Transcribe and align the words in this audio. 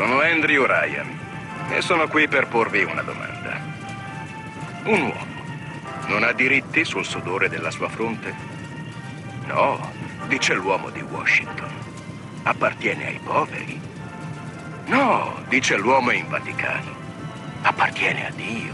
sono 0.00 0.22
Andrew 0.22 0.64
Ryan 0.64 1.18
e 1.68 1.82
sono 1.82 2.08
qui 2.08 2.26
per 2.26 2.46
porvi 2.46 2.84
una 2.84 3.02
domanda. 3.02 3.60
Un 4.84 5.02
uomo 5.02 5.42
non 6.06 6.22
ha 6.22 6.32
diritti 6.32 6.86
sul 6.86 7.04
sudore 7.04 7.50
della 7.50 7.70
sua 7.70 7.90
fronte? 7.90 8.34
No, 9.44 9.92
dice 10.26 10.54
l'uomo 10.54 10.88
di 10.88 11.02
Washington. 11.02 11.68
Appartiene 12.44 13.08
ai 13.08 13.20
poveri. 13.22 13.78
No, 14.86 15.44
dice 15.50 15.76
l'uomo 15.76 16.12
in 16.12 16.26
Vaticano. 16.28 16.94
Appartiene 17.60 18.26
a 18.26 18.30
Dio. 18.30 18.72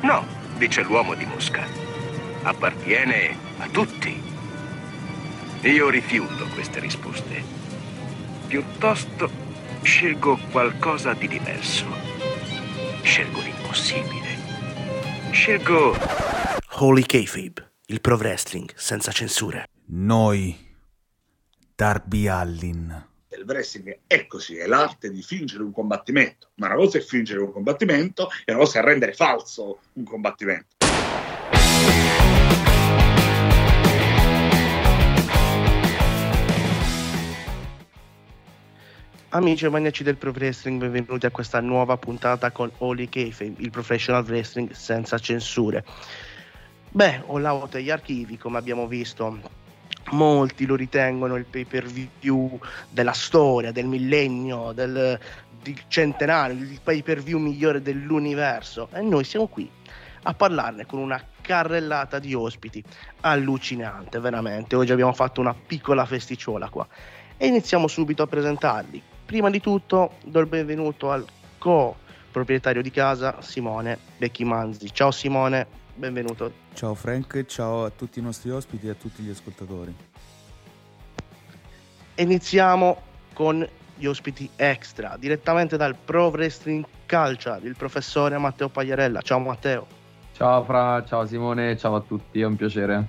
No, 0.00 0.26
dice 0.56 0.82
l'uomo 0.82 1.14
di 1.14 1.26
Mosca. 1.26 1.64
Appartiene 2.42 3.36
a 3.58 3.68
tutti. 3.68 4.20
Io 5.60 5.88
rifiuto 5.88 6.48
queste 6.48 6.80
risposte. 6.80 7.44
Piuttosto 8.48 9.41
scelgo 9.82 10.38
qualcosa 10.50 11.12
di 11.14 11.26
diverso. 11.26 11.86
Scelgo 13.02 13.40
l'impossibile. 13.40 14.28
Scelgo 15.30 15.96
Holy 16.78 17.02
Kayfabe, 17.02 17.72
il 17.86 18.00
pro 18.00 18.16
wrestling 18.16 18.72
senza 18.74 19.10
censure. 19.10 19.66
Noi, 19.86 20.56
Darby 21.74 22.28
Allin. 22.28 23.08
Il 23.30 23.44
wrestling 23.46 24.00
è 24.06 24.26
così, 24.26 24.56
è 24.56 24.66
l'arte 24.66 25.10
di 25.10 25.22
fingere 25.22 25.62
un 25.62 25.72
combattimento. 25.72 26.50
Ma 26.56 26.66
una 26.66 26.76
cosa 26.76 26.98
è 26.98 27.00
fingere 27.00 27.40
un 27.40 27.52
combattimento 27.52 28.28
e 28.44 28.52
una 28.52 28.62
cosa 28.62 28.78
è 28.78 28.82
rendere 28.82 29.14
falso 29.14 29.80
un 29.94 30.04
combattimento. 30.04 30.81
Amici 39.34 39.64
e 39.64 39.70
maniaci 39.70 40.02
del 40.02 40.18
pro 40.18 40.30
wrestling, 40.30 40.78
benvenuti 40.88 41.24
a 41.24 41.30
questa 41.30 41.58
nuova 41.60 41.96
puntata 41.96 42.50
con 42.50 42.70
Holy 42.76 43.08
Kayfabe, 43.08 43.62
il 43.62 43.70
professional 43.70 44.26
wrestling 44.26 44.72
senza 44.72 45.18
censure. 45.18 45.86
Beh, 46.90 47.22
Out 47.24 47.76
e 47.76 47.82
gli 47.82 47.88
archivi, 47.88 48.36
come 48.36 48.58
abbiamo 48.58 48.86
visto, 48.86 49.40
molti 50.10 50.66
lo 50.66 50.74
ritengono 50.74 51.36
il 51.36 51.46
pay 51.46 51.64
per 51.64 51.86
view 51.86 52.60
della 52.90 53.14
storia, 53.14 53.72
del 53.72 53.86
millennio, 53.86 54.72
del, 54.72 55.18
del 55.62 55.80
centenario, 55.88 56.54
il 56.62 56.80
pay 56.84 57.00
per 57.00 57.22
view 57.22 57.38
migliore 57.38 57.80
dell'universo. 57.80 58.90
E 58.92 59.00
noi 59.00 59.24
siamo 59.24 59.46
qui 59.46 59.66
a 60.24 60.34
parlarne 60.34 60.84
con 60.84 60.98
una 60.98 61.18
carrellata 61.40 62.18
di 62.18 62.34
ospiti 62.34 62.84
allucinante, 63.20 64.20
veramente. 64.20 64.76
Oggi 64.76 64.92
abbiamo 64.92 65.14
fatto 65.14 65.40
una 65.40 65.54
piccola 65.54 66.04
festiciola 66.04 66.68
qua 66.68 66.86
e 67.38 67.46
iniziamo 67.46 67.88
subito 67.88 68.22
a 68.22 68.26
presentarli. 68.26 69.02
Prima 69.24 69.50
di 69.50 69.60
tutto 69.60 70.14
do 70.24 70.40
il 70.40 70.46
benvenuto 70.46 71.10
al 71.10 71.24
co-proprietario 71.58 72.82
di 72.82 72.90
casa 72.90 73.40
Simone 73.40 73.98
Becchi 74.18 74.44
Manzi. 74.44 74.92
Ciao 74.92 75.10
Simone, 75.10 75.66
benvenuto. 75.94 76.52
Ciao 76.74 76.94
Frank, 76.94 77.44
ciao 77.46 77.84
a 77.84 77.90
tutti 77.90 78.18
i 78.18 78.22
nostri 78.22 78.50
ospiti 78.50 78.88
e 78.88 78.90
a 78.90 78.94
tutti 78.94 79.22
gli 79.22 79.30
ascoltatori. 79.30 79.94
Iniziamo 82.16 83.00
con 83.32 83.66
gli 83.94 84.04
ospiti 84.06 84.50
extra, 84.56 85.16
direttamente 85.18 85.76
dal 85.76 85.94
Pro 85.94 86.28
Wrestling 86.28 86.84
Culture, 87.08 87.60
il 87.62 87.76
professore 87.76 88.36
Matteo 88.36 88.68
Pagliarella. 88.68 89.22
Ciao 89.22 89.38
Matteo. 89.38 89.86
Ciao 90.34 90.64
Fra, 90.64 91.04
ciao 91.04 91.24
Simone, 91.26 91.76
ciao 91.78 91.94
a 91.94 92.00
tutti, 92.00 92.40
è 92.40 92.44
un 92.44 92.56
piacere. 92.56 93.08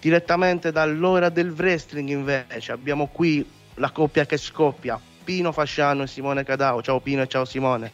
Direttamente 0.00 0.70
dall'ora 0.70 1.28
del 1.28 1.50
wrestling 1.50 2.08
invece 2.08 2.72
abbiamo 2.72 3.08
qui 3.08 3.44
la 3.78 3.90
coppia 3.90 4.26
che 4.26 4.36
scoppia, 4.36 5.00
Pino 5.24 5.52
Fasciano 5.52 6.02
e 6.02 6.06
Simone 6.06 6.44
Cadao. 6.44 6.82
Ciao 6.82 7.00
Pino 7.00 7.22
e 7.22 7.26
ciao 7.28 7.44
Simone. 7.44 7.92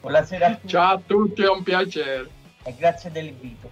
Buonasera 0.00 0.46
a 0.46 0.54
tutti 0.54 0.68
Ciao 0.68 0.94
a 0.94 1.00
tutti, 1.06 1.42
è 1.42 1.48
un 1.48 1.62
piacere. 1.62 2.30
e 2.64 2.74
grazie 2.76 3.10
dell'invito. 3.10 3.70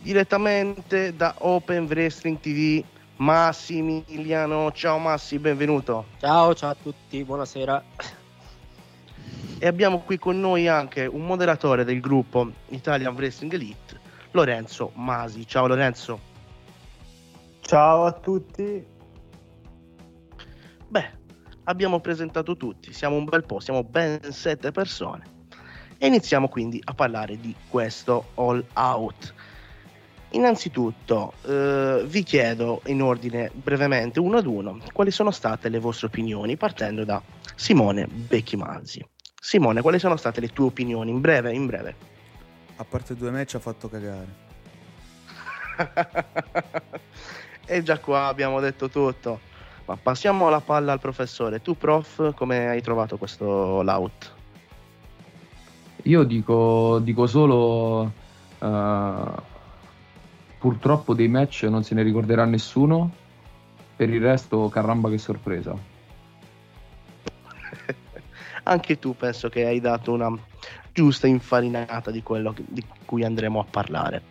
Direttamente 0.00 1.16
da 1.16 1.34
Open 1.38 1.84
Wrestling 1.84 2.38
TV, 2.38 2.84
Massimiliano. 3.16 4.70
Ciao 4.72 4.98
Massi, 4.98 5.38
benvenuto. 5.38 6.06
Ciao, 6.20 6.54
ciao 6.54 6.70
a 6.70 6.76
tutti, 6.80 7.24
buonasera. 7.24 7.82
E 9.58 9.66
abbiamo 9.66 10.00
qui 10.00 10.18
con 10.18 10.38
noi 10.40 10.68
anche 10.68 11.06
un 11.06 11.24
moderatore 11.24 11.84
del 11.84 12.00
gruppo 12.00 12.50
Italian 12.68 13.14
Wrestling 13.14 13.52
Elite, 13.54 13.98
Lorenzo 14.32 14.90
Masi. 14.94 15.46
Ciao 15.46 15.66
Lorenzo. 15.66 16.32
Ciao 17.60 18.04
a 18.04 18.12
tutti. 18.12 18.84
Beh, 20.94 21.10
abbiamo 21.64 21.98
presentato 21.98 22.56
tutti, 22.56 22.92
siamo 22.92 23.16
un 23.16 23.24
bel 23.24 23.44
po', 23.44 23.58
siamo 23.58 23.82
ben 23.82 24.20
sette 24.30 24.70
persone. 24.70 25.24
E 25.98 26.06
iniziamo 26.06 26.46
quindi 26.46 26.80
a 26.84 26.94
parlare 26.94 27.36
di 27.36 27.52
questo 27.68 28.26
All 28.34 28.64
Out. 28.74 29.34
Innanzitutto 30.30 31.32
eh, 31.46 32.04
vi 32.06 32.22
chiedo 32.22 32.80
in 32.86 33.02
ordine 33.02 33.50
brevemente 33.52 34.20
uno 34.20 34.36
ad 34.36 34.46
uno 34.46 34.78
quali 34.92 35.10
sono 35.10 35.32
state 35.32 35.68
le 35.68 35.80
vostre 35.80 36.06
opinioni 36.06 36.56
partendo 36.56 37.04
da 37.04 37.20
Simone 37.56 38.06
Becchimanzi. 38.06 39.04
Simone, 39.34 39.82
quali 39.82 39.98
sono 39.98 40.14
state 40.14 40.40
le 40.40 40.50
tue 40.50 40.66
opinioni 40.66 41.10
in 41.10 41.20
breve, 41.20 41.52
in 41.52 41.66
breve? 41.66 41.96
A 42.76 42.84
parte 42.84 43.16
due 43.16 43.32
match 43.32 43.56
ha 43.56 43.58
fatto 43.58 43.88
cagare. 43.88 44.42
e 47.66 47.82
già 47.82 47.98
qua 47.98 48.26
abbiamo 48.26 48.60
detto 48.60 48.88
tutto. 48.88 49.52
Ma 49.86 49.96
passiamo 49.96 50.48
la 50.48 50.60
palla 50.60 50.92
al 50.92 51.00
professore. 51.00 51.60
Tu, 51.60 51.76
prof, 51.76 52.32
come 52.34 52.68
hai 52.68 52.80
trovato 52.80 53.18
questo 53.18 53.82
layout? 53.82 54.32
Io 56.04 56.22
dico, 56.22 57.00
dico 57.00 57.26
solo, 57.26 58.12
eh, 58.58 59.24
purtroppo 60.58 61.14
dei 61.14 61.28
match 61.28 61.62
non 61.64 61.82
se 61.82 61.94
ne 61.94 62.02
ricorderà 62.02 62.44
nessuno, 62.44 63.10
per 63.96 64.10
il 64.10 64.20
resto 64.20 64.68
caramba 64.68 65.08
che 65.10 65.18
sorpresa. 65.18 65.74
Anche 68.64 68.98
tu 68.98 69.14
penso 69.14 69.48
che 69.48 69.66
hai 69.66 69.80
dato 69.80 70.12
una 70.12 70.30
giusta 70.92 71.26
infarinata 71.26 72.10
di 72.10 72.22
quello 72.22 72.54
di 72.56 72.84
cui 73.04 73.24
andremo 73.24 73.60
a 73.60 73.64
parlare. 73.68 74.22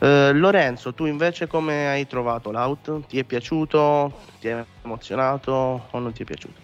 Eh, 0.00 0.32
Lorenzo, 0.32 0.94
tu 0.94 1.06
invece 1.06 1.48
come 1.48 1.88
hai 1.88 2.06
trovato 2.06 2.52
l'out? 2.52 3.06
Ti 3.06 3.18
è 3.18 3.24
piaciuto? 3.24 4.12
Ti 4.38 4.48
è 4.48 4.64
emozionato 4.84 5.88
o 5.90 5.98
non 5.98 6.12
ti 6.12 6.22
è 6.22 6.24
piaciuto? 6.24 6.60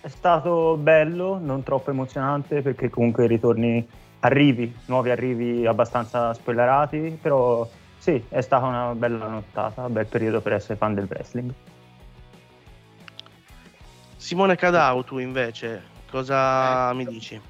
È 0.00 0.08
stato 0.08 0.76
bello, 0.76 1.38
non 1.38 1.62
troppo 1.62 1.90
emozionante 1.90 2.62
perché 2.62 2.88
comunque 2.88 3.26
ritorni 3.26 3.86
arrivi, 4.20 4.74
nuovi 4.86 5.10
arrivi 5.10 5.66
abbastanza 5.66 6.32
spoilerati, 6.32 7.18
però 7.20 7.68
sì, 7.98 8.24
è 8.28 8.40
stata 8.40 8.66
una 8.66 8.94
bella 8.94 9.26
nottata, 9.26 9.82
un 9.82 9.92
bel 9.92 10.06
periodo 10.06 10.40
per 10.40 10.52
essere 10.52 10.76
fan 10.76 10.94
del 10.94 11.06
wrestling. 11.10 11.52
Simone 14.16 14.56
Cadau, 14.56 15.02
tu 15.02 15.18
invece, 15.18 15.82
cosa 16.08 16.92
mi 16.94 17.04
dici? 17.06 17.40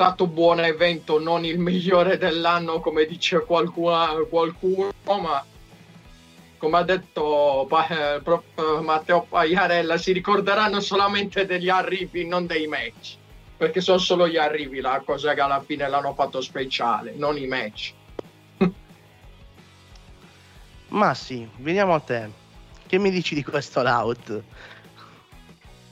Ma 0.00 0.06
stato 0.06 0.26
buon 0.26 0.60
evento, 0.60 1.20
non 1.20 1.44
il 1.44 1.58
migliore 1.58 2.16
dell'anno 2.16 2.80
come 2.80 3.04
dice 3.04 3.44
qualcuno, 3.44 4.26
qualcuno 4.30 4.90
ma 5.04 5.44
come 6.56 6.78
ha 6.78 6.82
detto 6.84 7.68
eh, 7.68 8.18
prof. 8.22 8.80
Matteo 8.80 9.26
Pagliarella, 9.28 9.98
si 9.98 10.12
ricorderanno 10.12 10.80
solamente 10.80 11.44
degli 11.44 11.68
arrivi, 11.68 12.26
non 12.26 12.46
dei 12.46 12.66
match. 12.66 13.16
Perché 13.58 13.82
sono 13.82 13.98
solo 13.98 14.26
gli 14.26 14.38
arrivi 14.38 14.80
la 14.80 15.02
cosa 15.04 15.34
che 15.34 15.40
alla 15.42 15.60
fine 15.60 15.86
l'hanno 15.86 16.14
fatto 16.14 16.40
speciale, 16.40 17.12
non 17.14 17.36
i 17.36 17.46
match. 17.46 17.92
Massi, 20.88 21.46
veniamo 21.58 21.92
a 21.92 22.00
te. 22.00 22.30
Che 22.86 22.98
mi 22.98 23.10
dici 23.10 23.34
di 23.34 23.44
questo 23.44 23.82
layout? 23.82 24.42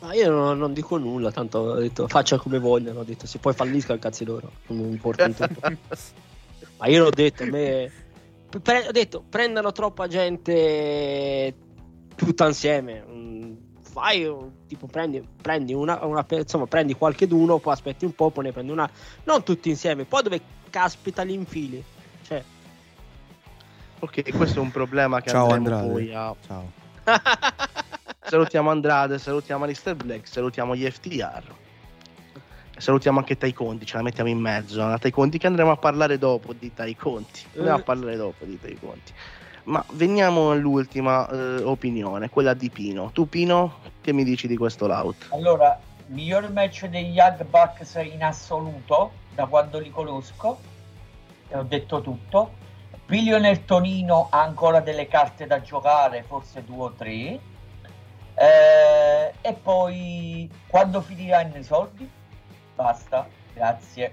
Ma 0.00 0.14
io 0.14 0.30
non, 0.30 0.58
non 0.58 0.72
dico 0.72 0.96
nulla, 0.96 1.32
tanto 1.32 1.58
ho 1.58 1.74
detto 1.74 2.06
faccia 2.06 2.38
come 2.38 2.58
vogliono, 2.58 3.00
ho 3.00 3.04
detto 3.04 3.26
se 3.26 3.38
poi 3.38 3.52
falliscono 3.52 3.98
cazzi 3.98 4.24
loro, 4.24 4.52
non 4.68 4.78
mi 4.78 4.88
importa 4.90 5.24
un 5.24 5.34
tubo. 5.34 5.60
Ma 6.78 6.86
io 6.86 7.02
l'ho 7.02 7.10
detto, 7.10 7.42
a 7.42 7.46
me... 7.46 7.90
pre- 8.62 8.86
ho 8.86 8.92
detto, 8.92 9.24
prendano 9.28 9.72
troppa 9.72 10.06
gente 10.06 11.52
tutta 12.14 12.46
insieme. 12.46 13.04
mm, 13.08 13.56
Fai, 13.80 14.24
un- 14.24 14.52
tipo, 14.68 14.86
prendi, 14.86 15.26
prendi 15.42 15.74
una, 15.74 16.04
una 16.04 16.24
insomma, 16.28 16.66
prendi 16.66 16.94
qualche 16.94 17.26
d'uno, 17.26 17.58
poi 17.58 17.72
aspetti 17.72 18.04
un 18.04 18.14
po', 18.14 18.30
poi 18.30 18.44
ne 18.44 18.52
prendi 18.52 18.70
una... 18.70 18.88
Non 19.24 19.42
tutti 19.42 19.68
insieme, 19.68 20.04
poi 20.04 20.22
dove 20.22 20.40
caspita 20.70 21.22
li 21.22 21.34
infili? 21.34 21.82
Cioè... 22.22 22.44
Ok, 23.98 24.36
questo 24.36 24.60
è 24.60 24.62
un 24.62 24.70
problema 24.70 25.20
che 25.20 25.30
Ciao 25.30 25.50
andremo 25.50 25.76
Andrade. 25.76 25.88
poi 25.90 26.14
a... 26.14 26.34
Ciao. 26.46 26.70
Salutiamo 28.28 28.70
Andrade, 28.70 29.18
salutiamo 29.18 29.64
Alistair 29.64 29.96
Black, 29.96 30.28
salutiamo 30.28 30.76
gli 30.76 30.88
FTR. 30.88 31.42
Salutiamo 32.76 33.18
anche 33.20 33.38
Tai 33.38 33.52
Conti, 33.54 33.86
ce 33.86 33.96
la 33.96 34.02
mettiamo 34.02 34.28
in 34.28 34.38
mezzo. 34.38 34.86
La 34.86 34.98
Tai 34.98 35.10
Conti 35.10 35.38
che 35.38 35.46
andremo 35.46 35.70
a 35.70 35.76
parlare 35.78 36.18
dopo 36.18 36.52
di 36.52 36.72
Tai 36.74 36.94
Conti. 36.94 37.44
Andremo 37.56 37.76
a 37.76 37.78
Eh. 37.78 37.82
parlare 37.82 38.16
dopo 38.16 38.44
di 38.44 38.60
Tai 38.60 38.78
Conti. 38.78 39.12
Ma 39.64 39.82
veniamo 39.92 40.50
all'ultima 40.50 41.26
eh, 41.28 41.62
opinione, 41.62 42.28
quella 42.28 42.52
di 42.52 42.68
Pino. 42.70 43.10
Tu 43.12 43.28
Pino, 43.28 43.78
che 44.02 44.12
mi 44.12 44.24
dici 44.24 44.46
di 44.46 44.56
questo 44.58 44.86
laut? 44.86 45.28
Allora, 45.30 45.78
miglior 46.08 46.50
match 46.52 46.84
degli 46.86 47.14
Young 47.16 47.44
Bucks 47.46 47.94
in 47.94 48.22
assoluto 48.22 49.12
da 49.34 49.46
quando 49.46 49.78
li 49.78 49.90
conosco, 49.90 50.58
e 51.48 51.56
ho 51.56 51.62
detto 51.62 52.02
tutto. 52.02 52.52
Billionaire 53.06 53.64
Tonino 53.64 54.28
ha 54.30 54.42
ancora 54.42 54.80
delle 54.80 55.08
carte 55.08 55.46
da 55.46 55.62
giocare, 55.62 56.24
forse 56.26 56.62
due 56.64 56.84
o 56.84 56.92
tre. 56.92 57.38
Eh, 58.40 59.32
e 59.40 59.52
poi 59.54 60.48
quando 60.68 61.00
finiranno 61.00 61.56
i 61.56 61.64
soldi? 61.64 62.08
Basta, 62.76 63.28
grazie. 63.52 64.12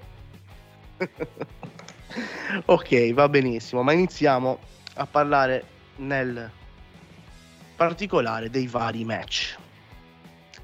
ok, 2.65 3.13
va 3.13 3.29
benissimo, 3.29 3.83
ma 3.83 3.91
iniziamo 3.91 4.57
a 4.95 5.05
parlare 5.05 5.63
nel 5.97 6.49
particolare 7.75 8.49
dei 8.49 8.65
vari 8.65 9.03
match. 9.03 9.57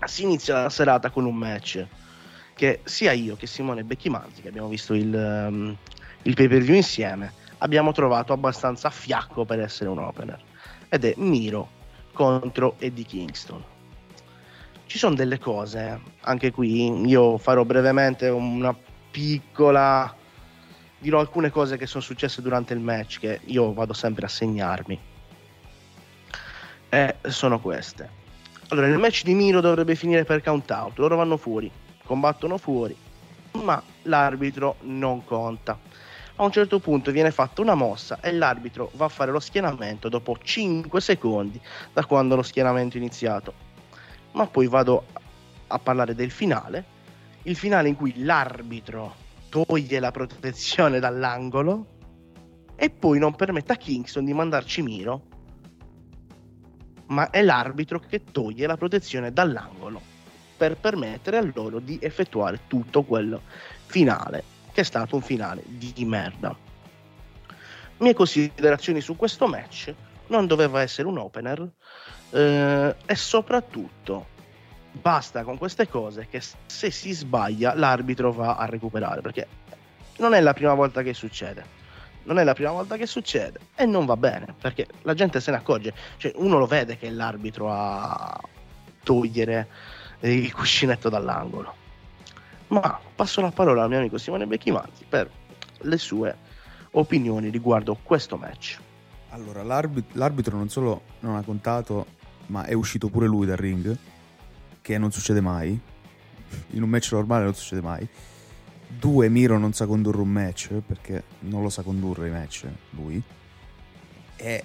Si 0.06 0.24
inizia 0.24 0.64
la 0.64 0.70
serata 0.70 1.12
con 1.12 1.26
un 1.26 1.36
match 1.36 1.86
che 2.56 2.82
sia 2.84 3.12
io 3.12 3.36
che 3.36 3.46
Simone 3.46 3.84
Becchimanti, 3.84 4.42
che 4.42 4.48
abbiamo 4.48 4.70
visto 4.70 4.96
il, 4.96 5.14
um, 5.14 5.78
il 6.24 6.34
pay 6.34 6.48
per 6.48 6.62
view 6.62 6.76
insieme, 6.76 7.32
abbiamo 7.60 7.92
trovato 7.92 8.34
abbastanza 8.34 8.90
fiacco 8.90 9.46
per 9.46 9.60
essere 9.60 9.92
un 9.92 10.00
opener. 10.00 10.42
Ed 10.90 11.06
è 11.06 11.14
Miro 11.18 11.80
contro 12.14 12.76
Eddie 12.80 13.06
Kingston. 13.06 13.64
Ci 14.86 14.98
sono 14.98 15.16
delle 15.16 15.40
cose, 15.40 16.00
anche 16.22 16.52
qui 16.52 17.08
io 17.08 17.38
farò 17.38 17.64
brevemente 17.64 18.28
una 18.28 18.76
piccola 19.10 20.16
dirò 21.02 21.20
alcune 21.20 21.50
cose 21.50 21.78
che 21.78 21.88
sono 21.88 22.04
successe 22.04 22.42
durante 22.42 22.74
il 22.74 22.80
match 22.80 23.20
che 23.20 23.40
io 23.46 23.74
vado 23.74 23.94
sempre 23.94 24.26
a 24.26 24.30
segnarmi. 24.30 25.00
E 26.90 27.16
sono 27.28 27.60
queste. 27.60 28.20
Allora, 28.70 28.88
il 28.88 28.98
match 28.98 29.24
di 29.24 29.34
Miro 29.34 29.62
dovrebbe 29.62 29.96
finire 29.96 30.24
per 30.24 30.44
count 30.44 30.70
out. 30.70 30.98
Loro 31.00 31.16
vanno 31.16 31.38
fuori, 31.38 31.70
combattono 32.04 32.58
fuori, 32.58 32.96
ma 33.54 33.82
l'arbitro 34.04 34.76
non 34.82 35.26
conta. 35.26 35.78
A 36.42 36.46
un 36.46 36.52
certo 36.52 36.80
punto 36.80 37.12
viene 37.12 37.30
fatta 37.30 37.62
una 37.62 37.76
mossa 37.76 38.20
e 38.20 38.32
l'arbitro 38.32 38.90
va 38.96 39.06
a 39.06 39.10
fare 39.10 39.30
lo 39.30 39.40
schienamento 39.40 40.10
dopo 40.10 40.36
5 40.42 41.00
secondi 41.00 41.62
da 41.94 42.04
quando 42.04 42.36
lo 42.36 42.42
schienamento 42.42 42.96
è 42.96 43.00
iniziato. 43.00 43.54
Ma 44.32 44.48
poi 44.48 44.66
vado 44.66 45.06
a 45.68 45.78
parlare 45.78 46.16
del 46.16 46.32
finale, 46.32 46.84
il 47.44 47.56
finale 47.56 47.90
in 47.90 47.96
cui 47.96 48.24
l'arbitro 48.24 49.14
toglie 49.50 50.00
la 50.00 50.10
protezione 50.10 51.00
dall'angolo 51.00 51.86
e 52.76 52.90
poi 52.90 53.20
non 53.20 53.36
permette 53.36 53.74
a 53.74 53.78
Kingston 53.78 54.26
di 54.26 54.34
mandarci 54.34 54.82
Miro, 54.82 55.22
ma 57.10 57.30
è 57.30 57.44
l'arbitro 57.44 58.00
che 58.00 58.24
toglie 58.24 58.66
la 58.66 58.78
protezione 58.78 59.32
dall'angolo 59.32 60.02
per 60.58 60.76
permettere 60.78 61.38
a 61.38 61.52
loro 61.54 61.78
di 61.78 62.00
effettuare 62.02 62.62
tutto 62.66 63.04
quello 63.04 63.42
finale, 63.86 64.51
che 64.72 64.82
è 64.82 64.84
stato 64.84 65.16
un 65.16 65.22
finale 65.22 65.64
di 65.66 66.06
merda. 66.06 66.56
Mie 67.98 68.14
considerazioni 68.14 69.02
su 69.02 69.16
questo 69.16 69.48
match 69.48 69.94
non 70.28 70.48
doveva 70.48 70.82
essere 70.82 71.08
un 71.08 71.18
opener 71.18 71.70
eh, 72.32 72.96
e 73.06 73.16
soprattutto 73.16 74.28
basta 74.92 75.44
con 75.44 75.58
queste 75.58 75.88
cose 75.88 76.28
che 76.28 76.42
se 76.66 76.90
si 76.90 77.12
sbaglia 77.12 77.76
l'arbitro 77.76 78.32
va 78.32 78.56
a 78.56 78.66
recuperare 78.66 79.22
perché 79.22 79.48
non 80.18 80.34
è 80.34 80.42
la 80.42 80.54
prima 80.54 80.74
volta 80.74 81.04
che 81.04 81.14
succede. 81.14 81.80
Non 82.24 82.38
è 82.38 82.44
la 82.44 82.54
prima 82.54 82.72
volta 82.72 82.98
che 82.98 83.08
succede 83.08 83.60
e 83.76 83.86
non 83.86 84.06
va 84.06 84.16
bene 84.16 84.54
perché 84.60 84.88
la 85.02 85.16
gente 85.16 85.40
se 85.40 85.50
ne 85.50 85.58
accorge 85.58 85.92
cioè 86.18 86.32
uno 86.36 86.60
lo 86.60 86.68
vede 86.68 86.96
che 86.96 87.08
è 87.08 87.10
l'arbitro 87.10 87.72
a 87.72 88.40
togliere 89.02 89.68
il 90.20 90.54
cuscinetto 90.54 91.10
dall'angolo 91.10 91.81
ma 92.72 93.00
passo 93.16 93.40
la 93.40 93.52
parola 93.52 93.84
al 93.84 93.90
mio 93.90 94.00
amico 94.00 94.18
Simone 94.18 94.46
Becchimanti 94.46 95.06
per 95.08 95.30
le 95.84 95.98
sue 95.98 96.36
opinioni 96.92 97.50
riguardo 97.50 97.98
questo 98.04 98.36
match 98.36 98.80
allora 99.30 99.64
l'arbit- 99.64 100.16
l'arbitro 100.16 100.58
non 100.58 100.70
solo 100.70 101.04
non 101.20 101.36
ha 101.36 101.42
contato 101.42 102.20
ma 102.48 102.66
è 102.66 102.74
uscito 102.74 103.08
pure 103.08 103.28
lui 103.28 103.46
dal 103.46 103.58
ring 103.58 103.98
che 104.82 104.98
non 104.98 105.12
succede 105.12 105.42
mai. 105.42 105.80
In 106.72 106.84
un 106.84 106.90
match 106.90 107.12
normale 107.14 107.46
non 107.46 107.54
succede 107.54 107.82
mai. 107.82 108.08
Due, 108.88 109.30
Miro 109.30 109.58
non 109.58 109.74
sa 109.74 109.86
condurre 109.86 110.20
un 110.20 110.30
match 110.30 110.74
perché 110.86 111.24
non 111.40 111.62
lo 111.62 111.70
sa 111.70 111.82
condurre 111.82 112.28
i 112.28 112.32
match 112.32 112.68
lui. 112.92 113.22
E 114.36 114.64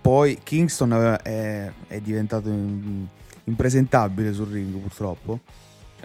poi 0.00 0.40
Kingston 0.42 1.18
è, 1.22 1.70
è 1.86 2.00
diventato 2.00 2.48
impresentabile 3.44 4.32
sul 4.32 4.48
ring 4.48 4.74
purtroppo. 4.76 5.40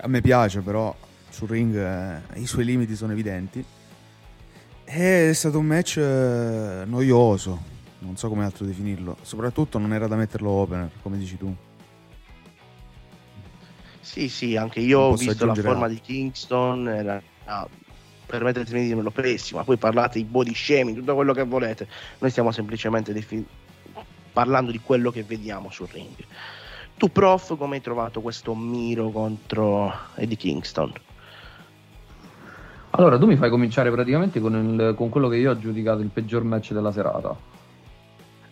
A 0.01 0.07
me 0.07 0.21
piace 0.21 0.59
però 0.61 0.95
sul 1.35 1.49
ring 1.49 1.75
eh, 1.75 2.39
i 2.39 2.47
suoi 2.47 2.63
limiti 2.63 2.95
sono 2.95 3.11
evidenti. 3.11 3.63
È 4.85 5.31
stato 5.33 5.59
un 5.59 5.65
match 5.65 5.97
eh, 5.97 6.83
noioso, 6.85 7.61
non 7.99 8.15
so 8.15 8.29
come 8.29 8.45
altro 8.45 8.65
definirlo. 8.65 9.17
Soprattutto 9.21 9.77
non 9.77 9.91
era 9.91 10.07
da 10.07 10.15
metterlo 10.15 10.49
opener, 10.49 10.89
come 11.01 11.17
dici 11.17 11.37
tu. 11.37 11.53
Sì, 13.99 14.29
sì, 14.29 14.55
anche 14.55 14.79
io 14.79 14.99
ho 14.99 15.15
visto 15.15 15.45
la 15.45 15.55
forma 15.55 15.89
di 15.89 15.99
Kingston, 15.99 16.87
era, 16.87 17.21
ah, 17.45 17.67
permettetemi 18.25 18.81
di 18.83 18.93
dirlo, 18.93 19.11
pessima. 19.11 19.65
Poi 19.65 19.75
parlate 19.75 20.19
di 20.19 20.23
body 20.23 20.53
shaming, 20.53 20.99
tutto 20.99 21.15
quello 21.15 21.33
che 21.33 21.43
volete. 21.43 21.85
Noi 22.19 22.29
stiamo 22.29 22.51
semplicemente 22.51 23.11
defin- 23.11 23.45
parlando 24.31 24.71
di 24.71 24.79
quello 24.79 25.11
che 25.11 25.23
vediamo 25.23 25.69
sul 25.69 25.89
ring. 25.91 26.15
Tu, 26.95 27.11
prof, 27.11 27.57
come 27.57 27.75
hai 27.75 27.81
trovato 27.81 28.21
questo 28.21 28.55
Miro 28.55 29.09
contro 29.09 29.93
Eddie 30.15 30.37
Kingston? 30.37 30.93
Allora, 32.97 33.17
tu 33.17 33.25
mi 33.25 33.35
fai 33.35 33.49
cominciare 33.49 33.91
praticamente 33.91 34.39
con, 34.39 34.55
il, 34.55 34.93
con 34.95 35.09
quello 35.09 35.27
che 35.27 35.35
io 35.35 35.51
ho 35.51 35.57
giudicato 35.57 35.99
il 35.99 36.07
peggior 36.07 36.43
match 36.43 36.71
della 36.71 36.93
serata. 36.93 37.35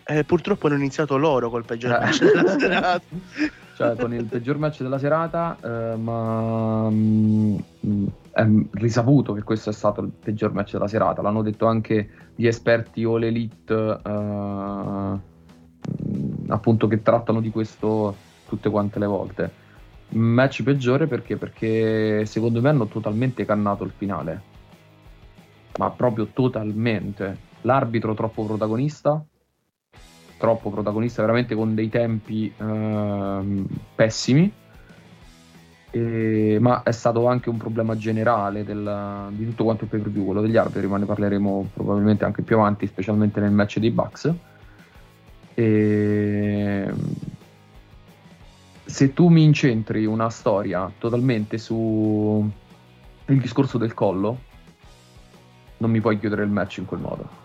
Eh, 0.06 0.26
purtroppo 0.26 0.68
hanno 0.68 0.76
iniziato 0.76 1.16
loro 1.16 1.50
col 1.50 1.64
peggior 1.64 1.94
eh. 1.94 2.00
match 2.00 2.34
della 2.34 2.60
serata. 2.60 3.02
cioè 3.76 3.96
con 3.96 4.14
il 4.14 4.26
peggior 4.26 4.58
match 4.58 4.82
della 4.82 5.00
serata, 5.00 5.58
eh, 5.64 5.96
ma 5.96 6.90
mh, 6.90 7.64
mm, 7.86 8.08
è 8.32 8.46
risaputo 8.74 9.32
che 9.32 9.44
questo 9.44 9.70
è 9.70 9.74
stato 9.74 10.02
il 10.02 10.12
peggior 10.12 10.52
match 10.52 10.74
della 10.74 10.90
serata. 10.90 11.22
L'hanno 11.22 11.42
detto 11.42 11.66
anche 11.66 12.10
gli 12.36 12.46
esperti 12.46 13.06
o 13.06 13.16
l'elite, 13.16 14.00
eh, 14.04 14.10
mm, 14.10 15.20
appunto, 16.50 16.88
che 16.88 17.02
trattano 17.02 17.40
di 17.40 17.50
questo 17.50 18.14
tutte 18.46 18.70
quante 18.70 19.00
le 19.00 19.06
volte. 19.06 19.62
Match 20.14 20.64
peggiore 20.64 21.08
perché? 21.08 21.38
Perché 21.38 22.26
secondo 22.26 22.62
me 22.62 22.70
hanno 22.70 22.86
totalmente 22.88 23.46
cannato 23.46 23.84
il 23.84 23.92
finale, 23.96 24.42
ma 25.78 25.90
proprio 25.92 26.28
totalmente. 26.28 27.52
L'arbitro 27.62 28.14
troppo 28.14 28.46
protagonista, 28.46 29.24
troppo 30.38 30.70
protagonista, 30.70 31.22
veramente 31.22 31.56
con 31.56 31.74
dei 31.74 31.90
tempi 31.90 32.54
eh, 32.56 33.64
pessimi. 33.96 34.54
E, 35.96 36.58
ma 36.60 36.82
è 36.82 36.92
stato 36.92 37.28
anche 37.28 37.50
un 37.50 37.58
problema 37.58 37.96
generale 37.96 38.64
del, 38.64 39.28
di 39.30 39.46
tutto 39.46 39.64
quanto 39.64 39.84
il 39.84 39.90
pay 39.92 40.00
per 40.00 40.10
view, 40.10 40.26
quello 40.26 40.42
degli 40.42 40.58
arbitri, 40.58 40.88
ma 40.88 40.98
ne 40.98 41.06
parleremo 41.06 41.70
probabilmente 41.74 42.26
anche 42.26 42.42
più 42.42 42.58
avanti, 42.58 42.88
specialmente 42.88 43.40
nel 43.40 43.52
match 43.52 43.78
dei 43.78 43.92
Bucks. 43.92 44.34
E, 45.54 46.92
se 48.94 49.12
tu 49.12 49.28
mi 49.30 49.44
incentri 49.44 50.06
una 50.06 50.30
storia 50.30 50.92
totalmente 51.00 51.58
su 51.58 52.48
il 53.26 53.42
discorso 53.42 53.80
del 53.80 53.96
collo, 53.96 54.38
non 55.78 55.90
mi 55.90 56.00
puoi 56.00 56.20
chiudere 56.20 56.44
il 56.44 56.52
match 56.52 56.78
in 56.78 56.86
quel 56.86 57.00
modo 57.00 57.42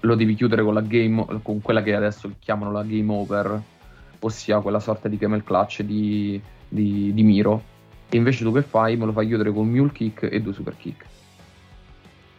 lo 0.00 0.14
devi 0.14 0.34
chiudere 0.34 0.62
con, 0.62 0.72
la 0.72 0.80
game, 0.80 1.40
con 1.42 1.60
quella 1.60 1.82
che 1.82 1.94
adesso 1.94 2.32
chiamano 2.38 2.72
la 2.72 2.82
game 2.82 3.12
over, 3.12 3.60
ossia 4.20 4.60
quella 4.60 4.80
sorta 4.80 5.08
di 5.08 5.18
camel 5.18 5.42
clutch 5.42 5.82
di, 5.82 6.40
di, 6.66 7.12
di 7.12 7.22
Miro. 7.22 7.62
E 8.08 8.16
invece 8.16 8.42
tu 8.42 8.50
che 8.52 8.62
fai? 8.62 8.96
Me 8.96 9.04
lo 9.04 9.12
fai 9.12 9.26
chiudere 9.26 9.52
con 9.52 9.68
mule 9.68 9.92
kick 9.92 10.22
e 10.30 10.40
due 10.40 10.54
super 10.54 10.76
kick. 10.78 11.04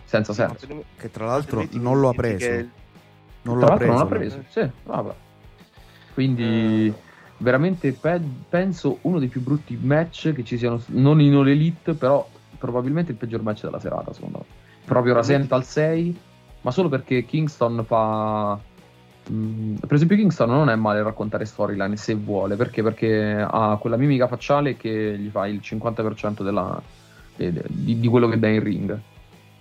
Senza 0.04 0.34
senso. 0.34 0.66
Che 0.98 1.12
tra 1.12 1.26
l'altro 1.26 1.64
non 1.74 2.00
lo 2.00 2.10
ha 2.10 2.14
preso. 2.14 2.48
Che... 2.48 2.70
Non 3.44 3.60
tra 3.60 3.68
l'ha 3.68 3.76
preso. 3.76 3.92
Non 3.92 4.02
l'ha 4.02 4.08
preso, 4.08 4.44
sì, 4.48 4.70
vabbè. 4.86 5.14
Quindi... 6.16 6.94
Uh 6.96 7.08
veramente 7.40 7.92
pe- 7.94 8.22
penso 8.48 9.00
uno 9.02 9.20
dei 9.20 9.28
più 9.28 9.42
brutti 9.42 9.78
match 9.82 10.34
che 10.34 10.44
ci 10.44 10.58
siano, 10.58 10.82
non 10.88 11.20
in 11.20 11.34
All 11.36 11.48
Elite, 11.48 11.94
però 11.94 12.28
probabilmente 12.58 13.12
il 13.12 13.18
peggior 13.18 13.42
match 13.42 13.64
della 13.64 13.80
serata, 13.80 14.14
secondo 14.14 14.40
me. 14.40 14.46
Proprio 14.86 15.14
rasenta 15.14 15.56
al 15.56 15.66
6, 15.66 16.18
ma 16.62 16.72
solo 16.72 16.90
perché 16.90 17.26
Kingston 17.26 17.84
fa... 17.86 18.60
Mm, 19.32 19.76
per 19.76 19.94
esempio 19.94 20.18
Kingston 20.18 20.50
non 20.50 20.70
è 20.70 20.76
male 20.76 21.04
raccontare 21.04 21.46
storyline 21.46 21.96
se 21.96 22.16
vuole, 22.16 22.56
perché? 22.56 22.82
Perché 22.82 23.46
ha 23.48 23.78
quella 23.80 23.98
mimica 23.98 24.28
facciale 24.28 24.76
che 24.76 25.18
gli 25.18 25.30
fa 25.30 25.48
il 25.48 25.60
50% 25.64 26.44
della, 26.44 26.82
di, 27.36 28.00
di 28.00 28.08
quello 28.08 28.28
che 28.28 28.40
dà 28.40 28.48
in 28.48 28.64
ring. 28.64 29.00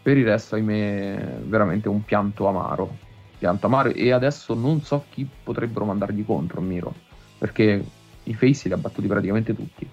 Per 0.03 0.17
il 0.17 0.25
resto, 0.25 0.55
ahimè, 0.55 1.41
veramente 1.45 1.89
un 1.89 2.03
pianto 2.05 2.49
amaro. 2.49 2.97
pianta 3.39 3.69
mare 3.69 3.93
e 3.93 4.11
adesso 4.11 4.55
non 4.55 4.81
so 4.83 5.05
chi 5.11 5.29
potrebbero 5.45 5.85
mandargli 5.85 6.25
contro 6.25 6.61
Miro, 6.61 6.95
perché 7.39 7.85
i 8.25 8.35
face 8.35 8.69
li 8.69 8.75
ha 8.75 8.77
battuti 8.77 9.07
praticamente 9.07 9.55
tutti. 9.55 9.89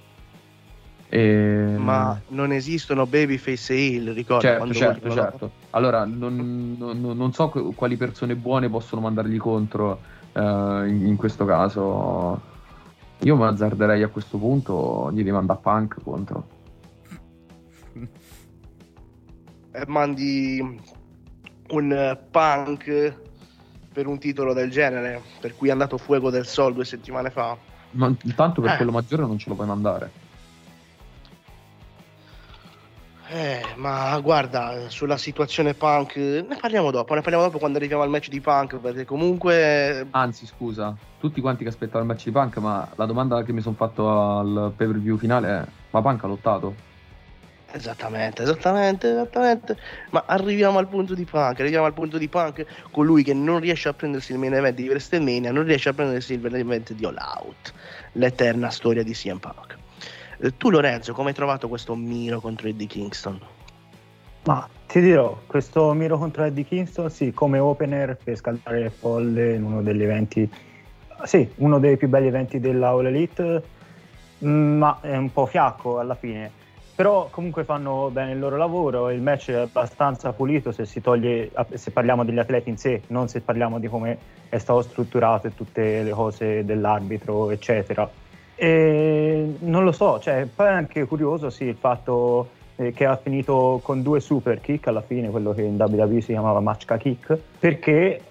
E... 1.08 1.76
Ma 1.78 2.20
non 2.30 2.52
esistono 2.52 3.06
babyface 3.06 3.74
e 3.74 3.78
heel, 3.78 4.14
ricordo. 4.14 4.42
Certo, 4.42 4.74
certo, 4.74 5.10
certo. 5.12 5.52
Allora, 5.70 6.04
non, 6.04 6.76
non- 6.78 7.00
non 7.00 7.32
so 7.32 7.50
qu- 7.50 7.74
quali 7.76 7.96
persone 7.96 8.36
buone 8.36 8.70
possono 8.70 9.02
mandargli 9.02 9.38
contro 9.38 10.02
eh, 10.34 10.42
in, 10.42 11.06
in 11.06 11.16
questo 11.16 11.46
caso. 11.46 12.42
Io 13.20 13.36
mi 13.38 13.44
azzarderei 13.44 14.04
a 14.04 14.10
questo 14.10 14.38
punto, 14.38 15.10
gli 15.14 15.32
mandare 15.32 15.60
Punk 15.62 16.02
contro. 16.04 16.48
E 19.72 19.84
mandi 19.88 20.80
un 21.70 21.92
eh, 21.92 22.20
punk 22.32 23.22
per 23.96 24.08
un 24.08 24.20
titolo 24.20 24.52
del 24.52 24.70
genere, 24.70 25.22
per 25.40 25.56
cui 25.56 25.70
è 25.70 25.72
andato 25.72 25.98
Fuego 25.98 26.30
del 26.30 26.46
Sol 26.46 26.74
due 26.74 26.84
settimane 26.84 27.30
fa. 27.30 27.56
Ma 27.92 28.14
intanto 28.24 28.60
per 28.60 28.74
Eh. 28.74 28.76
quello 28.76 28.92
maggiore 28.92 29.22
non 29.22 29.38
ce 29.38 29.48
lo 29.48 29.56
puoi 29.56 29.68
mandare. 29.68 30.12
Eh, 33.30 33.62
ma 33.78 34.20
guarda, 34.20 34.90
sulla 34.90 35.18
situazione 35.18 35.74
punk, 35.74 36.18
ne 36.18 36.58
parliamo 36.60 36.92
dopo, 36.92 37.14
ne 37.16 37.22
parliamo 37.22 37.46
dopo 37.46 37.58
quando 37.58 37.78
arriviamo 37.78 38.04
al 38.04 38.10
match 38.10 38.28
di 38.28 38.42
punk, 38.42 38.80
perché 38.80 39.06
comunque 39.06 40.06
Anzi, 40.12 40.46
scusa, 40.46 40.94
tutti 41.20 41.40
quanti 41.40 41.64
che 41.64 41.70
aspettavano 41.70 42.04
il 42.04 42.10
match 42.10 42.26
di 42.26 42.32
Punk, 42.32 42.58
ma 42.58 42.88
la 42.96 43.06
domanda 43.06 43.44
che 43.44 43.54
mi 43.54 43.62
sono 43.62 43.76
fatto 43.76 44.10
al 44.40 44.74
pay 44.76 44.88
per 44.88 45.00
view 45.00 45.18
finale 45.18 45.48
è: 45.48 45.66
ma 45.92 46.02
Punk 46.02 46.24
ha 46.24 46.28
lottato? 46.28 46.76
Esattamente, 47.76 48.44
esattamente, 48.44 49.10
esattamente. 49.10 49.78
Ma 50.12 50.24
arriviamo 50.28 50.78
al 50.78 50.88
punto 50.88 51.14
di 51.14 51.26
Punk, 51.26 51.60
arriviamo 51.60 51.86
al 51.86 51.94
punto 51.94 52.18
di 52.18 52.30
Punk, 52.30 52.66
colui 52.90 53.22
che 53.22 53.34
non 53.34 53.60
riesce 53.60 53.90
a 53.90 53.94
prendersi 53.94 54.32
il 54.32 54.38
main 54.38 54.54
event 54.54 54.76
di 54.76 54.88
WrestleMania, 54.88 55.52
non 55.52 55.66
riesce 55.66 55.90
a 55.90 55.94
prendersi 55.94 56.34
il 56.34 56.40
main 56.40 56.56
event 56.56 56.94
di 56.94 57.04
All 57.04 57.18
Out, 57.18 57.74
l'eterna 58.14 58.70
storia 58.70 59.04
di 59.04 59.12
CM 59.12 59.40
Punk. 59.40 59.78
Eh, 60.38 60.56
Tu 60.56 60.70
Lorenzo, 60.70 61.12
come 61.12 61.30
hai 61.30 61.36
trovato 61.36 61.68
questo 61.68 61.96
Miro 61.96 62.40
contro 62.40 62.70
Eddie 62.70 62.88
Kingston? 62.88 63.42
Ma 64.46 64.70
ti 64.88 65.02
dirò, 65.02 65.42
questo 65.46 65.92
Miro 65.92 66.18
contro 66.18 66.46
Eddie 66.46 66.64
Kingston, 66.64 67.12
sì, 67.12 67.34
come 67.34 67.60
opener 67.60 68.18
per 68.24 68.38
scaldare 68.38 68.84
le 68.84 68.90
folle 68.90 69.56
in 69.56 69.64
uno 69.64 69.82
degli 69.82 70.02
eventi, 70.02 70.50
sì, 71.26 71.52
uno 71.56 71.80
dei 71.80 71.98
più 71.98 72.08
belli 72.08 72.28
eventi 72.28 72.62
della 72.62 72.98
Elite, 72.98 73.64
mm, 74.46 74.78
ma 74.78 74.98
è 75.02 75.18
un 75.18 75.34
po' 75.34 75.46
fiacco 75.46 76.00
alla 76.00 76.16
fine. 76.16 76.64
Però 76.96 77.28
comunque 77.30 77.66
fanno 77.66 78.10
bene 78.10 78.32
il 78.32 78.40
loro 78.40 78.56
lavoro, 78.56 79.10
il 79.10 79.22
match 79.22 79.50
è 79.50 79.56
abbastanza 79.56 80.32
pulito 80.32 80.72
se 80.72 80.86
toglie, 81.02 81.52
se 81.74 81.92
parliamo 81.92 82.24
degli 82.24 82.40
atleti 82.40 82.70
in 82.70 82.78
sé, 82.78 83.02
non 83.08 83.28
se 83.28 83.42
parliamo 83.42 83.80
di 83.80 83.88
come 83.88 84.18
è 84.48 84.58
stato 84.58 84.82
strutturato 84.82 85.48
e 85.48 85.56
tutte 85.56 86.04
le 86.04 86.12
cose 86.12 86.64
dell'arbitro, 86.64 87.52
eccetera. 87.52 88.10
E 88.56 89.56
non 89.60 89.84
lo 89.84 89.92
so, 89.92 90.20
cioè, 90.20 90.48
poi 90.54 90.68
è 90.68 90.70
anche 90.70 91.04
curioso 91.04 91.50
sì, 91.50 91.66
il 91.66 91.76
fatto 91.76 92.50
eh, 92.78 92.94
che 92.94 93.06
ha 93.06 93.18
finito 93.18 93.82
con 93.84 94.02
due 94.02 94.22
super 94.22 94.62
kick 94.62 94.88
alla 94.88 95.02
fine, 95.02 95.30
quello 95.30 95.54
che 95.54 95.64
in 95.64 95.76
WWE 95.78 96.22
si 96.22 96.32
chiamava 96.32 96.62
Machka 96.62 96.96
Kick, 96.96 97.38
perché 97.60 98.22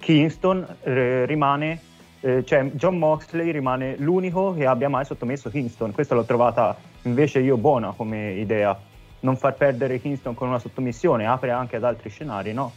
Kingston 0.00 0.66
eh, 0.82 1.26
rimane, 1.26 1.80
eh, 2.20 2.44
cioè 2.44 2.64
John 2.72 2.98
Moxley 2.98 3.52
rimane 3.52 3.94
l'unico 3.98 4.52
che 4.52 4.66
abbia 4.66 4.88
mai 4.88 5.04
sottomesso 5.04 5.48
Kingston. 5.48 5.92
Questa 5.92 6.16
l'ho 6.16 6.24
trovata 6.24 6.76
invece 7.02 7.40
io 7.40 7.56
buona 7.56 7.92
come 7.92 8.32
idea. 8.32 8.78
Non 9.20 9.36
far 9.36 9.54
perdere 9.54 10.00
Kingston 10.00 10.34
con 10.34 10.48
una 10.48 10.58
sottomissione 10.58 11.26
apre 11.26 11.50
anche 11.50 11.76
ad 11.76 11.84
altri 11.84 12.08
scenari, 12.08 12.52
no? 12.52 12.72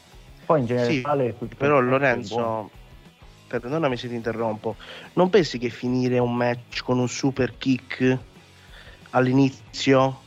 Poi 0.46 0.60
in 0.60 0.66
generale... 0.66 1.38
tutto 1.38 1.56
Però. 1.56 1.80
Lorenzo, 1.80 2.70
perdonami 3.48 3.96
se 3.96 4.10
ti 4.10 4.16
interrompo, 4.16 4.76
non 5.14 5.30
pensi 5.30 5.58
che 5.58 5.70
finire 5.70 6.20
un 6.20 6.36
match 6.36 6.84
con 6.84 7.00
un 7.00 7.08
super 7.08 7.58
kick 7.58 8.18
all'inizio, 9.12 10.20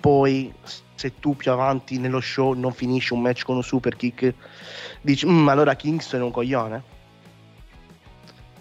poi 0.00 0.52
se 0.94 1.18
tu 1.18 1.36
più 1.36 1.50
avanti 1.50 1.98
nello 1.98 2.20
show 2.20 2.52
non 2.52 2.72
finisci 2.72 3.12
un 3.12 3.20
match 3.20 3.44
con 3.44 3.56
un 3.56 3.62
super 3.62 3.96
kick, 3.96 4.32
dici, 5.00 5.26
"Mm, 5.26 5.48
allora 5.48 5.74
Kingston 5.74 6.20
è 6.20 6.22
un 6.22 6.30
coglione? 6.30 6.82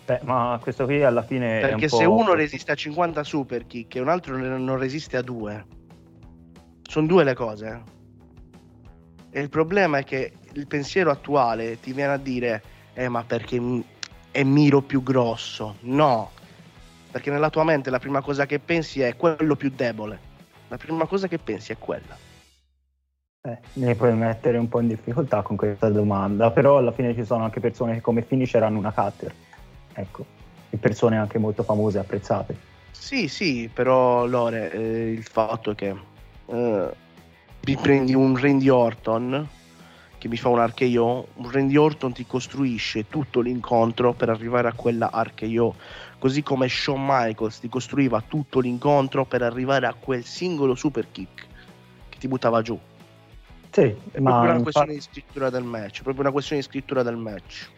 Beh, 0.06 0.20
ma 0.24 0.60
questo 0.62 0.86
qui 0.86 1.02
alla 1.04 1.24
fine 1.24 1.56
un 1.56 1.62
Perché 1.62 1.88
po'... 1.88 1.96
se 1.96 2.06
uno 2.06 2.34
resiste 2.34 2.72
a 2.72 2.76
50 2.76 3.24
super 3.24 3.66
kick 3.66 3.96
e 3.96 4.00
un 4.02 4.10
altro 4.10 4.38
non 4.38 4.78
resiste 4.78 5.16
a 5.16 5.22
due, 5.22 5.66
sono 6.84 7.08
due 7.08 7.24
le 7.24 7.34
cose. 7.34 7.84
E 9.30 9.40
il 9.40 9.50
problema 9.50 10.00
è 10.00 10.04
che 10.04 10.34
il 10.54 10.68
pensiero 10.68 11.10
attuale 11.10 11.80
ti 11.80 11.94
viene 11.94 12.14
a 12.14 12.18
dire, 12.18 12.62
eh 12.94 13.08
ma 13.08 13.24
perché 13.24 13.60
è 14.30 14.44
Miro 14.44 14.82
più 14.82 15.02
grosso? 15.02 15.78
No, 15.82 16.32
perché 17.10 17.32
nella 17.32 17.50
tua 17.50 17.64
mente 17.64 17.90
la 17.90 18.00
prima 18.00 18.22
cosa 18.22 18.46
che 18.46 18.60
pensi 18.60 19.02
è 19.02 19.16
quello 19.16 19.56
più 19.56 19.72
debole. 19.74 20.32
La 20.68 20.78
prima 20.78 21.06
cosa 21.06 21.28
che 21.28 21.38
pensi 21.38 21.72
è 21.72 21.78
quella. 21.78 22.18
Eh, 23.46 23.58
mi 23.74 23.94
puoi 23.96 24.14
mettere 24.14 24.58
un 24.58 24.70
po' 24.70 24.80
in 24.80 24.88
difficoltà 24.88 25.42
con 25.42 25.56
questa 25.56 25.90
domanda, 25.90 26.50
però 26.52 26.78
alla 26.78 26.92
fine 26.92 27.14
ci 27.14 27.26
sono 27.26 27.44
anche 27.44 27.60
persone 27.60 27.96
che 27.96 28.02
come 28.02 28.22
finisher 28.22 28.64
hanno 28.64 28.80
una 28.80 28.94
cutter, 28.94 29.34
ecco, 29.94 30.26
e 30.70 30.78
persone 30.78 31.18
anche 31.18 31.38
molto 31.38 31.64
famose 31.64 31.98
e 31.98 32.02
apprezzate. 32.02 32.56
Sì, 32.92 33.28
sì, 33.28 33.70
però 33.74 34.26
Lore, 34.26 34.72
eh, 34.72 35.12
il 35.12 35.24
fatto 35.24 35.72
è 35.72 35.76
che 35.76 35.96
eh, 36.46 36.94
mi 37.66 37.76
prendi 37.78 38.14
un 38.14 38.38
Randy 38.38 38.70
Orton 38.70 39.48
che 40.24 40.30
mi 40.30 40.38
fa 40.38 40.48
un 40.48 40.66
RKO, 40.66 41.28
un 41.34 41.52
Randy 41.52 41.76
Orton 41.76 42.14
ti 42.14 42.26
costruisce 42.26 43.10
tutto 43.10 43.42
l'incontro 43.42 44.14
per 44.14 44.30
arrivare 44.30 44.70
a 44.70 44.74
quella 44.74 45.10
RKO, 45.14 45.76
così 46.18 46.42
come 46.44 46.70
Shawn 46.70 47.04
Michaels 47.06 47.60
ti 47.60 47.68
costruiva 47.68 48.24
tutto 48.26 48.62
l'incontro 48.62 49.26
per 49.26 49.42
arrivare 49.42 49.86
a 49.86 49.94
quel 49.94 50.24
singolo 50.24 50.76
super 50.76 51.12
kick 51.12 51.46
che 52.08 52.18
ti 52.18 52.30
buttava 52.30 52.62
giù. 52.62 52.80
Sì, 53.70 53.82
È 53.82 53.96
proprio 54.12 54.22
ma 54.22 54.40
una 54.44 54.54
non, 54.54 54.62
questione 54.62 54.94
par- 54.94 54.96
di 54.96 55.02
scrittura 55.02 55.50
del 55.50 55.64
match, 55.64 56.04
proprio 56.04 56.22
una 56.22 56.32
questione 56.32 56.62
di 56.62 56.68
scrittura 56.70 57.04
del 57.04 57.18
match. 57.18 57.70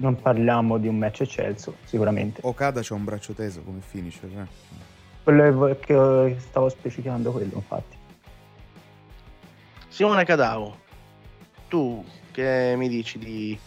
Non 0.00 0.20
parliamo 0.20 0.78
di 0.78 0.88
un 0.88 0.98
match 0.98 1.22
eccelso, 1.22 1.76
sicuramente. 1.84 2.40
Okada 2.42 2.80
c'ha 2.82 2.94
un 2.94 3.04
braccio 3.04 3.32
teso 3.32 3.62
come 3.62 3.80
finisher. 3.80 4.30
Eh? 4.30 4.46
Quello 5.22 5.76
che 5.78 6.36
stavo 6.38 6.68
specificando 6.68 7.30
quello, 7.30 7.54
infatti. 7.54 7.96
Simone 9.88 10.24
Cadavo, 10.24 10.78
tu 11.68 12.04
che 12.32 12.74
mi 12.76 12.88
dici 12.88 13.18
di 13.18 13.58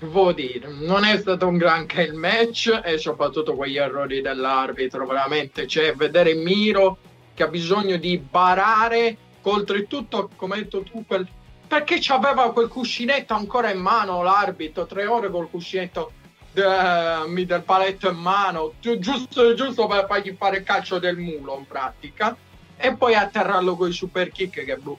Devo 0.00 0.32
dire, 0.32 0.68
non 0.68 1.04
è 1.04 1.16
stato 1.16 1.46
un 1.46 1.56
granché 1.56 2.02
il 2.02 2.14
match 2.14 2.80
e 2.84 2.98
soprattutto 2.98 3.54
quegli 3.54 3.76
errori 3.76 4.20
dell'arbitro, 4.20 5.06
veramente, 5.06 5.68
cioè 5.68 5.94
vedere 5.94 6.34
Miro 6.34 6.98
che 7.34 7.44
ha 7.44 7.46
bisogno 7.46 7.96
di 7.98 8.18
barare, 8.18 9.16
oltretutto, 9.42 10.28
come 10.34 10.56
hai 10.56 10.62
detto 10.62 10.82
tu, 10.82 11.04
quel... 11.06 11.28
perché 11.72 11.96
c'aveva 12.02 12.52
quel 12.52 12.68
cuscinetto 12.68 13.32
ancora 13.32 13.70
in 13.70 13.80
mano 13.80 14.22
l'arbitro, 14.22 14.84
tre 14.84 15.06
ore 15.06 15.30
col 15.30 15.48
cuscinetto 15.48 16.12
de- 16.52 17.46
del 17.46 17.62
paletto 17.62 18.10
in 18.10 18.18
mano, 18.18 18.74
gi- 18.78 18.98
giusto, 18.98 19.54
giusto 19.54 19.86
per 19.86 20.04
fargli 20.06 20.36
fare 20.38 20.58
il 20.58 20.64
calcio 20.64 20.98
del 20.98 21.16
mulo 21.16 21.56
in 21.56 21.66
pratica, 21.66 22.36
e 22.76 22.94
poi 22.94 23.14
atterrarlo 23.14 23.74
con 23.74 23.88
i 23.88 23.92
super 23.92 24.30
kick 24.30 24.66
che 24.66 24.76
boh, 24.76 24.98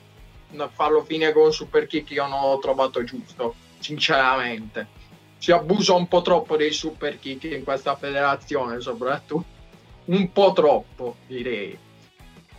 farlo 0.72 1.04
finire 1.04 1.32
con 1.32 1.44
un 1.44 1.54
super 1.54 1.86
kick 1.86 2.10
io 2.10 2.26
non 2.26 2.42
l'ho 2.42 2.58
trovato 2.58 3.04
giusto 3.04 3.54
sinceramente. 3.78 4.88
Si 5.38 5.52
abusa 5.52 5.94
un 5.94 6.08
po' 6.08 6.24
troppo 6.24 6.58
dei 6.58 6.72
super 6.72 7.20
kick 7.20 7.44
in 7.44 7.64
questa 7.64 7.96
federazione, 7.96 8.82
soprattutto 8.82 9.46
un 10.06 10.32
po' 10.32 10.54
troppo, 10.54 11.18
direi. 11.28 11.78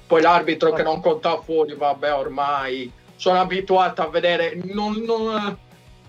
Poi 0.07 0.23
l'arbitro 0.23 0.73
che 0.73 0.85
non 0.85 1.01
conta 1.01 1.41
fuori, 1.41 1.75
vabbè, 1.75 2.15
ormai 2.15 3.03
sono 3.25 3.41
abituato 3.41 4.03
a 4.03 4.11
vedere. 4.11 4.55
Non, 4.65 4.97
non, 4.99 5.57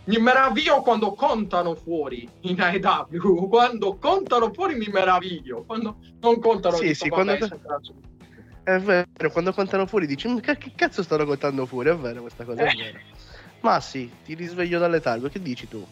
mi 0.04 0.18
meraviglio 0.18 0.82
quando 0.82 1.14
contano 1.14 1.74
fuori 1.74 2.28
in 2.42 2.60
AEW. 2.60 3.48
Quando 3.48 3.96
contano 3.96 4.52
fuori 4.52 4.76
mi 4.76 4.88
meraviglio. 4.88 5.64
Quando 5.64 5.96
non 6.20 6.40
contano 6.42 6.76
Sì, 6.76 6.94
sì, 6.94 7.08
quando- 7.08 7.38
È 8.64 8.78
vero, 8.80 9.32
quando 9.32 9.54
contano 9.54 9.86
fuori 9.86 10.08
dici, 10.08 10.28
"Mm, 10.28 10.40
che 10.40 10.58
cazzo 10.76 11.04
stanno 11.04 11.26
contando 11.26 11.66
fuori? 11.66 11.90
È 11.90 11.96
vero 11.96 12.20
questa 12.22 12.44
cosa, 12.44 12.64
è 12.64 12.76
vero. 12.76 13.00
Ma 13.62 13.80
sì, 13.80 14.12
ti 14.26 14.34
risveglio 14.34 14.78
dalle 14.78 15.00
talve, 15.00 15.30
che 15.30 15.42
dici 15.42 15.70
tu? 15.70 15.88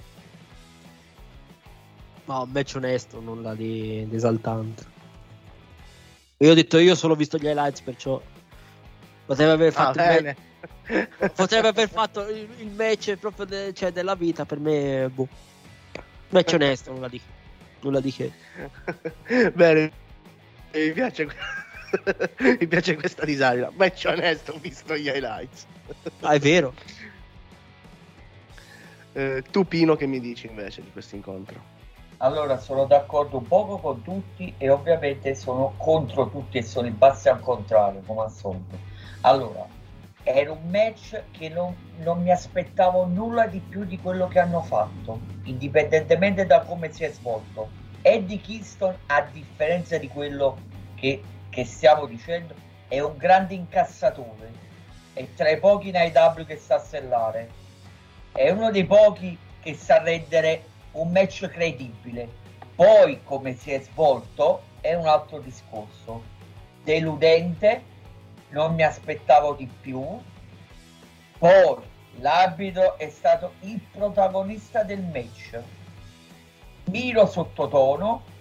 No, 2.25 2.42
un 2.42 2.50
match 2.51 2.74
onesto, 2.75 3.22
nulla 3.22 3.56
di, 3.56 4.06
di 4.10 4.15
esaltante. 4.15 4.84
Io 6.39 6.51
ho 6.51 6.53
detto, 6.53 6.77
io 6.80 6.92
ho 6.92 6.96
solo 6.96 7.15
visto 7.15 7.38
gli 7.38 7.46
highlights, 7.46 7.82
perciò 7.82 8.22
potrebbe 9.25 9.51
aver 9.51 9.70
Ah, 9.70 9.72
fatto, 9.72 10.00
il, 10.00 10.03
bene. 10.03 10.22
match, 10.22 10.51
potrebbe 11.34 11.67
aver 11.67 11.89
fatto 11.89 12.27
il, 12.27 12.48
il 12.58 12.72
match 12.72 13.15
proprio 13.15 13.46
de- 13.46 13.74
cioè, 13.74 13.91
della 13.91 14.15
vita. 14.15 14.46
Per 14.46 14.60
me, 14.60 15.10
boh. 15.13 15.27
Match 16.29 16.53
onesto, 16.53 16.91
nulla 16.91 17.08
di, 17.08 17.22
nulla 17.82 18.00
di 18.00 18.12
che. 18.12 18.32
Bene, 19.53 19.91
mi 20.74 20.91
piace, 20.91 21.27
mi 22.60 22.67
piace 22.67 22.96
questa 22.96 23.24
risata. 23.24 23.72
Match 23.75 24.05
onesto, 24.08 24.53
ho 24.53 24.60
visto 24.60 24.96
gli 24.96 25.08
highlights. 25.08 25.65
Ah, 26.22 26.34
è 26.34 26.39
vero. 26.39 26.74
Eh, 29.15 29.43
tu 29.51 29.63
Pino 29.67 29.96
che 29.96 30.08
mi 30.08 30.20
dici 30.20 30.48
invece 30.48 30.82
di 30.82 30.91
questo 30.91 31.15
incontro? 31.15 31.62
Allora 32.17 32.58
sono 32.58 32.86
d'accordo 32.86 33.38
un 33.38 33.48
poco 33.48 33.77
con 33.77 34.01
tutti 34.01 34.53
e 34.58 34.70
ovviamente 34.70 35.36
sono 35.36 35.74
contro 35.77 36.29
tutti 36.29 36.58
e 36.58 36.63
sono 36.63 36.88
in 36.88 36.98
base 36.98 37.29
al 37.29 37.39
contrario, 37.39 38.01
come 38.05 38.22
al 38.22 38.32
solito. 38.32 38.75
Allora, 39.22 39.67
era 40.24 40.51
un 40.51 40.70
match 40.70 41.22
che 41.32 41.50
non, 41.50 41.75
non 41.98 42.22
mi 42.22 42.32
aspettavo 42.32 43.06
nulla 43.06 43.46
di 43.46 43.60
più 43.60 43.84
di 43.84 44.00
quello 44.00 44.27
che 44.27 44.39
hanno 44.39 44.62
fatto, 44.62 45.20
indipendentemente 45.44 46.46
da 46.46 46.62
come 46.62 46.92
si 46.92 47.03
è 47.03 47.12
svolto. 47.12 47.70
Eddie 48.01 48.39
Kingston, 48.39 48.96
a 49.08 49.22
differenza 49.32 49.98
di 49.98 50.08
quello 50.08 50.58
che, 50.96 51.22
che 51.50 51.65
stiamo 51.65 52.06
dicendo, 52.06 52.53
è 52.88 53.00
un 53.00 53.18
grande 53.18 53.53
incassatore. 53.53 54.51
È 55.13 55.25
tra 55.36 55.50
i 55.50 55.60
pochi 55.60 55.89
in 55.89 55.96
IW 55.96 56.46
che 56.46 56.58
sa 56.58 56.80
sellare. 56.80 57.50
È 58.32 58.50
uno 58.50 58.72
dei 58.72 58.86
pochi 58.86 59.38
che 59.62 59.74
sa 59.75 60.01
rendere 60.01 60.63
un 60.94 61.12
match 61.12 61.48
credibile. 61.50 62.42
Poi 62.75 63.20
come 63.24 63.56
si 63.56 63.72
è 63.72 63.80
svolto 63.80 64.63
è 64.82 64.94
un 64.96 65.06
altro 65.06 65.39
discorso. 65.39 66.24
Deludente, 66.84 67.84
non 68.53 68.75
mi 68.75 68.83
aspettavo 68.83 69.53
di 69.53 69.69
più. 69.81 70.01
Poi 71.38 71.77
l'arbitro 72.19 72.98
è 72.98 73.10
stato 73.10 73.53
il 73.62 73.79
protagonista 73.91 74.83
del 74.83 75.01
match. 75.01 75.60
Miro 76.86 77.25
sottotono. 77.25 78.31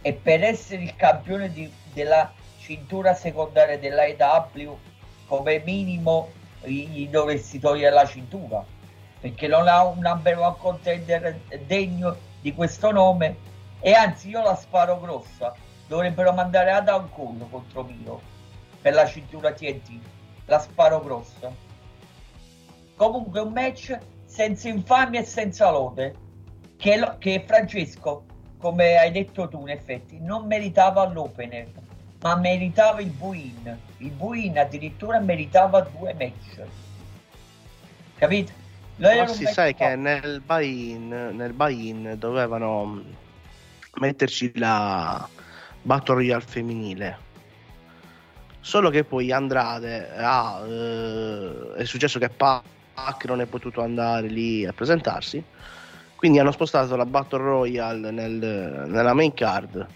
E 0.00 0.12
per 0.12 0.42
essere 0.42 0.82
il 0.82 0.96
campione 0.96 1.50
di, 1.50 1.70
della 1.92 2.32
cintura 2.58 3.14
secondaria 3.14 3.78
dell'AEW 3.78 4.78
come 5.26 5.62
minimo 5.64 6.30
gli 6.62 7.08
dovresti 7.08 7.58
togliere 7.58 7.94
la 7.94 8.06
cintura. 8.06 8.64
Perché 9.20 9.46
non 9.48 9.66
ha 9.66 9.84
un 9.84 9.98
number 9.98 10.38
one 10.38 10.56
contender 10.58 11.40
degno 11.66 12.16
di 12.40 12.54
questo 12.54 12.90
nome. 12.92 13.52
E 13.80 13.92
anzi 13.92 14.28
io 14.28 14.42
la 14.42 14.54
sparo 14.54 15.00
grossa. 15.00 15.54
Dovrebbero 15.86 16.32
mandare 16.32 16.70
Adam 16.70 17.10
Cole 17.10 17.46
contro 17.50 17.82
Miro 17.82 18.32
per 18.84 18.92
la 18.92 19.06
cintura 19.06 19.50
TNT 19.50 19.98
la 20.44 20.58
sparo 20.58 21.00
grossa 21.00 21.50
comunque 22.96 23.40
un 23.40 23.50
match 23.50 23.98
senza 24.26 24.68
infamia 24.68 25.20
e 25.20 25.24
senza 25.24 25.70
lode 25.70 26.14
che, 26.76 26.98
lo, 26.98 27.16
che 27.18 27.42
Francesco 27.46 28.26
come 28.58 28.98
hai 28.98 29.10
detto 29.10 29.48
tu 29.48 29.62
in 29.62 29.70
effetti 29.70 30.18
non 30.20 30.46
meritava 30.46 31.08
l'opener 31.08 31.66
ma 32.20 32.36
meritava 32.36 33.00
il 33.00 33.08
buin 33.08 33.78
il 33.96 34.10
buin 34.10 34.58
addirittura 34.58 35.18
meritava 35.18 35.80
due 35.80 36.12
match 36.12 36.60
capito? 38.18 38.52
Ma 38.96 39.26
si 39.26 39.46
sai 39.46 39.74
che 39.74 39.96
nel 39.96 40.42
buy-in, 40.44 41.08
nel 41.08 41.52
buy-in 41.54 42.16
dovevano 42.18 43.02
metterci 43.94 44.52
la 44.56 45.26
Battle 45.82 46.14
Royale 46.14 46.42
femminile. 46.42 47.18
Solo 48.64 48.88
che 48.88 49.04
poi 49.04 49.30
Andrade 49.30 50.08
ah, 50.16 50.64
eh, 50.66 51.72
è 51.74 51.84
successo 51.84 52.18
che 52.18 52.30
Pac 52.30 53.26
non 53.26 53.42
è 53.42 53.44
potuto 53.44 53.82
andare 53.82 54.26
lì 54.26 54.64
a 54.64 54.72
presentarsi. 54.72 55.44
Quindi 56.16 56.38
hanno 56.38 56.50
spostato 56.50 56.96
la 56.96 57.04
Battle 57.04 57.42
Royale 57.42 58.10
nel, 58.10 58.86
nella 58.86 59.12
main 59.12 59.34
card. 59.34 59.86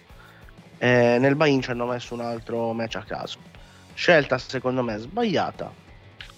E 0.76 1.16
nel 1.18 1.34
buy-in 1.34 1.62
ci 1.62 1.70
hanno 1.70 1.86
messo 1.86 2.12
un 2.12 2.20
altro 2.20 2.74
match 2.74 2.96
a 2.96 3.04
caso. 3.04 3.38
Scelta 3.94 4.36
secondo 4.36 4.82
me 4.82 4.98
sbagliata. 4.98 5.72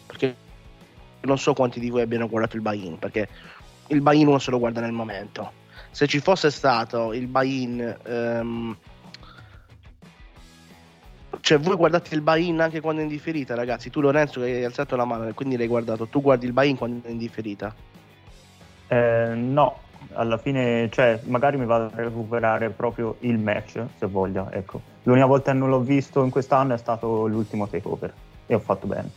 Perché 0.06 0.36
non 1.22 1.36
so 1.36 1.52
quanti 1.52 1.80
di 1.80 1.90
voi 1.90 2.02
abbiano 2.02 2.28
guardato 2.28 2.54
il 2.54 2.62
buy-in, 2.62 2.96
perché 3.00 3.28
il 3.88 4.00
buy-in 4.02 4.28
uno 4.28 4.38
se 4.38 4.52
lo 4.52 4.60
guarda 4.60 4.80
nel 4.80 4.92
momento. 4.92 5.50
Se 5.90 6.06
ci 6.06 6.20
fosse 6.20 6.52
stato 6.52 7.12
il 7.12 7.26
buy-in... 7.26 7.96
Um, 8.06 8.76
cioè 11.40 11.58
voi 11.58 11.76
guardate 11.76 12.14
il 12.14 12.20
buy-in 12.20 12.60
anche 12.60 12.80
quando 12.80 13.00
è 13.00 13.04
in 13.04 13.10
differita, 13.10 13.54
ragazzi. 13.54 13.90
Tu 13.90 14.00
Lorenzo 14.00 14.40
che 14.40 14.46
hai 14.46 14.64
alzato 14.64 14.96
la 14.96 15.04
mano 15.04 15.26
e 15.28 15.34
quindi 15.34 15.56
l'hai 15.56 15.66
guardato. 15.66 16.06
Tu 16.06 16.20
guardi 16.20 16.46
il 16.46 16.52
buy-in 16.52 16.76
quando 16.76 17.06
è 17.06 17.10
in 17.10 17.18
differita? 17.18 17.74
Eh, 18.88 19.32
no, 19.34 19.78
alla 20.14 20.38
fine, 20.38 20.88
cioè, 20.90 21.20
magari 21.24 21.56
mi 21.56 21.66
vado 21.66 21.86
a 21.86 21.90
recuperare 21.94 22.70
proprio 22.70 23.16
il 23.20 23.38
match, 23.38 23.82
se 23.98 24.06
voglio, 24.06 24.48
ecco. 24.50 24.80
L'unica 25.04 25.26
volta 25.26 25.52
che 25.52 25.58
non 25.58 25.68
l'ho 25.70 25.80
visto 25.80 26.22
in 26.22 26.30
quest'anno 26.30 26.74
è 26.74 26.78
stato 26.78 27.26
l'ultimo 27.26 27.68
takeover 27.68 28.12
e 28.46 28.54
ho 28.54 28.58
fatto 28.58 28.86
bene. 28.86 29.10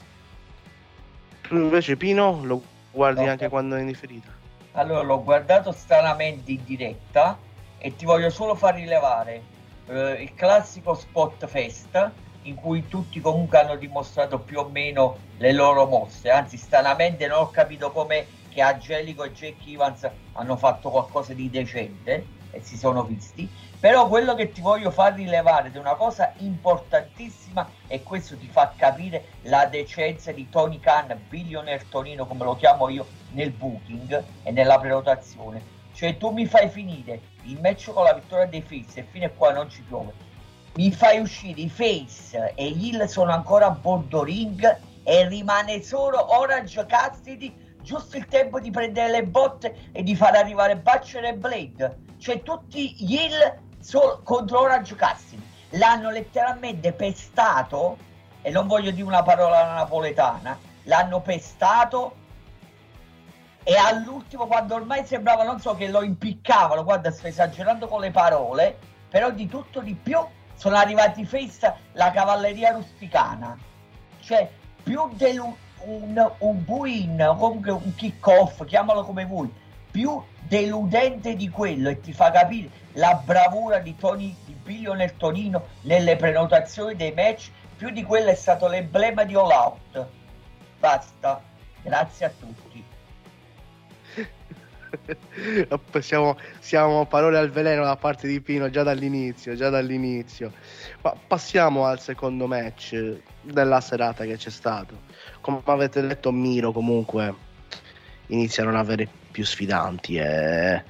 Tu 1.42 1.56
invece 1.56 1.98
Pino 1.98 2.40
lo 2.44 2.62
guardi 2.92 3.26
No. 3.26 3.32
anche 3.32 3.50
quando 3.50 3.76
è 3.76 3.82
in 3.82 3.88
differita? 3.88 4.30
Allora, 4.74 5.02
l'ho 5.02 5.24
guardato 5.24 5.72
stranamente 5.72 6.52
in 6.52 6.62
diretta 6.64 7.38
e 7.78 7.96
ti 7.96 8.06
voglio 8.06 8.30
solo 8.30 8.56
far 8.56 8.76
rilevare 8.76 9.42
eh, 9.88 10.22
il 10.22 10.34
classico 10.34 10.94
spot 10.94 11.46
fest 11.48 12.12
in 12.44 12.56
cui 12.56 12.88
tutti 12.88 13.20
comunque 13.22 13.60
hanno 13.60 13.76
dimostrato 13.76 14.40
più 14.40 14.60
o 14.60 14.70
meno 14.70 15.18
le 15.38 15.52
loro 15.52 15.86
mosse. 15.86 16.30
Anzi, 16.30 16.58
stranamente 16.58 17.28
non 17.28 17.40
ho 17.40 17.50
capito 17.50 17.92
come 17.92 18.26
che 18.50 18.62
Angelico 18.62 19.24
e 19.24 19.32
Jack 19.32 19.66
Evans 19.66 20.10
hanno 20.34 20.56
fatto 20.56 20.90
qualcosa 20.90 21.34
di 21.34 21.50
decente 21.50 22.26
e 22.52 22.62
si 22.62 22.78
sono 22.78 23.04
visti. 23.04 23.50
Però 23.80 24.08
quello 24.08 24.36
che 24.36 24.52
ti 24.52 24.62
voglio 24.62 24.92
far 24.92 25.14
rilevare 25.14 25.72
è 25.72 25.78
una 25.78 25.96
cosa 25.96 26.34
importantissima 26.38 27.68
e 27.88 28.02
questo 28.02 28.38
ti 28.38 28.48
fa 28.48 28.74
capire 28.78 29.26
la 29.44 29.66
decenza 29.66 30.32
di 30.32 30.48
Tony 30.50 30.80
Khan, 30.80 31.20
billionaire 31.28 31.86
Tonino 31.90 32.26
come 32.26 32.46
lo 32.46 32.56
chiamo 32.56 32.88
io 32.88 33.06
nel 33.32 33.52
booking 33.52 34.24
e 34.44 34.52
nella 34.52 34.80
prenotazione. 34.80 35.72
Cioè 35.94 36.16
tu 36.18 36.30
mi 36.30 36.46
fai 36.46 36.70
finire 36.70 37.20
il 37.46 37.60
match 37.62 37.92
con 37.92 38.04
la 38.04 38.14
vittoria 38.14 38.46
dei 38.46 38.62
Face 38.62 39.00
e 39.00 39.08
fino 39.10 39.26
a 39.26 39.30
qua 39.30 39.52
non 39.52 39.70
ci 39.70 39.82
piove. 39.82 40.14
Mi 40.76 40.92
fai 40.92 41.20
uscire 41.20 41.62
i 41.62 41.70
Face 41.70 42.54
e 42.56 42.68
Hill 42.68 43.06
sono 43.06 43.32
ancora 43.32 43.68
a 43.68 43.72
bordo 43.72 44.24
ring 44.24 44.80
e 45.04 45.28
rimane 45.28 45.82
solo 45.82 46.38
Orange 46.38 46.86
Cassidy 46.86 47.54
giusto 47.82 48.18
il 48.18 48.26
tempo 48.28 48.60
di 48.60 48.72
prendere 48.72 49.12
le 49.12 49.24
botte 49.24 49.90
e 49.92 50.02
di 50.04 50.16
far 50.16 50.36
arrivare 50.36 50.78
Butcher 50.78 51.26
e 51.26 51.34
Blade. 51.34 51.98
Cioè 52.18 52.42
tutti 52.42 52.96
gli 52.98 53.14
Hill 53.14 53.60
so- 53.80 54.22
contro 54.24 54.62
Orange 54.62 54.96
Cassidy. 54.96 55.44
L'hanno 55.72 56.10
letteralmente 56.10 56.94
pestato, 56.94 57.98
e 58.42 58.50
non 58.52 58.68
voglio 58.68 58.92
dire 58.92 59.06
una 59.06 59.24
parola 59.24 59.74
napoletana, 59.74 60.58
l'hanno 60.84 61.20
pestato 61.22 62.16
e 63.64 63.76
all'ultimo 63.76 64.48
quando 64.48 64.76
ormai 64.76 65.06
sembrava, 65.06 65.44
non 65.44 65.60
so, 65.60 65.76
che 65.76 65.88
lo 65.88 66.04
impiccavano, 66.04 66.84
guarda 66.84 67.12
sto 67.12 67.28
esagerando 67.28 67.88
con 67.88 68.02
le 68.02 68.12
parole, 68.12 68.78
però 69.10 69.32
di 69.32 69.48
tutto 69.48 69.80
di 69.80 69.94
più 69.94 70.20
sono 70.56 70.76
arrivati 70.76 71.26
face 71.26 71.74
la 71.94 72.12
cavalleria 72.12 72.72
rusticana. 72.72 73.58
Cioè, 74.20 74.50
più 74.84 75.10
del 75.14 75.40
un, 75.86 76.32
un 76.38 76.64
buin, 76.64 77.22
o 77.22 77.36
comunque 77.36 77.72
un 77.72 77.96
kick 77.96 78.26
off, 78.28 78.64
chiamalo 78.66 79.04
come 79.04 79.26
vuoi, 79.26 79.52
più 79.92 80.22
deludente 80.42 81.36
di 81.36 81.50
quello 81.50 81.90
e 81.90 82.00
ti 82.00 82.14
fa 82.14 82.32
capire 82.32 82.70
la 82.94 83.22
bravura 83.24 83.80
di 83.80 83.96
Tony 83.96 84.36
di 84.46 84.54
Bilio 84.54 84.94
nel 84.94 85.16
Tonino 85.18 85.68
nelle 85.82 86.16
prenotazioni 86.16 86.96
dei 86.96 87.14
match, 87.14 87.52
più 87.78 87.90
di 87.90 88.04
quello 88.04 88.30
è 88.30 88.36
stato 88.36 88.68
l'emblema 88.68 89.24
di 89.24 89.36
All 89.36 89.52
Out. 89.52 90.08
Basta, 90.80 91.42
grazie 91.82 92.26
a 92.26 92.32
tutti. 92.38 92.83
Siamo, 96.00 96.38
siamo 96.60 97.06
parole 97.06 97.38
al 97.38 97.50
veleno 97.50 97.84
da 97.84 97.96
parte 97.96 98.28
di 98.28 98.40
Pino 98.42 98.70
già 98.70 98.84
dall'inizio, 98.84 99.56
già 99.56 99.70
dall'inizio. 99.70 100.52
Ma 101.02 101.16
passiamo 101.28 101.86
al 101.86 102.00
secondo 102.00 102.48
match 102.48 103.18
della 103.42 103.82
serata 103.82 104.26
che 104.26 104.38
c'è 104.38 104.50
stato. 104.50 105.02
Come 105.42 105.62
avete 105.66 106.02
detto, 106.02 106.32
Miro 106.32 106.72
comunque 106.72 107.34
inizia 108.28 108.64
a 108.64 108.66
non 108.66 108.76
avere 108.76 109.08
più 109.32 109.44
sfidanti 109.44 110.18
e 110.18 110.84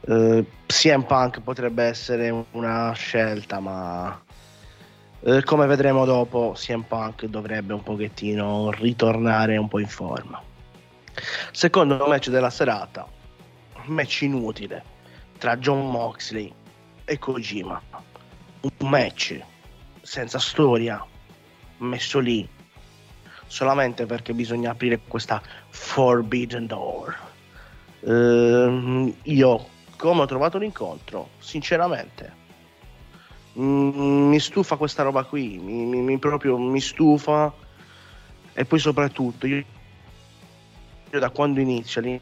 eh, 0.00 0.46
CM 0.66 1.02
Punk 1.02 1.40
potrebbe 1.40 1.84
essere 1.84 2.44
una 2.52 2.92
scelta, 2.92 3.60
ma 3.60 4.20
eh, 5.20 5.42
come 5.44 5.66
vedremo 5.66 6.04
dopo, 6.04 6.54
CM 6.56 6.82
Punk 6.82 7.26
dovrebbe 7.26 7.72
un 7.72 7.82
pochettino 7.82 8.70
ritornare 8.72 9.56
un 9.56 9.68
po' 9.68 9.78
in 9.78 9.86
forma. 9.86 10.42
Secondo 11.52 12.06
match 12.06 12.30
della 12.30 12.50
serata, 12.50 13.06
match 13.86 14.22
inutile 14.22 14.82
tra 15.38 15.56
John 15.56 15.90
Moxley 15.90 16.52
e 17.04 17.18
Kojima. 17.18 17.80
Un 18.60 18.88
match 18.88 19.40
senza 20.00 20.38
storia, 20.38 21.04
messo 21.78 22.18
lì 22.18 22.48
solamente 23.52 24.06
perché 24.06 24.32
bisogna 24.32 24.70
aprire 24.70 25.00
questa 25.06 25.42
Forbidden 25.68 26.66
Door. 26.66 27.18
Ehm, 28.00 29.14
io, 29.24 29.66
come 29.96 30.22
ho 30.22 30.26
trovato 30.26 30.56
l'incontro, 30.56 31.28
sinceramente, 31.38 32.40
mi 33.54 34.40
stufa 34.40 34.76
questa 34.76 35.02
roba 35.02 35.24
qui, 35.24 35.58
mi, 35.58 35.84
mi- 35.84 36.00
mi 36.00 36.18
proprio 36.18 36.56
mi 36.56 36.80
stufa 36.80 37.52
e 38.54 38.64
poi 38.64 38.78
soprattutto 38.78 39.46
io 39.46 39.62
da 41.10 41.28
quando 41.28 41.60
inizia 41.60 42.00
le 42.00 42.20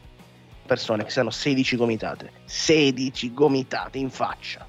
persone 0.71 1.03
che 1.03 1.09
siano 1.09 1.31
16 1.31 1.75
gomitate, 1.75 2.31
16 2.45 3.33
gomitate 3.33 3.97
in 3.97 4.09
faccia, 4.09 4.65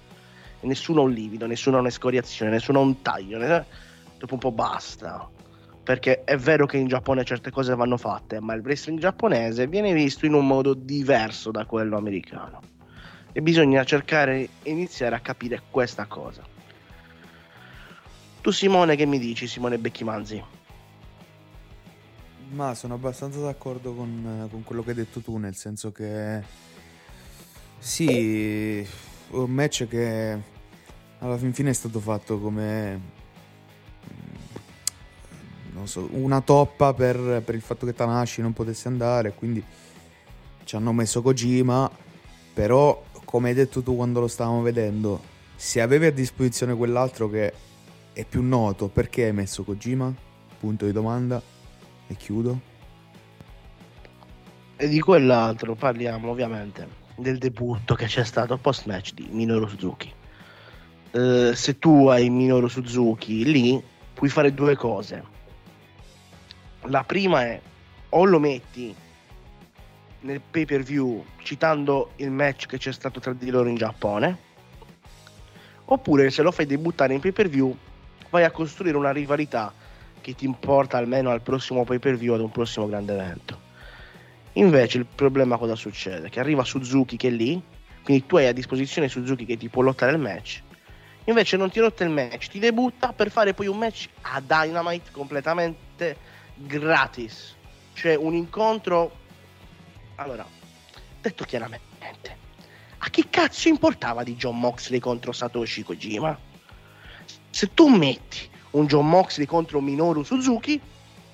e 0.59 0.67
nessuno 0.67 1.03
ha 1.03 1.05
un 1.05 1.13
livido, 1.13 1.47
nessuno 1.47 1.77
ha 1.77 1.81
un'escoriazione, 1.81 2.51
nessuno 2.51 2.81
ha 2.81 2.83
un 2.83 3.03
taglio, 3.03 3.39
ne- 3.39 3.65
dopo 4.19 4.35
un 4.35 4.41
po' 4.41 4.51
basta. 4.51 5.31
Perché 5.85 6.25
è 6.25 6.37
vero 6.37 6.67
che 6.67 6.77
in 6.77 6.89
Giappone 6.89 7.23
certe 7.23 7.53
cose 7.53 7.77
vanno 7.77 7.97
fatte, 7.97 8.41
ma 8.41 8.53
il 8.55 8.63
wrestling 8.63 8.99
giapponese 8.99 9.69
viene 9.69 9.93
visto 9.93 10.27
in 10.27 10.35
un 10.35 10.45
modo 10.45 10.75
diverso 10.75 11.53
da 11.53 11.67
quello 11.67 11.97
americano. 11.97 12.61
E 13.31 13.41
bisogna 13.41 13.85
cercare 13.85 14.49
e 14.61 14.71
iniziare 14.73 15.15
a 15.15 15.21
capire 15.21 15.63
questa 15.71 16.07
cosa. 16.07 16.43
Tu 18.41 18.51
Simone 18.51 18.97
che 18.97 19.07
mi 19.07 19.21
dici, 19.21 19.47
Simone 19.47 19.79
Becchimanzi? 19.79 20.62
Ma 22.53 22.75
sono 22.75 22.95
abbastanza 22.95 23.41
d'accordo 23.41 23.95
con, 23.95 24.47
con 24.51 24.63
quello 24.63 24.83
che 24.83 24.91
hai 24.91 24.97
detto 24.97 25.21
tu, 25.21 25.39
nel 25.39 25.55
senso 25.55 25.91
che 25.91 26.43
sì, 27.79 28.87
un 29.31 29.51
match 29.51 29.89
che 29.89 30.39
alla 31.19 31.39
fin 31.39 31.55
fine 31.55 31.71
è 31.71 31.73
stato 31.73 31.99
fatto 31.99 32.39
come 32.39 33.01
mm, 35.75 35.85
so, 35.85 36.09
una 36.13 36.43
toppa 36.43 36.93
per, 36.93 37.43
per 37.43 37.55
il 37.55 37.63
fatto 37.63 37.87
che 37.87 37.95
Tanashi 37.95 38.43
non 38.43 38.53
potesse 38.53 38.87
andare, 38.87 39.33
quindi 39.33 39.65
ci 40.65 40.77
hanno 40.77 40.93
messo 40.93 41.23
Kojima, 41.23 41.91
però 42.53 43.03
come 43.25 43.49
hai 43.49 43.55
detto 43.55 43.83
tu 43.83 43.97
quando 43.97 44.21
lo 44.21 44.29
stavamo 44.29 44.61
vedendo, 44.61 45.23
se 45.57 45.81
avevi 45.81 46.05
a 46.07 46.13
disposizione 46.13 46.77
quell'altro 46.77 47.31
che 47.31 47.53
è 48.13 48.25
più 48.27 48.43
noto, 48.43 48.89
perché 48.89 49.25
hai 49.25 49.33
messo 49.33 49.65
Kojima? 49.65 50.15
Punto 50.61 50.85
di 50.85 50.93
domanda. 50.93 51.52
E 52.13 52.17
chiudo. 52.17 52.61
E 54.77 54.89
di 54.89 55.01
quell'altro 55.01 55.75
parliamo 55.75 56.31
ovviamente 56.31 57.01
del 57.17 57.39
debutto 57.39 57.95
che 57.95 58.05
c'è 58.05 58.23
stato 58.23 58.59
post 58.59 58.85
match 58.85 59.15
di 59.15 59.29
Minoru 59.31 59.67
Suzuki. 59.67 60.13
Eh, 61.13 61.53
se 61.55 61.79
tu 61.79 62.09
hai 62.09 62.29
Minoru 62.29 62.69
Suzuki 62.69 63.45
lì, 63.45 63.83
puoi 64.13 64.29
fare 64.29 64.53
due 64.53 64.77
cose. 64.77 65.25
La 66.83 67.03
prima 67.05 67.45
è 67.45 67.61
o 68.11 68.25
lo 68.25 68.39
metti 68.39 68.95
nel 70.21 70.41
pay 70.51 70.67
per 70.67 70.83
view 70.83 71.25
citando 71.39 72.11
il 72.17 72.31
match 72.31 72.67
che 72.67 72.77
c'è 72.77 72.93
stato 72.93 73.21
tra 73.21 73.33
di 73.33 73.49
loro 73.49 73.71
in 73.71 73.77
Giappone, 73.77 74.39
oppure 75.87 76.31
se 76.31 76.43
lo 76.43 76.51
fai 76.51 76.67
debuttare 76.67 77.15
in 77.15 77.21
pay 77.21 77.33
per 77.33 77.49
view 77.49 77.75
vai 78.29 78.45
a 78.45 78.51
costruire 78.51 78.99
una 78.99 79.13
rivalità 79.13 79.73
che 80.23 80.35
ti 80.35 80.47
importa 80.47 80.97
almeno 80.97 81.29
al 81.29 81.43
prossimo 81.43 81.85
pay 81.85 81.99
per 81.99 82.17
view 82.17 82.33
ad 82.33 82.41
un 82.41 82.51
prossimo 82.51 82.87
grande 82.87 83.13
evento. 83.13 83.61
Invece 84.55 84.99
il 84.99 85.07
problema 85.07 85.59
cosa 85.59 85.75
succede? 85.75 86.31
Che 86.31 86.41
arriva 86.41 86.65
Suzuki 86.65 87.19
che 87.19 87.29
è 87.29 87.31
lì, 87.31 87.61
quindi 88.03 88.25
tu 88.27 88.37
hai 88.37 88.47
a 88.47 88.53
disposizione 88.53 89.09
Suzuki 89.09 89.45
che 89.45 89.59
ti 89.59 89.69
può 89.69 89.83
lottare 89.83 90.13
il 90.13 90.19
match. 90.19 90.63
Invece 91.25 91.57
non 91.57 91.71
ti 91.71 91.79
lotta 91.79 92.05
il 92.05 92.11
match, 92.11 92.49
ti 92.49 92.59
debutta 92.59 93.13
per 93.13 93.31
fare 93.31 93.53
poi 93.53 93.67
un 93.67 93.79
match 93.79 94.09
a 94.23 94.41
Dynamite 94.41 95.11
completamente 95.11 96.17
gratis. 96.55 97.55
Cioè 97.93 98.15
un 98.15 98.35
incontro... 98.35 99.21
Allora, 100.17 100.47
detto 101.21 101.45
chiaramente, 101.45 102.37
a 102.99 103.11
chi 103.11 103.27
cazzo 103.29 103.69
importava 103.69 104.23
di 104.23 104.37
John 104.37 104.59
Moxley 104.59 105.01
contro 105.01 105.33
Satoshi 105.33 105.83
Kojima? 105.83 106.39
Se 107.51 107.75
tu 107.75 107.89
metti 107.89 108.49
un 108.73 108.87
John 108.87 109.09
Moxley 109.09 109.47
contro 109.47 109.81
Minoru 109.81 110.23
Suzuki, 110.23 110.81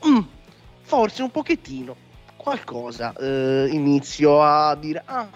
mm, 0.07 0.19
forse 0.83 1.23
un 1.23 1.31
pochettino 1.31 1.97
qualcosa 2.37 3.13
eh, 3.15 3.69
inizio 3.73 4.43
a 4.43 4.75
dire 4.77 5.03
ah 5.05 5.29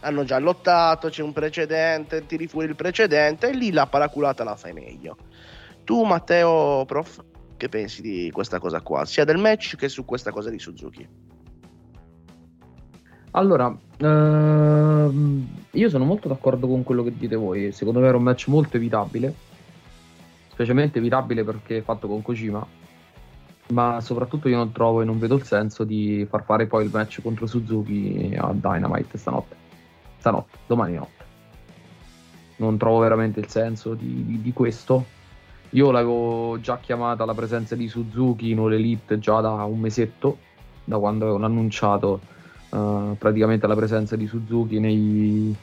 hanno 0.00 0.24
già 0.24 0.38
lottato 0.38 1.08
c'è 1.08 1.22
un 1.22 1.32
precedente 1.32 2.24
tiri 2.26 2.46
fuori 2.46 2.68
il 2.68 2.76
precedente 2.76 3.48
e 3.48 3.54
lì 3.54 3.72
la 3.72 3.86
paraculata 3.86 4.44
la 4.44 4.56
fai 4.56 4.72
meglio. 4.72 5.16
Tu 5.84 6.04
Matteo 6.04 6.84
prof 6.86 7.22
che 7.56 7.68
pensi 7.68 8.02
di 8.02 8.30
questa 8.32 8.60
cosa 8.60 8.80
qua 8.80 9.04
sia 9.04 9.24
del 9.24 9.38
match 9.38 9.76
che 9.76 9.88
su 9.88 10.04
questa 10.04 10.30
cosa 10.30 10.50
di 10.50 10.58
Suzuki? 10.58 11.08
Allora, 13.32 13.76
ehm, 13.98 15.46
io 15.72 15.88
sono 15.88 16.04
molto 16.04 16.28
d'accordo 16.28 16.66
con 16.66 16.82
quello 16.82 17.02
che 17.02 17.16
dite 17.16 17.36
voi. 17.36 17.72
Secondo 17.72 18.00
me 18.00 18.06
era 18.06 18.16
un 18.16 18.22
match 18.22 18.46
molto 18.48 18.76
evitabile, 18.76 19.34
specialmente 20.58 20.98
evitabile 20.98 21.44
perché 21.44 21.78
è 21.78 21.82
fatto 21.82 22.08
con 22.08 22.20
Kojima. 22.20 22.66
Ma 23.68 24.00
soprattutto 24.00 24.48
io 24.48 24.56
non 24.56 24.72
trovo 24.72 25.02
e 25.02 25.04
non 25.04 25.18
vedo 25.20 25.36
il 25.36 25.44
senso 25.44 25.84
di 25.84 26.26
far 26.28 26.42
fare 26.42 26.66
poi 26.66 26.84
il 26.84 26.90
match 26.92 27.22
contro 27.22 27.46
Suzuki 27.46 28.34
a 28.36 28.52
Dynamite 28.52 29.18
stanotte. 29.18 29.54
Stanotte, 30.16 30.56
domani 30.66 30.94
notte. 30.94 31.24
Non 32.56 32.76
trovo 32.76 32.98
veramente 32.98 33.38
il 33.38 33.46
senso 33.48 33.94
di, 33.94 34.24
di- 34.26 34.42
di 34.42 34.52
questo. 34.52 35.04
Io 35.70 35.92
l'avevo 35.92 36.58
già 36.60 36.78
chiamata 36.78 37.24
la 37.24 37.34
presenza 37.34 37.76
di 37.76 37.86
Suzuki 37.86 38.50
in 38.50 38.58
All 38.58 38.72
Elite 38.72 39.18
già 39.20 39.40
da 39.40 39.62
un 39.64 39.78
mesetto, 39.78 40.38
da 40.82 40.98
quando 40.98 41.24
avevano 41.24 41.46
annunciato 41.46 42.20
eh, 42.70 43.14
praticamente 43.16 43.66
la 43.68 43.76
presenza 43.76 44.16
di 44.16 44.26
Suzuki 44.26 44.80
nei, 44.80 45.54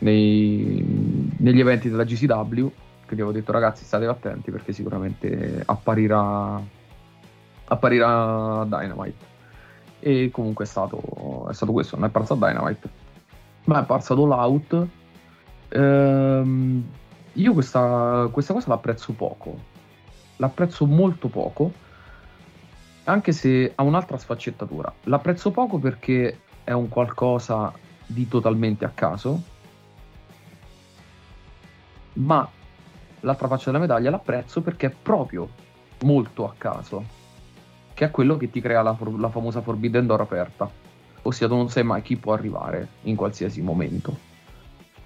nei- 0.00 1.34
negli 1.38 1.60
eventi 1.60 1.88
della 1.88 2.04
GCW. 2.04 2.70
Quindi 3.06 3.22
avevo 3.22 3.32
detto 3.32 3.52
ragazzi 3.52 3.84
state 3.84 4.04
attenti 4.04 4.50
perché 4.50 4.72
sicuramente 4.72 5.62
apparirà, 5.64 6.60
apparirà 7.64 8.64
Dynamite. 8.64 9.34
E 10.00 10.30
comunque 10.32 10.64
è 10.64 10.68
stato, 10.68 11.46
è 11.48 11.54
stato 11.54 11.72
questo, 11.72 11.94
non 11.94 12.04
è 12.04 12.08
apparso 12.08 12.32
a 12.32 12.36
Dynamite, 12.36 12.88
ma 13.64 13.76
è 13.76 13.80
apparso 13.80 14.12
ad 14.12 14.18
All. 14.18 14.88
Ehm, 15.68 16.84
io 17.32 17.52
questa, 17.52 18.28
questa 18.32 18.52
cosa 18.52 18.70
l'apprezzo 18.70 19.12
poco, 19.12 19.56
l'apprezzo 20.36 20.84
molto 20.84 21.28
poco, 21.28 21.72
anche 23.04 23.30
se 23.30 23.72
ha 23.72 23.82
un'altra 23.84 24.18
sfaccettatura. 24.18 24.92
L'apprezzo 25.04 25.52
poco 25.52 25.78
perché 25.78 26.40
è 26.64 26.72
un 26.72 26.88
qualcosa 26.88 27.72
di 28.04 28.26
totalmente 28.26 28.84
a 28.84 28.90
caso, 28.90 29.42
ma 32.14 32.48
l'altra 33.26 33.48
faccia 33.48 33.70
della 33.70 33.82
medaglia 33.82 34.10
l'apprezzo 34.10 34.62
perché 34.62 34.86
è 34.86 34.94
proprio 35.02 35.48
molto 36.04 36.46
a 36.46 36.54
caso, 36.56 37.04
che 37.92 38.04
è 38.04 38.10
quello 38.10 38.36
che 38.36 38.50
ti 38.50 38.60
crea 38.60 38.82
la, 38.82 38.94
for- 38.94 39.18
la 39.18 39.28
famosa 39.28 39.60
Forbidden 39.60 40.06
Door 40.06 40.20
aperta, 40.20 40.70
ossia 41.22 41.48
tu 41.48 41.56
non 41.56 41.68
sai 41.68 41.82
mai 41.82 42.02
chi 42.02 42.16
può 42.16 42.32
arrivare 42.32 42.88
in 43.02 43.16
qualsiasi 43.16 43.60
momento. 43.60 44.16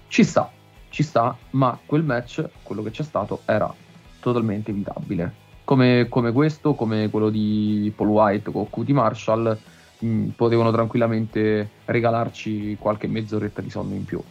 Ci 0.07 0.23
sta, 0.23 0.51
ci 0.89 1.01
sta, 1.01 1.35
ma 1.51 1.77
quel 1.83 2.03
match, 2.03 2.47
quello 2.61 2.83
che 2.83 2.91
c'è 2.91 3.03
stato, 3.03 3.41
era 3.45 3.73
totalmente 4.19 4.69
evitabile. 4.69 5.39
Come, 5.63 6.07
come 6.07 6.31
questo, 6.31 6.75
come 6.75 7.09
quello 7.09 7.29
di 7.29 7.91
Paul 7.95 8.09
White 8.09 8.51
con 8.51 8.69
QT 8.69 8.89
Marshall, 8.89 9.57
mh, 9.99 10.27
potevano 10.35 10.71
tranquillamente 10.71 11.69
regalarci 11.85 12.77
qualche 12.77 13.07
mezz'oretta 13.07 13.61
di 13.61 13.69
sonno 13.69 13.95
in 13.95 14.05
più. 14.05 14.21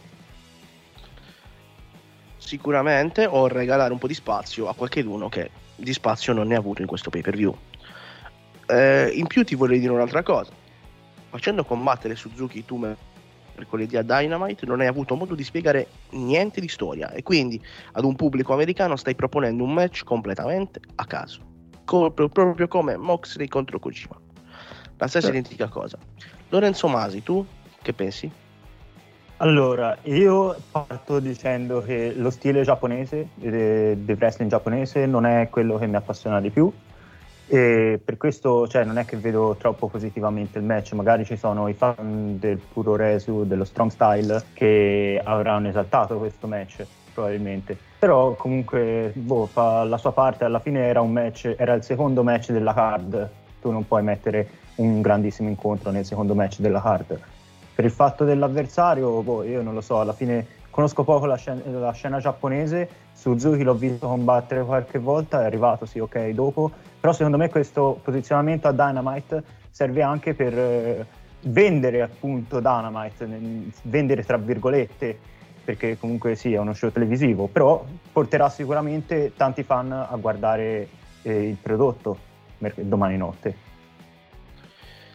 Sicuramente 2.51 3.25
o 3.25 3.47
regalare 3.47 3.93
un 3.93 3.99
po' 3.99 4.07
di 4.07 4.13
spazio 4.13 4.67
a 4.67 4.75
qualcuno 4.75 5.29
che 5.29 5.51
di 5.73 5.93
spazio 5.93 6.33
non 6.33 6.47
ne 6.47 6.55
ha 6.55 6.57
avuto 6.57 6.81
in 6.81 6.87
questo 6.87 7.09
pay 7.09 7.21
per 7.21 7.37
view. 7.37 7.55
Eh, 8.67 9.09
in 9.13 9.25
più 9.27 9.45
ti 9.45 9.55
vorrei 9.55 9.79
dire 9.79 9.93
un'altra 9.93 10.21
cosa. 10.21 10.51
Facendo 11.29 11.63
combattere 11.63 12.13
Suzuki 12.17 12.65
tu 12.65 12.75
mercoledì 13.55 13.95
a 13.95 14.01
Dynamite 14.01 14.65
non 14.65 14.81
hai 14.81 14.87
avuto 14.87 15.15
modo 15.15 15.33
di 15.33 15.45
spiegare 15.45 15.87
niente 16.09 16.59
di 16.59 16.67
storia 16.67 17.11
e 17.11 17.23
quindi 17.23 17.61
ad 17.93 18.03
un 18.03 18.15
pubblico 18.17 18.51
americano 18.51 18.97
stai 18.97 19.15
proponendo 19.15 19.63
un 19.63 19.71
match 19.71 20.03
completamente 20.03 20.81
a 20.95 21.05
caso. 21.05 21.39
Co- 21.85 22.11
proprio 22.11 22.67
come 22.67 22.97
Moxley 22.97 23.47
contro 23.47 23.79
Kojima. 23.79 24.19
La 24.97 25.07
stessa 25.07 25.29
identica 25.29 25.69
cosa. 25.69 25.97
Lorenzo 26.49 26.89
Masi, 26.89 27.23
tu 27.23 27.45
che 27.81 27.93
pensi? 27.93 28.29
Allora, 29.41 29.97
io 30.03 30.55
parto 30.69 31.19
dicendo 31.19 31.81
che 31.81 32.13
lo 32.15 32.29
stile 32.29 32.61
giapponese, 32.61 33.29
eh, 33.39 33.97
del 33.97 34.15
wrestling 34.19 34.51
giapponese, 34.51 35.07
non 35.07 35.25
è 35.25 35.49
quello 35.49 35.79
che 35.79 35.87
mi 35.87 35.95
appassiona 35.95 36.39
di 36.39 36.51
più. 36.51 36.71
E 37.47 37.99
per 38.05 38.17
questo 38.17 38.67
cioè, 38.67 38.83
non 38.83 38.99
è 38.99 39.05
che 39.05 39.17
vedo 39.17 39.55
troppo 39.57 39.87
positivamente 39.87 40.59
il 40.59 40.63
match. 40.63 40.93
Magari 40.93 41.25
ci 41.25 41.37
sono 41.37 41.67
i 41.67 41.73
fan 41.73 42.37
del 42.37 42.59
puro 42.59 42.95
resu, 42.95 43.43
dello 43.47 43.65
strong 43.65 43.89
style, 43.89 44.43
che 44.53 45.19
avranno 45.23 45.69
esaltato 45.69 46.19
questo 46.19 46.45
match, 46.45 46.85
probabilmente. 47.11 47.75
Però 47.97 48.35
comunque 48.35 49.11
boh, 49.15 49.47
fa 49.47 49.83
la 49.85 49.97
sua 49.97 50.11
parte. 50.11 50.43
Alla 50.43 50.59
fine 50.59 50.81
era 50.81 51.01
match, 51.01 51.55
era 51.57 51.73
il 51.73 51.81
secondo 51.81 52.21
match 52.21 52.51
della 52.51 52.75
card. 52.75 53.27
Tu 53.59 53.71
non 53.71 53.87
puoi 53.87 54.03
mettere 54.03 54.47
un 54.75 55.01
grandissimo 55.01 55.49
incontro 55.49 55.89
nel 55.89 56.05
secondo 56.05 56.35
match 56.35 56.59
della 56.59 56.79
card 56.79 57.30
per 57.81 57.89
il 57.89 57.95
fatto 57.95 58.25
dell'avversario, 58.25 59.23
boh, 59.23 59.43
io 59.43 59.63
non 59.63 59.73
lo 59.73 59.81
so, 59.81 59.99
alla 59.99 60.13
fine 60.13 60.45
conosco 60.69 61.03
poco 61.03 61.25
la 61.25 61.35
scena, 61.35 61.61
la 61.65 61.91
scena 61.91 62.19
giapponese, 62.19 62.87
Suzuki 63.11 63.63
l'ho 63.63 63.73
visto 63.73 64.07
combattere 64.07 64.63
qualche 64.63 64.99
volta, 64.99 65.41
è 65.41 65.45
arrivato 65.45 65.87
sì 65.87 65.97
ok 65.97 66.29
dopo, 66.29 66.69
però 66.99 67.11
secondo 67.11 67.37
me 67.37 67.49
questo 67.49 67.99
posizionamento 68.03 68.67
a 68.67 68.71
Dynamite 68.71 69.43
serve 69.71 70.03
anche 70.03 70.35
per, 70.35 70.55
eh, 70.55 71.05
vendere 71.45 72.03
appunto 72.03 72.59
Dynamite, 72.59 73.27
vendere 73.83 74.23
tra 74.23 74.37
virgolette, 74.37 75.17
perché 75.65 75.97
comunque 75.97 76.35
sì, 76.35 76.53
è 76.53 76.59
uno 76.59 76.73
show 76.73 76.91
televisivo, 76.91 77.47
però 77.47 77.83
porterà 78.11 78.47
sicuramente 78.49 79.33
tanti 79.35 79.63
fan 79.63 79.91
a 79.91 80.15
guardare 80.17 80.87
eh, 81.23 81.47
il 81.47 81.55
prodotto 81.55 82.15
domani 82.75 83.17
notte. 83.17 83.69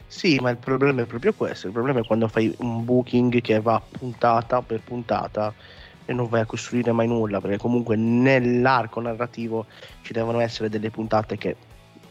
Sì, 0.09 0.38
ma 0.38 0.51
il 0.51 0.57
problema 0.57 1.03
è 1.03 1.07
proprio 1.07 1.33
questo. 1.35 1.66
Il 1.66 1.73
problema 1.73 2.01
è 2.01 2.05
quando 2.05 2.29
fai 2.29 2.55
un 2.59 2.85
booking 2.85 3.40
che 3.40 3.61
va 3.61 3.81
puntata 3.81 4.62
per 4.62 4.81
puntata 4.83 5.53
e 6.05 6.12
non 6.12 6.29
vai 6.29 6.40
a 6.40 6.47
costruire 6.47 6.92
mai 6.92 7.09
nulla, 7.09 7.40
perché 7.40 7.59
comunque 7.59 7.97
nell'arco 7.97 9.01
narrativo 9.01 9.66
ci 10.03 10.12
devono 10.12 10.38
essere 10.38 10.69
delle 10.69 10.90
puntate 10.90 11.37
che 11.37 11.57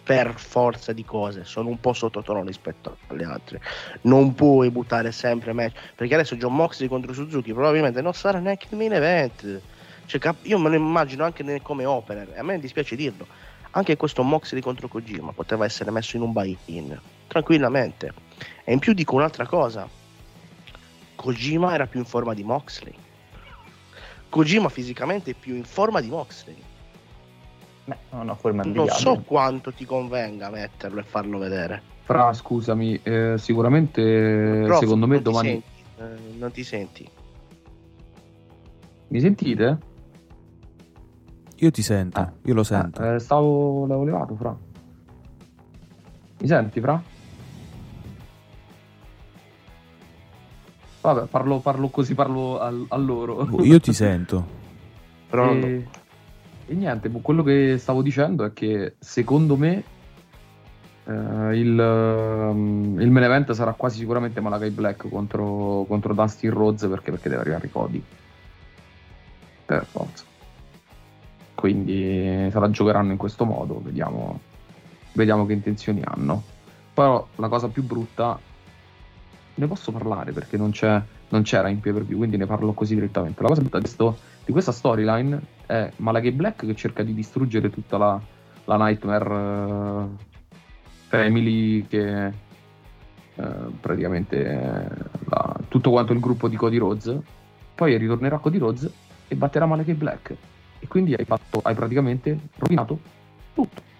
per 0.03 0.33
forza 0.37 0.93
di 0.93 1.03
cose 1.05 1.45
sono 1.45 1.69
un 1.69 1.79
po' 1.79 1.93
sottotono 1.93 2.43
rispetto 2.43 2.97
alle 3.07 3.23
altre. 3.23 3.61
Non 4.01 4.35
puoi 4.35 4.69
buttare 4.69 5.11
sempre 5.11 5.53
match, 5.53 5.93
perché 5.95 6.13
adesso 6.13 6.35
John 6.35 6.53
Moxley 6.53 6.89
contro 6.89 7.13
Suzuki 7.13 7.53
probabilmente 7.53 8.01
non 8.01 8.13
sarà 8.13 8.39
neanche 8.39 8.67
il 8.69 8.77
main 8.77 8.93
event. 8.93 9.61
Cioè, 10.05 10.19
cap- 10.19 10.45
io 10.45 10.59
me 10.59 10.69
lo 10.69 10.75
immagino 10.75 11.23
anche 11.23 11.59
come 11.61 11.85
opener, 11.85 12.33
a 12.37 12.43
me 12.43 12.59
dispiace 12.59 12.95
dirlo. 12.95 13.25
Anche 13.71 13.97
questo 13.97 14.21
Moxley 14.21 14.61
contro 14.61 14.87
Kojima 14.87 15.31
poteva 15.31 15.65
essere 15.65 15.89
messo 15.91 16.17
in 16.17 16.21
un 16.21 16.33
buy-in 16.33 16.99
tranquillamente. 17.27 18.13
E 18.63 18.73
in 18.73 18.79
più 18.79 18.93
dico 18.93 19.15
un'altra 19.15 19.45
cosa: 19.45 19.87
Kojima 21.15 21.73
era 21.73 21.87
più 21.87 21.99
in 21.99 22.05
forma 22.05 22.33
di 22.33 22.43
Moxley. 22.43 22.93
Kojima 24.29 24.69
fisicamente 24.69 25.31
è 25.31 25.33
più 25.33 25.55
in 25.55 25.63
forma 25.63 26.01
di 26.01 26.09
Moxley. 26.09 26.55
Beh, 27.85 27.97
una 28.11 28.33
forma 28.35 28.63
Non 28.63 28.73
invidiabile. 28.75 28.97
so 28.99 29.21
quanto 29.25 29.71
ti 29.71 29.85
convenga 29.85 30.49
metterlo 30.49 30.99
e 30.99 31.03
farlo 31.03 31.37
vedere. 31.37 31.81
Fra, 32.03 32.33
scusami, 32.33 32.99
eh, 33.03 33.35
sicuramente 33.37 34.63
Prof, 34.65 34.79
secondo 34.79 35.07
me 35.07 35.13
non 35.15 35.23
ti 35.23 35.29
domani... 35.29 35.49
senti, 35.49 36.03
eh, 36.33 36.37
non 36.37 36.51
ti 36.51 36.63
senti. 36.63 37.09
Mi 39.07 39.19
sentite? 39.19 39.77
Io 41.57 41.71
ti 41.71 41.81
sento, 41.81 42.19
Ah. 42.19 42.31
io 42.43 42.53
lo 42.53 42.63
sento. 42.63 43.01
Eh, 43.13 43.19
stavo... 43.19 43.81
l'avevo 43.85 44.03
levato, 44.03 44.35
Fra. 44.35 44.57
Mi 46.39 46.47
senti, 46.47 46.81
Fra? 46.81 47.01
Vabbè, 51.05 51.27
parlo, 51.27 51.59
parlo 51.59 51.87
così, 51.89 52.15
parlo 52.15 52.59
al- 52.59 52.85
a 52.89 52.97
loro. 52.97 53.45
Boh, 53.45 53.63
Io 53.63 53.79
ti 53.79 53.93
sento. 53.93 54.45
Però 55.29 55.45
non- 55.45 55.63
E, 55.63 55.87
e 56.67 56.73
niente, 56.73 57.09
boh, 57.09 57.19
quello 57.19 57.43
che 57.43 57.77
stavo 57.77 58.01
dicendo 58.01 58.43
è 58.43 58.53
che 58.53 58.95
secondo 58.99 59.55
me 59.55 59.83
eh, 61.07 61.11
il, 61.59 61.79
ehm, 61.79 62.99
il 62.99 63.11
main 63.11 63.25
event 63.25 63.51
sarà 63.51 63.73
quasi 63.73 63.99
sicuramente 63.99 64.41
Malakai 64.41 64.71
Black 64.71 65.07
contro, 65.07 65.85
contro 65.87 66.13
Dustin 66.13 66.49
Rhodes 66.49 66.87
perché, 66.89 67.11
perché 67.11 67.29
deve 67.29 67.41
arrivare 67.41 67.67
i 67.67 67.71
Cody. 67.71 68.03
Per 69.65 69.85
forza. 69.85 70.23
Quindi 71.53 72.49
se 72.51 72.59
la 72.59 72.69
giocheranno 72.69 73.11
in 73.11 73.17
questo 73.17 73.45
modo, 73.45 73.79
vediamo, 73.83 74.39
vediamo 75.13 75.45
che 75.45 75.53
intenzioni 75.53 76.01
hanno. 76.03 76.43
Però 76.93 77.27
la 77.35 77.47
cosa 77.47 77.67
più 77.67 77.83
brutta, 77.83 78.39
ne 79.55 79.67
posso 79.67 79.91
parlare 79.91 80.31
perché 80.31 80.57
non, 80.57 80.71
non 81.29 81.41
c'era 81.43 81.69
in 81.69 81.79
pay 81.79 81.93
view, 81.93 82.17
quindi 82.17 82.37
ne 82.37 82.45
parlo 82.45 82.73
così 82.73 82.95
direttamente. 82.95 83.41
La 83.41 83.49
cosa 83.49 83.61
brutta 83.61 83.79
di, 83.79 83.87
sto- 83.87 84.17
di 84.43 84.51
questa 84.51 84.71
storyline 84.71 85.39
è 85.65 85.91
Malakai 85.97 86.31
Black 86.31 86.65
che 86.65 86.75
cerca 86.75 87.03
di 87.03 87.13
distruggere 87.13 87.69
tutta 87.69 87.97
la, 87.97 88.21
la 88.65 88.77
Nightmare 88.77 90.03
eh, 90.03 90.23
Family 91.07 91.87
che 91.87 92.27
eh, 92.27 92.33
praticamente 93.79 94.45
eh, 94.45 94.87
la- 95.29 95.59
tutto 95.67 95.89
quanto 95.89 96.13
il 96.13 96.19
gruppo 96.19 96.47
di 96.47 96.55
Cody 96.55 96.77
Rhodes. 96.77 97.17
Poi 97.73 97.97
ritornerà 97.97 98.37
Cody 98.37 98.57
Rhodes 98.57 98.89
e 99.27 99.35
batterà 99.35 99.65
Malakai 99.65 99.95
Black. 99.95 100.35
E 100.79 100.87
quindi 100.87 101.13
hai, 101.13 101.25
fatto, 101.25 101.59
hai 101.63 101.73
praticamente 101.73 102.37
rovinato 102.57 102.99
tutto 103.53 103.93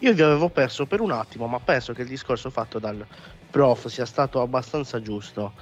Io 0.00 0.12
vi 0.12 0.22
avevo 0.22 0.48
perso 0.48 0.86
per 0.86 1.00
un 1.00 1.10
attimo, 1.10 1.46
ma 1.46 1.58
penso 1.58 1.92
che 1.92 2.02
il 2.02 2.08
discorso 2.08 2.50
fatto 2.50 2.78
dal 2.78 3.04
prof 3.50 3.86
sia 3.86 4.06
stato 4.06 4.40
abbastanza 4.40 5.02
giusto. 5.02 5.52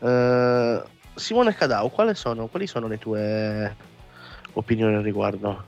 Eh, 0.00 0.82
Simone 1.14 1.54
Cadao, 1.54 1.88
quali 1.88 2.14
sono, 2.14 2.46
quali 2.46 2.66
sono 2.66 2.88
le 2.88 2.98
tue 2.98 3.76
opinioni 4.52 4.96
al 4.96 5.02
riguardo? 5.02 5.64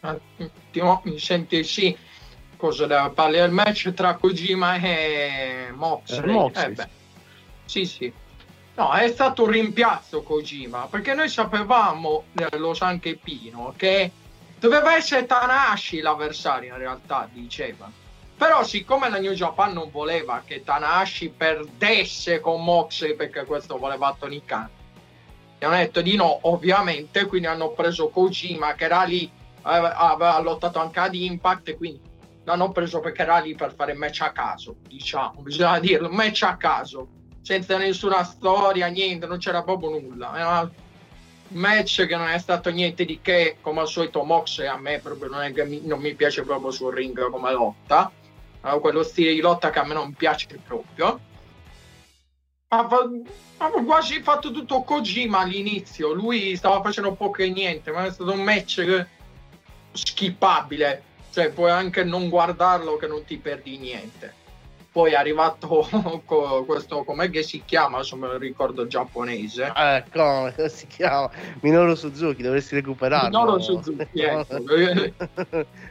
Attimo, 0.00 1.00
mi 1.04 1.18
senti 1.18 1.64
sì. 1.64 1.96
Cosa 2.56 2.86
da 2.86 3.10
parli 3.14 3.36
del 3.36 3.50
match 3.50 3.92
tra 3.92 4.14
Kojima 4.14 4.76
e 4.76 5.70
Moxley? 5.74 6.30
Eh, 6.30 6.32
Moxley, 6.32 6.72
Eh 6.72 6.88
sì, 7.64 7.84
sì. 7.84 8.12
No, 8.76 8.92
è 8.92 9.08
stato 9.08 9.44
un 9.44 9.50
rimpiazzo 9.50 10.22
Kojima, 10.22 10.86
perché 10.90 11.14
noi 11.14 11.28
sapevamo, 11.28 12.24
eh, 12.34 12.56
lo 12.58 12.74
sa 12.74 12.86
anche 12.86 13.16
Pino, 13.16 13.72
che 13.76 14.10
doveva 14.58 14.96
essere 14.96 15.26
Tanahashi 15.26 16.00
l'avversario 16.00 16.72
in 16.72 16.78
realtà, 16.78 17.28
diceva. 17.32 17.90
Però 18.36 18.62
siccome 18.64 19.08
la 19.08 19.18
New 19.18 19.32
Japan 19.32 19.72
non 19.72 19.90
voleva 19.90 20.42
che 20.44 20.62
Tanahashi 20.62 21.30
perdesse 21.30 22.40
con 22.40 22.62
Moxley, 22.62 23.14
perché 23.14 23.44
questo 23.44 23.78
voleva 23.78 24.14
Tony 24.18 24.42
Khan, 24.44 24.68
gli 25.58 25.64
hanno 25.64 25.76
detto 25.76 26.02
di 26.02 26.16
no, 26.16 26.38
ovviamente, 26.42 27.24
quindi 27.24 27.46
hanno 27.46 27.70
preso 27.70 28.08
Kojima 28.08 28.74
che 28.74 28.84
era 28.84 29.04
lì, 29.04 29.30
aveva, 29.62 30.38
lottato 30.40 30.78
anche 30.78 31.00
ad 31.00 31.14
Impact, 31.14 31.76
quindi 31.76 32.00
l'hanno 32.44 32.70
preso 32.72 33.00
perché 33.00 33.22
era 33.22 33.38
lì 33.38 33.54
per 33.54 33.74
fare 33.74 33.94
match 33.94 34.20
a 34.20 34.32
caso, 34.32 34.76
diciamo, 34.86 35.40
bisogna 35.40 35.78
dirlo, 35.80 36.10
match 36.10 36.42
a 36.42 36.56
caso, 36.56 37.08
senza 37.40 37.78
nessuna 37.78 38.22
storia, 38.22 38.88
niente, 38.88 39.26
non 39.26 39.38
c'era 39.38 39.62
proprio 39.62 39.98
nulla. 39.98 40.36
Era 40.36 40.70
match 41.48 42.06
che 42.06 42.16
non 42.16 42.28
è 42.28 42.38
stato 42.38 42.70
niente 42.70 43.04
di 43.04 43.20
che, 43.20 43.56
come 43.60 43.80
al 43.80 43.88
solito 43.88 44.22
Moxley 44.22 44.66
a 44.66 44.76
me 44.76 44.98
proprio 44.98 45.28
non, 45.28 45.52
mi, 45.68 45.80
non 45.84 46.00
mi 46.00 46.14
piace 46.14 46.42
proprio 46.42 46.70
sul 46.70 46.94
ring 46.94 47.30
come 47.30 47.52
lotta, 47.52 48.10
ha 48.60 48.78
quello 48.78 49.02
stile 49.02 49.32
di 49.32 49.40
lotta 49.40 49.70
che 49.70 49.78
a 49.78 49.84
me 49.84 49.94
non 49.94 50.12
piace 50.12 50.58
proprio. 50.64 51.20
Ha 52.68 53.68
quasi 53.84 54.20
fatto 54.22 54.50
tutto 54.50 54.82
Kojima 54.82 55.38
all'inizio, 55.38 56.12
lui 56.12 56.56
stava 56.56 56.82
facendo 56.82 57.14
poco 57.14 57.42
e 57.42 57.50
niente, 57.50 57.92
ma 57.92 58.04
è 58.04 58.10
stato 58.10 58.32
un 58.32 58.42
match 58.42 59.06
skippabile, 59.92 61.02
cioè 61.30 61.50
puoi 61.50 61.70
anche 61.70 62.04
non 62.04 62.28
guardarlo 62.28 62.96
che 62.96 63.06
non 63.06 63.24
ti 63.24 63.36
perdi 63.38 63.78
niente. 63.78 64.44
Poi 64.96 65.10
è 65.10 65.14
arrivato 65.14 65.86
questo, 66.64 67.04
com'è 67.04 67.28
che 67.28 67.42
si 67.42 67.62
chiama, 67.66 68.02
se 68.02 68.16
me 68.16 68.28
lo 68.28 68.38
ricordo 68.38 68.86
giapponese. 68.86 69.70
Eh, 69.76 70.04
come 70.10 70.54
si 70.70 70.86
chiama? 70.86 71.28
Minoru 71.60 71.94
Suzuki, 71.94 72.40
dovresti 72.40 72.76
recuperarlo. 72.76 73.28
Minoru 73.28 73.60
Suzuki, 73.60 74.06
ecco. 74.18 74.56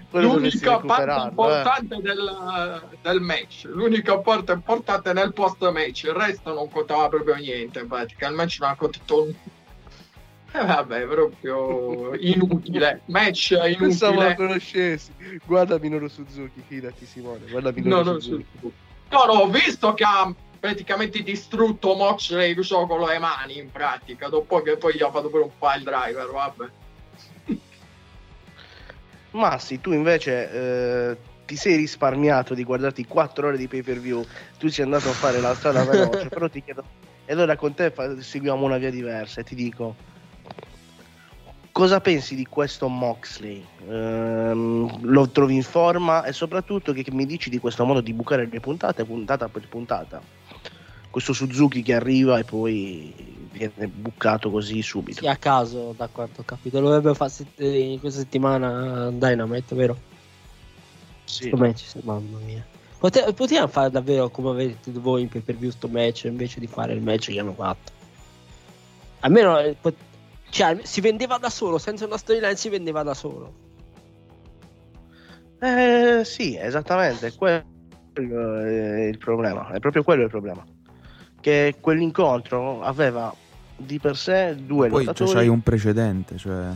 L'unica 0.10 0.80
parte 0.80 1.22
eh. 1.22 1.28
importante 1.28 2.02
del, 2.02 2.82
del 3.04 3.20
match, 3.22 3.66
l'unica 3.66 4.18
parte 4.18 4.54
importante 4.54 5.14
nel 5.14 5.34
post 5.34 5.70
match, 5.70 6.06
il 6.06 6.14
resto 6.14 6.52
non 6.52 6.68
contava 6.72 7.08
proprio 7.08 7.36
niente, 7.36 7.86
pratica 7.86 8.28
il 8.28 8.34
match 8.34 8.58
non 8.60 8.72
ha 8.72 8.76
contato 8.76 9.16
nulla. 9.18 9.34
Eh, 10.52 10.66
vabbè, 10.66 11.06
proprio 11.06 12.16
inutile, 12.18 13.02
match 13.06 13.56
Pensavo 13.78 14.16
la 14.16 14.26
inutile. 14.30 14.48
conoscessi. 14.48 15.12
Guarda 15.46 15.78
Minoru 15.78 16.08
Suzuki, 16.08 16.64
fidati 16.66 17.06
Simone, 17.06 17.46
guarda 17.48 17.70
No, 17.70 17.76
Minoru 17.76 18.12
no, 18.14 18.20
Suzuki. 18.20 18.84
No, 19.10 19.26
no, 19.26 19.34
ho 19.34 19.48
visto 19.48 19.94
che 19.94 20.04
ha 20.04 20.34
praticamente 20.60 21.22
distrutto 21.22 21.94
Moxley 21.94 22.62
so, 22.64 22.88
con 22.88 23.02
le 23.02 23.20
mani 23.20 23.60
in 23.60 23.72
pratica, 23.72 24.30
dopo 24.30 24.62
che 24.62 24.78
poi 24.78 24.96
gli 24.96 25.04
ha 25.04 25.12
fatto 25.12 25.30
pure 25.30 25.44
un 25.44 25.52
file 25.52 25.84
driver, 25.84 26.30
vabbè. 26.32 26.70
Ma 29.32 29.60
sì, 29.60 29.82
tu 29.82 29.92
invece 29.92 30.52
eh, 30.52 31.18
ti 31.46 31.56
sei 31.56 31.76
risparmiato 31.76 32.54
di 32.54 32.64
guardarti 32.64 33.06
4 33.06 33.48
ore 33.48 33.58
di 33.58 33.68
pay 33.68 33.82
per 33.82 34.00
view, 34.00 34.26
tu 34.58 34.70
sei 34.70 34.86
andato 34.86 35.10
a 35.10 35.14
fare 35.14 35.40
la 35.40 35.54
strada 35.54 35.84
veloce, 35.84 36.30
però 36.30 36.50
ti 36.50 36.64
chiedo, 36.64 36.84
e 37.26 37.34
allora 37.34 37.56
con 37.56 37.74
te 37.74 37.94
seguiamo 38.20 38.66
una 38.66 38.78
via 38.78 38.90
diversa 38.90 39.42
e 39.42 39.44
ti 39.44 39.56
dico, 39.56 39.96
cosa 41.76 42.00
pensi 42.00 42.36
di 42.36 42.46
questo 42.46 42.88
Moxley? 42.88 43.62
Ehm, 43.90 45.02
lo 45.02 45.28
trovi 45.28 45.56
in 45.56 45.64
forma 45.64 46.24
e 46.24 46.32
soprattutto 46.32 46.94
che, 46.94 47.04
che 47.04 47.12
mi 47.12 47.26
dici 47.26 47.50
di 47.50 47.58
questo 47.58 47.84
modo 47.84 48.00
di 48.00 48.14
bucare 48.14 48.48
le 48.50 48.60
puntate 48.62 49.04
puntata 49.04 49.50
per 49.50 49.68
puntata? 49.68 50.22
Questo 51.10 51.34
Suzuki 51.34 51.82
che 51.82 51.94
arriva 51.94 52.40
e 52.40 52.46
poi 52.46 53.14
viene 53.52 53.88
bucato 53.88 54.50
così 54.50 54.82
subito. 54.82 55.20
Sì, 55.20 55.28
a 55.28 55.36
caso, 55.36 55.94
da 55.98 56.08
quanto 56.08 56.42
ho 56.42 56.44
capito. 56.46 56.80
Lo 56.80 56.88
dovrebbe 56.88 57.14
fare 57.14 57.30
set- 57.30 57.60
in 57.60 58.00
questa 58.00 58.22
settimana 58.22 59.12
Dynamite, 59.12 59.76
vero? 59.76 59.98
Sì. 61.26 61.50
Match, 61.50 61.96
mamma 62.04 62.38
mia. 62.38 62.66
Pote- 62.98 63.34
potevano 63.34 63.68
fare 63.68 63.90
davvero 63.90 64.30
come 64.30 64.52
avete 64.52 64.92
voi 64.92 65.24
in 65.24 65.28
pay 65.28 65.42
per 65.42 65.58
view 65.58 65.72
sto 65.72 65.90
match 65.90 66.24
invece 66.24 66.62
di 66.62 66.68
fare 66.68 66.94
il 66.94 67.02
match 67.02 67.32
che 67.32 67.40
hanno 67.40 67.54
fatto. 67.54 67.92
Almeno 69.20 69.60
eh, 69.60 69.76
pot- 69.80 70.14
cioè, 70.56 70.80
si 70.84 71.02
vendeva 71.02 71.38
da 71.38 71.50
solo, 71.50 71.78
senza 71.78 72.06
una 72.06 72.16
storyline 72.16 72.56
si 72.56 72.70
vendeva 72.70 73.04
da 73.04 73.14
solo. 73.14 73.54
Eh, 75.60 76.22
sì, 76.24 76.56
esattamente, 76.56 77.34
quello 77.36 77.66
è 78.62 79.04
il 79.04 79.18
problema, 79.18 79.70
è 79.72 79.80
proprio 79.80 80.04
quello 80.04 80.24
il 80.24 80.30
problema. 80.30 80.64
Che 81.42 81.76
quell'incontro 81.82 82.82
aveva 82.82 83.36
di 83.76 84.00
per 84.00 84.16
sé 84.16 84.56
due 84.56 84.88
Poi 84.88 85.04
cioè, 85.04 85.08
lottatori. 85.08 85.34
c'hai 85.34 85.48
un 85.50 85.62
precedente, 85.62 86.38
cioè, 86.38 86.68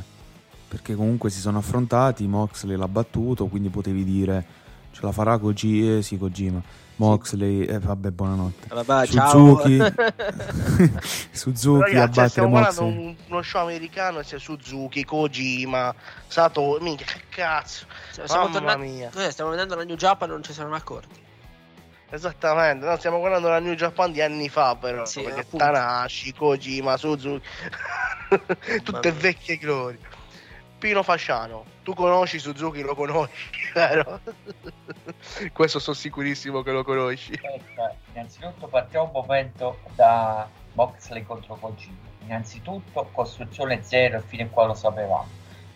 perché 0.68 0.94
comunque 0.94 1.30
si 1.30 1.40
sono 1.40 1.60
affrontati, 1.60 2.28
Moxley 2.28 2.76
l'ha 2.76 2.90
battuto, 2.90 3.46
quindi 3.46 3.70
potevi 3.70 4.04
dire 4.04 4.46
ce 4.92 5.00
la 5.02 5.12
farà 5.12 5.38
Koji, 5.38 5.98
eh, 5.98 6.02
sì 6.02 6.18
Kojima, 6.18 6.62
Moxley, 6.98 7.62
eh, 7.66 7.80
vabbè 7.80 8.10
buonanotte. 8.10 8.68
Vabbè, 8.74 9.06
Suzuki, 9.06 9.78
ciao. 9.78 9.94
Suzuki 11.32 11.96
a 11.96 12.00
Ragazzi, 12.00 12.02
eh, 12.02 12.06
battere 12.08 12.28
stiamo 12.30 12.50
guardando 12.50 12.82
Moxley. 12.84 13.06
un- 13.08 13.16
uno 13.28 13.42
show 13.42 13.62
americano, 13.62 14.20
c'è 14.20 14.40
Suzuki, 14.40 15.06
Kojima, 15.06 15.94
Sato, 16.28 16.78
minchia, 16.82 17.06
che 17.06 17.22
cazzo. 17.30 17.86
Cioè, 18.14 18.26
tornando- 18.26 18.78
mia. 18.84 19.10
cos'è, 19.14 19.32
stiamo 19.32 19.50
vedendo 19.52 19.76
la 19.76 19.84
New 19.86 19.96
Japan 19.96 20.30
e 20.30 20.32
non 20.34 20.44
ci 20.44 20.52
siamo 20.54 20.76
accorti. 20.76 21.28
Esattamente, 22.12 22.86
no, 22.88 22.98
stiamo 22.98 23.20
guardando 23.20 23.50
la 23.50 23.60
New 23.60 23.76
Japan 23.76 24.12
di 24.12 24.20
anni 24.20 24.50
fa 24.50 24.76
però, 24.76 25.06
Sì, 25.06 25.22
perché 25.22 25.42
appunto. 25.42 25.64
Tanashi, 25.64 26.34
Kojima, 26.34 26.98
Suzuki, 26.98 27.46
tutte 28.84 29.12
vecchie 29.12 29.58
glorie. 29.58 30.00
Pino 30.80 31.04
Fasciano, 31.04 31.66
tu 31.84 31.94
conosci 31.94 32.40
Suzuki, 32.40 32.82
lo 32.82 32.96
conosci, 32.96 33.50
vero? 33.76 34.22
Questo 35.52 35.78
sono 35.78 35.96
sicurissimo 35.96 36.62
che 36.62 36.72
lo 36.72 36.86
conosci. 36.86 37.34
Aspetta, 37.34 37.94
innanzitutto 38.14 38.68
partiamo 38.68 39.06
un 39.06 39.12
momento 39.12 39.80
da 39.96 40.48
Moxley 40.74 41.24
contro 41.24 41.56
Kojima. 41.56 41.98
Innanzitutto 42.24 43.10
costruzione 43.12 43.84
zero 43.84 44.22
fino 44.22 44.44
a 44.44 44.48
qua 44.48 44.66
lo 44.68 44.74
sapevamo. 44.74 45.28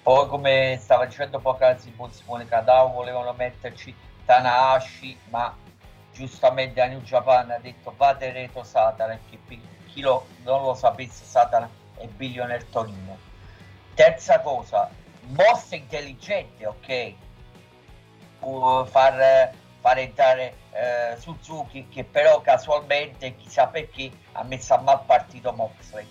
Poi 0.01 0.27
come 0.27 0.77
stava 0.79 1.05
dicendo 1.05 1.39
poc'anzi 1.39 1.93
Simone 2.11 2.45
Cadao, 2.47 2.89
volevano 2.93 3.33
metterci 3.33 3.93
Tanahashi, 4.25 5.17
ma 5.29 5.53
giustamente 6.13 6.79
a 6.79 6.85
New 6.85 7.01
Japan 7.01 7.51
ha 7.51 7.57
detto 7.59 7.91
fate 7.91 8.31
reto 8.31 8.63
Satana, 8.63 9.19
per 9.29 9.57
chi 9.87 9.99
lo- 9.99 10.27
non 10.43 10.61
lo 10.61 10.73
sapesse 10.75 11.25
Satana 11.25 11.69
è 11.95 12.05
Billionaire 12.07 12.69
Torino. 12.69 13.31
Terza 13.95 14.39
cosa, 14.39 14.89
mossa 15.21 15.75
intelligente, 15.75 16.65
ok, 16.65 17.13
può 18.39 18.83
far, 18.85 19.51
far 19.79 19.97
entrare 19.99 20.55
eh, 20.71 21.15
Suzuki 21.19 21.87
che 21.89 22.03
però 22.03 22.41
casualmente 22.41 23.35
chissà 23.35 23.67
perché 23.67 24.11
ha 24.31 24.43
messo 24.43 24.73
a 24.73 24.79
mal 24.79 25.03
partito 25.05 25.53
Moxley. 25.53 26.07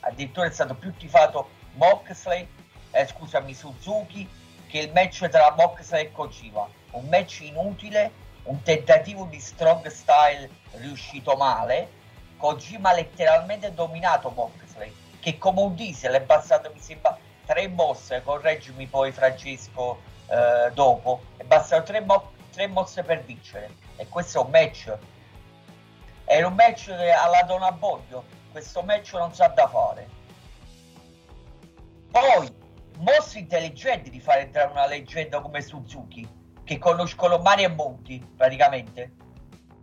Addirittura 0.00 0.46
è 0.46 0.50
stato 0.50 0.74
più 0.74 0.94
tifato 0.96 1.50
Moxley 1.74 2.48
eh, 2.90 3.06
scusami 3.06 3.54
Suzuki 3.54 4.28
che 4.66 4.78
il 4.78 4.92
match 4.92 5.28
tra 5.28 5.54
Moxley 5.56 6.06
e 6.06 6.12
Kojima. 6.12 6.66
Un 6.92 7.06
match 7.08 7.40
inutile 7.40 8.10
un 8.44 8.60
tentativo 8.62 9.26
di 9.26 9.38
strong 9.38 9.86
style 9.86 10.48
riuscito 10.72 11.36
male. 11.36 12.00
Kojima 12.36 12.90
ha 12.90 12.94
letteralmente 12.94 13.72
dominato 13.72 14.30
Moxley 14.30 14.61
che 15.22 15.38
come 15.38 15.60
un 15.60 15.74
diesel 15.76 16.14
è 16.14 16.20
bastato 16.20 16.70
mi 16.74 16.80
sembra 16.80 17.16
tre 17.46 17.68
mosse 17.68 18.22
correggimi 18.22 18.86
poi 18.86 19.12
Francesco 19.12 20.00
eh, 20.28 20.72
dopo. 20.74 21.22
E 21.36 21.44
bastano 21.44 21.84
tre, 21.84 22.00
mo- 22.00 22.32
tre 22.50 22.66
mosse 22.66 23.04
per 23.04 23.22
vincere. 23.22 23.70
E 23.96 24.08
questo 24.08 24.40
è 24.40 24.44
un 24.44 24.50
match. 24.50 24.98
Era 26.24 26.46
un 26.48 26.54
match 26.54 26.88
alla 26.88 27.42
Don 27.42 27.62
Abboglio 27.62 28.40
questo 28.52 28.82
match 28.82 29.14
non 29.14 29.34
sa 29.34 29.48
da 29.48 29.66
fare. 29.66 30.08
Poi 32.10 32.54
mosse 32.98 33.38
intelligenti 33.38 34.10
di 34.10 34.20
fare 34.20 34.42
entrare 34.42 34.70
una 34.70 34.86
leggenda 34.86 35.40
come 35.40 35.62
Suzuki 35.62 36.28
che 36.62 36.78
conoscono 36.78 37.38
Mario 37.38 37.66
e 37.66 37.70
Monti 37.70 38.24
praticamente 38.36 39.12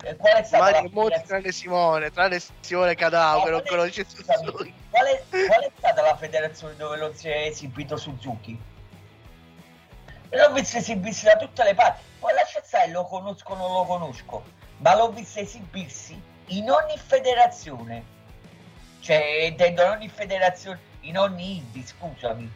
E 0.03 0.15
qual 0.15 0.37
è 0.37 0.43
stata 0.43 0.63
Mario 0.71 0.89
Monti 0.93 1.21
tranne 1.25 1.51
Simone, 1.51 2.11
tranne 2.11 2.41
Simone 2.61 2.95
Cadao 2.95 3.43
che 3.43 3.49
non 3.49 3.63
conosce 3.67 4.05
Suzuki. 4.07 4.73
qual 4.89 5.05
è, 5.05 5.23
qual 5.29 5.61
è 5.61 5.71
stata 5.77 6.01
la 6.01 6.15
federazione 6.15 6.75
dove 6.77 6.97
non 6.97 7.13
si 7.13 7.27
è 7.27 7.47
esibito 7.47 7.97
Suzuki? 7.97 8.59
L'ho 10.29 10.51
visto 10.53 10.77
esibirsi 10.77 11.25
da 11.25 11.35
tutte 11.35 11.63
le 11.63 11.73
parti. 11.73 12.03
Poi 12.19 12.33
lascia 12.33 12.61
stare, 12.63 12.91
lo 12.91 13.05
conosco 13.05 13.53
o 13.53 13.55
non 13.55 13.73
lo 13.73 13.83
conosco, 13.83 14.43
ma 14.77 14.95
l'ho 14.95 15.09
visto 15.09 15.39
esibirsi 15.39 16.21
in 16.47 16.69
ogni 16.69 16.97
federazione. 16.97 18.17
Cioè, 19.01 19.45
intendo 19.47 19.83
in 19.83 19.89
ogni 19.89 20.09
federazione, 20.09 20.79
in 21.01 21.17
ogni 21.17 21.57
indie, 21.57 21.85
scusami. 21.85 22.51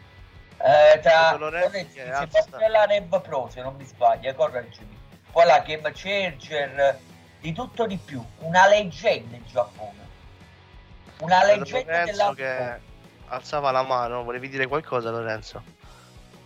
Eh, 0.58 1.00
tra 1.00 1.36
la 1.36 2.86
Rev 2.86 3.20
Pro, 3.20 3.48
se 3.50 3.60
non 3.60 3.74
mi 3.76 3.84
sbaglio, 3.84 4.30
eh, 4.30 4.34
correggimi. 4.34 4.96
Poi 5.30 5.46
la 5.46 5.58
Game 5.60 5.90
Changer, 5.92 6.98
di 7.44 7.52
tutto 7.52 7.86
di 7.86 7.98
più. 8.02 8.24
Una 8.38 8.66
leggenda 8.66 9.36
in 9.36 9.42
Giappone. 9.52 10.02
Una 11.20 11.44
leggenda 11.44 11.90
Lorenzo 12.00 12.12
della 12.12 12.34
che 12.34 12.80
alzava 13.26 13.70
la 13.70 13.82
mano, 13.82 14.24
volevi 14.24 14.48
dire 14.48 14.66
qualcosa 14.66 15.10
Lorenzo? 15.10 15.62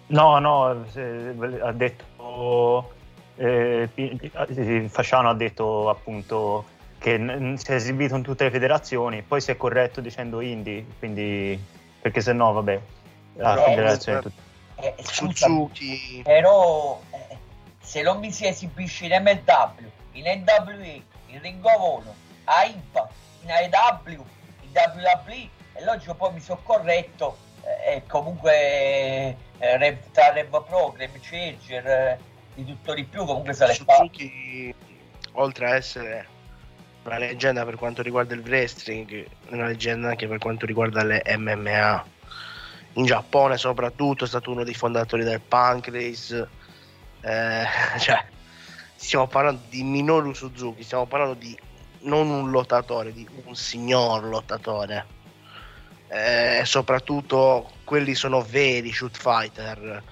No, 0.08 0.38
no, 0.40 0.64
ha 0.66 1.72
detto. 1.72 2.92
eh, 3.36 3.88
eh, 3.94 4.88
Fasciano 4.88 5.28
ha 5.30 5.34
detto 5.34 5.88
appunto 5.88 6.64
che 6.98 7.54
si 7.58 7.70
è 7.70 7.74
esibito 7.74 8.16
in 8.16 8.22
tutte 8.24 8.42
le 8.44 8.50
federazioni, 8.50 9.22
poi 9.22 9.40
si 9.40 9.52
è 9.52 9.56
corretto 9.56 10.00
dicendo 10.00 10.40
indie, 10.40 10.84
quindi 10.98 11.56
perché 12.00 12.20
se 12.20 12.32
no, 12.32 12.52
vabbè, 12.54 12.80
la 13.36 13.54
No, 13.54 13.60
federazione 13.62 14.18
è 14.18 14.22
tutta- 14.22 14.42
Eh, 14.80 14.94
scusami, 15.00 15.32
Suzuki, 15.32 16.22
però 16.24 17.00
eh, 17.10 17.36
se 17.80 18.02
non 18.02 18.18
mi 18.18 18.32
si 18.32 18.46
esibisce 18.46 19.06
in 19.06 19.12
MLW, 19.22 19.90
in 20.18 20.42
NWE, 20.44 21.02
in 21.26 21.40
Ring 21.40 21.64
of 21.64 21.80
Honor, 21.80 22.14
a 22.44 22.64
Impact, 22.64 23.12
in 23.42 23.50
AEW, 23.50 24.24
in 24.62 24.70
WWE, 24.72 25.48
e 25.74 25.84
logico 25.84 26.14
poi 26.14 26.32
mi 26.32 26.40
sono 26.40 26.60
corretto 26.62 27.36
eh, 27.62 27.94
e 27.94 28.02
comunque 28.06 29.36
eh, 29.58 29.98
tra 30.12 30.32
Rev 30.32 30.64
Pro, 30.64 30.94
Rev 30.96 31.18
Changer, 31.20 31.86
eh, 31.86 32.18
di 32.54 32.64
tutto 32.64 32.94
di 32.94 33.04
più, 33.04 33.24
comunque 33.24 33.52
se 33.52 33.66
le 33.66 33.74
fa. 33.74 33.94
Suzuki 33.96 34.74
oltre 35.32 35.70
a 35.70 35.74
essere 35.74 36.26
una 37.04 37.18
leggenda 37.18 37.64
per 37.64 37.76
quanto 37.76 38.02
riguarda 38.02 38.34
il 38.34 38.42
wrestling, 38.44 39.26
una 39.50 39.66
leggenda 39.66 40.08
anche 40.08 40.26
per 40.26 40.38
quanto 40.38 40.66
riguarda 40.66 41.04
le 41.04 41.22
MMA. 41.24 42.04
In 42.94 43.04
Giappone 43.04 43.56
soprattutto 43.56 44.24
è 44.24 44.26
stato 44.26 44.50
uno 44.50 44.64
dei 44.64 44.74
fondatori 44.74 45.22
del 45.22 45.40
Pancrase. 45.40 46.48
Eh, 47.20 47.64
cioè, 47.98 48.24
stiamo 48.98 49.28
parlando 49.28 49.60
di 49.70 49.82
Minoru 49.84 50.34
Suzuki, 50.34 50.82
stiamo 50.82 51.06
parlando 51.06 51.34
di 51.34 51.56
non 52.00 52.28
un 52.28 52.50
lottatore, 52.50 53.12
di 53.12 53.26
un 53.44 53.54
signor 53.54 54.24
lottatore. 54.24 55.06
Eh, 56.08 56.62
soprattutto 56.64 57.70
quelli 57.84 58.14
sono 58.14 58.42
veri 58.42 58.92
shoot 58.92 59.16
fighter. 59.16 60.02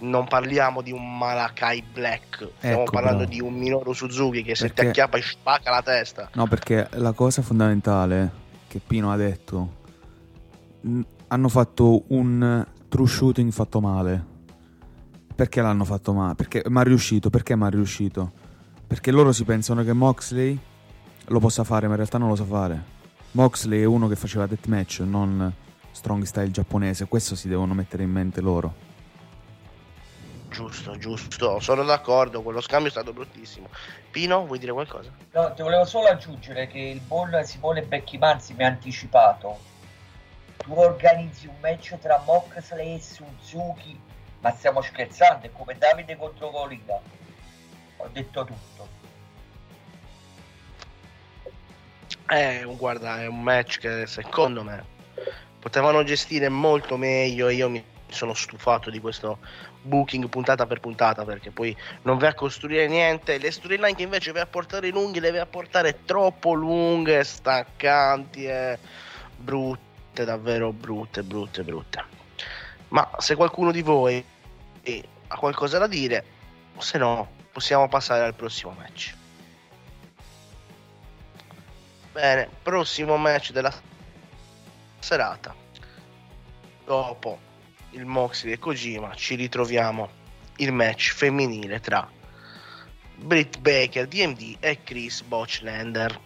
Non 0.00 0.26
parliamo 0.26 0.82
di 0.82 0.90
un 0.90 1.16
Malakai 1.16 1.84
Black, 1.92 2.48
stiamo 2.58 2.82
Ecco, 2.82 2.90
parlando 2.90 3.18
bravo. 3.18 3.32
di 3.32 3.40
un 3.40 3.54
Minoru 3.54 3.92
Suzuki 3.92 4.42
che 4.42 4.56
se 4.56 4.72
ti 4.72 4.80
acchiappa 4.80 5.18
e 5.18 5.22
spacca 5.22 5.70
la 5.70 5.82
testa. 5.82 6.28
No, 6.34 6.48
perché 6.48 6.88
la 6.94 7.12
cosa 7.12 7.42
fondamentale 7.42 8.30
che 8.66 8.80
Pino 8.84 9.12
ha 9.12 9.16
detto, 9.16 9.74
hanno 11.28 11.48
fatto 11.48 12.02
un 12.08 12.66
true 12.88 13.06
shooting 13.06 13.52
fatto 13.52 13.80
male. 13.80 14.30
Perché 15.42 15.60
l'hanno 15.60 15.84
fatto 15.84 16.12
male? 16.12 16.36
Perché 16.36 16.62
ma 16.68 16.82
è 16.82 16.84
riuscito? 16.84 17.28
Perché 17.28 17.56
ma 17.56 17.66
è 17.66 17.70
riuscito? 17.70 18.30
Perché 18.86 19.10
loro 19.10 19.32
si 19.32 19.42
pensano 19.42 19.82
che 19.82 19.92
Moxley 19.92 20.56
lo 21.26 21.40
possa 21.40 21.64
fare, 21.64 21.86
ma 21.86 21.94
in 21.94 21.96
realtà 21.96 22.16
non 22.16 22.28
lo 22.28 22.36
sa 22.36 22.44
fare. 22.44 22.80
Moxley 23.32 23.80
è 23.80 23.84
uno 23.84 24.06
che 24.06 24.14
faceva 24.14 24.46
deathmatch, 24.46 25.00
non 25.00 25.52
strong 25.90 26.22
style 26.22 26.52
giapponese. 26.52 27.08
Questo 27.08 27.34
si 27.34 27.48
devono 27.48 27.74
mettere 27.74 28.04
in 28.04 28.12
mente 28.12 28.40
loro. 28.40 28.72
Giusto, 30.48 30.96
giusto, 30.96 31.58
sono 31.58 31.82
d'accordo, 31.82 32.40
quello 32.42 32.60
scambio 32.60 32.86
è 32.86 32.92
stato 32.92 33.12
bruttissimo. 33.12 33.68
Pino, 34.12 34.46
vuoi 34.46 34.60
dire 34.60 34.70
qualcosa? 34.70 35.10
No, 35.32 35.54
ti 35.54 35.62
volevo 35.62 35.84
solo 35.84 36.06
aggiungere 36.06 36.68
che 36.68 36.78
il 36.78 37.00
buon 37.00 37.32
Simone 37.42 37.82
Becchimanzi 37.82 38.54
mi 38.54 38.62
ha 38.62 38.68
anticipato. 38.68 39.58
Tu 40.58 40.72
organizzi 40.72 41.48
un 41.48 41.56
match 41.60 41.98
tra 41.98 42.22
Moxley 42.24 42.94
e 42.94 43.00
Suzuki, 43.00 43.98
ma 44.42 44.50
stiamo 44.50 44.82
scherzando, 44.82 45.46
è 45.46 45.52
come 45.52 45.78
Davide 45.78 46.16
contro 46.16 46.50
Gorilla. 46.50 47.00
Ho 47.98 48.08
detto 48.12 48.44
tutto. 48.44 48.88
Eh, 52.28 52.64
guarda, 52.76 53.20
è 53.20 53.26
un 53.26 53.40
match 53.40 53.78
che 53.78 54.06
secondo 54.06 54.64
me 54.64 54.84
potevano 55.60 56.02
gestire 56.02 56.48
molto 56.48 56.96
meglio 56.96 57.46
e 57.46 57.54
io 57.54 57.68
mi 57.70 57.84
sono 58.08 58.34
stufato 58.34 58.90
di 58.90 58.98
questo 58.98 59.38
booking 59.82 60.28
puntata 60.28 60.66
per 60.66 60.80
puntata 60.80 61.24
perché 61.24 61.50
poi 61.50 61.74
non 62.02 62.18
vai 62.18 62.30
a 62.30 62.34
costruire 62.34 62.86
niente 62.88 63.38
le 63.38 63.50
storyline 63.50 63.94
che 63.94 64.02
invece 64.02 64.32
vai 64.32 64.42
a 64.42 64.46
portare 64.46 64.88
lunghe 64.90 65.20
le 65.20 65.30
vai 65.30 65.40
a 65.40 65.46
portare 65.46 66.04
troppo 66.04 66.52
lunghe 66.52 67.24
staccanti 67.24 68.44
e 68.44 68.78
brutte 69.36 70.24
davvero 70.24 70.72
brutte 70.72 71.22
brutte 71.22 71.62
brutte 71.62 72.04
ma 72.88 73.08
se 73.18 73.34
qualcuno 73.34 73.72
di 73.72 73.82
voi 73.82 74.22
eh, 74.82 75.02
ha 75.28 75.36
qualcosa 75.36 75.78
da 75.78 75.86
dire 75.86 76.24
se 76.78 76.98
no 76.98 77.30
possiamo 77.52 77.88
passare 77.88 78.24
al 78.24 78.34
prossimo 78.34 78.74
match. 78.76 79.14
Bene, 82.12 82.48
prossimo 82.62 83.16
match 83.16 83.52
della 83.52 83.72
serata. 84.98 85.54
Dopo 86.84 87.38
il 87.90 88.04
Moxley 88.04 88.54
e 88.54 88.58
Kojima 88.58 89.14
ci 89.14 89.34
ritroviamo 89.34 90.20
il 90.56 90.72
match 90.72 91.12
femminile 91.12 91.80
tra 91.80 92.08
Britt 93.16 93.58
Baker, 93.58 94.06
DMD 94.06 94.56
e 94.60 94.82
Chris 94.82 95.22
Botchlander. 95.22 96.18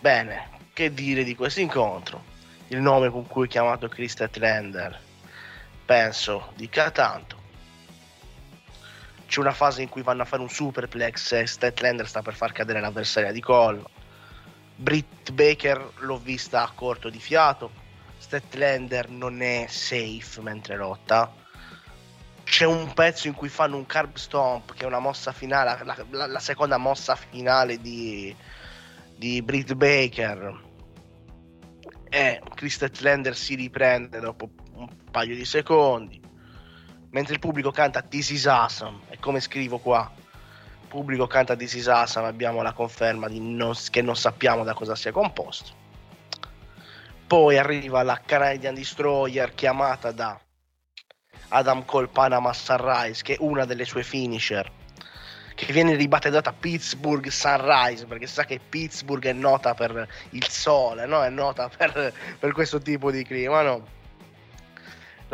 Bene, 0.00 0.48
che 0.72 0.92
dire 0.92 1.24
di 1.24 1.34
questo 1.34 1.60
incontro? 1.60 2.32
Il 2.68 2.80
nome 2.80 3.10
con 3.10 3.26
cui 3.26 3.46
è 3.46 3.48
chiamato 3.48 3.88
Chris 3.88 4.12
Statlander 4.12 5.03
penso 5.84 6.52
dica 6.56 6.90
tanto. 6.90 7.42
C'è 9.26 9.40
una 9.40 9.52
fase 9.52 9.82
in 9.82 9.88
cui 9.88 10.02
vanno 10.02 10.22
a 10.22 10.26
fare 10.26 10.42
un 10.42 10.50
superplex 10.50 11.32
e 11.32 11.46
Statlander 11.46 12.06
sta 12.06 12.22
per 12.22 12.34
far 12.34 12.52
cadere 12.52 12.80
l'avversaria 12.80 13.32
di 13.32 13.40
collo. 13.40 13.90
Britt 14.76 15.32
Baker 15.32 15.92
l'ho 16.00 16.18
vista 16.18 16.62
a 16.62 16.70
corto 16.74 17.08
di 17.08 17.18
fiato. 17.18 17.70
Statlander 18.18 19.08
non 19.08 19.42
è 19.42 19.66
safe 19.68 20.40
mentre 20.40 20.76
lotta. 20.76 21.32
C'è 22.44 22.66
un 22.66 22.92
pezzo 22.92 23.26
in 23.26 23.34
cui 23.34 23.48
fanno 23.48 23.76
un 23.76 23.86
carb 23.86 24.16
stomp, 24.16 24.74
che 24.74 24.84
è 24.84 24.86
una 24.86 24.98
mossa 24.98 25.32
finale, 25.32 25.82
la, 25.84 25.96
la- 26.10 26.26
la 26.26 26.38
seconda 26.38 26.76
mossa 26.76 27.16
finale 27.16 27.80
di, 27.80 28.34
di 29.16 29.42
Britt 29.42 29.72
Baker. 29.74 30.62
E 32.08 32.42
Chris 32.54 32.74
Statlander 32.74 33.34
si 33.34 33.54
riprende 33.54 34.20
dopo 34.20 34.48
paio 35.14 35.36
di 35.36 35.44
secondi. 35.44 36.20
Mentre 37.10 37.34
il 37.34 37.38
pubblico 37.38 37.70
canta 37.70 38.02
This 38.02 38.30
is 38.30 38.46
awesome. 38.46 39.02
E 39.10 39.18
come 39.20 39.38
scrivo 39.38 39.78
qua, 39.78 40.10
il 40.16 40.88
pubblico 40.88 41.28
canta 41.28 41.54
This 41.54 41.74
is 41.74 41.86
awesome, 41.86 42.26
abbiamo 42.26 42.62
la 42.62 42.72
conferma 42.72 43.28
non- 43.30 43.76
che 43.90 44.02
non 44.02 44.16
sappiamo 44.16 44.64
da 44.64 44.74
cosa 44.74 44.96
sia 44.96 45.12
composto. 45.12 45.82
Poi 47.28 47.56
arriva 47.56 48.02
la 48.02 48.20
Canadian 48.24 48.74
Destroyer 48.74 49.54
chiamata 49.54 50.10
da 50.10 50.38
Adam 51.50 51.84
Cole 51.84 52.08
Panama 52.08 52.52
Sunrise, 52.52 53.22
che 53.22 53.34
è 53.34 53.38
una 53.38 53.64
delle 53.64 53.84
sue 53.84 54.02
finisher, 54.02 54.68
che 55.54 55.72
viene 55.72 55.94
ribattezzata 55.94 56.52
Pittsburgh 56.52 57.28
Sunrise, 57.28 58.06
perché 58.06 58.26
si 58.26 58.34
sa 58.34 58.44
che 58.44 58.58
Pittsburgh 58.68 59.24
è 59.26 59.32
nota 59.32 59.74
per 59.74 60.08
il 60.30 60.48
sole, 60.48 61.06
no? 61.06 61.22
È 61.22 61.30
nota 61.30 61.68
per, 61.68 62.12
per 62.40 62.52
questo 62.52 62.80
tipo 62.80 63.12
di 63.12 63.22
clima, 63.22 63.62
no? 63.62 64.02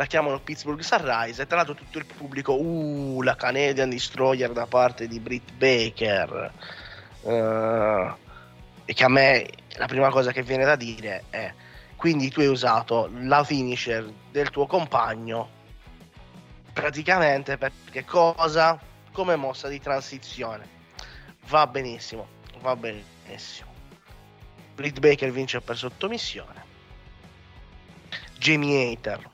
La 0.01 0.07
chiamano 0.07 0.39
Pittsburgh 0.39 0.79
Sunrise 0.79 1.43
e 1.43 1.45
tra 1.45 1.57
l'altro 1.57 1.75
tutto 1.75 1.99
il 1.99 2.07
pubblico, 2.07 2.59
uh, 2.59 3.21
la 3.21 3.35
Canadian 3.35 3.87
Destroyer 3.87 4.51
da 4.51 4.65
parte 4.65 5.07
di 5.07 5.19
Britt 5.19 5.51
Baker. 5.51 6.51
Eh, 7.21 8.13
e 8.85 8.93
che 8.95 9.03
a 9.03 9.09
me 9.09 9.47
la 9.75 9.85
prima 9.85 10.09
cosa 10.09 10.31
che 10.31 10.41
viene 10.41 10.65
da 10.65 10.75
dire 10.75 11.25
è 11.29 11.53
quindi 11.95 12.31
tu 12.31 12.39
hai 12.39 12.47
usato 12.47 13.11
la 13.13 13.43
finisher 13.43 14.11
del 14.31 14.49
tuo 14.49 14.65
compagno 14.65 15.49
praticamente 16.73 17.59
perché 17.59 18.03
cosa? 18.03 18.79
Come 19.11 19.35
mossa 19.35 19.67
di 19.67 19.79
transizione. 19.79 20.67
Va 21.49 21.67
benissimo, 21.67 22.27
va 22.61 22.75
benissimo. 22.75 23.71
Britt 24.73 24.97
Baker 24.97 25.29
vince 25.31 25.61
per 25.61 25.77
sottomissione. 25.77 26.63
Jamie 28.39 28.93
Hater, 28.93 29.29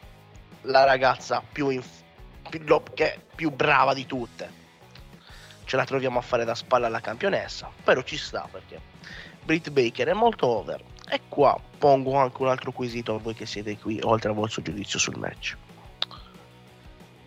la 0.68 0.84
ragazza 0.84 1.41
più, 1.49 1.70
inf- 1.70 2.03
più, 2.49 2.61
lo- 2.65 2.84
più 3.36 3.51
brava 3.51 3.93
di 3.93 4.05
tutte. 4.05 4.65
Ce 5.65 5.76
la 5.76 5.86
troviamo 5.86 6.20
a 6.20 6.22
fare 6.22 6.45
da 6.45 6.55
spalla 6.55 6.88
alla 6.88 7.01
campionessa, 7.01 7.70
però 7.84 8.01
ci 8.01 8.18
sta 8.18 8.47
perché 8.49 8.80
Britt 9.43 9.70
Baker 9.70 10.07
è 10.07 10.13
molto 10.13 10.47
over. 10.47 10.84
E 11.09 11.22
qua 11.28 11.59
pongo 11.78 12.18
anche 12.18 12.41
un 12.41 12.49
altro 12.49 12.72
quesito 12.72 13.15
a 13.15 13.20
voi 13.20 13.34
che 13.34 13.45
siete 13.45 13.78
qui, 13.78 13.99
oltre 14.03 14.30
al 14.30 14.36
vostro 14.36 14.61
giudizio 14.61 14.99
sul 14.99 15.18
match. 15.18 15.55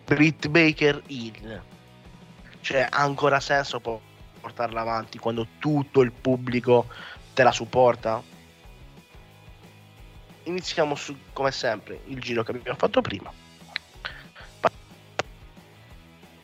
Britt 0.05 0.47
Baker 0.47 1.01
in. 1.07 1.61
Cioè, 2.61 2.87
ha 2.89 2.99
ancora 2.99 3.39
senso 3.39 3.79
po- 3.79 4.01
portarla 4.39 4.81
avanti 4.81 5.17
quando 5.17 5.47
tutto 5.57 6.01
il 6.01 6.11
pubblico 6.11 6.87
te 7.33 7.43
la 7.43 7.51
supporta? 7.51 8.21
Iniziamo 10.43 10.95
su, 10.95 11.15
come 11.33 11.51
sempre, 11.51 12.01
il 12.05 12.19
giro 12.19 12.43
che 12.43 12.51
abbiamo 12.51 12.77
fatto 12.77 13.01
prima. 13.01 13.31
Pa- 14.59 14.71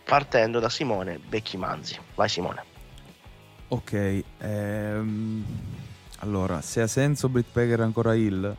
Partendo 0.03 0.59
da 0.59 0.69
Simone 0.69 1.19
Becchi 1.19 1.57
Manzi. 1.57 1.99
Vai 2.15 2.29
Simone. 2.29 2.63
Ok, 3.69 4.23
ehm, 4.37 5.45
allora, 6.19 6.61
se 6.61 6.81
ha 6.81 6.87
senso 6.87 7.27
Britt 7.27 7.51
Baker 7.51 7.81
ancora 7.81 8.13
Hill? 8.13 8.55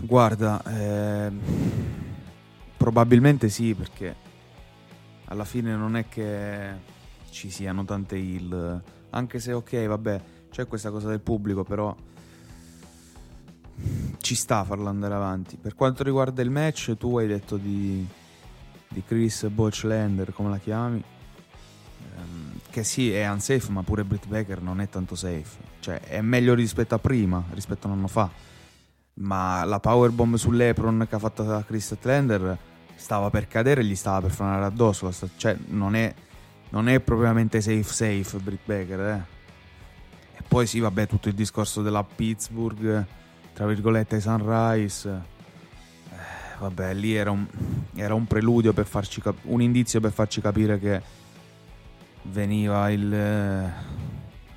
Guarda, 0.00 0.62
ehm, 0.64 1.40
probabilmente 2.76 3.48
sì, 3.48 3.74
perché 3.74 4.14
alla 5.26 5.44
fine 5.44 5.74
non 5.74 5.96
è 5.96 6.08
che 6.08 6.94
ci 7.30 7.50
siano 7.50 7.84
tante 7.84 8.16
Hill, 8.16 8.82
anche 9.10 9.40
se 9.40 9.52
ok, 9.52 9.86
vabbè, 9.86 10.20
c'è 10.50 10.66
questa 10.66 10.90
cosa 10.90 11.08
del 11.08 11.20
pubblico, 11.20 11.64
però 11.64 11.94
ci 14.20 14.34
sta 14.34 14.60
a 14.60 14.64
farlo 14.64 14.88
andare 14.88 15.14
avanti. 15.14 15.56
Per 15.56 15.74
quanto 15.74 16.02
riguarda 16.02 16.42
il 16.42 16.50
match, 16.50 16.96
tu 16.96 17.16
hai 17.18 17.26
detto 17.26 17.56
di, 17.56 18.06
di 18.88 19.02
Chris 19.04 19.46
Botchlander, 19.48 20.32
come 20.32 20.50
la 20.50 20.58
chiami? 20.58 21.02
Ehm, 22.16 22.58
che 22.70 22.82
sì, 22.84 23.12
è 23.12 23.28
unsafe, 23.28 23.70
ma 23.70 23.82
pure 23.82 24.04
Britt 24.04 24.26
Baker 24.26 24.60
non 24.60 24.80
è 24.80 24.88
tanto 24.88 25.14
safe. 25.14 25.58
Cioè, 25.80 26.00
è 26.00 26.20
meglio 26.20 26.54
rispetto 26.54 26.94
a 26.94 26.98
prima, 26.98 27.42
rispetto 27.52 27.86
a 27.86 27.90
un 27.90 27.98
anno 27.98 28.08
fa. 28.08 28.30
Ma 29.14 29.64
la 29.64 29.80
powerbomb 29.80 30.34
sull'Epron 30.34 31.06
che 31.08 31.14
ha 31.14 31.18
fatto 31.18 31.42
da 31.42 31.64
Chris 31.64 31.86
Statlander 31.86 32.58
stava 32.96 33.30
per 33.30 33.46
cadere 33.46 33.80
e 33.80 33.84
gli 33.84 33.94
stava 33.94 34.22
per 34.22 34.30
frenare 34.30 34.64
addosso. 34.64 35.12
Cioè, 35.36 35.56
non 35.68 35.94
è, 35.94 36.12
non 36.70 36.88
è 36.88 37.00
propriamente 37.00 37.60
safe 37.60 37.84
safe 37.84 38.38
Britt 38.38 38.62
Baker, 38.64 39.00
eh. 39.00 39.34
E 40.38 40.42
poi 40.46 40.66
sì, 40.66 40.80
vabbè, 40.80 41.06
tutto 41.06 41.28
il 41.28 41.34
discorso 41.34 41.80
della 41.80 42.04
Pittsburgh, 42.04 43.06
tra 43.56 43.64
virgolette 43.64 44.20
Sunrise. 44.20 45.08
Eh, 46.10 46.58
vabbè, 46.58 46.92
lì 46.92 47.14
era 47.14 47.30
un, 47.30 47.46
era 47.94 48.12
un 48.12 48.26
preludio 48.26 48.74
per 48.74 48.84
farci 48.84 49.22
cap- 49.22 49.44
un 49.44 49.62
indizio 49.62 49.98
per 49.98 50.12
farci 50.12 50.42
capire 50.42 50.78
che 50.78 51.00
veniva 52.24 52.90
il 52.90 53.14
eh, 53.14 53.72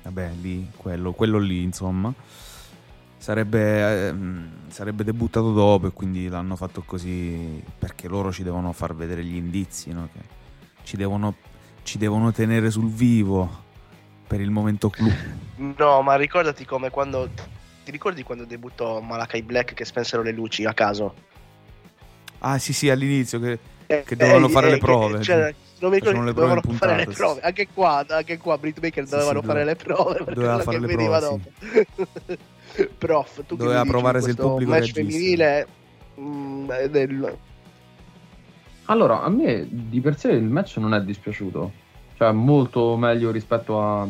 vabbè 0.02 0.32
lì 0.42 0.70
quello, 0.76 1.12
quello 1.12 1.38
lì 1.38 1.62
insomma 1.62 2.12
sarebbe, 3.16 4.08
ehm, 4.08 4.50
sarebbe 4.68 5.04
debuttato 5.04 5.52
dopo 5.52 5.86
e 5.86 5.92
quindi 5.92 6.28
l'hanno 6.28 6.56
fatto 6.56 6.82
così 6.84 7.62
perché 7.78 8.08
loro 8.08 8.32
ci 8.32 8.42
devono 8.42 8.72
far 8.72 8.94
vedere 8.94 9.24
gli 9.24 9.36
indizi 9.36 9.92
no? 9.92 10.08
ci 10.82 10.96
devono, 10.96 11.36
ci 11.84 11.96
devono 11.96 12.32
tenere 12.32 12.70
sul 12.70 12.90
vivo 12.90 13.48
per 14.26 14.40
il 14.40 14.50
momento 14.50 14.90
clou 14.90 15.10
No, 15.78 16.02
ma 16.02 16.16
ricordati 16.16 16.64
come 16.64 16.90
quando. 16.90 17.28
Ti 17.90 17.96
ricordi 17.96 18.22
quando 18.22 18.44
debuttò 18.44 19.00
Malakai 19.00 19.42
Black 19.42 19.74
che 19.74 19.84
spensero 19.84 20.22
le 20.22 20.30
luci 20.30 20.64
a 20.64 20.72
caso? 20.72 21.12
ah 22.42 22.56
sì 22.56 22.72
sì 22.72 22.88
all'inizio 22.88 23.40
che, 23.40 23.58
Eh, 23.88 24.04
che 24.06 24.14
dovevano 24.14 24.46
eh, 24.46 24.50
fare 24.50 24.68
eh, 24.68 24.70
le 24.70 24.78
che- 24.78 24.84
prove 24.84 25.22
cioè, 25.22 25.54
non 25.80 25.90
mi 25.90 25.96
ricordo 25.98 26.20
le 26.20 26.26
che 26.28 26.32
prove 26.32 26.54
dovevano 26.54 26.78
fare 26.78 26.96
le 26.96 27.06
prove. 27.12 27.40
Anche 27.40 27.66
qua, 27.74 28.04
anche 28.08 28.38
qua 28.38 28.56
Britt 28.58 28.78
Baker 28.78 29.04
Sì, 29.04 29.10
dovevano 29.10 29.40
sì, 29.40 29.46
fare 29.46 29.64
doveva- 29.64 29.76
le 29.76 29.84
prove 29.84 30.24
per 30.24 30.34
doveva 30.34 30.52
quello 30.62 30.62
fare 30.62 30.76
che 30.78 30.86
le 30.86 30.94
veniva 30.94 31.18
prove, 31.18 31.40
dopo. 32.76 32.86
Prof, 32.96 33.34
tu 33.44 33.56
che 33.56 33.62
Doveva 33.64 33.84
provare 33.84 34.20
se 34.20 34.30
il 34.30 34.36
pubblico 34.36 34.70
match 34.70 34.92
femminile 34.92 35.66
mm, 36.20 36.70
è 36.70 36.88
del- 36.88 37.36
Allora, 38.84 39.22
a 39.22 39.28
me 39.28 39.66
di 39.68 40.00
per 40.00 40.16
sé 40.16 40.30
il 40.30 40.44
match 40.44 40.76
non 40.76 40.94
è 40.94 41.02
dispiaciuto. 41.02 41.72
Cioè, 42.16 42.30
molto 42.30 42.96
meglio 42.96 43.32
rispetto 43.32 43.82
a- 43.82 44.06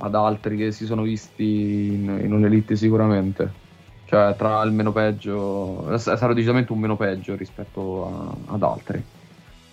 ad 0.00 0.14
altri 0.14 0.56
che 0.56 0.72
si 0.72 0.86
sono 0.86 1.02
visti 1.02 1.92
in, 1.92 2.20
in 2.22 2.32
un'elite 2.32 2.76
sicuramente. 2.76 3.68
Cioè, 4.06 4.34
tra 4.36 4.62
il 4.62 4.72
meno 4.72 4.90
peggio... 4.92 5.96
Sarà 5.98 6.32
decisamente 6.32 6.72
un 6.72 6.80
meno 6.80 6.96
peggio 6.96 7.36
rispetto 7.36 8.06
a- 8.06 8.54
ad 8.54 8.62
altri. 8.62 9.02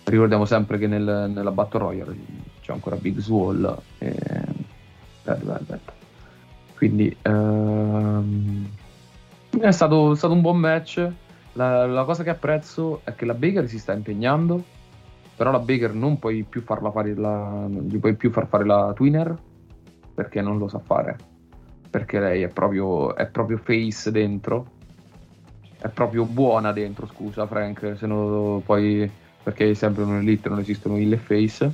Ricordiamo 0.04 0.44
sempre 0.44 0.78
che 0.78 0.86
nel- 0.86 1.30
nella 1.34 1.50
Battle 1.50 1.80
Royale 1.80 2.16
c'è 2.60 2.72
ancora 2.72 2.96
Big 2.96 3.18
Swall 3.18 3.76
e 3.98 4.14
Red 5.24 5.42
Velvet. 5.42 5.92
Quindi 6.76 7.14
ehm, 7.22 8.68
è 9.60 9.70
stato, 9.72 10.12
è 10.12 10.16
stato 10.16 10.34
un 10.34 10.40
buon 10.40 10.58
match. 10.58 11.10
La, 11.54 11.86
la 11.86 12.04
cosa 12.04 12.22
che 12.22 12.30
apprezzo 12.30 13.00
è 13.02 13.14
che 13.16 13.24
la 13.24 13.34
Baker 13.34 13.68
si 13.68 13.80
sta 13.80 13.92
impegnando, 13.92 14.62
però 15.34 15.50
la 15.50 15.58
Baker 15.58 15.92
non 15.92 16.18
puoi 16.20 16.44
più 16.44 16.62
farla 16.62 16.92
fare 16.92 17.14
la, 17.16 17.66
gli 17.68 17.98
puoi 17.98 18.14
più 18.14 18.30
far 18.30 18.46
fare 18.46 18.64
la 18.64 18.92
twinner 18.94 19.36
perché 20.18 20.40
non 20.40 20.58
lo 20.58 20.66
sa 20.66 20.80
fare. 20.80 21.16
Perché 21.88 22.18
lei 22.18 22.42
è 22.42 22.48
proprio, 22.48 23.14
è 23.14 23.28
proprio 23.28 23.56
face 23.56 24.10
dentro, 24.10 24.72
è 25.78 25.86
proprio 25.86 26.24
buona 26.24 26.72
dentro. 26.72 27.06
Scusa, 27.06 27.46
Frank, 27.46 27.94
se 27.96 28.04
no 28.08 28.60
poi 28.66 29.08
perché 29.40 29.72
sempre 29.76 30.04
non 30.04 30.16
elite 30.16 30.48
non 30.48 30.58
esistono 30.58 30.98
il 30.98 31.12
e 31.12 31.18
face. 31.18 31.72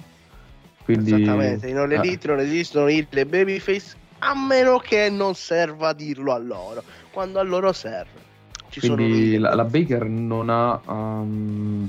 Quindi, 0.85 1.15
Esattamente, 1.15 1.69
in 1.69 1.79
All 1.79 1.91
eh, 1.91 1.95
Elite 1.95 2.29
non 2.29 2.41
esistono 2.41 2.91
il 2.91 3.07
e 3.09 3.25
babyface 3.25 3.97
a 4.19 4.35
meno 4.37 4.77
che 4.77 5.09
non 5.09 5.35
serva 5.35 5.89
a 5.89 5.95
dirlo 5.95 6.35
a 6.35 6.39
loro, 6.39 6.83
quando 7.13 7.39
a 7.39 7.43
loro 7.43 7.73
serve. 7.73 8.21
Ci 8.69 8.81
Quindi 8.81 9.39
la, 9.39 9.55
la 9.55 9.65
Baker 9.65 10.05
non 10.05 10.51
ha 10.51 10.79
um, 10.85 11.89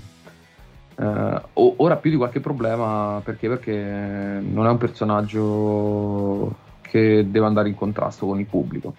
o- 1.03 1.73
ora 1.77 1.97
più 1.97 2.09
di 2.09 2.15
qualche 2.15 2.39
problema 2.39 3.21
perché? 3.23 3.47
Perché 3.47 3.73
non 3.73 4.65
è 4.65 4.69
un 4.69 4.77
personaggio 4.77 6.55
che 6.81 7.29
deve 7.29 7.45
andare 7.45 7.69
in 7.69 7.75
contrasto 7.75 8.25
con 8.25 8.39
il 8.39 8.45
pubblico. 8.45 8.95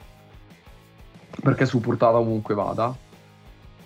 Perché 1.42 1.64
è 1.64 1.66
supportata 1.66 2.18
ovunque 2.18 2.54
vada, 2.54 2.94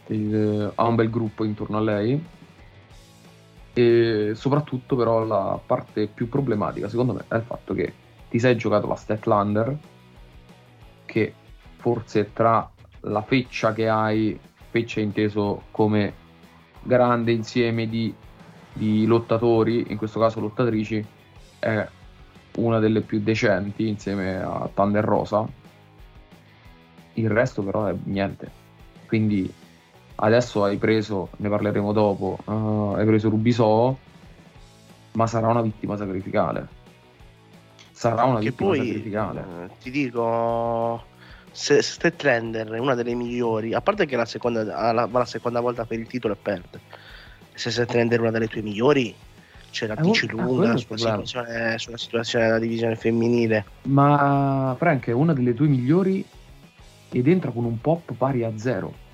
eh, 0.06 0.70
ha 0.74 0.86
un 0.86 0.94
bel 0.94 1.10
gruppo 1.10 1.44
intorno 1.44 1.76
a 1.78 1.80
lei 1.80 2.22
e 3.72 4.32
soprattutto 4.34 4.96
però 4.96 5.24
la 5.24 5.58
parte 5.64 6.06
più 6.06 6.28
problematica 6.28 6.88
secondo 6.88 7.12
me 7.12 7.24
è 7.28 7.36
il 7.36 7.42
fatto 7.42 7.72
che 7.72 7.92
ti 8.28 8.40
sei 8.40 8.56
giocato 8.56 8.88
la 8.88 8.96
Statlander 8.96 9.78
che 11.06 11.34
forse 11.76 12.32
tra 12.32 12.68
la 13.02 13.22
feccia 13.22 13.72
che 13.72 13.88
hai, 13.88 14.38
feccia 14.70 15.00
inteso 15.00 15.62
come 15.70 16.14
grande 16.82 17.32
insieme 17.32 17.88
di, 17.88 18.12
di 18.72 19.06
lottatori, 19.06 19.86
in 19.90 19.96
questo 19.96 20.20
caso 20.20 20.40
lottatrici, 20.40 21.04
è 21.58 21.86
una 22.56 22.78
delle 22.78 23.00
più 23.00 23.20
decenti 23.20 23.88
insieme 23.88 24.40
a 24.40 24.68
Thunder 24.72 25.04
Rosa. 25.04 25.46
Il 27.14 27.30
resto 27.30 27.62
però 27.62 27.86
è 27.86 27.94
niente. 28.04 28.50
Quindi 29.06 29.52
adesso 30.16 30.64
hai 30.64 30.76
preso, 30.76 31.30
ne 31.36 31.48
parleremo 31.48 31.92
dopo, 31.92 32.38
eh, 32.46 32.98
hai 33.00 33.06
preso 33.06 33.28
Rubiso, 33.28 33.98
ma 35.12 35.26
sarà 35.26 35.48
una 35.48 35.62
vittima 35.62 35.96
sacrificale. 35.96 36.78
Sarà 37.90 38.24
una 38.24 38.38
che 38.38 38.50
vittima 38.50 38.70
poi 38.70 38.86
sacrificale. 38.86 39.40
eh, 39.40 39.70
ti 39.80 39.90
dico 39.90 41.02
se 41.52 41.82
Statlander 41.82 42.68
è 42.68 42.78
una 42.78 42.94
delle 42.94 43.14
migliori 43.14 43.74
a 43.74 43.80
parte 43.80 44.06
che 44.06 44.16
la 44.16 44.24
seconda, 44.24 44.62
la, 44.92 45.08
la 45.10 45.24
seconda 45.24 45.60
volta 45.60 45.84
per 45.84 45.98
il 45.98 46.06
titolo 46.06 46.34
e 46.34 46.36
perde. 46.36 46.80
Se 47.54 47.70
Statlander 47.70 48.18
è 48.18 48.20
una 48.22 48.30
delle 48.30 48.48
tue 48.48 48.62
migliori 48.62 49.14
ce 49.70 49.86
la 49.86 49.94
Eh, 49.94 50.02
dici 50.02 50.26
oh, 50.26 50.38
ah, 50.38 50.42
lunga 50.42 50.76
sulla 50.76 50.98
situazione, 50.98 51.78
sulla 51.78 51.96
situazione 51.96 52.46
della 52.46 52.58
divisione 52.58 52.96
femminile. 52.96 53.64
Ma 53.82 54.74
Frank 54.78 55.06
è 55.08 55.12
una 55.12 55.32
delle 55.32 55.54
tue 55.54 55.68
migliori 55.68 56.24
ed 57.10 57.28
entra 57.28 57.50
con 57.50 57.64
un 57.64 57.80
pop 57.80 58.12
pari 58.14 58.44
a 58.44 58.52
zero. 58.56 59.08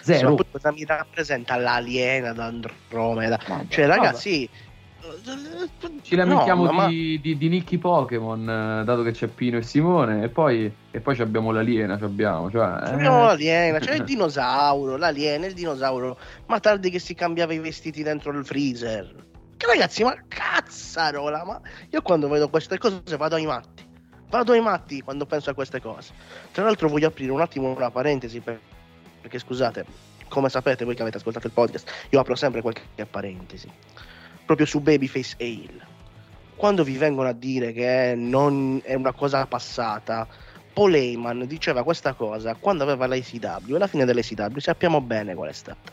Sì, 0.00 0.14
Zero. 0.14 0.34
poi 0.34 0.46
cosa 0.50 0.72
mi 0.72 0.84
rappresenta 0.84 1.56
l'aliena 1.56 2.32
d'Andromeda? 2.32 3.38
Cioè 3.68 3.86
ragazzi 3.86 4.48
Ci 6.02 6.14
lamentiamo 6.14 6.64
no, 6.64 6.72
ma- 6.72 6.88
di, 6.88 7.20
di, 7.20 7.36
di 7.36 7.48
Nicky 7.48 7.78
Pokémon, 7.78 8.40
eh, 8.80 8.84
dato 8.84 9.02
che 9.02 9.12
c'è 9.12 9.26
Pino 9.28 9.58
e 9.58 9.62
Simone, 9.62 10.24
e 10.24 10.28
poi, 10.28 10.72
e 10.90 11.00
poi 11.00 11.20
abbiamo 11.20 11.52
l'aliena, 11.52 11.96
ci 11.96 12.04
abbiamo, 12.04 12.50
cioè, 12.50 12.66
eh. 12.66 13.02
L'aliena, 13.02 13.78
c'è 13.78 13.94
il 13.94 14.04
dinosauro, 14.04 14.96
l'aliena, 14.96 15.46
il 15.46 15.54
dinosauro, 15.54 16.18
ma 16.46 16.60
tardi 16.60 16.90
che 16.90 16.98
si 16.98 17.14
cambiava 17.14 17.52
i 17.54 17.58
vestiti 17.58 18.02
dentro 18.02 18.30
il 18.32 18.44
freezer. 18.44 19.14
Che 19.56 19.66
ragazzi, 19.66 20.02
ma 20.04 20.14
cazzarola, 20.26 21.44
ma 21.44 21.60
io 21.90 22.02
quando 22.02 22.28
vedo 22.28 22.48
queste 22.48 22.78
cose 22.78 23.02
vado 23.16 23.34
ai 23.36 23.46
matti. 23.46 23.86
Vado 24.28 24.52
ai 24.52 24.60
matti 24.60 25.00
quando 25.00 25.26
penso 25.26 25.50
a 25.50 25.54
queste 25.54 25.80
cose. 25.80 26.12
Tra 26.52 26.64
l'altro 26.64 26.88
voglio 26.88 27.08
aprire 27.08 27.32
un 27.32 27.40
attimo 27.40 27.74
una 27.74 27.90
parentesi 27.90 28.40
per- 28.40 28.60
perché 29.20 29.38
scusate, 29.38 29.84
come 30.28 30.48
sapete 30.48 30.84
voi 30.84 30.94
che 30.94 31.02
avete 31.02 31.18
ascoltato 31.18 31.46
il 31.46 31.52
podcast, 31.52 31.90
io 32.10 32.20
apro 32.20 32.34
sempre 32.36 32.62
qualche 32.62 32.82
parentesi. 33.10 33.70
Proprio 34.50 34.68
su 34.68 34.80
Babyface 34.80 35.34
e 35.36 35.46
Hill. 35.46 35.80
Quando 36.56 36.82
vi 36.82 36.96
vengono 36.96 37.28
a 37.28 37.32
dire 37.32 37.72
che 37.72 38.14
non 38.16 38.80
è 38.82 38.94
una 38.94 39.12
cosa 39.12 39.46
passata, 39.46 40.26
Paul 40.72 40.92
Heyman 40.92 41.46
diceva 41.46 41.84
questa 41.84 42.14
cosa 42.14 42.56
quando 42.56 42.82
aveva 42.82 43.06
l'ACW 43.06 43.74
e 43.74 43.76
alla 43.76 43.86
fine 43.86 44.04
dell'ACW 44.04 44.58
sappiamo 44.58 45.00
bene 45.00 45.36
qual 45.36 45.50
è 45.50 45.52
stata. 45.52 45.92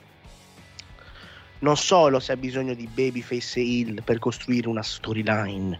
Non 1.59 1.77
solo 1.77 2.19
se 2.19 2.31
ha 2.31 2.35
bisogno 2.35 2.73
di 2.73 2.89
Babyface 2.91 3.59
e 3.59 3.63
Hill 3.63 4.01
per 4.01 4.17
costruire 4.17 4.67
una 4.67 4.81
storyline 4.81 5.79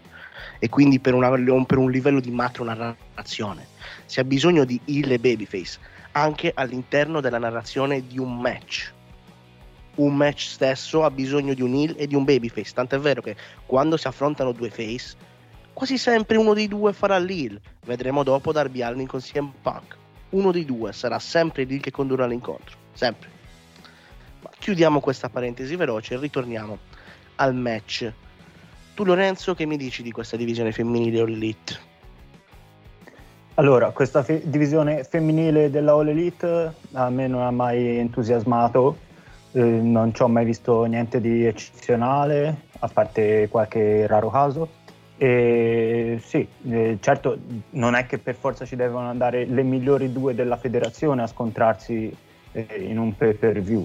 e 0.60 0.70
quindi 0.70 1.00
per, 1.00 1.16
una- 1.16 1.32
per 1.32 1.78
un 1.80 1.90
livello 1.90 2.20
di 2.20 2.30
macro 2.30 2.64
narrazione, 2.64 3.66
se 4.06 4.20
ha 4.20 4.24
bisogno 4.24 4.66
di 4.66 4.80
Hill 4.86 5.10
e 5.10 5.18
Babyface 5.18 5.80
anche 6.12 6.52
all'interno 6.54 7.22
della 7.22 7.40
narrazione 7.40 8.06
di 8.06 8.20
un 8.20 8.40
match. 8.40 8.94
Un 9.98 10.16
match 10.16 10.48
stesso 10.48 11.04
ha 11.04 11.12
bisogno 11.12 11.54
di 11.54 11.62
un 11.62 11.74
Hill 11.74 11.96
e 11.98 12.08
di 12.08 12.16
un 12.16 12.24
Babyface, 12.24 12.74
tant'è 12.74 12.98
vero 13.00 13.22
che 13.22 13.36
quando 13.66 13.98
si 13.98 14.08
affrontano 14.08 14.52
due 14.52 14.70
face 14.70 15.16
quasi 15.78 16.00
sempre 16.00 16.38
uno 16.38 16.56
dei 16.56 16.68
due 16.68 16.92
farà 16.92 17.20
l'Hill. 17.20 17.62
Vedremo 17.86 18.24
dopo 18.24 18.52
Darby 18.52 18.82
Allin 18.82 19.06
con 19.06 19.20
CM 19.20 19.52
Punk. 19.62 19.96
Uno 20.30 20.52
dei 20.52 20.66
due 20.66 20.92
sarà 20.92 21.20
sempre 21.20 21.66
l'Hill 21.66 21.82
che 21.82 21.92
condurrà 21.92 22.26
l'incontro. 22.26 22.76
Sempre. 22.94 23.30
Ma 24.42 24.50
chiudiamo 24.58 25.00
questa 25.00 25.30
parentesi 25.30 25.76
veloce 25.76 26.16
e 26.16 26.18
ritorniamo 26.18 26.80
al 27.36 27.54
match. 27.54 28.12
Tu 28.96 29.06
Lorenzo 29.06 29.54
che 29.54 29.68
mi 29.68 29.78
dici 29.78 30.02
di 30.02 30.10
questa 30.10 30.36
divisione 30.36 30.72
femminile 30.72 31.20
All 31.20 31.30
Elite? 31.30 31.80
Allora, 33.54 33.92
questa 33.92 34.24
fe- 34.24 34.42
divisione 34.50 35.04
femminile 35.04 35.70
della 35.70 35.92
All 35.92 36.08
Elite 36.08 36.74
a 36.94 37.10
me 37.12 37.28
non 37.28 37.44
ha 37.44 37.52
mai 37.52 37.98
entusiasmato, 37.98 38.98
eh, 39.58 39.62
non 39.64 40.14
ci 40.14 40.22
ho 40.22 40.28
mai 40.28 40.46
visto 40.46 40.84
niente 40.84 41.20
di 41.20 41.44
eccezionale, 41.44 42.66
a 42.78 42.88
parte 42.88 43.48
qualche 43.50 44.06
raro 44.06 44.30
caso. 44.30 44.70
E 45.18 46.20
sì, 46.24 46.48
eh, 46.70 46.98
certo 47.02 47.40
non 47.72 47.96
è 47.96 48.06
che 48.06 48.20
per 48.20 48.36
forza 48.36 48.66
ci 48.66 48.76
devono 48.76 49.08
andare 49.08 49.46
le 49.46 49.64
migliori 49.64 50.12
due 50.12 50.36
della 50.36 50.58
federazione 50.58 51.24
a 51.24 51.28
scontrarsi 51.28 52.16
eh, 52.52 52.68
in 52.88 53.00
un 53.00 53.18
pay 53.18 53.34
per 53.34 53.60
view, 53.62 53.84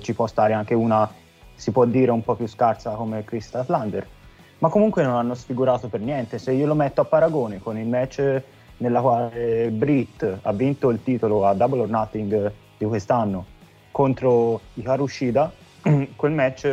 ci 0.00 0.12
può 0.12 0.26
stare 0.26 0.52
anche 0.52 0.74
una, 0.74 1.10
si 1.54 1.70
può 1.70 1.86
dire, 1.86 2.10
un 2.10 2.22
po' 2.22 2.34
più 2.34 2.46
scarsa 2.46 2.90
come 2.90 3.24
Krista 3.24 3.64
Slander, 3.64 4.06
ma 4.58 4.68
comunque 4.68 5.04
non 5.04 5.14
hanno 5.14 5.34
sfigurato 5.34 5.88
per 5.88 6.00
niente. 6.00 6.38
Se 6.38 6.52
io 6.52 6.66
lo 6.66 6.74
metto 6.74 7.00
a 7.00 7.04
paragone 7.06 7.60
con 7.60 7.78
il 7.78 7.86
match 7.86 8.42
nella 8.76 9.00
quale 9.00 9.70
Britt 9.70 10.38
ha 10.42 10.52
vinto 10.52 10.90
il 10.90 11.02
titolo 11.02 11.46
a 11.46 11.54
Double 11.54 11.80
or 11.80 11.88
Nothing 11.88 12.52
di 12.76 12.84
quest'anno 12.84 13.52
contro 13.94 14.60
Hikaru 14.74 15.06
Shida, 15.06 15.52
quel 16.16 16.32
match 16.32 16.64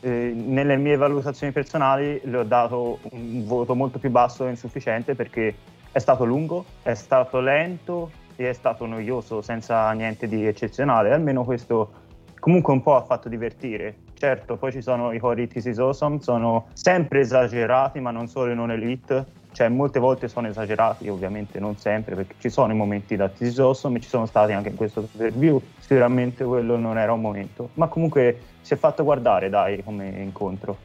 eh, 0.00 0.32
nelle 0.34 0.76
mie 0.76 0.98
valutazioni 0.98 1.50
personali 1.50 2.20
le 2.24 2.36
ho 2.36 2.42
dato 2.42 2.98
un 3.12 3.46
voto 3.46 3.74
molto 3.74 3.98
più 3.98 4.10
basso 4.10 4.46
e 4.46 4.50
insufficiente 4.50 5.14
perché 5.14 5.54
è 5.90 5.98
stato 5.98 6.26
lungo, 6.26 6.66
è 6.82 6.92
stato 6.92 7.40
lento 7.40 8.10
e 8.36 8.50
è 8.50 8.52
stato 8.52 8.84
noioso 8.84 9.40
senza 9.40 9.90
niente 9.92 10.28
di 10.28 10.46
eccezionale, 10.46 11.14
almeno 11.14 11.44
questo 11.44 12.04
comunque 12.38 12.74
un 12.74 12.82
po' 12.82 12.96
ha 12.96 13.02
fatto 13.02 13.30
divertire. 13.30 13.96
Certo, 14.12 14.58
poi 14.58 14.70
ci 14.70 14.82
sono 14.82 15.12
i 15.12 15.18
cori 15.18 15.48
This 15.48 15.64
is 15.64 15.78
Awesome, 15.78 16.20
sono 16.20 16.66
sempre 16.74 17.20
esagerati, 17.20 18.00
ma 18.00 18.10
non 18.10 18.28
solo 18.28 18.50
in 18.50 18.58
non 18.58 18.70
elite, 18.70 19.24
cioè 19.56 19.70
molte 19.70 19.98
volte 19.98 20.28
sono 20.28 20.48
esagerati, 20.48 21.08
ovviamente 21.08 21.58
non 21.58 21.78
sempre, 21.78 22.14
perché 22.14 22.34
ci 22.40 22.50
sono 22.50 22.74
i 22.74 22.76
momenti 22.76 23.16
da 23.16 23.30
This 23.30 23.52
is 23.52 23.58
Awesome 23.58 23.96
e 23.96 24.02
ci 24.02 24.08
sono 24.10 24.26
stati 24.26 24.52
anche 24.52 24.68
in 24.68 24.76
questo 24.76 25.08
review, 25.16 25.62
sicuramente 25.78 26.44
quello 26.44 26.76
non 26.76 26.98
era 26.98 27.14
un 27.14 27.22
momento, 27.22 27.70
ma 27.74 27.88
comunque 27.88 28.38
si 28.60 28.74
è 28.74 28.76
fatto 28.76 29.02
guardare, 29.02 29.48
dai, 29.48 29.82
come 29.82 30.08
incontro. 30.08 30.76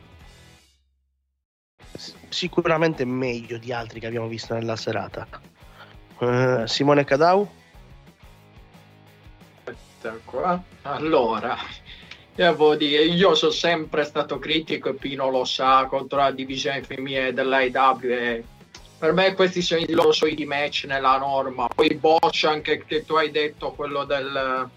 Sicuramente 2.30 3.04
meglio 3.04 3.58
di 3.58 3.74
altri 3.74 4.00
che 4.00 4.08
abbiamo 4.08 4.28
visto 4.28 4.54
nella 4.54 4.78
serata. 4.78 5.28
Eh, 6.20 6.64
Simone 6.66 7.04
Cadau? 7.04 7.46
Aspetta 9.66 10.18
qua. 10.24 10.64
Allora, 10.84 11.58
devo 12.34 12.76
dire, 12.76 13.04
io 13.04 13.36
sono 13.36 13.52
sempre 13.52 14.06
stato 14.06 14.40
critico 14.40 14.88
e 14.88 14.94
Pino 14.94 15.30
lo 15.30 15.44
sa 15.44 15.88
contro 15.88 16.20
la 16.20 16.32
divisione 16.32 16.82
femminile 16.84 17.34
dell'AEW 17.34 18.00
e 18.04 18.44
per 19.02 19.14
me 19.14 19.34
questi 19.34 19.64
sono 19.64 19.82
i 19.82 19.92
loro 19.94 20.12
soliti 20.12 20.46
match 20.46 20.84
nella 20.86 21.18
norma. 21.18 21.68
Poi 21.68 21.96
Bosch 21.96 22.44
anche 22.44 22.86
che 22.86 23.04
tu 23.04 23.16
hai 23.16 23.32
detto 23.32 23.72
quello 23.72 24.04
del, 24.04 24.70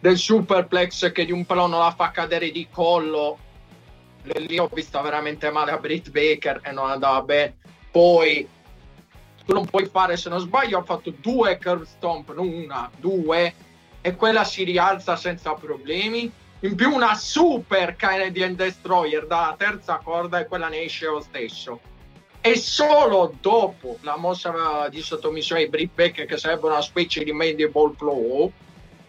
del 0.00 0.18
superplex 0.18 1.12
che 1.12 1.24
di 1.24 1.30
un 1.30 1.46
pelo 1.46 1.68
non 1.68 1.78
la 1.78 1.94
fa 1.96 2.10
cadere 2.10 2.50
di 2.50 2.66
collo. 2.68 3.38
Lì 4.24 4.58
ho 4.58 4.68
visto 4.72 5.00
veramente 5.02 5.52
male 5.52 5.70
a 5.70 5.76
Britt 5.76 6.10
Baker 6.10 6.62
e 6.64 6.72
non 6.72 6.90
andava 6.90 7.22
bene. 7.22 7.58
Poi 7.92 8.48
tu 9.44 9.52
non 9.52 9.66
puoi 9.66 9.86
fare, 9.86 10.16
se 10.16 10.28
non 10.28 10.40
sbaglio, 10.40 10.78
ha 10.78 10.82
fatto 10.82 11.14
due 11.16 11.56
curve 11.62 11.86
stomp, 11.86 12.34
non 12.34 12.48
una, 12.48 12.90
due, 12.98 13.54
e 14.00 14.16
quella 14.16 14.42
si 14.42 14.64
rialza 14.64 15.14
senza 15.14 15.54
problemi. 15.54 16.28
In 16.62 16.74
più 16.74 16.92
una 16.92 17.14
super 17.14 17.94
Canadian 17.94 18.56
Destroyer 18.56 19.28
dalla 19.28 19.54
terza 19.56 20.00
corda 20.02 20.40
e 20.40 20.46
quella 20.46 20.66
ne 20.66 20.80
esce 20.80 21.06
lo 21.06 21.20
stesso. 21.20 21.92
E 22.46 22.56
solo 22.56 23.34
dopo 23.40 23.96
la 24.02 24.18
mossa 24.18 24.88
di 24.90 25.00
sottomissione 25.00 25.62
di 25.62 25.70
Britt 25.70 25.94
Baker, 25.94 26.26
che 26.26 26.36
sarebbe 26.36 26.66
una 26.66 26.82
specie 26.82 27.24
di 27.24 27.32
mandible 27.32 27.94
claw, 27.96 28.52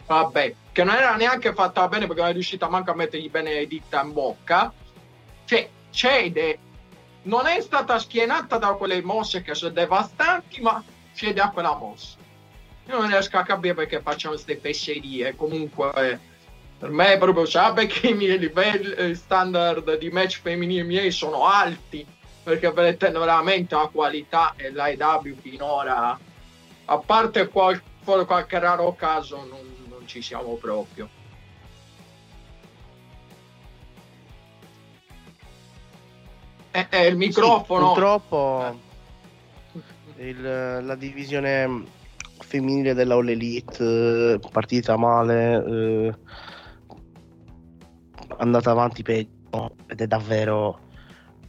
vabbè, 0.06 0.56
che 0.72 0.84
non 0.86 0.96
era 0.96 1.18
neanche 1.18 1.54
fatta 1.54 1.86
bene 1.90 2.06
perché 2.08 2.22
non 2.22 2.30
è 2.30 2.34
riuscita 2.34 2.70
manco 2.70 2.92
a 2.92 2.96
mettergli 2.96 3.30
Benedetta 3.30 4.02
in 4.04 4.14
bocca. 4.14 4.72
Cioè, 5.44 5.70
cede, 5.90 6.60
non 7.24 7.46
è 7.46 7.60
stata 7.60 8.00
schienata 8.00 8.58
da 8.58 8.72
quelle 8.72 9.02
mosse 9.02 9.42
che 9.42 9.54
sono 9.54 9.74
devastanti, 9.74 10.62
ma 10.62 10.82
cede 11.14 11.42
a 11.42 11.50
quella 11.50 11.76
mossa. 11.76 12.16
Io 12.88 12.98
non 12.98 13.10
riesco 13.10 13.38
a 13.38 13.44
capire 13.44 13.74
perché 13.74 14.00
facciano 14.00 14.36
queste 14.36 14.56
fesserie. 14.56 15.36
Comunque, 15.36 15.92
eh, 15.94 16.20
per 16.80 16.90
me 16.90 17.18
proprio 17.18 17.46
sape 17.46 17.86
che 17.88 18.08
i 18.08 18.14
miei 18.14 18.40
livelli 18.40 18.94
eh, 18.94 19.14
standard 19.14 19.98
di 19.98 20.10
match 20.10 20.40
femminili 20.40 20.84
miei 20.84 21.12
sono 21.12 21.46
alti 21.46 22.15
perché 22.46 22.72
vedete 22.72 23.10
veramente 23.10 23.74
la 23.74 23.90
qualità 23.92 24.54
e 24.56 24.72
l'AEW 24.72 25.36
finora 25.42 26.18
a 26.86 26.98
parte 27.00 27.48
qual- 27.48 27.82
qualche 28.04 28.60
raro 28.60 28.94
caso 28.94 29.38
non, 29.50 29.88
non 29.90 30.06
ci 30.08 30.22
siamo 30.22 30.54
proprio. 30.54 31.10
E, 36.70 36.88
e 36.88 37.08
il 37.08 37.18
microfono. 37.18 37.88
Sì, 37.88 37.94
purtroppo 37.94 38.80
il- 40.18 40.86
la 40.86 40.96
divisione 40.96 41.84
femminile 42.42 42.94
della 42.94 43.16
All 43.16 43.28
Elite 43.28 44.34
eh, 44.34 44.40
partita 44.52 44.98
male, 44.98 45.64
eh, 45.66 46.16
andata 48.38 48.70
avanti 48.70 49.02
peggio 49.02 49.76
ed 49.88 50.00
è 50.02 50.06
davvero 50.06 50.80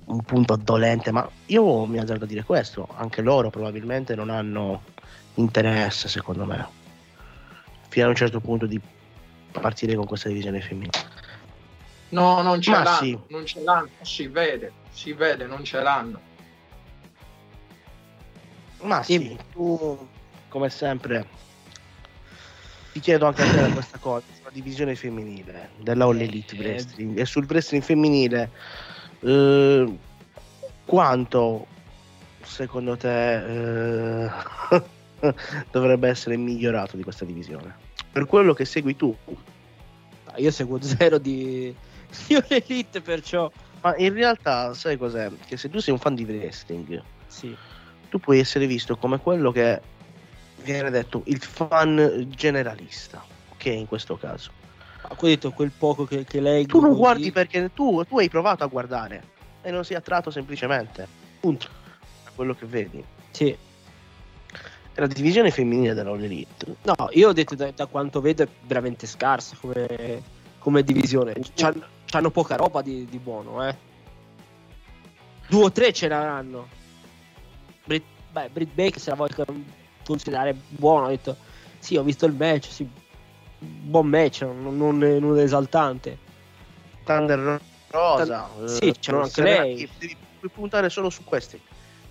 un 0.06 0.22
punto 0.22 0.56
dolente, 0.56 1.10
ma 1.10 1.28
io 1.46 1.84
mi 1.86 1.98
azzardo 1.98 2.24
a 2.24 2.28
dire 2.28 2.44
questo, 2.44 2.88
anche 2.96 3.22
loro 3.22 3.50
probabilmente 3.50 4.14
non 4.14 4.30
hanno 4.30 4.82
interesse 5.34 6.08
secondo 6.08 6.44
me 6.44 6.66
fino 7.88 8.06
a 8.06 8.08
un 8.08 8.14
certo 8.16 8.40
punto 8.40 8.66
di 8.66 8.80
partire 9.52 9.94
con 9.94 10.06
questa 10.06 10.28
divisione 10.28 10.60
femminile. 10.60 11.14
no 12.10 12.40
non 12.42 12.60
ce 12.60 12.70
Ma 12.70 12.82
l'hanno 12.82 12.96
sì. 12.98 13.18
non 13.28 13.44
ce 13.46 13.60
l'hanno 13.62 13.88
si 14.02 14.26
vede 14.28 14.72
si 14.90 15.12
vede 15.12 15.46
non 15.46 15.64
ce 15.64 15.80
l'hanno 15.80 16.20
Ma 18.82 19.02
Sì. 19.02 19.18
sì, 19.18 19.38
tu 19.52 20.08
come 20.48 20.70
sempre 20.70 21.26
ti 22.92 23.00
chiedo 23.00 23.26
anche 23.26 23.42
a 23.42 23.50
te 23.66 23.72
questa 23.72 23.98
cosa 23.98 24.24
sulla 24.36 24.50
divisione 24.50 24.94
femminile 24.94 25.70
della 25.78 26.04
All 26.04 26.20
Elite 26.20 26.54
Eh. 26.56 26.58
Wrestling 26.60 27.18
e 27.18 27.24
sul 27.24 27.46
wrestling 27.48 27.82
femminile 27.82 28.50
eh, 29.20 29.98
quanto 30.84 31.66
secondo 32.42 32.96
te 32.96 34.24
eh, 34.24 34.30
dovrebbe 35.70 36.08
essere 36.08 36.36
migliorato 36.36 36.96
di 36.96 37.02
questa 37.02 37.24
divisione 37.24 37.74
per 38.12 38.26
quello 38.26 38.52
che 38.54 38.64
segui 38.64 38.96
tu 38.96 39.14
Ah, 40.30 40.38
Io 40.38 40.50
seguo 40.50 40.80
zero 40.82 41.18
di, 41.18 41.74
di 42.26 42.42
Elite, 42.48 43.00
perciò 43.00 43.50
ma 43.82 43.94
in 43.96 44.12
realtà 44.14 44.74
sai 44.74 44.96
cos'è? 44.96 45.30
che 45.46 45.56
se 45.56 45.68
tu 45.68 45.78
sei 45.78 45.92
un 45.92 46.00
fan 46.00 46.14
di 46.14 46.24
wrestling 46.24 47.02
sì. 47.26 47.54
tu 48.08 48.18
puoi 48.18 48.38
essere 48.38 48.66
visto 48.66 48.96
come 48.96 49.18
quello 49.18 49.52
che 49.52 49.80
viene 50.62 50.90
detto 50.90 51.22
il 51.26 51.40
fan 51.40 52.26
generalista 52.28 53.22
che 53.56 53.70
in 53.70 53.86
questo 53.86 54.16
caso 54.16 54.50
ho 55.10 55.16
detto 55.26 55.50
quel 55.52 55.70
poco 55.76 56.04
che, 56.04 56.24
che 56.24 56.40
leggo. 56.40 56.68
tu 56.68 56.80
non 56.80 56.90
così. 56.90 57.00
guardi 57.00 57.32
perché 57.32 57.70
tu, 57.72 58.02
tu 58.04 58.18
hai 58.18 58.28
provato 58.28 58.64
a 58.64 58.66
guardare 58.66 59.34
e 59.62 59.70
non 59.70 59.84
sei 59.84 59.96
attratto 59.96 60.30
semplicemente 60.30 61.06
punto 61.40 61.66
a 62.24 62.30
quello 62.34 62.54
che 62.54 62.66
vedi 62.66 63.02
Sì. 63.30 63.56
la 64.94 65.06
divisione 65.06 65.50
femminile 65.50 65.92
della 65.94 66.10
Elite 66.12 66.76
No, 66.84 66.94
io 67.10 67.28
ho 67.28 67.32
detto 67.32 67.54
da, 67.54 67.70
da 67.70 67.86
quanto 67.86 68.20
vedo 68.20 68.42
è 68.44 68.48
veramente 68.62 69.06
scarsa 69.06 69.56
come, 69.60 70.22
come 70.58 70.82
divisione. 70.82 71.34
C'hanno, 71.54 71.84
c'hanno 72.06 72.30
poca 72.30 72.56
roba 72.56 72.80
di, 72.82 73.04
di 73.06 73.18
buono, 73.18 73.66
eh. 73.68 73.76
Due 75.48 75.64
o 75.64 75.70
tre 75.72 75.92
ce 75.92 76.08
l'hanno. 76.08 76.66
Britt, 77.84 78.04
beh, 78.32 78.48
Britt 78.52 78.72
Baker 78.74 79.00
se 79.00 79.10
la 79.10 79.16
vuoi 79.16 79.28
considerare 80.04 80.56
buono, 80.68 81.06
ho 81.06 81.08
detto 81.08 81.36
sì, 81.78 81.96
ho 81.96 82.02
visto 82.02 82.26
il 82.26 82.32
match, 82.32 82.66
sì, 82.70 82.88
buon 83.58 84.06
match, 84.06 84.42
non, 84.42 84.76
non, 84.76 84.98
non 84.98 85.38
esaltante. 85.38 86.18
Thunder 87.04 87.60
Rosa 87.88 88.48
Sì, 88.64 88.92
c'erano 88.98 89.24
anche 89.24 89.42
lei. 89.42 89.88
Devi- 89.98 90.16
puoi 90.38 90.50
puntare 90.50 90.90
solo 90.90 91.08
su 91.10 91.24
questi 91.24 91.60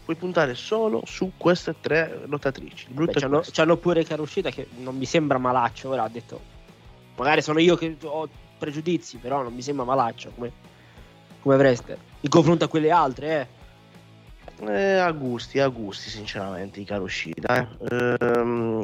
puoi 0.03 0.17
puntare 0.17 0.53
solo 0.53 1.01
su 1.05 1.31
queste 1.35 1.75
tre 1.79 2.21
lottatrici 2.27 2.87
il 2.89 2.93
brutto 2.93 3.13
Beh, 3.13 3.17
è 3.17 3.21
c'hanno, 3.21 3.41
c'hanno 3.43 3.77
pure 3.77 4.03
Carushita 4.03 4.51
che 4.51 4.67
non 4.77 4.95
mi 4.95 5.05
sembra 5.05 5.39
malaccio, 5.39 5.89
ora 5.89 6.03
ha 6.03 6.09
detto 6.09 6.39
magari 7.15 7.41
sono 7.41 7.59
io 7.59 7.75
che 7.75 7.97
ho 8.03 8.29
pregiudizi, 8.57 9.17
però 9.17 9.41
non 9.41 9.53
mi 9.53 9.61
sembra 9.61 9.85
malaccio 9.85 10.31
come, 10.35 10.51
come 11.41 11.55
wrestler. 11.55 11.97
In 12.21 12.29
confronto 12.29 12.65
a 12.65 12.67
quelle 12.67 12.91
altre, 12.91 13.41
eh. 13.41 13.63
Eh, 14.67 14.97
a 14.97 15.11
gusti, 15.11 15.59
a 15.59 15.67
gusti, 15.67 16.09
sinceramente, 16.09 16.79
i 16.79 16.85
Karushida. 16.85 17.67
Eh. 17.77 18.15
Ehm, 18.19 18.83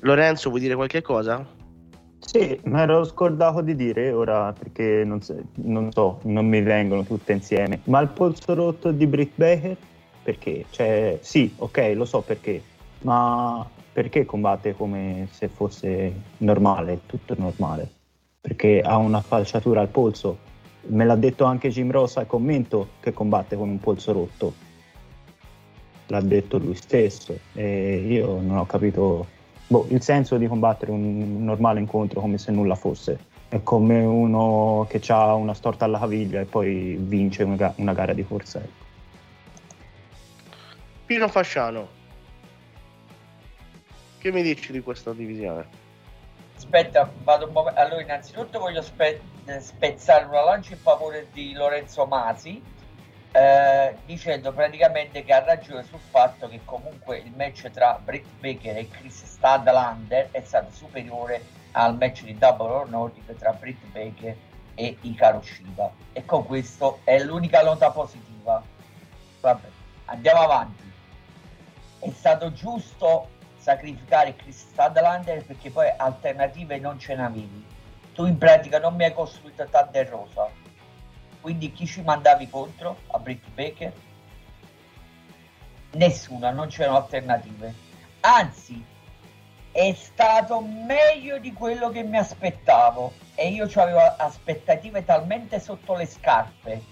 Lorenzo, 0.00 0.48
vuoi 0.48 0.60
dire 0.60 0.74
qualche 0.74 1.02
cosa? 1.02 1.46
Sì, 2.18 2.58
mi 2.64 2.80
ero 2.80 3.04
scordato 3.04 3.60
di 3.60 3.74
dire 3.74 4.12
ora 4.12 4.52
perché 4.52 5.04
non 5.04 5.20
so, 5.20 5.36
non 5.54 5.90
so, 5.92 6.20
non 6.22 6.46
mi 6.46 6.62
vengono 6.62 7.04
tutte 7.04 7.32
insieme. 7.32 7.80
Ma 7.84 8.00
il 8.00 8.08
polso 8.08 8.54
rotto 8.54 8.90
di 8.90 9.06
Britt 9.06 9.32
Baker? 9.34 9.76
Perché? 10.22 10.64
Cioè, 10.70 11.18
sì, 11.20 11.52
ok, 11.56 11.92
lo 11.94 12.04
so 12.04 12.20
perché, 12.20 12.62
ma 13.02 13.68
perché 13.92 14.24
combatte 14.24 14.74
come 14.74 15.28
se 15.30 15.48
fosse 15.48 16.12
normale, 16.38 17.00
tutto 17.06 17.34
normale? 17.36 17.90
Perché 18.40 18.80
ha 18.80 18.96
una 18.96 19.20
falciatura 19.20 19.80
al 19.80 19.88
polso. 19.88 20.38
Me 20.86 21.04
l'ha 21.04 21.16
detto 21.16 21.44
anche 21.44 21.68
Jim 21.70 21.90
Ross 21.90 22.16
al 22.16 22.26
commento 22.26 22.90
che 23.00 23.12
combatte 23.12 23.56
con 23.56 23.68
un 23.68 23.78
polso 23.78 24.12
rotto. 24.12 24.54
L'ha 26.06 26.20
detto 26.20 26.58
lui 26.58 26.74
stesso 26.74 27.36
e 27.52 27.96
io 28.06 28.40
non 28.40 28.58
ho 28.58 28.66
capito 28.66 29.26
boh, 29.72 29.86
il 29.88 30.02
senso 30.02 30.36
di 30.36 30.46
combattere 30.46 30.90
un 30.92 31.44
normale 31.44 31.80
incontro 31.80 32.20
come 32.20 32.36
se 32.36 32.52
nulla 32.52 32.74
fosse. 32.74 33.30
È 33.48 33.62
come 33.62 34.04
uno 34.04 34.86
che 34.88 35.00
ha 35.08 35.34
una 35.34 35.54
storta 35.54 35.86
alla 35.86 35.98
caviglia 35.98 36.40
e 36.40 36.44
poi 36.44 36.96
vince 37.00 37.42
una, 37.42 37.56
ga- 37.56 37.74
una 37.76 37.94
gara 37.94 38.12
di 38.12 38.24
corsa. 38.24 38.58
ecco. 38.58 38.90
Pino 41.06 41.28
Fasciano, 41.28 41.88
che 44.18 44.30
mi 44.30 44.42
dici 44.42 44.72
di 44.72 44.80
questa 44.80 45.12
divisione? 45.12 45.80
Aspetta, 46.56 47.10
vado 47.24 47.46
un 47.46 47.52
momento. 47.52 47.80
Allora, 47.80 48.00
innanzitutto 48.02 48.58
voglio 48.58 48.82
spe- 48.82 49.20
spezzare 49.58 50.26
una 50.26 50.44
lancia 50.44 50.74
in 50.74 50.78
favore 50.78 51.28
di 51.32 51.52
Lorenzo 51.54 52.06
Masi, 52.06 52.62
eh, 53.32 53.96
dicendo 54.04 54.52
praticamente 54.52 55.24
che 55.24 55.32
ha 55.32 55.42
ragione 55.42 55.82
sul 55.84 55.98
fatto 55.98 56.48
che 56.48 56.60
comunque 56.64 57.18
il 57.18 57.32
match 57.34 57.70
tra 57.70 57.98
Britt 58.02 58.26
Baker 58.40 58.76
e 58.76 58.88
Chris 58.88 59.24
Stadlander 59.24 60.28
è 60.30 60.42
stato 60.42 60.70
superiore 60.70 61.42
al 61.72 61.96
match 61.96 62.24
di 62.24 62.36
Double 62.36 62.70
or 62.70 62.88
Nothing 62.88 63.34
tra 63.38 63.52
Britt 63.52 63.82
Baker 63.86 64.36
e 64.74 64.96
Hikaru 65.00 65.42
Shida. 65.42 65.90
E 66.12 66.24
con 66.26 66.44
questo 66.44 67.00
è 67.04 67.18
l'unica 67.20 67.62
nota 67.62 67.90
positiva. 67.90 68.62
Vabbè, 69.40 69.68
andiamo 70.06 70.40
avanti. 70.40 70.90
È 72.00 72.10
stato 72.10 72.52
giusto 72.52 73.28
sacrificare 73.56 74.36
Chris 74.36 74.58
Stadlander 74.58 75.44
perché 75.44 75.70
poi 75.70 75.90
alternative 75.96 76.78
non 76.78 76.98
ce 76.98 77.14
n'avevi. 77.14 77.64
Tu 78.12 78.26
in 78.26 78.36
pratica 78.36 78.78
non 78.78 78.94
mi 78.94 79.04
hai 79.04 79.14
costruito 79.14 79.64
Thunder 79.64 80.08
Rosa. 80.08 80.61
Quindi 81.42 81.72
chi 81.72 81.86
ci 81.86 82.02
mandavi 82.02 82.48
contro 82.48 82.98
a 83.08 83.18
Britt 83.18 83.44
Baker? 83.52 83.92
Nessuna, 85.94 86.52
non 86.52 86.68
c'erano 86.68 86.98
alternative. 86.98 87.74
Anzi, 88.20 88.82
è 89.72 89.92
stato 89.94 90.60
meglio 90.60 91.38
di 91.38 91.52
quello 91.52 91.90
che 91.90 92.04
mi 92.04 92.16
aspettavo 92.16 93.12
e 93.34 93.48
io 93.48 93.68
avevo 93.74 93.98
aspettative 93.98 95.04
talmente 95.04 95.58
sotto 95.58 95.96
le 95.96 96.06
scarpe 96.06 96.82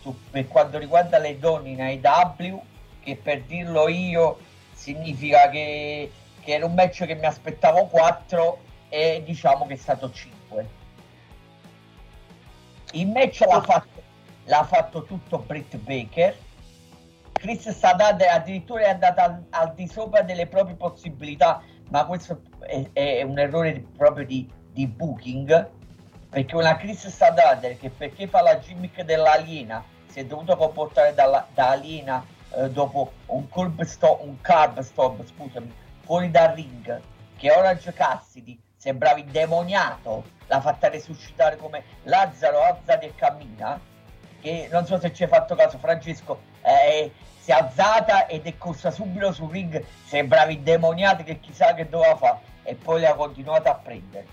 su- 0.00 0.14
per 0.30 0.48
quanto 0.48 0.76
riguarda 0.78 1.18
le 1.18 1.38
donne 1.38 1.70
in 1.70 1.80
AEW 1.80 2.62
che 3.00 3.16
per 3.16 3.42
dirlo 3.44 3.88
io 3.88 4.38
significa 4.74 5.48
che, 5.48 6.10
che 6.42 6.54
era 6.54 6.66
un 6.66 6.74
match 6.74 7.06
che 7.06 7.14
mi 7.14 7.24
aspettavo 7.24 7.86
4 7.86 8.58
e 8.90 9.22
diciamo 9.24 9.66
che 9.66 9.74
è 9.74 9.78
stato 9.78 10.10
5 10.12 10.82
il 12.94 13.08
match 13.08 13.40
l'ha 13.40 13.60
fatto, 13.60 13.93
l'ha 14.44 14.64
fatto 14.64 15.04
tutto 15.04 15.38
Britt 15.38 15.76
Baker. 15.76 16.36
Chris 17.32 17.68
Sadad 17.70 18.20
addirittura 18.22 18.84
è 18.84 18.90
andata 18.90 19.24
al, 19.24 19.44
al 19.50 19.74
di 19.74 19.86
sopra 19.86 20.22
delle 20.22 20.46
proprie 20.46 20.76
possibilità 20.76 21.62
ma 21.90 22.06
questo 22.06 22.40
è, 22.60 22.88
è 22.92 23.22
un 23.22 23.38
errore 23.38 23.72
di- 23.74 23.80
proprio 23.80 24.24
di, 24.24 24.50
di 24.72 24.86
booking 24.86 25.70
perché 26.30 26.56
una 26.56 26.76
Chris 26.76 27.06
Sadad 27.08 27.76
che 27.76 27.90
perché 27.90 28.28
fa 28.28 28.40
la 28.40 28.58
gimmick 28.58 29.02
dell'aliena 29.02 29.84
si 30.06 30.20
è 30.20 30.24
dovuto 30.24 30.56
comportare 30.56 31.12
dalla- 31.12 31.46
da 31.52 31.70
aliena 31.70 32.24
eh, 32.56 32.70
dopo 32.70 33.12
un 33.26 33.48
curb 33.48 33.82
stop, 33.82 34.22
un 34.22 34.40
carb 34.40 34.78
stop 34.80 35.24
scusami, 35.26 35.72
fuori 36.00 36.30
dal 36.30 36.54
ring 36.54 37.00
che 37.36 37.50
Orange 37.50 37.92
Cassidy 37.92 38.58
sembrava 38.76 39.18
indemoniato, 39.18 40.24
l'ha 40.46 40.60
fatta 40.60 40.88
resuscitare 40.88 41.56
come 41.56 41.82
Lazzaro 42.04 42.62
alzati 42.62 43.06
e 43.06 43.14
cammina, 43.14 43.80
che 44.44 44.68
non 44.70 44.84
so 44.84 45.00
se 45.00 45.10
ci 45.14 45.22
hai 45.22 45.28
fatto 45.30 45.54
caso 45.54 45.78
Francesco, 45.78 46.38
eh, 46.60 47.10
si 47.40 47.50
è 47.50 47.54
alzata 47.54 48.26
ed 48.26 48.44
è 48.44 48.58
corsa 48.58 48.90
subito 48.90 49.32
sul 49.32 49.50
ring, 49.50 49.82
sembrava 50.04 50.50
indemoniata 50.50 51.22
che 51.22 51.40
chissà 51.40 51.72
che 51.72 51.88
doveva 51.88 52.14
fare 52.16 52.38
e 52.62 52.74
poi 52.74 53.00
le 53.00 53.06
ha 53.06 53.14
continuato 53.14 53.70
a 53.70 53.74
prendere. 53.74 54.26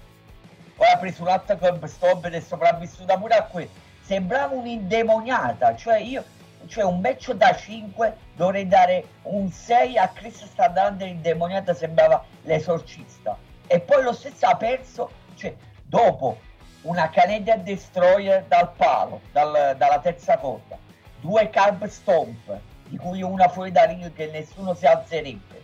Poi 0.75 0.87
ha 0.89 0.97
preso 0.97 1.21
un 1.21 1.29
altro 1.29 1.55
club 1.55 1.85
stop 1.85 2.25
ed 2.25 2.33
è 2.33 2.41
sopravvissuta 2.41 3.17
pure 3.17 3.35
a 3.35 3.43
questo. 3.43 3.79
Sembrava 4.01 4.53
un'indemoniata, 4.53 5.77
cioè 5.77 5.99
io 5.99 6.25
cioè 6.67 6.83
un 6.83 6.99
match 6.99 7.31
da 7.31 7.55
5 7.55 8.15
dovrei 8.35 8.67
dare 8.67 9.05
un 9.23 9.49
6 9.49 9.97
a 9.97 10.09
Chris 10.09 10.43
sta 10.45 10.67
dando 10.67 11.05
l'indemoniata 11.05 11.73
sembrava 11.73 12.23
l'esorcista 12.43 13.35
e 13.65 13.79
poi 13.79 14.03
lo 14.03 14.13
stesso 14.13 14.45
ha 14.45 14.55
perso 14.55 15.09
cioè 15.33 15.55
dopo 15.81 16.37
una 16.81 17.09
Canadian 17.09 17.63
Destroyer 17.63 18.43
dal 18.45 18.71
palo 18.71 19.21
dal, 19.31 19.75
dalla 19.77 19.99
terza 19.99 20.37
corda 20.37 20.77
due 21.21 21.49
carb 21.49 21.85
stomp 21.85 22.59
di 22.87 22.97
cui 22.97 23.21
una 23.21 23.47
fuori 23.47 23.71
da 23.71 23.85
ring 23.85 24.11
che 24.11 24.27
nessuno 24.27 24.73
si 24.73 24.85
alzerebbe. 24.85 25.63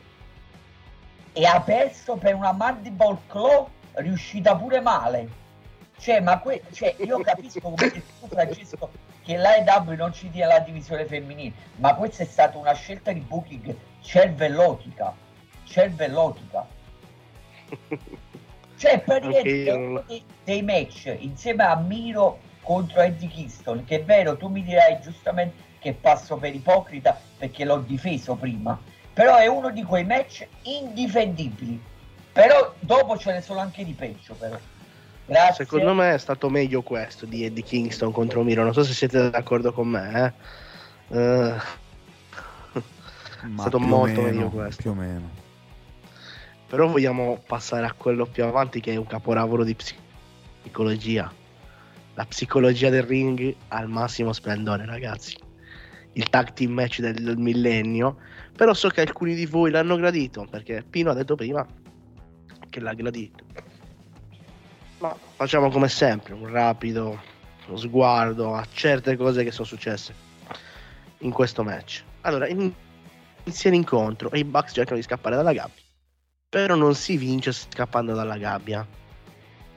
E 1.34 1.46
ha 1.46 1.60
perso 1.60 2.16
per 2.16 2.36
una 2.36 2.54
mandible 2.54 3.18
claw 3.28 3.70
riuscita 3.94 4.56
pure 4.56 4.80
male. 4.80 5.46
Cioè 6.00 6.22
ma 6.22 6.40
que- 6.40 6.64
cioè, 6.72 6.96
io 7.00 7.20
capisco 7.20 7.60
come 7.60 7.92
tu 7.92 8.28
Francesco 8.28 8.90
che 9.24 9.36
l'AEW 9.36 9.96
non 9.96 10.14
ci 10.14 10.30
dia 10.30 10.48
la 10.48 10.60
divisione 10.60 11.06
femminile, 11.06 11.54
ma 11.78 11.96
questa 11.96 12.24
è 12.24 12.26
stata 12.26 12.58
una 12.58 12.74
scelta 12.74 13.12
di 13.12 13.20
booking 13.20 13.76
cervellotica, 14.02 15.14
cervellotica. 15.66 16.66
Cioè, 18.78 19.00
praticamente 19.00 19.72
okay, 19.72 20.04
dei, 20.06 20.24
dei 20.44 20.62
match 20.62 21.16
insieme 21.20 21.64
a 21.64 21.76
Miro 21.76 22.40
contro 22.62 23.02
Eddie 23.02 23.28
Kingston, 23.28 23.84
che 23.86 23.98
è 23.98 24.04
vero, 24.04 24.38
tu 24.38 24.50
mi 24.50 24.64
dirai 24.64 25.00
giustamente 25.02 25.66
che 25.80 25.94
passo 25.94 26.38
per 26.38 26.54
ipocrita 26.54 27.20
perché 27.38 27.66
l'ho 27.66 27.78
difeso 27.80 28.36
prima, 28.36 28.80
però 29.14 29.38
è 29.38 29.48
uno 29.48 29.72
di 29.72 29.84
quei 29.84 30.04
match 30.04 30.46
indifendibili. 30.64 31.82
Però 32.32 32.74
dopo 32.80 33.18
ce 33.18 33.32
ne 33.32 33.42
sono 33.42 33.62
anche 33.62 33.84
di 33.84 33.94
peggio, 33.94 34.36
però. 34.36 34.58
Grazie. 35.26 35.66
Secondo 35.66 35.94
me 35.94 36.14
è 36.14 36.18
stato 36.20 36.50
meglio 36.50 36.84
questo 36.84 37.26
di 37.26 37.44
Eddie 37.44 37.64
Kingston 37.64 38.12
contro 38.12 38.44
Miro. 38.44 38.64
Non 38.64 38.74
so 38.74 38.84
se 38.84 38.94
siete 38.94 39.32
d'accordo 39.32 39.74
con 39.74 39.88
me. 39.88 40.34
Eh? 41.10 41.18
Uh, 41.18 41.56
è 42.78 42.82
stato 43.58 43.80
molto 43.80 44.22
meno, 44.22 44.36
meglio 44.36 44.50
questo. 44.50 44.82
Più 44.84 44.92
o 44.92 44.94
meno. 44.94 45.37
Però 46.68 46.88
vogliamo 46.88 47.42
passare 47.46 47.86
a 47.86 47.94
quello 47.94 48.26
più 48.26 48.44
avanti 48.44 48.80
che 48.82 48.94
è 48.94 48.96
un 48.96 49.08
capolavoro 49.08 49.64
di 49.64 49.76
psicologia. 49.76 51.32
La 52.14 52.26
psicologia 52.26 52.90
del 52.90 53.04
ring 53.04 53.56
al 53.70 53.88
massimo 53.88 54.34
splendore, 54.34 54.86
ragazzi. 54.86 55.38
Il 56.14 56.30
tag 56.30 56.54
team 56.54 56.72
match 56.72 57.00
del, 57.00 57.14
del 57.14 57.38
millennio. 57.38 58.18
Però 58.56 58.74
so 58.74 58.90
che 58.90 59.02
alcuni 59.02 59.36
di 59.36 59.46
voi 59.46 59.72
l'hanno 59.72 59.96
gradito 59.96 60.46
perché 60.50 60.84
Pino 60.88 61.12
ha 61.12 61.14
detto 61.14 61.36
prima 61.36 61.66
che 62.70 62.80
l'ha 62.80 62.94
gradito 62.94 63.46
ma 65.00 65.16
facciamo 65.36 65.70
come 65.70 65.88
sempre 65.88 66.34
un 66.34 66.50
rapido 66.50 67.20
sguardo 67.76 68.56
a 68.56 68.66
certe 68.72 69.16
cose 69.16 69.44
che 69.44 69.52
sono 69.52 69.68
successe 69.68 70.14
in 71.20 71.32
questo 71.32 71.64
match. 71.64 72.04
Allora, 72.22 72.48
inizia 72.48 73.70
l'incontro 73.70 74.32
e 74.32 74.40
i 74.40 74.44
Bucks 74.44 74.74
cercano 74.74 74.98
di 74.98 75.04
scappare 75.04 75.36
dalla 75.36 75.54
gabbia, 75.54 75.82
però 76.50 76.76
non 76.76 76.96
si 76.96 77.18
vince 77.18 77.52
scappando 77.52 78.14
dalla 78.14 78.38
gabbia. 78.38 78.86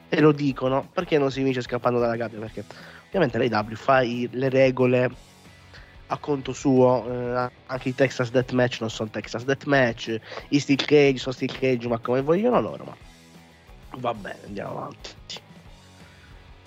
E 0.08 0.20
lo 0.20 0.32
dicono 0.32 0.88
perché 0.92 1.18
non 1.18 1.30
si 1.30 1.42
vince 1.42 1.62
scappando 1.62 1.98
dalla 1.98 2.16
gabbia? 2.16 2.38
Perché 2.40 2.64
ovviamente 3.06 3.38
l'AW 3.38 3.74
fa 3.74 4.02
i, 4.02 4.28
le 4.32 4.48
regole 4.48 5.10
a 6.06 6.18
conto 6.18 6.52
suo. 6.52 7.06
Eh, 7.08 7.50
anche 7.66 7.88
i 7.88 7.94
Texas 7.94 8.30
Deathmatch 8.30 8.80
non 8.80 8.90
sono 8.90 9.10
Texas 9.10 9.44
Deathmatch, 9.44 10.20
i 10.48 10.58
Steel 10.58 10.84
Cage 10.84 11.18
sono 11.18 11.34
Steel 11.34 11.52
Cage, 11.52 11.88
ma 11.88 11.98
come 11.98 12.22
vogliono 12.22 12.60
loro. 12.60 12.84
Ma 12.84 12.96
Va 13.96 14.14
bene, 14.14 14.38
andiamo 14.46 14.70
avanti. 14.70 15.10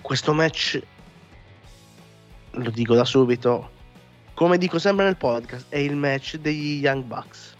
Questo 0.00 0.34
match, 0.34 0.82
lo 2.50 2.70
dico 2.70 2.94
da 2.94 3.04
subito, 3.06 3.70
come 4.34 4.58
dico 4.58 4.78
sempre 4.78 5.06
nel 5.06 5.16
podcast, 5.16 5.66
è 5.70 5.78
il 5.78 5.96
match 5.96 6.36
degli 6.36 6.80
Young 6.80 7.04
Bucks. 7.04 7.53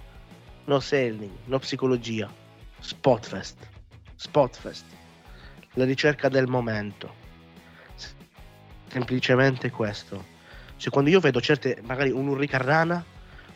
No 0.65 0.81
selling, 0.81 1.33
no 1.47 1.59
psicologia. 1.59 2.33
Spotfest. 2.81 3.57
Spotfest. 4.17 4.85
La 5.75 5.85
ricerca 5.85 6.29
del 6.29 6.47
momento. 6.47 7.23
Semplicemente 8.89 9.71
questo. 9.71 10.33
Cioè, 10.77 10.91
quando 10.91 11.11
io 11.11 11.21
vedo 11.21 11.41
certe, 11.41 11.81
magari 11.85 12.11
un 12.11 12.29
Urricarrana 12.29 13.05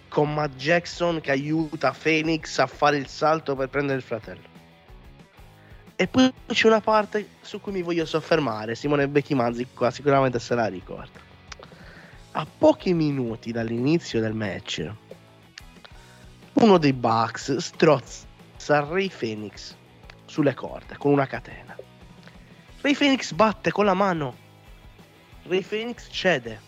con 0.08 0.32
Matt 0.32 0.56
Jackson 0.56 1.20
che 1.20 1.30
aiuta 1.30 1.92
Phoenix 1.92 2.58
a 2.58 2.66
fare 2.66 2.96
il 2.96 3.06
salto 3.06 3.54
per 3.54 3.68
prendere 3.68 3.98
il 3.98 4.04
fratello 4.04 4.56
e 6.00 6.06
poi 6.06 6.32
c'è 6.46 6.68
una 6.68 6.80
parte 6.80 7.28
su 7.40 7.60
cui 7.60 7.72
mi 7.72 7.82
voglio 7.82 8.06
soffermare. 8.06 8.76
Simone 8.76 9.08
Becchimazzi 9.08 9.66
qua 9.74 9.90
sicuramente 9.90 10.38
se 10.38 10.54
la 10.54 10.66
ricorda. 10.66 11.18
A 12.32 12.46
pochi 12.46 12.94
minuti 12.94 13.50
dall'inizio 13.50 14.20
del 14.20 14.32
match, 14.32 14.88
uno 16.60 16.78
dei 16.78 16.92
Bucks 16.92 17.56
strozza 17.56 18.26
Ray 18.66 19.10
Phoenix 19.10 19.74
sulle 20.26 20.54
corde 20.54 20.96
con 20.96 21.12
una 21.12 21.26
catena. 21.26 21.76
Ray 22.80 22.94
Phoenix 22.94 23.32
batte 23.32 23.70
con 23.70 23.84
la 23.84 23.94
mano. 23.94 24.36
Ray 25.44 25.62
Phoenix 25.62 26.08
cede. 26.10 26.60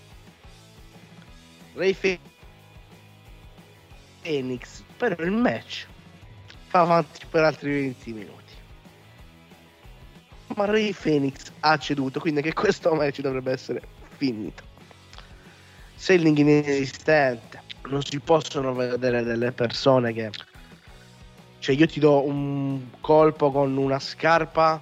Ray 1.75 1.97
Phoenix 4.23 4.83
però 4.97 5.23
il 5.23 5.31
match 5.31 5.87
fa 6.67 6.81
avanti 6.81 7.25
per 7.29 7.45
altri 7.45 7.73
20 7.73 8.13
minuti 8.13 8.41
ma 10.55 10.65
Ray 10.65 10.93
Phoenix 10.93 11.53
ha 11.61 11.77
ceduto, 11.79 12.21
quindi 12.21 12.43
che 12.43 12.53
questo 12.53 12.95
match 12.95 13.21
dovrebbe 13.21 13.53
essere 13.53 13.81
finito. 14.17 14.63
Selling 15.95 16.37
inesistente, 16.39 17.50
non 17.89 18.03
si 18.03 18.19
possono 18.21 18.75
vedere 18.75 19.23
delle 19.23 19.53
persone 19.53 20.13
che... 20.13 20.31
Cioè 21.59 21.75
io 21.75 21.87
ti 21.87 22.01
do 22.01 22.27
un 22.27 22.87
colpo 23.01 23.51
con 23.51 23.77
una 23.77 23.99
scarpa, 23.99 24.81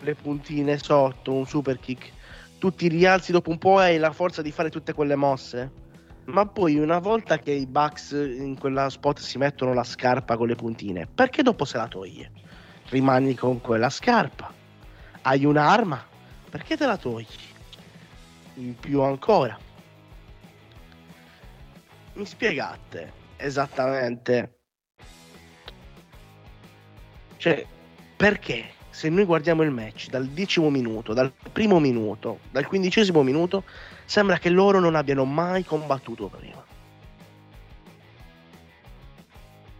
le 0.00 0.14
puntine 0.14 0.76
sotto, 0.78 1.32
un 1.32 1.46
super 1.46 1.78
kick, 1.78 2.10
tu 2.58 2.74
ti 2.74 2.88
rialzi 2.88 3.30
dopo 3.30 3.50
un 3.50 3.58
po' 3.58 3.80
e 3.80 3.84
hai 3.84 3.98
la 3.98 4.12
forza 4.12 4.42
di 4.42 4.50
fare 4.50 4.70
tutte 4.70 4.92
quelle 4.92 5.14
mosse. 5.14 5.84
Ma 6.24 6.44
poi 6.44 6.78
una 6.78 6.98
volta 6.98 7.38
che 7.38 7.52
i 7.52 7.66
Bucks 7.66 8.10
in 8.10 8.58
quella 8.58 8.90
spot 8.90 9.20
si 9.20 9.38
mettono 9.38 9.72
la 9.72 9.84
scarpa 9.84 10.36
con 10.36 10.48
le 10.48 10.56
puntine, 10.56 11.06
perché 11.06 11.42
dopo 11.42 11.64
se 11.64 11.76
la 11.76 11.86
toglie? 11.86 12.32
Rimani 12.88 13.36
con 13.36 13.60
quella 13.60 13.90
scarpa 13.90 14.52
hai 15.26 15.44
un'arma, 15.44 16.04
perché 16.48 16.76
te 16.76 16.86
la 16.86 16.96
togli? 16.96 17.26
In 18.54 18.76
più 18.78 19.02
ancora. 19.02 19.58
Mi 22.16 22.26
spiegate 22.26 23.12
esattamente? 23.36 24.58
Cioè, 27.36 27.66
perché 28.16 28.72
se 28.90 29.08
noi 29.08 29.24
guardiamo 29.24 29.62
il 29.62 29.70
match 29.70 30.08
dal 30.08 30.26
decimo 30.26 30.68
minuto, 30.70 31.12
dal 31.12 31.32
primo 31.52 31.78
minuto, 31.78 32.40
dal 32.50 32.66
quindicesimo 32.66 33.22
minuto, 33.22 33.64
sembra 34.04 34.38
che 34.38 34.48
loro 34.48 34.80
non 34.80 34.94
abbiano 34.94 35.24
mai 35.24 35.64
combattuto 35.64 36.28
prima. 36.28 36.64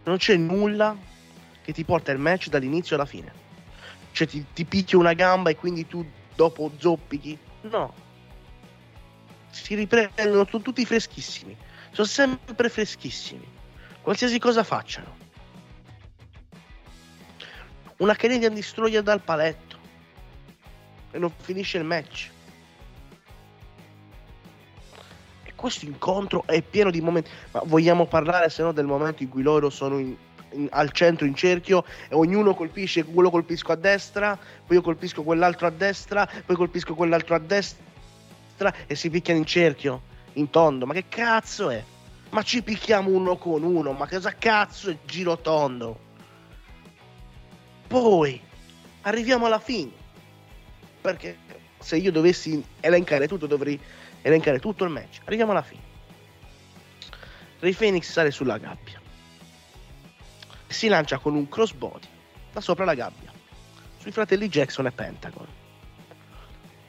Non 0.05 0.17
c'è 0.17 0.37
nulla 0.37 0.95
che 1.61 1.73
ti 1.73 1.83
porta 1.83 2.11
il 2.11 2.19
match 2.19 2.47
dall'inizio 2.47 2.95
alla 2.95 3.05
fine 3.05 3.45
cioè 4.17 4.25
ti, 4.25 4.43
ti 4.51 4.65
picchia 4.65 4.97
una 4.97 5.13
gamba 5.13 5.51
e 5.51 5.55
quindi 5.55 5.85
tu 5.85 6.03
dopo 6.33 6.71
zoppichi. 6.77 7.37
No. 7.61 7.93
Si 9.51 9.75
riprendono, 9.75 10.47
sono 10.49 10.63
tutti 10.63 10.83
freschissimi. 10.83 11.55
Sono 11.97 12.09
sempre 12.09 12.69
freschissimi. 12.69 13.47
Qualsiasi 14.03 14.37
cosa 14.37 14.63
facciano. 14.63 15.17
Una 17.97 18.13
Canadian 18.13 18.53
Destroyer 18.53 19.01
dal 19.01 19.19
paletto. 19.19 19.77
E 21.09 21.17
non 21.17 21.33
finisce 21.35 21.79
il 21.79 21.85
match. 21.85 22.29
E 25.43 25.53
questo 25.55 25.85
incontro 25.85 26.43
è 26.45 26.61
pieno 26.61 26.91
di 26.91 27.01
momenti. 27.01 27.31
Ma 27.49 27.63
vogliamo 27.65 28.05
parlare 28.05 28.51
se 28.51 28.61
no 28.61 28.71
del 28.71 28.85
momento 28.85 29.23
in 29.23 29.29
cui 29.29 29.41
loro 29.41 29.71
sono 29.71 29.97
in, 29.97 30.15
in, 30.51 30.67
al 30.69 30.91
centro 30.91 31.25
in 31.25 31.33
cerchio 31.33 31.83
e 32.09 32.13
ognuno 32.13 32.53
colpisce, 32.53 33.05
quello 33.05 33.31
colpisco 33.31 33.71
a 33.71 33.75
destra, 33.75 34.37
poi 34.67 34.75
io 34.77 34.83
colpisco 34.83 35.23
quell'altro 35.23 35.65
a 35.65 35.71
destra, 35.71 36.29
poi 36.45 36.55
colpisco 36.55 36.93
quell'altro 36.93 37.33
a 37.33 37.39
destra 37.39 38.71
e 38.85 38.93
si 38.93 39.09
picchiano 39.09 39.39
in 39.39 39.47
cerchio, 39.47 40.13
in 40.37 40.49
tondo. 40.49 40.85
Ma 40.85 40.93
che 40.93 41.05
cazzo 41.07 41.69
è? 41.69 41.83
Ma 42.29 42.41
ci 42.43 42.61
picchiamo 42.61 43.09
uno 43.09 43.37
con 43.37 43.63
uno, 43.63 43.93
ma 43.93 44.07
cosa 44.07 44.33
cazzo 44.33 44.89
è 44.89 44.97
giro 45.05 45.37
tondo? 45.37 46.05
Poi 47.87 48.39
arriviamo 49.01 49.45
alla 49.45 49.59
fine. 49.59 49.91
Perché 51.01 51.37
se 51.79 51.97
io 51.97 52.11
dovessi 52.11 52.63
elencare 52.79 53.27
tutto, 53.27 53.47
dovrei 53.47 53.79
elencare 54.21 54.59
tutto 54.59 54.83
il 54.83 54.89
match. 54.89 55.19
Arriviamo 55.25 55.51
alla 55.51 55.61
fine. 55.61 55.81
Ray 57.59 57.73
Phoenix 57.73 58.11
sale 58.11 58.31
sulla 58.31 58.57
gabbia. 58.57 59.01
Si 60.67 60.87
lancia 60.87 61.17
con 61.17 61.33
un 61.33 61.47
crossbody 61.47 62.07
da 62.51 62.59
sopra 62.59 62.85
la 62.85 62.93
gabbia. 62.93 63.31
Sui 63.99 64.11
fratelli 64.11 64.49
Jackson 64.49 64.85
e 64.85 64.91
Pentagon. 64.91 65.47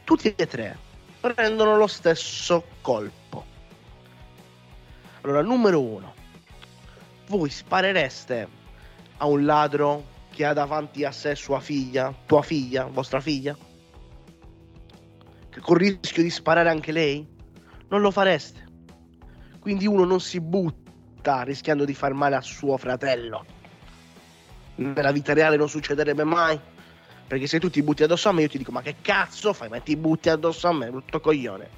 Tutti 0.05 0.35
e 0.35 0.47
tre 0.47 0.77
prendono 1.21 1.77
lo 1.77 1.87
stesso 1.87 2.65
colpo. 2.81 3.18
Allora, 5.23 5.43
numero 5.43 5.81
uno. 5.81 6.15
Voi 7.29 7.51
sparereste 7.51 8.49
a 9.19 9.27
un 9.27 9.45
ladro 9.45 10.17
che 10.31 10.45
ha 10.45 10.53
davanti 10.53 11.05
a 11.05 11.11
sé 11.11 11.35
sua 11.35 11.61
figlia, 11.61 12.15
tua 12.27 12.43
figlia, 12.43 12.85
vostra 12.85 13.21
figlia? 13.21 13.57
Che 15.51 15.61
con 15.61 15.83
il 15.83 15.99
rischio 16.01 16.23
di 16.23 16.31
sparare 16.31 16.69
anche 16.69 16.93
lei? 16.93 17.27
Non 17.89 18.01
lo 18.01 18.11
fareste. 18.11 18.67
Quindi 19.59 19.87
uno 19.87 20.05
non 20.05 20.21
si 20.21 20.41
butta 20.41 21.43
rischiando 21.43 21.85
di 21.85 21.95
far 21.95 22.13
male 22.13 22.37
a 22.37 22.41
suo 22.41 22.77
fratello. 22.77 23.45
Nella 24.77 25.11
vita 25.11 25.33
reale 25.33 25.57
non 25.57 25.69
succederebbe 25.69 26.25
mai. 26.25 26.59
Perché 27.27 27.47
se 27.47 27.59
tu 27.59 27.69
ti 27.69 27.83
butti 27.83 28.05
addosso 28.05 28.29
a 28.29 28.33
me, 28.33 28.43
io 28.43 28.49
ti 28.49 28.59
dico: 28.59 28.73
Ma 28.73 28.81
che 28.81 28.97
cazzo 29.03 29.53
fai? 29.53 29.69
Ma 29.69 29.81
ti 29.81 29.97
butti 29.97 30.31
addosso 30.31 30.69
a 30.69 30.73
me, 30.73 30.89
brutto 30.89 31.21
coglione. 31.21 31.69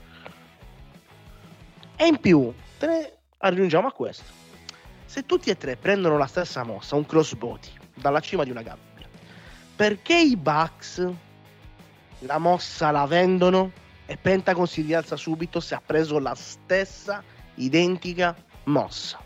E 1.96 2.06
in 2.06 2.18
più, 2.20 2.52
te 2.78 2.86
ne 2.86 3.19
aggiungiamo 3.42 3.88
a 3.88 3.92
questo. 3.92 4.38
Se 5.04 5.26
tutti 5.26 5.50
e 5.50 5.56
tre 5.56 5.76
prendono 5.76 6.16
la 6.16 6.26
stessa 6.26 6.62
mossa, 6.62 6.96
un 6.96 7.06
crossbody, 7.06 7.68
dalla 7.94 8.20
cima 8.20 8.44
di 8.44 8.50
una 8.50 8.62
gabbia, 8.62 9.08
perché 9.74 10.16
i 10.16 10.36
Bucks 10.36 11.06
la 12.20 12.38
mossa 12.38 12.90
la 12.90 13.06
vendono 13.06 13.72
e 14.06 14.16
Pentagon 14.16 14.66
si 14.66 14.82
rialza 14.82 15.16
subito 15.16 15.60
se 15.60 15.74
ha 15.74 15.82
preso 15.84 16.18
la 16.18 16.34
stessa 16.34 17.22
identica 17.56 18.36
mossa? 18.64 19.18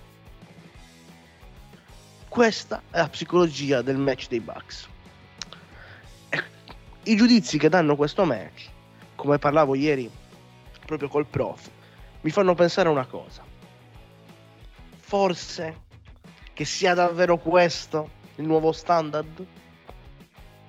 Questa 2.28 2.82
è 2.90 2.98
la 2.98 3.08
psicologia 3.08 3.82
del 3.82 3.96
match 3.96 4.28
dei 4.28 4.40
Bucks. 4.40 4.88
I 7.04 7.16
giudizi 7.16 7.58
che 7.58 7.68
danno 7.68 7.96
questo 7.96 8.24
match, 8.24 8.70
come 9.14 9.38
parlavo 9.38 9.74
ieri 9.74 10.10
proprio 10.86 11.08
col 11.08 11.26
prof, 11.26 11.68
mi 12.22 12.30
fanno 12.30 12.54
pensare 12.54 12.88
a 12.88 12.92
una 12.92 13.06
cosa. 13.06 13.52
Forse 15.14 15.82
che 16.54 16.64
sia 16.64 16.92
davvero 16.92 17.38
questo 17.38 18.10
il 18.34 18.46
nuovo 18.46 18.72
standard 18.72 19.46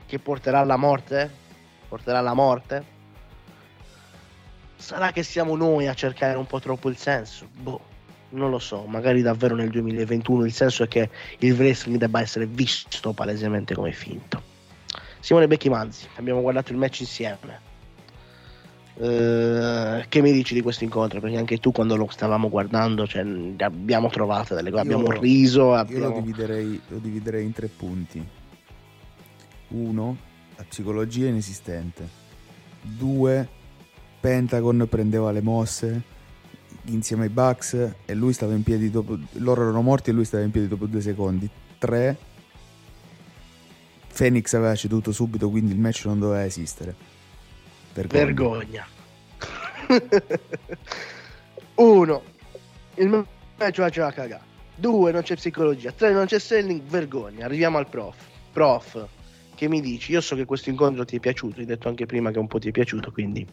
che 0.06 0.20
porterà 0.20 0.60
alla 0.60 0.76
morte? 0.76 1.32
Porterà 1.88 2.20
alla 2.20 2.36
morte? 2.36 2.86
Sarà 4.76 5.12
che 5.12 5.24
siamo 5.24 5.56
noi 5.56 5.88
a 5.88 5.96
cercare 5.96 6.38
un 6.38 6.46
po' 6.46 6.60
troppo 6.60 6.90
il 6.90 6.96
senso? 6.96 7.48
Boh, 7.54 7.82
non 8.30 8.52
lo 8.52 8.60
so, 8.60 8.86
magari 8.86 9.24
davvero 9.24 9.56
nel 9.56 9.72
2021 9.72 10.46
il 10.46 10.54
senso 10.54 10.84
è 10.84 10.88
che 10.88 11.10
il 11.40 11.54
wrestling 11.54 11.98
debba 11.98 12.22
essere 12.22 12.46
visto 12.46 13.14
palesemente 13.14 13.74
come 13.74 13.94
finto. 13.94 14.44
Simone 15.22 15.48
Becchi 15.48 15.70
Manzi, 15.70 16.08
abbiamo 16.18 16.42
guardato 16.42 16.72
il 16.72 16.78
match 16.78 17.00
insieme. 17.00 17.74
Uh, 18.98 20.06
che 20.08 20.22
mi 20.22 20.32
dici 20.32 20.54
di 20.54 20.62
questo 20.62 20.86
incontro? 20.86 21.20
Perché 21.20 21.36
anche 21.36 21.58
tu 21.58 21.74
quando 21.74 21.98
lo 21.98 22.08
stavamo 22.10 22.50
guardando 22.50 23.06
cioè, 23.06 23.26
abbiamo 23.58 24.10
trovato 24.10 24.56
delle 24.56 24.72
cose, 24.72 24.84
abbiamo 24.84 25.12
riso. 25.12 25.74
Abbiamo... 25.74 26.06
Io 26.06 26.14
lo 26.14 26.22
dividerei, 26.22 26.82
lo 26.88 26.98
dividerei 27.00 27.44
in 27.46 27.52
tre 27.52 27.68
punti. 27.68 28.26
Uno, 29.70 30.18
la 30.56 30.64
psicologia 30.64 31.28
inesistente. 31.28 32.08
Due, 32.82 33.48
Pentagon 34.22 34.88
prendeva 34.90 35.32
le 35.32 35.42
mosse 35.42 36.02
insieme 36.86 37.24
ai 37.24 37.30
Bucks 37.30 37.96
e 38.06 38.14
lui 38.14 38.32
stava 38.32 38.54
in 38.54 38.64
piedi 38.64 38.90
dopo... 38.90 39.18
Loro 39.34 39.64
erano 39.64 39.82
morti 39.82 40.12
e 40.12 40.14
lui 40.14 40.24
stava 40.24 40.44
in 40.44 40.52
piedi 40.52 40.68
dopo 40.68 40.86
due 40.86 41.02
secondi. 41.02 41.50
Tre, 41.78 42.18
Phoenix 44.16 44.54
aveva 44.54 44.76
ceduto 44.76 45.12
subito, 45.12 45.50
quindi 45.50 45.74
il 45.74 45.80
match 45.80 46.06
non 46.06 46.20
doveva 46.20 46.46
esistere. 46.46 46.96
Vergogna. 47.96 48.26
Vergogna. 48.26 48.88
Uno, 51.76 52.22
il 52.96 53.26
match 53.58 53.78
va 53.78 53.86
a 53.86 54.12
cagare. 54.12 54.44
Due, 54.76 55.12
non 55.12 55.22
c'è 55.22 55.36
psicologia. 55.36 55.92
Tre, 55.92 56.12
non 56.12 56.26
c'è 56.26 56.40
selling. 56.40 56.82
Vergogna. 56.82 57.46
Arriviamo 57.46 57.78
al 57.78 57.88
prof. 57.88 58.16
Prof, 58.52 59.08
che 59.56 59.70
mi 59.70 59.80
dici? 59.80 60.12
Io 60.12 60.22
so 60.22 60.36
che 60.36 60.46
questo 60.46 60.70
incontro 60.70 61.06
ti 61.06 61.16
è 61.16 61.20
piaciuto. 61.20 61.62
Hai 61.62 61.66
detto 61.66 61.88
anche 61.88 62.06
prima 62.06 62.32
che 62.32 62.40
un 62.40 62.48
po' 62.48 62.60
ti 62.60 62.70
è 62.70 62.72
piaciuto, 62.72 63.12
quindi. 63.12 63.48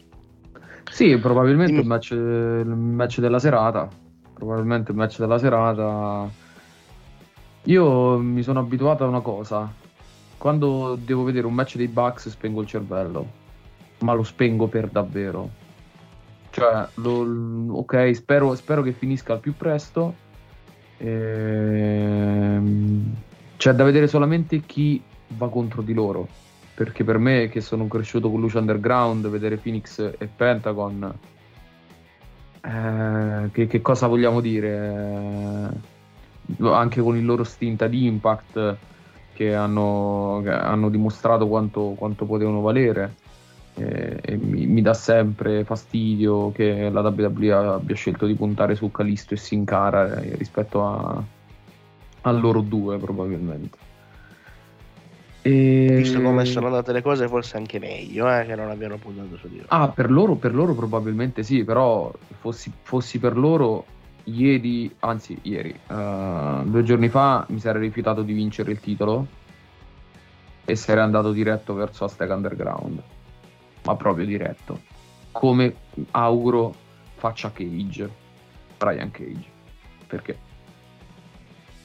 Sì, 0.91 1.17
probabilmente 1.17 1.79
il 1.79 1.85
match, 1.85 2.11
il 2.11 2.65
match 2.67 3.19
della 3.19 3.39
serata. 3.39 3.87
Probabilmente 4.33 4.91
il 4.91 4.97
match 4.97 5.19
della 5.19 5.37
serata. 5.37 6.29
Io 7.63 8.17
mi 8.17 8.43
sono 8.43 8.59
abituato 8.59 9.05
a 9.05 9.07
una 9.07 9.21
cosa 9.21 9.81
quando 10.43 10.97
devo 11.01 11.23
vedere 11.23 11.47
un 11.47 11.53
match 11.53 11.77
dei 11.77 11.87
Bucks 11.87 12.27
spengo 12.27 12.59
il 12.59 12.67
cervello, 12.67 13.25
ma 14.03 14.13
lo 14.13 14.23
spengo 14.23 14.67
per 14.67 14.89
davvero. 14.89 15.49
Cioè, 16.51 16.87
lo, 16.95 17.77
ok, 17.79 18.13
spero, 18.13 18.53
spero, 18.55 18.83
che 18.83 18.91
finisca 18.91 19.33
al 19.33 19.39
più 19.39 19.55
presto. 19.55 20.13
Ehm, 20.97 22.63
c'è 23.57 23.71
da 23.73 23.83
vedere 23.83 24.07
solamente 24.07 24.59
chi 24.61 25.01
va 25.29 25.49
contro 25.49 25.81
di 25.81 25.93
loro. 25.93 26.27
Perché 26.75 27.03
per 27.03 27.17
me, 27.17 27.49
che 27.49 27.61
sono 27.61 27.87
cresciuto 27.87 28.29
con 28.29 28.39
Luce 28.41 28.57
Underground, 28.57 29.27
vedere 29.29 29.57
Phoenix 29.57 29.99
e 30.17 30.27
Pentagon, 30.27 31.13
eh, 32.61 33.49
che, 33.51 33.67
che, 33.67 33.81
cosa 33.81 34.07
vogliamo 34.07 34.41
dire? 34.41 35.71
Eh, 36.59 36.67
anche 36.67 37.01
con 37.01 37.15
il 37.15 37.25
loro 37.25 37.43
stint 37.43 37.81
ad 37.83 37.93
Impact 37.93 38.77
che 39.33 39.55
hanno, 39.55 40.41
che 40.43 40.51
hanno 40.51 40.89
dimostrato 40.89 41.47
quanto, 41.47 41.93
quanto, 41.97 42.25
potevano 42.25 42.61
valere. 42.61 43.15
E, 43.75 44.19
e 44.21 44.35
mi, 44.37 44.67
mi, 44.67 44.81
dà 44.81 44.93
sempre 44.93 45.63
fastidio 45.63 46.51
che 46.51 46.89
la 46.89 47.01
WWE 47.01 47.51
abbia 47.51 47.95
scelto 47.95 48.27
di 48.27 48.35
puntare 48.35 48.75
su 48.75 48.91
Calisto 48.91 49.33
e 49.33 49.37
Sin 49.37 49.65
Cara 49.65 50.21
eh, 50.21 50.35
rispetto 50.35 50.85
a, 50.85 51.23
a 52.21 52.31
loro 52.31 52.61
due, 52.61 52.97
probabilmente. 52.97 53.77
E... 55.41 55.87
Visto 55.97 56.21
come 56.21 56.45
sono 56.45 56.67
andate 56.67 56.93
le 56.93 57.01
cose, 57.01 57.27
forse 57.27 57.57
anche 57.57 57.77
meglio 57.77 58.31
eh, 58.31 58.45
che 58.45 58.55
non 58.55 58.69
abbiano 58.69 58.97
puntato 58.97 59.35
su 59.37 59.49
di 59.49 59.57
loro. 59.57 59.67
Ah, 59.69 59.89
per 59.89 60.09
loro, 60.09 60.35
per 60.35 60.55
loro 60.55 60.73
probabilmente 60.73 61.43
sì, 61.43 61.63
però 61.63 62.11
fossi, 62.39 62.71
fossi 62.81 63.19
per 63.19 63.37
loro 63.37 63.85
ieri, 64.25 64.93
anzi 64.99 65.37
ieri, 65.41 65.77
uh, 65.87 66.63
due 66.63 66.83
giorni 66.83 67.09
fa 67.09 67.45
mi 67.49 67.59
sarei 67.59 67.81
rifiutato 67.81 68.21
di 68.21 68.31
vincere 68.31 68.71
il 68.71 68.79
titolo 68.79 69.27
e 70.63 70.75
sarei 70.75 71.03
andato 71.03 71.33
diretto 71.33 71.73
verso 71.73 72.05
Aztec 72.05 72.29
Underground, 72.29 73.01
ma 73.85 73.95
proprio 73.95 74.25
diretto, 74.25 74.81
come 75.31 75.75
auguro 76.11 76.73
faccia 77.15 77.51
Cage, 77.51 78.09
Brian 78.77 79.11
Cage, 79.11 79.45
perché 80.07 80.37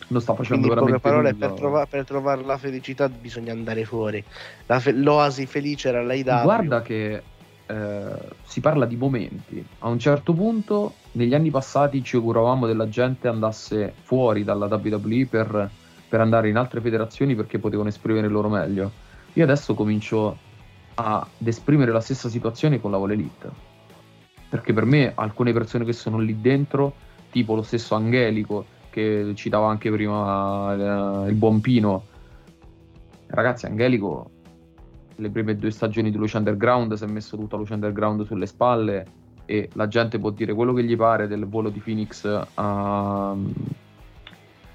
lo 0.09 0.21
sta 0.21 0.35
facendo 0.35 0.67
Quindi, 0.69 0.69
veramente 0.69 1.01
parole, 1.01 1.35
per, 1.35 1.53
trova- 1.53 1.87
per, 1.87 2.05
trovare 2.05 2.43
la 2.43 2.57
felicità 2.57 3.09
bisogna 3.09 3.53
andare 3.53 3.85
fuori. 3.85 4.25
Fe- 4.67 4.93
l'oasi 4.93 5.47
felice 5.47 5.89
era 5.89 6.03
l'AIW. 6.03 6.43
Guarda 6.43 6.83
che 6.83 7.23
eh, 7.67 8.19
si 8.43 8.61
parla 8.61 8.87
di 8.87 8.97
momenti. 8.97 9.65
A 9.81 9.89
un 9.89 9.99
certo 9.99 10.33
punto, 10.33 10.95
negli 11.13 11.35
anni 11.35 11.51
passati, 11.51 12.03
ci 12.03 12.17
auguravamo 12.17 12.67
della 12.67 12.89
gente 12.89 13.29
andasse 13.29 13.93
fuori 14.03 14.45
dalla 14.45 14.67
WWE 14.67 15.27
per, 15.27 15.71
per 16.09 16.21
andare 16.21 16.49
in 16.49 16.57
altre 16.57 16.81
federazioni 16.81 17.35
perché 17.35 17.59
potevano 17.59 17.91
esprimere 17.91 18.27
il 18.27 18.33
loro 18.33 18.49
meglio. 18.49 18.91
Io 19.35 19.45
adesso 19.45 19.75
comincio 19.75 20.39
ad 21.01 21.47
esprimere 21.47 21.93
la 21.93 22.01
stessa 22.01 22.29
situazione 22.29 22.81
con 22.81 22.91
la 22.91 22.97
Vol 22.97 23.13
Elite. 23.13 23.51
Perché 24.49 24.73
per 24.73 24.85
me 24.85 25.13
alcune 25.15 25.53
persone 25.53 25.85
che 25.85 25.93
sono 25.93 26.19
lì 26.19 26.41
dentro, 26.41 26.95
tipo 27.31 27.55
lo 27.55 27.63
stesso 27.63 27.95
Angelico, 27.95 28.65
che 28.91 29.33
citava 29.35 29.69
anche 29.69 29.91
prima 29.91 31.25
eh, 31.25 31.29
il 31.29 31.35
buon 31.35 31.61
Pino, 31.61 32.05
ragazzi, 33.27 33.67
Angelico 33.67 34.31
le 35.19 35.31
prime 35.31 35.57
due 35.57 35.71
stagioni 35.71 36.11
di 36.11 36.17
Luce 36.17 36.37
Underground 36.37 36.95
si 36.95 37.05
è 37.05 37.07
messo 37.07 37.37
tutta 37.37 37.57
Luce 37.57 37.75
Underground 37.75 38.25
sulle 38.25 38.47
spalle 38.47 39.07
e 39.47 39.69
la 39.73 39.89
gente 39.89 40.19
può 40.19 40.31
dire 40.31 40.53
quello 40.53 40.73
che 40.73 40.85
gli 40.85 40.97
pare 40.97 41.27
del 41.27 41.47
volo 41.47 41.71
di 41.71 41.81
Phoenix 41.81 42.25
a, 42.55 43.35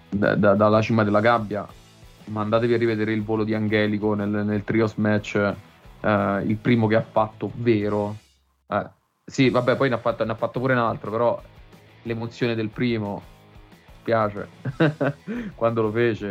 da, 0.10 0.36
da, 0.36 0.54
dalla 0.56 0.82
cima 0.82 1.04
della 1.04 1.22
gabbia 1.22 1.66
ma 2.26 2.42
andatevi 2.42 2.74
a 2.74 2.78
rivedere 2.78 3.14
il 3.14 3.24
volo 3.24 3.44
di 3.44 3.54
Angelico 3.54 4.16
nel, 4.16 4.30
nel 4.30 4.64
trios 4.64 4.96
match 4.96 5.56
eh, 6.04 6.44
il 6.46 6.58
primo 6.58 6.88
che 6.88 6.96
ha 6.96 7.02
fatto 7.02 7.52
vero 7.56 8.16
eh, 8.68 8.90
sì 9.26 9.50
vabbè 9.50 9.76
poi 9.76 9.90
ne 9.90 9.96
ha, 9.96 10.00
fatto, 10.00 10.24
ne 10.24 10.32
ha 10.32 10.36
fatto 10.36 10.60
pure 10.60 10.74
un 10.74 10.80
altro 10.80 11.10
però 11.12 11.42
l'emozione 12.04 12.56
del 12.56 12.70
primo 12.70 13.22
piace 14.04 14.50
quando 15.56 15.82
lo 15.82 15.92
fece 15.92 16.28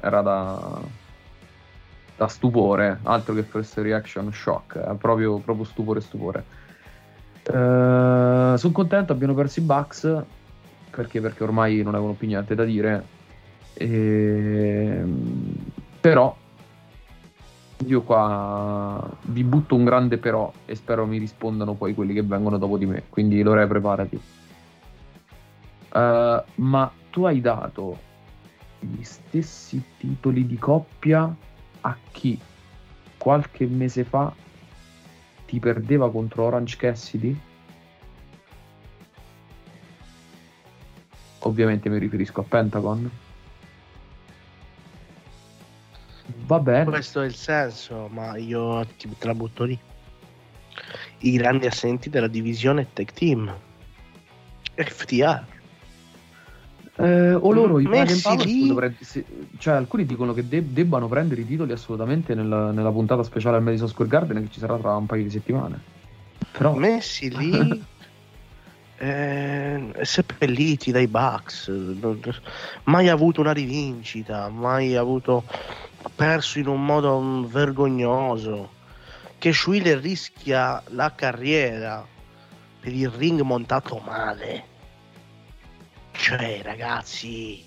era 0.00 0.22
da 0.22 1.00
da 2.22 2.28
stupore, 2.28 3.00
altro 3.02 3.34
che 3.34 3.42
first 3.42 3.78
reaction 3.78 4.32
shock, 4.32 4.78
è 4.78 4.94
proprio, 4.94 5.38
proprio 5.38 5.64
stupore 5.64 6.00
stupore. 6.00 6.44
Eh, 7.42 8.54
sono 8.56 8.72
contento, 8.72 9.12
abbiano 9.12 9.34
perso 9.34 9.58
i 9.58 9.62
Bucks 9.64 10.22
perché, 10.90 11.20
perché 11.20 11.42
ormai 11.42 11.82
non 11.82 11.94
avevano 11.94 12.14
più 12.14 12.28
niente 12.28 12.54
da 12.54 12.64
dire. 12.64 13.04
E... 13.74 15.02
Però 16.00 16.36
io 17.86 18.02
qua 18.02 19.10
vi 19.22 19.44
butto 19.44 19.74
un 19.74 19.84
grande 19.84 20.18
però 20.18 20.52
e 20.64 20.74
spero 20.74 21.06
mi 21.06 21.18
rispondano 21.18 21.74
poi 21.74 21.94
quelli 21.94 22.14
che 22.14 22.22
vengono 22.22 22.58
dopo 22.58 22.78
di 22.78 22.86
me. 22.86 23.04
Quindi 23.08 23.42
Lore, 23.42 23.66
preparati. 23.66 24.20
Uh, 25.92 26.42
ma 26.54 26.90
tu 27.10 27.24
hai 27.24 27.40
dato 27.40 27.98
gli 28.78 29.02
stessi 29.02 29.82
titoli 29.98 30.46
di 30.46 30.56
coppia 30.56 31.34
a 31.82 31.96
chi 32.10 32.38
qualche 33.18 33.66
mese 33.66 34.04
fa 34.04 34.32
ti 35.46 35.60
perdeva 35.60 36.10
contro 36.10 36.44
Orange 36.44 36.76
Cassidy? 36.76 37.38
Ovviamente 41.40 41.88
mi 41.88 41.98
riferisco 41.98 42.40
a 42.40 42.44
Pentagon. 42.44 43.10
Va 46.46 46.58
bene. 46.60 46.84
Questo 46.90 47.20
è 47.20 47.26
il 47.26 47.34
senso, 47.34 48.08
ma 48.12 48.36
io 48.36 48.84
ti 48.96 49.08
te 49.18 49.26
la 49.26 49.34
butto 49.34 49.64
lì. 49.64 49.78
I 51.18 51.32
grandi 51.32 51.66
assenti 51.66 52.08
della 52.10 52.28
divisione 52.28 52.88
tech 52.92 53.12
team. 53.12 53.52
FTR. 54.74 55.44
Eh, 56.96 57.32
o 57.34 57.52
loro 57.52 57.78
i 57.78 57.84
Messi 57.86 58.20
Dragon 58.20 58.36
Power 58.36 58.46
lì- 58.46 58.68
dovrebbe- 58.68 59.04
se- 59.04 59.24
cioè 59.58 59.74
alcuni 59.74 60.04
dicono 60.04 60.34
che 60.34 60.46
de- 60.46 60.72
debbano 60.72 61.08
prendere 61.08 61.40
i 61.40 61.46
titoli 61.46 61.72
assolutamente 61.72 62.34
nella, 62.34 62.70
nella 62.70 62.90
puntata 62.90 63.22
speciale 63.22 63.56
al 63.56 63.62
Madison 63.62 63.88
Square 63.88 64.10
Garden 64.10 64.42
che 64.42 64.50
ci 64.50 64.58
sarà 64.60 64.76
tra 64.76 64.94
un 64.96 65.06
paio 65.06 65.22
di 65.22 65.30
settimane. 65.30 65.80
Però 66.52 66.74
messi 66.74 67.34
lì 67.34 67.82
eh, 69.02 69.92
seppelliti 70.02 70.92
dai 70.92 71.08
Bucks 71.08 71.68
mai 72.84 73.08
avuto 73.08 73.40
una 73.40 73.50
rivincita 73.50 74.48
mai 74.48 74.94
avuto 74.94 75.42
perso 76.14 76.60
in 76.60 76.68
un 76.68 76.84
modo 76.84 77.20
mm, 77.20 77.44
vergognoso. 77.46 78.80
Che 79.38 79.52
Schwiller 79.52 79.98
rischia 79.98 80.80
la 80.90 81.12
carriera 81.16 82.06
per 82.78 82.92
il 82.92 83.10
ring 83.10 83.40
montato 83.40 84.00
male. 84.04 84.64
Cioè 86.12 86.60
ragazzi 86.62 87.64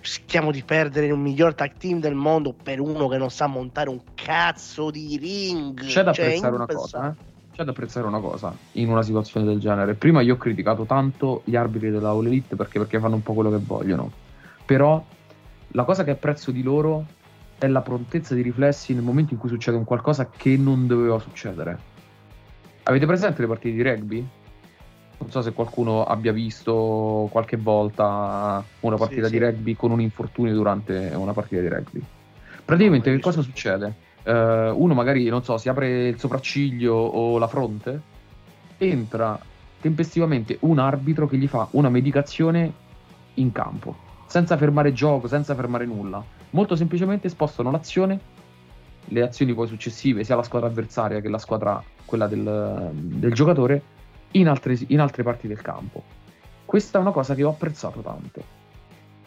rischiamo 0.00 0.50
di 0.50 0.62
perdere 0.62 1.06
il 1.06 1.16
miglior 1.16 1.54
tag 1.54 1.76
team 1.76 2.00
del 2.00 2.14
mondo 2.14 2.54
per 2.54 2.80
uno 2.80 3.06
che 3.08 3.18
non 3.18 3.30
sa 3.30 3.46
montare 3.46 3.90
un 3.90 4.00
cazzo 4.14 4.90
di 4.90 5.18
ring. 5.18 5.78
C'è 5.78 6.04
da 6.04 6.12
Cioè, 6.14 6.24
apprezzare 6.24 6.54
una 6.54 6.66
cosa, 6.66 7.10
eh? 7.10 7.29
C'è 7.52 7.64
da 7.64 7.70
apprezzare 7.72 8.06
una 8.06 8.20
cosa 8.20 8.54
in 8.72 8.88
una 8.88 9.02
situazione 9.02 9.46
del 9.46 9.58
genere. 9.58 9.94
Prima 9.94 10.20
io 10.20 10.34
ho 10.34 10.38
criticato 10.38 10.84
tanto 10.84 11.42
gli 11.44 11.56
arbitri 11.56 11.90
della 11.90 12.10
All 12.10 12.26
Elite 12.26 12.56
perché, 12.56 12.78
perché 12.78 12.98
fanno 13.00 13.16
un 13.16 13.22
po' 13.22 13.34
quello 13.34 13.50
che 13.50 13.58
vogliono. 13.58 14.10
Però 14.64 15.04
la 15.68 15.84
cosa 15.84 16.04
che 16.04 16.12
apprezzo 16.12 16.50
di 16.50 16.62
loro 16.62 17.04
è 17.58 17.66
la 17.66 17.82
prontezza 17.82 18.34
di 18.34 18.42
riflessi 18.42 18.94
nel 18.94 19.02
momento 19.02 19.34
in 19.34 19.40
cui 19.40 19.48
succede 19.48 19.76
un 19.76 19.84
qualcosa 19.84 20.30
che 20.34 20.56
non 20.56 20.86
doveva 20.86 21.18
succedere. 21.18 21.78
Avete 22.84 23.04
presente 23.04 23.42
le 23.42 23.48
partite 23.48 23.74
di 23.76 23.82
rugby? 23.82 24.26
Non 25.18 25.30
so 25.30 25.42
se 25.42 25.52
qualcuno 25.52 26.04
abbia 26.04 26.32
visto 26.32 27.28
qualche 27.30 27.58
volta 27.58 28.64
una 28.80 28.96
Sì, 28.96 29.02
partita 29.02 29.26
sì. 29.26 29.32
di 29.32 29.44
rugby 29.44 29.74
con 29.76 29.90
un 29.90 30.00
infortunio 30.00 30.54
durante 30.54 31.12
una 31.14 31.32
partita 31.34 31.60
di 31.60 31.68
rugby. 31.68 32.02
Praticamente 32.64 33.10
No, 33.10 33.16
che 33.16 33.22
cosa 33.22 33.42
succede? 33.42 34.08
Eh, 34.22 34.70
uno 34.70 34.94
magari, 34.94 35.28
non 35.28 35.42
so, 35.42 35.56
si 35.58 35.68
apre 35.68 36.08
il 36.08 36.18
sopracciglio 36.18 36.94
o 36.94 37.38
la 37.38 37.46
fronte, 37.46 38.00
entra 38.78 39.38
tempestivamente 39.80 40.58
un 40.60 40.78
arbitro 40.78 41.26
che 41.26 41.36
gli 41.36 41.46
fa 41.46 41.68
una 41.72 41.88
medicazione 41.88 42.72
in 43.34 43.52
campo, 43.52 43.96
senza 44.26 44.56
fermare 44.56 44.92
gioco, 44.92 45.26
senza 45.26 45.54
fermare 45.54 45.86
nulla. 45.86 46.22
Molto 46.50 46.76
semplicemente 46.76 47.28
spostano 47.28 47.70
l'azione, 47.70 48.20
le 49.06 49.22
azioni 49.22 49.54
poi 49.54 49.66
successive, 49.66 50.24
sia 50.24 50.36
la 50.36 50.42
squadra 50.42 50.68
avversaria 50.68 51.20
che 51.20 51.28
la 51.28 51.38
squadra, 51.38 51.82
quella 52.04 52.26
del, 52.26 52.90
del 52.92 53.32
giocatore, 53.32 53.82
in 54.32 54.48
altre, 54.48 54.78
in 54.88 55.00
altre 55.00 55.22
parti 55.22 55.48
del 55.48 55.60
campo. 55.62 56.02
Questa 56.64 56.98
è 56.98 57.00
una 57.00 57.10
cosa 57.10 57.34
che 57.34 57.42
ho 57.42 57.50
apprezzato 57.50 58.00
tanto. 58.00 58.42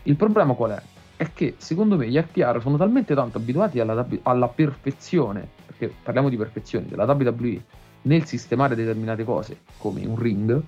Il 0.04 0.16
problema 0.16 0.54
qual 0.54 0.72
è? 0.72 0.82
È 1.16 1.32
che 1.34 1.56
secondo 1.58 1.96
me 1.96 2.08
gli 2.10 2.20
FTR 2.20 2.60
sono 2.62 2.78
talmente 2.78 3.14
tanto 3.14 3.38
abituati 3.38 3.80
alla, 3.80 4.06
alla 4.24 4.48
perfezione, 4.48 5.48
perché 5.66 5.94
parliamo 6.02 6.30
di 6.30 6.38
perfezione, 6.38 6.88
della 6.88 7.06
WWE 7.06 7.62
nel 8.04 8.26
sistemare 8.26 8.76
determinate 8.76 9.24
cose, 9.24 9.60
come 9.78 10.06
un 10.06 10.18
ring, 10.18 10.62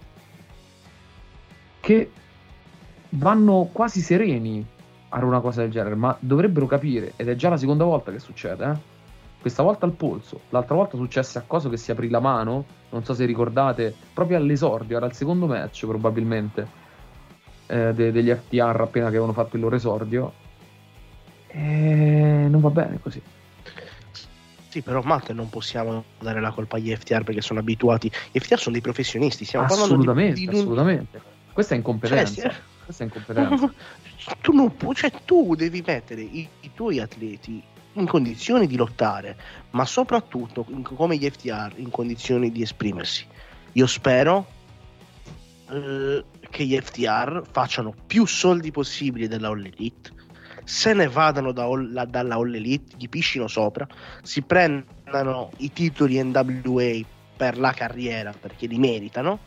che 1.79 2.11
vanno 3.09 3.69
quasi 3.71 4.01
sereni 4.01 4.65
a 5.09 5.23
una 5.23 5.39
cosa 5.39 5.61
del 5.61 5.71
genere, 5.71 5.95
ma 5.95 6.15
dovrebbero 6.19 6.65
capire, 6.65 7.13
ed 7.15 7.29
è 7.29 7.35
già 7.35 7.49
la 7.49 7.57
seconda 7.57 7.83
volta 7.83 8.11
che 8.11 8.19
succede, 8.19 8.65
eh? 8.65 8.93
questa 9.39 9.63
volta 9.63 9.85
al 9.85 9.91
polso, 9.91 10.41
l'altra 10.49 10.75
volta 10.75 10.97
successe 10.97 11.37
a 11.37 11.43
Coso 11.45 11.69
che 11.69 11.77
si 11.77 11.91
aprì 11.91 12.09
la 12.09 12.19
mano, 12.19 12.65
non 12.89 13.03
so 13.03 13.13
se 13.13 13.25
ricordate, 13.25 13.93
proprio 14.13 14.37
all'esordio, 14.37 14.97
era 14.97 15.05
il 15.05 15.13
secondo 15.13 15.45
match 15.45 15.85
probabilmente 15.85 16.83
eh, 17.67 17.93
de- 17.93 18.11
degli 18.11 18.29
FTR 18.29 18.81
appena 18.81 19.05
che 19.05 19.11
avevano 19.11 19.33
fatto 19.33 19.55
il 19.55 19.61
loro 19.61 19.75
esordio, 19.75 20.33
e 21.47 22.47
non 22.49 22.59
va 22.59 22.69
bene 22.69 22.99
così. 23.01 23.21
Sì, 24.67 24.81
però 24.81 25.01
Matt 25.03 25.31
non 25.31 25.49
possiamo 25.49 26.03
dare 26.19 26.41
la 26.41 26.51
colpa 26.51 26.75
agli 26.75 26.93
FTR 26.93 27.23
perché 27.23 27.39
sono 27.39 27.61
abituati. 27.61 28.11
Gli 28.29 28.39
FTR 28.39 28.59
sono 28.59 28.73
dei 28.73 28.81
professionisti, 28.81 29.45
stiamo 29.45 29.65
Assolutamente, 29.65 30.05
parlando 30.05 30.39
di, 30.39 30.47
di 30.47 30.57
assolutamente. 30.57 31.21
Questa 31.53 31.73
è 31.73 31.77
incompetenza. 31.77 32.41
Cioè, 32.41 32.51
sì. 32.51 32.57
Questa 32.83 33.03
è 33.03 33.05
incompetenza. 33.05 33.73
tu 34.41 34.51
non 34.51 34.75
puoi, 34.75 34.95
cioè 34.95 35.11
tu 35.23 35.55
devi 35.55 35.81
mettere 35.85 36.21
i, 36.21 36.45
i 36.59 36.71
tuoi 36.73 36.99
atleti 36.99 37.63
in 37.93 38.05
condizioni 38.05 38.67
di 38.67 38.75
lottare, 38.75 39.37
ma 39.71 39.85
soprattutto 39.85 40.65
in- 40.67 40.83
come 40.83 41.15
gli 41.15 41.29
FTR 41.29 41.71
in 41.77 41.89
condizioni 41.89 42.51
di 42.51 42.61
esprimersi. 42.61 43.25
Io 43.71 43.87
spero 43.87 44.45
eh, 45.69 46.23
che 46.49 46.63
gli 46.65 46.77
FTR 46.77 47.43
facciano 47.51 47.93
più 48.05 48.25
soldi 48.25 48.71
possibili 48.71 49.27
della 49.27 49.47
All 49.49 49.65
Elite, 49.65 50.11
se 50.63 50.93
ne 50.93 51.07
vadano 51.07 51.51
da 51.51 51.63
All- 51.63 51.91
la- 51.91 52.05
dalla 52.05 52.35
All 52.35 52.53
Elite, 52.53 52.95
gli 52.97 53.09
piscino 53.09 53.47
sopra, 53.47 53.87
si 54.21 54.41
prendano 54.41 55.51
i 55.57 55.71
titoli 55.71 56.21
NWA 56.23 57.01
per 57.37 57.57
la 57.57 57.71
carriera 57.71 58.33
perché 58.39 58.65
li 58.65 58.77
meritano 58.77 59.39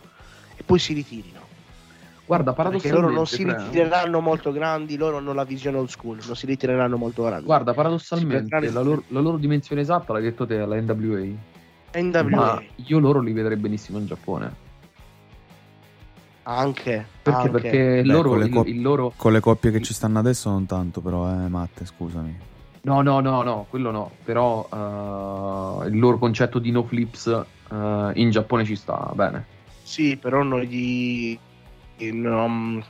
e 0.56 0.62
poi 0.62 0.78
si 0.78 0.92
ritirino. 0.92 1.46
Guarda, 2.26 2.52
Perché 2.52 2.62
paradossalmente, 2.90 3.00
loro 3.06 3.14
non 3.14 3.26
si 3.26 3.42
Fre, 3.42 3.56
ritireranno 3.56 4.20
molto 4.20 4.52
grandi, 4.52 4.98
loro 4.98 5.16
hanno 5.16 5.32
la 5.32 5.44
visione 5.44 5.78
old 5.78 5.88
school, 5.88 6.18
non 6.26 6.36
si 6.36 6.44
ritireranno 6.44 6.98
molto 6.98 7.22
grandi. 7.22 7.46
Guarda, 7.46 7.72
paradossalmente, 7.72 8.70
la 8.70 8.82
loro, 8.82 9.04
la 9.08 9.20
loro 9.20 9.38
dimensione 9.38 9.80
esatta 9.80 10.12
l'hai 10.12 10.22
detto 10.22 10.44
te, 10.44 10.58
la 10.58 10.78
NWA. 10.78 11.26
NWA 11.94 12.22
Ma 12.28 12.62
io 12.76 12.98
loro 12.98 13.20
li 13.20 13.32
vedrei 13.32 13.56
benissimo 13.56 13.96
in 13.96 14.04
Giappone. 14.04 14.66
Anche 16.54 17.06
Perché? 17.22 17.38
anche. 17.40 17.50
Perché 17.50 18.02
Beh, 18.02 18.02
loro, 18.04 18.28
con 18.30 18.38
le 18.38 18.44
il, 18.46 18.52
cop- 18.52 18.66
il 18.68 18.80
loro... 18.82 19.12
Con 19.16 19.32
le 19.32 19.40
coppie 19.40 19.70
che 19.70 19.80
ci 19.82 19.92
stanno 19.94 20.18
adesso 20.18 20.48
non 20.50 20.66
tanto, 20.66 21.00
però, 21.00 21.28
eh, 21.28 21.48
Matte, 21.48 21.84
scusami. 21.84 22.46
No, 22.82 23.02
no, 23.02 23.20
no, 23.20 23.42
no, 23.42 23.66
quello 23.68 23.90
no. 23.90 24.10
Però 24.24 24.66
eh, 24.72 25.88
il 25.88 25.98
loro 25.98 26.18
concetto 26.18 26.58
di 26.58 26.70
no 26.70 26.84
flips 26.84 27.26
eh, 27.70 28.10
in 28.14 28.30
Giappone 28.30 28.64
ci 28.64 28.76
sta 28.76 29.10
bene. 29.14 29.44
Sì, 29.82 30.16
però 30.16 30.42
non 30.42 30.60
gli 30.60 31.38
non 32.12 32.80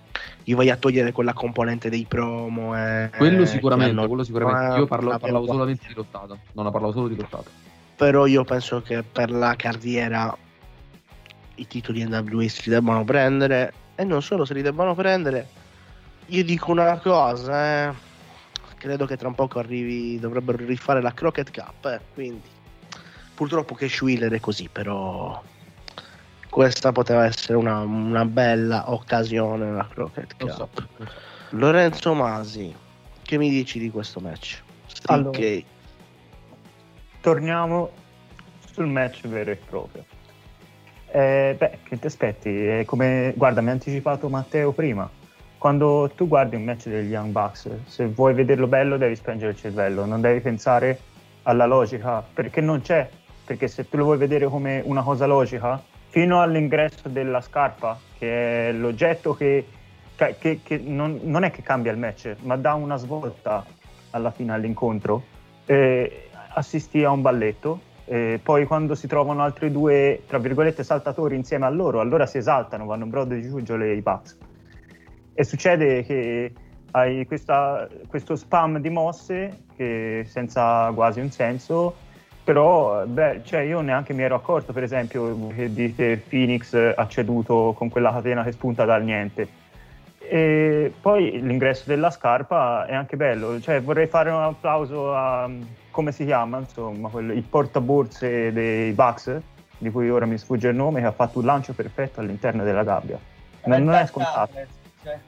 gli 0.44 0.54
vai 0.54 0.68
a 0.68 0.76
togliere 0.76 1.12
quella 1.12 1.32
componente 1.32 1.88
dei 1.88 2.04
promo 2.06 2.76
eh, 2.76 3.10
Quello 3.16 3.46
sicuramente, 3.46 3.98
hanno- 3.98 4.06
quello 4.06 4.22
sicuramente. 4.22 4.78
Io 4.78 4.86
parlo- 4.86 5.10
la- 5.10 5.18
parlavo 5.18 5.46
solamente 5.46 5.84
di 5.88 5.94
lottata. 5.94 6.36
Non 6.52 6.66
ho 6.66 6.70
parlato 6.70 6.92
solo 6.92 7.08
di 7.08 7.16
lottata. 7.16 7.48
però 7.96 8.26
io 8.26 8.44
penso 8.44 8.82
che 8.82 9.02
per 9.02 9.30
la 9.30 9.56
carriera 9.56 10.36
i 11.58 11.66
titoli 11.66 12.04
NWA 12.04 12.48
si 12.48 12.62
li 12.64 12.70
debbano 12.70 13.04
prendere 13.04 13.72
e 13.94 14.04
non 14.04 14.22
solo 14.22 14.44
se 14.44 14.54
li 14.54 14.62
debbano 14.62 14.94
prendere 14.94 15.48
io 16.26 16.44
dico 16.44 16.70
una 16.70 16.98
cosa 16.98 17.88
eh. 17.88 17.94
credo 18.76 19.06
che 19.06 19.16
tra 19.16 19.28
un 19.28 19.34
poco 19.34 19.58
arrivi 19.58 20.18
dovrebbero 20.18 20.64
rifare 20.64 21.00
la 21.00 21.12
Crockett 21.12 21.50
Cup 21.52 21.84
eh, 21.86 22.00
quindi 22.14 22.48
purtroppo 23.34 23.74
che 23.74 23.88
Schwiller 23.88 24.32
è 24.32 24.40
così 24.40 24.68
però 24.70 25.42
questa 26.48 26.92
poteva 26.92 27.24
essere 27.24 27.56
una, 27.56 27.80
una 27.80 28.24
bella 28.24 28.90
occasione 28.90 29.72
la 29.72 29.86
Crockett 29.86 30.36
Cup 30.36 30.50
so. 30.52 30.68
Lorenzo 31.50 32.14
Masi 32.14 32.74
che 33.28 33.36
mi 33.36 33.50
dici 33.50 33.78
di 33.78 33.90
questo 33.90 34.20
match? 34.20 34.62
Allora. 35.04 35.36
Ok. 35.36 35.62
Torniamo 37.20 37.90
sul 38.72 38.86
match 38.86 39.26
vero 39.26 39.50
e 39.50 39.56
proprio. 39.56 40.02
Eh, 41.10 41.54
beh, 41.56 41.78
che 41.84 41.98
ti 41.98 42.06
aspetti? 42.06 42.82
Come, 42.84 43.32
guarda, 43.36 43.60
mi 43.60 43.68
ha 43.68 43.72
anticipato 43.72 44.28
Matteo 44.28 44.72
prima. 44.72 45.08
quando 45.58 46.10
tu 46.14 46.28
guardi 46.28 46.54
un 46.54 46.62
match 46.62 46.86
degli 46.88 47.10
Young 47.10 47.32
Bucks, 47.32 47.68
se 47.84 48.06
vuoi 48.06 48.32
vederlo 48.32 48.68
bello 48.68 48.96
devi 48.96 49.16
spengere 49.16 49.50
il 49.50 49.56
cervello, 49.56 50.04
non 50.04 50.20
devi 50.20 50.40
pensare 50.40 51.00
alla 51.42 51.66
logica, 51.66 52.22
perché 52.22 52.60
non 52.60 52.80
c'è, 52.80 53.08
perché 53.44 53.66
se 53.66 53.88
tu 53.88 53.96
lo 53.96 54.04
vuoi 54.04 54.18
vedere 54.18 54.46
come 54.46 54.80
una 54.84 55.02
cosa 55.02 55.26
logica, 55.26 55.82
fino 56.08 56.40
all'ingresso 56.40 57.08
della 57.08 57.40
scarpa, 57.40 57.98
che 58.18 58.68
è 58.68 58.72
l'oggetto 58.72 59.34
che, 59.34 59.66
che, 60.14 60.60
che 60.62 60.78
non, 60.78 61.18
non, 61.22 61.42
è 61.42 61.50
che 61.50 61.62
cambia 61.62 61.90
il 61.90 61.98
match, 61.98 62.36
ma 62.42 62.56
dà 62.56 62.74
una 62.74 62.96
svolta 62.96 63.64
alla 64.10 64.30
fine 64.30 64.52
all'incontro, 64.52 65.24
eh, 65.66 66.28
assisti 66.54 67.02
a 67.02 67.10
un 67.10 67.20
balletto, 67.20 67.80
eh, 68.08 68.40
poi 68.42 68.64
quando 68.64 68.94
si 68.94 69.06
trovano 69.06 69.42
altri 69.42 69.70
due, 69.70 70.22
tra 70.26 70.38
virgolette, 70.38 70.82
saltatori 70.82 71.36
insieme 71.36 71.66
a 71.66 71.68
loro, 71.68 72.00
allora 72.00 72.24
si 72.24 72.38
esaltano, 72.38 72.86
vanno 72.86 73.04
in 73.04 73.10
brodo 73.10 73.34
di 73.34 73.42
giuggiole 73.42 73.92
i 73.94 74.00
Bucks. 74.00 74.38
E 75.34 75.44
succede 75.44 76.02
che 76.04 76.52
hai 76.92 77.26
questa, 77.26 77.86
questo 78.06 78.34
spam 78.34 78.78
di 78.78 78.88
mosse 78.88 79.64
che 79.76 80.24
senza 80.26 80.90
quasi 80.94 81.20
un 81.20 81.30
senso, 81.30 81.94
però 82.42 83.04
beh, 83.04 83.42
cioè 83.44 83.60
io 83.60 83.82
neanche 83.82 84.14
mi 84.14 84.22
ero 84.22 84.36
accorto, 84.36 84.72
per 84.72 84.82
esempio, 84.82 85.48
che 85.48 85.70
dite 85.72 86.16
Phoenix 86.16 86.74
ha 86.74 87.06
ceduto 87.08 87.74
con 87.76 87.90
quella 87.90 88.10
catena 88.10 88.42
che 88.42 88.52
spunta 88.52 88.86
dal 88.86 89.04
niente. 89.04 89.66
E 90.18 90.92
poi 91.00 91.40
l'ingresso 91.42 91.84
della 91.86 92.10
scarpa 92.10 92.86
è 92.86 92.94
anche 92.94 93.16
bello, 93.16 93.60
cioè 93.60 93.82
vorrei 93.82 94.06
fare 94.06 94.30
un 94.30 94.42
applauso 94.42 95.14
a 95.14 95.48
come 95.98 96.12
si 96.12 96.24
chiama, 96.24 96.58
insomma, 96.58 97.08
quello, 97.08 97.32
il 97.32 97.42
portaborse 97.42 98.52
dei 98.52 98.92
Bucks, 98.92 99.36
di 99.78 99.90
cui 99.90 100.08
ora 100.08 100.26
mi 100.26 100.38
sfugge 100.38 100.68
il 100.68 100.76
nome, 100.76 101.00
che 101.00 101.06
ha 101.06 101.10
fatto 101.12 101.40
un 101.40 101.44
lancio 101.44 101.72
perfetto 101.72 102.20
all'interno 102.20 102.62
della 102.62 102.84
gabbia. 102.84 103.18
Non, 103.64 103.82
non 103.82 103.94
è 103.96 104.06
scontato. 104.06 104.52
Cioè. 105.02 105.18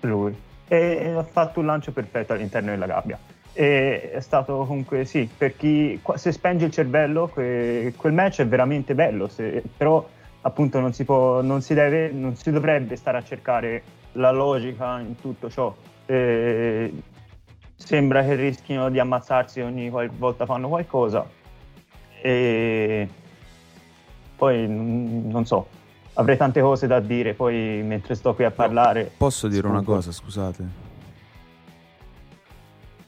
Lui. 0.00 0.38
E 0.68 1.14
ha 1.16 1.22
fatto 1.22 1.60
un 1.60 1.64
lancio 1.64 1.92
perfetto 1.92 2.34
all'interno 2.34 2.72
della 2.72 2.84
gabbia. 2.84 3.18
E 3.54 4.10
è 4.12 4.20
stato 4.20 4.66
comunque 4.66 5.06
sì, 5.06 5.26
per 5.34 5.56
chi 5.56 5.98
se 6.16 6.30
spenge 6.30 6.66
il 6.66 6.72
cervello, 6.72 7.28
que, 7.28 7.94
quel 7.96 8.12
match 8.12 8.40
è 8.40 8.46
veramente 8.46 8.94
bello, 8.94 9.28
se, 9.28 9.62
però 9.78 10.06
appunto 10.42 10.78
non 10.78 10.92
si, 10.92 11.04
può, 11.04 11.40
non 11.40 11.62
si, 11.62 11.72
deve, 11.72 12.10
non 12.10 12.36
si 12.36 12.50
dovrebbe 12.50 12.96
stare 12.96 13.16
a 13.16 13.22
cercare 13.22 13.82
la 14.12 14.30
logica 14.30 15.00
in 15.00 15.18
tutto 15.18 15.48
ciò. 15.48 15.74
E, 16.04 16.92
sembra 17.76 18.24
che 18.24 18.34
rischino 18.34 18.88
di 18.90 18.98
ammazzarsi 18.98 19.60
ogni 19.60 19.90
volta 19.90 20.46
fanno 20.46 20.68
qualcosa. 20.68 21.28
E 22.20 23.08
poi 24.36 24.66
non 24.68 25.44
so. 25.46 25.68
Avrei 26.14 26.36
tante 26.38 26.60
cose 26.60 26.86
da 26.86 26.98
dire 26.98 27.34
poi 27.34 27.82
mentre 27.84 28.14
sto 28.14 28.34
qui 28.34 28.44
a 28.44 28.50
parlare 28.50 29.12
posso 29.18 29.48
dire 29.48 29.66
una 29.66 29.82
cosa 29.82 30.10
scusate? 30.10 30.84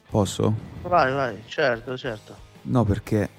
Posso? 0.09 0.53
vai 0.83 1.11
vai 1.11 1.43
certo 1.47 1.97
certo. 1.97 2.35
No 2.63 2.83
perché 2.83 3.29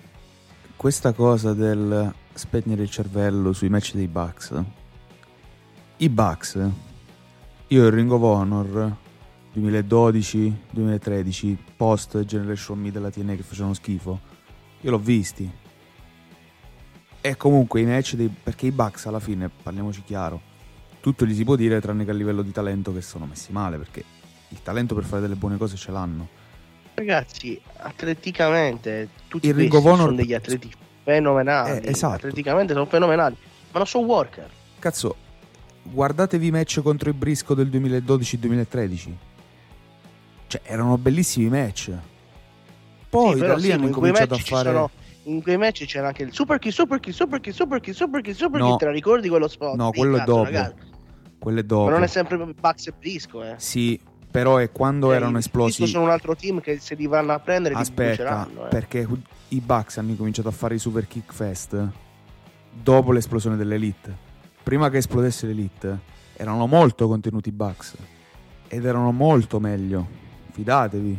questa 0.74 1.12
cosa 1.12 1.55
del 1.55 2.12
spegnere 2.35 2.83
il 2.83 2.91
cervello 2.91 3.53
sui 3.53 3.68
match 3.68 3.95
dei 3.95 4.09
Bucks 4.09 4.61
i 5.99 6.09
Bucks 6.09 6.59
io 7.68 7.87
il 7.87 7.93
Ring 7.93 8.11
of 8.11 8.22
Honor 8.22 8.97
2012-2013, 9.55 11.57
post 11.76 12.24
Generation 12.24 12.78
Me 12.78 12.90
della 12.90 13.11
TNA 13.11 13.34
che 13.34 13.42
facevano 13.42 13.74
schifo. 13.74 14.20
Io 14.82 14.90
l'ho 14.90 14.98
visti. 14.98 15.51
E 17.20 17.36
comunque 17.36 17.80
i 17.80 17.84
match 17.84 18.14
dei... 18.14 18.28
perché 18.28 18.66
i 18.66 18.70
Bucks 18.70 19.07
alla 19.07 19.20
fine, 19.20 19.51
parliamoci 19.51 20.03
chiaro, 20.05 20.40
tutto 21.01 21.26
gli 21.26 21.34
si 21.34 21.44
può 21.44 21.57
dire 21.57 21.80
tranne 21.80 22.05
che 22.05 22.11
a 22.11 22.14
livello 22.14 22.42
di 22.42 22.53
talento 22.53 22.94
che 22.94 23.03
sono 23.03 23.26
messi 23.26 23.53
male, 23.53 23.76
perché 23.76 24.05
il 24.48 24.62
talento 24.62 24.94
per 24.94 25.05
fare 25.05 25.20
delle 25.20 25.34
buone 25.34 25.57
cose 25.57 25.76
ce 25.76 25.90
l'hanno. 25.90 26.28
Ragazzi, 26.94 27.61
atleticamente 27.78 29.09
tutti 29.28 29.48
il 29.48 29.68
of 29.72 29.84
Honor... 29.84 29.98
sono 29.98 30.14
degli 30.14 30.34
atleti 30.34 30.70
fenomenali. 31.03 31.80
Eh, 31.80 31.90
esatto. 31.90 32.14
Atleticamente 32.14 32.72
sono 32.72 32.86
fenomenali, 32.86 33.36
ma 33.72 33.78
non 33.78 33.86
sono 33.86 34.07
worker. 34.07 34.48
Cazzo, 34.78 35.16
guardatevi 35.82 36.46
i 36.46 36.51
match 36.51 36.80
contro 36.80 37.11
i 37.11 37.12
Brisco 37.12 37.55
del 37.55 37.68
2012-2013 37.68 39.28
cioè, 40.51 40.61
erano 40.64 40.98
bellissimi 40.98 41.48
match. 41.48 41.92
Poi 43.09 43.34
sì, 43.34 43.40
da 43.40 43.55
lì 43.55 43.62
sì, 43.62 43.72
hanno 43.72 43.86
incominciato 43.86 44.34
a 44.34 44.38
fare. 44.38 44.68
Sono, 44.68 44.90
in 45.24 45.42
quei 45.42 45.57
match 45.57 45.84
c'era 45.84 46.09
anche 46.09 46.24
il 46.24 46.32
super 46.32 46.59
key, 46.59 46.72
super 46.72 46.98
key, 46.98 47.12
super 47.12 47.38
key, 47.38 47.53
super 47.53 47.80
key, 47.80 47.92
super 47.92 48.20
key, 48.20 48.34
super 48.34 48.61
no. 48.61 48.68
key. 48.70 48.76
Te 48.78 48.84
la 48.86 48.90
ricordi 48.90 49.28
quello 49.28 49.46
spot? 49.46 49.76
No, 49.76 49.92
quello 49.92 50.16
è 50.16 50.24
dopo. 50.24 50.44
Ragazzi. 50.44 50.74
Quello 51.38 51.61
è 51.61 51.62
dopo. 51.62 51.84
Ma 51.84 51.90
non 51.90 52.03
è 52.03 52.09
sempre 52.09 52.36
Bucks 52.36 52.88
e 52.88 52.92
Brisco, 52.98 53.44
eh. 53.44 53.55
Sì, 53.59 54.01
però 54.28 54.57
è 54.57 54.72
quando 54.72 55.12
eh, 55.12 55.16
erano 55.16 55.38
esplosi. 55.38 55.86
sono 55.86 56.03
un 56.03 56.11
altro 56.11 56.34
team 56.34 56.61
che 56.61 56.80
se 56.80 56.96
li 56.96 57.07
vanno 57.07 57.32
a 57.32 57.38
prendere 57.38 57.74
Aspetta, 57.76 58.48
eh. 58.48 58.68
perché 58.68 59.07
i 59.48 59.61
Bucks 59.61 59.98
hanno 59.98 60.11
incominciato 60.11 60.48
a 60.48 60.53
fare 60.53 60.74
i 60.74 60.78
super 60.80 61.07
kick 61.07 61.32
fest 61.32 61.88
dopo 62.72 63.12
l'esplosione 63.12 63.57
dell'Elite. 63.57 64.28
Prima 64.64 64.90
che 64.90 64.96
esplodesse 64.96 65.46
l'Elite, 65.46 65.98
erano 66.34 66.66
molto 66.66 67.07
contenuti 67.07 67.51
i 67.51 67.53
Bucks 67.53 67.94
ed 68.66 68.84
erano 68.84 69.12
molto 69.12 69.61
meglio 69.61 70.28
fidatevi. 70.61 71.19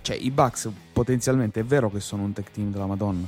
Cioè, 0.00 0.16
i 0.16 0.30
Bucks 0.30 0.70
potenzialmente 0.92 1.60
è 1.60 1.64
vero 1.64 1.90
che 1.90 2.00
sono 2.00 2.22
un 2.22 2.32
tech 2.32 2.50
team 2.50 2.70
della 2.70 2.86
Madonna, 2.86 3.26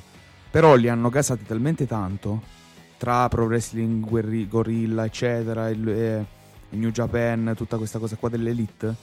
però 0.51 0.75
li 0.75 0.89
hanno 0.89 1.11
gasati 1.11 1.45
talmente 1.45 1.87
tanto 1.87 2.59
tra 2.97 3.29
Pro 3.29 3.45
Wrestling, 3.45 4.03
Guerri- 4.05 4.49
Gorilla, 4.49 5.05
eccetera, 5.05 5.69
il, 5.69 5.89
eh, 5.89 6.27
New 6.71 6.91
Japan, 6.91 7.53
tutta 7.57 7.77
questa 7.77 7.99
cosa 7.99 8.17
qua 8.17 8.31
dell'Elite, 8.31 8.95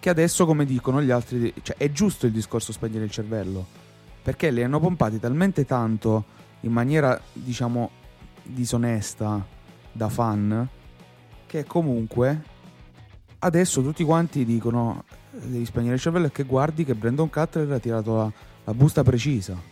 che 0.00 0.10
adesso, 0.10 0.46
come 0.46 0.64
dicono 0.64 1.00
gli 1.00 1.10
altri, 1.10 1.52
cioè, 1.62 1.76
è 1.76 1.90
giusto 1.92 2.26
il 2.26 2.32
discorso 2.32 2.72
spegnere 2.72 3.04
il 3.04 3.10
cervello, 3.10 3.64
perché 4.22 4.50
li 4.50 4.62
hanno 4.62 4.80
pompati 4.80 5.20
talmente 5.20 5.64
tanto 5.64 6.24
in 6.60 6.72
maniera, 6.72 7.20
diciamo, 7.32 7.90
disonesta 8.42 9.44
da 9.92 10.08
fan, 10.08 10.68
che 11.46 11.64
comunque 11.64 12.50
adesso 13.44 13.82
tutti 13.82 14.04
quanti 14.04 14.44
dicono 14.44 15.04
devi 15.30 15.64
spegnere 15.64 15.94
il 15.94 16.00
cervello 16.00 16.26
e 16.26 16.32
che 16.32 16.44
guardi 16.44 16.84
che 16.84 16.94
Brandon 16.94 17.28
Cutler 17.28 17.70
ha 17.72 17.78
tirato 17.78 18.16
la, 18.16 18.32
la 18.64 18.74
busta 18.74 19.02
precisa. 19.02 19.70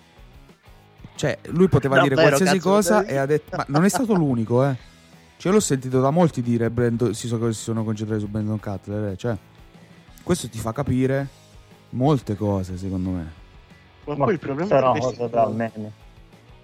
Cioè, 1.14 1.38
lui 1.48 1.68
poteva 1.68 1.96
no, 1.96 2.02
dire 2.02 2.14
vero, 2.14 2.28
qualsiasi 2.28 2.58
cosa 2.58 3.04
e 3.04 3.16
ha 3.16 3.26
detto... 3.26 3.56
Ma 3.56 3.64
non 3.68 3.84
è 3.84 3.88
stato 3.88 4.14
l'unico, 4.14 4.64
eh. 4.64 4.74
Cioè, 5.36 5.52
l'ho 5.52 5.60
sentito 5.60 6.00
da 6.00 6.10
molti 6.10 6.42
dire 6.42 6.70
Brandon, 6.70 7.14
si, 7.14 7.26
so, 7.26 7.52
si 7.52 7.60
sono 7.60 7.84
concentrati 7.84 8.22
su 8.22 8.28
Brandon 8.28 8.58
Cutler. 8.58 9.12
Eh. 9.12 9.16
Cioè, 9.16 9.36
questo 10.22 10.48
ti 10.48 10.58
fa 10.58 10.72
capire 10.72 11.28
molte 11.90 12.36
cose, 12.36 12.78
secondo 12.78 13.10
me. 13.10 13.32
Ma, 14.04 14.16
Ma 14.16 14.24
poi 14.24 14.34
il 14.34 14.40
problema 14.40 14.94
è 14.94 14.98
cosa 14.98 15.26
da 15.26 15.48
meme. 15.48 15.92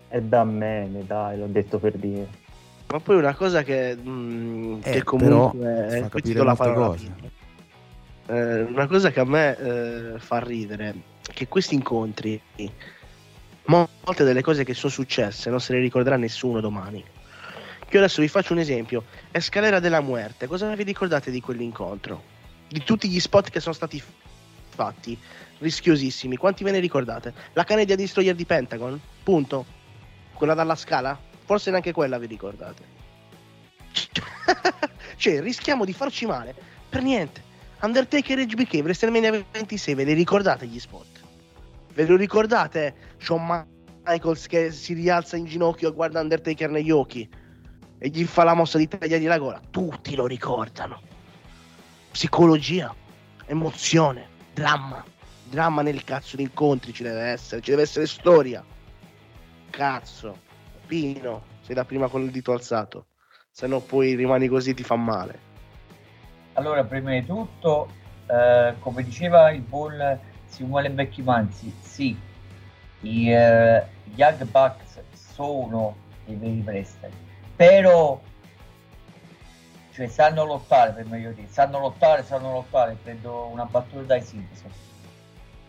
È 0.08 0.20
da 0.20 0.44
meme, 0.44 1.04
dai, 1.06 1.38
l'ho 1.38 1.46
detto 1.46 1.78
per 1.78 1.96
dire. 1.96 2.44
Ma 2.88 3.00
poi 3.00 3.16
una 3.16 3.34
cosa 3.34 3.62
che, 3.62 3.96
mh, 3.96 4.08
mm, 4.08 4.78
eh, 4.82 4.90
che 4.90 5.02
comunque 5.02 5.86
è 5.88 6.08
capire 6.08 6.44
la 6.44 6.54
cose. 6.54 7.34
Eh, 8.28 8.62
una 8.62 8.86
cosa 8.86 9.10
che 9.10 9.20
a 9.20 9.24
me 9.24 9.56
eh, 9.56 10.18
fa 10.18 10.38
ridere 10.38 10.94
è 11.28 11.32
che 11.32 11.48
questi 11.48 11.74
incontri, 11.74 12.40
molte 13.66 14.24
delle 14.24 14.42
cose 14.42 14.64
che 14.64 14.74
sono 14.74 14.92
successe 14.92 15.50
non 15.50 15.60
se 15.60 15.72
le 15.72 15.80
ricorderà 15.80 16.16
nessuno 16.16 16.60
domani. 16.60 17.04
Io 17.90 17.98
adesso 17.98 18.20
vi 18.20 18.28
faccio 18.28 18.52
un 18.52 18.58
esempio. 18.58 19.04
Escalera 19.30 19.78
della 19.78 20.00
Muerte, 20.00 20.46
cosa 20.46 20.72
vi 20.74 20.82
ricordate 20.82 21.30
di 21.30 21.40
quell'incontro? 21.40 22.34
Di 22.68 22.82
tutti 22.82 23.08
gli 23.08 23.20
spot 23.20 23.48
che 23.48 23.60
sono 23.60 23.74
stati 23.74 24.02
fatti, 24.68 25.16
rischiosissimi, 25.58 26.36
quanti 26.36 26.64
ve 26.64 26.72
ne 26.72 26.80
ricordate? 26.80 27.32
La 27.52 27.64
Canadian 27.64 27.96
Destroyer 27.96 28.34
di 28.34 28.44
Pentagon? 28.44 29.00
Punto. 29.22 29.64
Quella 30.34 30.54
dalla 30.54 30.74
scala? 30.74 31.18
Forse 31.46 31.70
neanche 31.70 31.92
quella 31.92 32.18
vi 32.18 32.26
ricordate. 32.26 32.82
cioè, 35.16 35.40
rischiamo 35.40 35.84
di 35.84 35.92
farci 35.92 36.26
male 36.26 36.54
per 36.88 37.02
niente. 37.02 37.42
Undertaker 37.80 38.44
HBK, 38.44 38.80
WrestleMania 38.82 39.44
26, 39.52 39.94
ve 39.94 40.04
li 40.04 40.12
ricordate 40.12 40.66
gli 40.66 40.78
spot? 40.78 41.06
Ve 41.94 42.06
lo 42.06 42.16
ricordate 42.16 43.14
Shawn 43.18 43.66
Michaels 44.04 44.46
che 44.46 44.72
si 44.72 44.92
rialza 44.92 45.36
in 45.36 45.44
ginocchio 45.44 45.90
e 45.90 45.92
guarda 45.92 46.20
Undertaker 46.20 46.68
negli 46.68 46.90
occhi 46.90 47.28
e 47.98 48.08
gli 48.08 48.24
fa 48.24 48.44
la 48.44 48.54
mossa 48.54 48.76
di 48.76 48.88
tagliargli 48.88 49.26
la 49.26 49.38
gola? 49.38 49.60
Tutti 49.70 50.14
lo 50.14 50.26
ricordano. 50.26 51.00
Psicologia, 52.10 52.94
emozione, 53.46 54.28
dramma. 54.52 55.04
Dramma 55.48 55.82
nel 55.82 56.02
cazzo 56.02 56.36
di 56.36 56.42
incontri 56.42 56.92
ci 56.92 57.04
deve 57.04 57.22
essere, 57.22 57.60
ci 57.60 57.70
deve 57.70 57.82
essere 57.82 58.06
storia. 58.06 58.64
Cazzo. 59.70 60.45
Pino, 60.86 61.42
sei 61.60 61.74
la 61.74 61.84
prima 61.84 62.08
con 62.08 62.22
il 62.22 62.30
dito 62.30 62.52
alzato, 62.52 63.06
se 63.50 63.66
no 63.66 63.80
poi 63.80 64.14
rimani 64.14 64.48
così 64.48 64.74
ti 64.74 64.82
fa 64.82 64.96
male. 64.96 65.38
Allora, 66.54 66.84
prima 66.84 67.10
di 67.10 67.24
tutto, 67.26 67.88
eh, 68.26 68.74
come 68.78 69.02
diceva 69.02 69.50
il 69.50 69.60
buon 69.60 70.18
Simone 70.46 70.90
Becchimanzi, 70.90 71.74
sì, 71.82 72.16
i 73.00 73.30
uh, 73.30 73.82
Young 74.14 74.44
Bucks 74.44 75.00
sono 75.12 75.96
dei 76.24 76.36
veri 76.36 76.62
wrestler, 76.64 77.10
però 77.54 78.18
cioè 79.92 80.06
sanno 80.08 80.44
lottare 80.44 80.92
per 80.92 81.06
meglio 81.06 81.32
dire, 81.32 81.48
sanno 81.48 81.78
lottare, 81.78 82.24
sanno 82.24 82.52
lottare, 82.52 82.96
prendo 83.02 83.48
una 83.52 83.64
battuta 83.64 84.02
dai 84.02 84.22
Simpson. 84.22 84.70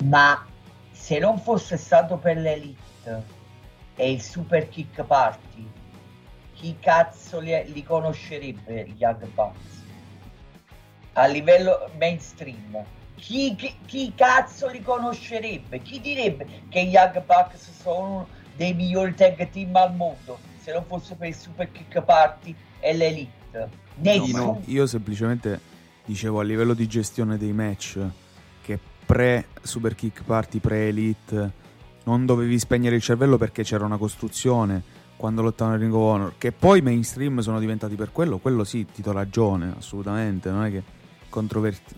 Ma 0.05 0.45
se 0.91 1.19
non 1.19 1.39
fosse 1.39 1.77
stato 1.77 2.17
per 2.17 2.37
l'Elite 2.37 3.35
e 3.97 4.11
il 4.11 4.21
Super 4.21 4.69
Kick 4.69 5.03
Party, 5.03 5.67
chi 6.53 6.77
cazzo 6.79 7.39
li, 7.39 7.51
li 7.73 7.83
conoscerebbe 7.83 8.87
gli 8.87 8.95
Young 8.99 9.27
Bucks? 9.33 9.83
A 11.13 11.25
livello 11.25 11.89
mainstream. 11.97 12.83
Chi, 13.15 13.55
chi, 13.55 13.75
chi 13.85 14.13
cazzo 14.15 14.69
li 14.69 14.81
conoscerebbe? 14.81 15.81
Chi 15.81 15.99
direbbe 15.99 16.45
che 16.69 16.85
gli 16.85 16.93
Young 16.93 17.23
Bucks 17.25 17.71
sono 17.81 18.27
dei 18.55 18.73
migliori 18.73 19.15
tag 19.15 19.49
team 19.49 19.75
al 19.75 19.95
mondo 19.95 20.37
se 20.59 20.71
non 20.71 20.83
fosse 20.85 21.15
per 21.15 21.27
il 21.27 21.35
Super 21.35 21.71
Kick 21.71 22.01
Party 22.01 22.55
e 22.79 22.93
l'Elite? 22.93 23.69
Nessuno. 23.95 24.43
No, 24.43 24.61
io 24.65 24.85
semplicemente 24.85 25.59
dicevo 26.05 26.39
a 26.39 26.43
livello 26.43 26.75
di 26.75 26.87
gestione 26.87 27.37
dei 27.37 27.51
match 27.51 27.99
che 28.61 28.79
pre 29.05 29.47
Super 29.63 29.95
Kick 29.95 30.23
Party, 30.23 30.59
pre 30.59 30.87
Elite 30.89 31.65
non 32.07 32.25
dovevi 32.25 32.57
spegnere 32.57 32.95
il 32.95 33.01
cervello 33.01 33.37
perché 33.37 33.63
c'era 33.63 33.83
una 33.83 33.97
costruzione 33.97 34.81
quando 35.17 35.41
lottavano 35.41 35.75
in 35.75 35.81
Ring 35.81 35.93
of 35.93 36.01
Honor 36.01 36.33
che 36.37 36.53
poi 36.53 36.81
mainstream 36.81 37.39
sono 37.39 37.59
diventati 37.59 37.95
per 37.95 38.11
quello 38.13 38.37
quello 38.37 38.63
sì 38.63 38.85
ti 38.85 39.01
do 39.01 39.11
ragione 39.11 39.73
assolutamente 39.77 40.49
non 40.49 40.63
è 40.63 40.71
che 40.71 40.81
controverti 41.29 41.95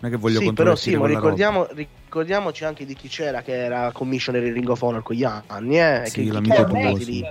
non 0.00 0.10
è 0.10 0.14
che 0.14 0.20
voglio 0.20 0.40
sì, 0.40 0.52
però 0.52 0.74
sì, 0.76 0.96
ma 0.96 1.06
ricordiamo, 1.06 1.66
ricordiamoci 1.72 2.64
anche 2.64 2.84
di 2.84 2.94
chi 2.94 3.08
c'era 3.08 3.42
che 3.42 3.52
era 3.64 3.90
commissioner 3.92 4.44
in 4.44 4.52
Ring 4.54 4.68
of 4.68 4.80
Honor 4.80 5.02
con 5.02 5.16
gli 5.16 5.24
anni, 5.24 5.80
eh, 5.80 6.02
Sì, 6.06 6.24
che, 6.24 6.32
l'amico 6.32 6.64
chi- 6.66 7.02
sì. 7.04 7.26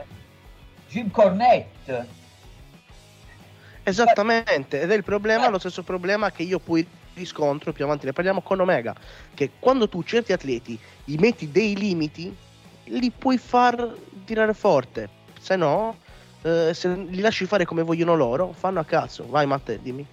Jim 0.90 1.10
Cornette. 1.10 2.08
Esattamente, 3.84 4.82
ed 4.82 4.92
è 4.92 4.96
il 4.96 5.04
problema, 5.06 5.48
Eh. 5.48 5.50
lo 5.50 5.60
stesso 5.60 5.82
problema 5.82 6.30
che 6.32 6.44
io 6.44 6.60
poi 6.60 6.86
riscontro 7.18 7.74
più 7.74 7.84
avanti 7.84 8.06
ne 8.06 8.14
parliamo 8.14 8.42
con 8.42 8.60
Omega, 8.60 8.96
che 9.34 9.52
quando 9.60 9.90
tu 9.90 10.04
certi 10.04 10.32
atleti 10.32 10.80
gli 11.04 11.18
metti 11.20 11.52
dei 11.52 11.76
limiti, 11.76 12.34
li 12.86 13.12
puoi 13.12 13.38
far 13.38 13.94
tirare 14.24 14.54
forte, 14.54 15.10
se 15.40 15.56
no, 15.56 15.98
eh, 16.44 16.74
se 16.74 16.96
li 16.96 17.20
lasci 17.20 17.46
fare 17.46 17.66
come 17.66 17.82
vogliono 17.82 18.16
loro, 18.16 18.54
fanno 18.54 18.80
a 18.80 18.86
cazzo. 18.86 19.26
Vai 19.28 19.46
Matte, 19.46 19.80
dimmi. 19.82 20.06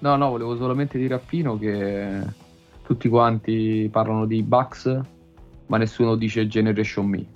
No, 0.00 0.16
no, 0.16 0.30
volevo 0.30 0.56
solamente 0.56 0.96
dire 0.96 1.14
a 1.14 1.18
Pino 1.18 1.58
che 1.58 2.22
tutti 2.82 3.08
quanti 3.08 3.88
parlano 3.92 4.24
di 4.26 4.42
Bucks, 4.42 4.98
ma 5.66 5.76
nessuno 5.76 6.14
dice 6.14 6.46
Generation 6.46 7.06
Me. 7.06 7.26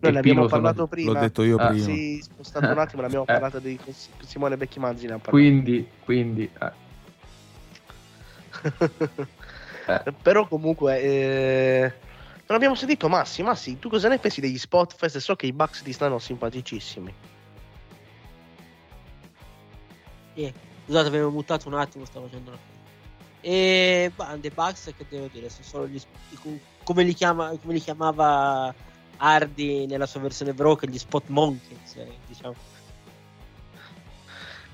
Noi 0.00 0.12
ne 0.12 0.18
abbiamo 0.18 0.40
Pino 0.40 0.48
sono- 0.48 0.62
parlato 0.62 0.86
prima. 0.88 1.12
l'ho 1.12 1.20
detto 1.20 1.42
io 1.44 1.56
Ah, 1.58 1.68
prima 1.68 1.84
Sì, 1.84 2.18
spostato 2.20 2.72
un 2.72 2.78
attimo, 2.78 3.02
ne 3.02 3.06
abbiamo 3.06 3.24
Eh. 3.24 3.32
parlato 3.32 3.60
di 3.60 3.78
Simone 4.26 4.56
Becchi 4.56 4.80
Manzi. 4.80 5.06
Ne 5.06 5.12
ha 5.12 5.18
parlato. 5.18 5.36
Quindi, 5.36 5.86
quindi, 6.04 6.50
eh, 6.60 6.72
eh. 8.62 10.12
Però 10.22 10.46
comunque 10.46 11.00
eh, 11.00 11.92
non 12.46 12.56
abbiamo 12.56 12.74
sentito 12.74 13.08
Massi. 13.08 13.42
Massi, 13.42 13.78
tu 13.78 13.88
cosa 13.88 14.08
ne 14.08 14.18
pensi 14.18 14.40
degli 14.40 14.58
Spotfest? 14.58 15.18
So 15.18 15.36
che 15.36 15.46
i 15.46 15.52
Bucks 15.52 15.82
ti 15.82 15.92
stanno 15.92 16.18
simpaticissimi. 16.18 17.14
Eh, 20.34 20.52
scusate, 20.84 21.08
avevo 21.08 21.30
mutato 21.30 21.68
un 21.68 21.74
attimo, 21.74 22.04
stavo 22.04 22.26
facendo 22.26 22.50
una. 22.50 22.58
E 23.40 24.12
bah, 24.14 24.36
The 24.40 24.50
Bugs, 24.50 24.92
che 24.96 25.04
devo 25.08 25.28
dire, 25.32 25.48
sono 25.48 25.64
solo 25.64 25.86
gli 25.88 26.00
come 26.84 27.02
li, 27.02 27.12
chiama, 27.12 27.56
come 27.60 27.74
li 27.74 27.80
chiamava 27.80 28.72
Hardy 29.16 29.86
nella 29.86 30.06
sua 30.06 30.20
versione 30.20 30.54
broken, 30.54 30.90
gli 30.90 30.98
Spot 30.98 31.24
Monkeys, 31.26 31.96
eh, 31.96 32.18
diciamo. 32.26 32.54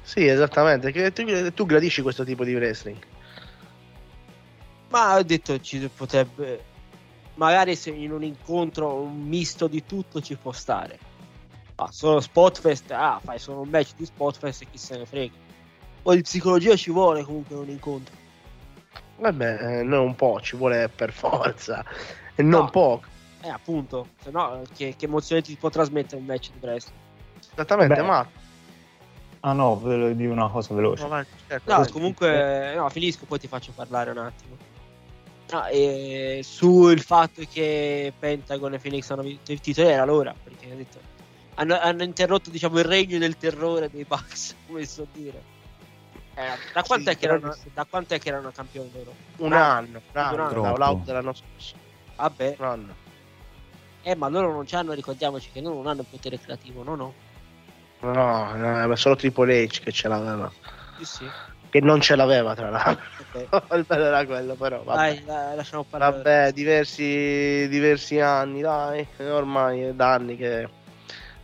Sì, 0.03 0.27
esattamente. 0.27 0.91
Che 0.91 1.13
tu, 1.13 1.53
tu 1.53 1.67
gradisci 1.67 2.03
questo 2.03 2.25
tipo 2.25 2.45
di 2.45 2.55
wrestling. 2.55 2.99
Ma 4.89 5.17
ho 5.17 5.23
detto 5.23 5.61
ci 5.61 5.89
potrebbe. 5.95 6.65
Magari 7.35 7.77
se 7.77 7.91
in 7.91 8.13
un 8.13 8.25
incontro 8.25 8.95
un 8.95 9.21
misto 9.23 9.69
di 9.69 9.85
tutto 9.85 10.21
ci 10.21 10.35
può 10.37 10.53
stare. 10.53 10.99
Ma 11.77 11.89
solo 11.93 12.21
Spotfest, 12.21 12.91
ah, 12.91 13.21
fai 13.23 13.39
solo 13.39 13.61
un 13.61 13.69
match 13.69 13.93
di 13.97 14.05
Spotfest 14.05 14.63
e 14.63 14.67
chi 14.71 14.79
se 14.79 14.99
ne 14.99 15.07
frega. 15.07 15.35
Poi 16.03 16.17
di 16.17 16.23
psicologia 16.23 16.75
ci 16.75 16.91
vuole 16.91 17.23
comunque 17.23 17.55
in 17.55 17.61
un 17.63 17.69
incontro. 17.69 18.15
Vabbè, 19.19 19.79
eh, 19.79 19.83
non 19.83 20.01
un 20.01 20.15
po', 20.17 20.41
ci 20.41 20.57
vuole 20.57 20.89
per 20.89 21.13
forza. 21.13 21.85
E 22.35 22.43
non 22.43 22.63
No. 22.65 22.71
poco. 22.71 23.07
Eh, 23.43 23.49
appunto, 23.49 24.09
se 24.21 24.31
no, 24.31 24.63
che, 24.75 24.97
che 24.97 25.05
emozione 25.05 25.43
ti 25.43 25.55
può 25.55 25.69
trasmettere 25.69 26.21
un 26.21 26.27
match 26.27 26.51
di 26.51 26.59
wrestling? 26.61 26.99
Esattamente, 27.53 27.95
Beh, 27.95 28.03
ma. 28.03 28.29
Ah 29.41 29.53
no, 29.53 29.79
ve 29.79 29.95
lo 29.95 30.13
dico 30.13 30.33
una 30.33 30.49
cosa 30.49 30.75
veloce. 30.75 31.07
No, 31.07 31.25
certo, 31.47 31.73
No, 31.73 31.87
comunque, 31.93 32.75
no, 32.75 32.89
finisco, 32.89 33.25
poi 33.27 33.39
ti 33.39 33.47
faccio 33.47 33.71
parlare 33.73 34.11
un 34.11 34.19
attimo. 34.19 34.57
No, 35.51 35.67
e 35.67 36.41
sul 36.45 37.01
fatto 37.01 37.43
che 37.51 38.13
Pentagon 38.19 38.75
e 38.75 38.79
Phoenix 38.79 39.09
hanno 39.11 39.23
vinto 39.23 39.51
il 39.53 39.61
titolo 39.61 39.89
era 39.89 40.05
l'ora, 40.05 40.35
perché 40.43 40.71
ha 40.71 40.75
detto- 40.75 41.01
hanno, 41.55 41.79
hanno 41.81 42.03
interrotto 42.03 42.51
diciamo, 42.51 42.79
il 42.79 42.85
regno 42.85 43.19
del 43.19 43.37
terrore 43.37 43.89
dei 43.91 44.05
Bucks, 44.05 44.55
come 44.67 44.85
si 44.85 44.93
so 44.93 45.07
dire. 45.13 45.43
Eh, 46.35 46.57
da, 46.73 46.83
quant'è 46.83 47.17
Sì, 47.19 47.25
erano, 47.25 47.57
da 47.73 47.87
quant'è 47.89 48.19
che 48.21 48.29
erano 48.29 48.51
campioni 48.53 48.91
loro? 48.93 49.15
Un 49.39 49.55
anno, 49.55 50.03
un 50.13 50.21
anno, 50.21 50.35
Un 50.35 50.41
anno. 50.41 50.61
da 50.61 50.69
All 50.69 50.81
Out 50.83 51.05
dell'anno 51.05 51.33
scorso. 51.35 51.75
Vabbè, 52.17 52.55
Un 52.59 52.65
anno. 52.67 52.95
eh, 54.03 54.15
ma 54.15 54.29
loro 54.29 54.53
non 54.53 54.65
c'hanno, 54.67 54.93
ricordiamoci 54.93 55.51
che 55.51 55.61
loro 55.61 55.77
non 55.77 55.87
hanno 55.89 56.05
potere 56.09 56.39
creativo, 56.39 56.83
no, 56.83 56.95
no. 56.95 57.15
No, 58.01 58.55
no, 58.55 58.87
ma 58.87 58.97
solo 58.97 59.17
Triple 59.17 59.65
H 59.65 59.81
che 59.81 59.91
ce 59.93 60.07
l'aveva. 60.09 60.53
Sì, 60.97 61.05
sì. 61.05 61.33
Che 61.71 61.81
non 61.81 62.01
ce 62.01 62.17
l'aveva, 62.17 62.55
tra 62.55 62.71
l'altro. 62.71 63.05
Ok. 63.33 63.65
Il 63.77 63.85
bello 63.87 64.05
era 64.05 64.25
quello, 64.25 64.55
però. 64.55 64.83
Vabbè. 64.83 64.97
Dai, 64.97 65.25
dai, 65.25 65.57
lasciamo 65.57 65.85
parlare. 65.89 66.17
Vabbè, 66.17 66.53
diversi, 66.53 67.69
diversi 67.69 68.21
anni, 68.21 68.61
dai. 68.61 69.07
Ormai 69.19 69.83
è 69.83 69.93
da 69.93 70.15
anni 70.15 70.37
che 70.37 70.69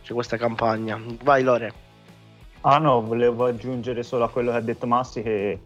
c'è 0.03 0.13
questa 0.13 0.37
campagna. 0.37 0.99
Vai, 1.23 1.43
Lore. 1.43 1.73
Ah 2.61 2.79
no, 2.79 3.01
volevo 3.01 3.45
aggiungere 3.45 4.01
solo 4.01 4.23
a 4.23 4.29
quello 4.29 4.49
che 4.49 4.57
ha 4.57 4.61
detto 4.61 4.87
Massi 4.87 5.21
che 5.21 5.59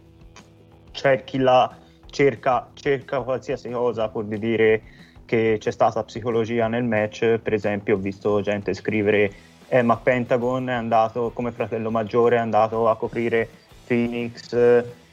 c'è 0.91 1.23
chi 1.23 1.37
la 1.37 1.73
cerca, 2.09 2.69
cerca 2.73 3.21
qualsiasi 3.21 3.69
cosa 3.69 4.09
pur 4.09 4.25
di 4.25 4.37
dire 4.37 4.81
che 5.25 5.57
c'è 5.59 5.71
stata 5.71 6.03
psicologia 6.03 6.67
nel 6.67 6.83
match. 6.83 7.37
Per 7.37 7.53
esempio, 7.53 7.95
ho 7.95 7.99
visto 7.99 8.41
gente 8.41 8.73
scrivere: 8.73 9.31
Eh, 9.69 9.81
ma 9.81 9.95
Pentagon 9.95 10.69
è 10.69 10.73
andato 10.73 11.31
come 11.33 11.51
fratello 11.51 11.89
maggiore, 11.89 12.35
è 12.35 12.39
andato 12.39 12.89
a 12.89 12.97
coprire 12.97 13.47
Phoenix 13.89 14.49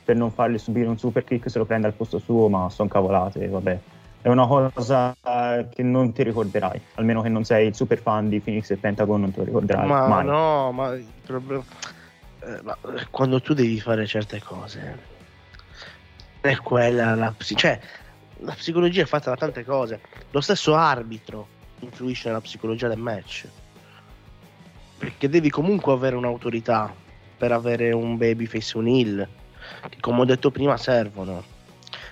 per 0.04 0.14
non 0.14 0.30
fargli 0.30 0.58
subire 0.58 0.86
un 0.86 0.98
super 0.98 1.24
kick 1.24 1.48
se 1.50 1.58
lo 1.58 1.64
prende 1.64 1.86
al 1.86 1.94
posto 1.94 2.18
suo, 2.18 2.48
ma 2.48 2.68
sono 2.68 2.88
cavolate, 2.88 3.48
vabbè. 3.48 3.78
È 4.20 4.28
una 4.28 4.46
cosa 4.46 5.16
che 5.70 5.82
non 5.82 6.12
ti 6.12 6.22
ricorderai, 6.22 6.80
almeno 6.96 7.22
che 7.22 7.28
non 7.28 7.44
sei 7.44 7.68
il 7.68 7.74
super 7.74 7.98
fan 8.00 8.28
di 8.28 8.40
Phoenix 8.40 8.70
e 8.70 8.76
Pentagon, 8.76 9.20
non 9.20 9.30
te 9.30 9.38
lo 9.38 9.44
ricorderai 9.44 9.86
Ma 9.86 10.06
mai. 10.06 10.26
no, 10.26 10.72
ma 10.72 10.92
il 10.92 11.06
problema. 11.24 11.64
eh, 12.40 12.60
ma 12.62 12.76
quando 13.10 13.40
tu 13.40 13.54
devi 13.54 13.80
fare 13.80 14.04
certe 14.06 14.40
cose, 14.42 14.98
è 16.40 16.56
quella 16.56 17.14
la, 17.14 17.34
cioè, 17.38 17.80
la 18.38 18.52
psicologia 18.52 19.02
è 19.02 19.06
fatta 19.06 19.30
da 19.30 19.36
tante 19.36 19.64
cose. 19.64 20.00
Lo 20.30 20.40
stesso 20.40 20.74
arbitro 20.74 21.46
influisce 21.80 22.28
nella 22.28 22.40
psicologia 22.40 22.88
del 22.88 22.98
match. 22.98 23.46
Perché 24.98 25.28
devi 25.28 25.50
comunque 25.50 25.92
avere 25.92 26.16
un'autorità 26.16 26.92
per 27.36 27.52
avere 27.52 27.92
un 27.92 28.16
babyface 28.16 28.78
un 28.78 28.86
heel, 28.86 29.28
che 29.88 29.98
come 30.00 30.20
ho 30.20 30.24
detto 30.24 30.50
prima 30.50 30.76
servono. 30.76 31.42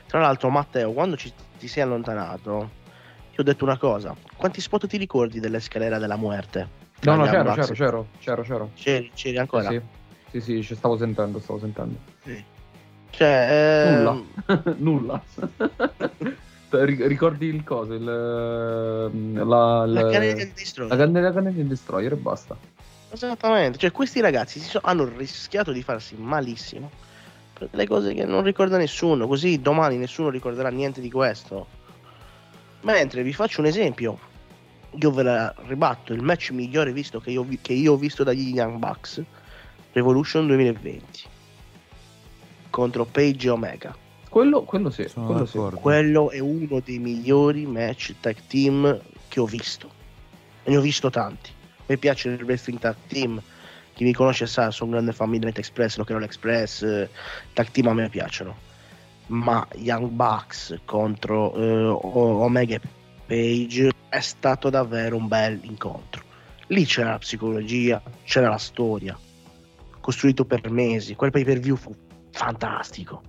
Tra 0.07 0.21
l'altro, 0.21 0.51
Matteo, 0.51 0.93
quando 0.93 1.17
ci, 1.17 1.33
ti 1.59 1.67
sei 1.67 1.83
allontanato, 1.83 2.53
io 3.31 3.37
ho 3.39 3.43
detto 3.43 3.65
una 3.65 3.79
cosa: 3.79 4.15
quanti 4.37 4.61
spot 4.61 4.87
ti 4.87 4.97
ricordi 4.97 5.41
delle 5.41 5.61
scalera 5.61 5.99
della 5.99 6.17
muerte? 6.17 6.83
No, 7.03 7.17
no, 7.17 7.25
c'ero, 7.25 7.53
c'ero, 7.53 7.73
c'ero, 7.75 8.07
c'ero, 8.19 8.43
c'ero. 8.43 8.71
C'eri, 8.75 9.11
c'eri 9.15 9.39
ancora? 9.39 9.69
Sì, 9.71 9.81
sì, 10.31 10.41
sì, 10.41 10.63
ci 10.63 10.75
stavo 10.75 10.97
sentendo, 10.97 11.39
stavo 11.41 11.59
sentendo. 11.59 11.99
Cioè, 13.11 13.83
ehm, 13.85 13.93
Nulla. 14.03 14.75
Nulla. 14.79 15.23
Ri- 16.71 17.07
Ricordi 17.07 17.47
il 17.47 17.63
coso? 17.63 17.93
Il, 17.95 18.09
ehm, 18.09 19.37
la, 19.47 19.85
La 19.87 20.03
la- 20.03 20.11
Canadian 20.11 20.53
Destroyer. 20.55 20.97
la 21.11 21.21
la 21.21 21.33
Canadian 21.33 21.69
Destroyer 21.69 22.13
e 22.13 22.17
basta. 22.17 22.57
Esattamente, 23.15 23.79
cioè 23.79 23.93
questi 23.93 24.21
ragazzi 24.21 24.59
si 24.59 24.69
so- 24.69 24.81
hanno 24.83 25.05
rischiato 25.05 25.71
di 25.71 25.83
farsi 25.85 26.17
malissimo 26.17 26.91
per 27.53 27.69
delle 27.69 27.87
cose 27.87 28.13
che 28.13 28.25
non 28.25 28.43
ricorda 28.43 28.77
nessuno, 28.77 29.29
così 29.29 29.61
domani 29.61 29.97
nessuno 29.97 30.31
ricorderà 30.31 30.69
niente 30.69 31.01
di 31.01 31.11
questo. 31.13 31.69
Mentre 32.81 33.23
vi 33.23 33.33
faccio 33.33 33.61
un 33.61 33.69
esempio, 33.69 34.19
io 34.91 35.11
ve 35.13 35.23
la 35.23 35.55
ribatto, 35.67 36.13
il 36.13 36.23
match 36.23 36.51
migliore 36.51 36.93
visto 36.93 37.21
che 37.21 37.31
io, 37.31 37.45
vi- 37.45 37.61
che 37.63 37.73
io 37.73 37.93
ho 37.93 37.97
visto 37.97 38.25
dagli 38.25 38.53
Young 38.53 38.79
Bucks, 38.79 39.23
Revolution 39.93 40.49
2020, 40.49 41.23
contro 42.69 43.05
Page 43.05 43.47
e 43.47 43.51
Omega. 43.51 43.97
Quello, 44.29 44.65
quello 44.65 44.91
sì, 44.91 45.09
quello 45.15 45.47
sì. 45.47 45.57
Quello 45.81 46.31
è 46.31 46.41
uno 46.41 46.81
dei 46.85 46.99
migliori 46.99 47.65
match 47.65 48.15
tag 48.19 48.37
team 48.49 49.01
che 49.29 49.39
ho 49.39 49.47
visto. 49.47 49.89
E 50.65 50.71
ne 50.71 50.77
ho 50.77 50.81
visto 50.81 51.09
tanti. 51.09 51.54
Mi 51.87 51.99
piace 51.99 52.31
il 52.31 52.43
wrestling 52.43 52.79
tag 52.79 52.97
team. 53.07 53.43
Chi 53.95 54.05
mi 54.05 54.13
conosce 54.13 54.47
sa, 54.47 54.71
sono 54.71 54.91
un 54.91 54.97
grande 54.97 55.13
fan 55.13 55.27
di 55.27 55.33
Midnight 55.35 55.59
Express, 55.59 55.97
lo 55.97 56.05
che 56.05 56.19
l'Express, 56.19 56.83
eh, 56.83 57.09
tag 57.53 57.71
team 57.71 57.89
a 57.89 57.95
me 57.95 58.09
piacciono. 58.09 58.57
Ma 59.27 59.67
Young 59.77 60.09
Bucks 60.09 60.81
contro 60.85 61.55
eh, 61.55 61.99
Omega 62.03 62.81
Page 63.27 63.91
è 64.09 64.21
stato 64.21 64.71
davvero 64.71 65.17
un 65.17 65.29
bel 65.29 65.59
incontro. 65.63 66.23
Lì 66.69 66.85
c'era 66.85 67.11
la 67.11 67.19
psicologia, 67.19 68.03
c'era 68.25 68.49
la 68.49 68.59
storia, 68.59 69.19
costruito 70.01 70.45
per 70.45 70.71
mesi. 70.71 71.15
Quel 71.15 71.31
pay 71.31 71.45
per 71.45 71.59
view 71.59 71.77
fu 71.77 71.95
fantastico. 72.31 73.23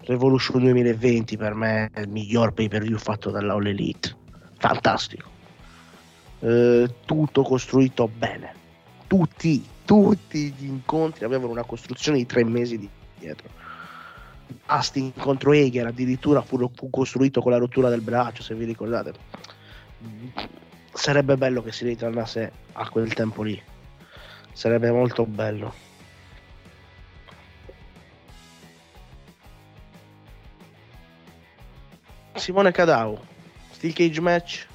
Revolution 0.00 0.62
2020 0.62 1.36
per 1.36 1.54
me 1.54 1.90
è 1.92 2.00
il 2.00 2.08
miglior 2.08 2.52
pay 2.52 2.68
per 2.68 2.82
view 2.82 2.98
fatto 2.98 3.30
dalla 3.30 3.54
All 3.54 3.66
Elite. 3.66 4.16
Fantastico. 4.58 5.35
Eh, 6.40 6.94
tutto 7.04 7.42
costruito 7.42 8.08
bene. 8.08 8.54
Tutti, 9.06 9.64
tutti 9.84 10.52
gli 10.52 10.66
incontri 10.66 11.24
avevano 11.24 11.52
una 11.52 11.64
costruzione 11.64 12.18
di 12.18 12.26
tre 12.26 12.44
mesi 12.44 12.78
di 12.78 12.88
dietro. 13.18 13.48
Astin 14.66 15.12
contro 15.14 15.52
Eger 15.52 15.86
addirittura 15.86 16.42
fu, 16.42 16.70
fu 16.74 16.90
costruito 16.90 17.40
con 17.40 17.52
la 17.52 17.58
rottura 17.58 17.88
del 17.88 18.00
braccio, 18.00 18.42
se 18.42 18.54
vi 18.54 18.64
ricordate. 18.64 19.12
Sarebbe 20.92 21.36
bello 21.36 21.62
che 21.62 21.72
si 21.72 21.84
ritornasse 21.84 22.52
a 22.72 22.88
quel 22.88 23.12
tempo 23.12 23.42
lì. 23.42 23.60
Sarebbe 24.52 24.90
molto 24.90 25.26
bello. 25.26 25.84
Simone 32.34 32.70
Cadau, 32.70 33.18
Steel 33.72 33.92
Cage 33.92 34.20
Match. 34.20 34.66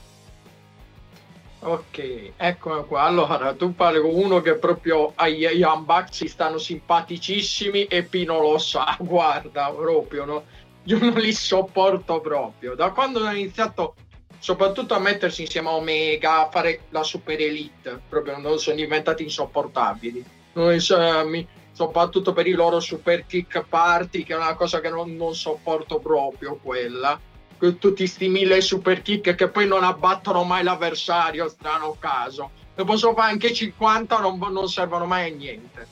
Ok, 1.63 2.31
eccomi 2.37 2.85
qua. 2.85 3.03
Allora, 3.03 3.53
tu 3.53 3.75
parli 3.75 4.01
con 4.01 4.15
uno 4.15 4.41
che 4.41 4.55
proprio 4.55 5.11
agli 5.13 5.43
Young 5.43 5.85
Bucks 5.85 6.25
stanno 6.25 6.57
simpaticissimi 6.57 7.85
e 7.85 8.01
Pino 8.03 8.39
lo 8.39 8.57
sa, 8.57 8.97
guarda, 8.99 9.69
proprio, 9.69 10.25
no? 10.25 10.45
Io 10.85 10.97
non 10.97 11.13
li 11.13 11.31
sopporto 11.31 12.19
proprio. 12.19 12.73
Da 12.73 12.89
quando 12.89 13.19
hanno 13.19 13.37
iniziato 13.37 13.93
soprattutto 14.39 14.95
a 14.95 14.99
mettersi 14.99 15.41
insieme 15.41 15.69
a 15.69 15.73
Omega, 15.73 16.47
a 16.47 16.49
fare 16.49 16.81
la 16.89 17.03
super 17.03 17.39
elite, 17.39 18.01
proprio 18.09 18.39
non 18.39 18.57
sono 18.57 18.77
diventati 18.77 19.21
insopportabili. 19.21 20.25
Non 20.53 20.79
so, 20.79 20.97
mi- 21.25 21.47
soprattutto 21.71 22.33
per 22.33 22.47
i 22.47 22.53
loro 22.53 22.79
super 22.79 23.27
kick 23.27 23.65
party, 23.69 24.23
che 24.23 24.33
è 24.33 24.35
una 24.35 24.55
cosa 24.55 24.79
che 24.79 24.89
non, 24.89 25.15
non 25.15 25.35
sopporto 25.35 25.99
proprio 25.99 26.57
quella. 26.61 27.19
Tutti 27.61 28.07
sti 28.07 28.27
mille 28.27 28.59
super 28.59 29.03
kick 29.03 29.35
che 29.35 29.47
poi 29.47 29.67
non 29.67 29.83
abbattono 29.83 30.43
mai 30.43 30.63
l'avversario, 30.63 31.47
strano 31.47 31.95
caso. 31.99 32.49
Ne 32.75 32.83
posso 32.83 33.13
fare 33.13 33.31
anche 33.31 33.53
50, 33.53 34.19
non, 34.19 34.39
non 34.39 34.67
servono 34.67 35.05
mai 35.05 35.31
a 35.31 35.35
niente. 35.35 35.87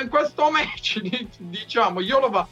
In 0.00 0.08
questo 0.08 0.50
match, 0.50 0.98
di- 1.02 1.28
diciamo, 1.36 2.00
io 2.00 2.20
lo 2.20 2.28
va. 2.28 2.46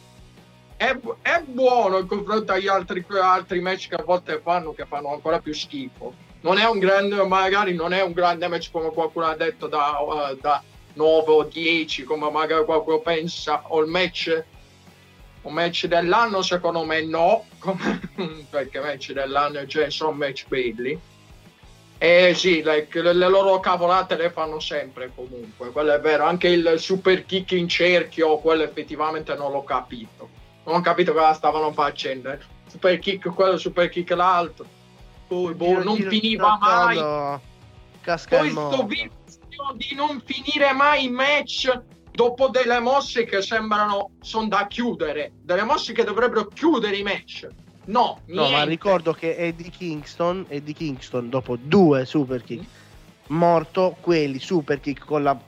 È, 0.77 0.97
è 1.23 1.43
buono 1.45 1.99
in 1.99 2.07
confronto 2.07 2.53
agli 2.53 2.67
altri, 2.67 3.05
altri 3.21 3.61
match 3.61 3.89
che 3.89 3.95
a 3.95 4.03
volte 4.03 4.41
fanno, 4.43 4.73
che 4.73 4.87
fanno 4.87 5.13
ancora 5.13 5.39
più 5.39 5.55
schifo. 5.55 6.15
Non 6.41 6.59
è 6.59 6.69
un 6.69 6.79
grande, 6.79 7.25
magari 7.25 7.75
non 7.75 7.93
è 7.93 8.03
un 8.03 8.13
grande 8.13 8.49
match 8.49 8.71
come 8.71 8.91
qualcuno 8.91 9.27
ha 9.27 9.37
detto 9.37 9.67
da, 9.67 9.99
uh, 10.01 10.37
da 10.41 10.63
9 10.95 11.33
o 11.33 11.45
10, 11.45 12.05
come 12.05 12.31
magari 12.31 12.65
qualcuno 12.65 12.99
pensa, 12.99 13.63
o 13.69 13.81
il 13.81 13.89
match, 13.89 14.45
un 15.45 15.53
match 15.53 15.87
dell'anno, 15.87 16.43
secondo 16.43 16.85
me 16.85 17.03
no, 17.03 17.45
perché 18.51 18.81
match 18.81 19.13
dell'anno 19.13 19.67
cioè, 19.67 19.91
sono 19.91 20.13
match 20.13 20.47
belli. 20.49 20.99
E 21.99 22.35
sì, 22.35 22.63
le, 22.63 22.89
le 22.91 23.29
loro 23.29 23.61
cavolate 23.61 24.17
le 24.17 24.31
fanno 24.31 24.61
sempre 24.61 25.11
comunque, 25.15 25.71
quello 25.71 25.95
è 25.95 26.01
vero. 26.01 26.25
Anche 26.25 26.49
il 26.49 26.75
super 26.79 27.25
kick 27.25 27.53
in 27.53 27.69
cerchio, 27.69 28.39
quello 28.39 28.63
effettivamente 28.63 29.35
non 29.35 29.53
l'ho 29.53 29.65
capito. 29.65 30.29
Non 30.65 30.77
ho 30.77 30.81
capito 30.81 31.13
cosa 31.13 31.33
stavano 31.35 31.73
facendo. 31.73 32.37
Super 32.67 32.99
kick 32.99 33.29
quello, 33.33 33.57
super 33.57 33.89
kick 33.89 34.11
l'altro. 34.11 34.67
Poi 35.27 35.55
boh, 35.55 35.83
non 35.83 35.97
finiva 35.97 36.59
mai. 36.61 36.97
tondo, 36.97 37.41
Casca 38.01 38.37
Poi 38.39 38.47
il 38.47 38.53
sto 38.53 38.61
mondo. 38.61 38.87
vizio 38.87 39.75
di 39.75 39.95
non 39.95 40.23
finire 40.25 40.73
mai 40.73 41.05
i 41.05 41.09
match 41.09 41.81
dopo 42.15 42.47
delle 42.49 42.79
mosse 42.79 43.25
che 43.25 43.43
sembrano 43.43 44.13
sono 44.21 44.47
da 44.47 44.69
chiudere, 44.69 45.33
delle 45.43 45.65
mosse 45.65 45.93
che 45.93 46.05
dovrebbero 46.05 46.47
chiudere 46.47 46.97
i 46.97 47.03
match. 47.03 47.49
No, 47.87 48.21
No, 48.27 48.49
ma 48.49 48.63
ricordo 48.65 49.13
che 49.13 49.35
Eddie 49.37 49.69
Kingston, 49.71 50.47
Eddie 50.49 50.75
Kingston 50.75 51.29
dopo 51.29 51.57
due 51.57 52.07
super 52.07 52.43
kick, 52.43 52.65
morto 53.27 53.97
quelli 54.01 54.39
super 54.39 54.81
kick 54.81 55.05
con, 55.05 55.25
la, 55.25 55.39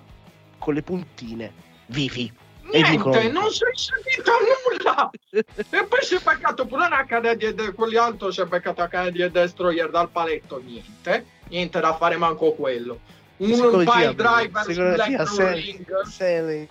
con 0.59 0.75
le 0.75 0.83
puntine 0.83 1.53
vivi. 1.87 2.31
Niente, 2.69 3.31
non 3.31 3.49
si 3.53 3.63
è 3.63 3.71
sentito 3.77 4.33
nulla. 4.69 5.09
e 5.31 5.85
poi 5.85 6.03
si 6.03 6.17
è 6.17 6.21
beccato 6.23 6.67
pure 6.67 6.87
una 6.87 7.05
Canadian 7.05 7.55
de- 7.55 7.73
quelli 7.73 7.97
altro 7.97 8.33
si 8.33 8.41
è 8.41 8.45
beccato 8.45 8.83
a 8.83 8.89
Canadian 8.89 9.31
Destroyer 9.31 9.89
dal 9.89 10.11
paletto, 10.11 10.61
niente. 10.61 11.27
Niente 11.49 11.79
da 11.79 11.95
fare 11.95 12.17
manco 12.17 12.53
quello. 12.55 12.99
Un 13.39 13.85
pile 13.85 14.15
driver 14.15 14.65
sull'Epro 14.65 15.49
ring. 15.53 16.03
se- 16.07 16.69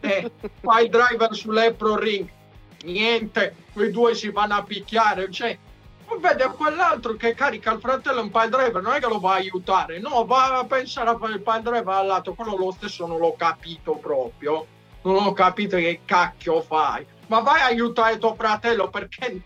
Eh, 0.00 0.30
pile 0.60 0.88
driver 0.88 1.34
sull'Epro 1.34 1.96
ring. 1.96 2.28
Niente, 2.84 3.54
quei 3.72 3.90
due 3.90 4.14
si 4.14 4.30
vanno 4.30 4.54
a 4.54 4.62
picchiare. 4.62 5.30
Cioè, 5.30 5.58
vede 6.20 6.44
quell'altro 6.56 7.14
che 7.14 7.34
carica 7.34 7.72
il 7.72 7.80
fratello 7.80 8.20
un 8.20 8.30
pile 8.30 8.48
driver, 8.50 8.82
non 8.82 8.92
è 8.94 9.00
che 9.00 9.08
lo 9.08 9.18
va 9.18 9.32
a 9.32 9.36
aiutare, 9.36 9.98
no, 9.98 10.24
va 10.26 10.58
a 10.58 10.64
pensare 10.64 11.10
a 11.10 11.16
fare 11.18 11.32
il 11.32 11.40
pile 11.40 11.62
driver 11.62 11.88
al 11.94 12.06
lato. 12.06 12.34
Quello 12.34 12.56
lo 12.56 12.70
stesso 12.72 13.06
non 13.06 13.18
l'ho 13.18 13.34
capito 13.36 13.94
proprio. 13.96 14.66
Non 15.02 15.16
ho 15.16 15.32
capito 15.32 15.76
che 15.76 16.00
cacchio 16.04 16.62
fai. 16.62 17.04
Ma 17.26 17.40
vai 17.40 17.60
a 17.60 17.66
aiutare 17.66 18.16
tuo 18.18 18.34
fratello 18.34 18.88
perché. 18.88 19.40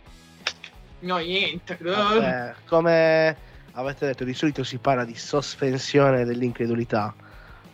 No, 1.00 1.16
niente. 1.18 1.76
Vabbè, 1.80 2.54
come 2.66 3.36
avete 3.78 4.06
detto, 4.06 4.24
di 4.24 4.34
solito 4.34 4.64
si 4.64 4.78
parla 4.78 5.04
di 5.04 5.14
sospensione 5.14 6.24
dell'incredulità. 6.24 7.14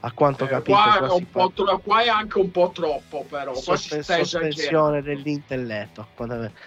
A 0.01 0.13
quanto 0.13 0.45
Eh, 0.45 0.49
capito, 0.49 0.77
qua, 0.77 0.97
qua 0.99 1.07
è 1.07 1.11
si 1.11 1.17
un 1.17 1.31
po' 1.31 1.49
parla 1.49 1.65
tro- 1.73 1.79
qua 1.79 2.03
è 2.03 2.09
anche 2.09 2.39
un 2.39 2.51
po' 2.51 2.71
troppo, 2.75 3.25
però. 3.27 3.55
sospe- 3.55 4.03
sospensione 4.03 5.01
dell'intelletto. 5.01 6.07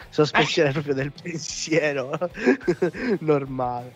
Sospensione 0.10 0.72
proprio 0.72 0.96
del 0.96 1.12
pensiero 1.12 2.18
normale. 3.22 3.94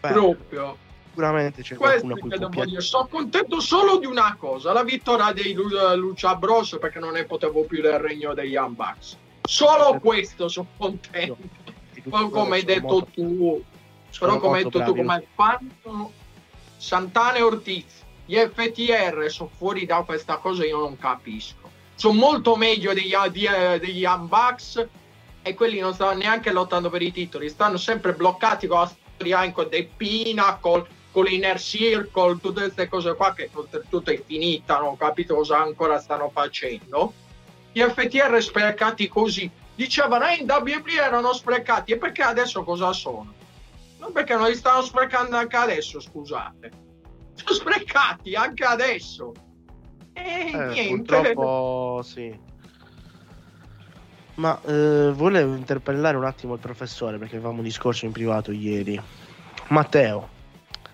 Beh, 0.00 0.08
Proprio. 0.12 0.76
sicuramente 1.10 1.60
c'è 1.60 1.74
Questo 1.76 2.06
qualcuno 2.06 2.48
che 2.48 2.64
dire. 2.64 2.80
Sono 2.80 3.06
contento 3.06 3.60
solo 3.60 3.98
di 3.98 4.06
una 4.06 4.34
cosa: 4.38 4.72
la 4.72 4.82
vittoria 4.82 5.32
dei 5.32 5.52
Lu- 5.52 5.68
Lucia 5.96 6.36
Bros. 6.36 6.78
Perché 6.80 6.98
non 6.98 7.12
ne 7.12 7.24
potevo 7.24 7.64
più 7.64 7.82
del 7.82 7.98
regno 7.98 8.32
degli 8.32 8.56
Bucks. 8.70 9.18
Solo 9.42 9.98
questo 10.00 10.48
sono 10.48 10.68
contento. 10.78 11.36
Poi, 12.08 12.30
come 12.30 12.56
hai 12.56 12.64
detto 12.64 12.80
molto- 12.86 13.10
tu, 13.12 13.62
però 14.18 14.38
come 14.38 14.58
hai 14.58 14.64
detto 14.64 14.82
tu, 14.82 14.94
come 14.94 15.26
fanno 15.34 16.12
Santana 16.76 17.36
e 17.36 17.42
Ortiz, 17.42 18.04
gli 18.24 18.36
FTR 18.36 19.26
sono 19.28 19.50
fuori 19.56 19.86
da 19.86 20.02
questa 20.02 20.36
cosa, 20.36 20.64
io 20.64 20.78
non 20.78 20.98
capisco. 20.98 21.70
Sono 21.94 22.18
molto 22.18 22.56
meglio 22.56 22.92
degli, 22.92 23.14
eh, 23.14 23.78
degli 23.78 23.98
Young 23.98 24.28
Bucks 24.28 24.86
e 25.42 25.54
quelli 25.54 25.78
non 25.78 25.94
stanno 25.94 26.18
neanche 26.18 26.52
lottando 26.52 26.90
per 26.90 27.02
i 27.02 27.12
titoli, 27.12 27.48
stanno 27.48 27.76
sempre 27.76 28.14
bloccati 28.14 28.66
con 28.66 28.80
la 28.80 28.92
storia 29.14 29.52
con 29.52 29.68
dei 29.68 29.88
Pinnacle, 29.96 30.86
con 31.12 31.24
l'Inner 31.24 31.58
Circle, 31.58 32.38
tutte 32.40 32.60
queste 32.62 32.88
cose 32.88 33.14
qua 33.14 33.32
che 33.32 33.48
oltretutto 33.52 34.10
è 34.10 34.22
finita, 34.22 34.78
non 34.78 34.88
ho 34.88 34.96
capito 34.96 35.34
cosa 35.36 35.62
ancora 35.62 35.98
stanno 35.98 36.30
facendo. 36.30 37.12
Gli 37.72 37.80
FTR 37.80 38.42
sprecati 38.42 39.08
così, 39.08 39.50
dicevano 39.74 40.26
eh, 40.26 40.34
in 40.34 40.50
WWE 40.50 41.00
erano 41.00 41.32
sprecati 41.32 41.92
e 41.92 41.96
perché 41.96 42.22
adesso 42.22 42.64
cosa 42.64 42.92
sono? 42.92 43.32
Non 44.06 44.14
perché 44.14 44.36
non 44.36 44.46
li 44.46 44.54
stanno 44.54 44.82
sprecando 44.82 45.36
anche 45.36 45.56
adesso, 45.56 45.98
scusate. 46.00 46.70
Sono 47.34 47.54
sprecati 47.54 48.34
anche 48.36 48.62
adesso. 48.64 49.32
E 50.12 50.50
Eh, 50.52 50.66
niente. 50.68 51.16
purtroppo 51.16 52.02
sì. 52.04 52.38
Ma 54.34 54.60
eh, 54.64 55.10
volevo 55.12 55.56
interpellare 55.56 56.16
un 56.16 56.24
attimo 56.24 56.54
il 56.54 56.60
professore 56.60 57.18
perché 57.18 57.34
avevamo 57.36 57.58
un 57.58 57.64
discorso 57.64 58.04
in 58.04 58.12
privato 58.12 58.52
ieri. 58.52 59.00
Matteo, 59.68 60.28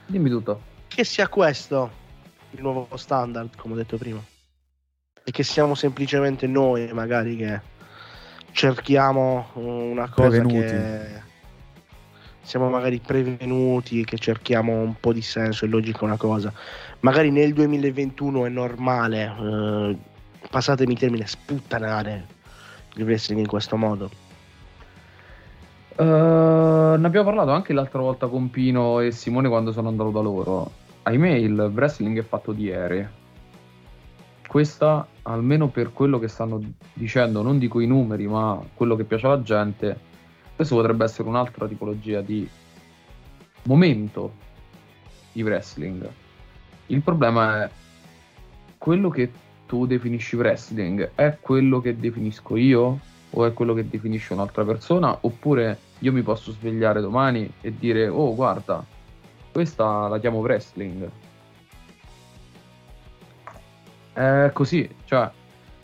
Dimmi 0.06 0.30
tutto. 0.30 0.62
che 0.88 1.04
sia 1.04 1.28
questo 1.28 1.90
il 2.52 2.62
nuovo 2.62 2.96
standard, 2.96 3.54
come 3.56 3.74
ho 3.74 3.76
detto 3.76 3.98
prima, 3.98 4.22
e 5.22 5.30
che 5.30 5.42
siamo 5.42 5.74
semplicemente 5.74 6.46
noi, 6.46 6.90
magari, 6.94 7.36
che 7.36 7.60
cerchiamo 8.52 9.48
una 9.54 10.08
cosa 10.08 10.28
Prevenuti. 10.28 10.56
che 10.56 11.22
siamo 12.42 12.68
magari 12.68 13.00
prevenuti, 13.04 14.04
che 14.04 14.18
cerchiamo 14.18 14.72
un 14.80 14.94
po' 14.98 15.12
di 15.12 15.22
senso 15.22 15.64
e 15.64 15.68
logica 15.68 16.04
una 16.04 16.16
cosa. 16.16 16.52
Magari 17.00 17.30
nel 17.30 17.52
2021 17.52 18.46
è 18.46 18.48
normale, 18.48 19.34
eh, 19.40 19.96
passatemi 20.50 20.92
il 20.92 20.98
termine, 20.98 21.26
sputtanare 21.26 22.26
il 22.94 23.04
wrestling 23.04 23.40
in 23.40 23.46
questo 23.46 23.76
modo. 23.76 24.10
Eh, 25.96 26.04
ne 26.04 27.06
abbiamo 27.06 27.24
parlato 27.24 27.50
anche 27.50 27.72
l'altra 27.72 28.00
volta 28.00 28.26
con 28.26 28.50
Pino 28.50 29.00
e 29.00 29.10
Simone 29.12 29.48
quando 29.48 29.72
sono 29.72 29.88
andato 29.88 30.10
da 30.10 30.20
loro. 30.20 30.70
ahimè 31.02 31.30
il 31.30 31.70
wrestling 31.74 32.18
è 32.18 32.22
fatto 32.22 32.52
di 32.52 32.70
aerei. 32.70 33.06
Questa, 34.46 35.06
almeno 35.22 35.68
per 35.68 35.92
quello 35.92 36.18
che 36.18 36.28
stanno 36.28 36.60
dicendo, 36.92 37.40
non 37.40 37.58
dico 37.58 37.80
i 37.80 37.86
numeri, 37.86 38.26
ma 38.26 38.60
quello 38.74 38.96
che 38.96 39.04
piace 39.04 39.26
alla 39.26 39.42
gente, 39.42 39.98
questo 40.62 40.76
potrebbe 40.76 41.04
essere 41.04 41.28
un'altra 41.28 41.66
tipologia 41.66 42.20
di 42.20 42.48
momento 43.64 44.32
di 45.32 45.42
wrestling. 45.42 46.08
Il 46.86 47.00
problema 47.02 47.64
è 47.64 47.70
quello 48.78 49.08
che 49.08 49.30
tu 49.66 49.86
definisci 49.86 50.36
wrestling 50.36 51.12
è 51.14 51.38
quello 51.40 51.80
che 51.80 51.96
definisco 51.96 52.56
io 52.56 52.98
o 53.30 53.44
è 53.46 53.52
quello 53.52 53.74
che 53.74 53.88
definisce 53.88 54.34
un'altra 54.34 54.64
persona 54.64 55.16
oppure 55.22 55.78
io 56.00 56.12
mi 56.12 56.22
posso 56.22 56.52
svegliare 56.52 57.00
domani 57.00 57.50
e 57.62 57.74
dire 57.78 58.08
oh 58.08 58.34
guarda 58.34 58.84
questa 59.50 60.08
la 60.08 60.20
chiamo 60.20 60.40
wrestling 60.40 61.08
è 64.12 64.50
così 64.52 64.94
cioè 65.06 65.30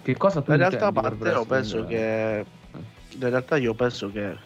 che 0.03 0.17
cosa 0.17 0.43
tu 0.43 0.51
In 0.53 0.59
realtà, 0.59 0.93
parte, 0.93 1.29
io 1.29 1.45
penso 1.45 1.85
che. 1.87 2.45
In 3.11 3.21
realtà, 3.21 3.57
io 3.57 3.75
penso 3.75 4.11
che 4.11 4.37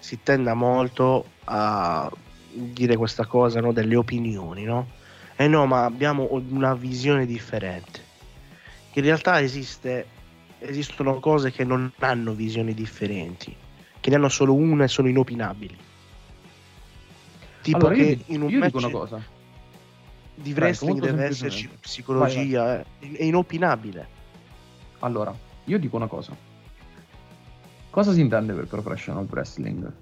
si 0.00 0.22
tenda 0.22 0.54
molto 0.54 1.26
a 1.44 2.10
dire 2.52 2.96
questa 2.96 3.26
cosa 3.26 3.60
no, 3.60 3.72
delle 3.72 3.94
opinioni, 3.94 4.64
no? 4.64 4.88
E 5.36 5.46
no, 5.46 5.66
ma 5.66 5.84
abbiamo 5.84 6.28
una 6.30 6.74
visione 6.74 7.26
differente. 7.26 8.04
In 8.94 9.02
realtà 9.02 9.40
esiste, 9.40 10.06
esistono 10.58 11.20
cose 11.20 11.52
che 11.52 11.64
non 11.64 11.90
hanno 12.00 12.32
visioni 12.32 12.74
differenti, 12.74 13.54
che 14.00 14.10
ne 14.10 14.16
hanno 14.16 14.28
solo 14.28 14.54
una 14.54 14.84
e 14.84 14.88
sono 14.88 15.08
inopinabili. 15.08 15.76
Tipo 17.62 17.76
Allora, 17.78 17.94
io 17.94 18.02
che 18.04 18.16
dico- 18.16 18.32
in 18.32 18.42
un 18.42 18.50
io 18.50 18.60
dico 18.60 18.78
match 18.78 18.84
una 18.84 18.98
cosa 18.98 19.22
di 20.34 20.52
wrestling 20.52 20.98
molto 20.98 21.06
deve 21.14 21.28
esserci 21.28 21.68
psicologia, 21.80 22.80
eh, 22.80 22.84
è 23.16 23.22
inopinabile. 23.24 24.08
Allora, 25.00 25.34
io 25.64 25.78
dico 25.78 25.96
una 25.96 26.06
cosa. 26.06 26.34
Cosa 27.90 28.12
si 28.12 28.20
intende 28.20 28.52
per 28.52 28.66
professional 28.66 29.26
wrestling? 29.28 29.92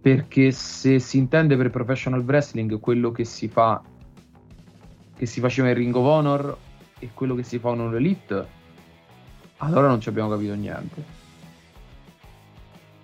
Perché 0.00 0.52
se 0.52 0.98
si 1.00 1.18
intende 1.18 1.56
per 1.56 1.70
professional 1.70 2.20
wrestling 2.20 2.78
quello 2.78 3.10
che 3.10 3.24
si 3.24 3.48
fa 3.48 3.82
che 5.16 5.26
si 5.26 5.40
faceva 5.40 5.68
in 5.68 5.74
Ring 5.74 5.94
of 5.94 6.04
Honor 6.04 6.56
e 6.98 7.10
quello 7.14 7.34
che 7.34 7.42
si 7.42 7.58
fa 7.58 7.70
in 7.70 7.80
un 7.80 7.94
Elite, 7.94 8.46
allora 9.58 9.88
non 9.88 10.00
ci 10.00 10.08
abbiamo 10.08 10.28
capito 10.28 10.54
niente. 10.54 11.22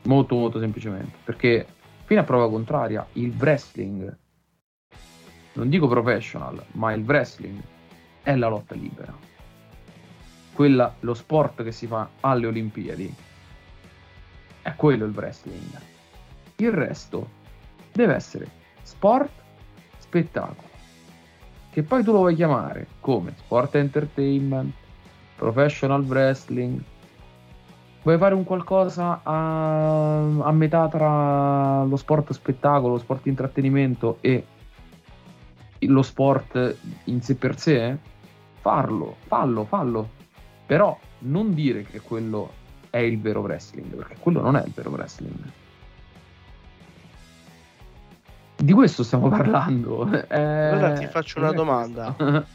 Molto 0.03 0.35
molto 0.35 0.59
semplicemente, 0.59 1.17
perché 1.25 1.67
fino 2.05 2.21
a 2.21 2.25
prova 2.25 2.49
contraria, 2.49 3.07
il 3.15 3.35
wrestling 3.39 4.19
non 5.53 5.69
dico 5.69 5.89
professional, 5.89 6.65
ma 6.73 6.93
il 6.93 7.03
wrestling 7.05 7.61
è 8.23 8.35
la 8.37 8.49
lotta 8.49 8.75
libera. 8.75 9.30
Quella, 10.61 10.95
lo 11.01 11.15
sport 11.15 11.63
che 11.63 11.73
si 11.73 11.87
fa 11.87 12.07
alle 12.21 12.47
Olimpiadi 12.47 13.15
è 14.61 14.75
quello 14.75 15.07
il 15.07 15.13
wrestling. 15.15 15.81
Il 16.57 16.71
resto 16.71 17.31
deve 17.91 18.15
essere 18.15 18.47
sport, 18.83 19.31
spettacolo. 19.97 20.69
Che 21.71 21.83
poi 21.83 22.05
tu 22.05 22.13
lo 22.13 22.19
vuoi 22.19 22.35
chiamare 22.35 22.89
come 23.01 23.33
sport 23.39 23.77
entertainment, 23.77 24.75
professional 25.35 26.03
wrestling. 26.03 26.79
Vuoi 28.03 28.19
fare 28.19 28.35
un 28.35 28.45
qualcosa 28.45 29.21
a, 29.23 30.43
a 30.43 30.53
metà 30.53 30.89
tra 30.89 31.85
lo 31.85 31.97
sport 31.97 32.35
spettacolo, 32.35 32.93
lo 32.93 32.99
sport 32.99 33.25
intrattenimento 33.29 34.19
e 34.21 34.45
lo 35.79 36.03
sport 36.03 36.77
in 37.05 37.23
sé 37.23 37.35
per 37.37 37.59
sé? 37.59 37.97
Farlo, 38.61 39.17
fallo, 39.27 39.65
fallo. 39.65 40.19
Però 40.71 40.97
non 41.23 41.53
dire 41.53 41.83
che 41.83 41.99
quello 41.99 42.53
è 42.91 42.99
il 42.99 43.21
vero 43.21 43.41
wrestling, 43.41 43.93
perché 43.93 44.15
quello 44.21 44.41
non 44.41 44.55
è 44.55 44.63
il 44.65 44.71
vero 44.73 44.91
wrestling. 44.91 45.35
Di 48.55 48.73
questo 48.73 49.03
stiamo 49.03 49.29
parlando. 49.29 50.03
Allora 50.31 50.95
Eh, 50.95 50.99
ti 51.01 51.07
faccio 51.07 51.41
una 51.41 51.51
domanda. 51.51 52.15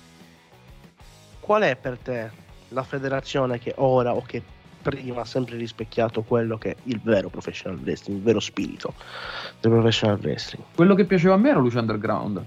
Qual 1.41 1.61
è 1.63 1.75
per 1.75 1.97
te 1.97 2.31
la 2.69 2.83
federazione 2.83 3.59
che 3.59 3.73
ora 3.79 4.13
o 4.13 4.21
che 4.21 4.41
prima 4.81 5.19
ha 5.19 5.25
sempre 5.25 5.57
rispecchiato 5.57 6.21
quello 6.21 6.57
che 6.57 6.71
è 6.71 6.75
il 6.83 7.01
vero 7.03 7.27
professional 7.27 7.77
wrestling, 7.83 8.19
il 8.19 8.23
vero 8.23 8.39
spirito 8.39 8.93
del 9.59 9.71
professional 9.71 10.17
wrestling? 10.21 10.63
Quello 10.73 10.95
che 10.95 11.03
piaceva 11.03 11.33
a 11.33 11.37
me 11.37 11.49
era 11.49 11.59
Luce 11.59 11.79
Underground. 11.79 12.45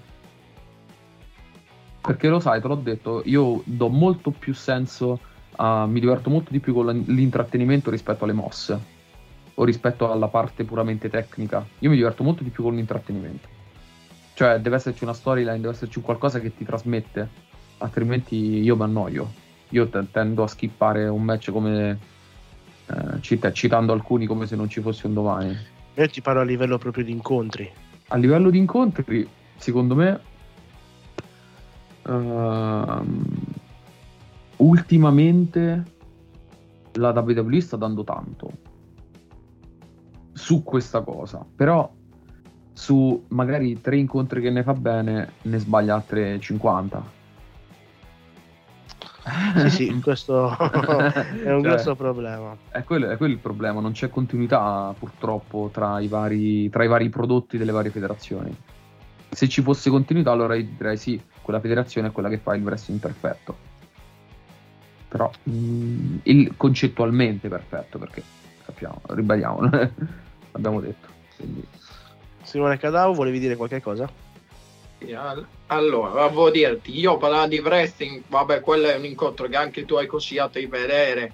Perché 2.01 2.29
lo 2.29 2.41
sai, 2.41 2.59
te 2.63 2.69
l'ho 2.69 2.75
detto, 2.77 3.21
io 3.27 3.61
do 3.67 3.89
molto 3.91 4.31
più 4.31 4.55
senso, 4.55 5.37
a- 5.61 5.87
mi 5.87 6.01
diverto 6.01 6.31
molto 6.31 6.51
di 6.51 6.61
più 6.61 6.73
con 6.75 6.87
l'intrattenimento 7.07 7.91
rispetto 7.91 8.25
alle 8.25 8.33
mosse 8.33 8.97
o 9.55 9.65
rispetto 9.65 10.11
alla 10.11 10.29
parte 10.29 10.65
puramente 10.65 11.09
tecnica. 11.09 11.67
Io 11.81 11.91
mi 11.91 11.97
diverto 11.97 12.23
molto 12.23 12.43
di 12.43 12.51
più 12.51 12.63
con 12.63 12.75
l'intrattenimento. 12.75 13.49
Cioè, 14.35 14.61
deve 14.61 14.77
esserci 14.77 15.03
una 15.03 15.13
storyline, 15.13 15.59
deve 15.61 15.71
esserci 15.71 16.01
qualcosa 16.01 16.39
che 16.39 16.57
ti 16.57 16.65
trasmette, 16.65 17.29
altrimenti 17.79 18.37
io 18.37 18.77
mi 18.77 18.83
annoio. 18.85 19.33
Io 19.71 19.89
te- 19.89 20.09
tendo 20.13 20.45
a 20.45 20.47
skippare 20.47 21.09
un 21.09 21.23
match 21.23 21.51
come 21.51 21.99
eh, 22.87 23.21
cita- 23.21 23.53
citando 23.53 23.93
alcuni 23.93 24.27
come 24.27 24.47
se 24.47 24.55
non 24.57 24.69
ci 24.69 24.81
fosse 24.81 25.07
un 25.09 25.15
domani. 25.15 25.57
Io 25.95 26.09
ti 26.09 26.23
parlo 26.23 26.41
a 26.41 26.45
livello 26.45 26.79
proprio 26.79 27.03
di 27.05 27.11
incontri. 27.11 27.69
A 28.09 28.17
livello 28.17 28.49
di 28.51 28.59
incontri, 28.59 29.29
secondo 29.57 29.95
me, 29.97 30.21
ehm, 32.07 33.25
ultimamente 34.59 35.83
la 36.93 37.11
WWE 37.11 37.61
sta 37.61 37.77
dando 37.77 38.05
tanto 38.05 38.51
su 40.33 40.63
questa 40.63 41.01
cosa, 41.03 41.45
però 41.55 41.91
su 42.73 43.25
magari 43.29 43.81
tre 43.81 43.97
incontri 43.97 44.41
che 44.41 44.51
ne 44.51 44.63
fa 44.63 44.73
bene, 44.73 45.33
ne 45.43 45.59
sbaglia 45.59 45.95
altre 45.95 46.39
50. 46.39 47.17
Sì, 49.57 49.71
sì, 49.71 49.99
questo 50.01 50.49
è 50.57 51.53
un 51.53 51.61
Cioè, 51.61 51.61
grosso 51.61 51.97
problema. 51.97 52.57
È 52.71 52.83
quello, 52.85 53.11
è 53.11 53.17
quello 53.17 53.35
il 53.35 53.41
problema, 53.41 53.81
non 53.81 53.93
c'è 53.93 54.09
continuità 54.09 54.95
purtroppo 54.97 55.71
tra 55.73 55.99
i, 56.01 56.07
vari, 56.07 56.71
tra 56.71 56.85
i 56.85 56.89
vari 56.89 57.09
prodotti 57.09 57.59
delle 57.59 57.73
varie 57.73 57.91
federazioni. 57.91 58.57
Se 59.29 59.49
ci 59.49 59.61
fosse 59.61 59.91
continuità 59.91 60.31
allora 60.31 60.55
io 60.55 60.69
direi 60.77 60.97
sì, 60.97 61.21
quella 61.43 61.61
federazione 61.61 62.09
è 62.09 62.13
quella 62.13 62.29
che 62.29 62.39
fa 62.39 62.55
il 62.55 62.63
wrestling 62.63 63.01
perfetto. 63.01 63.68
Però 65.09 65.31
mm, 65.49 66.17
il 66.25 66.55
concettualmente 66.57 67.49
perfetto, 67.49 67.99
perché 67.99 68.23
sappiamo, 68.65 69.01
ribadiamo, 69.09 69.61
l'abbiamo 70.53 70.81
detto. 70.81 71.09
Quindi, 71.37 71.67
Simone 72.43 72.79
Cadavo, 72.79 73.15
volevi 73.15 73.39
dire 73.39 73.57
qualche 73.57 73.81
cosa? 73.81 74.11
Allora, 75.69 76.11
volevo 76.27 76.51
dirti, 76.51 76.99
io 76.99 77.17
parlando 77.19 77.55
di 77.55 77.61
wrestling, 77.61 78.23
vabbè, 78.27 78.61
quello 78.61 78.89
è 78.89 78.97
un 78.97 79.05
incontro 79.05 79.47
che 79.47 79.57
anche 79.57 79.85
tu 79.85 79.95
hai 79.95 80.07
consigliato 80.07 80.59
di 80.59 80.67
vedere. 80.67 81.33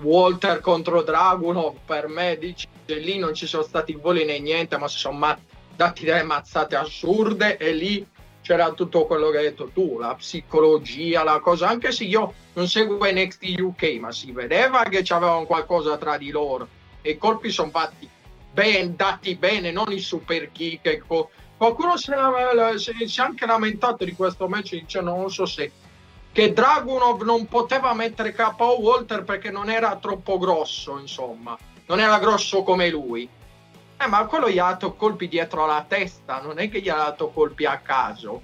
Walter 0.00 0.60
contro 0.60 1.02
Dragunov, 1.02 1.76
per 1.84 2.08
me, 2.08 2.38
dici, 2.38 2.66
lì 2.86 3.18
non 3.18 3.34
ci 3.34 3.46
sono 3.46 3.62
stati 3.62 3.92
voli 3.92 4.24
né 4.24 4.38
niente, 4.38 4.78
ma 4.78 4.88
si 4.88 4.98
sono 4.98 5.36
dati 5.76 6.04
delle 6.04 6.22
mazzate 6.22 6.76
assurde 6.76 7.56
e 7.58 7.72
lì 7.72 8.06
c'era 8.42 8.72
tutto 8.72 9.06
quello 9.06 9.30
che 9.30 9.38
hai 9.38 9.44
detto 9.44 9.70
tu, 9.72 9.98
la 9.98 10.14
psicologia, 10.14 11.22
la 11.22 11.40
cosa, 11.40 11.68
anche 11.68 11.92
se 11.92 12.04
io 12.04 12.32
non 12.54 12.68
seguo 12.68 12.98
NXT 13.02 13.58
UK, 13.60 13.98
ma 14.00 14.12
si 14.12 14.32
vedeva 14.32 14.82
che 14.84 15.02
c'avevano 15.02 15.44
qualcosa 15.44 15.96
tra 15.98 16.16
di 16.16 16.30
loro 16.30 16.66
e 17.02 17.10
i 17.10 17.18
colpi 17.18 17.50
sono 17.50 17.70
fatti 17.70 18.08
ben, 18.52 18.96
dati 18.96 19.36
bene, 19.36 19.70
non 19.70 19.92
i 19.92 19.98
super 19.98 20.50
kick. 20.50 20.86
e 20.86 21.02
co- 21.06 21.30
Qualcuno 21.56 21.96
si 21.98 22.10
è, 22.10 22.78
si- 22.78 23.06
si 23.06 23.20
è 23.20 23.22
anche 23.22 23.44
lamentato 23.44 24.04
di 24.04 24.12
questo 24.14 24.48
match 24.48 24.70
dicendo 24.72 25.14
non 25.14 25.30
so 25.30 25.44
se 25.44 25.70
che 26.32 26.52
Dragunov 26.52 27.22
non 27.22 27.46
poteva 27.46 27.92
mettere 27.92 28.32
KO 28.32 28.78
Walter 28.80 29.24
perché 29.24 29.50
non 29.50 29.68
era 29.68 29.96
troppo 29.96 30.38
grosso, 30.38 30.98
insomma, 30.98 31.58
non 31.86 32.00
era 32.00 32.18
grosso 32.18 32.62
come 32.62 32.88
lui. 32.88 33.28
Eh, 34.02 34.06
ma 34.06 34.24
quello 34.24 34.48
gli 34.48 34.58
ha 34.58 34.68
dato 34.68 34.94
colpi 34.94 35.28
dietro 35.28 35.66
la 35.66 35.84
testa, 35.86 36.40
non 36.40 36.58
è 36.58 36.70
che 36.70 36.80
gli 36.80 36.88
ha 36.88 36.96
dato 36.96 37.28
colpi 37.28 37.66
a 37.66 37.78
caso. 37.78 38.42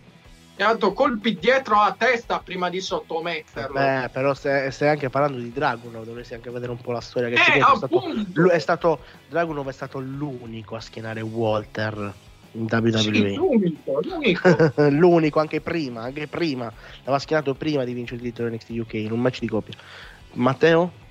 Gli 0.55 0.63
ha 0.63 0.67
dato 0.67 0.93
colpi 0.93 1.39
dietro 1.39 1.77
la 1.77 1.95
testa 1.99 2.41
prima 2.41 2.69
di 2.69 2.81
sottometterlo. 2.81 3.73
Beh, 3.79 4.11
però 4.13 4.35
stai, 4.35 4.71
stai 4.71 4.89
anche 4.89 5.09
parlando 5.09 5.39
di 5.39 5.51
Dragunov, 5.53 6.05
dovresti 6.05 6.35
anche 6.35 6.51
vedere 6.51 6.73
un 6.73 6.81
po' 6.81 6.93
la 6.93 7.01
storia 7.01 7.29
che 7.29 7.35
Eh, 7.35 7.39
c'è. 7.39 7.59
È 7.59 7.77
stato, 7.77 8.51
è 8.51 8.59
stato, 8.59 9.01
Dragunov 9.29 9.69
è 9.69 9.73
stato 9.73 9.99
l'unico 9.99 10.77
a 10.77 10.81
schienare 10.81 11.23
Walter 11.23 12.13
in 12.53 12.67
WWE. 12.71 12.99
Sì, 12.99 13.35
l'unico, 13.35 14.01
l'unico. 14.03 14.73
l'unico 14.91 15.41
anche 15.41 15.63
prima, 15.63 16.03
anche 16.03 16.27
prima. 16.27 16.71
L'aveva 16.99 17.19
schienato 17.19 17.55
prima 17.55 17.85
di 17.85 17.95
vincere 17.95 18.17
il 18.17 18.29
titolo 18.29 18.51
NXT 18.51 18.71
UK 18.71 18.93
in 18.95 19.13
un 19.13 19.21
match 19.21 19.41
di 19.41 19.49
coppia. 19.49 19.75
Matteo? 20.33 21.05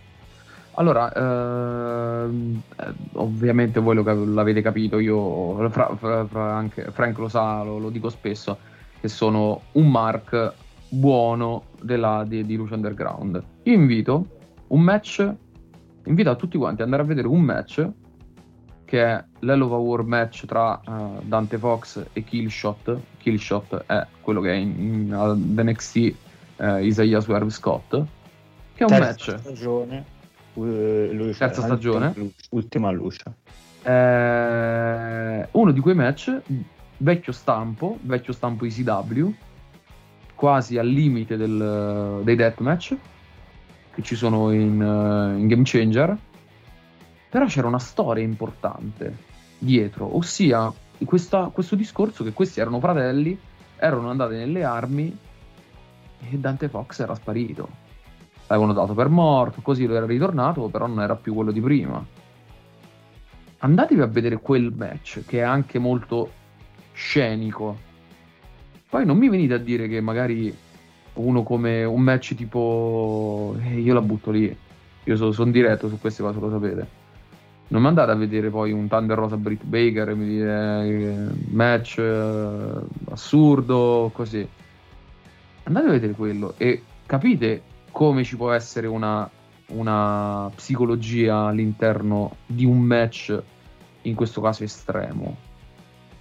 Allora, 0.78 1.12
ehm, 1.14 2.62
eh, 2.78 2.94
ovviamente 3.14 3.80
voi 3.80 3.96
lo 3.96 4.04
l'avete 4.04 4.62
capito, 4.62 5.00
io, 5.00 5.70
fra- 5.70 5.96
fra- 5.96 6.26
fra- 6.26 6.54
anche 6.56 6.92
Frank 6.92 7.18
lo 7.18 7.30
sa, 7.30 7.64
lo, 7.64 7.78
lo 7.78 7.90
dico 7.90 8.10
spesso, 8.10 8.58
che 9.00 9.08
sono 9.08 9.62
un 9.74 9.90
mark 9.90 10.54
buono 10.90 11.64
della, 11.82 12.26
di, 12.28 12.46
di 12.46 12.56
Luce 12.56 12.74
Underground. 12.74 13.42
Io 13.64 13.74
invito 13.74 14.28
un 14.68 14.82
match, 14.82 15.34
invito 16.06 16.30
a 16.30 16.36
tutti 16.36 16.58
quanti 16.58 16.82
ad 16.82 16.88
andare 16.88 17.04
a 17.04 17.06
vedere 17.06 17.28
un 17.28 17.42
match 17.42 17.90
che 18.86 19.04
è 19.04 19.24
l'Hell 19.40 19.62
of 19.62 19.72
a 19.72 19.78
War 19.78 20.04
match 20.04 20.46
tra 20.46 20.80
eh, 20.80 21.22
Dante 21.24 21.58
Fox 21.58 22.06
e 22.14 22.24
Killshot. 22.24 22.98
Killshot 23.18 23.86
è 23.88 24.06
quello 24.22 24.42
che 24.42 24.52
è 24.52 24.56
in, 24.56 24.76
in 24.80 25.14
ad 25.14 25.38
NXT 25.38 25.96
eh, 26.58 26.86
Isaiah 26.86 27.20
Swerve 27.20 27.50
Scott, 27.50 27.90
che 27.90 28.84
è 28.84 28.84
un 28.84 28.90
Terza 28.90 29.32
match 29.32 29.40
stagione. 29.40 30.06
Eh, 30.56 31.10
Lucia, 31.12 31.48
Terza 31.48 31.64
stagione? 31.64 32.14
Ultima 32.52 32.92
Lucia. 32.92 33.34
Eh, 33.84 35.48
uno 35.52 35.72
di 35.72 35.80
quei 35.80 35.96
match, 35.96 36.42
vecchio 36.98 37.32
stampo, 37.32 37.98
vecchio 38.02 38.34
stampo 38.34 38.66
ECW, 38.66 39.34
quasi 40.34 40.78
al 40.78 40.88
limite 40.88 41.38
del- 41.38 42.22
dei 42.24 42.36
deathmatch 42.36 42.96
che 43.94 44.02
ci 44.02 44.16
sono 44.16 44.52
in, 44.52 44.82
eh, 44.82 45.40
in 45.40 45.48
Game 45.48 45.64
Changer, 45.64 46.18
però 47.30 47.46
c'era 47.46 47.68
una 47.68 47.80
storia 47.80 48.24
importante 48.24 49.16
dietro, 49.58 50.16
ossia 50.16 50.72
questa- 51.06 51.50
questo 51.54 51.76
discorso 51.76 52.24
che 52.24 52.34
questi 52.34 52.60
erano 52.60 52.80
fratelli, 52.80 53.38
erano 53.78 54.10
andati 54.10 54.36
nelle 54.36 54.64
armi 54.64 55.18
e 56.20 56.38
Dante 56.38 56.70
Fox 56.70 57.00
era 57.00 57.14
sparito. 57.16 57.84
L'avevano 58.48 58.74
dato 58.74 58.94
per 58.94 59.10
morto, 59.10 59.62
così 59.62 59.86
lo 59.86 59.96
era 59.96 60.06
ritornato, 60.06 60.68
però 60.68 60.88
non 60.88 61.02
era 61.02 61.16
più 61.16 61.34
quello 61.34 61.52
di 61.52 61.62
prima 61.62 62.24
andatevi 63.66 64.02
a 64.02 64.06
vedere 64.06 64.38
quel 64.38 64.72
match 64.76 65.24
che 65.26 65.40
è 65.40 65.42
anche 65.42 65.80
molto 65.80 66.32
scenico. 66.94 67.78
Poi 68.88 69.06
non 69.06 69.18
mi 69.18 69.28
venite 69.28 69.56
a 69.56 69.58
dire 69.58 69.88
che 69.88 70.00
magari 70.02 70.56
uno 71.14 71.44
come 71.44 71.84
un 71.84 72.02
match 72.02 72.36
tipo 72.36 73.56
eh, 73.62 73.80
io 73.80 73.94
la 73.94 74.02
butto 74.02 74.32
lì. 74.32 74.56
Io 75.08 75.32
sono 75.32 75.52
diretto 75.52 75.88
su 75.88 76.00
queste 76.00 76.24
cose, 76.24 76.40
lo 76.40 76.50
sapete. 76.50 77.04
Non 77.68 77.82
mi 77.82 77.88
andate 77.88 78.12
a 78.12 78.16
vedere 78.16 78.50
poi 78.50 78.72
un 78.72 78.88
Thunder 78.88 79.18
Rosa 79.18 79.38
Britt 79.38 79.64
Baker 79.64 80.10
e 80.10 80.16
mi 80.16 80.26
dite 80.26 80.48
eh, 80.48 81.28
match 81.50 81.98
eh, 81.98 82.82
assurdo, 83.10 84.12
così. 84.14 84.48
Andate 85.64 85.88
a 85.88 85.92
vedere 85.92 86.14
quello 86.14 86.54
e 86.58 86.84
capite 87.06 87.62
come 87.96 88.26
ci 88.26 88.36
può 88.36 88.52
essere 88.52 88.88
una, 88.88 89.30
una 89.68 90.52
psicologia 90.54 91.46
all'interno 91.46 92.36
di 92.46 92.66
un 92.66 92.80
match 92.82 93.42
in 94.02 94.16
questo 94.16 94.42
caso 94.42 94.66
estremo. 94.66 95.38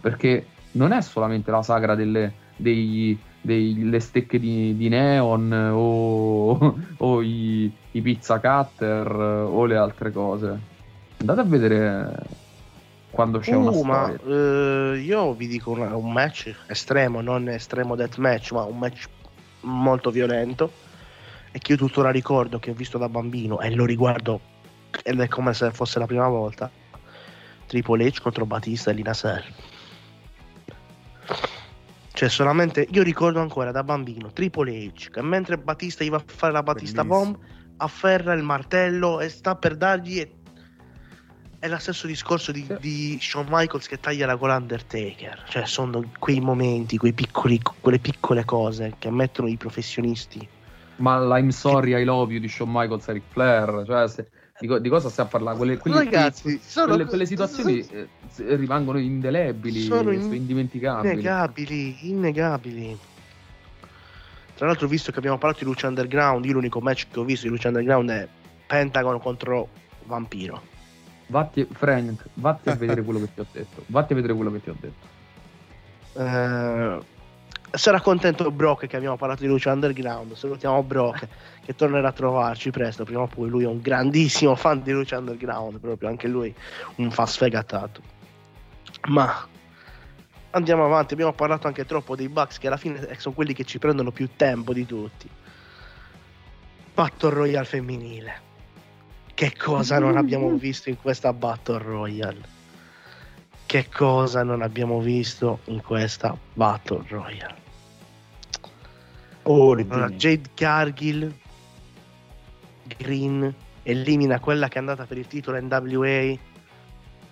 Perché 0.00 0.46
non 0.72 0.92
è 0.92 1.00
solamente 1.02 1.50
la 1.50 1.62
sagra 1.64 1.96
delle 1.96 2.32
dei- 2.56 3.18
delle 3.40 3.98
stecche 3.98 4.38
di, 4.38 4.76
di 4.76 4.88
neon 4.88 5.52
o, 5.52 6.76
o 6.98 7.22
i, 7.22 7.68
i 7.90 8.00
pizza 8.00 8.38
cutter 8.38 9.10
o 9.12 9.64
le 9.64 9.76
altre 9.76 10.12
cose. 10.12 10.56
Andate 11.18 11.40
a 11.40 11.44
vedere 11.44 12.16
quando 13.10 13.40
c'è 13.40 13.56
una 13.56 13.70
Uh, 13.72 13.82
ma 13.82 14.12
storia. 14.14 14.92
eh, 14.94 14.98
io 15.00 15.34
vi 15.34 15.48
dico 15.48 15.72
una- 15.72 15.96
un 15.96 16.12
match 16.12 16.54
estremo, 16.68 17.20
non 17.20 17.48
estremo 17.48 17.96
death 17.96 18.18
match, 18.18 18.52
ma 18.52 18.62
un 18.62 18.78
match 18.78 19.06
molto 19.62 20.12
violento 20.12 20.70
e 21.54 21.60
che 21.60 21.72
io 21.72 21.78
tuttora 21.78 22.10
ricordo 22.10 22.58
che 22.58 22.72
ho 22.72 22.74
visto 22.74 22.98
da 22.98 23.08
bambino 23.08 23.60
e 23.60 23.72
lo 23.72 23.84
riguardo 23.84 24.40
ed 25.04 25.20
è 25.20 25.28
come 25.28 25.54
se 25.54 25.70
fosse 25.70 26.00
la 26.00 26.06
prima 26.06 26.26
volta. 26.26 26.68
Triple 27.66 28.06
H 28.06 28.20
contro 28.20 28.44
Batista 28.44 28.90
e 28.90 28.94
Lina 28.94 29.14
Sel. 29.14 29.44
Cioè, 32.12 32.28
solamente 32.28 32.88
io 32.90 33.04
ricordo 33.04 33.40
ancora 33.40 33.70
da 33.70 33.84
bambino 33.84 34.32
Triple 34.32 34.72
H 34.72 35.10
che 35.10 35.22
mentre 35.22 35.56
Batista 35.56 36.02
iva 36.02 36.16
a 36.16 36.24
fare 36.26 36.52
la 36.52 36.64
Batista 36.64 37.04
Bellissimo. 37.04 37.32
Bomb 37.32 37.44
afferra 37.76 38.32
il 38.32 38.42
martello 38.42 39.20
e 39.20 39.28
sta 39.28 39.54
per 39.54 39.76
dargli 39.76 40.18
e 40.18 40.32
è 41.60 41.68
lo 41.68 41.78
stesso 41.78 42.08
discorso 42.08 42.50
di, 42.50 42.66
di 42.80 43.16
Shawn 43.20 43.46
Michaels 43.48 43.86
che 43.86 44.00
taglia 44.00 44.26
la 44.26 44.34
gola 44.34 44.56
Undertaker. 44.56 45.44
Cioè, 45.48 45.66
sono 45.66 46.10
quei 46.18 46.40
momenti, 46.40 46.98
quei 46.98 47.12
piccoli, 47.12 47.60
quelle 47.80 48.00
piccole 48.00 48.44
cose 48.44 48.96
che 48.98 49.08
mettono 49.10 49.46
i 49.46 49.56
professionisti. 49.56 50.46
Ma 50.96 51.18
la 51.18 51.38
I'm 51.38 51.48
sorry 51.50 51.94
I 52.00 52.04
love 52.04 52.32
you 52.32 52.40
di 52.40 52.48
Shawn 52.48 52.70
Michaels 52.70 53.08
e 53.08 53.12
Ric 53.12 53.24
Flair 53.28 53.82
cioè 53.86 54.08
se- 54.08 54.28
di, 54.58 54.80
di 54.80 54.88
cosa 54.88 55.08
stiamo 55.08 55.28
parlando 55.30 55.58
quelle, 55.58 55.76
quelle- 55.78 55.96
Ragazzi, 56.04 56.58
sono 56.64 56.88
quelle, 56.94 57.04
quelle 57.06 57.26
situazioni 57.26 57.80
eh, 57.80 58.08
s- 58.28 58.56
rimangono 58.56 58.98
indelebili 58.98 59.80
Sono 59.80 60.12
in- 60.12 60.20
sono 60.20 60.34
indimenticabili 60.36 61.10
innegabili, 61.12 62.08
innegabili. 62.08 62.98
Tra 64.54 64.66
l'altro, 64.66 64.86
visto 64.86 65.10
che 65.10 65.18
abbiamo 65.18 65.36
parlato 65.36 65.64
di 65.64 65.68
Lucha 65.70 65.88
Underground, 65.88 66.44
io 66.44 66.52
l'unico 66.52 66.80
match 66.80 67.06
che 67.10 67.18
ho 67.18 67.24
visto 67.24 67.46
di 67.46 67.52
Lucha 67.52 67.66
Underground 67.68 68.08
è 68.10 68.28
Pentagon 68.68 69.18
contro 69.18 69.68
Vampiro. 70.04 70.62
Vatti, 71.26 71.66
Frank, 71.72 72.24
vatti 72.34 72.70
a 72.70 72.76
vedere 72.76 73.02
quello 73.04 73.18
che 73.18 73.34
ti 73.34 73.40
ho 73.40 73.46
detto. 73.50 73.82
Vatti 73.86 74.12
a 74.12 74.16
vedere 74.16 74.34
quello 74.34 74.52
che 74.52 74.60
ti 74.62 74.70
ho 74.70 74.76
detto. 74.78 75.06
Eh, 76.16 76.98
sarà 77.76 78.00
contento 78.00 78.50
Brock 78.50 78.86
che 78.86 78.96
abbiamo 78.96 79.16
parlato 79.16 79.42
di 79.42 79.48
Lucha 79.48 79.72
Underground. 79.72 80.34
Salutiamo 80.34 80.82
Brock 80.82 81.26
che 81.64 81.74
tornerà 81.74 82.08
a 82.08 82.12
trovarci 82.12 82.70
presto. 82.70 83.04
Prima 83.04 83.22
o 83.22 83.26
poi 83.26 83.48
lui 83.48 83.64
è 83.64 83.66
un 83.66 83.80
grandissimo 83.80 84.54
fan 84.54 84.82
di 84.82 84.92
Lucha 84.92 85.18
Underground, 85.18 85.78
proprio 85.78 86.08
anche 86.08 86.28
lui 86.28 86.54
un 86.96 87.10
fan 87.10 87.26
sfegatato. 87.26 88.00
Ma 89.08 89.46
andiamo 90.50 90.84
avanti. 90.84 91.14
Abbiamo 91.14 91.32
parlato 91.32 91.66
anche 91.66 91.84
troppo 91.84 92.16
dei 92.16 92.28
Bucks, 92.28 92.58
che 92.58 92.68
alla 92.68 92.76
fine 92.76 93.06
sono 93.18 93.34
quelli 93.34 93.52
che 93.52 93.64
ci 93.64 93.78
prendono 93.78 94.10
più 94.10 94.28
tempo 94.36 94.72
di 94.72 94.86
tutti. 94.86 95.28
Battle 96.94 97.30
Royale 97.30 97.66
femminile. 97.66 98.42
Che 99.34 99.56
cosa 99.56 99.98
non 99.98 100.16
abbiamo 100.16 100.50
visto 100.54 100.90
in 100.90 100.96
questa 100.96 101.32
Battle 101.32 101.78
Royale? 101.78 102.52
Che 103.66 103.88
cosa 103.88 104.44
non 104.44 104.62
abbiamo 104.62 105.00
visto 105.00 105.60
in 105.64 105.82
questa 105.82 106.36
Battle 106.52 107.02
Royale? 107.08 107.63
Ordine. 109.44 109.92
Allora, 109.92 110.10
Jade 110.10 110.50
Cargill 110.54 111.32
Green 112.96 113.54
elimina 113.82 114.40
quella 114.40 114.68
che 114.68 114.76
è 114.76 114.78
andata 114.78 115.04
per 115.04 115.18
il 115.18 115.26
titolo 115.26 115.60
NWA 115.60 116.36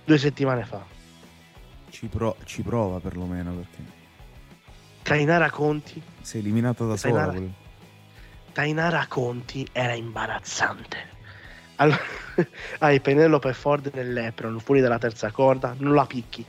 due 0.04 0.18
settimane 0.18 0.64
fa. 0.64 0.84
Ci, 1.90 2.06
pro- 2.06 2.36
ci 2.44 2.62
prova 2.62 2.98
perlomeno 3.00 3.52
perché 3.52 4.00
Tainara 5.02 5.50
Conti 5.50 6.00
si 6.20 6.36
è 6.36 6.40
eliminata 6.40 6.84
da 6.84 6.96
Sai, 6.96 7.10
sola. 7.10 7.34
Tainara 8.52 9.06
Conti 9.08 9.66
era 9.72 9.94
imbarazzante. 9.94 11.10
Allora, 11.76 12.00
hai 12.78 13.00
Penelope 13.00 13.52
Ford 13.52 13.90
nell'Epron 13.94 14.58
fuori 14.60 14.80
dalla 14.80 14.98
terza 14.98 15.30
corda, 15.30 15.74
non 15.78 15.94
la 15.94 16.06
picchi, 16.06 16.44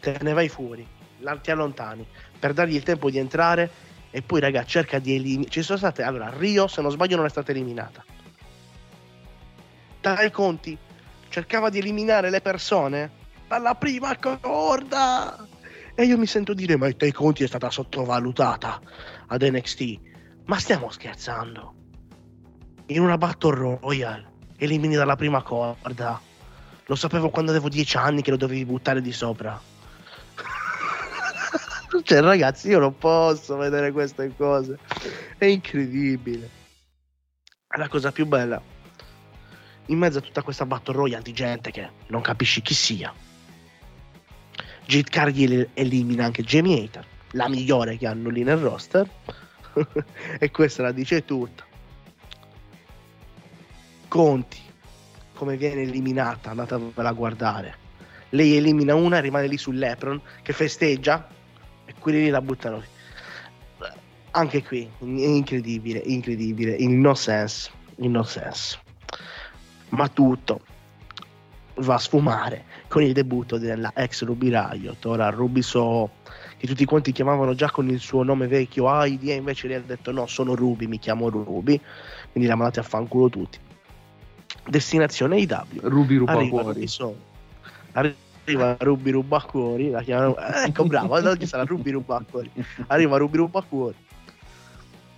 te 0.00 0.16
ne 0.20 0.32
vai 0.32 0.48
fuori, 0.48 0.86
ti 1.42 1.50
allontani 1.50 2.06
per 2.38 2.52
dargli 2.52 2.74
il 2.74 2.82
tempo 2.82 3.10
di 3.10 3.18
entrare 3.18 3.70
e 4.16 4.22
poi, 4.22 4.40
raga, 4.40 4.64
cerca 4.64 4.98
di 4.98 5.14
eliminare. 5.14 5.50
Ci 5.50 5.60
sono 5.60 5.76
state 5.76 6.02
allora, 6.02 6.32
Rio, 6.34 6.68
se 6.68 6.80
non 6.80 6.90
sbaglio, 6.90 7.16
non 7.16 7.26
è 7.26 7.28
stata 7.28 7.50
eliminata. 7.50 8.02
Tai 10.00 10.30
Conti 10.30 10.74
cercava 11.28 11.68
di 11.68 11.80
eliminare 11.80 12.30
le 12.30 12.40
persone 12.40 13.10
dalla 13.46 13.74
prima 13.74 14.16
corda. 14.16 15.46
E 15.94 16.04
io 16.04 16.16
mi 16.16 16.24
sento 16.24 16.54
dire: 16.54 16.78
Ma 16.78 16.90
Tai 16.90 17.12
Conti 17.12 17.44
è 17.44 17.46
stata 17.46 17.68
sottovalutata 17.68 18.80
ad 19.26 19.42
NXT. 19.42 20.00
Ma 20.46 20.58
stiamo 20.58 20.88
scherzando? 20.88 21.74
In 22.86 23.02
una 23.02 23.18
Battle 23.18 23.78
Royale 23.82 24.32
elimini 24.56 24.94
dalla 24.94 25.16
prima 25.16 25.42
corda. 25.42 26.18
Lo 26.86 26.94
sapevo 26.94 27.28
quando 27.28 27.50
avevo 27.50 27.68
dieci 27.68 27.98
anni 27.98 28.22
che 28.22 28.30
lo 28.30 28.38
dovevi 28.38 28.64
buttare 28.64 29.02
di 29.02 29.12
sopra. 29.12 29.60
Cioè, 32.02 32.20
ragazzi, 32.20 32.68
io 32.68 32.78
non 32.78 32.96
posso 32.96 33.56
vedere 33.56 33.92
queste 33.92 34.32
cose. 34.36 34.78
È 35.36 35.44
incredibile. 35.44 36.50
La 37.76 37.88
cosa 37.88 38.12
più 38.12 38.26
bella, 38.26 38.60
in 39.86 39.98
mezzo 39.98 40.18
a 40.18 40.20
tutta 40.22 40.42
questa 40.42 40.64
Battle 40.64 40.94
Royale 40.94 41.22
di 41.22 41.32
gente 41.32 41.70
che 41.70 41.90
non 42.06 42.22
capisci 42.22 42.62
chi 42.62 42.74
sia, 42.74 43.12
Jade 44.86 45.10
Cargill 45.10 45.68
elimina 45.74 46.24
anche 46.24 46.42
Jamie 46.42 46.84
Hater, 46.84 47.06
la 47.32 47.48
migliore 47.48 47.98
che 47.98 48.06
hanno 48.06 48.30
lì 48.30 48.42
nel 48.44 48.58
roster. 48.58 49.08
e 50.38 50.50
questa 50.50 50.84
la 50.84 50.92
dice 50.92 51.24
tutta. 51.24 51.64
Conti, 54.08 54.60
come 55.34 55.56
viene 55.56 55.82
eliminata, 55.82 56.50
andatevela 56.50 57.08
a 57.08 57.12
guardare. 57.12 57.76
Lei 58.30 58.56
elimina 58.56 58.94
una 58.94 59.18
e 59.18 59.20
rimane 59.20 59.48
lì 59.48 59.58
sull'Epron 59.58 60.20
che 60.42 60.52
festeggia 60.52 61.28
quelli 61.98 62.22
lì 62.22 62.28
la 62.28 62.40
buttano. 62.40 62.82
Anche 64.32 64.62
qui, 64.62 64.88
incredibile, 64.98 65.98
incredibile, 65.98 66.72
in 66.72 67.00
no 67.00 67.14
sense, 67.14 67.70
in 67.96 68.10
no 68.10 68.22
sense. 68.22 68.78
Ma 69.90 70.08
tutto 70.08 70.60
va 71.76 71.94
a 71.94 71.98
sfumare 71.98 72.64
con 72.88 73.02
il 73.02 73.12
debutto 73.12 73.58
della 73.58 73.92
ex 73.94 74.24
Ruby 74.24 74.48
Riot, 74.48 75.04
ora 75.06 75.30
Ruby 75.30 75.62
So, 75.62 76.10
che 76.58 76.66
tutti 76.66 76.84
quanti 76.84 77.12
chiamavano 77.12 77.54
già 77.54 77.70
con 77.70 77.88
il 77.88 77.98
suo 77.98 78.22
nome 78.22 78.46
vecchio 78.46 78.90
Heidi, 78.90 79.30
e 79.30 79.34
invece 79.34 79.68
lei 79.68 79.76
ha 79.76 79.80
detto 79.80 80.10
no, 80.12 80.26
sono 80.26 80.54
Ruby, 80.54 80.86
mi 80.86 80.98
chiamo 80.98 81.28
Ruby, 81.28 81.80
quindi 82.32 82.48
la 82.48 82.56
mandate 82.56 82.80
a 82.80 82.82
fanculo 82.82 83.30
tutti. 83.30 83.58
Destinazione 84.68 85.38
IW. 85.38 85.80
Ruby 85.82 86.16
Arriva 86.16 86.32
rubacuori. 86.32 86.64
Ruby 86.64 86.86
So, 86.86 87.16
arriva 87.92 88.14
Ruby 88.54 89.10
Rubacuori, 89.10 89.90
la 89.90 90.02
chiamano, 90.02 90.36
eh, 90.36 90.66
ecco 90.66 90.84
bravo, 90.84 91.14
oggi 91.14 91.46
sarà 91.46 91.64
Ruby 91.64 91.90
Rubacuori. 91.90 92.50
Arriva 92.86 93.16
Ruby 93.16 93.38
Rubacuori, 93.38 93.96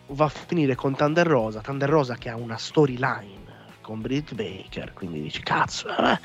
va 0.07 0.25
a 0.25 0.29
finire 0.29 0.75
con 0.75 0.97
Thunder 0.97 1.27
Rosa, 1.27 1.61
Thunder 1.61 1.89
Rosa 1.89 2.17
che 2.17 2.31
ha 2.31 2.37
una 2.37 2.57
storyline 2.57 3.47
con 3.81 4.01
Britt 4.01 4.35
Baker, 4.35 4.93
quindi 4.95 5.23
dici 5.23 5.43
cazzo, 5.43 5.89
eh. 5.89 6.19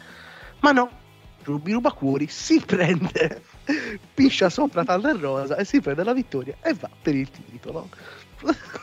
ma 0.62 0.72
no, 0.72 0.90
Ruby 1.44 1.74
Rubacuori 1.74 2.28
si 2.28 2.62
prende, 2.66 3.44
piscia 4.14 4.50
sopra 4.50 4.86
Thunder 4.86 5.18
Rosa 5.18 5.58
e 5.58 5.66
si 5.66 5.82
prende 5.82 6.04
la 6.04 6.14
vittoria 6.14 6.56
e 6.62 6.74
va 6.74 6.90
per 7.02 7.16
il 7.16 7.30
titolo. 7.30 7.90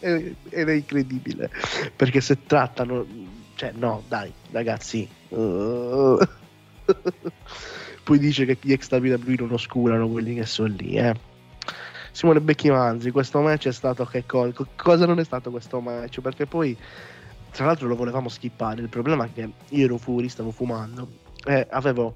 ed 0.00 0.36
è 0.50 0.72
incredibile 0.72 1.48
perché 1.94 2.20
se 2.20 2.44
trattano 2.44 3.06
cioè 3.62 3.70
no 3.76 4.02
dai 4.08 4.32
ragazzi 4.50 5.08
uh, 5.28 6.18
poi 8.02 8.18
dice 8.18 8.44
che 8.44 8.58
gli 8.60 8.76
WWE 8.90 9.34
non 9.38 9.52
oscurano 9.52 10.08
quelli 10.08 10.34
che 10.34 10.46
sono 10.46 10.74
lì 10.76 10.96
eh. 10.96 11.14
Simone 12.10 12.40
Becchi 12.40 12.70
Manzi 12.70 13.12
questo 13.12 13.40
match 13.40 13.68
è 13.68 13.72
stato 13.72 14.04
che 14.04 14.26
co- 14.26 14.50
co- 14.52 14.66
cosa 14.74 15.06
non 15.06 15.20
è 15.20 15.24
stato 15.24 15.52
questo 15.52 15.80
match? 15.80 16.20
Perché 16.20 16.44
poi 16.46 16.76
tra 17.52 17.66
l'altro 17.66 17.86
lo 17.86 17.94
volevamo 17.94 18.28
skippare. 18.28 18.82
Il 18.82 18.88
problema 18.88 19.24
è 19.24 19.32
che 19.32 19.50
io 19.68 19.84
ero 19.84 19.96
fuori 19.96 20.28
stavo 20.28 20.50
fumando. 20.50 21.08
E 21.46 21.66
avevo 21.70 22.14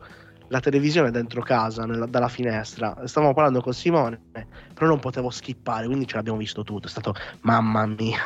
la 0.49 0.61
televisione 0.61 1.11
dentro 1.11 1.41
casa 1.43 1.87
nella- 1.87 2.07
dalla 2.07 2.29
finestra. 2.29 3.07
Stavamo 3.07 3.33
parlando 3.33 3.63
con 3.63 3.73
Simone 3.73 4.21
però 4.75 4.87
non 4.89 4.99
potevo 4.99 5.31
skippare 5.31 5.87
quindi 5.87 6.07
ce 6.07 6.17
l'abbiamo 6.17 6.39
visto 6.39 6.63
tutto. 6.63 6.89
È 6.89 6.91
stato 6.91 7.15
mamma 7.43 7.87
mia 7.87 8.21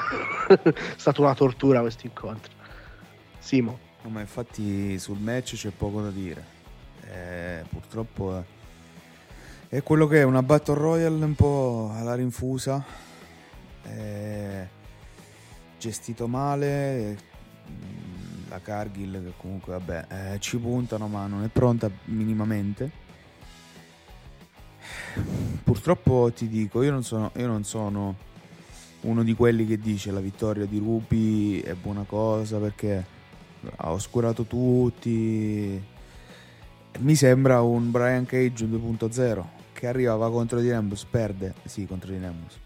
è 0.49 0.73
stata 0.97 1.21
una 1.21 1.35
tortura 1.35 1.81
questo 1.81 2.07
incontro 2.07 2.59
Simo 3.41 3.89
No, 4.03 4.09
ma 4.09 4.21
infatti 4.21 4.99
sul 4.99 5.19
match 5.19 5.57
c'è 5.57 5.71
poco 5.71 6.01
da 6.01 6.11
dire. 6.11 6.59
Eh, 7.03 7.65
purtroppo 7.69 8.39
è, 8.39 8.45
è 9.69 9.83
quello 9.83 10.07
che 10.07 10.21
è 10.21 10.23
una 10.23 10.43
Battle 10.43 10.75
Royale 10.75 11.23
un 11.23 11.35
po' 11.35 11.91
alla 11.93 12.15
rinfusa. 12.15 12.83
Eh, 13.85 14.69
gestito 15.79 16.27
male. 16.29 17.19
mm, 17.69 18.49
La 18.49 18.61
Cargill 18.61 19.23
che 19.23 19.33
comunque 19.37 19.73
vabbè 19.75 20.33
eh, 20.33 20.41
ci 20.41 20.57
puntano 20.57 21.07
ma 21.07 21.27
non 21.27 21.45
è 21.45 21.49
pronta 21.49 21.91
minimamente. 22.05 22.91
Purtroppo 25.63 26.33
ti 26.35 26.49
dico, 26.49 26.83
io 26.83 26.91
non 26.91 27.05
sono, 27.05 27.33
io 27.37 27.47
non 27.47 27.65
sono 27.65 28.17
uno 29.01 29.23
di 29.23 29.35
quelli 29.35 29.67
che 29.67 29.79
dice 29.79 30.11
la 30.11 30.21
vittoria 30.21 30.65
di 30.65 30.79
Rupi 30.79 31.61
è 31.61 31.75
buona 31.75 32.05
cosa 32.05 32.59
perché 32.59 33.19
ha 33.77 33.93
oscurato 33.93 34.45
tutti. 34.45 35.83
Mi 36.99 37.15
sembra 37.15 37.61
un 37.63 37.91
Brian 37.91 38.27
Cage 38.27 38.67
2.0 38.67 39.45
che 39.73 39.87
arrivava 39.87 40.31
contro 40.31 40.61
Dynambus, 40.61 41.05
perde, 41.05 41.55
sì, 41.65 41.87
contro 41.87 42.11
Dynambus. 42.11 42.59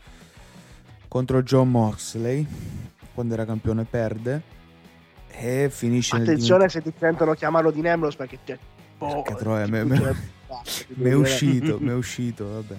Contro 1.07 1.43
John 1.43 1.71
Moxley, 1.71 2.47
quando 3.15 3.35
era 3.35 3.45
campione 3.45 3.85
perde 3.85 4.43
e 5.29 5.69
finisce 5.71 6.17
attenzione 6.17 6.69
se 6.69 6.83
ti 6.83 6.93
sentono 6.99 7.35
chiamarlo 7.35 7.71
di 7.71 7.81
Nemlos 7.81 8.17
perché 8.17 8.39
ti 8.45 8.57
Porca 8.97 9.35
troia, 9.35 9.67
me- 9.67 9.85
me- 9.85 10.17
mi 10.95 11.11
è 11.11 11.15
uscito, 11.15 11.79
mi 11.81 11.91
è 11.91 11.95
uscito, 11.95 12.49
vabbè. 12.53 12.77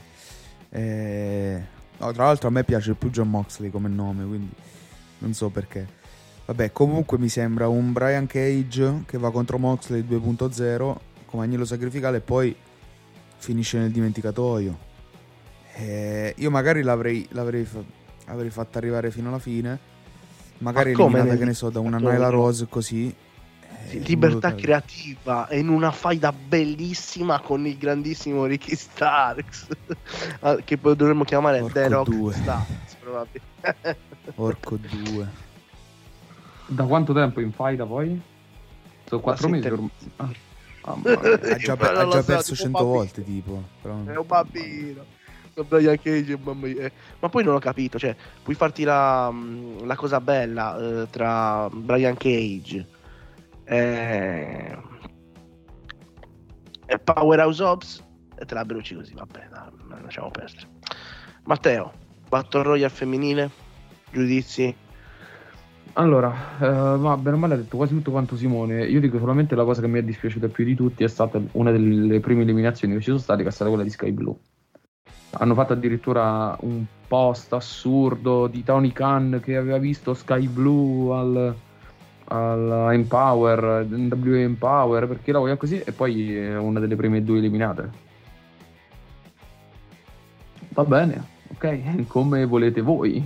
Eh, 0.70 1.64
no, 1.98 2.12
tra 2.12 2.26
l'altro 2.26 2.48
a 2.48 2.52
me 2.52 2.64
piace 2.64 2.94
più 2.94 3.10
John 3.10 3.30
Moxley 3.30 3.70
come 3.70 3.90
nome, 3.90 4.26
quindi 4.26 4.54
non 5.20 5.34
so 5.34 5.50
perché. 5.50 6.04
Vabbè, 6.46 6.72
comunque 6.72 7.18
mi 7.18 7.28
sembra 7.30 7.68
un 7.68 7.92
Brian 7.92 8.28
Cage 8.28 9.04
che 9.08 9.18
va 9.18 9.32
contro 9.32 9.58
Moxley 9.58 10.02
2.0 10.08 10.96
come 11.26 11.44
agnello 11.44 11.66
sacrificale 11.66 12.18
e 12.18 12.22
poi 12.22 12.56
finisce 13.38 13.80
nel 13.80 13.92
dimenticatoio. 13.92 14.78
Eh, 15.74 16.34
io 16.38 16.52
magari 16.52 16.84
l'avrei, 16.84 17.28
l'avrei, 17.32 17.66
fa- 17.66 17.84
avrei 18.28 18.50
fatto 18.52 18.78
arrivare 18.78 19.10
fino 19.12 19.30
alla 19.30 19.40
fine, 19.40 19.78
magari 20.60 20.94
Ma 20.94 21.02
eliminata, 21.02 21.30
nel 21.30 21.38
che 21.40 21.46
ne 21.46 21.54
so, 21.54 21.70
da 21.70 21.80
una? 21.80 21.98
Nyla 21.98 22.30
Rose 22.30 22.68
così. 22.70 23.08
eh, 23.08 23.90
Sì, 23.90 24.04
libertà 24.06 24.54
creativa 24.54 25.48
e 25.48 25.58
in 25.60 25.68
una 25.70 25.92
faida 25.92 26.32
bellissima 26.32 27.40
con 27.40 27.66
il 27.66 27.78
grandissimo 27.78 28.46
Ricky 28.46 28.76
Starks 28.76 29.68
Ah, 30.42 30.58
che 30.58 30.78
dovremmo 30.80 31.24
chiamare 31.24 31.60
Porco 31.60 31.74
The 31.74 31.88
Rock 31.88 32.10
due. 32.10 32.34
Starks 32.34 32.96
probabilmente 33.02 33.98
Porco 34.36 34.78
due. 35.04 35.44
Da 36.68 36.84
quanto 36.86 37.14
tempo 37.14 37.42
in 37.42 37.52
faida 37.52 37.86
poi? 37.86 38.20
Sono 39.06 39.22
quattro 39.22 39.48
Da 39.48 39.54
mesi 39.56 39.68
ormai. 39.68 39.90
Ah, 40.18 40.30
mia. 40.96 41.20
Ha 41.56 41.56
già, 41.58 41.74
ha 41.74 42.08
già 42.08 42.22
so, 42.22 42.24
perso 42.24 42.56
100 42.56 42.72
bambino. 42.72 42.94
volte, 42.94 43.24
tipo. 43.24 43.64
Però... 43.82 44.04
è 44.06 44.16
un 44.16 44.28
bambino 44.28 45.06
Sono 45.54 45.68
Brian 45.68 45.98
Cage 45.98 46.38
mamma 46.38 46.68
mia. 46.68 46.86
Eh, 46.86 46.92
ma 47.20 47.30
poi 47.30 47.44
non 47.44 47.56
ho 47.56 47.60
capito 47.60 47.98
cioè 47.98 48.16
puoi 48.44 48.56
farti 48.56 48.84
la, 48.84 49.32
mm, 49.32 49.86
la 49.86 49.96
cosa 49.96 50.22
bella 50.22 50.78
eh, 50.78 51.08
tra 51.10 51.70
Brian 51.72 52.16
Cage 52.18 52.88
e, 53.64 54.78
e 56.86 57.00
Powerhouse 57.00 57.64
Ops 57.64 58.04
e 58.38 58.46
te 58.46 58.54
la 58.54 58.66
bruci 58.66 58.96
così 58.96 59.14
vabbè 59.14 59.48
dai, 59.50 60.02
lasciamo 60.04 60.30
perdere 60.30 60.68
Matteo 61.46 61.94
Battle 62.30 62.64
Royale 62.64 62.90
femminile 62.90 63.50
giudizi 64.12 64.76
Allora, 65.98 66.58
eh, 66.60 66.98
ma 66.98 67.16
bene 67.16 67.38
o 67.38 67.40
male 67.40 67.54
ha 67.54 67.58
detto 67.58 67.78
quasi 67.78 67.94
tutto 67.94 68.12
quanto 68.12 68.36
Simone. 68.36 68.86
Io 68.86 69.00
dico 69.00 69.18
solamente 69.18 69.56
la 69.56 69.64
cosa 69.64 69.80
che 69.80 69.88
mi 69.88 70.00
è 70.00 70.04
dispiaciuta 70.04 70.50
più 70.50 70.66
di 70.66 70.76
tutti 70.76 71.06
è 71.06 71.08
stata 71.08 71.42
una 71.54 71.72
delle 71.72 72.20
prime 72.20 72.42
eliminazioni 72.42 72.96
che 72.96 73.00
ci 73.00 73.06
sono 73.08 73.20
state, 73.20 73.44
che 73.44 73.50
è 73.50 73.52
stata 73.52 73.70
quella 73.70 73.86
di 73.86 73.90
Sky 73.90 74.12
Blue. 74.12 74.36
Hanno 75.38 75.54
fatto 75.54 75.72
addirittura 75.72 76.58
un 76.62 76.84
post 77.08 77.54
assurdo 77.54 78.48
di 78.48 78.64
Tony 78.64 78.92
Khan 78.92 79.40
che 79.42 79.56
aveva 79.56 79.78
visto 79.78 80.14
Sky 80.14 80.48
Blue 80.48 81.16
al, 81.16 81.56
al 82.26 82.94
Empower, 82.94 83.86
NW 83.90 84.34
Empower, 84.34 85.08
perché 85.08 85.32
la 85.32 85.40
voglio 85.40 85.56
così, 85.56 85.80
e 85.80 85.94
poi 85.94 86.36
è 86.36 86.58
una 86.58 86.82
delle 86.82 86.98
prime 86.98 87.24
due 87.24 87.38
eliminate. 87.38 87.90
Va 90.70 90.84
bene, 90.84 91.24
ok, 91.54 92.06
come 92.08 92.44
volete 92.46 92.82
voi. 92.82 93.24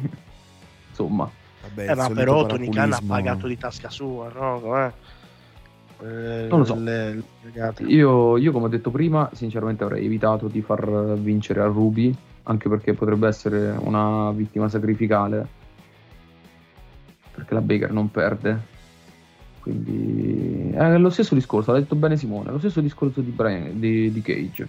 Insomma. 0.90 1.39
Vabbè, 1.74 1.92
Eh, 1.92 1.96
ma 1.96 2.10
però 2.10 2.46
Tony 2.46 2.70
Khan 2.70 2.94
ha 2.94 3.02
pagato 3.06 3.48
di 3.48 3.58
tasca 3.58 3.90
sua, 3.90 4.30
no? 4.34 4.60
Com'è? 4.60 4.92
Eh, 6.02 6.48
Non 6.50 6.60
lo 6.60 6.66
so. 6.66 6.76
le- 6.76 7.14
le. 7.14 7.74
Io, 7.88 8.38
io, 8.38 8.52
come 8.52 8.66
ho 8.66 8.70
detto 8.70 8.90
prima, 8.90 9.30
sinceramente 9.34 9.84
avrei 9.84 10.06
evitato 10.06 10.48
di 10.48 10.62
far 10.62 11.16
vincere 11.16 11.60
a 11.62 11.66
Ruby, 11.66 12.16
anche 12.44 12.70
perché 12.70 12.94
potrebbe 12.94 13.28
essere 13.28 13.76
una 13.78 14.32
vittima 14.32 14.70
sacrificale, 14.70 15.48
perché 17.36 17.54
la 17.54 17.62
Baker 17.62 17.92
non 17.92 18.10
perde. 18.12 18.78
Quindi 19.60 20.72
è 20.74 20.98
lo 20.98 21.10
stesso 21.10 21.36
discorso, 21.36 21.74
l'ha 21.74 21.80
detto 21.80 21.96
bene 21.96 22.16
Simone, 22.16 22.50
lo 22.50 22.60
stesso 22.60 22.80
discorso 22.80 23.20
di, 23.20 23.32
Brian, 23.32 23.78
di, 23.78 24.10
di 24.12 24.22
Cage. 24.22 24.68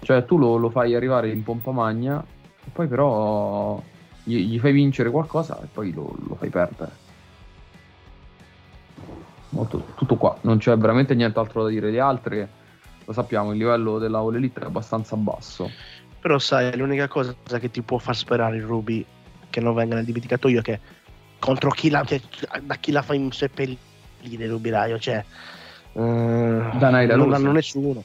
Cioè 0.00 0.24
tu 0.24 0.38
lo, 0.38 0.56
lo 0.56 0.70
fai 0.70 0.94
arrivare 0.94 1.28
in 1.28 1.42
pompa 1.42 1.72
magna, 1.72 2.24
e 2.64 2.70
poi 2.72 2.88
però 2.88 3.80
gli, 4.30 4.46
gli 4.46 4.58
fai 4.58 4.72
vincere 4.72 5.10
qualcosa 5.10 5.60
e 5.62 5.66
poi 5.72 5.92
lo, 5.92 6.14
lo 6.28 6.34
fai 6.36 6.48
perdere. 6.48 7.08
Molto- 9.50 9.84
tutto 9.96 10.16
qua, 10.16 10.36
non 10.42 10.58
c'è 10.58 10.76
veramente 10.76 11.14
nient'altro 11.14 11.64
da 11.64 11.68
dire. 11.70 11.90
Le 11.90 12.00
altre, 12.00 12.48
lo 13.04 13.12
sappiamo, 13.12 13.50
il 13.52 13.58
livello 13.58 13.98
della 13.98 14.18
All 14.18 14.34
Elite 14.36 14.60
è 14.60 14.64
abbastanza 14.64 15.16
basso. 15.16 15.70
Però 16.20 16.38
sai, 16.38 16.76
l'unica 16.76 17.08
cosa 17.08 17.34
che 17.58 17.70
ti 17.70 17.82
può 17.82 17.98
far 17.98 18.14
sperare 18.14 18.56
il 18.56 18.62
Ruby 18.62 19.04
che 19.48 19.60
non 19.60 19.74
venga 19.74 19.96
nel 19.96 20.04
dimenticatoio 20.04 20.60
è 20.60 20.62
che 20.62 20.80
contro 21.40 21.70
chi 21.70 21.90
la, 21.90 22.04
che- 22.04 22.22
da 22.62 22.76
chi 22.76 22.92
la 22.92 23.02
fai 23.02 23.26
seppellire 23.32 24.46
Ruby 24.46 24.68
Raio, 24.70 24.98
cioè 24.98 25.24
eh, 25.94 26.70
Da 26.74 26.90
Nyla 26.90 27.16
non 27.16 27.30
Rose. 27.30 27.34
hanno 27.36 27.52
nessuno. 27.52 28.04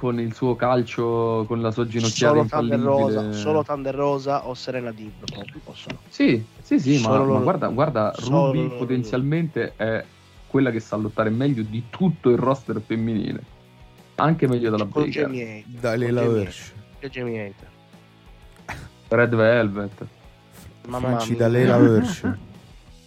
Con 0.00 0.18
il 0.18 0.32
suo 0.32 0.56
calcio, 0.56 1.44
con 1.46 1.60
la 1.60 1.70
sua 1.70 1.84
Solo 1.84 1.98
ginocchiata 1.98 2.32
Thunder, 2.56 2.78
infallibile. 2.78 3.14
Rosa, 3.16 3.32
solo 3.32 3.62
Thunder 3.62 3.94
Rosa 3.94 4.48
o 4.48 4.54
Serena 4.54 4.94
proprio 4.94 5.60
possono. 5.62 5.98
Sì, 6.08 6.42
sì, 6.62 6.80
sì, 6.80 6.92
ma, 6.94 6.98
Solo 7.00 7.18
ma 7.18 7.24
loro- 7.24 7.42
guarda, 7.42 7.68
guarda 7.68 8.14
solo 8.16 8.46
Ruby 8.46 8.62
loro 8.62 8.76
potenzialmente 8.78 9.74
è 9.76 10.02
quella 10.46 10.70
che 10.70 10.80
sa 10.80 10.96
lottare 10.96 11.28
meglio 11.28 11.62
di 11.62 11.82
tutto 11.90 12.30
il 12.30 12.38
roster 12.38 12.80
femminile. 12.80 13.42
Anche 14.14 14.48
meglio 14.48 14.70
della 14.70 14.86
Con 14.86 15.02
Baker. 15.02 15.10
Jamie 15.28 15.42
Hater. 15.58 15.80
Da 15.80 15.90
con 15.90 15.98
Leila 15.98 16.20
Jamie 16.22 16.40
Hirsch. 16.40 16.72
Red 19.08 19.34
Velvet. 19.34 20.06
Mamma 20.86 21.08
Franci 21.08 21.28
mia. 21.32 21.38
da 21.40 21.48
Leila 21.48 21.76
Hirsch. 21.76 22.30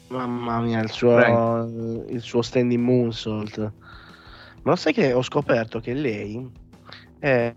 Mamma 0.10 0.60
mia, 0.62 0.80
il 0.80 0.92
suo, 0.92 1.18
Frank. 1.18 2.10
il 2.12 2.22
suo 2.22 2.44
standing 2.44 2.80
moonsault. 2.84 3.58
Ma 4.62 4.70
lo 4.70 4.76
sai 4.76 4.94
che 4.94 5.12
ho 5.12 5.24
scoperto 5.24 5.80
che 5.80 5.94
lei 5.94 6.62
è, 7.24 7.56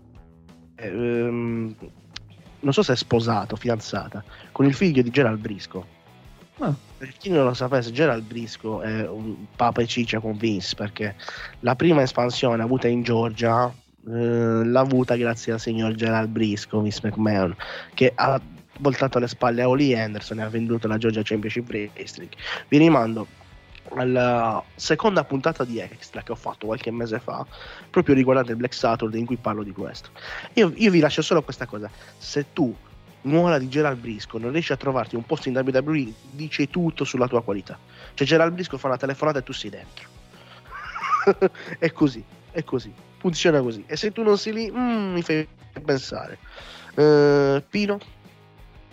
è, 0.75 0.85
ehm, 0.85 1.75
non 2.61 2.73
so 2.73 2.81
se 2.81 2.93
è 2.93 2.95
sposato, 2.95 3.57
fidanzata, 3.57 4.23
con 4.53 4.65
il 4.65 4.73
figlio 4.73 5.01
di 5.01 5.09
Gerald 5.09 5.39
Brisco. 5.39 5.85
Ah. 6.59 6.73
Per 6.97 7.13
chi 7.17 7.29
non 7.29 7.43
lo 7.43 7.53
sapesse, 7.53 7.91
Gerald 7.91 8.23
Brisco 8.23 8.81
è 8.81 9.07
un 9.07 9.45
papa 9.55 9.81
e 9.81 9.85
ciccia 9.87 10.19
con 10.19 10.35
Vince 10.37 10.73
perché 10.73 11.15
la 11.59 11.75
prima 11.75 12.01
espansione 12.01 12.63
avuta 12.63 12.87
in 12.87 13.03
Georgia 13.03 13.67
eh, 13.67 14.63
l'ha 14.65 14.79
avuta 14.79 15.15
grazie 15.15 15.53
al 15.53 15.59
signor 15.59 15.93
Gerald 15.93 16.29
Brisco, 16.29 16.81
Vince 16.81 17.01
McMahon, 17.03 17.55
che 17.93 18.13
ha 18.15 18.41
voltato 18.79 19.19
le 19.19 19.27
spalle 19.27 19.61
a 19.61 19.69
Oli 19.69 19.95
Anderson 19.95 20.39
e 20.39 20.43
ha 20.43 20.49
venduto 20.49 20.87
la 20.87 20.97
Georgia 20.97 21.21
Championship 21.23 21.69
Wrestling. 21.69 22.31
Vi 22.69 22.77
rimando 22.77 23.27
alla 23.95 24.63
seconda 24.75 25.23
puntata 25.23 25.63
di 25.63 25.79
Extra 25.79 26.21
che 26.21 26.31
ho 26.31 26.35
fatto 26.35 26.67
qualche 26.67 26.91
mese 26.91 27.19
fa, 27.19 27.45
proprio 27.89 28.15
riguardante 28.15 28.51
il 28.51 28.57
Black 28.57 28.73
Saturday 28.73 29.19
in 29.19 29.25
cui 29.25 29.37
parlo 29.37 29.63
di 29.63 29.71
questo. 29.71 30.09
Io, 30.53 30.71
io 30.75 30.91
vi 30.91 30.99
lascio 30.99 31.21
solo 31.21 31.41
questa 31.41 31.65
cosa: 31.65 31.89
se 32.17 32.47
tu, 32.53 32.75
nuola 33.21 33.57
di 33.57 33.69
Gerald 33.69 33.99
Brisco, 33.99 34.37
non 34.37 34.51
riesci 34.51 34.71
a 34.71 34.77
trovarti 34.77 35.15
un 35.15 35.25
posto 35.25 35.49
in 35.49 35.55
WWE, 35.55 36.11
dice 36.31 36.67
tutto 36.69 37.03
sulla 37.03 37.27
tua 37.27 37.41
qualità. 37.41 37.77
Cioè, 38.13 38.27
Gerald 38.27 38.53
Brisco 38.53 38.77
fa 38.77 38.87
una 38.87 38.97
telefonata 38.97 39.39
e 39.39 39.43
tu 39.43 39.53
sei 39.53 39.69
dentro. 39.69 40.07
è 41.79 41.91
così, 41.91 42.23
è 42.51 42.63
così, 42.63 42.93
funziona 43.17 43.61
così. 43.61 43.83
E 43.87 43.95
se 43.95 44.11
tu 44.11 44.23
non 44.23 44.37
sei 44.37 44.53
lì, 44.53 44.71
mm, 44.71 45.13
mi 45.13 45.21
fai 45.21 45.47
pensare. 45.83 46.37
Eh, 46.95 47.63
Pino? 47.69 47.99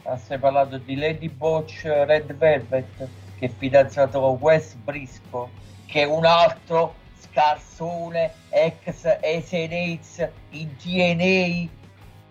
Ah, 0.02 0.18
Stai 0.18 0.38
parlando 0.38 0.76
di 0.76 0.96
Lady 0.96 1.30
Botch 1.30 1.84
Red 1.84 2.34
Velvet 2.34 3.08
è 3.44 3.50
fidanzato 3.56 4.20
con 4.20 4.36
Wes 4.40 4.74
Brisco 4.74 5.50
che 5.86 6.02
è 6.02 6.04
un 6.04 6.24
altro 6.24 6.94
scarsone 7.20 8.32
ex 8.50 9.18
SNX 9.20 10.28
in 10.50 10.76
TNA 10.76 11.70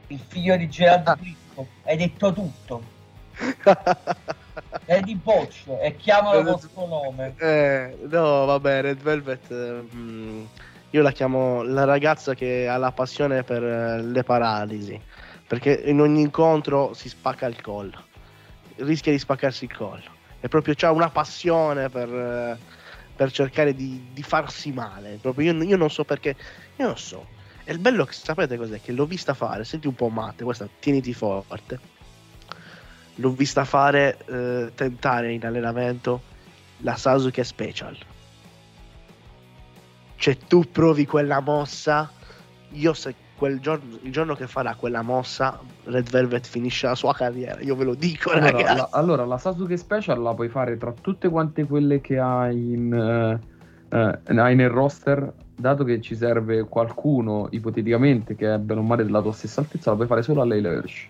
il 0.07 0.19
figlio 0.27 0.56
di 0.57 0.68
Gerard 0.69 1.18
Brisco 1.18 1.68
hai 1.84 1.98
detto 1.98 2.34
tutto 2.34 2.84
Lady 4.85 5.15
Botch 5.15 5.68
e 5.81 5.95
chiamalo 5.95 6.40
il 6.40 6.60
suo 6.60 6.85
nome 6.85 7.34
Eh, 7.38 7.98
no, 8.10 8.45
vabbè, 8.45 8.81
Red 8.81 9.02
Velvet. 9.02 9.53
mm, 9.95 10.44
io 10.91 11.02
la 11.02 11.11
chiamo 11.11 11.64
la 11.64 11.85
ragazza 11.85 12.35
che 12.35 12.68
ha 12.68 12.77
la 12.77 12.91
passione 12.91 13.44
per 13.44 13.64
eh, 13.64 14.02
le 14.02 14.23
paralisi. 14.23 14.99
Perché 15.48 15.81
in 15.85 15.99
ogni 15.99 16.22
incontro 16.22 16.94
si 16.94 17.10
spacca 17.10 17.48
il 17.48 17.61
collo. 17.61 18.03
Rischia 18.76 19.11
di 19.11 19.19
spaccarsi 19.19 19.65
il 19.65 19.76
collo. 19.76 20.12
E 20.44 20.49
proprio 20.49 20.74
c'ha 20.76 20.91
una 20.91 21.10
passione 21.10 21.88
per, 21.88 22.10
eh, 22.14 22.57
per 23.15 23.32
cercare 23.32 23.74
di, 23.74 24.10
di 24.11 24.24
farsi 24.24 24.74
male. 24.74 25.18
Proprio 25.22 25.53
io, 25.53 25.64
io 25.64 25.78
non 25.78 25.90
so 25.90 26.03
perché. 26.03 26.36
Io 26.76 26.86
non 26.86 26.98
so. 26.98 27.26
E 27.64 27.72
il 27.72 27.80
bello 27.80 28.03
che 28.03 28.11
sapete 28.11 28.57
cos'è? 28.57 28.82
Che 28.82 28.91
l'ho 28.91 29.06
vista 29.06 29.34
fare. 29.34 29.64
Senti 29.64 29.88
un 29.88 29.95
po' 29.95 30.10
matte, 30.10 30.44
questa 30.44 30.68
tieniti 30.80 31.14
forte. 31.14 31.80
L'ho 33.15 33.32
vista 33.32 33.64
fare 33.64 34.18
eh, 34.26 34.72
tentare 34.76 35.32
in 35.32 35.45
allenamento 35.45 36.22
la 36.80 36.98
Sasuke 36.98 37.45
Special. 37.45 37.98
Cioè 40.18 40.38
tu 40.40 40.70
provi 40.70 41.06
quella 41.06 41.40
mossa, 41.40 42.11
io 42.72 42.94
se 42.94 43.15
giorno, 43.60 43.98
il 44.02 44.12
giorno 44.12 44.36
che 44.36 44.48
farà 44.48 44.76
quella 44.76 45.02
mossa, 45.02 45.60
Red 45.86 46.10
Velvet 46.10 46.46
finisce 46.48 46.88
la 46.88 46.96
sua 46.96 47.14
carriera, 47.14 47.62
io 47.62 47.76
ve 47.76 47.84
lo 47.84 47.96
dico 47.96 48.32
Allora 48.32 48.52
ragazzi. 48.52 48.76
la, 48.76 48.90
allora, 48.92 49.26
la 49.26 49.38
Sasuke 49.38 49.78
Special 49.78 50.22
la 50.22 50.34
puoi 50.34 50.50
fare 50.50 50.78
tra 50.78 50.94
tutte 50.94 51.30
quante 51.30 51.66
quelle 51.66 52.00
che 52.02 52.20
hai 52.20 52.74
in, 52.74 52.94
eh, 52.94 53.40
eh, 53.98 54.38
hai 54.40 54.56
nel 54.56 54.70
roster, 54.70 55.34
dato 55.56 55.84
che 55.84 56.02
ci 56.02 56.16
serve 56.16 56.64
qualcuno 56.64 57.48
ipoteticamente 57.52 58.36
che 58.36 58.54
è 58.54 58.58
bene 58.58 58.80
o 58.80 58.84
male 58.84 59.04
della 59.04 59.22
tua 59.22 59.34
stessa 59.34 59.62
altezza, 59.62 59.90
la 59.90 59.96
puoi 59.98 60.08
fare 60.08 60.24
solo 60.24 60.42
a 60.42 60.46
Leila 60.46 60.72
Hirsch. 60.72 61.10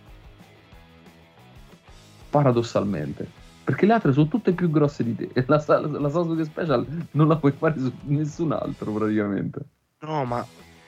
Paradossalmente. 2.29 3.41
Perché 3.63 3.85
le 3.85 3.93
altre 3.93 4.11
sono 4.11 4.27
tutte 4.27 4.51
più 4.51 4.69
grosse 4.69 5.03
di 5.03 5.15
te 5.15 5.29
e 5.33 5.43
la, 5.47 5.59
Sa- 5.59 5.79
la 5.79 6.09
Sasuke 6.09 6.43
Special 6.43 6.85
non 7.11 7.27
la 7.27 7.37
puoi 7.37 7.51
fare 7.51 7.79
su 7.79 7.91
nessun 8.05 8.51
altro 8.51 8.91
praticamente. 8.91 9.59
No, 9.99 10.25
ma 10.25 10.45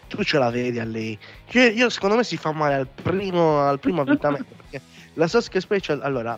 tu 0.08 0.24
ce 0.24 0.38
la 0.38 0.50
vedi 0.50 0.80
a 0.80 0.84
lei. 0.86 1.18
Io, 1.52 1.64
io, 1.70 1.90
secondo 1.90 2.16
me 2.16 2.24
si 2.24 2.38
fa 2.38 2.52
male 2.52 2.76
al 2.76 2.88
primo, 2.88 3.60
al 3.60 3.80
primo 3.80 4.02
avvitamento. 4.02 4.54
perché 4.58 4.82
la 5.14 5.28
Sasuke 5.28 5.60
Special, 5.60 6.02
allora, 6.02 6.38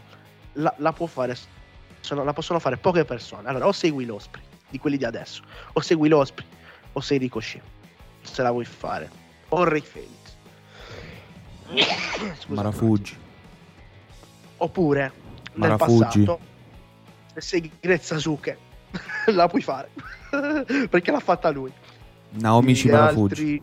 la, 0.54 0.74
la 0.78 0.92
può 0.94 1.06
fare. 1.08 1.36
sono- 2.00 2.24
la 2.24 2.34
possono 2.34 2.60
fare 2.60 2.78
poche 2.78 3.06
persone. 3.06 3.48
Allora, 3.48 3.68
o 3.68 3.72
segui 3.72 4.06
l'Osprey 4.06 4.44
di 4.70 4.80
quelli 4.80 4.98
di 4.98 5.06
adesso, 5.06 5.42
o 5.74 5.80
segui 5.82 6.10
l'Osprey, 6.10 6.46
o 6.94 7.00
sei 7.02 7.18
Ricochet. 7.18 7.62
Se 8.22 8.42
la 8.42 8.52
vuoi 8.52 8.66
fare, 8.66 9.10
o 9.50 9.64
Ray. 9.64 9.82
Scusate. 11.68 12.46
Marafugi. 12.48 13.18
Oppure 14.58 15.12
nel 15.54 15.70
Marafugi. 15.70 16.04
passato, 16.26 16.40
se 17.34 17.42
sei 17.42 17.72
Great 17.80 18.02
Sasuke, 18.02 18.58
la 19.28 19.48
puoi 19.48 19.62
fare 19.62 19.90
perché 20.90 21.12
l'ha 21.12 21.20
fatta 21.20 21.50
lui. 21.50 21.72
Naomi 22.40 22.74
Gli 22.74 22.90
Marafugi. 22.90 23.34
altri- 23.34 23.62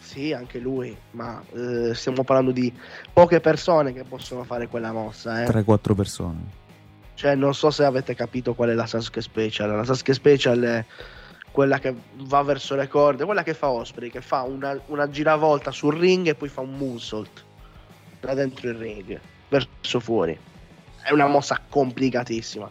Sì, 0.00 0.32
anche 0.32 0.58
lui, 0.58 0.96
ma 1.12 1.40
eh, 1.52 1.94
stiamo 1.94 2.24
parlando 2.24 2.50
di 2.50 2.72
poche 3.12 3.38
persone 3.40 3.92
che 3.92 4.02
possono 4.02 4.42
fare 4.42 4.66
quella 4.66 4.92
mossa. 4.92 5.42
Eh. 5.42 5.46
3-4 5.46 5.94
persone. 5.94 6.58
Cioè, 7.14 7.34
non 7.34 7.54
so 7.54 7.70
se 7.70 7.84
avete 7.84 8.14
capito 8.14 8.54
qual 8.54 8.70
è 8.70 8.74
la 8.74 8.86
Sasuke 8.86 9.20
Special. 9.20 9.70
La 9.70 9.84
Sasuke 9.84 10.12
Special 10.14 10.60
è 10.62 10.84
quella 11.52 11.78
che 11.78 11.94
va 12.22 12.42
verso 12.42 12.74
le 12.74 12.88
corde, 12.88 13.24
quella 13.24 13.42
che 13.42 13.54
fa 13.54 13.68
Osprey, 13.68 14.10
che 14.10 14.20
fa 14.20 14.42
una, 14.42 14.80
una 14.86 15.08
giravolta 15.08 15.70
sul 15.70 15.96
ring 15.96 16.26
e 16.28 16.34
poi 16.34 16.48
fa 16.48 16.60
un 16.62 16.76
moonsault 16.76 17.44
da 18.20 18.34
dentro 18.34 18.68
il 18.68 18.74
ring, 18.74 19.20
verso 19.48 20.00
fuori. 20.00 20.36
È 21.02 21.12
una 21.12 21.26
mossa 21.26 21.60
complicatissima. 21.68 22.70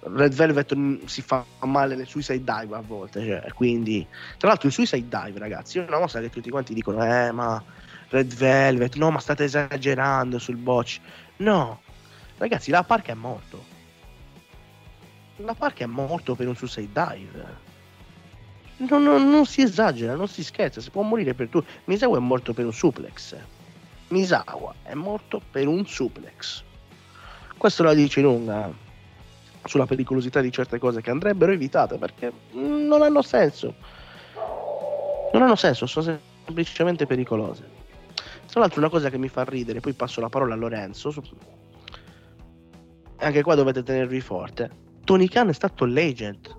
Red 0.00 0.32
Velvet 0.32 1.04
si 1.06 1.22
fa 1.22 1.44
male 1.60 1.96
nel 1.96 2.06
suicide 2.06 2.38
dive 2.38 2.76
a 2.76 2.80
volte, 2.80 3.24
cioè, 3.24 3.52
quindi 3.52 4.06
tra 4.36 4.48
l'altro 4.48 4.68
il 4.68 4.74
suicide 4.74 5.08
dive, 5.08 5.38
ragazzi, 5.38 5.78
è 5.78 5.84
una 5.86 5.98
mossa 5.98 6.20
che 6.20 6.30
tutti 6.30 6.50
quanti 6.50 6.72
dicono 6.72 7.04
"Eh, 7.04 7.32
ma 7.32 7.62
Red 8.08 8.34
Velvet, 8.34 8.94
no, 8.94 9.10
ma 9.10 9.18
state 9.18 9.44
esagerando 9.44 10.38
sul 10.38 10.56
botch". 10.56 11.00
No. 11.38 11.80
Ragazzi, 12.36 12.70
la 12.70 12.84
Park 12.84 13.08
è 13.08 13.14
morto. 13.14 13.76
La 15.36 15.54
Park 15.54 15.80
è 15.80 15.86
morto 15.86 16.34
per 16.36 16.46
un 16.46 16.54
suicide 16.54 16.88
dive. 16.92 17.66
Non, 18.76 19.02
non- 19.02 19.28
non 19.28 19.44
si 19.44 19.62
esagera, 19.62 20.14
non 20.14 20.28
si 20.28 20.44
scherza, 20.44 20.80
si 20.80 20.90
può 20.90 21.02
morire 21.02 21.34
per 21.34 21.48
tutto. 21.48 21.68
Misawa 21.84 22.16
è 22.18 22.20
morto 22.20 22.52
per 22.52 22.64
un 22.64 22.72
suplex. 22.72 23.36
Misawa 24.08 24.74
è 24.84 24.94
morto 24.94 25.42
per 25.50 25.66
un 25.66 25.84
suplex. 25.84 26.62
Questo 27.56 27.82
la 27.82 27.94
dice 27.94 28.20
lunga 28.20 28.86
sulla 29.64 29.86
pericolosità 29.86 30.40
di 30.40 30.50
certe 30.50 30.78
cose 30.78 31.00
che 31.00 31.10
andrebbero 31.10 31.52
evitate 31.52 31.98
perché 31.98 32.32
non 32.52 33.02
hanno 33.02 33.22
senso. 33.22 33.74
Non 35.32 35.42
hanno 35.42 35.56
senso, 35.56 35.86
sono 35.86 36.18
semplicemente 36.44 37.06
pericolose. 37.06 37.76
Tra 38.46 38.60
l'altro 38.60 38.80
una 38.80 38.88
cosa 38.88 39.10
che 39.10 39.18
mi 39.18 39.28
fa 39.28 39.44
ridere, 39.44 39.80
poi 39.80 39.92
passo 39.92 40.20
la 40.20 40.28
parola 40.28 40.54
a 40.54 40.56
Lorenzo, 40.56 41.10
su- 41.10 41.22
anche 43.16 43.42
qua 43.42 43.54
dovete 43.54 43.82
tenervi 43.82 44.20
forte. 44.20 44.70
Tony 45.04 45.28
Khan 45.28 45.48
è 45.48 45.52
stato 45.52 45.84
l'agent. 45.84 46.56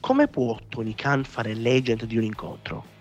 Come 0.00 0.28
può 0.28 0.56
Tony 0.68 0.94
Khan 0.94 1.24
fare 1.24 1.54
l'agent 1.54 2.04
di 2.04 2.16
un 2.16 2.24
incontro? 2.24 2.96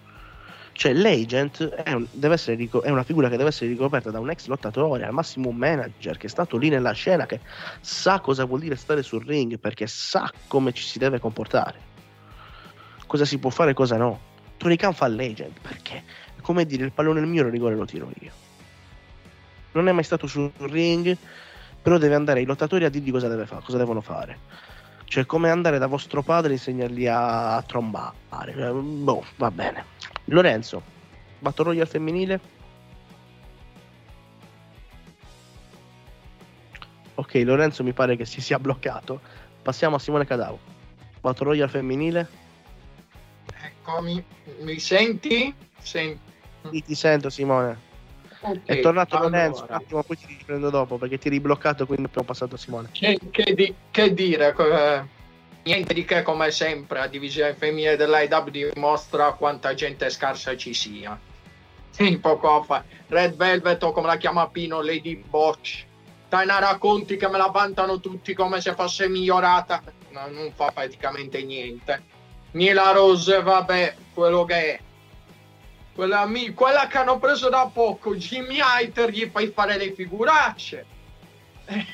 Cioè, 0.78 0.94
l'agent 0.94 1.70
è, 1.70 1.92
un- 1.94 2.08
essere 2.32 2.70
è 2.84 2.90
una 2.92 3.02
figura 3.02 3.30
che 3.30 3.36
deve 3.36 3.50
essere 3.50 3.72
ricoperta 3.72 4.12
da 4.12 4.20
un 4.20 4.30
ex 4.30 4.46
lottatore, 4.46 5.06
al 5.06 5.12
massimo 5.12 5.50
un 5.50 5.56
manager 5.56 6.18
che 6.18 6.28
è 6.28 6.30
stato 6.30 6.56
lì 6.56 6.70
nella 6.70 6.92
scena, 6.92 7.26
che 7.26 7.40
sa 7.82 8.20
cosa 8.20 8.46
vuol 8.46 8.60
dire 8.60 8.76
stare 8.76 9.02
sul 9.02 9.26
ring, 9.26 9.58
perché 9.58 9.88
sa 9.88 10.32
come 10.46 10.74
ci 10.74 10.84
si 10.84 11.00
deve 11.00 11.20
comportare. 11.20 11.80
Cosa 13.08 13.26
si 13.26 13.40
può 13.40 13.50
fare 13.50 13.72
e 13.72 13.74
cosa 13.74 13.98
no. 13.98 14.20
Tony 14.58 14.76
Khan 14.76 14.94
fa 14.94 15.08
l'agent, 15.08 15.60
perché? 15.60 16.04
È 16.36 16.42
come 16.42 16.64
dire 16.68 16.86
il 16.86 16.92
pallone 16.92 17.22
è 17.22 17.24
il 17.24 17.28
mio, 17.28 17.44
il 17.44 17.50
rigore 17.50 17.74
lo 17.74 17.86
tiro 17.86 18.12
io. 18.20 18.32
Non 19.72 19.88
è 19.88 19.92
mai 19.92 20.04
stato 20.04 20.28
sul 20.28 20.52
ring, 20.60 21.18
però 21.82 21.98
deve 21.98 22.14
andare 22.14 22.42
ai 22.42 22.46
lottatori 22.46 22.86
a 22.86 22.90
dirgli 22.90 23.10
cosa, 23.10 23.46
fa- 23.48 23.64
cosa 23.66 23.78
devono 23.78 24.02
fare. 24.02 24.38
Cioè, 25.06 25.26
come 25.26 25.50
andare 25.50 25.80
da 25.80 25.88
vostro 25.88 26.22
padre 26.22 26.52
e 26.52 26.54
insegnargli 26.54 27.08
a, 27.08 27.64
trombare. 27.64 28.14
Boh, 28.74 29.26
va 29.38 29.50
bene. 29.50 29.96
Lorenzo, 30.30 30.82
Battle 31.40 31.66
Royale 31.66 31.86
femminile? 31.86 32.40
Ok, 37.16 37.34
Lorenzo 37.46 37.84
mi 37.84 37.94
pare 37.94 38.16
che 38.16 38.26
si 38.26 38.42
sia 38.42 38.60
bloccato. 38.60 39.22
Passiamo 39.62 39.96
a 39.96 40.00
Simone 40.00 40.26
Cadavo. 40.26 40.60
Battle 41.22 41.46
Royale 41.48 41.70
femminile? 41.72 42.28
Eccomi, 43.64 44.24
mi 44.60 44.80
senti? 44.80 45.54
Senti. 45.80 46.20
Sì, 46.72 46.84
ti 46.84 46.96
sento 46.96 47.30
Simone. 47.30 47.86
Ok, 48.42 48.60
È 48.66 48.80
tornato 48.82 49.16
allora, 49.16 49.30
Lorenzo, 49.30 49.64
un 49.68 49.72
attimo 49.76 50.04
poi 50.04 50.18
ti 50.18 50.26
riprendo 50.28 50.70
dopo 50.70 50.98
perché 50.98 51.18
ti 51.18 51.28
eri 51.28 51.40
bloccato 51.40 51.86
quindi 51.88 52.06
abbiamo 52.06 52.28
passato 52.28 52.56
a 52.56 52.58
Simone. 52.58 52.90
Che, 52.92 53.18
che 53.32 53.54
di- 53.56 53.74
che 53.90 54.14
dire, 54.14 54.54
eh, 54.58 55.04
niente 55.68 55.94
di 55.94 56.06
che 56.06 56.22
come 56.24 56.50
sempre, 56.50 57.00
la 57.00 57.08
divisione 57.08 57.54
femminile 57.54 57.98
dell'AEW 57.98 58.72
dimostra 58.74 59.34
quanta 59.34 59.74
gente 59.74 60.10
scarsa 60.10 60.56
ci 60.56 60.74
sia. 60.74 61.20
Sì, 61.92 62.18
poco 62.20 62.64
fa. 62.64 62.84
Red 63.08 63.36
Velvet 63.36 63.84
o 63.84 63.92
come 63.92 64.08
la 64.08 64.16
chiama 64.16 64.48
Pino, 64.48 64.82
Lady 64.82 65.16
Botch. 65.18 65.86
Taina 66.30 66.60
racconti 66.60 67.18
che 67.18 67.28
me 67.28 67.38
la 67.38 67.48
vantano 67.48 68.00
tutti 68.00 68.34
come 68.34 68.62
se 68.62 68.74
fosse 68.76 69.10
migliorata. 69.10 69.84
No, 70.12 70.28
non 70.28 70.52
fa 70.56 70.72
praticamente 70.72 71.44
niente. 71.44 72.04
Nila 72.52 72.92
Rose, 72.92 73.42
vabbè, 73.42 73.96
quello 74.14 74.46
che 74.46 74.74
è. 74.74 74.80
Quella, 75.94 76.30
quella 76.54 76.88
che 76.88 76.98
hanno 76.98 77.20
preso 77.20 77.50
da 77.50 77.70
poco, 77.74 78.16
Jimmy 78.16 78.60
Hater, 78.60 79.10
gli 79.10 79.30
fai 79.30 79.48
fare 79.48 79.78
le 79.78 79.92
figuracce. 79.94 80.86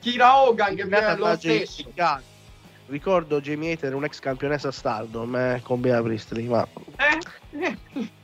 Kira 0.00 0.42
Hogan 0.42 0.76
che 0.76 0.84
è 0.84 1.16
lo 1.16 1.36
stesso. 1.36 1.82
Hater. 1.94 2.22
Ricordo 2.88 3.40
Jamie 3.40 3.72
Hater, 3.72 3.94
un'ex 3.94 4.18
campionessa 4.18 4.70
Stardom 4.72 5.34
eh, 5.36 5.60
con 5.62 5.80
Bea 5.80 6.00
Priestley, 6.02 6.46
ma 6.46 6.66
Eh, 6.96 7.60
eh, 7.60 7.76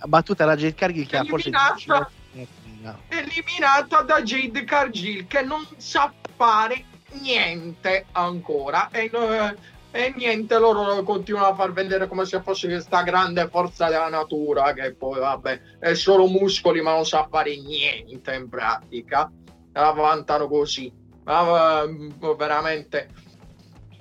battuta 0.07 0.45
da 0.47 0.57
Jade 0.57 0.75
Cargill 0.75 1.07
che 1.07 1.17
ha 1.19 1.25
forse 1.25 1.49
Eliminata. 1.49 2.11
10 2.33 2.49
metri. 2.81 2.95
eliminata 3.09 4.01
da 4.03 4.23
Jade 4.23 4.65
Cargill 4.65 5.27
che 5.27 5.43
non 5.43 5.67
sa 5.77 6.13
fare 6.37 6.85
niente 7.21 8.07
ancora 8.13 8.89
e, 8.91 9.11
eh, 9.13 9.57
e 9.91 10.13
niente 10.17 10.59
loro 10.59 11.03
continuano 11.03 11.47
a 11.47 11.55
far 11.55 11.73
vedere 11.73 12.09
come 12.09 12.25
se 12.25 12.43
fosse 12.43 12.67
questa 12.67 13.03
grande 13.03 13.49
forza 13.49 13.89
della 13.89 14.09
natura 14.09 14.73
che 14.73 14.95
poi 14.95 15.21
vabbè 15.21 15.61
è 15.79 15.95
solo 15.95 16.27
muscoli 16.27 16.83
ma 16.83 16.93
non 16.93 17.07
sa 17.07 17.27
fare 17.31 17.57
niente 17.57 18.35
in 18.35 18.49
pratica 18.49 19.31
la 19.73 19.91
vantano 19.93 20.49
così 20.49 20.93
ma 21.25 21.83
eh, 21.83 22.35
veramente 22.37 23.09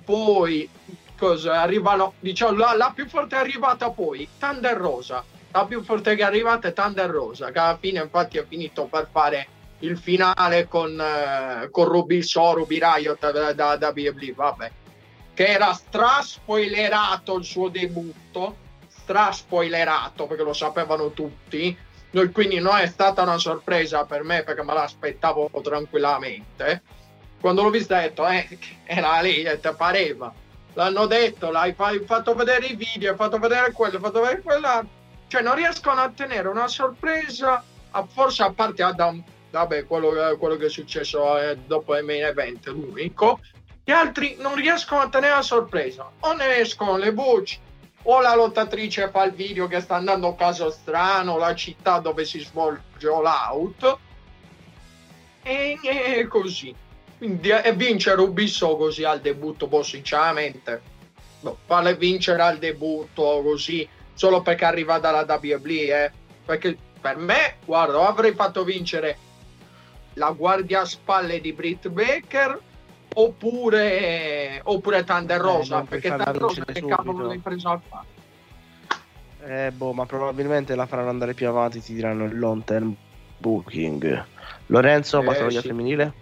poi 0.04 0.68
cosa 1.16 1.60
arrivano 1.60 2.14
diciamo 2.20 2.56
la, 2.56 2.74
la 2.76 2.92
più 2.94 3.08
forte 3.08 3.36
è 3.36 3.38
arrivata 3.38 3.90
poi 3.90 4.28
Thunder 4.38 4.76
Rosa. 4.76 5.24
La 5.52 5.66
più 5.66 5.82
forte 5.82 6.16
che 6.16 6.22
è 6.22 6.24
arrivata 6.24 6.68
è 6.68 6.72
Thunder 6.72 7.08
Rosa 7.08 7.50
che 7.50 7.58
alla 7.58 7.78
fine 7.80 8.00
infatti 8.00 8.38
è 8.38 8.46
finito 8.46 8.86
per 8.86 9.08
fare 9.10 9.48
il 9.80 9.98
finale 9.98 10.66
con, 10.66 10.98
eh, 11.00 11.68
con 11.70 11.84
Ruby 11.84 12.22
So, 12.22 12.54
Ruby 12.54 12.78
Riot 12.80 13.52
da, 13.52 13.78
WWE, 13.80 14.32
vabbè. 14.34 14.70
Che 15.34 15.46
era 15.46 15.72
straspoilerato 15.72 17.36
il 17.36 17.44
suo 17.44 17.68
debutto 17.68 18.62
straspoilerato 19.04 20.26
perché 20.26 20.42
lo 20.42 20.54
sapevano 20.54 21.10
tutti. 21.10 21.76
Quindi 22.32 22.60
non 22.60 22.76
è 22.78 22.86
stata 22.86 23.22
una 23.22 23.38
sorpresa 23.38 24.04
per 24.04 24.22
me 24.22 24.44
perché 24.44 24.62
me 24.62 24.72
l'aspettavo 24.72 25.50
tranquillamente 25.62 26.82
quando 27.44 27.62
l'ho 27.62 27.68
vista 27.68 27.98
ho 27.98 28.00
detto 28.00 28.26
eh, 28.26 28.58
era 28.84 29.20
lì 29.20 29.42
te 29.60 29.74
pareva. 29.74 30.32
L'hanno 30.72 31.04
detto 31.04 31.50
l'hai 31.50 31.74
fa- 31.74 31.88
hai 31.88 32.02
fatto 32.02 32.34
vedere 32.34 32.68
i 32.68 32.74
video 32.74 33.10
hai 33.10 33.16
fatto 33.18 33.38
vedere 33.38 33.70
quello 33.72 33.96
hai 33.96 34.00
fatto 34.00 34.20
vedere 34.22 34.40
quella. 34.40 34.82
Cioè 35.26 35.42
non 35.42 35.54
riescono 35.54 36.00
a 36.00 36.08
tenere 36.08 36.48
una 36.48 36.68
sorpresa 36.68 37.62
a- 37.90 38.06
forse 38.06 38.44
a 38.44 38.50
parte 38.50 38.82
Adam 38.82 39.22
vabbè 39.50 39.84
quello, 39.84 40.34
quello 40.38 40.56
che 40.56 40.66
è 40.66 40.70
successo 40.70 41.38
eh, 41.38 41.58
dopo 41.66 41.94
il 41.98 42.04
main 42.04 42.24
event 42.24 42.66
l'unico 42.68 43.40
gli 43.84 43.90
altri 43.90 44.36
non 44.38 44.54
riescono 44.54 45.02
a 45.02 45.10
tenere 45.10 45.34
la 45.34 45.42
sorpresa. 45.42 46.10
O 46.20 46.32
ne 46.32 46.56
escono 46.56 46.96
le 46.96 47.10
voci 47.10 47.58
o 48.04 48.20
la 48.22 48.34
lottatrice 48.34 49.10
fa 49.10 49.24
il 49.24 49.32
video 49.32 49.66
che 49.66 49.80
sta 49.80 49.96
andando 49.96 50.28
a 50.28 50.34
caso 50.34 50.70
strano 50.70 51.36
la 51.36 51.54
città 51.54 51.98
dove 51.98 52.24
si 52.24 52.38
svolge 52.38 53.06
all 53.06 53.26
out 53.26 53.98
e, 55.42 55.78
e 55.82 56.26
così 56.26 56.74
e 57.18 57.72
vince 57.74 58.14
Rubisso 58.14 58.76
così 58.76 59.04
al 59.04 59.20
debutto 59.20 59.66
boh 59.66 59.82
sinceramente 59.82 60.82
no, 61.40 61.56
farle 61.64 61.96
vincere 61.96 62.42
al 62.42 62.58
debutto 62.58 63.40
così 63.42 63.88
solo 64.12 64.42
perché 64.42 64.64
arriva 64.64 64.98
dalla 64.98 65.24
WWE 65.26 66.04
eh, 66.04 66.12
perché 66.44 66.76
per 67.00 67.16
me 67.16 67.56
guarda 67.64 68.06
avrei 68.06 68.32
fatto 68.34 68.64
vincere 68.64 69.16
la 70.14 70.30
guardiaspalle 70.30 71.40
di 71.40 71.52
Britt 71.52 71.88
Baker 71.88 72.60
oppure 73.14 74.60
oppure 74.64 75.04
Thunder 75.04 75.40
Rosa 75.40 75.76
non 75.76 75.86
puoi 75.86 76.00
perché 76.00 76.16
Thunder 76.16 76.36
Rosa 76.40 76.62
vincere 76.64 76.72
che 76.80 76.94
cavolo 76.94 77.26
l'hai 77.26 77.38
preso 77.38 77.68
a 77.70 77.80
fare 77.88 78.06
Eh, 79.46 79.70
boh, 79.72 79.92
ma 79.92 80.06
probabilmente 80.06 80.74
la 80.74 80.86
faranno 80.86 81.10
andare 81.10 81.34
più 81.34 81.46
avanti, 81.46 81.82
ti 81.82 81.92
diranno 81.92 82.24
il 82.24 82.38
long 82.38 82.64
term 82.64 82.94
booking. 83.36 84.24
Lorenzo, 84.68 85.20
Eh, 85.20 85.24
battaglia 85.24 85.60
sì. 85.60 85.66
femminile? 85.66 86.12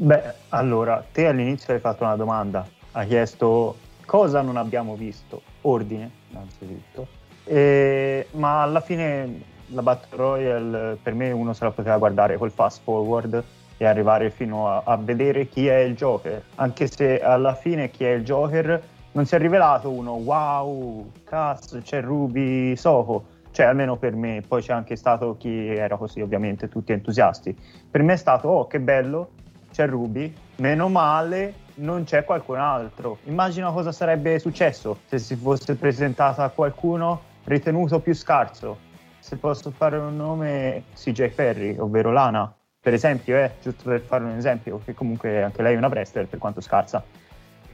Beh, 0.00 0.32
allora, 0.50 1.04
te 1.10 1.26
all'inizio 1.26 1.74
hai 1.74 1.80
fatto 1.80 2.04
una 2.04 2.14
domanda, 2.14 2.64
hai 2.92 3.08
chiesto 3.08 3.78
cosa 4.06 4.42
non 4.42 4.56
abbiamo 4.56 4.94
visto, 4.94 5.42
ordine, 5.62 6.08
innanzitutto, 6.30 7.08
E- 7.42 8.28
ma 8.32 8.62
alla 8.62 8.80
fine 8.80 9.40
la 9.66 9.82
Battle 9.82 10.16
Royale 10.16 10.98
per 11.02 11.14
me 11.14 11.32
uno 11.32 11.52
se 11.52 11.64
la 11.64 11.72
poteva 11.72 11.96
guardare 11.96 12.36
col 12.36 12.52
fast 12.52 12.82
forward 12.84 13.42
e 13.76 13.86
arrivare 13.86 14.30
fino 14.30 14.68
a, 14.68 14.82
a 14.84 14.96
vedere 14.96 15.48
chi 15.48 15.66
è 15.66 15.78
il 15.78 15.96
Joker, 15.96 16.44
anche 16.54 16.86
se 16.86 17.20
alla 17.20 17.54
fine 17.54 17.90
chi 17.90 18.04
è 18.04 18.10
il 18.10 18.22
Joker 18.22 18.80
non 19.12 19.26
si 19.26 19.34
è 19.34 19.38
rivelato 19.38 19.90
uno 19.90 20.12
wow, 20.12 21.10
cazzo, 21.24 21.80
c'è 21.80 22.00
Ruby 22.02 22.76
Soho, 22.76 23.24
cioè 23.50 23.66
almeno 23.66 23.96
per 23.96 24.14
me, 24.14 24.44
poi 24.46 24.62
c'è 24.62 24.72
anche 24.72 24.94
stato 24.94 25.34
chi 25.36 25.66
era 25.66 25.96
così 25.96 26.20
ovviamente, 26.20 26.68
tutti 26.68 26.92
entusiasti. 26.92 27.56
Per 27.90 28.02
me 28.04 28.12
è 28.12 28.16
stato, 28.16 28.46
oh 28.46 28.66
che 28.68 28.78
bello, 28.78 29.30
c'è 29.78 29.86
Ruby, 29.86 30.34
meno 30.56 30.88
male 30.88 31.54
non 31.74 32.02
c'è 32.02 32.24
qualcun 32.24 32.58
altro. 32.58 33.18
Immagina 33.26 33.70
cosa 33.70 33.92
sarebbe 33.92 34.40
successo 34.40 34.98
se 35.06 35.18
si 35.18 35.36
fosse 35.36 35.76
presentata 35.76 36.42
a 36.42 36.48
qualcuno 36.48 37.22
ritenuto 37.44 38.00
più 38.00 38.12
scarso. 38.12 38.76
Se 39.20 39.36
posso 39.36 39.70
fare 39.70 39.96
un 39.96 40.16
nome, 40.16 40.82
CJ 40.96 41.28
Perry, 41.28 41.78
ovvero 41.78 42.10
Lana, 42.10 42.52
per 42.80 42.92
esempio, 42.92 43.36
eh, 43.36 43.52
giusto 43.62 43.84
per 43.84 44.00
fare 44.00 44.24
un 44.24 44.36
esempio, 44.36 44.80
che 44.84 44.94
comunque 44.94 45.44
anche 45.44 45.62
lei 45.62 45.74
è 45.74 45.76
una 45.76 45.86
wrestler 45.86 46.26
per 46.26 46.40
quanto 46.40 46.60
scarsa. 46.60 47.04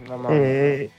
No. 0.06 0.28
E, 0.28 0.90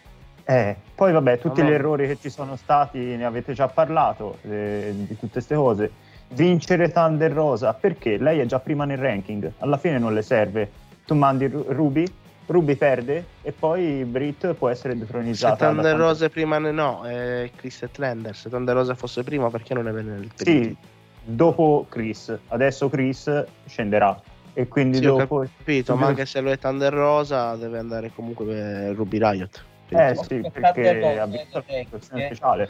eh, 0.44 0.76
poi 0.96 1.12
vabbè, 1.12 1.38
tutti 1.38 1.62
no. 1.62 1.68
gli 1.68 1.72
errori 1.72 2.08
che 2.08 2.18
ci 2.18 2.32
sono 2.32 2.56
stati 2.56 2.98
ne 2.98 3.26
avete 3.26 3.54
già 3.54 3.68
parlato, 3.68 4.40
eh, 4.42 4.92
di 4.92 5.16
tutte 5.20 5.34
queste 5.34 5.54
cose. 5.54 5.92
Vincere 6.30 6.92
Thunder 6.92 7.32
Rosa, 7.32 7.74
perché 7.76 8.18
lei 8.18 8.40
è 8.40 8.46
già 8.46 8.60
prima 8.60 8.86
nel 8.86 8.98
ranking, 8.98 9.52
alla 9.60 9.78
fine 9.78 10.00
non 10.00 10.12
le 10.12 10.24
serve. 10.24 10.84
Tu 11.06 11.14
mandi 11.14 11.48
Ru- 11.48 11.66
Ruby, 11.70 12.06
Ruby 12.48 12.76
perde 12.76 13.26
e 13.42 13.52
poi 13.52 14.04
Brit 14.06 14.54
può 14.54 14.70
essere 14.70 14.94
Se 14.94 15.00
detronizzata. 15.00 15.66
da 15.66 15.72
Thunder 15.72 15.96
Rose 15.98 16.30
prima 16.30 16.58
no, 16.58 17.04
è 17.04 17.50
Chris 17.56 17.84
e 17.84 17.92
Trender. 17.92 18.36
Se 18.36 18.50
Thunder 18.50 18.76
Rose 18.76 18.96
fosse 18.96 19.24
prima, 19.24 19.50
perché 19.50 19.74
non 19.74 19.88
è 19.88 19.92
nel 19.92 20.30
Sì, 20.36 20.76
dopo 21.22 21.86
Chris, 21.90 22.36
adesso 22.48 22.90
Chris 22.90 23.46
scenderà 23.66 24.20
e 24.54 24.68
quindi 24.68 24.98
Sì, 24.98 25.06
ho 25.06 25.16
dopo... 25.18 25.48
capito, 25.58 25.96
ma 25.96 26.08
anche 26.08 26.26
se 26.26 26.42
lo 26.42 26.50
è 26.52 26.58
Thunder 26.58 26.94
Rosa, 26.94 27.56
deve 27.56 27.78
andare 27.78 28.12
comunque 28.14 28.46
per 28.46 28.96
Ruby 28.96 29.20
Riot. 29.20 29.64
Eh 29.90 30.16
sì, 30.16 30.42
Thunder 30.42 30.52
perché 30.52 31.20
ha 31.20 31.26
vinto 31.28 31.58
la 31.58 31.64
situazione 31.84 32.22
eh, 32.22 32.26
speciale. 32.26 32.70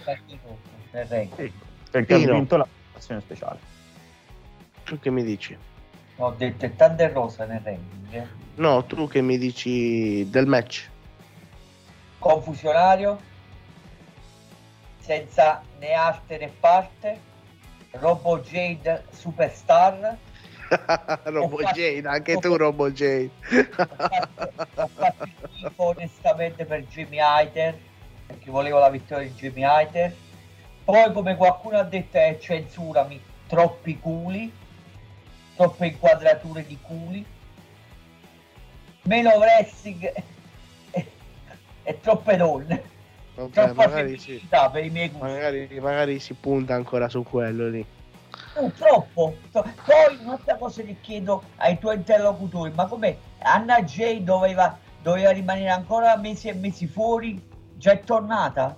Sì, 1.36 1.52
perché 1.90 2.14
ha 2.14 2.18
vinto 2.18 2.58
la 2.58 2.68
situazione 2.88 3.22
speciale. 3.22 3.60
Tu 4.84 5.00
che 5.00 5.10
mi 5.10 5.24
dici? 5.24 5.58
Ho 6.18 6.32
detto 6.32 6.66
è 6.66 6.76
Thunder 6.76 7.12
Rosa 7.12 7.46
nel 7.46 7.60
ranking. 7.64 8.14
eh. 8.14 8.28
No, 8.56 8.86
tu 8.86 9.08
che 9.08 9.22
mi 9.22 9.38
dici 9.38 10.30
del 10.30 10.46
match? 10.48 10.90
Confusionario, 12.20 13.20
senza 15.00 15.62
né 15.80 15.94
arte 15.94 16.38
né 16.38 16.52
parte, 16.60 17.20
Robo 17.92 18.40
Jade 18.40 19.04
Superstar. 19.12 20.18
Robo 21.26 21.58
fatto- 21.58 21.74
Jade, 21.80 22.08
anche 22.08 22.38
tu 22.38 22.56
Robo 22.56 22.90
Jade. 22.92 23.30
Ho 24.76 24.88
fatto, 24.88 25.28
schifo 25.52 25.84
onestamente 25.84 26.66
per 26.66 26.84
Jimmy 26.86 27.20
Hater, 27.20 27.78
perché 28.26 28.50
volevo 28.50 28.80
la 28.80 28.90
vittoria 28.90 29.28
di 29.28 29.34
Jimmy 29.34 29.64
Hater. 29.64 30.16
Poi, 30.84 31.12
come 31.12 31.36
qualcuno 31.36 31.78
ha 31.78 31.84
detto, 31.84 32.18
è 32.18 32.38
censurami, 32.40 33.22
troppi 33.48 34.00
culi, 34.00 34.52
troppe 35.56 35.88
inquadrature 35.88 36.66
di 36.66 36.78
culi, 36.82 37.26
meno 39.04 39.30
wrestling 39.38 40.12
e, 40.92 41.12
e 41.84 42.00
troppe 42.02 42.36
donne. 42.38 42.94
Vabbè, 43.36 43.52
Troppa 43.52 43.74
magari, 43.74 44.18
sì. 44.18 44.26
femminilità 44.26 44.70
per 44.70 44.86
i 44.86 44.90
miei 44.90 45.10
gusti. 45.10 45.26
magari, 45.26 45.80
magari 45.82 46.20
si 46.20 46.34
punta 46.34 46.74
ancora 46.76 47.10
su 47.10 47.24
quello 47.24 47.68
lì. 47.68 47.86
No, 48.56 48.72
troppo. 48.72 49.36
Tro- 49.52 49.70
Poi 49.84 50.18
un'altra 50.22 50.56
cosa 50.56 50.82
che 50.84 50.96
chiedo 51.02 51.44
ai 51.58 51.78
tuoi 51.78 51.96
interlocutori, 51.96 52.72
ma 52.74 52.86
come 52.86 53.18
Anna 53.40 53.82
J 53.84 54.22
doveva, 54.22 54.78
doveva 55.02 55.32
rimanere 55.32 55.70
ancora 55.70 56.16
mesi 56.16 56.48
e 56.48 56.54
mesi 56.54 56.88
fuori, 56.88 57.42
già 57.76 57.92
è 57.92 58.00
tornata? 58.00 58.78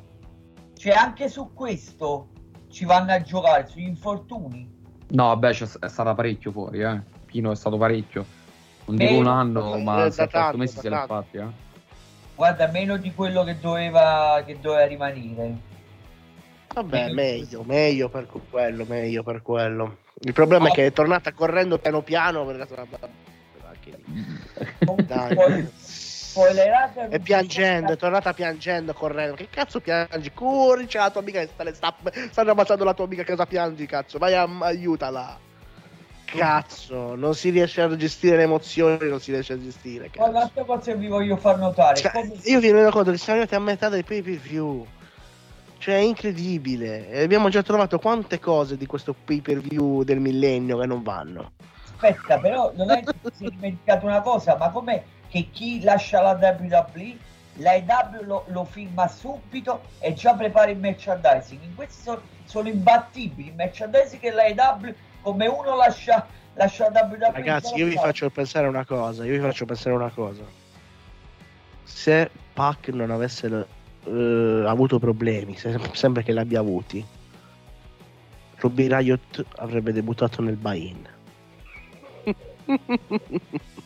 Cioè 0.75 0.93
anche 0.93 1.29
su 1.29 1.53
questo 1.53 2.29
ci 2.69 2.85
vanno 2.85 3.11
a 3.11 3.21
giocare, 3.21 3.67
sugli 3.67 3.87
infortuni. 3.87 4.75
No, 5.09 5.27
vabbè, 5.27 5.51
c'è- 5.51 5.79
è 5.79 5.87
stata 5.87 6.13
parecchio 6.13 6.51
fuori, 6.51 6.81
eh. 6.81 6.99
Pino 7.25 7.51
è 7.51 7.55
stato 7.55 7.77
parecchio. 7.77 8.25
Non 8.85 8.95
dico 8.95 9.11
Meno- 9.11 9.29
un 9.31 9.37
anno, 9.37 9.75
Eh, 9.75 9.83
ma 9.83 9.95
da 10.03 10.09
7-8 10.09 10.29
tanto, 10.29 10.57
mesi 10.57 10.79
se 10.79 10.89
l'ha 10.89 11.05
fatti, 11.05 11.37
eh. 11.37 11.45
Guarda, 12.35 12.67
meno 12.67 12.97
di 12.97 13.13
quello 13.13 13.43
che 13.43 13.57
doveva, 13.59 14.41
che 14.45 14.59
doveva 14.59 14.85
rimanere. 14.85 15.55
Vabbè, 16.73 17.11
meglio, 17.11 17.63
meglio 17.63 18.09
per 18.09 18.27
quello, 18.49 18.85
meglio 18.87 19.23
per 19.23 19.41
quello. 19.41 19.97
Il 20.19 20.33
problema 20.33 20.67
è 20.67 20.71
che 20.71 20.85
è 20.85 20.93
tornata 20.93 21.31
correndo 21.33 21.77
piano 21.79 22.01
piano 22.01 22.45
per 22.45 22.57
la 22.57 22.65
lì. 22.65 23.15
Dai. 25.05 25.35
Spoilerate 26.37 27.07
E 27.09 27.19
piangendo, 27.19 27.93
è 27.93 27.97
tornata 27.97 28.33
piangendo, 28.33 28.93
correndo. 28.93 29.35
Che 29.35 29.47
cazzo 29.49 29.79
piangi? 29.79 30.31
Corri, 30.33 30.85
c'è 30.85 30.99
la 30.99 31.09
tua 31.09 31.21
amica 31.21 31.39
che 31.39 31.47
sta, 31.47 31.73
sta- 31.73 31.95
stanno 32.29 32.51
ammazzando 32.51 32.83
la 32.83 32.93
tua 32.93 33.05
amica, 33.05 33.25
cosa 33.25 33.45
piangi, 33.47 33.85
cazzo? 33.87 34.17
Vai, 34.19 34.35
a, 34.35 34.47
aiutala. 34.59 35.39
Cazzo, 36.25 37.15
non 37.15 37.33
si 37.33 37.49
riesce 37.49 37.81
a 37.81 37.95
gestire 37.95 38.35
le 38.35 38.43
emozioni, 38.43 39.07
non 39.07 39.19
si 39.19 39.31
riesce 39.31 39.53
a 39.53 39.59
gestire. 39.59 40.09
Cazzo. 40.09 40.29
un'altra 40.29 40.63
cosa 40.63 40.91
che 40.91 40.97
vi 40.97 41.07
voglio 41.07 41.37
far 41.37 41.57
notare. 41.57 41.95
Cioè, 41.95 42.11
come- 42.11 42.33
io 42.43 42.59
vi 42.59 42.71
rendo 42.71 42.91
conto 42.91 43.11
che 43.11 43.17
siamo 43.17 43.39
arrivati 43.39 43.55
a 43.55 43.63
metà 43.63 43.89
dei 43.89 44.03
pay 44.03 44.21
per 44.21 44.35
view. 44.35 44.85
Cioè, 45.79 45.95
è 45.95 45.99
incredibile. 45.99 47.09
E 47.09 47.23
abbiamo 47.23 47.49
già 47.49 47.63
trovato 47.63 47.97
quante 47.97 48.39
cose 48.39 48.77
di 48.77 48.85
questo 48.85 49.15
pay 49.25 49.41
per 49.41 49.59
view 49.59 50.03
del 50.03 50.19
millennio 50.19 50.77
che 50.77 50.85
non 50.85 51.01
vanno. 51.01 51.51
Aspetta, 51.99 52.37
però 52.39 52.71
non 52.75 52.91
è 52.91 53.01
che 53.01 53.13
si 53.33 53.45
è 53.45 53.49
dimenticato 53.49 54.05
una 54.05 54.21
cosa, 54.21 54.55
ma 54.57 54.69
com'è 54.69 55.03
che 55.29 55.49
chi 55.51 55.81
lascia 55.81 56.21
la 56.21 56.31
WWE, 56.31 57.17
la 57.55 57.75
EW 57.75 58.23
lo, 58.23 58.43
lo 58.47 58.63
firma 58.65 59.07
subito 59.07 59.81
e 59.99 60.13
già 60.13 60.33
prepara 60.33 60.71
il 60.71 60.77
merchandising. 60.77 61.61
In 61.63 61.75
questi 61.75 62.01
sono, 62.01 62.21
sono 62.45 62.67
imbattibili. 62.67 63.49
Il 63.49 63.55
merchandising 63.55 64.23
e 64.23 64.31
la 64.31 64.45
EW, 64.45 64.93
come 65.21 65.47
uno 65.47 65.75
lascia, 65.75 66.25
lascia 66.53 66.89
la 66.91 67.01
WWE. 67.01 67.31
Ragazzi, 67.31 67.75
io 67.75 67.87
vi 67.87 67.95
fa. 67.95 68.01
faccio 68.01 68.29
pensare 68.29 68.67
una 68.67 68.85
cosa. 68.85 69.25
Io 69.25 69.33
vi 69.33 69.39
faccio 69.39 69.65
pensare 69.65 69.95
una 69.95 70.09
cosa. 70.09 70.43
Se 71.83 72.29
Pac 72.53 72.89
non 72.89 73.11
avesse 73.11 73.65
eh, 74.05 74.63
avuto 74.65 74.99
problemi, 74.99 75.55
se- 75.57 75.79
sempre 75.93 76.23
che 76.23 76.33
li 76.33 76.39
abbia 76.39 76.59
avuti, 76.59 77.05
Ruby 78.57 78.87
Riot 78.87 79.45
avrebbe 79.57 79.93
debuttato 79.93 80.41
nel 80.41 80.55
buy-in. 80.55 81.15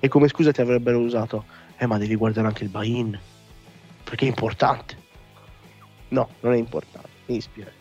e 0.00 0.08
come 0.08 0.28
scusa 0.28 0.50
ti 0.50 0.60
avrebbero 0.60 0.98
usato, 0.98 1.44
eh 1.76 1.86
ma 1.86 1.98
devi 1.98 2.16
guardare 2.16 2.46
anche 2.48 2.64
il 2.64 2.70
buy-in, 2.70 3.18
perché 4.02 4.24
è 4.24 4.28
importante. 4.28 4.96
No, 6.08 6.28
non 6.40 6.54
è 6.54 6.56
importante, 6.56 7.08
mi 7.26 7.34
dispiace. 7.36 7.78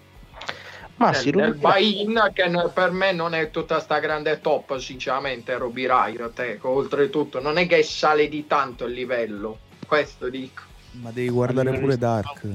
Ma 0.98 1.12
Eh, 1.18 1.32
nel 1.32 1.46
Ruby 1.54 1.60
buy-in 1.60 2.30
che 2.34 2.52
per 2.74 2.91
me 2.91 3.14
non 3.14 3.34
è 3.34 3.50
tutta 3.52 3.80
sta 3.80 4.00
grande 4.00 4.41
top 4.41 4.78
sinceramente 4.80 5.58
Ruby 5.58 5.88
Riot 5.88 6.38
ecco, 6.40 6.70
oltretutto 6.72 7.41
non 7.41 7.58
è 7.58 7.66
che 7.68 7.82
sale 7.84 8.28
di 8.28 8.46
tanto 8.48 8.84
il 8.84 8.91
livello 8.91 9.60
questo 9.88 10.28
dico 10.30 10.64
Ma 10.91 11.12
devi 11.12 11.30
guardare 11.30 11.80
pure 11.80 11.98
Dark. 11.98 12.46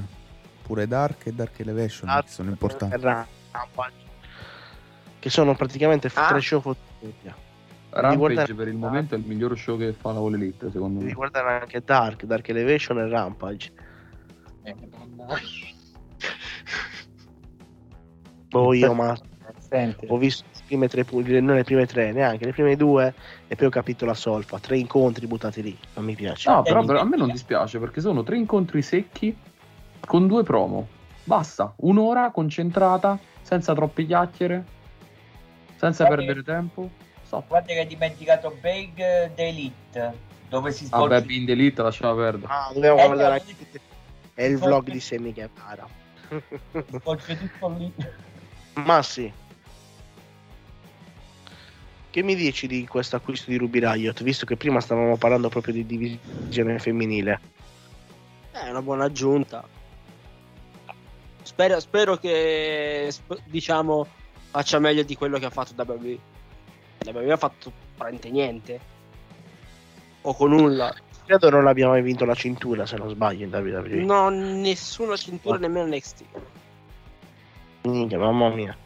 Pure 0.63 0.87
Dark 0.87 1.25
e 1.25 1.33
Dark 1.33 1.59
Elevation 1.59 2.07
Dark 2.07 2.27
che 2.27 2.31
sono 2.33 2.51
importanti. 2.51 3.27
che 5.19 5.31
sono 5.31 5.57
praticamente 5.57 6.11
Ah. 6.13 6.29
tre 6.29 6.41
show 6.43 6.61
fotografia. 6.61 7.35
Rampage 8.01 8.17
guardare- 8.19 8.55
per 8.55 8.69
il 8.69 8.77
momento 8.77 9.15
è 9.15 9.19
il 9.19 9.25
miglior 9.25 9.57
show 9.57 9.79
che 9.79 9.93
fa 9.93 10.13
la 10.13 10.19
All 10.19 10.35
Elite, 10.35 10.71
secondo 10.71 10.99
Devi 10.99 11.11
me. 11.11 11.17
guardare 11.17 11.61
anche 11.61 11.81
Dark, 11.85 12.25
Dark 12.25 12.49
Elevation 12.49 12.99
e 12.99 13.09
Rampage. 13.09 13.73
Eh. 14.65 14.75
Poi 18.49 18.79
io 18.79 18.95
ma 18.95 19.17
Senti, 19.59 20.07
ho 20.09 20.17
visto 20.19 20.45
le 20.53 20.63
prime 20.67 20.89
tre 20.89 21.05
non 21.41 21.57
le 21.57 21.65
prime 21.65 21.87
tre, 21.87 22.13
neanche 22.13 22.45
le 22.45 22.53
prime 22.53 22.77
due, 22.77 23.13
e 23.49 23.57
poi 23.57 23.67
ho 23.67 23.71
capito 23.71 24.05
la 24.05 24.15
solfa. 24.15 24.59
Tre 24.59 24.77
incontri 24.79 25.27
buttati 25.27 25.63
lì. 25.63 25.77
Non 25.95 26.05
mi 26.05 26.15
piace. 26.15 26.49
No, 26.51 26.63
però, 26.63 26.85
però 26.85 27.01
a 27.01 27.05
me 27.05 27.17
non 27.17 27.31
dispiace 27.31 27.79
perché 27.79 28.01
sono 28.01 28.23
tre 28.23 28.37
incontri 28.37 28.83
secchi 28.83 29.37
con 30.05 30.27
due 30.27 30.43
promo. 30.43 30.87
Basta, 31.25 31.73
un'ora 31.79 32.31
concentrata, 32.31 33.19
senza 33.41 33.75
troppe 33.75 34.05
chiacchiere, 34.07 34.65
senza 35.77 36.05
Vabbè. 36.05 36.17
perdere 36.17 36.43
tempo. 36.43 36.91
Stop. 37.35 37.49
Guarda 37.49 37.73
che 37.73 37.79
hai 37.81 37.87
dimenticato 37.87 38.57
Big 38.61 38.95
The 38.97 39.47
Elite, 39.49 40.13
dove 40.49 40.71
si 40.73 40.87
svolge 40.87 41.15
Vabbè, 41.15 41.27
Bind 41.27 41.49
Elite 41.49 41.83
lasciamo 41.83 42.15
perdere. 42.15 42.53
Ah, 42.53 42.71
dobbiamo 42.73 42.99
Eh, 43.01 43.05
guardare 43.07 43.35
anche 43.41 43.57
è 44.35 44.43
il 44.45 44.59
vlog 44.59 44.91
di 44.91 45.01
Sammy 45.01 45.33
Guevara. 45.33 45.87
svolge 47.01 47.39
tutto 47.39 47.69
lì. 47.79 47.93
Ma 48.85 49.03
sì. 49.03 49.33
Che 52.11 52.23
mi 52.23 52.35
dici 52.37 52.67
di 52.69 52.87
questo 52.87 53.17
acquisto 53.17 53.51
di 53.51 53.57
Ruby 53.57 53.81
Riot? 53.81 54.23
Visto 54.23 54.45
che 54.47 54.57
prima 54.57 54.81
stavamo 54.81 55.17
parlando 55.17 55.49
proprio 55.49 55.75
di 55.75 55.85
divisione 55.85 56.79
femminile. 56.79 57.41
È 58.53 58.69
una 58.69 58.83
buona 58.83 59.05
aggiunta. 59.05 59.67
Spero, 61.43 61.79
spero 61.81 62.17
che 62.17 63.09
sp- 63.11 63.41
diciamo 63.45 64.07
faccia 64.51 64.79
meglio 64.79 65.03
di 65.03 65.17
quello 65.17 65.39
che 65.39 65.47
ha 65.47 65.51
fatto 65.51 65.75
WWE. 65.77 66.19
WWE 67.05 67.33
ha 67.33 67.37
fatto 67.37 67.73
praticamente 67.97 68.31
niente. 68.31 68.81
O 70.23 70.35
con 70.35 70.51
nulla. 70.51 70.93
Credo 71.27 71.51
non 71.51 71.67
abbiamo 71.67 71.93
mai 71.93 72.03
vinto 72.03 72.25
la 72.25 72.35
cintura, 72.35 72.85
se 72.87 72.97
non 72.97 73.09
sbaglio, 73.09 73.45
in 73.45 73.53
WWE. 73.55 74.05
No, 74.05 74.29
nessuna 74.29 75.17
cintura 75.17 75.57
nemmeno 75.59 75.87
NXT. 75.87 76.23
Minchia, 77.83 78.19
mamma 78.19 78.49
mia. 78.51 78.77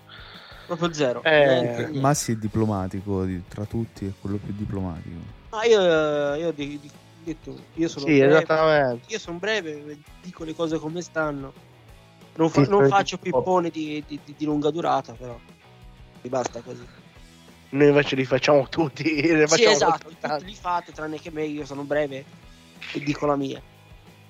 Proprio 0.66 0.92
zero. 0.92 1.22
Eh, 1.22 1.30
Niente, 1.46 1.76
niente. 1.82 1.98
Massi 2.00 2.32
è 2.32 2.36
diplomatico, 2.36 3.24
di- 3.24 3.42
tra 3.48 3.64
tutti 3.64 4.06
è 4.06 4.10
quello 4.20 4.36
più 4.36 4.52
diplomatico. 4.56 5.16
Ma 5.50 5.64
io, 5.64 6.34
io, 6.34 6.52
di- 6.52 6.78
di- 6.78 6.90
detto, 7.24 7.56
io 7.74 7.88
sono 7.88 8.06
Sì, 8.06 8.18
breve, 8.18 8.36
esattamente. 8.36 9.12
io 9.12 9.18
sono 9.18 9.38
breve, 9.38 9.98
dico 10.20 10.44
le 10.44 10.54
cose 10.54 10.78
come 10.78 11.00
stanno. 11.00 11.52
Non, 12.34 12.50
fa- 12.50 12.62
non 12.62 12.88
faccio 12.88 13.16
pipponi 13.18 13.70
di, 13.70 14.04
di- 14.06 14.20
di- 14.24 14.34
di 14.36 14.44
lunga 14.44 14.70
durata, 14.70 15.12
però. 15.14 15.36
Mi 16.20 16.28
basta 16.28 16.60
così. 16.60 16.86
Noi 17.70 17.88
invece 17.88 18.16
li 18.16 18.24
facciamo 18.24 18.68
tutti. 18.68 19.20
Ne 19.32 19.46
Sì, 19.46 19.64
facciamo 19.64 19.70
esatto, 19.74 20.08
tutti 20.08 20.44
li 20.44 20.54
fate, 20.54 20.92
tranne 20.92 21.20
che 21.20 21.30
me, 21.30 21.44
io 21.44 21.64
sono 21.66 21.82
breve 21.82 22.24
e 22.92 23.00
dico 23.00 23.26
la 23.26 23.36
mia. 23.36 23.60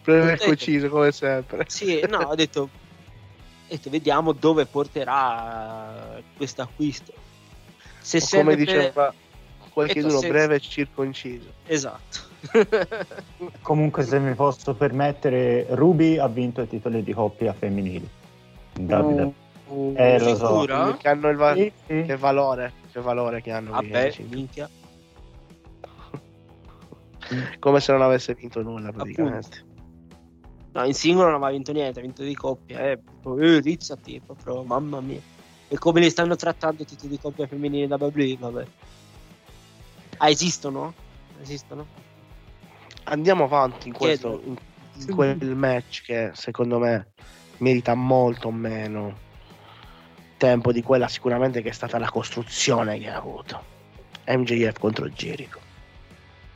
Breve 0.02 0.32
e 0.32 0.38
conciso, 0.38 0.88
come 0.88 1.12
sempre. 1.12 1.64
Sì, 1.68 2.04
no, 2.08 2.18
ho 2.18 2.34
detto, 2.34 2.60
ho 2.62 2.68
detto, 3.68 3.90
vediamo 3.90 4.32
dove 4.32 4.64
porterà 4.64 6.20
questo 6.36 6.62
acquisto. 6.62 7.12
Se 8.00 8.20
come 8.20 8.54
per- 8.54 8.64
diceva 8.64 9.14
qualcuno, 9.70 10.18
se- 10.18 10.28
breve 10.28 10.54
e 10.56 10.60
circonciso. 10.60 11.52
Esatto. 11.66 12.26
comunque 13.62 14.04
se 14.04 14.18
mi 14.18 14.34
posso 14.34 14.74
permettere, 14.74 15.66
Ruby 15.70 16.18
ha 16.18 16.28
vinto 16.28 16.62
i 16.62 16.68
titoli 16.68 17.02
di 17.02 17.12
coppia 17.12 17.52
femminili. 17.52 18.08
In 18.78 18.86
WWE. 19.68 19.94
Eh, 19.96 20.18
lo 20.18 20.36
so. 20.36 20.96
Che 20.96 21.08
hanno 21.08 21.28
il 21.28 21.36
va- 21.36 21.54
Sì, 21.54 21.72
sì. 21.86 22.02
che 22.06 22.16
valore, 22.16 22.72
che 22.90 23.00
valore 23.00 23.40
che 23.42 23.50
hanno. 23.52 23.70
Vabbè, 23.72 24.14
minchia. 24.28 24.68
Come 27.58 27.80
se 27.80 27.92
non 27.92 28.02
avesse 28.02 28.34
vinto 28.34 28.62
nulla 28.62 28.90
praticamente. 28.92 29.66
No, 30.72 30.84
in 30.84 30.94
singolo 30.94 31.26
non 31.26 31.36
aveva 31.36 31.50
vinto 31.50 31.72
niente, 31.72 31.98
ha 31.98 32.02
vinto 32.02 32.22
di 32.22 32.34
coppia. 32.34 32.78
Eh, 32.80 32.98
eh, 33.40 33.60
rizzati, 33.60 34.20
proprio, 34.24 34.62
mamma 34.62 35.00
mia. 35.00 35.20
E 35.68 35.76
come 35.78 36.00
li 36.00 36.08
stanno 36.08 36.36
trattando 36.36 36.82
i 36.82 36.86
titoli 36.86 37.10
di 37.10 37.18
coppia 37.18 37.46
femminili 37.46 37.86
da 37.86 37.96
WWE, 37.98 38.36
vabbè. 38.38 38.66
Ah, 40.18 40.30
esistono? 40.30 40.94
Esistono? 41.40 41.86
Andiamo 43.04 43.44
avanti 43.44 43.88
in 43.88 43.94
questo 43.94 44.40
in, 44.44 44.56
in 45.06 45.14
quel 45.14 45.54
match 45.54 46.02
che 46.02 46.30
secondo 46.34 46.78
me 46.78 47.12
merita 47.58 47.94
molto 47.94 48.50
meno 48.50 49.26
tempo 50.38 50.72
di 50.72 50.82
quella 50.82 51.08
sicuramente 51.08 51.60
che 51.60 51.68
è 51.68 51.72
stata 51.72 51.98
la 51.98 52.08
costruzione 52.08 52.98
che 52.98 53.10
ha 53.10 53.16
avuto. 53.16 53.62
MJF 54.26 54.78
contro 54.78 55.08
Jericho. 55.10 55.60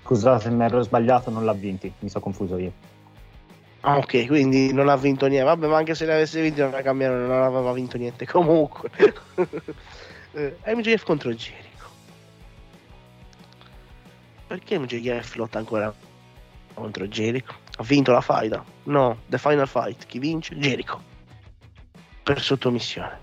Scusate 0.04 0.44
se 0.44 0.50
mi 0.50 0.64
ero 0.64 0.82
sbagliato, 0.82 1.30
non 1.30 1.44
l'ha 1.44 1.52
vinti, 1.52 1.92
mi 1.98 2.08
sono 2.08 2.24
confuso 2.24 2.56
io. 2.56 2.72
Ah, 3.80 3.98
ok, 3.98 4.26
quindi 4.26 4.72
non 4.72 4.88
ha 4.88 4.96
vinto 4.96 5.26
niente. 5.26 5.44
Vabbè, 5.44 5.66
ma 5.66 5.76
anche 5.76 5.94
se 5.94 6.06
l'avesse 6.06 6.40
vinto 6.40 6.62
non, 6.68 6.80
cambiato, 6.82 7.14
non 7.14 7.30
aveva 7.30 7.72
vinto 7.72 7.98
niente 7.98 8.26
comunque. 8.26 8.90
MJF 10.32 11.04
contro 11.04 11.32
Jericho. 11.34 11.86
Perché 14.46 14.78
MJF 14.78 15.34
lotta 15.34 15.58
ancora 15.58 15.92
contro 16.74 17.06
Jericho? 17.08 17.54
Ha 17.76 17.82
vinto 17.82 18.12
la 18.12 18.20
faida? 18.20 18.64
No, 18.84 19.18
The 19.26 19.38
Final 19.38 19.66
Fight. 19.66 20.06
Chi 20.06 20.18
vince? 20.18 20.54
Jericho. 20.56 21.00
Per 22.22 22.40
sottomissione. 22.40 23.21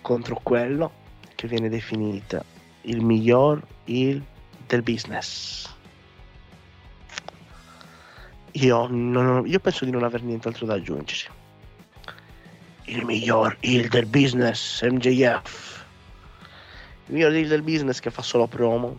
Contro 0.00 0.40
quello 0.42 0.92
che 1.34 1.46
viene 1.46 1.68
definito 1.68 2.44
il 2.82 3.02
miglior 3.02 3.62
il 3.84 4.22
del 4.66 4.82
business. 4.82 5.72
Io, 8.52 8.86
non 8.88 9.46
io 9.46 9.60
penso 9.60 9.84
di 9.84 9.90
non 9.90 10.02
aver 10.02 10.22
nient'altro 10.22 10.66
da 10.66 10.74
aggiungere. 10.74 11.36
il 12.88 13.04
miglior 13.04 13.56
heel 13.60 13.88
del 13.88 14.06
business, 14.06 14.82
MJF. 14.82 15.84
Il 17.06 17.14
miglior 17.14 17.32
heel 17.32 17.48
del 17.48 17.62
business 17.62 18.00
che 18.00 18.10
fa 18.10 18.22
solo 18.22 18.46
promo. 18.46 18.98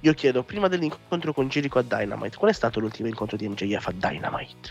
Io 0.00 0.12
chiedo, 0.12 0.42
prima 0.42 0.68
dell'incontro 0.68 1.32
con 1.32 1.48
Jericho 1.48 1.78
a 1.78 1.82
Dynamite, 1.82 2.36
qual 2.36 2.50
è 2.50 2.54
stato 2.54 2.80
l'ultimo 2.80 3.08
incontro 3.08 3.36
di 3.36 3.48
MJF 3.48 3.86
a 3.86 3.92
Dynamite? 3.92 4.70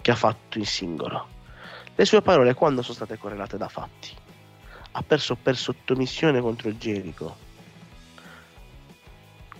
Che 0.00 0.10
ha 0.10 0.14
fatto 0.14 0.58
in 0.58 0.66
singolo. 0.66 1.31
Le 1.94 2.04
sue 2.04 2.22
parole 2.22 2.54
quando 2.54 2.82
sono 2.82 2.94
state 2.94 3.18
correlate 3.18 3.56
da 3.56 3.68
fatti? 3.68 4.10
Ha 4.92 5.02
perso 5.02 5.36
per 5.36 5.56
sottomissione 5.56 6.40
contro 6.40 6.70
Jericho. 6.72 7.50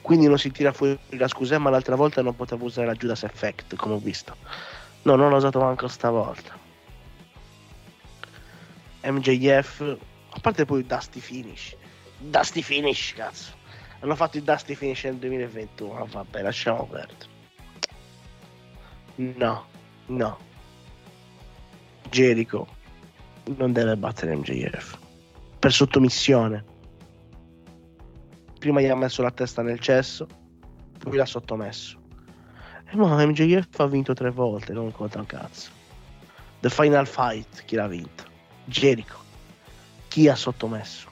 Quindi 0.00 0.26
non 0.26 0.38
si 0.38 0.50
tira 0.50 0.72
fuori 0.72 0.98
la 1.10 1.28
scusa, 1.28 1.58
ma 1.58 1.70
l'altra 1.70 1.94
volta 1.94 2.22
non 2.22 2.34
poteva 2.34 2.64
usare 2.64 2.86
la 2.86 2.94
Judas 2.94 3.22
Effect, 3.22 3.76
come 3.76 3.94
ho 3.94 3.98
visto. 3.98 4.36
No, 5.02 5.14
non 5.14 5.30
l'ho 5.30 5.36
usato 5.36 5.60
manco 5.60 5.88
stavolta. 5.88 6.58
MJF, 9.04 9.96
a 10.30 10.40
parte 10.40 10.64
poi 10.64 10.84
Dusty 10.84 11.20
Finish. 11.20 11.76
Dusty 12.18 12.62
Finish, 12.62 13.14
cazzo. 13.14 13.52
Hanno 14.00 14.16
fatto 14.16 14.36
il 14.36 14.42
Dusty 14.42 14.74
Finish 14.74 15.04
nel 15.04 15.16
2021. 15.16 15.92
Ma 15.92 16.04
vabbè, 16.04 16.42
lasciamo 16.42 16.86
perdere. 16.86 17.30
No, 19.16 19.66
no. 20.06 20.38
Jericho 22.10 22.66
non 23.56 23.72
deve 23.72 23.96
battere 23.96 24.34
MJF. 24.36 24.98
Per 25.58 25.72
sottomissione. 25.72 26.64
Prima 28.58 28.80
gli 28.80 28.86
ha 28.86 28.96
messo 28.96 29.22
la 29.22 29.30
testa 29.30 29.62
nel 29.62 29.80
cesso, 29.80 30.26
poi 30.98 31.16
l'ha 31.16 31.26
sottomesso. 31.26 32.00
E 32.88 32.96
mo 32.96 33.08
MJF 33.08 33.80
ha 33.80 33.86
vinto 33.86 34.12
tre 34.12 34.30
volte, 34.30 34.72
non 34.72 34.92
conta 34.92 35.18
un 35.18 35.26
cazzo. 35.26 35.70
The 36.60 36.70
Final 36.70 37.06
Fight, 37.06 37.64
chi 37.64 37.74
l'ha 37.74 37.88
vinto? 37.88 38.24
Jericho. 38.64 39.16
Chi 40.08 40.28
ha 40.28 40.36
sottomesso? 40.36 41.08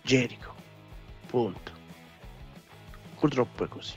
Jericho. 0.00 0.54
Punto. 1.26 1.72
Purtroppo 3.18 3.64
è 3.64 3.68
così. 3.68 3.96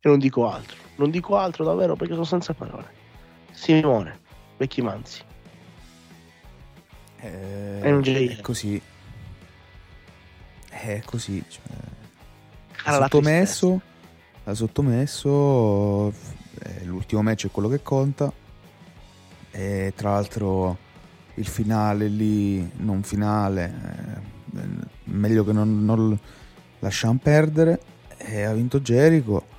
E 0.00 0.08
non 0.08 0.18
dico 0.18 0.48
altro. 0.48 0.76
Non 0.96 1.10
dico 1.10 1.36
altro 1.36 1.64
davvero 1.64 1.96
perché 1.96 2.12
sono 2.12 2.26
senza 2.26 2.52
parole. 2.52 2.92
Simone, 3.50 4.20
Vecchi 4.56 4.82
Manzi. 4.82 5.22
Eh, 7.20 7.80
è 7.80 8.40
così. 8.40 8.80
È 10.68 11.02
così. 11.04 11.42
Cioè, 11.48 11.62
la 12.84 12.92
sottomesso. 12.92 13.80
Ha 14.44 14.54
sottomesso. 14.54 16.12
eh, 16.62 16.84
l'ultimo 16.84 17.22
match 17.22 17.46
è 17.46 17.50
quello 17.50 17.68
che 17.68 17.82
conta. 17.82 18.32
E 19.50 19.92
tra 19.96 20.10
l'altro 20.10 20.76
il 21.34 21.46
finale 21.46 22.08
lì, 22.08 22.70
non 22.76 23.02
finale, 23.02 24.22
eh, 24.54 24.60
meglio 25.04 25.44
che 25.44 25.52
non, 25.52 25.84
non 25.84 26.18
lasciamo 26.80 27.18
perdere. 27.22 27.80
E 28.16 28.42
ha 28.42 28.52
vinto 28.52 28.80
Jericho. 28.80 29.52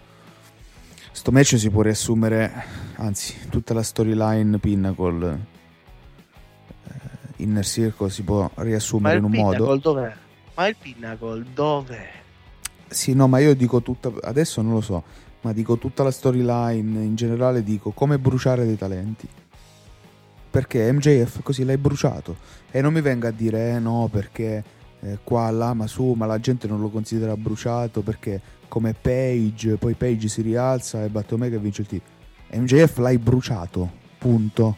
Sto 1.15 1.31
match 1.31 1.57
si 1.57 1.69
può 1.69 1.81
riassumere, 1.81 2.51
anzi, 2.97 3.47
tutta 3.49 3.73
la 3.73 3.81
storyline 3.81 4.59
Pinnacle 4.59 5.39
eh, 6.83 6.91
Inner 7.37 7.65
Circle 7.65 8.09
si 8.09 8.21
può 8.21 8.51
riassumere 8.55 9.17
in 9.17 9.23
un 9.23 9.31
Pinnacle 9.31 9.59
modo. 9.59 9.77
dov'è? 9.77 10.13
Ma 10.55 10.67
il 10.67 10.75
Pinnacle 10.75 11.45
dov'è? 11.53 12.09
Sì, 12.89 13.13
no, 13.13 13.29
ma 13.29 13.39
io 13.39 13.55
dico 13.55 13.81
tutta, 13.81 14.11
adesso 14.23 14.61
non 14.61 14.73
lo 14.73 14.81
so, 14.81 15.03
ma 15.41 15.53
dico 15.53 15.77
tutta 15.77 16.03
la 16.03 16.11
storyline 16.11 17.01
in 17.01 17.15
generale, 17.15 17.63
dico 17.63 17.91
come 17.91 18.19
bruciare 18.19 18.65
dei 18.65 18.77
talenti. 18.77 19.27
Perché 20.51 20.91
MJF 20.91 21.41
così 21.43 21.63
l'hai 21.63 21.77
bruciato. 21.77 22.35
E 22.69 22.81
non 22.81 22.91
mi 22.91 22.99
venga 22.99 23.29
a 23.29 23.31
dire, 23.31 23.69
eh 23.71 23.79
no, 23.79 24.09
perché 24.11 24.63
eh, 24.99 25.19
qua, 25.23 25.49
là, 25.49 25.73
ma 25.73 25.87
su, 25.87 26.11
ma 26.11 26.25
la 26.25 26.39
gente 26.41 26.67
non 26.67 26.81
lo 26.81 26.89
considera 26.89 27.37
bruciato 27.37 28.01
perché 28.01 28.41
come 28.75 28.93
Page, 28.93 29.77
poi 29.77 29.93
Page 29.93 30.27
si 30.27 30.41
rialza 30.41 31.05
e 31.05 31.07
batte 31.07 31.33
Omega 31.33 31.55
e 31.55 31.59
vince 31.59 31.83
il 31.83 31.87
titolo. 31.87 32.11
MJF 32.51 32.97
l'hai 32.97 33.17
bruciato, 33.17 33.89
punto. 34.17 34.75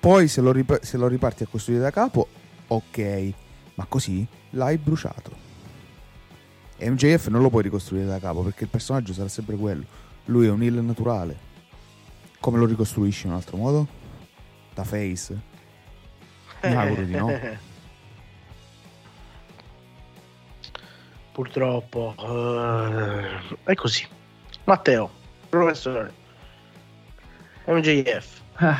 Poi 0.00 0.26
se 0.26 0.40
lo, 0.40 0.50
rip- 0.50 0.82
se 0.82 0.96
lo 0.96 1.06
riparti 1.06 1.44
a 1.44 1.46
costruire 1.46 1.80
da 1.80 1.92
capo, 1.92 2.26
ok, 2.66 3.32
ma 3.76 3.84
così 3.84 4.26
l'hai 4.50 4.76
bruciato. 4.76 5.30
MJF 6.80 7.28
non 7.28 7.42
lo 7.42 7.48
puoi 7.48 7.62
ricostruire 7.62 8.06
da 8.06 8.18
capo 8.18 8.42
perché 8.42 8.64
il 8.64 8.70
personaggio 8.70 9.12
sarà 9.12 9.28
sempre 9.28 9.54
quello. 9.54 9.84
Lui 10.24 10.46
è 10.48 10.50
un 10.50 10.64
heal 10.64 10.82
naturale. 10.82 11.38
Come 12.40 12.58
lo 12.58 12.66
ricostruisci 12.66 13.26
in 13.26 13.30
un 13.30 13.38
altro 13.38 13.56
modo? 13.56 13.86
Da 14.74 14.82
face? 14.82 15.40
Mi 16.64 16.74
auguro 16.74 17.04
di 17.04 17.12
no. 17.12 17.30
Purtroppo 21.34 22.14
eh, 22.16 23.56
è 23.64 23.74
così. 23.74 24.06
Matteo, 24.62 25.10
professore. 25.48 26.12
MJF. 27.66 28.40
Eh, 28.60 28.74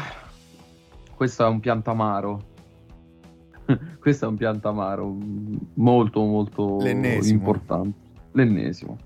questo 1.17 1.45
è 1.45 1.49
un 1.49 1.59
piantamaro. 1.59 2.45
questo 3.99 4.27
è 4.27 4.29
un 4.29 4.37
piantamaro 4.37 5.05
mm, 5.05 5.57
molto 5.75 6.23
molto 6.23 6.79
L'ennesimo. 6.81 7.39
importante. 7.39 7.99
L'ennesimo. 8.31 8.99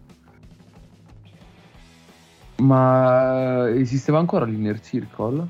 Ma 2.57 3.71
esisteva 3.71 4.19
ancora 4.19 4.45
l'Inner 4.45 4.79
Circle? 4.79 5.47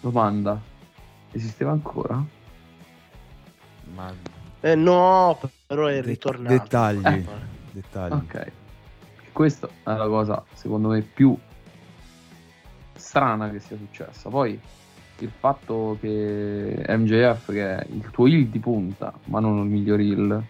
Domanda. 0.00 0.60
Esisteva 1.32 1.72
ancora? 1.72 2.24
Ma 3.96 4.29
Eh, 4.60 4.74
no, 4.74 5.38
però 5.66 5.86
è 5.86 6.02
ritornato. 6.02 6.54
dettagli. 6.54 7.06
Eh, 7.06 7.26
dettagli. 7.72 8.12
Ok. 8.12 8.52
Questa 9.32 9.68
è 9.68 9.92
la 9.92 10.06
cosa, 10.06 10.44
secondo 10.54 10.88
me, 10.88 11.00
più 11.00 11.36
strana 12.94 13.50
che 13.50 13.60
sia 13.60 13.76
successa. 13.76 14.28
Poi 14.28 14.58
il 15.18 15.30
fatto 15.38 15.96
che 16.00 16.84
MJF, 16.86 17.52
che 17.52 17.76
è 17.76 17.86
il 17.90 18.10
tuo 18.10 18.26
heal 18.26 18.46
di 18.46 18.58
punta, 18.58 19.12
ma 19.24 19.40
non 19.40 19.58
il 19.58 19.70
miglior 19.70 20.00
heal, 20.00 20.44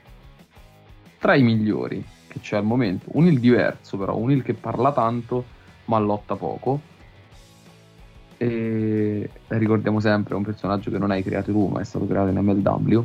tra 1.18 1.34
i 1.34 1.42
migliori 1.42 2.04
che 2.28 2.40
c'è 2.40 2.56
al 2.56 2.64
momento, 2.64 3.06
un 3.12 3.26
heal 3.26 3.38
diverso 3.38 3.96
però, 3.96 4.16
un 4.16 4.30
heal 4.30 4.42
che 4.42 4.54
parla 4.54 4.92
tanto 4.92 5.44
ma 5.86 5.98
lotta 5.98 6.36
poco. 6.36 6.80
E 8.36 9.28
ricordiamo 9.48 10.00
sempre, 10.00 10.34
è 10.34 10.36
un 10.36 10.44
personaggio 10.44 10.90
che 10.90 10.98
non 10.98 11.10
hai 11.10 11.22
creato 11.22 11.52
tu, 11.52 11.66
ma 11.66 11.80
è 11.80 11.84
stato 11.84 12.06
creato 12.06 12.30
in 12.30 12.38
MLW. 12.38 13.04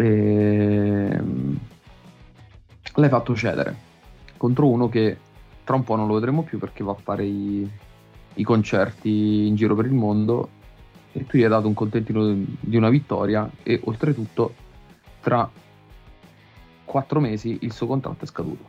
E... 0.00 1.20
L'hai 2.94 3.08
fatto 3.08 3.36
cedere 3.36 3.88
contro 4.36 4.68
uno 4.68 4.88
che 4.88 5.18
tra 5.64 5.76
un 5.76 5.84
po' 5.84 5.96
non 5.96 6.06
lo 6.06 6.14
vedremo 6.14 6.42
più 6.42 6.58
perché 6.58 6.82
va 6.82 6.92
a 6.92 6.96
fare 7.00 7.24
i, 7.24 7.70
i 8.34 8.42
concerti 8.42 9.46
in 9.46 9.54
giro 9.54 9.74
per 9.74 9.84
il 9.84 9.92
mondo 9.92 10.48
e 11.12 11.26
tu 11.26 11.36
gli 11.36 11.42
hai 11.42 11.48
dato 11.48 11.66
un 11.66 11.74
contentino 11.74 12.34
di 12.58 12.76
una 12.76 12.88
vittoria 12.88 13.48
e 13.62 13.80
oltretutto 13.84 14.54
tra 15.20 15.48
quattro 16.84 17.20
mesi 17.20 17.58
il 17.60 17.72
suo 17.72 17.86
contratto 17.86 18.24
è 18.24 18.26
scaduto. 18.26 18.64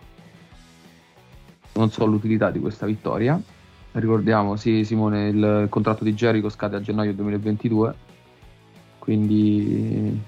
Non 1.74 1.90
so 1.90 2.06
l'utilità 2.06 2.52
di 2.52 2.60
questa 2.60 2.86
vittoria. 2.86 3.41
Ricordiamo, 3.94 4.56
sì, 4.58 4.84
Simone, 4.84 5.30
il 5.30 5.68
contratto 5.70 6.03
di 6.03 6.14
Jericho 6.14 6.49
scade 6.49 6.76
a 6.76 6.82
gennaio 6.82 7.14
2022. 7.14 7.95
Quindi. 8.99 10.22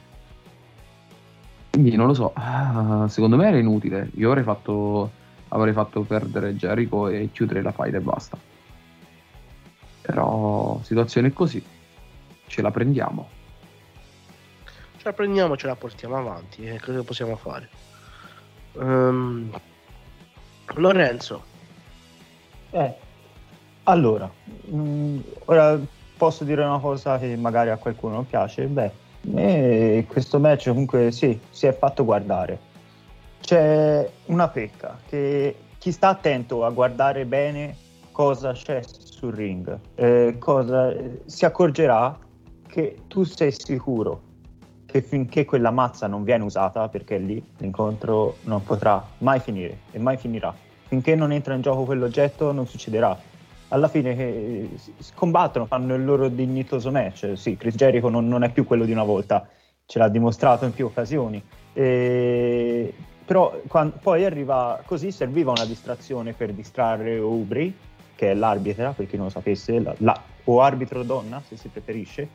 Quindi 1.73 1.95
non 1.95 2.05
lo 2.05 2.13
so. 2.13 2.33
Ah, 2.35 3.07
secondo 3.09 3.35
me 3.35 3.47
era 3.47 3.57
inutile. 3.57 4.11
Io 4.15 4.29
avrei 4.29 4.43
fatto. 4.43 5.09
Avrei 5.49 5.73
fatto 5.73 6.01
perdere 6.01 6.55
Jericho 6.55 7.07
e 7.07 7.29
chiudere 7.31 7.63
la 7.63 7.71
fight 7.71 7.95
e 7.95 7.99
basta. 7.99 8.37
Però 10.01 10.79
situazione 10.83 11.33
così. 11.33 11.63
Ce 12.45 12.61
la 12.61 12.69
prendiamo. 12.69 13.27
Ce 14.97 15.03
la 15.03 15.13
prendiamo, 15.13 15.57
ce 15.57 15.65
la 15.65 15.75
portiamo 15.75 16.15
avanti. 16.15 16.63
eh, 16.67 16.79
cosa 16.79 17.01
possiamo 17.01 17.35
fare? 17.37 17.69
Ehm, 18.79 19.51
Lorenzo, 20.75 21.43
Eh, 22.69 22.95
allora, 23.83 24.31
mm, 24.71 25.19
ora 25.45 25.79
posso 26.17 26.43
dire 26.43 26.63
una 26.63 26.79
cosa 26.79 27.17
che 27.19 27.35
magari 27.35 27.69
a 27.69 27.77
qualcuno 27.77 28.13
non 28.15 28.27
piace. 28.27 28.65
Beh, 28.65 28.91
me 29.27 30.05
questo 30.07 30.39
match 30.39 30.69
comunque 30.69 31.11
sì, 31.11 31.39
si 31.49 31.67
è 31.67 31.75
fatto 31.75 32.05
guardare. 32.05 32.71
C'è 33.41 34.09
una 34.25 34.47
pecca 34.47 34.97
che 35.07 35.55
chi 35.77 35.91
sta 35.91 36.09
attento 36.09 36.63
a 36.63 36.69
guardare 36.69 37.25
bene 37.25 37.75
cosa 38.11 38.53
c'è 38.53 38.81
sul 38.83 39.33
ring, 39.33 39.77
eh, 39.95 40.35
cosa, 40.39 40.93
si 41.25 41.45
accorgerà 41.45 42.17
che 42.67 42.97
tu 43.07 43.23
sei 43.23 43.51
sicuro 43.51 44.31
che 44.85 45.01
finché 45.01 45.43
quella 45.43 45.71
mazza 45.71 46.05
non 46.05 46.23
viene 46.23 46.43
usata, 46.43 46.87
perché 46.87 47.17
lì 47.17 47.43
l'incontro 47.57 48.37
non 48.43 48.63
potrà 48.63 49.03
mai 49.19 49.39
finire 49.39 49.79
e 49.91 49.97
mai 49.97 50.17
finirà. 50.17 50.53
Finché 50.87 51.15
non 51.15 51.31
entra 51.31 51.55
in 51.55 51.61
gioco 51.61 51.83
quell'oggetto 51.83 52.51
non 52.51 52.67
succederà 52.67 53.17
alla 53.73 53.87
fine 53.87 54.15
eh, 54.15 54.69
combattono, 55.15 55.65
fanno 55.65 55.95
il 55.95 56.05
loro 56.05 56.29
dignitoso 56.29 56.91
match. 56.91 57.33
Sì, 57.35 57.57
Chris 57.57 57.75
Jericho 57.75 58.07
non, 58.07 58.27
non 58.27 58.43
è 58.43 58.51
più 58.51 58.65
quello 58.65 58.85
di 58.85 58.91
una 58.91 59.03
volta, 59.03 59.47
ce 59.85 59.97
l'ha 59.97 60.09
dimostrato 60.09 60.65
in 60.65 60.73
più 60.73 60.85
occasioni. 60.85 61.43
E... 61.73 62.93
Però 63.25 63.59
quando, 63.67 63.95
poi 64.01 64.25
arriva 64.25 64.81
così, 64.85 65.11
serviva 65.11 65.51
una 65.51 65.65
distrazione 65.65 66.33
per 66.33 66.53
distrarre 66.53 67.17
Aubrey, 67.17 67.73
che 68.15 68.31
è 68.31 68.33
l'arbitra, 68.35 68.91
per 68.91 69.07
chi 69.07 69.15
non 69.15 69.25
lo 69.25 69.31
sapesse, 69.31 69.79
la, 69.79 69.95
la, 69.99 70.21
o 70.43 70.61
arbitro 70.61 71.03
donna, 71.03 71.41
se 71.47 71.57
si 71.57 71.69
preferisce. 71.69 72.27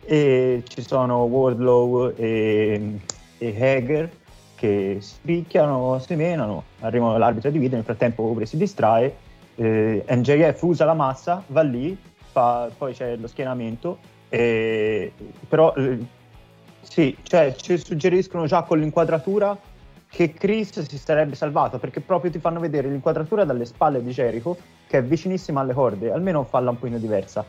E 0.00 0.62
ci 0.66 0.82
sono 0.82 1.24
Wardlow 1.24 2.12
e, 2.16 2.98
e 3.38 3.62
Hager 3.62 4.10
che 4.56 4.96
si 5.00 5.16
picchiano, 5.20 5.98
si 5.98 6.14
menano, 6.14 6.64
arrivano 6.80 7.18
l'arbitro 7.18 7.50
divide, 7.50 7.76
nel 7.76 7.84
frattempo 7.84 8.22
Aubrey 8.22 8.46
si 8.46 8.56
distrae, 8.56 9.14
eh, 9.56 10.04
MJF 10.08 10.62
usa 10.62 10.84
la 10.84 10.94
massa, 10.94 11.42
va 11.48 11.62
lì, 11.62 11.96
fa, 12.30 12.70
poi 12.76 12.94
c'è 12.94 13.16
lo 13.16 13.26
schienamento, 13.26 13.98
e, 14.28 15.12
però 15.48 15.74
eh, 15.74 15.98
sì, 16.82 17.16
cioè 17.22 17.54
ci 17.56 17.76
suggeriscono 17.78 18.46
già 18.46 18.62
con 18.62 18.78
l'inquadratura 18.78 19.56
che 20.08 20.32
Chris 20.32 20.80
si 20.80 20.98
sarebbe 20.98 21.34
salvato 21.34 21.78
perché 21.78 22.00
proprio 22.00 22.30
ti 22.30 22.38
fanno 22.38 22.60
vedere 22.60 22.88
l'inquadratura 22.88 23.44
dalle 23.44 23.64
spalle 23.64 24.02
di 24.02 24.10
Jericho 24.10 24.56
che 24.86 24.98
è 24.98 25.02
vicinissima 25.02 25.60
alle 25.60 25.74
corde, 25.74 26.12
almeno 26.12 26.44
falla 26.44 26.70
un 26.70 26.78
pochino 26.78 26.98
diversa. 26.98 27.44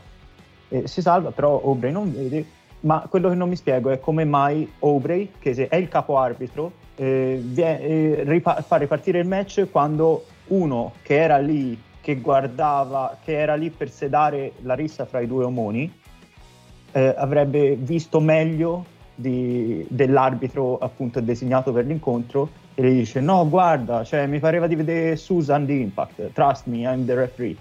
E 0.70 0.88
si 0.88 1.02
salva, 1.02 1.32
però 1.32 1.62
Aubrey 1.64 1.92
non 1.92 2.12
vede. 2.12 2.46
Ma 2.82 3.06
quello 3.10 3.30
che 3.30 3.36
non 3.36 3.50
mi 3.50 3.56
spiego 3.56 3.90
è 3.90 4.00
come 4.00 4.26
mai 4.26 4.70
Aubrey, 4.80 5.32
che 5.40 5.68
è 5.68 5.76
il 5.76 5.88
capo 5.88 6.18
arbitro, 6.18 6.72
eh, 6.96 7.40
vie- 7.42 7.80
eh, 7.80 8.24
ripa- 8.24 8.62
fa 8.62 8.76
ripartire 8.78 9.20
il 9.20 9.28
match 9.28 9.68
quando 9.72 10.26
uno 10.48 10.94
che 11.02 11.20
era 11.20 11.38
lì, 11.38 11.80
che 12.08 12.22
guardava, 12.22 13.18
che 13.22 13.38
era 13.38 13.56
lì 13.56 13.70
per 13.70 13.90
sedare 13.90 14.54
la 14.62 14.76
rissa 14.76 15.04
fra 15.04 15.20
i 15.20 15.28
due 15.28 15.44
omoni, 15.44 15.92
eh, 16.94 17.14
avrebbe 17.18 17.76
visto 17.76 18.22
meglio 18.22 18.86
di, 19.14 19.86
dell'arbitro 19.90 20.78
appunto 20.78 21.20
designato 21.20 21.74
per 21.74 21.86
l'incontro 21.86 22.50
e 22.76 22.84
gli 22.84 23.00
dice 23.00 23.20
no 23.20 23.50
guarda 23.50 24.06
cioè, 24.06 24.26
mi 24.26 24.40
pareva 24.40 24.68
di 24.68 24.76
vedere 24.76 25.18
Susan 25.18 25.66
di 25.66 25.82
Impact. 25.82 26.32
Trust 26.32 26.68
me 26.68 26.84
I'm 26.84 27.06
the 27.06 27.14
referee 27.14 27.58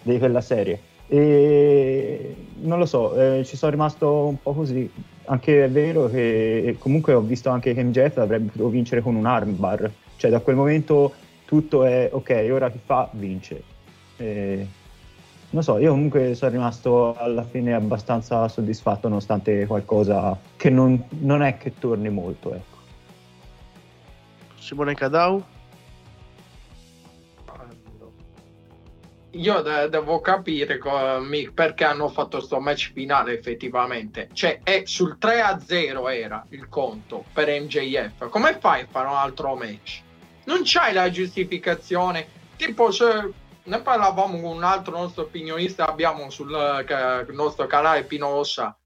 di 0.00 0.18
quella 0.18 0.40
serie. 0.40 0.80
E 1.06 2.34
non 2.60 2.78
lo 2.78 2.86
so 2.86 3.14
eh, 3.20 3.44
ci 3.44 3.58
sono 3.58 3.70
rimasto 3.70 4.28
un 4.28 4.40
po' 4.40 4.54
così. 4.54 4.90
Anche 5.26 5.62
è 5.62 5.68
vero 5.68 6.08
che 6.08 6.74
comunque 6.78 7.12
ho 7.12 7.20
visto 7.20 7.50
anche 7.50 7.74
che 7.74 7.84
MJF 7.84 8.16
avrebbe 8.16 8.46
potuto 8.46 8.70
vincere 8.70 9.02
con 9.02 9.14
un 9.14 9.26
armbar. 9.26 9.90
Cioè 10.16 10.30
da 10.30 10.40
quel 10.40 10.56
momento 10.56 11.12
tutto 11.44 11.84
è 11.84 12.08
ok 12.10 12.48
ora 12.50 12.70
chi 12.70 12.80
fa? 12.82 13.06
Vince 13.12 13.69
e 14.20 14.66
non 15.50 15.62
so, 15.62 15.78
io 15.78 15.90
comunque 15.90 16.34
sono 16.34 16.52
rimasto 16.52 17.16
alla 17.16 17.42
fine 17.42 17.74
abbastanza 17.74 18.46
soddisfatto 18.48 19.08
nonostante 19.08 19.66
qualcosa 19.66 20.38
che 20.56 20.70
non, 20.70 21.02
non 21.20 21.42
è 21.42 21.56
che 21.56 21.74
torni 21.78 22.08
molto, 22.08 22.54
ecco. 22.54 22.78
Simone 24.58 24.94
Cadau? 24.94 25.42
Io 29.34 29.60
de- 29.62 29.88
devo 29.88 30.20
capire 30.20 30.78
co- 30.78 31.20
mi- 31.20 31.50
perché 31.50 31.84
hanno 31.84 32.08
fatto 32.08 32.38
questo 32.38 32.60
match 32.60 32.92
finale 32.92 33.38
effettivamente. 33.38 34.28
Cioè, 34.32 34.60
è 34.62 34.82
sul 34.84 35.16
3-0 35.18 36.08
era 36.08 36.44
il 36.50 36.68
conto 36.68 37.24
per 37.32 37.48
MJF. 37.48 38.28
Come 38.28 38.58
fai 38.60 38.82
a 38.82 38.86
fare 38.90 39.08
un 39.08 39.14
altro 39.14 39.54
match? 39.54 40.02
Non 40.44 40.60
c'hai 40.64 40.92
la 40.92 41.10
giustificazione. 41.10 42.26
Tipo, 42.56 42.90
se 42.90 43.32
ne 43.70 43.80
parlavamo 43.80 44.40
con 44.40 44.56
un 44.56 44.64
altro 44.64 44.98
nostro 44.98 45.22
opinionista 45.22 45.88
abbiamo 45.88 46.28
sul 46.28 46.52
eh, 46.52 47.32
nostro 47.32 47.66
canale 47.68 48.02
Pino 48.02 48.26
Ossa 48.26 48.76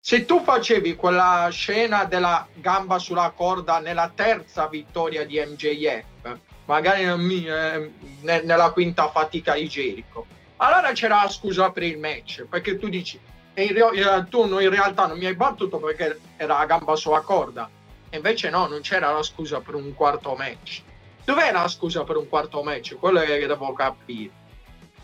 se 0.00 0.24
tu 0.24 0.40
facevi 0.40 0.94
quella 0.94 1.48
scena 1.50 2.04
della 2.04 2.46
gamba 2.54 3.00
sulla 3.00 3.30
corda 3.30 3.80
nella 3.80 4.12
terza 4.14 4.68
vittoria 4.68 5.26
di 5.26 5.40
MJF 5.44 6.36
magari 6.66 7.02
eh, 7.02 7.92
nella 8.20 8.70
quinta 8.70 9.10
fatica 9.10 9.54
di 9.54 9.66
Jericho 9.66 10.26
allora 10.58 10.92
c'era 10.92 11.24
la 11.24 11.28
scusa 11.28 11.72
per 11.72 11.82
il 11.82 11.98
match 11.98 12.44
perché 12.44 12.78
tu 12.78 12.88
dici 12.88 13.18
re- 13.54 14.26
tu 14.28 14.44
in 14.60 14.70
realtà 14.70 15.06
non 15.06 15.18
mi 15.18 15.26
hai 15.26 15.34
battuto 15.34 15.78
perché 15.78 16.20
era 16.36 16.58
la 16.58 16.66
gamba 16.66 16.94
sulla 16.96 17.20
corda. 17.20 17.68
Invece 18.10 18.50
no 18.50 18.66
non 18.66 18.80
c'era 18.80 19.12
la 19.12 19.22
scusa 19.22 19.60
per 19.60 19.74
un 19.74 19.94
quarto 19.94 20.34
match 20.34 20.82
Dov'è 21.28 21.52
la 21.52 21.68
scusa 21.68 22.04
per 22.04 22.16
un 22.16 22.26
quarto 22.26 22.62
match? 22.62 22.96
Quello 22.96 23.20
che 23.20 23.46
devo 23.46 23.74
capire. 23.74 24.30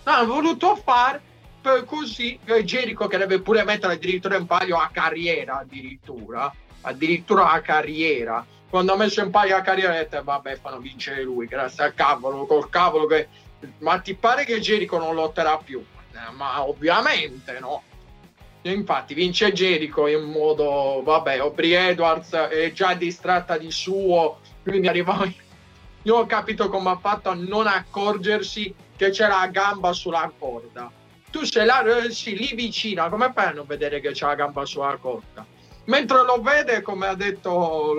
No, 0.04 0.12
hanno 0.12 0.32
voluto 0.32 0.74
fare 0.74 1.20
per 1.60 1.84
così 1.84 2.38
che 2.42 2.64
Jericho 2.64 3.06
che 3.08 3.18
deve 3.18 3.42
pure 3.42 3.62
mettere 3.62 3.92
addirittura 3.92 4.38
in 4.38 4.46
palio 4.46 4.78
a 4.78 4.88
carriera 4.90 5.58
addirittura 5.58 6.50
addirittura 6.80 7.50
a 7.50 7.60
carriera 7.60 8.44
quando 8.70 8.94
ha 8.94 8.96
messo 8.96 9.22
in 9.22 9.30
palio 9.30 9.56
a 9.56 9.60
carriera 9.60 9.92
ha 9.92 9.96
detto 9.96 10.22
vabbè 10.22 10.56
fanno 10.56 10.78
vincere 10.78 11.22
lui 11.22 11.46
grazie 11.46 11.84
al 11.84 11.94
cavolo 11.94 12.46
col 12.46 12.70
cavolo 12.70 13.06
che 13.06 13.28
ma 13.78 13.98
ti 13.98 14.14
pare 14.14 14.44
che 14.44 14.60
Jericho 14.60 14.98
non 14.98 15.14
lotterà 15.14 15.58
più 15.58 15.82
eh, 16.12 16.32
ma 16.34 16.66
ovviamente 16.66 17.58
no 17.60 17.82
infatti 18.62 19.12
vince 19.12 19.52
Jericho 19.52 20.06
in 20.06 20.22
modo 20.22 21.02
vabbè 21.02 21.38
Aubrey 21.38 21.72
Edwards 21.72 22.32
è 22.32 22.72
già 22.72 22.94
distratta 22.94 23.56
di 23.56 23.70
suo 23.70 24.40
quindi 24.62 24.88
arriva 24.88 25.14
io 26.04 26.16
ho 26.16 26.26
capito 26.26 26.68
come 26.68 26.90
ha 26.90 26.98
fatto 26.98 27.30
a 27.30 27.34
non 27.34 27.66
accorgersi 27.66 28.74
che 28.96 29.10
c'era 29.10 29.38
la 29.38 29.46
gamba 29.48 29.92
sulla 29.92 30.30
corda. 30.38 30.90
Tu 31.30 31.44
sei 31.44 31.64
là, 31.64 31.82
sì, 32.10 32.36
lì 32.36 32.54
vicino, 32.54 33.08
come 33.08 33.32
fai 33.34 33.46
a 33.46 33.52
non 33.52 33.66
vedere 33.66 34.00
che 34.00 34.12
c'è 34.12 34.26
la 34.26 34.34
gamba 34.34 34.64
sulla 34.64 34.96
corda? 35.00 35.44
Mentre 35.86 36.24
lo 36.24 36.40
vede, 36.40 36.82
come 36.82 37.06
ha 37.06 37.14
detto 37.14 37.92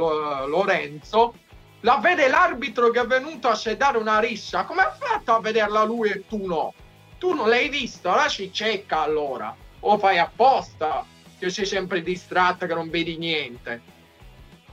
Lorenzo, 0.47 1.33
la 1.81 1.97
vede 1.97 2.27
l'arbitro 2.27 2.89
che 2.91 3.01
è 3.01 3.05
venuto 3.05 3.47
a 3.47 3.55
sedare 3.55 3.97
una 3.97 4.19
rissa. 4.19 4.65
Come 4.65 4.81
ha 4.83 4.95
fatto 4.97 5.33
a 5.33 5.39
vederla 5.39 5.83
lui 5.83 6.09
e 6.11 6.25
tu 6.27 6.45
no? 6.45 6.73
Tu 7.17 7.33
non 7.33 7.49
l'hai 7.49 7.69
visto, 7.69 8.09
lasci 8.09 8.53
cieca 8.53 9.01
allora. 9.01 9.55
O 9.81 9.97
fai 9.97 10.17
apposta, 10.19 11.05
che 11.37 11.49
sei 11.49 11.65
sempre 11.65 12.01
distratta, 12.01 12.67
che 12.67 12.73
non 12.73 12.89
vedi 12.89 13.17
niente. 13.17 13.81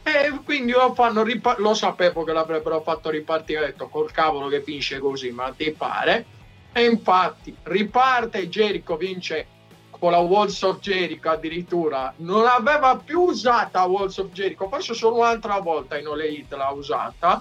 E 0.05 0.41
quindi 0.45 0.73
lo, 0.73 0.93
fanno 0.95 1.23
ripar- 1.23 1.59
lo 1.59 1.74
sapevo 1.74 2.24
che 2.24 2.33
l'avrebbero 2.33 2.81
fatto 2.83 3.09
ripartire, 3.11 3.61
ho 3.61 3.66
detto 3.66 3.89
col 3.89 4.11
cavolo 4.11 4.49
che 4.49 4.62
finisce 4.62 4.99
così, 4.99 5.31
ma 5.31 5.53
ti 5.57 5.70
pare? 5.70 6.27
E 6.73 6.85
infatti 6.85 7.55
riparte 7.65 8.49
Jericho, 8.49 8.97
vince 8.97 9.47
con 9.91 10.11
la 10.11 10.19
Walls 10.19 10.61
of 10.62 10.81
Jericho 10.81 11.31
addirittura, 11.31 12.12
non 12.16 12.47
aveva 12.47 12.97
più 12.97 13.20
usata 13.20 13.85
Walls 13.85 14.19
of 14.19 14.33
Jericho, 14.33 14.69
forse 14.69 14.95
solo 14.95 15.19
un'altra 15.19 15.61
volta 15.61 15.97
in 15.97 16.09
Ole 16.09 16.27
Hit 16.27 16.53
l'ha 16.55 16.70
usata, 16.70 17.41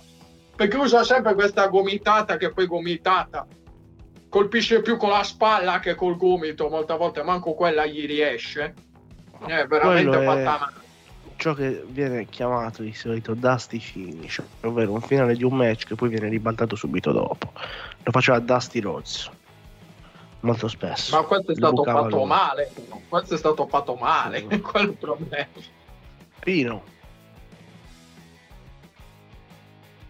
perché 0.55 0.77
usa 0.77 1.03
sempre 1.03 1.33
questa 1.33 1.65
gomitata 1.67 2.37
che 2.37 2.51
poi 2.51 2.67
gomitata 2.67 3.47
colpisce 4.29 4.81
più 4.81 4.97
con 4.97 5.09
la 5.09 5.23
spalla 5.23 5.79
che 5.79 5.95
col 5.95 6.17
gomito, 6.17 6.69
molte 6.69 6.95
volte 6.95 7.23
manco 7.23 7.53
quella 7.53 7.85
gli 7.85 8.05
riesce. 8.05 8.75
È 9.45 9.65
veramente 9.65 10.17
Quello 10.17 10.23
fatta 10.23 10.39
è- 10.39 10.59
male. 10.59 10.80
Ciò 11.41 11.55
che 11.55 11.83
viene 11.87 12.27
chiamato 12.27 12.83
di 12.83 12.93
solito 12.93 13.33
Dusty 13.33 13.79
Finish, 13.79 14.43
ovvero 14.61 14.91
un 14.91 15.01
finale 15.01 15.35
di 15.35 15.43
un 15.43 15.55
match 15.55 15.87
che 15.87 15.95
poi 15.95 16.09
viene 16.09 16.29
ribaltato 16.29 16.75
subito 16.75 17.11
dopo. 17.11 17.51
Lo 18.03 18.11
faceva 18.11 18.37
Dusty 18.37 18.79
Rhodes 18.79 19.31
molto 20.41 20.67
spesso. 20.67 21.15
Ma 21.15 21.23
questo 21.23 21.51
è 21.51 21.55
stato 21.55 21.83
fatto 21.83 22.17
lui. 22.17 22.27
male. 22.27 22.71
Questo 23.09 23.33
è 23.33 23.37
stato 23.39 23.65
fatto 23.65 23.95
male. 23.95 24.43
Quello 24.43 24.87
è 24.87 24.91
il 24.91 24.97
problema. 24.97 25.47
Pino 26.41 26.83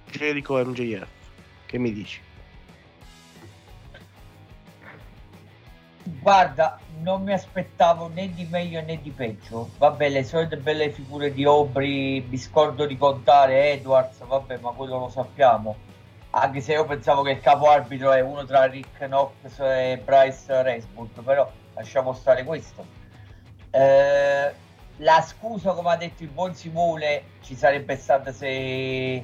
Jericho 0.10 0.58
MJF, 0.58 1.08
che 1.66 1.78
mi 1.78 1.94
dici? 1.94 2.20
Guarda, 6.04 6.81
non 7.02 7.24
mi 7.24 7.34
aspettavo 7.34 8.08
né 8.08 8.32
di 8.32 8.46
meglio 8.50 8.82
né 8.82 9.02
di 9.02 9.12
peggio. 9.12 9.70
Vabbè, 9.78 10.10
le 10.10 10.24
solite 10.24 10.58
belle 10.58 10.92
figure 10.92 11.34
di 11.34 11.44
Aubrey, 11.44 12.22
mi 12.28 12.38
scordo 12.38 12.86
di 12.86 12.98
contare 12.98 13.72
Edwards, 13.74 14.24
vabbè, 14.26 14.58
ma 14.58 14.72
quello 14.72 14.98
lo 15.00 15.10
sappiamo. 15.10 15.76
Anche 16.32 16.62
se 16.62 16.74
io 16.74 16.86
pensavo 16.86 17.24
che 17.24 17.32
il 17.32 17.42
capo 17.42 17.70
arbitro 17.70 18.12
è 18.14 18.22
uno 18.22 18.46
tra 18.46 18.66
Rick 18.66 19.00
Knox 19.00 19.60
e 19.60 20.02
Bryce 20.04 20.64
Raceboot, 20.64 21.22
però 21.22 21.50
lasciamo 21.74 22.14
stare 22.14 22.44
questo. 22.44 22.86
Eh, 23.70 24.54
la 24.98 25.22
scusa, 25.22 25.74
come 25.74 25.92
ha 25.92 25.98
detto 25.98 26.24
il 26.24 26.30
buon 26.30 26.54
Simone, 26.56 27.24
ci 27.42 27.56
sarebbe 27.56 27.98
stata 27.98 28.32
se, 28.32 28.48
eh, 28.48 29.24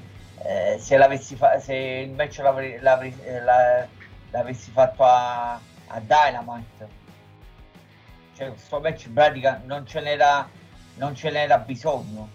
se, 0.79 0.97
l'avessi 0.97 1.35
fa- 1.35 1.59
se 1.59 1.75
il 1.75 2.11
match 2.11 2.39
l'avre- 2.39 2.79
l'avre- 2.81 3.13
eh, 3.23 3.39
la- 3.41 3.87
l'avessi 4.31 4.71
fatto 4.71 5.03
a, 5.03 5.53
a 5.53 5.99
Dynamite. 6.01 7.05
Cioè, 8.37 8.49
questo 8.49 8.79
match 8.79 9.05
in 9.05 9.13
pratica 9.13 9.59
non 9.65 9.87
ce 9.87 9.99
n'era, 9.99 10.47
non 10.97 11.15
ce 11.15 11.31
n'era 11.31 11.57
bisogno. 11.57 12.29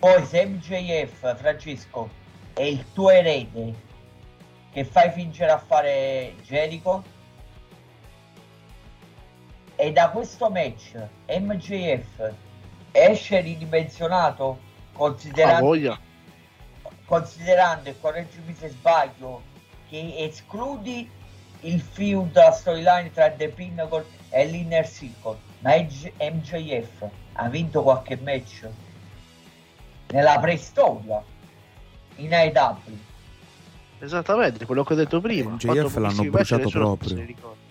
Poi 0.00 0.26
se 0.26 0.44
MJF, 0.44 1.36
Francesco, 1.36 2.10
è 2.52 2.62
il 2.62 2.84
tuo 2.92 3.10
erede 3.10 3.74
che 4.72 4.84
fai 4.84 5.12
fingere 5.12 5.52
a 5.52 5.58
fare 5.58 6.34
Jericho, 6.42 7.04
e 9.76 9.92
da 9.92 10.10
questo 10.10 10.50
match 10.50 10.96
MJF 11.28 12.32
esce 12.90 13.40
ridimensionato 13.40 14.58
considerando, 14.94 15.96
considerando 17.04 17.88
e 17.88 18.00
correggimi 18.00 18.52
se 18.52 18.68
sbaglio 18.68 19.42
che 19.88 20.14
escludi 20.18 21.08
il 21.60 21.80
feud 21.80 22.34
la 22.34 22.50
storyline 22.50 23.12
tra 23.12 23.30
The 23.30 23.48
Pinnacle 23.48 24.04
e 24.34 24.46
l'Inner 24.46 24.88
Circle 24.88 25.38
ma 25.60 25.76
MJ 25.76 26.12
MJF 26.18 27.08
ha 27.34 27.48
vinto 27.48 27.82
qualche 27.82 28.18
match 28.22 28.68
nella 30.08 30.38
preistoria 30.38 31.22
in 32.16 32.34
AEW 32.34 32.98
Esattamente, 34.04 34.66
quello 34.66 34.84
che 34.84 34.92
ho 34.92 34.96
detto 34.96 35.20
prima. 35.20 35.52
MJF 35.52 35.96
l'hanno 35.96 36.24
bruciato 36.24 36.68
proprio. 36.68 37.26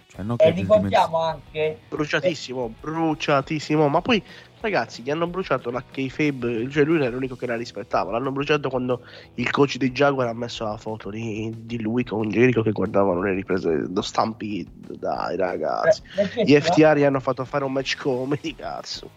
Cioè, 0.07 0.23
e 0.37 0.49
ricordiamo 0.51 1.19
anche 1.21 1.79
Bruciatissimo, 1.89 2.73
bruciatissimo. 2.79 3.87
Ma 3.87 4.01
poi, 4.01 4.23
ragazzi, 4.63 5.01
gli 5.01 5.09
hanno 5.09 5.27
bruciato 5.27 5.69
la 5.69 5.83
kayfabe. 5.83 6.69
Cioè, 6.69 6.83
lui 6.83 6.97
era 6.97 7.09
l'unico 7.09 7.35
che 7.35 7.45
la 7.45 7.55
rispettava. 7.55 8.11
L'hanno 8.11 8.31
bruciato 8.31 8.69
quando 8.69 9.05
il 9.35 9.49
coach 9.51 9.77
dei 9.77 9.91
Jaguar 9.91 10.27
ha 10.27 10.33
messo 10.33 10.63
la 10.63 10.77
foto 10.77 11.09
di, 11.09 11.53
di 11.55 11.81
lui 11.81 12.03
con 12.03 12.29
Jericho 12.29 12.61
che 12.61 12.71
guardavano 12.71 13.21
le 13.21 13.33
riprese 13.33 13.85
lo 13.87 14.01
Stampede. 14.01 14.97
Dai, 14.97 15.35
ragazzi. 15.35 16.01
Francesco, 16.05 16.43
Gli 16.43 16.59
FTR 16.59 16.97
gli 16.97 17.03
hanno 17.03 17.19
fatto 17.19 17.43
fare 17.45 17.63
un 17.63 17.73
match 17.73 17.97
comedy, 17.97 18.55
cazzo. 18.55 19.09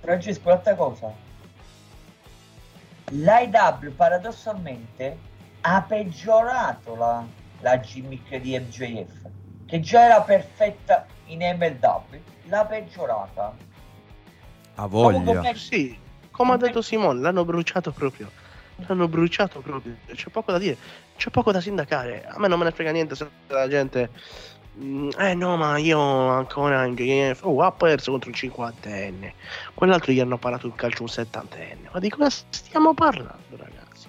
Francesco, 0.00 0.48
un'altra 0.48 0.74
cosa. 0.74 1.12
L'IW 3.10 3.94
paradossalmente 3.94 5.16
ha 5.60 5.82
peggiorato 5.82 6.96
la, 6.96 7.24
la 7.60 7.80
gimmick 7.80 8.36
di 8.36 8.58
MJF, 8.58 9.28
che 9.66 9.80
già 9.80 10.04
era 10.04 10.20
perfetta 10.22 11.06
in 11.26 11.38
MLW, 11.38 12.18
l'ha 12.48 12.64
peggiorata. 12.64 13.54
Ha 14.76 14.86
voglia. 14.86 15.42
match- 15.42 15.56
Sì, 15.56 15.96
come 16.30 16.52
ha 16.52 16.56
detto 16.56 16.80
Simone, 16.82 17.20
l'hanno 17.20 17.44
bruciato 17.44 17.92
proprio. 17.92 18.30
L'hanno 18.86 19.08
bruciato 19.08 19.60
proprio. 19.60 19.96
C'è 20.12 20.28
poco 20.28 20.52
da 20.52 20.58
dire, 20.58 20.76
c'è 21.16 21.30
poco 21.30 21.50
da 21.50 21.60
sindacare. 21.60 22.26
A 22.26 22.38
me 22.38 22.46
non 22.48 22.58
me 22.58 22.64
ne 22.66 22.70
frega 22.72 22.90
niente 22.90 23.14
se 23.14 23.28
la 23.48 23.68
gente. 23.68 24.10
"Mm, 24.78 25.08
Eh 25.18 25.34
no, 25.34 25.56
ma 25.56 25.78
io 25.78 25.98
ancora. 25.98 26.86
Oh, 27.40 27.62
ha 27.62 27.72
perso 27.72 28.10
contro 28.10 28.28
un 28.28 28.34
cinquantenne. 28.36 29.32
Quell'altro 29.72 30.12
gli 30.12 30.20
hanno 30.20 30.36
parato 30.36 30.66
il 30.66 30.74
calcio 30.74 31.02
un 31.02 31.08
settantenne. 31.08 31.88
Ma 31.90 31.98
di 31.98 32.10
cosa 32.10 32.28
stiamo 32.50 32.92
parlando, 32.92 33.56
ragazzi? 33.56 34.06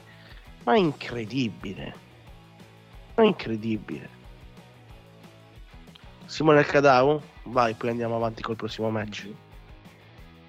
Ma 0.66 0.74
è 0.74 0.80
incredibile. 0.80 1.96
Ma 3.16 3.24
è 3.24 3.26
incredibile. 3.26 4.10
Simone 6.26 6.64
Cadau, 6.66 7.22
vai, 7.44 7.74
poi 7.74 7.90
andiamo 7.92 8.18
avanti 8.18 8.42
col 8.42 8.58
prossimo 8.58 8.90
match. 8.90 9.30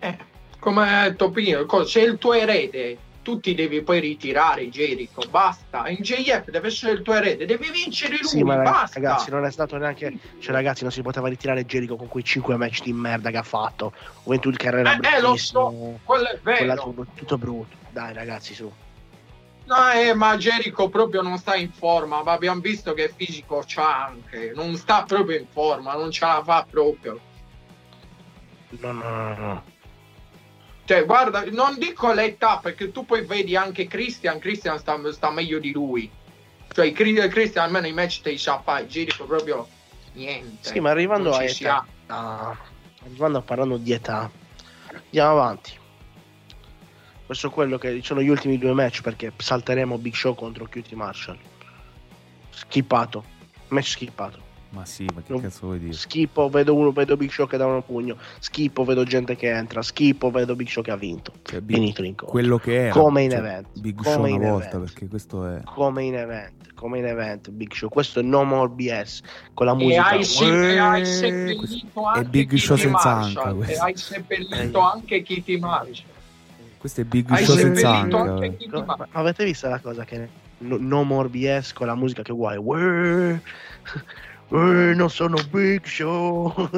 Eh, 0.01 0.16
come 0.59 0.83
ha 1.01 1.09
detto 1.09 1.31
prima, 1.31 1.65
co- 1.65 1.85
se 1.85 2.01
il 2.01 2.19
tuo 2.19 2.33
erede, 2.35 2.99
tu 3.23 3.41
ti 3.41 3.55
devi 3.55 3.83
poi 3.83 4.01
ritirare, 4.01 4.69
Jericho. 4.69 5.23
Basta. 5.29 5.89
In 5.89 5.99
JF 6.01 6.49
deve 6.51 6.69
essere 6.69 6.93
il 6.93 7.03
tuo 7.03 7.15
erede, 7.15 7.45
devi 7.47 7.70
vincere 7.70 8.16
lui. 8.20 8.29
Sì, 8.29 8.43
ma 8.43 8.57
basta. 8.57 8.99
ragazzi, 9.01 9.31
non 9.31 9.45
è 9.45 9.51
stato 9.51 9.77
neanche. 9.77 10.12
Cioè, 10.39 10.53
ragazzi, 10.53 10.83
non 10.83 10.93
si 10.93 11.03
poteva 11.03 11.29
ritirare 11.29 11.65
Jericho 11.66 11.97
con 11.97 12.09
quei 12.09 12.25
5 12.25 12.57
match 12.57 12.83
di 12.83 12.93
merda 12.93 13.31
che 13.31 13.37
ha 13.37 13.43
fatto. 13.43 13.93
Juventud 14.25 14.57
Carrera 14.57 14.97
Eh, 14.99 15.16
eh, 15.16 15.20
lo 15.20 15.37
so, 15.37 15.99
quello 16.05 16.29
è 16.29 16.39
vero. 16.43 16.87
brut- 16.87 17.15
tutto 17.15 17.37
brutto. 17.39 17.77
Dai, 17.91 18.15
ragazzi, 18.15 18.55
su. 18.55 18.73
No, 19.65 19.91
eh, 19.91 20.15
ma 20.15 20.35
Jericho 20.39 20.89
proprio 20.89 21.20
non 21.20 21.37
sta 21.37 21.55
in 21.55 21.70
forma, 21.70 22.23
ma 22.23 22.33
abbiamo 22.33 22.61
visto 22.61 22.95
che 22.95 23.12
fisico 23.15 23.62
c'ha 23.66 24.07
anche. 24.07 24.53
Non 24.55 24.75
sta 24.77 25.03
proprio 25.03 25.39
in 25.39 25.47
forma, 25.47 25.93
non 25.93 26.11
ce 26.11 26.25
la 26.25 26.41
fa 26.43 26.66
proprio. 26.70 27.20
No, 28.81 28.93
no, 28.93 29.03
no, 29.03 29.35
no. 29.37 29.62
Cioè, 30.89 31.05
guarda, 31.05 31.44
non 31.51 31.78
dico 31.78 32.15
l'età, 32.15 32.60
perché 32.62 32.90
tu 32.90 33.05
poi 33.05 33.23
vedi 33.23 33.55
anche 33.55 33.86
Christian, 33.86 34.39
Christian 34.39 34.78
sta, 34.78 34.98
sta 35.12 35.31
meglio 35.31 35.59
di 35.59 35.70
lui. 35.70 36.10
Cioè, 36.73 36.90
Christian 36.93 37.66
almeno 37.66 37.86
i 37.86 37.93
match 37.93 38.23
te 38.23 38.31
li 38.31 38.39
sa 38.39 38.59
fare, 38.62 38.86
Jericho 38.86 39.27
proprio 39.27 39.69
niente. 40.15 40.66
Sì, 40.66 40.81
ma 40.81 40.89
arrivando 40.89 41.35
a 41.35 41.43
età, 41.43 41.86
ah, 42.06 42.56
arrivando 43.05 43.36
a 43.36 43.43
parlando 43.43 43.77
di 43.77 43.93
età, 43.93 44.31
andiamo 44.90 45.31
avanti. 45.31 45.73
Questo 47.27 47.48
è 47.48 47.51
quello 47.51 47.77
che 47.77 48.01
sono 48.02 48.23
gli 48.23 48.31
ultimi 48.31 48.56
due 48.56 48.73
match 48.73 49.02
perché 49.02 49.31
salteremo 49.36 49.98
Big 49.98 50.15
Show 50.15 50.35
contro 50.35 50.65
QT 50.65 50.93
Marshall. 50.93 51.39
Schippato, 52.48 53.24
match 53.69 53.89
schippato. 53.89 54.48
Ma 54.70 54.85
sì, 54.85 55.07
ma 55.15 55.23
che 55.23 55.40
cazzo 55.40 55.61
vuoi 55.66 55.78
dire? 55.78 55.93
Schippo, 55.95 56.51
vedo 56.51 56.74
uno, 56.74 56.93
vedo 56.93 57.16
Big 57.16 57.31
Show 57.31 57.47
che 57.49 57.57
dà 57.57 57.65
un 57.65 57.82
pugno. 57.85 58.16
Schippo, 58.39 58.85
vedo 58.85 59.03
gente 59.03 59.35
che 59.35 59.49
entra. 59.51 59.81
Schippo, 59.81 60.31
vedo 60.31 60.55
Big 60.55 60.69
Show 60.69 60.82
che 60.82 60.90
ha 60.90 60.97
vinto. 60.97 61.32
Cioè, 61.43 61.61
Big- 61.62 61.78
Finito 61.78 62.03
l'incontro. 62.03 62.31
quello 62.32 62.59
che 62.59 62.85
era. 62.85 62.93
Come 62.93 63.23
in 63.23 63.31
cioè, 63.31 63.39
event. 63.39 63.66
Big 63.81 63.97
Come 63.97 64.11
Show 64.11 64.27
in 64.27 64.35
una 64.35 64.51
volta, 64.51 64.66
event. 64.69 64.85
perché 64.85 65.09
questo 65.09 65.47
è... 65.47 65.62
Come 65.65 66.05
in 66.05 66.15
event, 66.16 66.74
come 66.74 66.99
in 66.99 67.07
event, 67.07 67.49
Big 67.51 67.73
Show. 67.73 67.89
Questo 67.89 68.20
è 68.20 68.23
No 68.23 68.45
More 68.45 68.69
BS 68.69 69.23
con 69.55 69.66
la 69.66 69.73
E 69.73 69.77
musica. 69.77 70.07
hai, 70.07 70.24
se- 70.24 70.73
e 70.74 70.78
hai 70.78 71.07
seppellito 71.07 72.03
è 72.03 72.16
anche 72.19 72.28
Big 72.28 72.49
Kitty 72.49 72.59
Show 72.59 72.77
senza 72.77 73.11
anca, 73.16 73.55
E 73.66 73.77
hai 73.78 73.97
seppellito 73.97 74.81
anche 74.81 75.23
Kitty 75.23 75.59
Marshall. 75.59 76.05
Questo 76.77 77.01
è 77.01 77.05
Big 77.05 77.27
Hai 77.31 77.43
Show 77.45 77.57
senza 77.57 77.90
anca. 77.97 78.39
eh. 78.45 78.55
Ma 78.85 79.09
avete 79.12 79.45
visto 79.45 79.66
la 79.69 79.81
cosa 79.81 80.05
che 80.05 80.28
no, 80.59 80.77
no 80.78 81.03
More 81.05 81.28
BS 81.28 81.73
con 81.73 81.86
la 81.86 81.95
musica 81.95 82.20
che 82.23 82.32
vuoi? 82.35 83.40
Ueeh, 84.49 84.95
non 84.95 85.11
sono 85.11 85.37
Big 85.51 85.85
Show. 85.85 86.70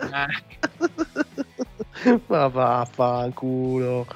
Eh. 0.00 0.34
ma 2.26 2.48
vaffanculo. 2.48 4.06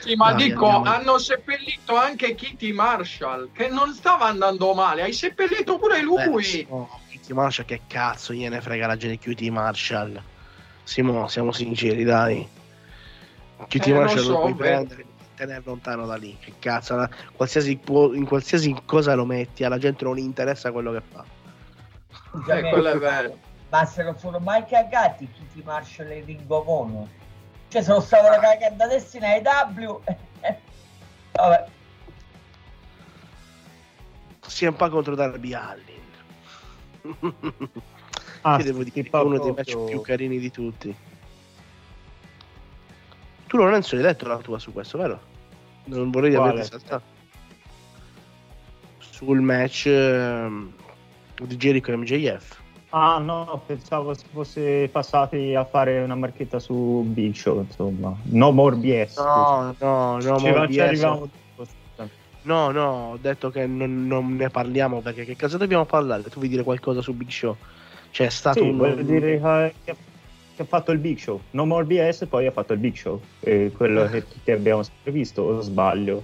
Sì, 0.00 0.14
ma 0.14 0.32
Dai, 0.32 0.48
dico, 0.48 0.66
andiamo. 0.66 0.96
hanno 0.96 1.18
seppellito 1.18 1.96
anche 1.96 2.34
Kitty 2.34 2.72
Marshall, 2.72 3.50
che 3.52 3.68
non 3.68 3.92
stava 3.92 4.26
andando 4.26 4.72
male. 4.72 5.02
Hai 5.02 5.12
seppellito 5.12 5.78
pure 5.78 6.00
lui. 6.00 6.24
Beh, 6.24 6.66
no, 6.68 7.00
QT 7.10 7.30
Marshall 7.32 7.66
che 7.66 7.82
cazzo 7.86 8.32
gliene 8.32 8.60
frega 8.60 8.86
la 8.86 8.96
gente 8.96 9.18
di 9.28 9.34
QT 9.34 9.48
Marshall. 9.48 10.22
Simo, 10.84 11.26
siamo 11.28 11.52
sinceri, 11.52 12.04
dai. 12.04 12.48
QT 13.68 13.86
Eh, 13.86 13.90
lo 13.90 13.96
Marshall 13.96 14.18
lo, 14.18 14.22
so, 14.22 14.38
puoi 14.40 14.54
prendere 14.54 15.06
tenere 15.34 15.62
lontano 15.64 16.06
da 16.06 16.16
lì. 16.16 16.36
Che 16.40 16.54
cazzo, 16.58 17.08
qualsiasi, 17.34 17.78
in 18.14 18.24
qualsiasi 18.26 18.74
cosa 18.86 19.14
lo 19.14 19.26
metti, 19.26 19.64
alla 19.64 19.78
gente 19.78 20.04
non 20.04 20.18
interessa 20.18 20.72
quello 20.72 20.92
che 20.92 21.02
fa. 21.06 21.35
Eh, 22.48 22.68
quello 22.70 22.90
è 22.90 22.98
vero. 22.98 23.38
Ma 23.70 23.84
se 23.84 24.02
non 24.02 24.18
sono 24.18 24.38
mai 24.38 24.64
cagati 24.64 25.28
Kitty 25.30 25.62
Marshall 25.64 26.10
e 26.10 26.22
Ringo 26.24 26.62
Von. 26.62 27.08
Cioè, 27.68 27.82
se 27.82 27.92
lo 27.92 28.00
stavano 28.00 28.40
cagando 28.40 28.84
adesso 28.84 29.16
in 29.16 29.24
AEW. 29.24 30.02
Vabbè. 31.32 31.66
CM 34.40 34.74
Punk 34.74 34.90
contro 34.90 35.14
Darby 35.14 35.52
Allin. 35.52 35.94
Ah, 38.42 38.58
che 38.58 38.64
devo 38.64 38.84
dire, 38.84 38.90
schippa 38.90 39.22
uno 39.22 39.38
dei 39.38 39.52
match 39.52 39.76
più 39.76 40.00
carini 40.00 40.38
di 40.38 40.50
tutti. 40.52 40.94
Tu 43.46 43.56
Lorenzo 43.56 43.96
hai 43.96 44.02
detto 44.02 44.28
la 44.28 44.36
tua 44.38 44.58
su 44.58 44.72
questo, 44.72 44.98
vero? 44.98 45.20
Non 45.86 46.10
vorrei 46.10 46.34
Quale? 46.34 46.50
averti 46.50 46.70
saltato. 46.70 47.14
Sul 48.98 49.40
match 49.40 49.86
ehm, 49.86 50.72
di 51.44 51.56
Jericho 51.56 51.92
e 51.92 51.96
MJF. 51.96 52.64
Ah 52.90 53.18
no, 53.18 53.62
pensavo 53.66 54.14
si 54.14 54.24
fosse 54.32 54.88
passati 54.90 55.54
a 55.54 55.64
fare 55.64 56.00
una 56.00 56.14
marchetta 56.14 56.58
su 56.58 57.04
Big 57.06 57.34
Show, 57.34 57.60
insomma. 57.60 58.16
No 58.24 58.52
more 58.52 58.76
BS. 58.76 59.18
No, 59.18 59.74
no, 59.78 60.18
no, 60.20 60.38
ci, 60.38 60.48
more 60.48 60.66
BS. 60.66 60.78
arriviamo 60.78 61.28
no, 62.46 62.70
no, 62.70 63.10
ho 63.12 63.18
detto 63.20 63.50
che 63.50 63.66
non, 63.66 64.06
non 64.06 64.36
ne 64.36 64.48
parliamo 64.48 65.00
perché 65.00 65.24
che 65.24 65.36
cosa 65.36 65.56
dobbiamo 65.56 65.84
parlare? 65.84 66.22
Tu 66.22 66.38
vuoi 66.38 66.48
dire 66.48 66.62
qualcosa 66.62 67.02
su 67.02 67.12
Big 67.12 67.28
Show? 67.28 67.56
C'è 68.10 68.28
stato 68.30 68.60
Sì, 68.60 68.68
un... 68.68 68.76
voglio 68.76 69.02
dire 69.02 69.72
che, 69.84 69.96
che 70.54 70.62
ha 70.62 70.64
fatto 70.64 70.92
il 70.92 70.98
Big 70.98 71.18
Show. 71.18 71.40
No 71.50 71.66
more 71.66 71.84
BS, 71.84 72.26
poi 72.28 72.46
ha 72.46 72.52
fatto 72.52 72.72
il 72.72 72.78
Big 72.78 72.94
Show. 72.94 73.20
E 73.40 73.72
quello 73.76 74.08
che 74.08 74.26
tutti 74.26 74.50
abbiamo 74.52 74.82
sempre 74.82 75.12
visto, 75.12 75.42
o 75.42 75.60
sbaglio. 75.60 76.22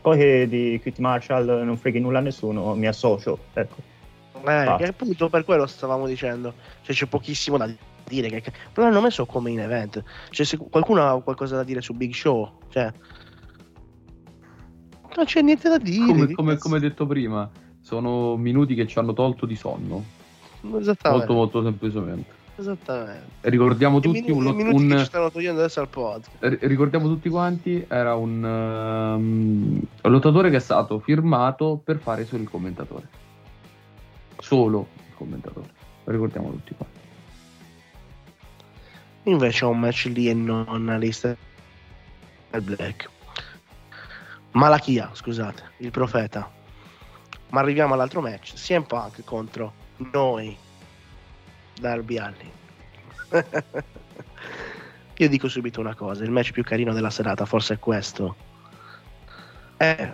Poi 0.00 0.18
che 0.18 0.48
di 0.48 0.78
Quit 0.82 0.98
Marshall 0.98 1.62
non 1.64 1.76
freghi 1.76 2.00
nulla 2.00 2.18
a 2.18 2.22
nessuno, 2.22 2.74
mi 2.74 2.86
associo. 2.86 3.38
Ecco. 3.54 3.76
Eh, 4.44 4.86
appunto 4.86 5.28
per 5.28 5.44
quello 5.44 5.66
stavamo 5.66 6.06
dicendo. 6.06 6.54
Cioè 6.82 6.94
c'è 6.94 7.06
pochissimo 7.06 7.56
da 7.56 7.68
dire. 8.04 8.28
Che... 8.40 8.52
Non 8.74 8.86
l'hanno 8.86 9.00
messo 9.00 9.26
come 9.26 9.50
in 9.50 9.60
event. 9.60 10.02
Cioè 10.30 10.46
se 10.46 10.56
qualcuno 10.56 11.06
ha 11.06 11.20
qualcosa 11.22 11.56
da 11.56 11.64
dire 11.64 11.80
su 11.80 11.94
Big 11.94 12.12
Show, 12.12 12.58
cioè... 12.68 12.92
Non 15.16 15.24
c'è 15.24 15.42
niente 15.42 15.68
da 15.68 15.78
dire. 15.78 16.06
Come, 16.06 16.32
come, 16.32 16.58
come 16.58 16.78
detto 16.78 17.06
prima, 17.06 17.50
sono 17.80 18.36
minuti 18.36 18.74
che 18.74 18.86
ci 18.86 18.98
hanno 18.98 19.12
tolto 19.12 19.44
di 19.44 19.56
sonno. 19.56 20.04
Molto, 20.62 21.32
molto 21.32 21.62
semplicemente. 21.62 22.38
Esattamente. 22.56 23.24
Ricordiamo 23.40 24.00
tutti 24.00 24.20
minu- 24.20 24.36
un, 24.36 24.54
minuti 24.54 24.92
un- 24.92 25.04
stanno 25.04 25.30
togliendo 25.30 25.60
adesso 25.60 25.80
al 25.80 25.88
ri- 26.40 26.58
ricordiamo 26.60 27.08
tutti 27.08 27.30
quanti 27.30 27.84
era 27.88 28.14
un 28.14 28.44
ehm, 28.44 29.80
lottatore 30.02 30.50
che 30.50 30.56
è 30.56 30.60
stato 30.60 30.98
firmato 30.98 31.80
per 31.82 31.98
fare 31.98 32.26
solo 32.26 32.42
il 32.42 32.50
commentatore 32.50 33.08
solo 34.50 34.88
il 35.06 35.14
commentatore 35.14 35.68
lo 36.02 36.12
ricordiamo 36.12 36.50
tutti 36.50 36.74
quanti 36.74 36.98
Invece 39.24 39.64
ho 39.64 39.68
un 39.68 39.78
match 39.78 40.06
lì 40.06 40.28
e 40.28 40.34
non 40.34 40.88
Alistair 40.88 41.36
Black. 42.62 43.08
Malachia, 44.52 45.10
scusate, 45.12 45.62
il 45.76 45.90
profeta. 45.90 46.50
Ma 47.50 47.60
arriviamo 47.60 47.92
all'altro 47.92 48.22
match. 48.22 48.54
CM 48.54 48.84
Punk 48.84 49.22
contro 49.22 49.72
noi. 49.98 50.56
Darby 51.78 52.16
Allin. 52.16 52.50
Io 55.18 55.28
dico 55.28 55.48
subito 55.48 55.80
una 55.80 55.94
cosa, 55.94 56.24
il 56.24 56.30
match 56.30 56.52
più 56.52 56.64
carino 56.64 56.94
della 56.94 57.10
serata 57.10 57.44
forse 57.44 57.74
è 57.74 57.78
questo. 57.78 58.34
Eh, 59.76 60.10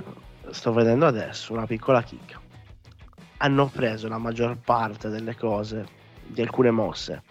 sto 0.51 0.73
vedendo 0.73 1.07
adesso 1.07 1.53
una 1.53 1.65
piccola 1.65 2.03
chicca. 2.03 2.41
Hanno 3.39 3.67
preso 3.67 4.09
la 4.09 4.19
maggior 4.19 4.57
parte 4.57 5.09
delle 5.09 5.37
cose, 5.37 5.87
di 6.27 6.41
alcune 6.41 6.71
mosse, 6.71 7.23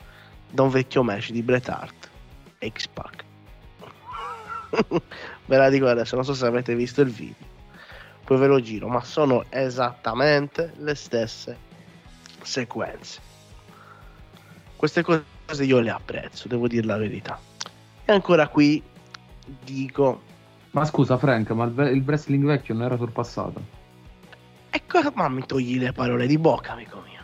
da 0.50 0.62
un 0.62 0.70
vecchio 0.70 1.04
match 1.04 1.32
di 1.32 1.42
Bret 1.42 1.68
Hart 1.70 2.10
X-Pac. 2.60 3.24
ve 5.46 5.58
la 5.58 5.70
dico 5.70 5.88
adesso, 5.88 6.16
non 6.16 6.26
so 6.26 6.34
se 6.34 6.46
avete 6.46 6.76
visto 6.76 7.02
il 7.02 7.10
video. 7.10 7.54
Poi 8.24 8.38
ve 8.38 8.48
lo 8.48 8.60
giro, 8.60 8.88
ma 8.88 9.04
sono 9.04 9.46
esattamente 9.50 10.74
le 10.78 10.96
stesse 10.96 11.58
sequenze. 12.42 13.22
Queste 14.76 15.04
cose 15.04 15.64
io 15.64 15.80
le 15.80 15.92
apprezzo, 15.92 16.48
devo 16.48 16.68
dire 16.68 16.86
la 16.86 16.98
verità. 16.98 17.40
E 18.04 18.12
ancora 18.12 18.48
qui 18.48 18.82
dico... 19.64 20.22
Ma 20.72 20.86
scusa 20.86 21.18
Frank, 21.18 21.52
ma 21.52 21.66
il 21.66 22.04
wrestling 22.06 22.44
vecchio 22.46 22.74
non 22.74 22.84
era 22.84 22.98
sorpassato? 22.98 23.75
Ecco, 24.76 25.00
ma 25.14 25.30
mi 25.30 25.46
togli 25.46 25.80
le 25.80 25.94
parole 25.94 26.28
di 26.28 26.38
bocca, 26.38 26.74
amico 26.74 27.02
mio. 27.08 27.22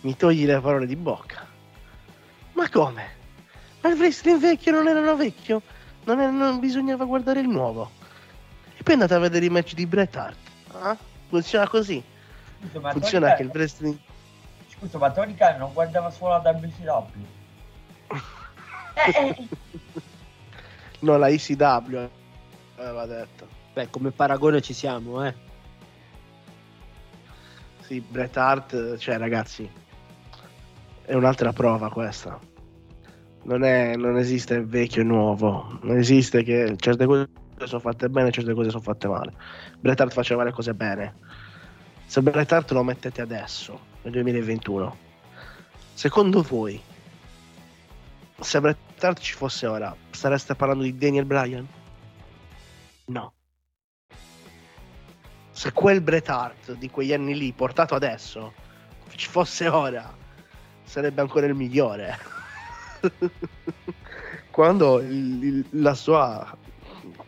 Mi 0.00 0.16
togli 0.16 0.44
le 0.44 0.58
parole 0.58 0.84
di 0.86 0.96
bocca. 0.96 1.46
Ma 2.54 2.68
come? 2.68 3.14
Ma 3.80 3.88
il 3.90 3.96
wrestling 3.96 4.40
vecchio 4.40 4.72
non 4.72 4.88
era 4.88 5.14
vecchio? 5.14 5.62
Non, 6.06 6.18
è, 6.18 6.28
non 6.28 6.58
bisognava 6.58 7.04
guardare 7.04 7.38
il 7.38 7.46
nuovo. 7.46 7.92
E 8.76 8.82
poi 8.82 8.94
andate 8.94 9.14
a 9.14 9.20
vedere 9.20 9.44
i 9.44 9.48
match 9.48 9.74
di 9.74 9.86
Bret 9.86 10.16
Hart. 10.16 10.36
Eh? 10.74 10.96
Funziona 11.28 11.68
così. 11.68 12.02
Scusa, 12.72 12.90
Funziona 12.90 13.26
Tony 13.26 13.36
che 13.36 13.42
il 13.44 13.50
wrestling... 13.54 13.98
Scusa, 14.66 14.98
ma 14.98 15.10
Tony 15.12 15.34
Khan 15.36 15.58
non 15.58 15.72
guardava 15.72 16.10
solo 16.10 16.42
la 16.42 16.50
WCW? 16.50 17.06
Eh, 18.94 19.10
eh. 19.10 19.48
no, 20.98 21.16
la 21.16 21.28
ECW 21.28 22.08
aveva 22.74 23.06
detto. 23.06 23.46
Beh, 23.72 23.88
come 23.88 24.10
paragone 24.10 24.60
ci 24.60 24.72
siamo, 24.72 25.24
eh. 25.24 25.45
Sì, 27.86 28.00
Bret 28.00 28.36
Hart, 28.36 28.96
cioè 28.96 29.16
ragazzi, 29.16 29.70
è 31.04 31.14
un'altra 31.14 31.52
prova 31.52 31.88
questa. 31.88 32.36
Non, 33.44 33.62
è, 33.62 33.94
non 33.94 34.18
esiste 34.18 34.60
vecchio 34.64 35.02
e 35.02 35.04
nuovo, 35.04 35.78
non 35.82 35.96
esiste 35.96 36.42
che 36.42 36.74
certe 36.78 37.06
cose 37.06 37.28
sono 37.62 37.78
fatte 37.78 38.08
bene 38.08 38.30
e 38.30 38.32
certe 38.32 38.54
cose 38.54 38.70
sono 38.70 38.82
fatte 38.82 39.06
male. 39.06 39.32
Bret 39.78 40.00
Hart 40.00 40.12
faceva 40.12 40.42
le 40.42 40.50
cose 40.50 40.74
bene. 40.74 41.14
Se 42.06 42.20
Bret 42.22 42.50
Hart 42.50 42.72
lo 42.72 42.82
mettete 42.82 43.20
adesso, 43.20 43.78
nel 44.02 44.14
2021, 44.14 44.96
secondo 45.94 46.42
voi, 46.42 46.82
se 48.40 48.60
Bret 48.60 49.04
Hart 49.04 49.20
ci 49.20 49.34
fosse 49.34 49.68
ora, 49.68 49.94
stareste 50.10 50.56
parlando 50.56 50.82
di 50.82 50.98
Daniel 50.98 51.24
Bryan? 51.24 51.64
No. 53.04 53.35
Se 55.56 55.72
quel 55.72 56.02
Bret 56.02 56.28
Hart 56.28 56.72
di 56.74 56.90
quegli 56.90 57.14
anni 57.14 57.34
lì, 57.34 57.50
portato 57.52 57.94
adesso, 57.94 58.52
ci 59.14 59.26
fosse 59.26 59.68
ora, 59.68 60.14
sarebbe 60.84 61.22
ancora 61.22 61.46
il 61.46 61.54
migliore. 61.54 62.18
Quando 64.50 65.00
il- 65.00 65.42
il- 65.42 65.66
la 65.82 65.94
sua 65.94 66.54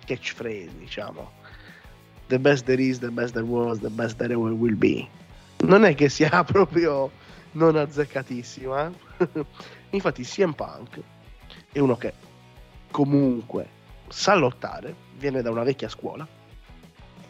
catchphrase, 0.05 0.77
diciamo, 0.77 1.33
the 2.27 2.39
best 2.39 2.67
there 2.67 2.83
is, 2.83 2.99
the 2.99 3.11
best 3.11 3.33
there 3.33 3.47
was, 3.47 3.79
the 3.79 3.89
best 3.89 4.17
there 4.19 4.35
ever 4.35 4.53
will 4.53 4.77
be, 4.77 5.09
non 5.65 5.85
è 5.87 5.95
che 5.95 6.11
sia 6.11 6.45
proprio 6.45 7.11
non 7.53 7.77
azzeccatissima. 7.77 8.91
eh. 9.17 9.45
Infatti, 9.97 10.23
CM 10.23 10.53
Punk 10.53 11.01
è 11.73 11.79
uno 11.79 11.97
che 11.97 12.13
comunque 12.91 13.67
sa 14.09 14.35
lottare, 14.35 14.95
viene 15.17 15.41
da 15.41 15.51
una 15.51 15.63
vecchia 15.63 15.89
scuola 15.89 16.27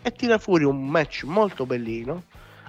e 0.02 0.12
tira 0.12 0.38
fuori 0.38 0.64
un 0.64 0.86
match 0.88 1.24
molto 1.24 1.66
bellino. 1.66 2.24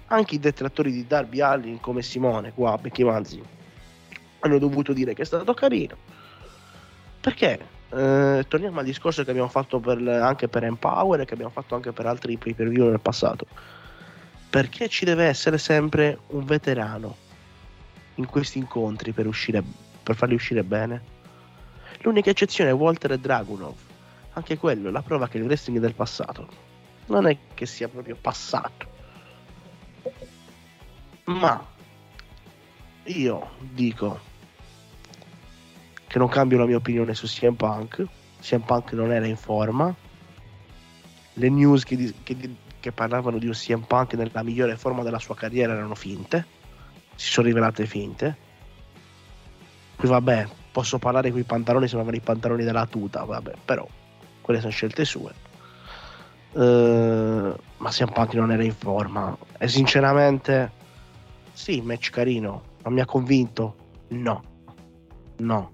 Anche 0.07 0.35
i 0.35 0.39
detrattori 0.39 0.91
di 0.91 1.06
Darby 1.06 1.39
Allin 1.39 1.80
come 1.80 2.01
Simone 2.01 2.51
qua, 2.53 2.77
Becky 2.77 3.03
Manzi, 3.03 3.41
hanno 4.39 4.57
dovuto 4.57 4.91
dire 4.91 5.14
che 5.14 5.22
è 5.22 5.26
stato 5.26 5.53
carino. 5.53 5.95
Perché? 7.22 7.60
Eh, 7.91 8.45
torniamo 8.47 8.80
al 8.80 8.85
discorso 8.85 9.23
che 9.23 9.30
abbiamo 9.30 9.49
fatto 9.49 9.80
per 9.80 9.99
anche 10.07 10.47
per 10.47 10.64
Empower 10.64 11.19
e 11.19 11.26
che 11.26 11.34
abbiamo 11.34 11.51
fatto 11.51 11.76
anche 11.76 11.91
per 11.91 12.06
altri 12.06 12.38
pay 12.38 12.53
per 12.53 12.69
view 12.69 12.89
nel 12.89 12.99
passato. 12.99 13.45
Perché 14.49 14.88
ci 14.88 15.06
deve 15.06 15.26
essere 15.26 15.60
sempre 15.60 16.19
un 16.27 16.43
veterano 16.43 17.15
in 18.15 18.26
questi 18.26 18.57
incontri 18.57 19.11
per, 19.11 19.27
uscire, 19.27 19.64
per 20.01 20.15
farli 20.15 20.34
uscire 20.34 20.64
bene? 20.64 21.18
L'unica 22.01 22.31
eccezione 22.31 22.72
è 22.72 22.73
Walter 22.73 23.11
e 23.11 23.19
Dragunov. 23.19 23.76
Anche 24.34 24.57
quello, 24.57 24.89
la 24.89 25.01
prova 25.01 25.27
che 25.27 25.38
il 25.38 25.43
wrestling 25.43 25.80
del 25.80 25.93
passato 25.93 26.68
non 27.10 27.27
è 27.27 27.38
che 27.53 27.65
sia 27.65 27.88
proprio 27.88 28.15
passato. 28.19 28.88
Ma 31.26 31.64
io 33.03 33.49
dico 33.60 34.19
che 36.07 36.18
non 36.18 36.27
cambio 36.27 36.57
la 36.57 36.65
mia 36.65 36.77
opinione 36.77 37.14
su 37.14 37.27
CM 37.27 37.53
Punk. 37.53 38.03
CM 38.41 38.61
Punk 38.61 38.94
non 38.94 39.11
era 39.11 39.27
in 39.27 39.38
forma. 39.38 39.94
Le 41.34 41.49
news 41.49 41.84
che, 41.84 42.14
che 42.23 42.36
che 42.80 42.91
parlavano 42.91 43.38
di 43.38 43.45
un 43.45 43.53
CM 43.53 43.81
Punk 43.81 44.14
nella 44.14 44.44
migliore 44.44 44.77
forma 44.77 45.03
della 45.03 45.19
sua 45.19 45.36
carriera 45.36 45.73
erano 45.73 45.95
finte. 45.95 46.45
Si 47.15 47.31
sono 47.31 47.48
rivelate 47.48 47.86
finte. 47.86 48.48
Poi 49.95 50.10
vabbè, 50.10 50.48
posso 50.72 50.98
parlare 50.98 51.30
con 51.30 51.40
i 51.40 51.44
pantaloni, 51.44 51.88
sembrano 51.88 52.15
i 52.15 52.22
pantaloni 52.22 52.64
della 52.64 52.86
tuta, 52.86 53.26
vabbè, 53.26 53.53
però 53.65 53.86
quelle 54.41 54.61
sono 54.61 54.72
scelte 54.72 55.03
sue. 55.03 55.34
Eh, 56.53 57.53
ma 57.77 57.89
CM 57.89 58.11
Punk 58.11 58.34
non 58.34 58.51
era 58.51 58.63
in 58.63 58.73
forma. 58.73 59.38
E 59.57 59.67
sinceramente, 59.67 60.71
sì, 61.53 61.81
match 61.81 62.09
carino, 62.09 62.63
ma 62.84 62.89
mi 62.89 63.01
ha 63.01 63.05
convinto? 63.05 63.76
No, 64.09 64.41
no, 65.38 65.71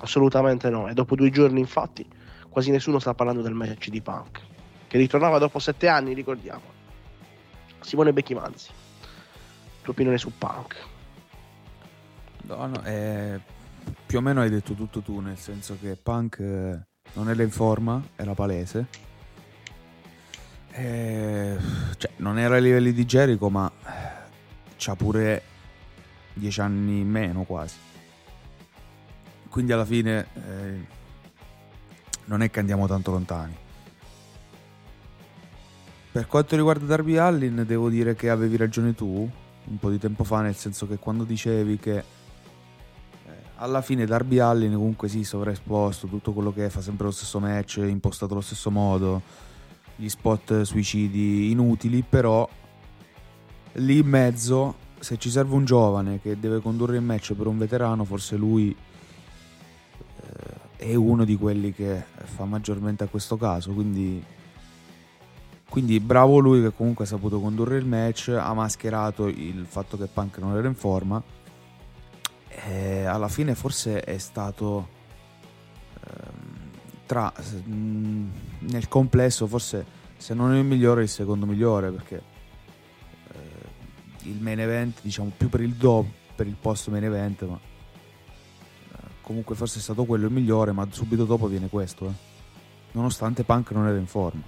assolutamente 0.00 0.68
no. 0.70 0.88
E 0.88 0.94
dopo 0.94 1.14
due 1.14 1.30
giorni, 1.30 1.60
infatti, 1.60 2.06
quasi 2.48 2.70
nessuno 2.70 2.98
sta 2.98 3.14
parlando 3.14 3.42
del 3.42 3.54
match 3.54 3.88
di 3.88 4.00
Punk, 4.00 4.40
che 4.86 4.98
ritornava 4.98 5.38
dopo 5.38 5.58
sette 5.58 5.88
anni, 5.88 6.14
ricordiamo. 6.14 6.74
Simone 7.80 8.12
Becchimanzi, 8.12 8.70
tua 9.82 9.92
opinione 9.92 10.18
su 10.18 10.32
Punk? 10.36 10.76
No, 12.42 12.66
no, 12.66 12.82
eh, 12.84 13.40
più 14.06 14.18
o 14.18 14.20
meno 14.20 14.40
hai 14.40 14.50
detto 14.50 14.74
tutto 14.74 15.00
tu, 15.00 15.20
nel 15.20 15.38
senso 15.38 15.76
che 15.80 15.96
Punk 15.96 16.38
eh, 16.40 16.86
non 17.14 17.28
era 17.30 17.42
in 17.42 17.50
forma, 17.50 18.02
era 18.16 18.34
palese. 18.34 18.86
Eh, 20.72 21.56
cioè, 21.96 22.10
non 22.16 22.38
era 22.38 22.56
ai 22.56 22.62
livelli 22.62 22.92
di 22.92 23.04
Jericho, 23.04 23.48
ma 23.48 23.70
c'ha 24.76 24.94
pure 24.94 25.42
dieci 26.34 26.60
anni 26.60 27.00
in 27.00 27.08
meno 27.08 27.44
quasi. 27.44 27.76
Quindi 29.48 29.72
alla 29.72 29.86
fine 29.86 30.26
eh, 30.34 30.86
non 32.26 32.42
è 32.42 32.50
che 32.50 32.60
andiamo 32.60 32.86
tanto 32.86 33.10
lontani. 33.10 33.56
Per 36.12 36.26
quanto 36.26 36.56
riguarda 36.56 36.84
Darby 36.84 37.16
Allin, 37.16 37.64
devo 37.66 37.88
dire 37.88 38.14
che 38.14 38.30
avevi 38.30 38.56
ragione 38.56 38.94
tu 38.94 39.30
un 39.68 39.78
po' 39.78 39.90
di 39.90 39.98
tempo 39.98 40.24
fa, 40.24 40.40
nel 40.40 40.54
senso 40.54 40.86
che 40.86 40.98
quando 40.98 41.24
dicevi 41.24 41.78
che 41.78 42.04
alla 43.56 43.80
fine 43.80 44.04
Darby 44.04 44.38
Allin 44.38 44.74
comunque 44.74 45.08
sì, 45.08 45.24
sovraesposto, 45.24 46.06
tutto 46.06 46.32
quello 46.32 46.52
che 46.52 46.66
è, 46.66 46.68
fa 46.68 46.80
sempre 46.80 47.06
lo 47.06 47.10
stesso 47.10 47.40
match, 47.40 47.76
impostato 47.78 48.32
allo 48.32 48.42
stesso 48.42 48.70
modo, 48.70 49.22
gli 49.96 50.08
spot 50.08 50.62
suicidi 50.62 51.50
inutili, 51.50 52.04
però 52.06 52.48
lì 53.74 53.98
in 53.98 54.06
mezzo, 54.06 54.74
se 54.98 55.16
ci 55.18 55.30
serve 55.30 55.54
un 55.54 55.64
giovane 55.64 56.20
che 56.20 56.38
deve 56.38 56.60
condurre 56.60 56.96
il 56.96 57.02
match 57.02 57.32
per 57.34 57.46
un 57.46 57.58
veterano, 57.58 58.04
forse 58.04 58.36
lui 58.36 58.76
eh, 60.20 60.76
è 60.76 60.94
uno 60.94 61.24
di 61.24 61.36
quelli 61.36 61.72
che 61.72 62.04
fa 62.24 62.44
maggiormente 62.44 63.04
a 63.04 63.08
questo 63.08 63.36
caso, 63.36 63.72
quindi 63.72 64.22
quindi 65.68 65.98
bravo 65.98 66.38
lui 66.38 66.62
che 66.62 66.72
comunque 66.72 67.04
ha 67.04 67.08
saputo 67.08 67.40
condurre 67.40 67.76
il 67.76 67.84
match, 67.84 68.28
ha 68.28 68.54
mascherato 68.54 69.26
il 69.26 69.66
fatto 69.68 69.98
che 69.98 70.06
Punk 70.06 70.38
non 70.38 70.56
era 70.56 70.68
in 70.68 70.74
forma. 70.74 71.22
E 72.64 73.04
alla 73.04 73.28
fine 73.28 73.54
forse 73.54 74.00
è 74.00 74.18
stato 74.18 74.88
ehm, 76.00 76.70
tra 77.06 77.32
mh, 77.64 78.30
nel 78.60 78.88
complesso 78.88 79.46
forse 79.46 79.84
se 80.16 80.32
non 80.34 80.54
è 80.54 80.58
il 80.58 80.64
migliore 80.64 81.02
il 81.02 81.08
secondo 81.08 81.44
migliore 81.44 81.90
perché 81.90 82.22
eh, 83.32 84.28
il 84.28 84.40
main 84.40 84.58
event 84.58 85.00
diciamo 85.02 85.30
più 85.36 85.50
per 85.50 85.60
il 85.60 85.74
do 85.74 86.04
per 86.34 86.46
il 86.46 86.56
post 86.58 86.88
main 86.88 87.04
event 87.04 87.42
ma 87.42 87.60
comunque 89.26 89.56
forse 89.56 89.80
è 89.80 89.82
stato 89.82 90.04
quello 90.04 90.26
il 90.26 90.32
migliore, 90.32 90.70
ma 90.70 90.86
subito 90.88 91.24
dopo 91.24 91.48
viene 91.48 91.68
questo, 91.68 92.06
eh. 92.06 92.12
Nonostante 92.92 93.42
Punk 93.42 93.72
non 93.72 93.88
era 93.88 93.98
in 93.98 94.06
forma. 94.06 94.40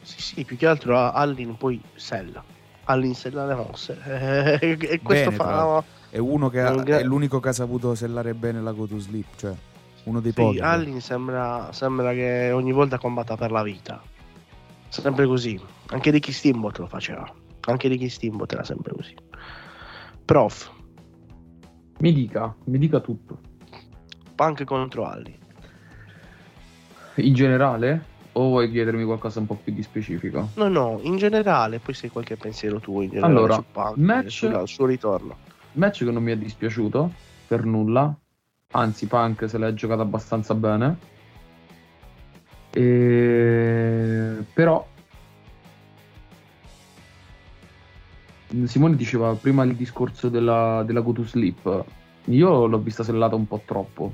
Sì, 0.00 0.22
sì, 0.22 0.44
più 0.44 0.56
che 0.56 0.66
altro 0.68 1.10
Allin 1.10 1.56
poi 1.56 1.82
sella. 1.96 2.42
Allin 2.84 3.16
sella 3.16 3.44
le 3.46 3.54
mosse. 3.56 3.98
Eh, 4.06 4.78
e 4.78 5.00
questo 5.00 5.30
Bene, 5.30 5.36
fa... 5.36 5.84
È, 6.16 6.18
uno 6.18 6.48
che 6.48 6.62
ha- 6.62 6.74
gra- 6.76 6.98
è 6.98 7.02
l'unico 7.02 7.40
che 7.40 7.50
ha 7.50 7.52
saputo 7.52 7.94
sellare 7.94 8.32
bene 8.32 8.62
la 8.62 8.72
Go 8.72 8.86
to 8.86 8.98
Sleep, 8.98 9.26
cioè 9.36 9.54
uno 10.04 10.20
dei 10.20 10.32
Sì, 10.32 10.40
pochi. 10.40 10.60
Allin 10.60 11.02
sembra, 11.02 11.70
sembra 11.72 12.14
che 12.14 12.52
ogni 12.52 12.72
volta 12.72 12.96
combatta 12.96 13.36
per 13.36 13.50
la 13.50 13.62
vita. 13.62 14.02
Sempre 14.88 15.26
così. 15.26 15.60
Anche 15.88 16.10
Ricky 16.10 16.32
Steamboat 16.32 16.78
lo 16.78 16.86
faceva. 16.86 17.30
Anche 17.66 17.88
Ricky 17.88 18.08
Steamboat 18.08 18.50
era 18.50 18.64
sempre 18.64 18.94
così. 18.94 19.14
Prof, 20.24 20.72
Mi 21.98 22.14
dica, 22.14 22.54
mi 22.64 22.78
dica 22.78 23.00
tutto. 23.00 23.38
Punk 24.34 24.64
contro 24.64 25.04
Allin. 25.06 25.36
In 27.16 27.34
generale? 27.34 28.14
O 28.32 28.48
vuoi 28.48 28.70
chiedermi 28.70 29.04
qualcosa 29.04 29.38
un 29.40 29.46
po' 29.46 29.58
più 29.62 29.74
di 29.74 29.82
specifico? 29.82 30.48
No, 30.54 30.68
no, 30.68 30.98
in 31.02 31.16
generale, 31.18 31.78
poi 31.78 31.92
se 31.92 32.06
hai 32.06 32.12
qualche 32.12 32.36
pensiero 32.36 32.80
tuo 32.80 33.02
in 33.02 33.10
generale 33.10 33.34
Allora, 33.34 33.54
su 33.54 33.64
Punk, 33.70 33.96
match- 33.98 34.28
sul 34.30 34.62
suo 34.66 34.86
ritorno. 34.86 35.36
Match 35.76 36.04
che 36.04 36.10
non 36.10 36.22
mi 36.22 36.32
è 36.32 36.36
dispiaciuto 36.36 37.12
per 37.46 37.64
nulla. 37.64 38.14
Anzi, 38.72 39.06
Punk 39.06 39.48
se 39.48 39.58
l'è 39.58 39.72
giocata 39.72 40.02
abbastanza 40.02 40.54
bene. 40.54 40.98
E... 42.72 44.44
Però 44.52 44.86
Simone 48.64 48.96
diceva 48.96 49.34
prima 49.34 49.64
il 49.64 49.74
discorso 49.74 50.28
della, 50.28 50.82
della 50.84 51.00
Go 51.00 51.12
to 51.12 51.24
Sleep. 51.24 51.84
Io 52.26 52.66
l'ho 52.66 52.78
vista 52.78 53.02
sellata 53.02 53.34
un 53.34 53.46
po' 53.46 53.62
troppo. 53.64 54.12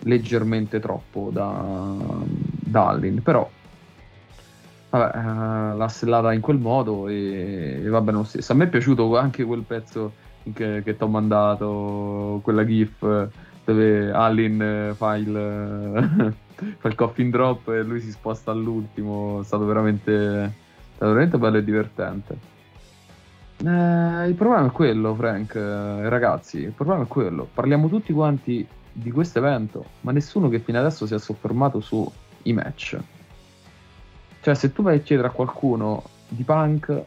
Leggermente 0.00 0.80
troppo 0.80 1.30
da, 1.32 1.94
da 2.28 2.88
Allin. 2.88 3.22
Però 3.22 3.48
vabbè, 4.98 5.16
eh, 5.16 5.76
l'ha 5.76 5.88
sellata 5.88 6.32
in 6.32 6.40
quel 6.40 6.58
modo 6.58 7.08
e, 7.08 7.80
e 7.82 7.88
va 7.88 8.00
bene 8.00 8.18
lo 8.18 8.24
stesso. 8.24 8.52
A 8.52 8.54
me 8.54 8.64
è 8.64 8.68
piaciuto 8.68 9.16
anche 9.16 9.44
quel 9.44 9.62
pezzo 9.62 10.12
che, 10.52 10.82
che 10.84 10.96
ti 10.96 11.02
ho 11.02 11.08
mandato, 11.08 12.40
quella 12.42 12.64
GIF 12.64 13.02
eh, 13.02 13.28
dove 13.64 14.12
Allin 14.12 14.60
eh, 14.62 14.94
fa 14.94 15.16
il, 15.16 15.32
fa 16.78 16.88
il 16.88 16.94
coffin 16.94 17.30
drop 17.30 17.68
e 17.68 17.82
lui 17.82 18.00
si 18.00 18.10
sposta 18.10 18.50
all'ultimo. 18.50 19.40
È 19.40 19.44
stato 19.44 19.64
veramente, 19.64 20.44
è 20.44 20.50
stato 20.94 21.10
veramente 21.12 21.38
bello 21.38 21.56
e 21.56 21.64
divertente. 21.64 22.38
Eh, 23.64 24.28
il 24.28 24.34
problema 24.34 24.66
è 24.66 24.70
quello, 24.70 25.14
Frank, 25.14 25.54
ragazzi. 25.54 26.58
Il 26.58 26.72
problema 26.72 27.02
è 27.02 27.06
quello. 27.06 27.48
Parliamo 27.52 27.88
tutti 27.88 28.12
quanti 28.12 28.66
di 28.92 29.10
questo 29.10 29.38
evento, 29.40 29.84
ma 30.02 30.12
nessuno 30.12 30.48
che 30.48 30.60
fino 30.60 30.78
adesso 30.78 31.06
si 31.06 31.14
è 31.14 31.18
soffermato 31.18 31.80
sui 31.80 32.52
match. 32.52 32.96
Cioè, 34.44 34.54
se 34.54 34.72
tu 34.72 34.82
vai 34.82 34.98
a 34.98 35.00
chiedere 35.00 35.28
a 35.28 35.30
qualcuno 35.30 36.02
di 36.28 36.42
punk, 36.42 37.02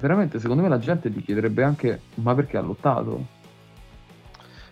veramente 0.00 0.40
secondo 0.40 0.62
me 0.62 0.70
la 0.70 0.78
gente 0.78 1.12
ti 1.12 1.22
chiederebbe 1.22 1.62
anche: 1.62 2.00
ma 2.14 2.34
perché 2.34 2.56
ha 2.56 2.62
lottato? 2.62 3.22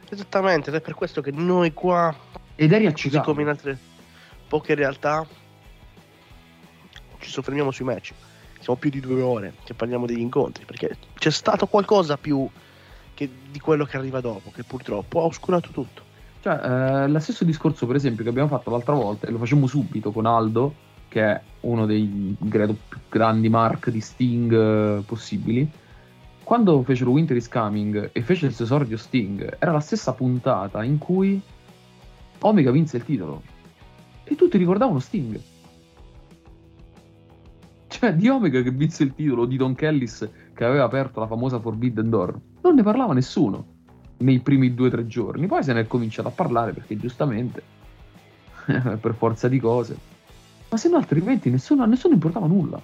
Esattamente, 0.09 0.71
ed 0.71 0.77
è 0.77 0.81
per 0.81 0.95
questo 0.95 1.21
che 1.21 1.33
noi 1.33 1.75
qua, 1.75 2.15
Ed 2.55 2.73
eri 2.73 2.87
a 2.87 2.93
così 2.93 3.09
Chicago. 3.11 3.25
come 3.27 3.43
in 3.43 3.49
altre 3.49 3.79
poche 4.49 4.75
realtà, 4.75 5.27
ci 7.19 7.29
soffermiamo 7.29 7.71
sui 7.71 7.85
match. 7.85 8.15
Siamo 8.59 8.79
più 8.79 8.89
di 8.89 9.01
due 9.01 9.21
ore 9.21 9.53
che 9.63 9.75
parliamo 9.75 10.07
degli 10.07 10.21
incontri, 10.21 10.65
perché 10.65 10.97
c'è 11.13 11.31
stato 11.31 11.67
qualcosa 11.67 12.17
più 12.17 12.49
che 13.13 13.29
di 13.51 13.61
quello 13.61 13.85
che 13.85 13.99
arriva 13.99 14.23
dopo, 14.23 14.51
che 14.51 14.65
purtroppo 14.65 15.21
ha 15.21 15.25
oscurato 15.25 15.69
tutto. 15.69 16.05
Cioè, 16.41 16.55
eh, 16.55 17.07
lo 17.09 17.19
stesso 17.19 17.45
discorso, 17.45 17.87
per 17.87 17.97
esempio, 17.97 18.25
che 18.25 18.31
abbiamo 18.31 18.49
fatto 18.49 18.71
l'altra 18.71 18.95
volta, 18.95 19.27
e 19.27 19.31
lo 19.31 19.37
facciamo 19.37 19.67
subito 19.67 20.11
con 20.11 20.25
Aldo, 20.25 20.89
che 21.11 21.23
è 21.23 21.41
uno 21.63 21.87
dei 21.87 22.37
credo 22.49 22.77
più 22.89 22.99
grandi 23.09 23.49
mark 23.49 23.91
di 23.91 24.01
Sting 24.01 24.53
eh, 24.53 25.03
possibili. 25.05 25.69
Quando 26.45 26.83
fecero 26.83 27.11
Winter 27.11 27.37
is 27.37 27.49
Coming 27.49 28.11
e 28.13 28.23
fece 28.23 28.47
il 28.47 28.55
suo 28.55 28.97
Sting, 28.97 29.57
era 29.59 29.73
la 29.73 29.81
stessa 29.81 30.13
puntata 30.15 30.83
in 30.83 30.99
cui 30.99 31.41
Omega 32.39 32.71
vinse 32.71 32.97
il 32.97 33.05
titolo. 33.05 33.43
E 34.25 34.37
tutti 34.37 34.57
ricordavano 34.57 35.01
Sting. 35.01 35.39
Cioè, 37.89 38.15
di 38.15 38.29
Omega 38.29 38.63
che 38.63 38.71
vinse 38.71 39.03
il 39.03 39.15
titolo, 39.15 39.45
di 39.45 39.57
Don 39.57 39.75
Kellis 39.75 40.29
che 40.55 40.65
aveva 40.65 40.85
aperto 40.85 41.21
la 41.21 41.27
famosa 41.27 41.59
Forbidden 41.59 42.09
Door. 42.09 42.41
Non 42.63 42.75
ne 42.75 42.83
parlava 42.83 43.13
nessuno 43.13 43.79
nei 44.19 44.41
primi 44.41 44.75
due 44.75 44.87
o 44.87 44.91
tre 44.91 45.07
giorni. 45.07 45.47
Poi 45.47 45.63
se 45.63 45.73
ne 45.73 45.81
è 45.81 45.87
cominciato 45.87 46.29
a 46.29 46.33
parlare 46.33 46.73
perché 46.73 46.97
giustamente, 46.97 47.63
per 48.65 49.15
forza 49.17 49.49
di 49.49 49.59
cose. 49.59 50.10
Ma 50.71 50.77
se 50.77 50.89
no, 50.89 50.97
altrimenti 50.97 51.51
nessuno, 51.51 51.85
nessuno 51.85 52.15
importava 52.15 52.47
nulla. 52.47 52.81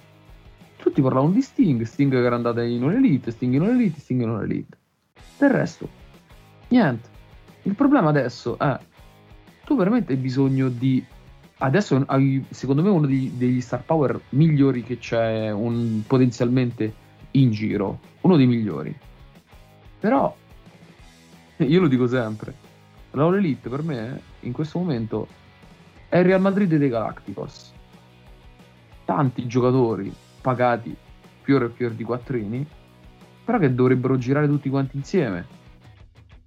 Tutti 0.75 1.01
parlavano 1.01 1.31
di 1.31 1.41
Sting, 1.41 1.81
Sting 1.83 2.11
che 2.11 2.23
era 2.23 2.35
andato 2.35 2.59
in 2.61 2.83
un 2.83 2.91
elite, 2.91 3.31
Sting 3.31 3.53
in 3.53 3.61
un 3.61 3.69
elite, 3.69 3.99
Sting 3.99 4.21
in 4.21 4.29
un 4.29 4.41
elite. 4.41 4.77
Del 5.37 5.49
resto, 5.49 5.89
niente. 6.67 7.09
Il 7.63 7.75
problema 7.75 8.09
adesso 8.09 8.57
è, 8.57 8.77
tu 9.65 9.75
veramente 9.75 10.13
hai 10.13 10.19
bisogno 10.19 10.69
di... 10.69 11.03
Adesso 11.59 12.03
hai, 12.07 12.45
secondo 12.49 12.83
me, 12.83 12.89
uno 12.89 13.07
degli, 13.07 13.31
degli 13.31 13.61
star 13.61 13.83
power 13.83 14.19
migliori 14.29 14.83
che 14.83 14.99
c'è 14.99 15.49
un, 15.51 16.03
potenzialmente 16.05 16.93
in 17.31 17.51
giro. 17.51 17.99
Uno 18.21 18.35
dei 18.35 18.45
migliori. 18.45 18.95
Però, 19.99 20.35
io 21.57 21.79
lo 21.81 21.87
dico 21.87 22.05
sempre, 22.07 22.53
la 23.11 23.23
All 23.23 23.35
Elite 23.35 23.69
per 23.69 23.81
me, 23.81 24.21
in 24.41 24.51
questo 24.51 24.77
momento, 24.77 25.27
è 26.09 26.19
il 26.19 26.25
Real 26.25 26.41
Madrid 26.41 26.73
dei 26.75 26.89
Galacticos. 26.89 27.73
Tanti 29.07 29.47
giocatori 29.47 30.13
pagati 30.41 30.93
fiore 31.43 31.67
e 31.67 31.69
fior 31.69 31.91
di 31.91 32.03
quattrini, 32.03 32.67
però 33.45 33.57
che 33.57 33.73
dovrebbero 33.73 34.17
girare 34.17 34.47
tutti 34.47 34.69
quanti 34.69 34.97
insieme. 34.97 35.45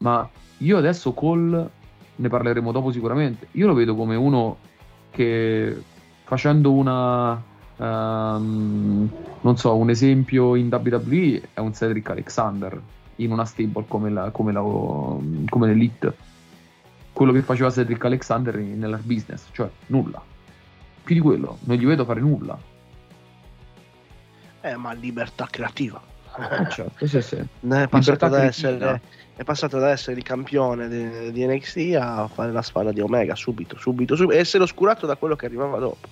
Ma 0.00 0.28
io 0.58 0.76
adesso 0.76 1.14
Cole, 1.14 1.70
ne 2.16 2.28
parleremo 2.28 2.70
dopo 2.70 2.92
sicuramente, 2.92 3.48
io 3.52 3.66
lo 3.66 3.72
vedo 3.72 3.94
come 3.94 4.14
uno 4.14 4.58
che 5.10 5.74
facendo 6.24 6.72
una... 6.72 7.42
ehm, 7.78 9.10
non 9.40 9.56
so, 9.56 9.74
un 9.76 9.88
esempio 9.88 10.54
in 10.54 10.68
WWE 10.70 11.48
è 11.54 11.60
un 11.60 11.72
Cedric 11.72 12.10
Alexander 12.10 12.78
in 13.16 13.32
una 13.32 13.46
stable 13.46 13.86
come, 13.88 14.10
la, 14.10 14.28
come, 14.30 14.52
la, 14.52 14.60
come 14.60 15.66
l'Elite. 15.66 16.14
Quello 17.14 17.32
che 17.32 17.40
faceva 17.40 17.70
Cedric 17.70 18.04
Alexander 18.04 18.58
in- 18.58 18.78
nella 18.78 19.00
business, 19.02 19.46
cioè 19.52 19.70
nulla. 19.86 20.29
Più 21.10 21.18
di 21.18 21.26
quello, 21.26 21.58
non 21.64 21.76
gli 21.76 21.84
vedo 21.84 22.04
fare 22.04 22.20
nulla. 22.20 22.56
Eh, 24.60 24.76
ma 24.76 24.92
libertà 24.92 25.48
creativa. 25.50 26.00
certo, 26.70 27.04
sì, 27.04 27.20
sì. 27.20 27.34
È 27.34 27.88
passato, 27.88 28.28
da 28.28 28.44
essere, 28.44 29.00
è 29.34 29.42
passato 29.42 29.80
da 29.80 29.90
essere 29.90 30.18
il 30.18 30.22
campione 30.22 30.86
de- 30.86 31.32
di 31.32 31.44
NXT 31.44 31.96
a 32.00 32.28
fare 32.28 32.52
la 32.52 32.62
spada 32.62 32.92
di 32.92 33.00
Omega 33.00 33.34
subito, 33.34 33.76
subito, 33.76 34.14
subito, 34.14 34.36
e 34.36 34.38
essere 34.38 34.62
oscurato 34.62 35.04
da 35.06 35.16
quello 35.16 35.34
che 35.34 35.46
arrivava 35.46 35.80
dopo. 35.80 36.06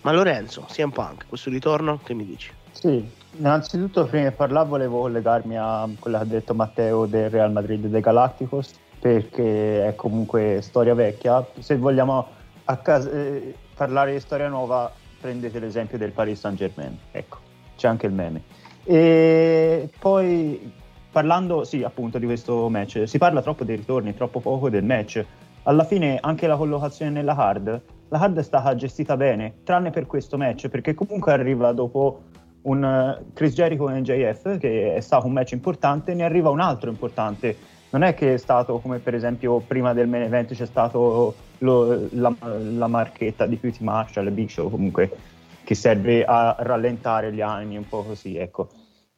Ma 0.00 0.10
Lorenzo, 0.10 0.66
CM 0.68 0.90
Punk, 0.90 1.26
questo 1.28 1.50
ritorno, 1.50 2.00
che 2.02 2.12
mi 2.12 2.26
dici? 2.26 2.50
Sì, 2.72 3.08
innanzitutto 3.36 4.04
prima 4.06 4.30
di 4.30 4.34
parlare 4.34 4.66
volevo 4.66 5.02
collegarmi 5.02 5.56
a 5.56 5.88
quello 5.96 6.16
che 6.16 6.22
ha 6.24 6.26
detto 6.26 6.54
Matteo 6.54 7.06
del 7.06 7.30
Real 7.30 7.52
Madrid 7.52 7.86
dei 7.86 8.00
Galacticos 8.00 8.74
perché 8.98 9.86
è 9.86 9.94
comunque 9.94 10.58
storia 10.60 10.94
vecchia. 10.94 11.46
Se 11.60 11.76
vogliamo 11.76 12.26
a 12.64 12.76
cas- 12.78 13.06
eh, 13.06 13.54
parlare 13.78 14.12
di 14.12 14.18
storia 14.18 14.48
nuova 14.48 14.92
prendete 15.20 15.60
l'esempio 15.60 15.98
del 15.98 16.10
Paris 16.10 16.40
Saint 16.40 16.58
Germain, 16.58 16.98
ecco, 17.12 17.38
c'è 17.76 17.86
anche 17.86 18.06
il 18.06 18.12
meme. 18.12 18.42
E 18.82 19.88
poi 20.00 20.72
parlando, 21.12 21.62
sì, 21.62 21.84
appunto 21.84 22.18
di 22.18 22.26
questo 22.26 22.68
match, 22.68 23.04
si 23.06 23.18
parla 23.18 23.40
troppo 23.40 23.62
dei 23.62 23.76
ritorni, 23.76 24.16
troppo 24.16 24.40
poco 24.40 24.68
del 24.68 24.82
match. 24.82 25.24
Alla 25.62 25.84
fine 25.84 26.18
anche 26.20 26.48
la 26.48 26.56
collocazione 26.56 27.12
nella 27.12 27.36
hard, 27.36 27.82
la 28.08 28.18
hard 28.18 28.38
è 28.38 28.42
stata 28.42 28.74
gestita 28.74 29.16
bene, 29.16 29.58
tranne 29.62 29.90
per 29.90 30.06
questo 30.06 30.36
match, 30.36 30.68
perché 30.68 30.94
comunque 30.94 31.32
arriva 31.32 31.70
dopo 31.72 32.22
un 32.62 32.84
eh, 32.84 33.32
Chris 33.32 33.54
Jericho 33.54 33.88
e 33.88 34.00
NJF, 34.00 34.58
che 34.58 34.94
è 34.94 35.00
stato 35.00 35.26
un 35.26 35.34
match 35.34 35.52
importante, 35.52 36.14
ne 36.14 36.24
arriva 36.24 36.50
un 36.50 36.60
altro 36.60 36.90
importante. 36.90 37.56
Non 37.90 38.02
è 38.02 38.14
che 38.14 38.34
è 38.34 38.36
stato 38.36 38.78
come 38.78 38.98
per 38.98 39.14
esempio 39.14 39.58
prima 39.60 39.92
del 39.92 40.08
main 40.08 40.22
event 40.22 40.54
c'è 40.54 40.66
stato 40.66 41.34
lo- 41.58 42.08
la, 42.12 42.34
la 42.40 42.86
marchetta 42.86 43.46
di 43.46 43.58
QT 43.58 43.80
Marshall 43.80 44.26
e 44.26 44.30
Big 44.30 44.48
Show 44.48 44.70
comunque 44.70 45.10
che 45.64 45.74
serve 45.74 46.24
a 46.24 46.56
rallentare 46.58 47.30
gli 47.32 47.42
anni 47.42 47.76
un 47.76 47.86
po' 47.86 48.02
così, 48.02 48.36
ecco. 48.36 48.68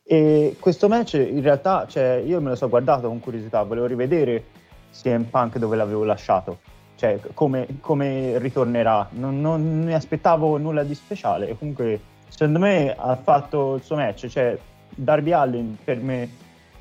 E 0.02 0.56
questo 0.59 0.88
match 0.88 1.14
in 1.14 1.40
realtà, 1.42 1.86
cioè, 1.86 2.20
io 2.26 2.40
me 2.40 2.48
lo 2.48 2.56
sono 2.56 2.70
guardato 2.70 3.06
con 3.06 3.20
curiosità, 3.20 3.62
volevo 3.62 3.86
rivedere 3.86 4.47
CM 4.92 5.22
Punk 5.22 5.59
dove 5.59 5.76
l'avevo 5.76 6.02
lasciato, 6.02 6.59
cioè 6.97 7.20
come, 7.34 7.78
come 7.80 8.36
ritornerà. 8.38 9.09
Non, 9.12 9.40
non 9.40 9.84
ne 9.84 9.94
aspettavo 9.94 10.56
nulla 10.56 10.82
di 10.82 10.97
speciale. 10.97 11.56
Comunque, 11.56 12.01
secondo 12.28 12.59
me 12.59 12.97
ha 12.98 13.14
fatto 13.14 13.76
il 13.76 13.82
suo 13.82 13.94
match, 13.94 14.26
cioè 14.26 14.59
Darby 14.92 15.30
Allin 15.30 15.76
per 15.84 15.98
me 16.01 16.28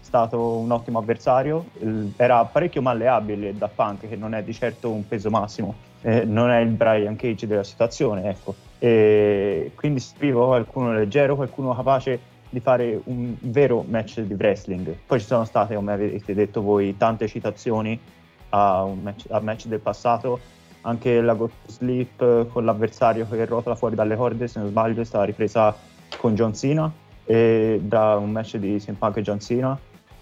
stato 0.10 0.58
un 0.58 0.72
ottimo 0.72 0.98
avversario, 0.98 1.68
era 2.18 2.44
parecchio 2.46 2.82
malleabile 2.82 3.56
da 3.56 3.68
Punk, 3.68 4.10
che 4.10 4.16
non 4.16 4.34
è 4.34 4.44
di 4.44 4.54
certo 4.54 4.90
un 4.90 5.08
peso 5.08 5.30
massimo, 5.30 5.76
eh, 6.02 6.26
non 6.26 6.50
è 6.50 6.60
il 6.60 6.70
Brian 6.70 7.16
Cage 7.16 7.46
della 7.46 7.64
situazione, 7.64 8.28
ecco. 8.28 8.56
E 8.80 9.72
quindi 9.76 10.00
scrivo 10.00 10.48
qualcuno 10.48 10.94
leggero, 10.94 11.36
qualcuno 11.36 11.76
capace 11.76 12.20
di 12.50 12.60
fare 12.60 13.00
un 13.04 13.36
vero 13.40 13.86
match 13.88 14.22
di 14.22 14.34
wrestling. 14.34 14.96
Poi 15.06 15.20
ci 15.20 15.28
sono 15.28 15.46
state, 15.46 15.76
come 15.76 15.94
avete 15.94 16.34
detto 16.34 16.64
voi, 16.64 16.98
tante 16.98 17.28
citazioni 17.28 17.98
a, 18.50 18.88
match, 19.00 19.26
a 19.30 19.40
match 19.40 19.68
del 19.68 19.80
passato, 19.80 20.40
anche 20.82 21.22
la 21.22 21.36
Go 21.36 21.48
to 21.48 21.72
Sleep 21.72 22.20
eh, 22.20 22.48
con 22.52 22.66
l'avversario 22.66 23.28
che 23.30 23.46
rotola 23.46 23.76
fuori 23.76 23.94
dalle 23.94 24.16
corde, 24.16 24.48
se 24.48 24.60
non 24.60 24.70
sbaglio, 24.70 25.02
è 25.02 25.06
stata 25.06 25.24
ripresa 25.24 25.76
con 26.18 26.34
John 26.34 26.56
Cena 26.56 26.92
e 27.26 27.80
da 27.84 28.16
un 28.16 28.32
match 28.32 28.58
di 28.58 28.80
CM 28.80 28.96
Punk 28.96 29.18
e 29.18 29.22
John 29.22 29.40
Cena. 29.40 29.80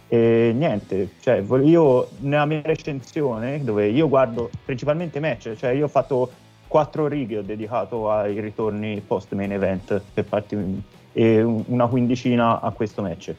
E 0.09 0.53
niente, 0.55 1.09
cioè, 1.19 1.43
io 1.63 2.07
nella 2.19 2.45
mia 2.45 2.61
recensione, 2.63 3.63
dove 3.63 3.89
io 3.89 4.07
guardo 4.07 4.49
principalmente 4.63 5.19
match, 5.19 5.55
cioè 5.55 5.71
io 5.71 5.85
ho 5.85 5.89
fatto 5.89 6.31
quattro 6.67 7.07
righe, 7.07 7.39
ho 7.39 7.41
dedicato 7.41 8.09
ai 8.09 8.39
ritorni 8.39 9.01
post 9.05 9.33
main 9.33 9.51
event 9.51 10.01
per 10.13 10.25
farti 10.25 10.83
e 11.13 11.41
un- 11.41 11.63
una 11.67 11.87
quindicina 11.87 12.61
a 12.61 12.71
questo 12.71 13.01
match. 13.01 13.33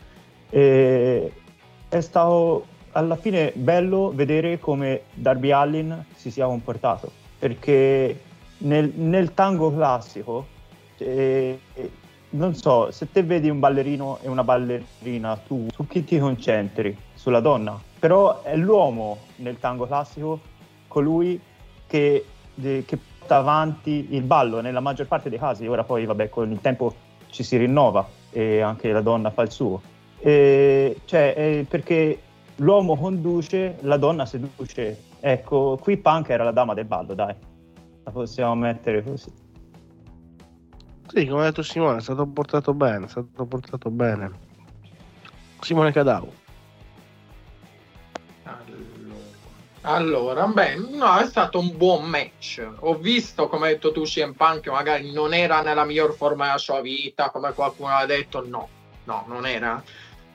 E 0.50 1.32
è 1.88 2.00
stato 2.00 2.66
alla 2.92 3.16
fine 3.16 3.52
bello 3.54 4.12
vedere 4.14 4.58
come 4.58 5.02
Darby 5.14 5.50
Allin 5.50 6.04
si 6.14 6.30
sia 6.30 6.46
comportato 6.46 7.10
perché 7.38 8.20
nel, 8.58 8.92
nel 8.96 9.34
tango 9.34 9.72
classico 9.72 10.46
eh, 10.98 11.58
non 12.30 12.54
so 12.54 12.90
se 12.90 13.10
te 13.10 13.22
vedi 13.22 13.48
un 13.48 13.58
ballerino 13.58 14.18
e 14.22 14.28
una 14.28 14.44
ballerina 14.44 15.36
tu 15.36 15.66
su 15.72 15.86
chi 15.86 16.04
ti 16.04 16.18
concentri 16.18 16.96
sulla 17.14 17.40
donna 17.40 17.80
però 17.98 18.42
è 18.42 18.56
l'uomo 18.56 19.18
nel 19.36 19.58
tango 19.58 19.86
classico 19.86 20.40
colui 20.88 21.40
che, 21.86 22.24
de- 22.54 22.84
che 22.84 22.98
porta 23.18 23.36
avanti 23.36 24.08
il 24.10 24.22
ballo 24.22 24.60
nella 24.60 24.80
maggior 24.80 25.06
parte 25.06 25.28
dei 25.28 25.38
casi 25.38 25.66
ora 25.66 25.84
poi 25.84 26.04
vabbè 26.04 26.28
con 26.28 26.50
il 26.50 26.60
tempo 26.60 26.94
ci 27.30 27.42
si 27.42 27.56
rinnova 27.56 28.06
e 28.30 28.60
anche 28.60 28.92
la 28.92 29.00
donna 29.00 29.30
fa 29.30 29.42
il 29.42 29.50
suo 29.50 29.96
e, 30.20 31.00
cioè, 31.04 31.64
perché 31.68 32.20
l'uomo 32.56 32.96
conduce, 32.96 33.76
la 33.80 33.96
donna 33.96 34.26
seduce. 34.26 35.04
Ecco, 35.20 35.78
qui 35.80 35.96
Punk 35.96 36.28
era 36.30 36.44
la 36.44 36.52
dama 36.52 36.74
del 36.74 36.84
ballo, 36.84 37.14
dai. 37.14 37.34
La 38.04 38.10
possiamo 38.10 38.54
mettere 38.54 39.02
così. 39.02 39.30
Sì, 41.08 41.26
come 41.26 41.42
ha 41.42 41.44
detto 41.46 41.62
Simone, 41.62 41.98
è 41.98 42.00
stato 42.02 42.26
portato 42.26 42.74
bene, 42.74 43.06
è 43.06 43.08
stato 43.08 43.46
portato 43.46 43.90
bene. 43.90 44.30
Simone 45.60 45.90
Cadau. 45.90 46.32
Allora, 49.82 50.46
beh, 50.46 50.74
no, 50.76 51.16
è 51.16 51.24
stato 51.24 51.58
un 51.58 51.74
buon 51.74 52.04
match. 52.04 52.62
Ho 52.80 52.94
visto, 52.96 53.48
come 53.48 53.68
hai 53.68 53.72
detto 53.74 53.90
tu, 53.90 54.02
CM 54.02 54.32
Punk 54.32 54.68
magari 54.68 55.10
non 55.12 55.32
era 55.32 55.62
nella 55.62 55.84
miglior 55.84 56.14
forma 56.14 56.44
della 56.46 56.58
sua 56.58 56.82
vita, 56.82 57.30
come 57.30 57.54
qualcuno 57.54 57.94
ha 57.94 58.04
detto, 58.04 58.46
no, 58.46 58.68
no, 59.04 59.24
non 59.28 59.46
era. 59.46 59.82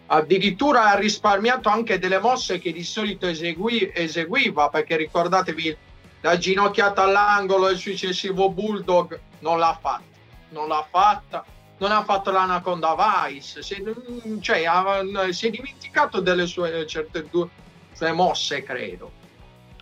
Addirittura 0.08 0.90
ha 0.90 0.96
risparmiato 0.96 1.70
anche 1.70 2.00
delle 2.00 2.18
mosse 2.20 2.58
che 2.58 2.72
di 2.72 2.84
solito 2.84 3.28
esegui- 3.28 3.92
eseguiva, 3.94 4.70
perché 4.70 4.98
ricordatevi 4.98 5.78
la 6.22 6.38
ginocchiata 6.38 7.04
all'angolo 7.04 7.68
e 7.68 7.74
il 7.74 7.78
successivo 7.78 8.50
Bulldog 8.50 9.20
non 9.40 9.60
l'ha 9.60 9.78
fatta, 9.80 10.13
non 10.54 10.68
l'ha 10.70 10.86
fatta, 10.90 11.44
non 11.80 11.92
ha 11.92 12.04
fatto 12.04 12.32
l'Anaconda 12.32 12.96
Vice, 13.28 13.62
si 13.62 13.74
è, 13.74 13.82
cioè, 14.40 14.64
ha- 14.66 15.02
si 15.32 15.48
è 15.48 15.50
dimenticato 15.50 16.22
delle 16.22 16.46
sue 16.46 16.86
certe 16.88 17.28
due 17.30 17.50
sue 17.92 18.12
mosse, 18.14 18.64
credo. 18.64 19.12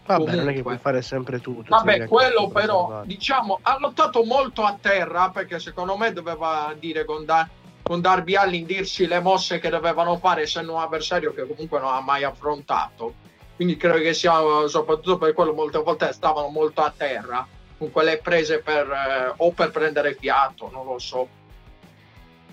Vabbè, 0.04 0.24
non 0.24 0.32
è 0.32 0.36
che 0.36 0.40
Comunque. 0.40 0.62
puoi 0.64 0.78
fare 0.80 1.02
sempre 1.02 1.40
tutto. 1.40 1.66
Vabbè, 1.70 1.98
devi 2.00 2.08
quello 2.10 2.48
però, 2.50 2.86
preservare. 2.88 3.08
diciamo, 3.08 3.60
ha 3.62 3.78
lottato 3.80 4.24
molto 4.24 4.64
a 4.64 4.76
terra 4.82 5.30
perché 5.30 5.60
secondo 5.60 5.96
me 5.96 6.12
doveva 6.12 6.74
dire 6.78 7.06
con, 7.06 7.24
Da- 7.24 7.48
con 7.84 8.02
Darby 8.02 8.36
Allin 8.36 8.66
dirsi 8.66 9.06
le 9.08 9.20
mosse 9.20 9.60
che 9.60 9.70
dovevano 9.70 10.18
fare 10.18 10.42
essendo 10.42 10.74
un 10.74 10.80
avversario 10.82 11.34
che 11.34 11.46
comunque 11.48 11.80
non 11.80 11.94
ha 11.94 12.02
mai 12.02 12.24
affrontato. 12.24 13.14
Quindi 13.56 13.78
credo 13.78 14.00
che 14.00 14.14
sia 14.14 14.34
soprattutto 14.68 15.18
per 15.20 15.34
quello 15.34 15.54
molte 15.54 15.78
volte 15.78 16.12
stavano 16.14 16.48
molto 16.48 16.82
a 16.82 16.92
terra 16.96 17.48
con 17.82 17.90
quelle 17.90 18.20
prese 18.20 18.60
per 18.60 18.88
eh, 18.92 19.34
o 19.36 19.52
per 19.54 19.72
prendere 19.72 20.14
fiato, 20.14 20.70
non 20.72 20.86
lo 20.86 21.00
so. 21.00 21.28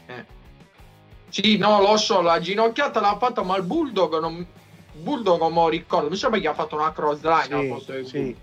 Eh. 0.06 0.24
Sì, 1.28 1.58
no, 1.58 1.82
lo 1.82 1.98
so, 1.98 2.22
la 2.22 2.40
ginocchiata 2.40 2.98
l'ha 2.98 3.18
fatta, 3.18 3.42
ma 3.42 3.54
il 3.58 3.64
Bulldog 3.64 4.18
non 4.20 4.46
Bulldog 4.94 5.52
lo 5.52 5.68
ricordo, 5.68 6.08
mi 6.08 6.16
sembra 6.16 6.40
che 6.40 6.48
ha 6.48 6.54
fatto 6.54 6.76
una 6.76 6.92
cross 6.92 7.20
line 7.20 7.78
Sì, 7.78 8.04
sì. 8.06 8.36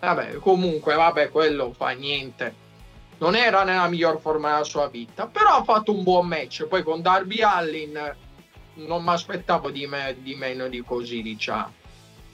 Vabbè, 0.00 0.34
comunque, 0.34 0.94
vabbè, 0.94 1.30
quello 1.30 1.72
fa 1.72 1.90
niente. 1.90 2.68
Non 3.16 3.34
era 3.34 3.64
nella 3.64 3.88
miglior 3.88 4.20
forma 4.20 4.50
della 4.50 4.64
sua 4.64 4.88
vita, 4.88 5.26
però 5.26 5.56
ha 5.56 5.64
fatto 5.64 5.92
un 5.92 6.02
buon 6.02 6.26
match. 6.26 6.64
Poi 6.66 6.82
con 6.82 7.00
Darby 7.00 7.40
Allin 7.40 8.14
non 8.74 9.02
mi 9.02 9.10
aspettavo 9.10 9.70
di, 9.70 9.86
me- 9.86 10.16
di 10.20 10.34
meno 10.34 10.68
di 10.68 10.82
così, 10.82 11.22
diciamo. 11.22 11.79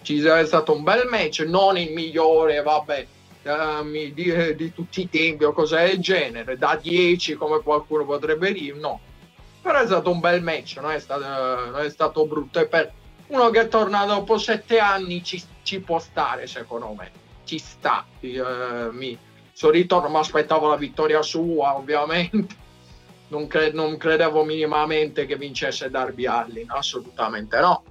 Ci 0.07 0.23
è 0.23 0.47
stato 0.47 0.73
un 0.73 0.85
bel 0.85 1.09
match, 1.09 1.41
non 1.41 1.77
il 1.77 1.91
migliore, 1.93 2.63
vabbè, 2.63 3.07
ehm, 3.43 4.13
di, 4.13 4.55
di 4.55 4.73
tutti 4.73 5.01
i 5.01 5.09
tempi 5.09 5.43
o 5.43 5.53
cose 5.53 5.85
del 5.85 5.99
genere, 5.99 6.57
da 6.57 6.79
10 6.81 7.35
come 7.35 7.61
qualcuno 7.61 8.05
potrebbe 8.05 8.53
dire, 8.53 8.79
no. 8.79 9.01
Però 9.61 9.81
è 9.81 9.85
stato 9.85 10.13
un 10.13 10.21
bel 10.21 10.45
match, 10.45 10.77
non 10.81 10.93
è 10.93 11.01
stato, 11.01 11.25
non 11.73 11.81
è 11.81 11.91
stato 11.91 12.25
brutto. 12.25 12.61
E 12.61 12.69
per 12.69 12.93
uno 13.27 13.51
che 13.51 13.67
torna 13.67 14.05
dopo 14.05 14.39
sette 14.39 14.79
anni 14.79 15.25
ci, 15.25 15.43
ci 15.65 15.81
può 15.81 15.99
stare, 15.99 16.47
secondo 16.47 16.95
me. 16.97 17.11
Ci 17.43 17.59
sta. 17.59 18.07
Eh, 18.21 18.89
mi, 18.93 19.19
sul 19.53 19.73
ritorno 19.73 20.09
mi 20.09 20.19
aspettavo 20.19 20.69
la 20.69 20.77
vittoria 20.77 21.21
sua, 21.23 21.75
ovviamente. 21.75 22.55
Non, 23.27 23.49
cre- 23.49 23.73
non 23.73 23.97
credevo 23.97 24.45
minimamente 24.45 25.27
che 25.27 25.35
vincesse 25.35 25.91
Darby 25.91 26.27
Allin, 26.27 26.71
assolutamente 26.71 27.59
no. 27.59 27.83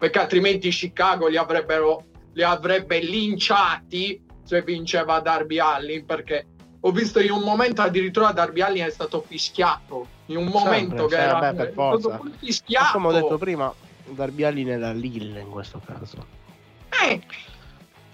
Perché 0.00 0.18
altrimenti 0.18 0.70
Chicago 0.70 1.28
li, 1.28 1.36
avrebbero, 1.36 2.04
li 2.32 2.42
avrebbe 2.42 3.00
linciati 3.00 4.18
se 4.42 4.62
vinceva 4.62 5.20
Darby 5.20 5.58
Allin. 5.58 6.06
Perché 6.06 6.46
ho 6.80 6.90
visto 6.90 7.20
in 7.20 7.32
un 7.32 7.42
momento 7.42 7.82
addirittura 7.82 8.32
Darby 8.32 8.62
Allin 8.62 8.86
è 8.86 8.90
stato 8.90 9.20
fischiato. 9.20 10.06
In 10.26 10.38
un 10.38 10.46
momento 10.46 10.96
Sempre, 10.96 11.06
che 11.06 11.14
sì, 11.14 11.20
era 11.20 11.38
vabbè, 11.38 11.54
per 11.54 11.72
forza. 11.74 12.20
fischiato. 12.38 12.92
Come 12.92 13.08
ho 13.08 13.12
detto 13.12 13.36
prima, 13.36 13.74
Darby 14.06 14.42
Allin 14.44 14.70
era 14.70 14.90
Lille 14.92 15.40
in 15.40 15.50
questo 15.50 15.82
caso. 15.84 16.26
Eh, 17.02 17.20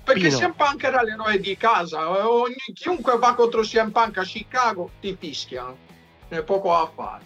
perché 0.02 0.28
Pino. 0.28 0.38
CM 0.38 0.54
Punk 0.54 0.82
era 0.82 1.02
l'eroe 1.02 1.38
di 1.38 1.56
casa. 1.56 2.28
Ogni, 2.28 2.56
chiunque 2.74 3.16
va 3.16 3.34
contro 3.34 3.60
CM 3.60 3.90
Punk 3.92 4.18
a 4.18 4.24
Chicago 4.24 4.90
ti 5.00 5.16
fischiano. 5.16 5.76
C'è 6.28 6.42
poco 6.42 6.70
da 6.70 6.90
fare. 6.92 7.24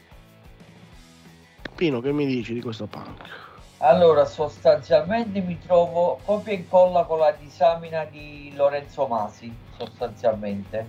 Pino, 1.75 2.03
che 2.03 2.13
mi 2.13 2.27
dici 2.27 2.53
di 2.53 2.61
questo 2.61 2.87
punk? 2.87 3.40
Allora, 3.83 4.27
sostanzialmente 4.27 5.41
mi 5.41 5.59
trovo 5.59 6.21
copia 6.27 6.53
e 6.53 6.57
incolla 6.57 7.05
con 7.05 7.19
la 7.19 7.33
disamina 7.33 8.05
di 8.05 8.53
Lorenzo 8.55 9.07
Masi, 9.07 9.51
sostanzialmente. 9.79 10.87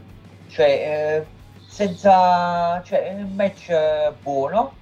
Cioè, 0.49 0.67
eh, 0.67 1.25
senza... 1.67 2.81
cioè, 2.83 3.13
un 3.13 3.33
match 3.33 3.69
eh, 3.69 4.11
buono. 4.21 4.73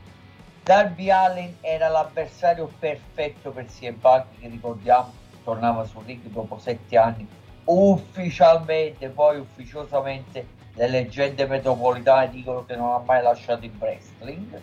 Darby 0.63 1.11
Allen 1.11 1.57
era 1.61 1.87
l'avversario 1.87 2.71
perfetto 2.79 3.51
per 3.51 3.67
CM 3.67 3.99
Punk, 3.99 4.39
che 4.39 4.47
ricordiamo, 4.47 5.13
tornava 5.43 5.83
sul 5.83 6.03
ring 6.05 6.23
dopo 6.29 6.57
sette 6.57 6.97
anni. 6.97 7.27
Ufficialmente, 7.65 9.09
poi 9.09 9.37
ufficiosamente, 9.37 10.47
le 10.73 10.87
leggende 10.87 11.45
metropolitane 11.45 12.31
dicono 12.31 12.65
che 12.65 12.75
non 12.75 12.91
ha 12.91 13.03
mai 13.05 13.21
lasciato 13.21 13.65
il 13.65 13.73
wrestling 13.77 14.59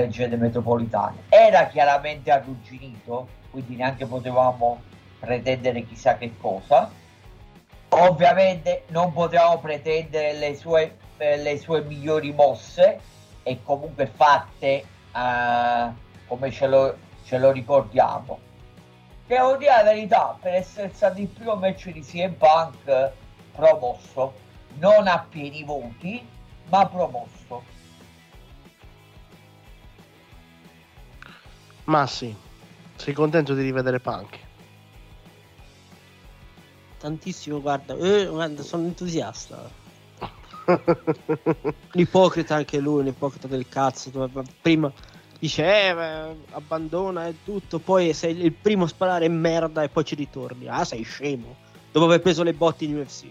leggende 0.00 0.36
metropolitane. 0.36 1.24
Era 1.28 1.66
chiaramente 1.66 2.30
arrugginito, 2.30 3.28
quindi 3.50 3.76
neanche 3.76 4.06
potevamo 4.06 4.80
pretendere 5.18 5.84
chissà 5.86 6.16
che 6.16 6.32
cosa. 6.38 6.90
Ovviamente 7.90 8.84
non 8.88 9.12
potevamo 9.12 9.58
pretendere 9.58 10.32
le 10.32 10.54
sue, 10.56 10.96
eh, 11.18 11.36
le 11.36 11.58
sue 11.58 11.82
migliori 11.82 12.32
mosse 12.32 13.00
e 13.42 13.58
comunque 13.62 14.06
fatte 14.06 14.84
eh, 15.14 15.92
come 16.26 16.50
ce 16.50 16.66
lo, 16.66 16.96
ce 17.24 17.38
lo 17.38 17.50
ricordiamo. 17.50 18.38
Devo 19.26 19.56
dire 19.56 19.70
la 19.76 19.82
verità, 19.82 20.36
per 20.40 20.54
essere 20.54 20.90
stato 20.92 21.20
il 21.20 21.28
primo 21.28 21.54
match 21.54 21.90
di 21.90 22.00
CM 22.00 22.32
Punk 22.32 22.86
eh, 22.86 23.10
promosso, 23.54 24.32
non 24.78 25.06
a 25.06 25.26
pieni 25.28 25.62
voti, 25.64 26.26
ma 26.68 26.86
promosso. 26.86 27.80
Massi, 31.92 32.34
sei 32.96 33.12
contento 33.12 33.52
di 33.52 33.60
rivedere 33.60 34.00
Punk? 34.00 34.38
Tantissimo, 36.96 37.60
guarda, 37.60 37.94
eh, 37.98 38.28
guarda, 38.28 38.62
sono 38.62 38.86
entusiasta. 38.86 39.68
L'ipocrita 41.92 42.54
anche 42.54 42.78
lui, 42.78 43.00
un 43.00 43.08
ipocrita 43.08 43.46
del 43.46 43.68
cazzo. 43.68 44.08
dove- 44.08 44.42
Prima, 44.62 44.90
dice 45.38 45.90
eh, 45.90 45.94
beh, 45.94 46.36
abbandona 46.52 47.26
e 47.26 47.34
tutto, 47.44 47.78
poi 47.78 48.14
sei 48.14 48.40
il 48.42 48.52
primo 48.52 48.84
a 48.84 48.88
sparare 48.88 49.28
merda 49.28 49.82
e 49.82 49.90
poi 49.90 50.04
ci 50.06 50.14
ritorni. 50.14 50.68
Ah, 50.68 50.86
sei 50.86 51.02
scemo. 51.02 51.56
Dopo 51.92 52.06
aver 52.06 52.22
preso 52.22 52.42
le 52.42 52.54
botte 52.54 52.86
in 52.86 52.96
UFC. 52.96 53.26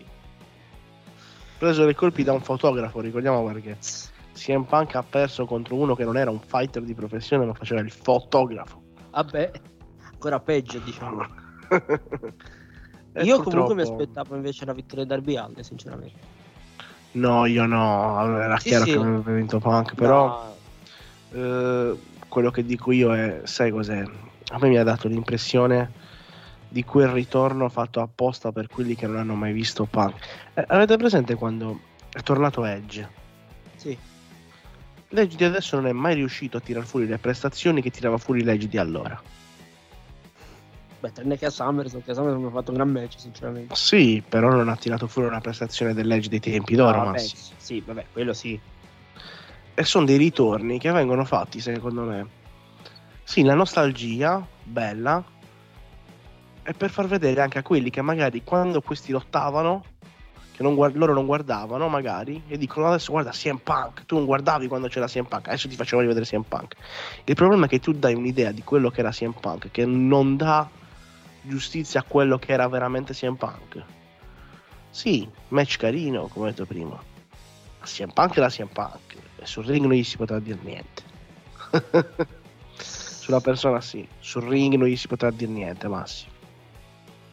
preso 1.58 1.84
dei 1.86 1.96
colpi 1.96 2.24
da 2.24 2.34
un 2.34 2.42
fotografo, 2.42 3.00
ricordiamo 3.00 3.44
perché 3.44 3.78
CM 4.34 4.64
Punk 4.64 4.96
ha 4.96 5.04
perso 5.04 5.46
contro 5.46 5.76
uno 5.76 5.96
che 5.96 6.04
non 6.04 6.18
era 6.18 6.32
un 6.32 6.40
fighter 6.40 6.84
di 6.84 6.94
professione, 6.94 7.46
ma 7.46 7.54
faceva 7.54 7.82
il 7.82 7.92
fotografo. 7.92 8.82
Vabbè, 9.12 9.52
ancora 10.12 10.40
peggio, 10.40 10.80
diciamo. 10.80 11.26
E 13.14 13.24
Io 13.24 13.42
comunque 13.42 13.74
mi 13.76 13.82
purtroppo- 13.82 14.04
aspettavo 14.04 14.36
invece 14.38 14.64
la 14.64 14.72
vittoria 14.72 15.04
del 15.04 15.18
Darby 15.18 15.36
Allin, 15.36 15.64
sinceramente. 15.66 16.18
No, 17.12 17.46
io 17.46 17.66
no, 17.66 18.40
era 18.40 18.58
Sì, 18.58 18.70
chiaro 18.70 18.86
sì. 18.86 18.92
che 18.92 18.98
avrebbe 19.00 19.34
vinto 19.34 19.60
Punk, 19.60 19.96
però 19.96 20.56
No, 21.34 21.38
eh, 21.38 21.98
quello 22.30 22.52
che 22.52 22.64
dico 22.64 22.94
io 22.94 23.14
è, 23.14 23.42
sai 23.44 23.70
cos'è? 23.72 24.02
A 24.02 24.58
me 24.62 24.70
mi 24.70 24.78
ha 24.78 24.84
dato 24.84 25.10
l'impressione 25.10 25.92
di 26.70 26.86
quel 26.86 27.10
ritorno 27.10 27.68
fatto 27.68 28.00
apposta 28.00 28.54
per 28.54 28.68
quelli 28.68 28.96
che 28.96 29.08
non 29.08 29.18
hanno 29.18 29.36
mai 29.36 29.52
visto 29.52 29.84
Punk. 29.84 30.16
Eh, 30.54 30.64
avete 30.70 30.96
presente 30.96 31.36
quando 31.36 31.80
è 32.14 32.22
tornato 32.22 32.64
Edge? 32.64 33.10
Di 35.12 35.44
adesso 35.44 35.76
non 35.76 35.88
è 35.88 35.92
mai 35.92 36.16
riuscito 36.16 36.58
a 36.58 36.60
tirar 36.62 36.86
fuori 36.86 37.06
le 37.08 37.18
prestazioni 37.18 37.82
che 37.82 37.92
tirava 37.92 38.18
fuori 38.18 38.44
l'Edge 38.44 38.68
di 38.68 38.78
allora. 38.78 39.22
Beh, 41.02 41.12
tranne 41.12 41.38
che 41.38 41.48
a 41.48 41.50
SummerSlam, 41.50 42.04
che 42.04 42.12
a 42.12 42.14
SummerSlam 42.14 42.46
ha 42.46 42.52
fatto 42.52 42.72
un 42.72 42.78
gran 42.78 42.90
match, 42.90 43.16
sinceramente. 43.18 43.76
Sì, 43.76 44.24
però 44.28 44.50
non 44.50 44.70
ha 44.70 44.76
tirato 44.76 45.08
fuori 45.08 45.28
una 45.28 45.42
prestazione 45.42 45.94
dell'Edge 45.94 46.30
dei 46.30 46.40
tempi 46.40 46.76
d'oro, 46.76 46.98
No, 46.98 47.04
vabbè, 47.06 47.18
Massi. 47.18 47.36
sì, 47.58 47.84
vabbè, 47.86 48.06
quello 48.14 48.34
sì. 48.34 48.60
E 49.74 49.84
sono 49.84 50.06
dei 50.06 50.18
ritorni 50.18 50.78
che 50.80 50.92
vengono 50.92 51.26
fatti, 51.26 51.60
secondo 51.60 52.04
me. 52.04 52.28
Sì, 53.24 53.44
la 53.44 53.56
nostalgia, 53.56 54.46
bella, 54.64 55.24
e 56.64 56.74
per 56.74 56.90
far 56.92 57.08
vedere 57.08 57.42
anche 57.42 57.58
a 57.58 57.64
quelli 57.64 57.90
che 57.90 58.02
magari 58.02 58.44
quando 58.44 58.82
questi 58.82 59.12
lottavano, 59.12 59.84
che 60.62 60.68
non 60.68 60.76
guard- 60.76 60.96
loro 60.96 61.14
non 61.14 61.26
guardavano 61.26 61.90
magari, 61.90 62.44
e 62.48 62.58
dicono 62.58 62.88
adesso 62.88 63.12
guarda 63.12 63.32
CM 63.32 63.58
Punk, 63.58 64.06
tu 64.06 64.16
non 64.16 64.26
guardavi 64.26 64.68
quando 64.68 64.88
c'era 64.88 65.08
CM 65.08 65.26
Punk, 65.26 65.48
adesso 65.48 65.68
ti 65.68 65.76
facciamo 65.76 66.02
rivedere 66.02 66.26
CM 66.26 66.44
Punk. 66.44 66.76
Il 67.26 67.36
problema 67.36 67.66
è 67.66 67.68
che 67.68 67.80
tu 67.80 67.92
dai 67.92 68.14
un'idea 68.14 68.52
di 68.52 68.64
quello 68.64 68.92
che 68.92 69.00
era 69.00 69.10
CM 69.10 69.34
Punk, 69.34 69.72
che 69.72 69.86
non 69.86 70.38
dà 70.38 70.70
giustizia 71.42 72.02
a 72.02 72.04
quello 72.04 72.38
che 72.38 72.54
era 72.54 72.68
veramente 72.68 73.14
CM 73.14 73.36
Punk. 73.36 73.84
Sì, 74.92 75.28
match 75.50 75.78
carino, 75.78 76.28
come 76.28 76.48
ho 76.48 76.50
detto 76.50 76.66
prima. 76.66 76.92
Ma 77.80 77.86
CM 77.86 78.12
Punk 78.14 78.38
era 78.38 78.48
CM 78.48 78.68
Punk, 78.68 79.16
e 79.38 79.46
sul 79.46 79.66
ring 79.66 79.86
non 79.86 79.96
gli 79.96 80.04
si 80.04 80.18
potrà 80.18 80.40
dire 80.40 80.60
niente. 80.62 81.10
Sulla 83.22 83.40
persona 83.40 83.80
sì, 83.82 84.06
sul 84.20 84.44
ring 84.44 84.74
non 84.74 84.88
gli 84.88 84.96
si 84.96 85.08
potrà 85.08 85.30
dire 85.30 85.52
niente, 85.52 85.88
Massi. 85.88 86.26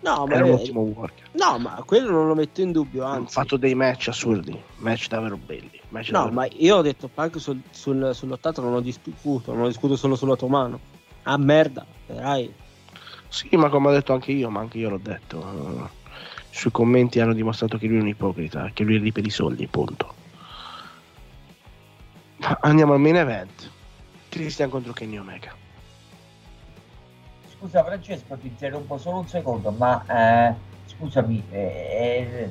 No, 0.01 0.27
ma, 0.27 0.35
Era 0.35 0.45
un 0.45 0.53
ottimo 0.53 0.81
worker. 0.83 1.29
no, 1.33 1.59
ma 1.59 1.83
quello 1.85 2.11
non 2.11 2.29
lo 2.29 2.35
metto 2.35 2.61
in 2.61 2.71
dubbio, 2.73 3.05
Ha 3.05 3.13
anzi. 3.13 3.33
fatto 3.33 3.57
dei 3.57 3.75
match 3.75 4.09
assurdi, 4.09 4.57
match 4.77 5.09
davvero 5.09 5.37
belli. 5.37 5.81
match 5.89 6.11
No, 6.11 6.19
davvero- 6.21 6.35
ma 6.37 6.47
io 6.53 6.77
ho 6.77 6.83
detto 6.83 7.09
Punk 7.09 7.41
sul, 7.41 7.61
sul, 7.71 8.11
sull'ottato 8.15 8.61
non 8.61 8.75
ho 8.75 8.81
discusso, 8.81 9.53
non 9.53 9.63
ho 9.65 9.67
discusso 9.67 9.97
solo 9.97 10.15
sulla 10.15 10.37
tua 10.37 10.49
mano. 10.49 10.79
Ah, 11.25 11.37
merda, 11.37 11.85
dai. 12.07 12.53
Sì, 13.29 13.49
ma 13.57 13.69
come 13.69 13.89
ho 13.89 13.93
detto 13.93 14.13
anche 14.13 14.33
io, 14.33 14.49
ma 14.51 14.61
anche 14.61 14.79
io 14.79 14.89
l'ho 14.89 15.01
detto. 15.03 15.41
eh, 15.43 15.83
I 16.51 16.55
suoi 16.55 16.73
commenti 16.73 17.21
hanno 17.21 17.35
dimostrato 17.35 17.77
che 17.77 17.87
lui 17.89 17.99
è 17.99 18.01
un 18.01 18.09
ipocrita, 18.09 18.71
che 18.73 18.85
lui 18.85 18.97
è 18.97 18.99
lì 19.01 19.13
per 19.13 19.27
i 19.27 19.31
soldi, 19.31 19.67
punto. 19.67 20.15
Ma 22.39 22.57
Andiamo 22.63 22.93
al 22.95 23.01
main 23.01 23.17
event. 23.17 23.71
Christian 24.29 24.71
contro 24.71 24.93
Kenny 24.93 25.19
Omega. 25.19 25.53
Scusa 27.59 27.83
Francesco, 27.83 28.37
ti 28.37 28.47
interrompo 28.47 28.99
solo 28.99 29.19
un 29.19 29.27
secondo, 29.27 29.71
ma 29.73 30.05
eh, 30.07 30.55
scusami, 30.87 31.43
eh, 31.51 32.49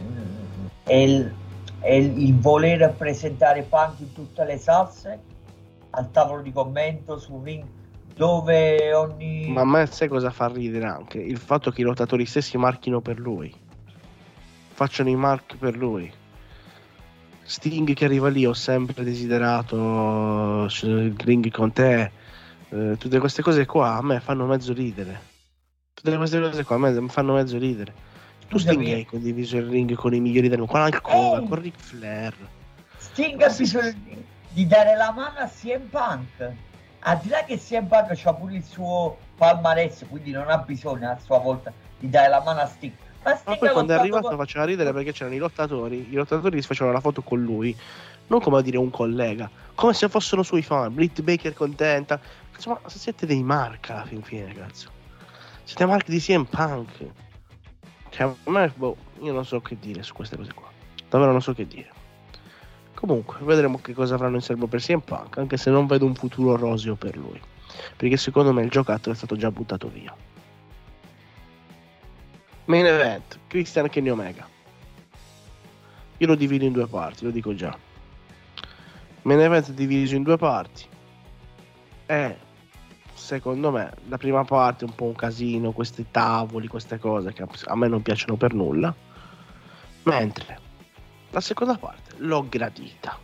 è, 0.84 0.94
il, 0.94 1.34
è 1.80 1.94
il- 1.94 2.36
voler 2.36 2.94
presentare 2.94 3.62
Punk 3.64 4.00
in 4.00 4.12
tutte 4.12 4.44
le 4.44 4.58
salse 4.58 5.20
al 5.92 6.12
tavolo 6.12 6.42
di 6.42 6.52
commento 6.52 7.18
sul 7.18 7.42
ring 7.42 7.64
dove 8.14 8.94
ogni... 8.94 9.48
Ma 9.50 9.62
a 9.62 9.66
me 9.66 9.86
sai 9.86 10.10
cosa 10.10 10.30
fa 10.32 10.48
ridere 10.48 10.86
anche? 10.86 11.20
Il 11.20 11.38
fatto 11.38 11.72
che 11.72 11.82
i 11.82 11.84
lottatori 11.86 12.26
stessi 12.26 12.58
marchino 12.58 13.00
per 13.00 13.18
lui. 13.20 13.54
Facciano 14.74 15.10
i 15.10 15.16
mark 15.16 15.56
per 15.56 15.78
lui. 15.78 16.12
Sting 17.44 17.94
che 17.94 18.06
arriva 18.06 18.28
lì, 18.28 18.46
ho 18.46 18.54
sempre 18.54 19.04
desiderato 19.04 20.66
eh, 20.66 20.88
il 20.88 21.16
ring 21.18 21.50
con 21.50 21.72
te. 21.72 22.12
Eh, 22.70 22.96
tutte 22.98 23.20
queste 23.20 23.42
cose 23.42 23.66
qua 23.66 23.96
a 23.96 24.02
me 24.02 24.20
fanno 24.20 24.46
mezzo 24.46 24.74
ridere. 24.74 25.36
Tutte 25.94 26.16
queste 26.18 26.40
cose 26.40 26.64
qua 26.64 26.76
a 26.76 26.80
me 26.80 27.08
fanno 27.10 27.34
mezzo 27.34 27.58
ridere. 27.58 27.94
Tu. 28.48 28.58
Sting 28.60 28.86
hai 28.88 29.06
condiviso 29.06 29.58
il 29.58 29.68
ring 29.68 29.94
con 29.96 30.14
i 30.14 30.20
migliori 30.20 30.48
del 30.48 30.60
mondo, 30.60 30.74
con 31.02 31.44
Eh. 31.44 31.48
con 31.48 31.62
Ric 31.62 31.76
Flair. 31.78 32.34
Sting 32.98 33.42
ha 33.42 33.50
bisogno 33.50 33.92
di, 34.04 34.24
di 34.50 34.68
dare 34.68 34.96
la 34.96 35.12
mano 35.12 35.40
a 35.40 35.48
CM 35.48 35.88
Punk. 35.90 36.52
Al 37.00 37.20
di 37.22 37.30
là 37.30 37.44
che 37.46 37.58
CM 37.58 37.88
Punk 37.88 38.12
c'ha 38.16 38.34
pure 38.34 38.56
il 38.56 38.64
suo 38.64 39.18
palmarès, 39.38 40.06
quindi 40.10 40.32
non 40.32 40.50
ha 40.50 40.58
bisogno 40.60 41.10
a 41.10 41.18
sua 41.24 41.40
volta 41.40 41.72
di 42.00 42.10
dare 42.10 42.30
la 42.30 42.42
mano 42.42 42.60
a 42.62 42.66
Sting. 42.68 42.94
Ma, 43.24 43.36
Sting 43.36 43.48
Ma 43.50 43.58
poi 43.58 43.68
ha 43.68 43.72
quando 43.72 43.94
è 43.94 43.98
arrivato 43.98 44.28
con- 44.30 44.38
faceva 44.38 44.66
ridere 44.66 44.94
perché 44.94 45.12
c'erano 45.12 45.36
i 45.36 45.40
lottatori, 45.40 46.08
i 46.10 46.14
lottatori 46.14 46.62
si 46.62 46.68
facevano 46.68 46.94
la 46.96 47.02
foto 47.02 47.22
con 47.22 47.42
lui, 47.42 47.76
non 48.28 48.40
come 48.40 48.58
a 48.60 48.62
dire 48.62 48.78
un 48.78 48.90
collega, 48.90 49.50
come 49.76 49.94
se 49.94 50.08
fossero 50.10 50.44
suoi 50.44 50.62
fan, 50.62 50.94
Britt 50.94 51.22
Baker 51.22 51.54
contenta. 51.54 52.20
Insomma, 52.58 52.82
siete 52.88 53.28
dei 53.28 53.44
marca 53.44 53.94
alla 53.94 54.06
fin 54.06 54.24
fine, 54.24 54.52
cazzo. 54.52 54.90
Siete 55.64 55.86
marchi 55.86 56.10
di 56.10 56.20
CM 56.20 56.46
Punk. 56.46 57.06
Cioè, 58.10 58.24
a 58.24 58.50
me, 58.50 58.74
boh, 58.76 58.98
io 59.22 59.32
non 59.32 59.46
so 59.46 59.62
che 59.62 59.78
dire 59.80 60.02
su 60.02 60.14
queste 60.14 60.36
cose 60.36 60.54
qua. 60.54 60.68
Davvero 61.08 61.32
non 61.32 61.42
so 61.42 61.54
che 61.54 61.68
dire. 61.68 61.92
Comunque, 62.96 63.38
vedremo 63.42 63.80
che 63.80 63.94
cosa 63.94 64.16
avranno 64.16 64.38
in 64.38 64.42
serbo 64.42 64.66
per 64.66 64.82
CM 64.82 65.02
Punk, 65.02 65.38
anche 65.38 65.56
se 65.56 65.70
non 65.70 65.86
vedo 65.86 66.06
un 66.06 66.16
futuro 66.16 66.56
roseo 66.56 66.96
per 66.96 67.16
lui. 67.16 67.40
Perché 67.96 68.18
secondo 68.18 68.52
me 68.52 68.64
il 68.64 68.72
giocattolo 68.72 69.14
è 69.14 69.18
stato 69.18 69.36
già 69.36 69.52
buttato 69.52 69.88
via. 69.88 70.16
Main 72.66 72.86
event, 72.88 73.38
Christian 73.48 73.88
Kenny 73.88 74.10
Omega. 74.10 74.48
Io 76.18 76.28
lo 76.28 76.34
divido 76.34 76.66
in 76.66 76.72
due 76.72 76.88
parti, 76.88 77.24
lo 77.24 77.30
dico 77.30 77.54
già. 77.54 77.78
Main 79.22 79.42
event 79.42 79.70
diviso 79.72 80.16
in 80.16 80.24
due 80.24 80.38
parti. 80.38 80.86
E 82.08 82.46
secondo 83.18 83.72
me 83.72 83.92
la 84.08 84.18
prima 84.18 84.46
parte 84.46 84.86
è 84.86 84.88
un 84.88 84.96
po' 84.96 85.06
un 85.06 85.16
casino, 85.16 85.72
questi 85.72 86.06
tavoli, 86.12 86.68
queste 86.68 87.00
cose 87.00 87.34
che 87.34 87.44
a 87.66 87.76
me 87.76 87.88
non 87.88 88.02
piacciono 88.02 88.38
per 88.38 88.54
nulla. 88.54 88.94
Mentre 90.04 90.60
la 91.32 91.42
seconda 91.42 91.78
parte 91.78 92.14
l'ho 92.18 92.48
gradita. 92.48 93.18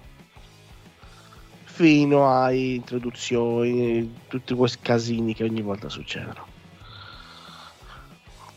Fino 1.63 2.29
ai 2.29 2.75
introduzioni, 2.75 4.13
tutti 4.27 4.53
questi 4.53 4.79
casini 4.81 5.33
che 5.33 5.43
ogni 5.43 5.61
volta 5.61 5.89
succedono. 5.89 6.45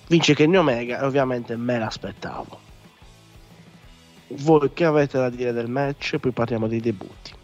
Vince 0.08 0.34
Kenny 0.34 0.56
Omega 0.56 1.00
e 1.00 1.04
ovviamente 1.04 1.56
me 1.56 1.78
l'aspettavo. 1.78 2.60
Voi 4.28 4.72
che 4.72 4.84
avete 4.84 5.18
da 5.18 5.30
dire 5.30 5.52
del 5.52 5.68
match? 5.68 6.16
Poi 6.18 6.32
parliamo 6.32 6.66
dei 6.66 6.80
debutti. 6.80 7.35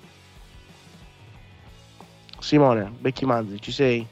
Simone, 2.43 2.93
Becky 2.99 3.25
Manzi, 3.25 3.61
ci 3.61 3.71
sei? 3.71 4.05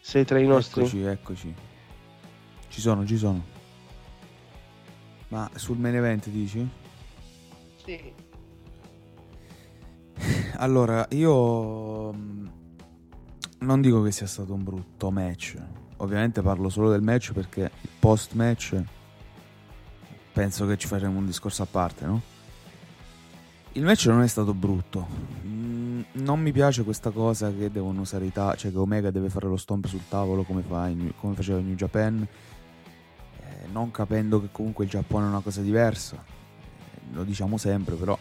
Sei 0.00 0.24
tra 0.24 0.40
i 0.40 0.46
nostri? 0.46 0.80
Eccoci, 0.80 1.02
eccoci. 1.02 1.54
Ci 2.68 2.80
sono, 2.80 3.06
ci 3.06 3.16
sono. 3.16 3.44
Ma 5.28 5.48
sul 5.54 5.78
main 5.78 5.94
event 5.94 6.28
dici? 6.28 6.68
Sì. 7.84 8.12
Allora, 10.56 11.06
io 11.10 12.12
mm, 12.12 12.46
non 13.60 13.80
dico 13.80 14.02
che 14.02 14.10
sia 14.10 14.26
stato 14.26 14.52
un 14.52 14.64
brutto 14.64 15.12
match. 15.12 15.56
Ovviamente 15.98 16.42
parlo 16.42 16.68
solo 16.68 16.90
del 16.90 17.02
match 17.02 17.32
perché 17.32 17.70
il 17.82 17.90
post 18.00 18.32
match 18.32 18.82
penso 20.32 20.66
che 20.66 20.76
ci 20.76 20.88
faremo 20.88 21.18
un 21.18 21.26
discorso 21.26 21.62
a 21.62 21.66
parte, 21.66 22.04
no? 22.04 22.20
Il 23.72 23.84
match 23.84 24.06
non 24.06 24.22
è 24.22 24.26
stato 24.26 24.54
brutto. 24.54 25.06
Mm, 25.44 26.00
non 26.12 26.40
mi 26.40 26.52
piace 26.52 26.82
questa 26.82 27.10
cosa 27.10 27.52
che 27.52 27.70
devono 27.70 28.00
usare 28.00 28.24
i 28.24 28.32
ta- 28.32 28.54
cioè 28.56 28.72
che 28.72 28.78
Omega 28.78 29.10
deve 29.10 29.28
fare 29.28 29.46
lo 29.46 29.56
stomp 29.56 29.86
sul 29.86 30.08
tavolo 30.08 30.42
come, 30.42 30.62
fa 30.62 30.88
in- 30.88 31.12
come 31.20 31.34
faceva 31.34 31.58
in 31.58 31.66
New 31.66 31.76
Japan, 31.76 32.26
eh, 33.40 33.66
non 33.70 33.90
capendo 33.90 34.40
che 34.40 34.48
comunque 34.50 34.84
il 34.84 34.90
Giappone 34.90 35.26
è 35.26 35.28
una 35.28 35.40
cosa 35.40 35.60
diversa. 35.60 36.16
Eh, 36.16 37.14
lo 37.14 37.24
diciamo 37.24 37.56
sempre, 37.56 37.94
però 37.94 38.18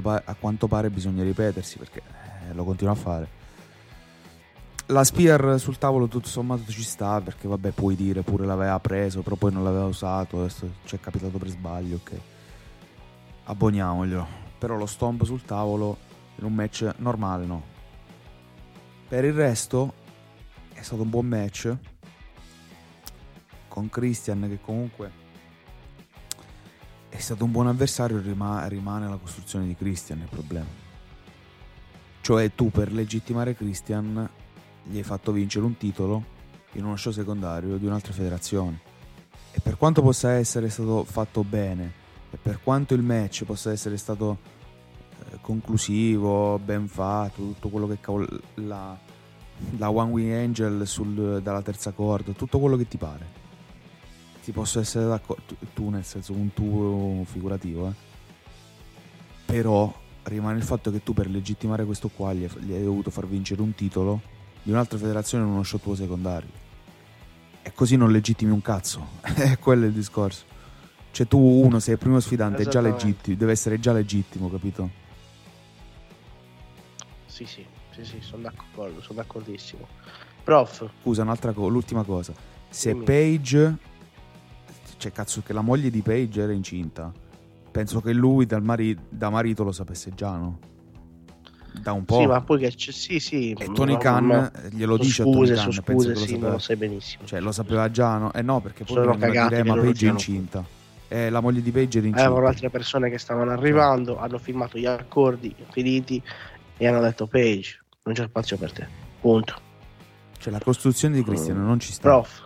pa- 0.00 0.22
a 0.24 0.34
quanto 0.38 0.68
pare 0.68 0.90
bisogna 0.90 1.24
ripetersi 1.24 1.78
perché 1.78 2.02
eh, 2.48 2.54
lo 2.54 2.64
continua 2.64 2.92
a 2.92 2.96
fare. 2.96 3.40
La 4.86 5.04
spear 5.04 5.58
sul 5.58 5.78
tavolo 5.78 6.06
tutto 6.06 6.28
sommato 6.28 6.70
ci 6.70 6.82
sta 6.82 7.20
perché 7.20 7.48
vabbè 7.48 7.70
puoi 7.70 7.96
dire 7.96 8.22
pure 8.22 8.44
l'aveva 8.44 8.78
preso 8.78 9.22
però 9.22 9.36
poi 9.36 9.52
non 9.52 9.64
l'aveva 9.64 9.86
usato, 9.86 10.40
adesso 10.40 10.68
ci 10.84 10.96
è 10.96 11.00
capitato 11.00 11.38
per 11.38 11.48
sbaglio, 11.48 11.96
ok. 11.96 12.12
Abboniamoglielo. 13.44 14.41
Però 14.62 14.76
lo 14.76 14.86
stomp 14.86 15.24
sul 15.24 15.42
tavolo 15.42 15.98
in 16.36 16.44
un 16.44 16.54
match 16.54 16.88
normale 16.98 17.46
no. 17.46 17.62
Per 19.08 19.24
il 19.24 19.32
resto 19.32 19.92
è 20.72 20.80
stato 20.82 21.02
un 21.02 21.10
buon 21.10 21.26
match 21.26 21.76
con 23.66 23.88
Christian 23.88 24.46
che 24.48 24.60
comunque 24.60 25.10
è 27.08 27.18
stato 27.18 27.42
un 27.42 27.50
buon 27.50 27.66
avversario, 27.66 28.20
rima- 28.20 28.64
rimane 28.68 29.08
la 29.08 29.16
costruzione 29.16 29.66
di 29.66 29.74
Christian 29.74 30.20
il 30.20 30.28
problema. 30.28 30.68
Cioè 32.20 32.54
tu 32.54 32.70
per 32.70 32.92
legittimare 32.92 33.56
Christian 33.56 34.30
gli 34.84 34.96
hai 34.96 35.02
fatto 35.02 35.32
vincere 35.32 35.64
un 35.64 35.76
titolo 35.76 36.24
in 36.74 36.84
uno 36.84 36.94
show 36.94 37.10
secondario 37.10 37.78
di 37.78 37.86
un'altra 37.86 38.12
federazione. 38.12 38.80
E 39.50 39.58
per 39.58 39.76
quanto 39.76 40.02
possa 40.02 40.30
essere 40.30 40.68
stato 40.70 41.02
fatto 41.02 41.42
bene 41.42 41.98
e 42.30 42.38
per 42.40 42.60
quanto 42.62 42.94
il 42.94 43.02
match 43.02 43.44
possa 43.44 43.72
essere 43.72 43.98
stato 43.98 44.51
conclusivo, 45.42 46.58
ben 46.58 46.88
fatto, 46.88 47.42
tutto 47.42 47.68
quello 47.68 47.86
che 47.86 47.98
cavolo 48.00 48.26
la, 48.54 48.96
la 49.76 49.90
One 49.90 50.10
Wing 50.12 50.32
Angel 50.32 50.86
sul, 50.86 51.42
dalla 51.42 51.60
terza 51.60 51.90
corda, 51.90 52.32
tutto 52.32 52.58
quello 52.58 52.76
che 52.76 52.88
ti 52.88 52.96
pare. 52.96 53.40
Ti 54.42 54.52
posso 54.52 54.80
essere 54.80 55.04
d'accordo, 55.06 55.42
tu- 55.74 55.90
nel 55.90 56.04
senso 56.04 56.32
un 56.32 56.52
tu 56.54 57.24
figurativo, 57.26 57.88
eh. 57.88 58.10
Però 59.44 59.92
rimane 60.24 60.56
il 60.56 60.64
fatto 60.64 60.90
che 60.90 61.02
tu 61.02 61.12
per 61.12 61.28
legittimare 61.28 61.84
questo 61.84 62.08
qua 62.08 62.32
gli 62.32 62.44
hai, 62.44 62.82
dovuto 62.82 63.10
far 63.10 63.26
vincere 63.26 63.60
un 63.60 63.74
titolo 63.74 64.20
di 64.62 64.70
un'altra 64.70 64.96
federazione 64.96 65.44
in 65.44 65.50
uno 65.50 65.62
show 65.62 65.78
tuo 65.78 65.94
secondario. 65.94 66.60
E 67.62 67.72
così 67.72 67.96
non 67.96 68.10
legittimi 68.10 68.50
un 68.50 68.62
cazzo. 68.62 69.06
È 69.22 69.58
quello 69.58 69.86
il 69.86 69.92
discorso. 69.92 70.44
Cioè 71.10 71.26
tu 71.26 71.38
uno 71.38 71.78
sei 71.78 71.94
il 71.94 71.98
primo 71.98 72.18
sfidante, 72.20 72.62
è 72.62 72.66
già 72.66 72.80
legittimo, 72.80 73.36
deve 73.36 73.52
essere 73.52 73.78
già 73.78 73.92
legittimo, 73.92 74.48
capito? 74.48 75.01
Sì, 77.44 77.64
sì, 77.92 78.02
sì, 78.02 78.04
sì, 78.04 78.16
sono 78.20 78.42
d'accordo, 78.42 79.00
sono 79.00 79.20
d'accordissimo. 79.20 79.86
Prof, 80.44 80.88
Scusa, 81.02 81.22
un'altra 81.22 81.52
cosa, 81.52 81.70
l'ultima 81.70 82.02
cosa. 82.02 82.32
Se 82.68 82.92
Dimmi. 82.92 83.04
Paige 83.04 83.78
cioè 85.02 85.10
cazzo 85.10 85.42
che 85.42 85.52
la 85.52 85.62
moglie 85.62 85.90
di 85.90 86.00
Paige 86.00 86.42
era 86.42 86.52
incinta. 86.52 87.12
Penso 87.72 88.00
che 88.00 88.12
lui 88.12 88.46
dal 88.46 88.62
mari- 88.62 88.96
da 89.08 89.30
marito 89.30 89.64
lo 89.64 89.72
sapesse 89.72 90.12
già, 90.14 90.36
no? 90.36 90.58
Da 91.72 91.92
un 91.92 92.04
po'. 92.04 92.20
sì, 92.20 92.26
ma 92.26 92.40
poi 92.40 92.58
che 92.60 92.72
c'è, 92.72 92.92
sì, 92.92 93.18
sì. 93.18 93.50
E 93.58 93.72
Tony 93.72 93.96
Khan 93.96 94.24
ma- 94.24 94.52
glielo 94.70 94.94
su 94.96 95.02
dice 95.02 95.22
scuse, 95.24 95.54
a 95.54 95.56
Tony 95.56 95.74
Khan, 95.74 95.82
penso 95.82 96.14
scuse, 96.14 96.26
sì, 96.26 96.38
lo 96.38 96.58
sai 96.58 96.76
benissimo. 96.76 97.26
Cioè, 97.26 97.40
lo 97.40 97.50
sapeva 97.50 97.90
già, 97.90 98.18
no? 98.18 98.32
Eh 98.32 98.42
no, 98.42 98.60
perché 98.60 98.84
poi 98.84 98.94
Sono 98.94 99.16
cagati 99.16 99.48
dire, 99.48 99.62
che 99.62 99.68
ma 99.68 99.74
Paige 99.74 100.06
è 100.06 100.10
incinta. 100.10 100.64
Eh, 101.08 101.30
la 101.30 101.40
moglie 101.40 101.62
di 101.62 101.70
Paige 101.72 101.98
era 101.98 102.06
incinta. 102.06 102.28
Avevano 102.28 102.48
altre 102.48 102.70
persone 102.70 103.10
che 103.10 103.18
stavano 103.18 103.50
arrivando, 103.50 104.18
hanno 104.18 104.38
firmato 104.38 104.78
gli 104.78 104.86
accordi 104.86 105.52
finiti 105.70 106.22
e 106.82 106.88
hanno 106.88 106.98
detto 107.00 107.28
Page, 107.28 107.80
non 108.02 108.14
c'è 108.14 108.24
spazio 108.26 108.56
per 108.58 108.72
te. 108.72 108.88
Punto. 109.20 109.54
Cioè, 110.36 110.52
la 110.52 110.58
costruzione 110.58 111.14
di 111.14 111.22
Christian 111.22 111.64
non 111.64 111.78
ci 111.78 111.92
sta. 111.92 112.08
Prof, 112.08 112.44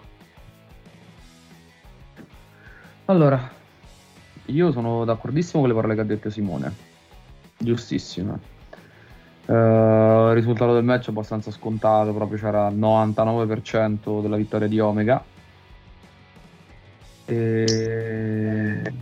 Allora, 3.07 3.51
io 4.45 4.73
sono 4.73 5.07
d'accordissimo 5.07 5.61
con 5.61 5.71
le 5.71 5.75
parole 5.75 5.95
che 5.95 6.01
ha 6.03 6.05
detto 6.05 6.29
Simone. 6.29 6.71
Giustissime. 7.57 8.39
Eh, 9.47 9.53
il 9.55 10.35
risultato 10.35 10.75
del 10.75 10.85
match 10.85 11.07
è 11.07 11.11
abbastanza 11.11 11.51
scontato, 11.51 12.13
proprio 12.13 12.37
c'era 12.37 12.69
il 12.69 12.77
99% 12.77 14.21
della 14.21 14.37
vittoria 14.37 14.69
di 14.69 14.79
Omega. 14.79 15.25
E... 17.25 18.93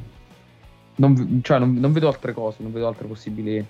Non, 0.94 1.40
cioè, 1.42 1.58
non- 1.58 1.74
non 1.74 1.92
vedo 1.92 2.06
altre 2.06 2.32
cose, 2.32 2.58
non 2.62 2.72
vedo 2.72 2.86
altre 2.86 3.08
possibili 3.08 3.66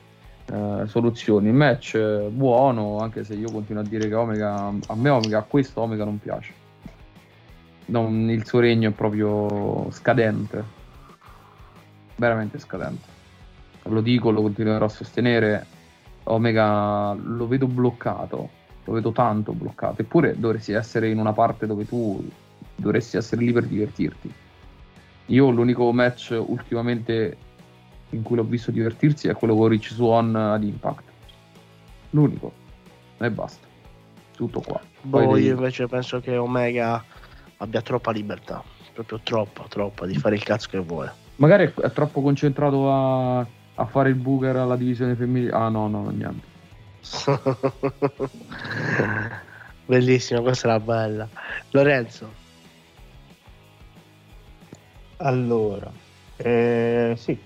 eh, 0.53 0.85
soluzioni. 0.87 1.49
Il 1.49 1.55
match 1.55 1.97
è 1.97 2.29
buono, 2.29 2.99
anche 2.99 3.25
se 3.25 3.35
io 3.35 3.51
continuo 3.51 3.83
a 3.83 3.87
dire 3.87 4.09
che 4.09 4.15
Omega, 4.15 4.67
a 4.67 4.95
me 4.95 5.09
Omega, 5.09 5.39
a 5.39 5.43
questo 5.43 5.81
Omega 5.81 6.05
non 6.05 6.19
piace. 6.19 6.53
Non- 7.87 8.29
il 8.31 8.47
suo 8.47 8.61
regno 8.61 8.91
è 8.91 8.93
proprio 8.93 9.91
scadente, 9.91 10.65
veramente 12.17 12.59
scadente. 12.59 13.13
Lo 13.85 14.01
dico, 14.01 14.31
lo 14.31 14.43
continuerò 14.43 14.87
a 14.87 14.89
sostenere. 14.89 15.67
Omega 16.25 17.13
lo 17.13 17.47
vedo 17.47 17.67
bloccato, 17.67 18.49
lo 18.85 18.93
vedo 18.93 19.13
tanto 19.13 19.53
bloccato. 19.53 20.01
Eppure 20.01 20.39
dovresti 20.39 20.73
essere 20.73 21.11
in 21.11 21.19
una 21.19 21.33
parte 21.33 21.67
dove 21.67 21.87
tu 21.87 22.27
dovresti 22.77 23.17
essere 23.17 23.43
lì 23.43 23.53
per 23.53 23.67
divertirti. 23.67 24.33
Io 25.27 25.51
l'unico 25.51 25.91
match 25.93 26.37
ultimamente 26.39 27.37
in 28.15 28.23
cui 28.23 28.37
l'ho 28.37 28.45
visto 28.45 28.71
divertirsi 28.71 29.29
è 29.29 29.35
quello 29.35 29.55
con 29.55 29.69
Rich 29.69 29.93
Swan 29.93 30.35
ad 30.35 30.63
Impact. 30.63 31.03
L'unico. 32.11 32.53
E 33.19 33.31
basta. 33.31 33.67
Tutto 34.35 34.61
qua. 34.61 34.81
Poi 35.09 35.27
boh, 35.27 35.37
io 35.37 35.55
invece 35.55 35.87
penso 35.87 36.21
che 36.21 36.37
Omega 36.37 37.05
abbia 37.59 37.83
troppa 37.83 38.11
libertà, 38.11 38.63
proprio 38.93 39.21
troppa, 39.23 39.67
troppa, 39.69 40.07
di 40.07 40.17
fare 40.17 40.35
il 40.35 40.43
cazzo 40.43 40.69
che 40.71 40.79
vuole. 40.79 41.13
Magari 41.37 41.65
è, 41.65 41.75
è 41.75 41.93
troppo 41.93 42.23
concentrato 42.23 42.91
a, 42.91 43.39
a 43.39 43.87
fare 43.87 44.09
il 44.09 44.15
booker 44.15 44.57
alla 44.57 44.77
divisione 44.77 45.15
femminile. 45.15 45.53
Ah 45.53 45.69
no, 45.69 45.89
no, 45.89 46.11
niente. 46.11 46.53
Bellissima, 49.87 50.41
questa 50.41 50.69
era 50.69 50.81
bella. 50.81 51.29
Lorenzo, 51.71 52.43
Allora, 55.19 55.93
eh, 56.37 57.15
sì, 57.17 57.39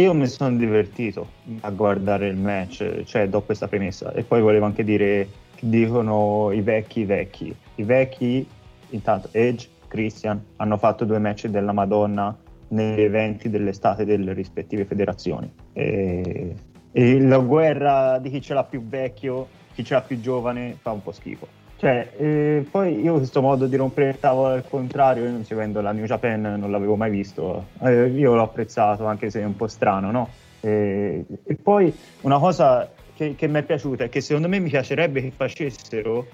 io 0.00 0.12
mi 0.12 0.26
sono 0.26 0.54
divertito 0.56 1.26
a 1.60 1.70
guardare 1.70 2.28
il 2.28 2.36
match, 2.36 3.04
cioè 3.04 3.28
do 3.28 3.40
questa 3.42 3.66
premessa. 3.66 4.12
E 4.12 4.24
poi 4.24 4.42
volevo 4.42 4.66
anche 4.66 4.84
dire 4.84 5.28
che 5.54 5.66
dicono 5.68 6.50
i 6.52 6.60
vecchi 6.60 7.04
vecchi. 7.04 7.54
I 7.76 7.82
vecchi, 7.82 8.46
intanto 8.90 9.28
Edge, 9.32 9.68
Christian, 9.88 10.42
hanno 10.56 10.76
fatto 10.76 11.06
due 11.06 11.18
match 11.18 11.46
della 11.46 11.72
Madonna 11.72 12.36
negli 12.68 13.00
eventi 13.00 13.48
dell'estate 13.48 14.04
delle 14.04 14.34
rispettive 14.34 14.84
federazioni. 14.84 15.50
E, 15.72 16.54
e 16.92 17.20
la 17.20 17.38
guerra 17.38 18.18
di 18.18 18.28
chi 18.28 18.42
ce 18.42 18.52
l'ha 18.52 18.64
più 18.64 18.86
vecchio, 18.86 19.48
chi 19.72 19.82
ce 19.82 19.94
l'ha 19.94 20.02
più 20.02 20.20
giovane, 20.20 20.76
fa 20.78 20.90
un 20.90 21.02
po' 21.02 21.12
schifo. 21.12 21.46
Cioè, 21.78 22.12
eh, 22.16 22.66
poi 22.70 23.00
io 23.02 23.16
questo 23.16 23.42
modo 23.42 23.66
di 23.66 23.76
rompere 23.76 24.08
il 24.08 24.18
tavolo 24.18 24.54
al 24.54 24.64
contrario, 24.66 25.24
io 25.24 25.30
non 25.30 25.44
seguendo 25.44 25.82
la 25.82 25.92
New 25.92 26.06
Japan 26.06 26.40
non 26.40 26.70
l'avevo 26.70 26.96
mai 26.96 27.10
visto, 27.10 27.66
Eh, 27.82 28.06
io 28.06 28.34
l'ho 28.34 28.42
apprezzato 28.42 29.04
anche 29.04 29.28
se 29.28 29.40
è 29.40 29.44
un 29.44 29.56
po' 29.56 29.68
strano, 29.68 30.10
no? 30.10 30.28
Eh, 30.60 31.24
e 31.44 31.54
poi 31.54 31.94
una 32.22 32.38
cosa 32.38 32.90
che, 33.14 33.34
che 33.34 33.46
mi 33.46 33.58
è 33.58 33.62
piaciuta 33.62 34.04
e 34.04 34.08
che 34.08 34.22
secondo 34.22 34.48
me 34.48 34.58
mi 34.58 34.70
piacerebbe 34.70 35.20
che 35.20 35.30
facessero 35.30 36.26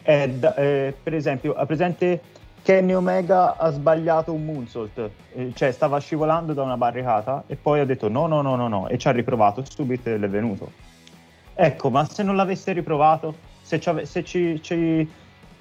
è, 0.00 0.26
da- 0.26 0.54
eh, 0.54 0.94
per 1.02 1.14
esempio, 1.14 1.52
ha 1.52 1.66
presente 1.66 2.20
Kenny 2.62 2.94
Omega 2.94 3.56
ha 3.56 3.70
sbagliato 3.70 4.32
un 4.32 4.44
moonsault, 4.44 5.10
eh, 5.34 5.52
cioè 5.54 5.70
stava 5.70 5.98
scivolando 6.00 6.54
da 6.54 6.62
una 6.62 6.78
barricata 6.78 7.44
e 7.46 7.56
poi 7.56 7.80
ha 7.80 7.84
detto 7.84 8.08
no, 8.08 8.26
no, 8.26 8.40
no, 8.40 8.56
no, 8.56 8.68
no, 8.68 8.88
e 8.88 8.96
ci 8.96 9.06
ha 9.06 9.10
riprovato 9.10 9.62
subito 9.68 10.08
ed 10.08 10.22
è 10.22 10.28
venuto. 10.28 10.72
Ecco, 11.54 11.90
ma 11.90 12.06
se 12.06 12.22
non 12.22 12.36
l'avesse 12.36 12.72
riprovato, 12.72 13.34
se 13.68 13.78
ci, 13.80 13.88
ave- 13.90 14.06
se 14.06 14.24
ci- 14.24 14.58
ci- 14.62 15.06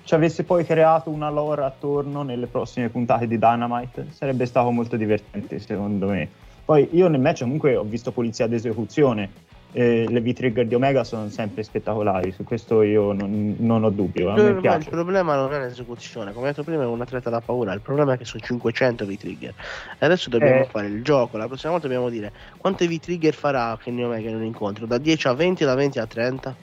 ci 0.04 0.14
avesse 0.16 0.46
poi 0.46 0.64
creato 0.64 1.10
una 1.10 1.30
lore 1.30 1.66
attorno 1.66 2.24
nelle 2.24 2.48
prossime 2.48 2.88
puntate 2.88 3.28
di 3.28 3.38
Dynamite, 3.38 4.08
sarebbe 4.12 4.46
stato 4.46 4.72
molto 4.72 4.96
divertente 4.96 5.60
secondo 5.60 6.08
me. 6.08 6.30
Poi 6.64 6.88
io 6.94 7.10
nel 7.10 7.20
match 7.20 7.42
comunque 7.42 7.76
ho 7.76 7.84
visto 7.84 8.12
polizia 8.14 8.48
d'esecuzione, 8.48 9.30
eh, 9.74 10.06
le 10.08 10.22
V-trigger 10.22 10.66
di 10.66 10.76
Omega 10.76 11.04
sono 11.04 11.28
sempre 11.28 11.62
spettacolari, 11.64 12.32
su 12.32 12.46
questo 12.46 12.82
io 12.84 13.12
non, 13.12 13.56
non 13.60 13.84
ho 13.84 13.90
dubbio, 13.90 14.32
Ma 14.32 14.42
il 14.42 14.56
piace. 14.62 14.90
problema 14.90 15.36
non 15.36 15.54
è 15.54 15.60
l'esecuzione, 15.60 16.32
come 16.32 16.48
detto 16.48 16.64
prima 16.64 16.84
è 16.84 16.86
un 16.86 17.02
atleta 17.02 17.30
da 17.30 17.42
paura, 17.42 17.74
il 17.74 17.82
problema 17.82 18.14
è 18.14 18.18
che 18.18 18.24
sono 18.24 18.42
500 18.42 19.06
V-trigger 19.06 19.54
adesso 20.00 20.30
dobbiamo 20.30 20.62
Eh. 20.62 20.66
fare 20.72 20.88
il 20.88 21.04
gioco, 21.04 21.36
la 21.36 21.48
prossima 21.48 21.74
volta 21.74 21.88
dobbiamo 21.88 22.10
dire 22.10 22.32
quante 22.58 22.88
V-trigger 22.88 23.34
farà 23.34 23.78
Kenny 23.82 24.04
Omega 24.04 24.30
in 24.30 24.36
un 24.38 24.44
incontro, 24.46 24.86
da 24.86 24.98
10 24.98 25.28
a 25.28 25.34
20, 25.34 25.66
da 25.66 25.76
20 25.76 26.00
a 26.00 26.06
30? 26.06 26.56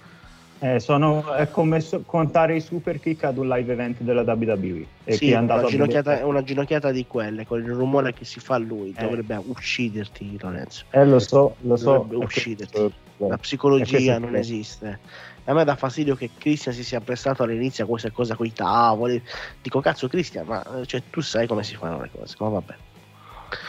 Eh, 0.65 0.81
sono- 0.81 1.35
è 1.35 1.51
come 1.51 1.79
so- 1.81 2.05
contare 2.07 2.57
i 2.57 2.61
super 2.63 2.99
kick 2.99 3.25
ad 3.25 3.37
un 3.37 3.49
live 3.49 3.71
event 3.71 4.01
della 4.01 4.23
WWE. 4.23 4.87
E 5.05 5.13
sì, 5.13 5.31
è 5.31 5.35
andato 5.35 5.59
una 5.61 5.69
a 5.69 5.71
ginocchiata, 5.71 6.11
vedere- 6.13 6.27
una 6.29 6.43
ginocchiata 6.43 6.91
di 6.91 7.07
quelle, 7.07 7.45
con 7.45 7.61
il 7.63 7.71
rumore 7.71 8.15
che 8.15 8.25
si 8.25 8.41
fa 8.41 8.57
lui, 8.57 8.95
Eh. 8.97 9.03
dovrebbe 9.03 9.39
ucciderti 9.45 10.39
Lorenzo, 10.41 10.85
Eh, 10.89 11.05
lo 11.05 11.19
so, 11.19 11.57
lo 11.61 11.77
so. 11.77 11.85
dovrebbe 11.85 12.15
è 12.15 12.25
ucciderti. 12.25 12.73
questo- 12.79 13.29
La 13.29 13.37
psicologia 13.37 14.19
non 14.19 14.35
esiste. 14.37 14.99
A 15.45 15.53
me 15.53 15.65
dà 15.65 15.77
fastidio 15.77 16.15
che 16.17 16.31
Christian 16.39 16.75
si 16.75 16.83
sia 16.83 17.01
prestato 17.03 17.43
all'inizio 17.43 17.85
a 17.85 17.87
questa 17.87 18.11
cosa 18.11 18.35
con 18.35 18.47
i 18.47 18.53
tavoli. 18.55 19.23
Dico, 19.61 19.81
cazzo, 19.81 20.09
Christian, 20.09 20.47
ma 20.47 20.81
eh, 20.81 20.87
cioè, 20.87 21.03
tu 21.11 21.21
sai 21.21 21.47
come 21.47 21.63
si 21.63 21.77
fanno 21.77 22.01
le 22.01 22.09
cose. 22.11 22.35
Ma 22.39 22.49
vabbè. 22.49 22.75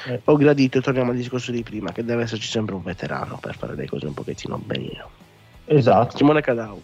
Eh. 0.08 0.22
Ho 0.24 0.38
gradito, 0.38 0.80
torniamo 0.80 1.12
al 1.12 1.18
discorso 1.18 1.52
di 1.52 1.62
prima, 1.62 1.92
che 1.92 2.06
deve 2.06 2.24
esserci 2.24 2.48
sempre 2.48 2.74
un 2.74 2.84
veterano 2.84 3.38
per 3.40 3.56
fare 3.58 3.76
le 3.76 3.86
cose 3.86 4.08
un 4.08 4.14
pochettino 4.14 4.58
benino. 4.58 5.10
Esatto. 5.66 6.18
Simone 6.18 6.42
Cadau. 6.42 6.82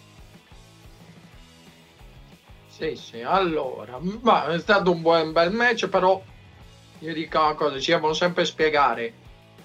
Sì, 2.67 2.95
sì, 2.95 3.21
allora, 3.21 3.99
ma 4.21 4.47
è 4.47 4.59
stato 4.59 4.91
un 4.91 5.01
buon 5.01 5.31
bel 5.33 5.51
match, 5.51 5.87
però 5.87 6.19
io 6.99 7.13
dico 7.13 7.39
una 7.39 7.53
cosa, 7.53 7.79
ci 7.79 7.91
devono 7.91 8.13
sempre 8.13 8.43
spiegare, 8.43 9.13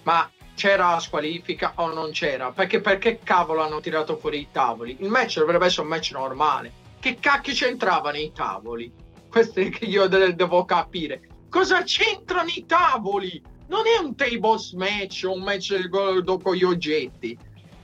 ma 0.02 0.30
c'era 0.54 0.98
squalifica 1.00 1.72
o 1.76 1.92
non 1.92 2.10
c'era? 2.10 2.50
Perché, 2.52 2.80
perché 2.80 3.20
cavolo 3.22 3.62
hanno 3.62 3.80
tirato 3.80 4.16
fuori 4.18 4.40
i 4.40 4.48
tavoli? 4.52 4.96
Il 5.00 5.08
match 5.08 5.38
dovrebbe 5.38 5.66
essere 5.66 5.82
un 5.82 5.88
match 5.88 6.10
normale. 6.12 6.72
Che 7.00 7.16
cacchio 7.18 7.54
c'entravano 7.54 8.18
i 8.18 8.32
tavoli? 8.34 8.92
Questo 9.30 9.60
è 9.60 9.70
che 9.70 9.86
io 9.86 10.08
de- 10.08 10.34
devo 10.34 10.64
capire. 10.66 11.22
Cosa 11.48 11.82
c'entrano 11.84 12.50
i 12.54 12.66
tavoli? 12.66 13.42
Non 13.68 13.82
è 13.86 13.98
un 14.02 14.14
tables 14.14 14.72
match 14.72 15.24
o 15.26 15.32
un 15.32 15.42
match 15.42 15.74
dopo 16.20 16.54
gli 16.54 16.64
oggetti. 16.64 17.36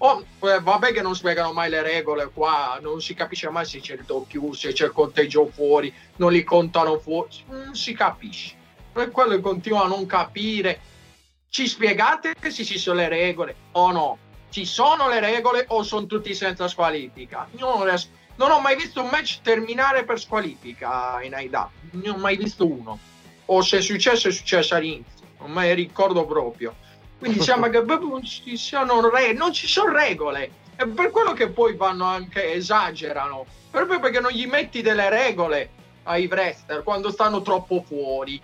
Oh, 0.05 0.25
eh, 0.41 0.59
vabbè 0.61 0.93
che 0.93 1.01
non 1.01 1.15
spiegano 1.15 1.53
mai 1.53 1.71
le 1.71 1.81
regole 1.81 2.29
qua, 2.35 2.77
non 2.83 3.01
si 3.01 3.15
capisce 3.15 3.49
mai 3.51 3.65
se 3.65 3.79
c'è 3.79 3.95
il 3.95 4.03
doppio, 4.05 4.53
se 4.53 4.73
c'è 4.73 4.87
il 4.87 4.93
conteggio 4.93 5.47
fuori, 5.47 5.95
non 6.17 6.33
li 6.33 6.43
contano 6.43 6.99
fuori, 6.99 7.45
non 7.47 7.77
si 7.77 7.93
capisce. 7.93 8.57
Per 8.93 9.13
quello 9.13 9.39
continuo 9.41 9.81
a 9.81 9.87
non 9.87 10.05
capire 10.07 10.81
ci 11.49 11.69
spiegate 11.69 12.35
se 12.51 12.65
ci 12.65 12.79
sono 12.79 12.97
le 12.97 13.09
regole 13.09 13.55
o 13.73 13.93
no? 13.93 14.19
Ci 14.51 14.65
sono 14.65 15.09
le 15.09 15.21
regole 15.21 15.67
o 15.69 15.85
sono 15.85 16.07
tutti 16.07 16.35
senza 16.35 16.67
squalifica? 16.67 17.47
Non, 17.53 17.85
riesco, 17.85 18.11
non 18.37 18.51
ho 18.51 18.59
mai 18.59 18.75
visto 18.75 19.03
un 19.03 19.09
match 19.09 19.41
terminare 19.41 20.03
per 20.03 20.19
squalifica 20.19 21.23
in 21.23 21.33
AIDA, 21.33 21.71
non 21.93 22.17
ho 22.17 22.19
mai 22.19 22.37
visto 22.37 22.67
uno. 22.67 22.99
O 23.45 23.63
se 23.63 23.79
è 23.79 23.81
successo 23.81 24.27
è 24.27 24.33
successo 24.33 24.75
all'inizio, 24.75 25.27
non 25.39 25.53
me 25.53 25.73
ricordo 25.75 26.27
proprio. 26.27 26.75
Quindi 27.23 27.41
sembra 27.41 27.71
che 27.71 27.81
non 27.83 28.25
ci, 28.25 28.57
sono 28.57 29.09
re- 29.09 29.33
non 29.33 29.53
ci 29.53 29.69
sono 29.69 29.93
regole. 29.93 30.51
È 30.75 30.87
per 30.87 31.11
quello 31.11 31.33
che 31.33 31.49
poi 31.49 31.77
vanno 31.77 32.05
anche, 32.05 32.55
esagerano, 32.55 33.47
proprio 33.71 34.01
perché 34.01 34.21
non 34.21 34.33
gli 34.33 34.47
metti 34.47 34.83
delle 34.83 35.09
regole 35.09 35.71
ai 36.05 36.27
wrestler 36.27 36.83
quando 36.83 37.13
stanno 37.13 37.43
troppo 37.43 37.85
fuori 37.87 38.41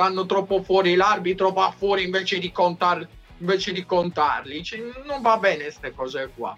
stanno 0.00 0.24
troppo 0.24 0.62
fuori, 0.62 0.94
l'arbitro 0.94 1.50
va 1.50 1.74
fuori 1.76 2.04
invece 2.04 2.38
di, 2.38 2.50
contar, 2.50 3.06
invece 3.38 3.72
di 3.72 3.84
contarli. 3.84 4.64
Cioè, 4.64 4.80
non 5.04 5.20
va 5.20 5.36
bene 5.36 5.64
queste 5.64 5.92
cose 5.94 6.30
qua. 6.34 6.56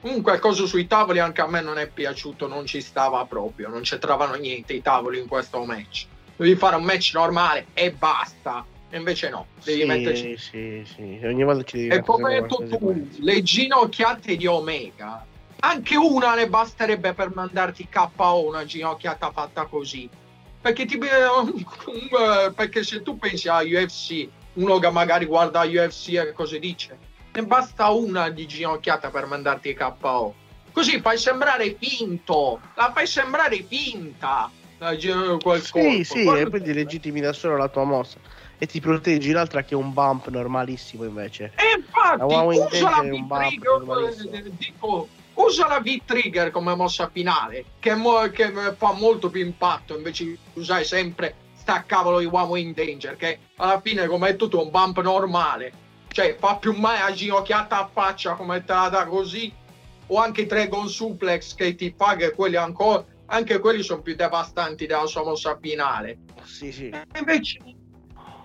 Comunque 0.00 0.34
il 0.34 0.40
coso 0.40 0.66
sui 0.66 0.86
tavoli 0.86 1.20
anche 1.20 1.40
a 1.40 1.48
me 1.48 1.62
non 1.62 1.78
è 1.78 1.88
piaciuto, 1.88 2.46
non 2.46 2.66
ci 2.66 2.82
stava 2.82 3.24
proprio, 3.24 3.68
non 3.68 3.80
c'entravano 3.80 4.34
niente 4.34 4.74
i 4.74 4.82
tavoli 4.82 5.18
in 5.18 5.26
questo 5.26 5.64
match. 5.64 6.06
Devi 6.36 6.54
fare 6.54 6.76
un 6.76 6.84
match 6.84 7.12
normale 7.14 7.68
e 7.72 7.92
basta. 7.92 8.64
E 8.90 8.96
invece 8.96 9.28
no, 9.28 9.46
devi 9.62 9.80
sì, 9.80 9.86
metterci. 9.86 10.36
Sì, 10.38 10.82
sì, 10.94 11.20
ogni 11.24 11.44
volta 11.44 11.62
ci 11.62 11.76
devi 11.76 11.94
E 11.94 12.00
come 12.00 12.34
hai 12.34 12.40
detto 12.40 12.64
tu, 12.66 13.08
le 13.18 13.42
ginocchiate 13.42 14.36
di 14.36 14.46
Omega, 14.46 15.24
anche 15.60 15.96
una 15.96 16.34
ne 16.34 16.48
basterebbe 16.48 17.12
per 17.12 17.34
mandarti 17.34 17.88
KO 17.88 18.46
una 18.46 18.64
ginocchiata 18.64 19.30
fatta 19.32 19.66
così 19.66 20.08
perché, 20.60 20.86
ti, 20.86 20.98
perché 22.54 22.82
se 22.82 23.02
tu 23.02 23.18
pensi 23.18 23.48
a 23.48 23.58
UFC, 23.58 24.28
uno 24.54 24.78
che 24.78 24.90
magari 24.90 25.24
guarda 25.24 25.62
UFC 25.62 26.14
e 26.14 26.32
cosa 26.32 26.58
dice, 26.58 26.98
ne 27.32 27.42
basta 27.44 27.88
una 27.90 28.28
di 28.30 28.46
ginocchiata 28.46 29.10
per 29.10 29.26
mandarti 29.26 29.74
KO. 29.74 30.34
Così 30.72 31.00
fai 31.00 31.18
sembrare 31.18 31.76
finto, 31.78 32.60
la 32.74 32.92
fai 32.94 33.06
sembrare 33.06 33.62
finta. 33.62 34.50
Quel 34.78 35.60
sì, 35.60 35.70
colpo. 35.72 36.04
sì, 36.04 36.22
Quello- 36.24 36.36
e 36.36 36.50
quindi 36.50 36.72
legittimi 36.72 37.20
da 37.20 37.32
solo 37.32 37.56
la 37.56 37.68
tua 37.68 37.82
mossa 37.82 38.18
e 38.58 38.66
ti 38.66 38.80
proteggi 38.80 39.30
l'altra 39.30 39.62
che 39.62 39.74
è 39.74 39.76
un 39.76 39.92
bump 39.92 40.28
normalissimo 40.28 41.04
invece. 41.04 41.52
E 41.56 41.78
infatti, 41.78 42.22
usa 42.22 42.90
la 42.90 43.02
V-Trigger, 43.02 44.34
eh, 44.34 44.52
dico, 44.56 45.08
usa 45.34 45.68
la 45.68 45.80
V-Trigger 45.80 46.50
come 46.50 46.74
mossa 46.74 47.08
finale, 47.12 47.64
che, 47.78 47.94
mo- 47.94 48.28
che 48.30 48.52
fa 48.76 48.92
molto 48.92 49.30
più 49.30 49.44
impatto 49.44 49.96
invece 49.96 50.24
di 50.24 50.38
usare 50.54 50.84
sempre 50.84 51.34
sta 51.54 51.84
cavolo 51.84 52.18
di 52.18 52.26
Wow 52.26 52.54
in 52.56 52.72
Danger, 52.72 53.16
che 53.16 53.38
alla 53.56 53.80
fine, 53.80 54.06
come 54.06 54.26
hai 54.26 54.32
detto 54.32 54.48
tu, 54.48 54.58
è 54.58 54.62
un 54.62 54.70
bump 54.70 55.00
normale. 55.00 55.86
Cioè, 56.08 56.36
fa 56.38 56.56
più 56.56 56.72
male 56.72 57.00
a 57.00 57.12
ginocchiata 57.12 57.78
a 57.78 57.90
faccia 57.92 58.34
come 58.34 58.64
te 58.64 58.72
la 58.72 58.88
dà 58.88 59.04
così, 59.04 59.52
o 60.06 60.16
anche 60.16 60.40
i 60.40 60.46
Dragon 60.46 60.88
Suplex 60.88 61.54
che 61.54 61.74
ti 61.74 61.94
fa, 61.96 62.16
che 62.16 62.32
quelli 62.32 62.56
ancora, 62.56 63.04
anche 63.26 63.58
quelli 63.58 63.82
sono 63.82 64.00
più 64.00 64.16
devastanti 64.16 64.86
della 64.86 65.06
sua 65.06 65.22
mossa 65.22 65.58
finale. 65.60 66.20
Sì, 66.42 66.72
sì. 66.72 66.88
E 66.88 67.06
invece, 67.18 67.58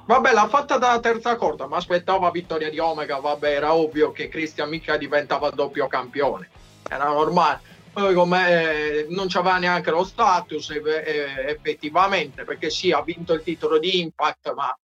vabbè, 0.06 0.33
l'ha 0.33 0.48
fatta 0.48 0.77
dalla 0.77 0.99
terza 0.99 1.35
corda, 1.35 1.67
ma 1.67 1.77
aspettava 1.77 2.32
vittoria 2.32 2.69
di 2.69 2.80
Omega. 2.80 3.17
Vabbè, 3.17 3.49
era 3.49 3.73
ovvio 3.73 4.11
che 4.11 4.30
Christian 4.30 4.69
mica 4.69 4.98
diventava 4.98 5.49
doppio 5.49 5.88
campione, 5.88 6.49
era 6.90 7.06
normale. 7.06 7.72
Poi 7.93 8.14
come 8.15 8.49
eh, 8.49 9.06
non 9.09 9.27
c'aveva 9.27 9.59
neanche 9.59 9.91
lo 9.91 10.03
status 10.03 10.72
eh, 10.72 10.82
eh, 10.83 11.51
effettivamente, 11.51 12.43
perché 12.43 12.69
sì, 12.69 12.91
ha 12.91 13.01
vinto 13.01 13.33
il 13.33 13.43
titolo 13.43 13.77
di 13.77 13.99
Impact, 13.99 14.53
ma 14.56 14.75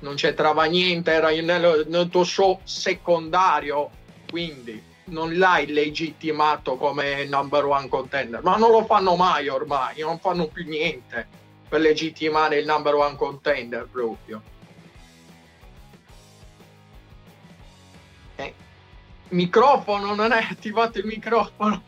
non 0.00 0.14
c'entrava 0.14 0.64
niente, 0.64 1.10
era 1.10 1.30
nel, 1.30 1.86
nel 1.88 2.08
tuo 2.08 2.22
show 2.22 2.60
secondario, 2.62 3.90
quindi 4.30 4.92
non 5.06 5.36
l'hai 5.36 5.66
legittimato 5.66 6.76
come 6.76 7.24
number 7.24 7.64
one 7.64 7.88
contender, 7.88 8.42
ma 8.42 8.56
non 8.56 8.70
lo 8.70 8.84
fanno 8.84 9.16
mai 9.16 9.48
ormai, 9.48 10.00
non 10.00 10.18
fanno 10.20 10.46
più 10.46 10.64
niente 10.66 11.42
per 11.74 11.82
legittimare 11.82 12.60
il 12.60 12.66
number 12.66 12.94
one 12.94 13.16
contender 13.16 13.88
proprio. 13.90 14.40
Eh, 18.36 18.54
microfono, 19.30 20.14
non 20.14 20.30
è 20.30 20.46
attivato 20.48 20.98
il 21.00 21.06
microfono. 21.06 21.82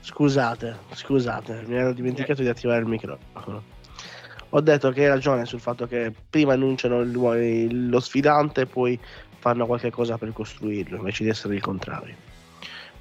Scusate, 0.00 0.78
scusate, 0.92 1.62
mi 1.66 1.76
ero 1.76 1.94
dimenticato 1.94 2.42
di 2.42 2.48
attivare 2.48 2.80
il 2.80 2.86
microfono. 2.86 3.62
Ho 4.50 4.60
detto 4.60 4.90
che 4.90 5.04
hai 5.04 5.08
ragione 5.08 5.46
sul 5.46 5.60
fatto 5.60 5.86
che 5.86 6.12
prima 6.28 6.52
annunciano 6.52 7.00
il- 7.00 7.88
lo 7.88 8.00
sfidante 8.00 8.60
e 8.60 8.66
poi 8.66 9.00
fanno 9.38 9.64
qualche 9.64 9.90
cosa 9.90 10.18
per 10.18 10.34
costruirlo, 10.34 10.98
invece 10.98 11.24
di 11.24 11.30
essere 11.30 11.54
il 11.54 11.62
contrario. 11.62 12.14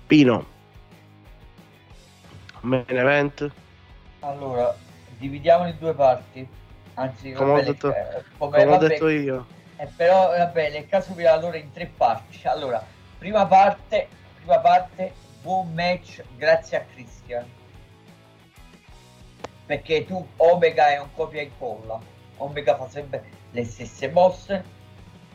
Pino, 0.07 0.45
main 2.61 2.85
event, 2.87 3.51
Allora, 4.25 4.75
dividiamolo 5.17 5.69
in 5.69 5.77
due 5.79 5.93
parti. 5.93 6.47
Anzi, 6.95 7.31
come 7.33 7.51
ho 7.51 7.53
vabbè, 7.55 7.65
detto, 7.65 7.93
eh, 7.93 8.23
come 8.37 8.63
ho 8.63 8.69
vabbè, 8.69 8.87
detto 8.87 9.07
io. 9.09 9.45
eh, 9.77 9.87
però 9.95 10.29
vabbè, 10.29 10.71
nel 10.71 10.87
caso 10.87 11.13
vi 11.13 11.25
allora 11.25 11.57
in 11.57 11.71
tre 11.71 11.87
parti. 11.87 12.39
Allora, 12.47 12.83
prima 13.17 13.45
parte, 13.45 14.07
prima 14.37 14.59
parte, 14.59 15.13
buon 15.41 15.73
match 15.73 16.23
grazie 16.37 16.77
a 16.77 16.85
Christian. 16.93 17.45
Perché 19.65 20.05
tu 20.05 20.25
Omega 20.37 20.89
è 20.89 20.99
un 20.99 21.11
copia 21.13 21.41
e 21.41 21.45
incolla. 21.45 21.99
Omega 22.37 22.75
fa 22.75 22.87
sempre 22.87 23.23
le 23.51 23.63
stesse 23.65 24.09
mosse. 24.09 24.63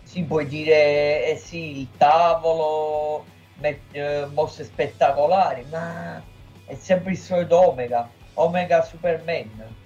Si 0.02 0.22
puoi 0.22 0.46
dire 0.46 1.26
eh 1.26 1.36
sì, 1.36 1.80
il 1.80 1.88
tavolo, 1.96 3.24
met- 3.56 3.92
eh, 3.94 4.26
mosse 4.32 4.64
spettacolari, 4.64 5.64
ma 5.70 6.22
è 6.64 6.74
sempre 6.74 7.12
il 7.12 7.18
solito 7.18 7.68
Omega, 7.68 8.08
Omega 8.34 8.82
Superman. 8.82 9.76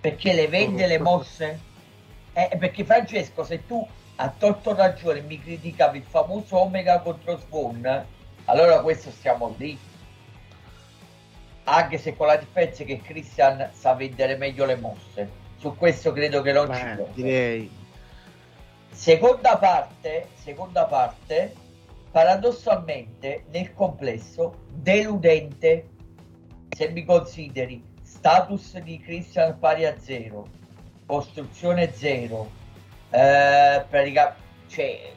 Perché 0.00 0.32
le 0.32 0.48
vende 0.48 0.86
le 0.86 0.98
mosse? 0.98 1.60
Eh, 2.32 2.56
perché 2.56 2.84
Francesco, 2.84 3.42
se 3.44 3.66
tu 3.66 3.86
a 4.16 4.32
torto 4.36 4.74
ragione 4.74 5.20
mi 5.22 5.40
criticavi 5.40 5.98
il 5.98 6.04
famoso 6.04 6.58
Omega 6.58 7.00
contro 7.00 7.38
Swan, 7.38 8.06
allora 8.44 8.80
questo 8.80 9.10
stiamo 9.10 9.54
lì. 9.58 9.78
Anche 11.64 11.98
se 11.98 12.16
con 12.16 12.28
la 12.28 12.36
differenza 12.36 12.84
che 12.84 13.00
Christian 13.00 13.70
sa 13.72 13.94
vendere 13.94 14.36
meglio 14.36 14.64
le 14.64 14.76
mosse. 14.76 15.28
Su 15.58 15.76
questo 15.76 16.12
credo 16.12 16.40
che 16.40 16.52
non 16.52 16.72
ci 16.72 16.82
Beh, 16.82 16.94
sia. 16.94 17.06
direi. 17.12 17.70
Seconda 18.90 19.58
parte, 19.58 20.28
seconda 20.34 20.86
parte, 20.86 21.54
paradossalmente 22.10 23.44
nel 23.50 23.74
complesso 23.74 24.62
deludente 24.70 25.88
se 26.76 26.88
mi 26.90 27.04
consideri 27.04 27.82
status 28.02 28.78
di 28.78 29.00
Christian 29.00 29.58
pari 29.58 29.84
a 29.84 29.98
zero, 29.98 30.46
costruzione 31.06 31.92
zero, 31.92 32.50
eh, 33.10 33.84
pratica- 33.88 34.36
cioè, 34.68 35.12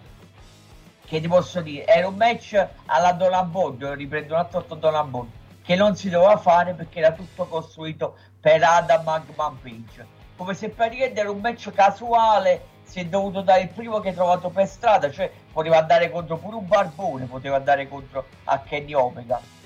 che 1.06 1.20
ti 1.20 1.28
posso 1.28 1.62
dire, 1.62 1.86
era 1.86 2.08
un 2.08 2.16
match 2.16 2.68
alla 2.86 3.12
Dolan 3.14 3.52
Board, 3.52 3.84
riprendo 3.84 4.34
un 4.34 4.40
attimo 4.40 4.64
Dolan 4.76 5.10
Board, 5.10 5.30
che 5.64 5.76
non 5.76 5.96
si 5.96 6.10
doveva 6.10 6.38
fare 6.38 6.74
perché 6.74 7.00
era 7.00 7.12
tutto 7.12 7.46
costruito 7.46 8.16
per 8.40 8.64
Adam 8.64 9.04
Magman 9.04 9.60
Page, 9.62 10.06
come 10.38 10.54
se 10.54 10.70
praticamente 10.70 11.20
era 11.20 11.30
un 11.30 11.40
match 11.40 11.72
casuale, 11.72 12.70
si 12.84 13.00
è 13.00 13.06
dovuto 13.06 13.42
dare 13.42 13.62
il 13.62 13.70
primo 13.70 14.00
che 14.00 14.10
hai 14.10 14.14
trovato 14.14 14.50
per 14.50 14.68
strada, 14.68 15.12
cioè 15.12 15.32
poteva 15.52 15.78
andare 15.78 16.10
contro 16.10 16.38
pure 16.38 16.56
un 16.56 16.68
barbone, 16.68 17.26
poteva 17.26 17.58
andare 17.58 17.88
contro 17.88 18.26
a 18.46 18.60
Kenny 18.60 18.94
Omega 18.94 19.60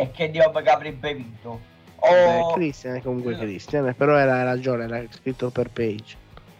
e 0.00 0.10
Kenny 0.10 0.40
Omega 0.40 0.74
avrebbe 0.74 1.14
vinto. 1.14 1.60
O, 1.96 2.52
Christian 2.54 2.96
è 2.96 3.02
comunque 3.02 3.36
Christian, 3.36 3.94
però 3.94 4.16
era 4.16 4.42
ragione, 4.42 4.84
era 4.84 5.04
scritto 5.10 5.50
per 5.50 5.68
page. 5.68 6.16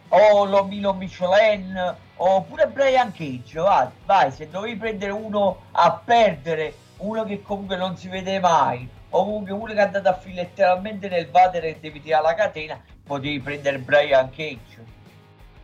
o 0.09 0.45
Lomilo 0.45 0.93
Michelin 0.93 1.95
oppure 2.17 2.67
Brian 2.67 3.11
Cage, 3.11 3.59
vai, 3.59 3.87
vai, 4.05 4.31
se 4.31 4.47
dovevi 4.47 4.75
prendere 4.75 5.11
uno 5.11 5.63
a 5.71 5.99
perdere, 6.05 6.75
uno 6.97 7.23
che 7.23 7.41
comunque 7.41 7.75
non 7.77 7.97
si 7.97 8.07
vede 8.07 8.39
mai, 8.39 8.87
o 9.09 9.23
comunque 9.23 9.51
uno 9.51 9.73
che 9.73 9.79
è 9.79 9.81
andato 9.81 10.09
a 10.09 10.13
filo 10.13 10.35
letteralmente 10.35 11.09
nel 11.09 11.27
vatere 11.31 11.69
e 11.69 11.77
devi 11.79 11.99
tirare 11.99 12.23
la 12.23 12.35
catena, 12.35 12.79
potevi 13.03 13.39
prendere 13.39 13.79
Brian 13.79 14.29
Cage. 14.29 14.85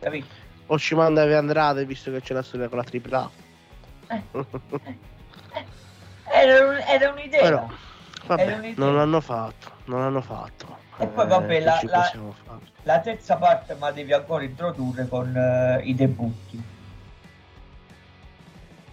Capito? 0.00 0.26
O 0.66 0.78
ci 0.78 0.96
manda 0.96 1.22
Eve 1.22 1.36
Andrade 1.36 1.84
visto 1.84 2.10
che 2.10 2.20
c'è 2.20 2.34
la 2.34 2.42
storia 2.42 2.68
con 2.68 2.78
la 2.78 2.84
tripla 2.84 3.30
A. 4.08 4.22
Era, 6.32 6.86
era 6.86 7.10
un'idea. 7.10 7.40
Però, 7.42 7.56
Era 7.64 7.76
vabbè, 8.26 8.54
un'idea. 8.56 8.84
non 8.84 8.96
l'hanno 8.96 9.20
fatto, 9.20 9.70
non 9.84 10.00
l'hanno 10.00 10.20
fatto. 10.20 10.76
E 10.98 11.06
poi 11.06 11.24
Eh, 11.24 11.28
vabbè, 11.28 11.46
che 11.58 11.60
la- 11.60 11.80
la-? 11.84 12.58
La 12.82 13.00
terza 13.00 13.36
parte 13.36 13.74
ma 13.74 13.90
devi 13.90 14.12
ancora 14.12 14.44
introdurre 14.44 15.06
con 15.08 15.34
eh, 15.36 15.80
i 15.84 15.94
debutti. 15.94 16.62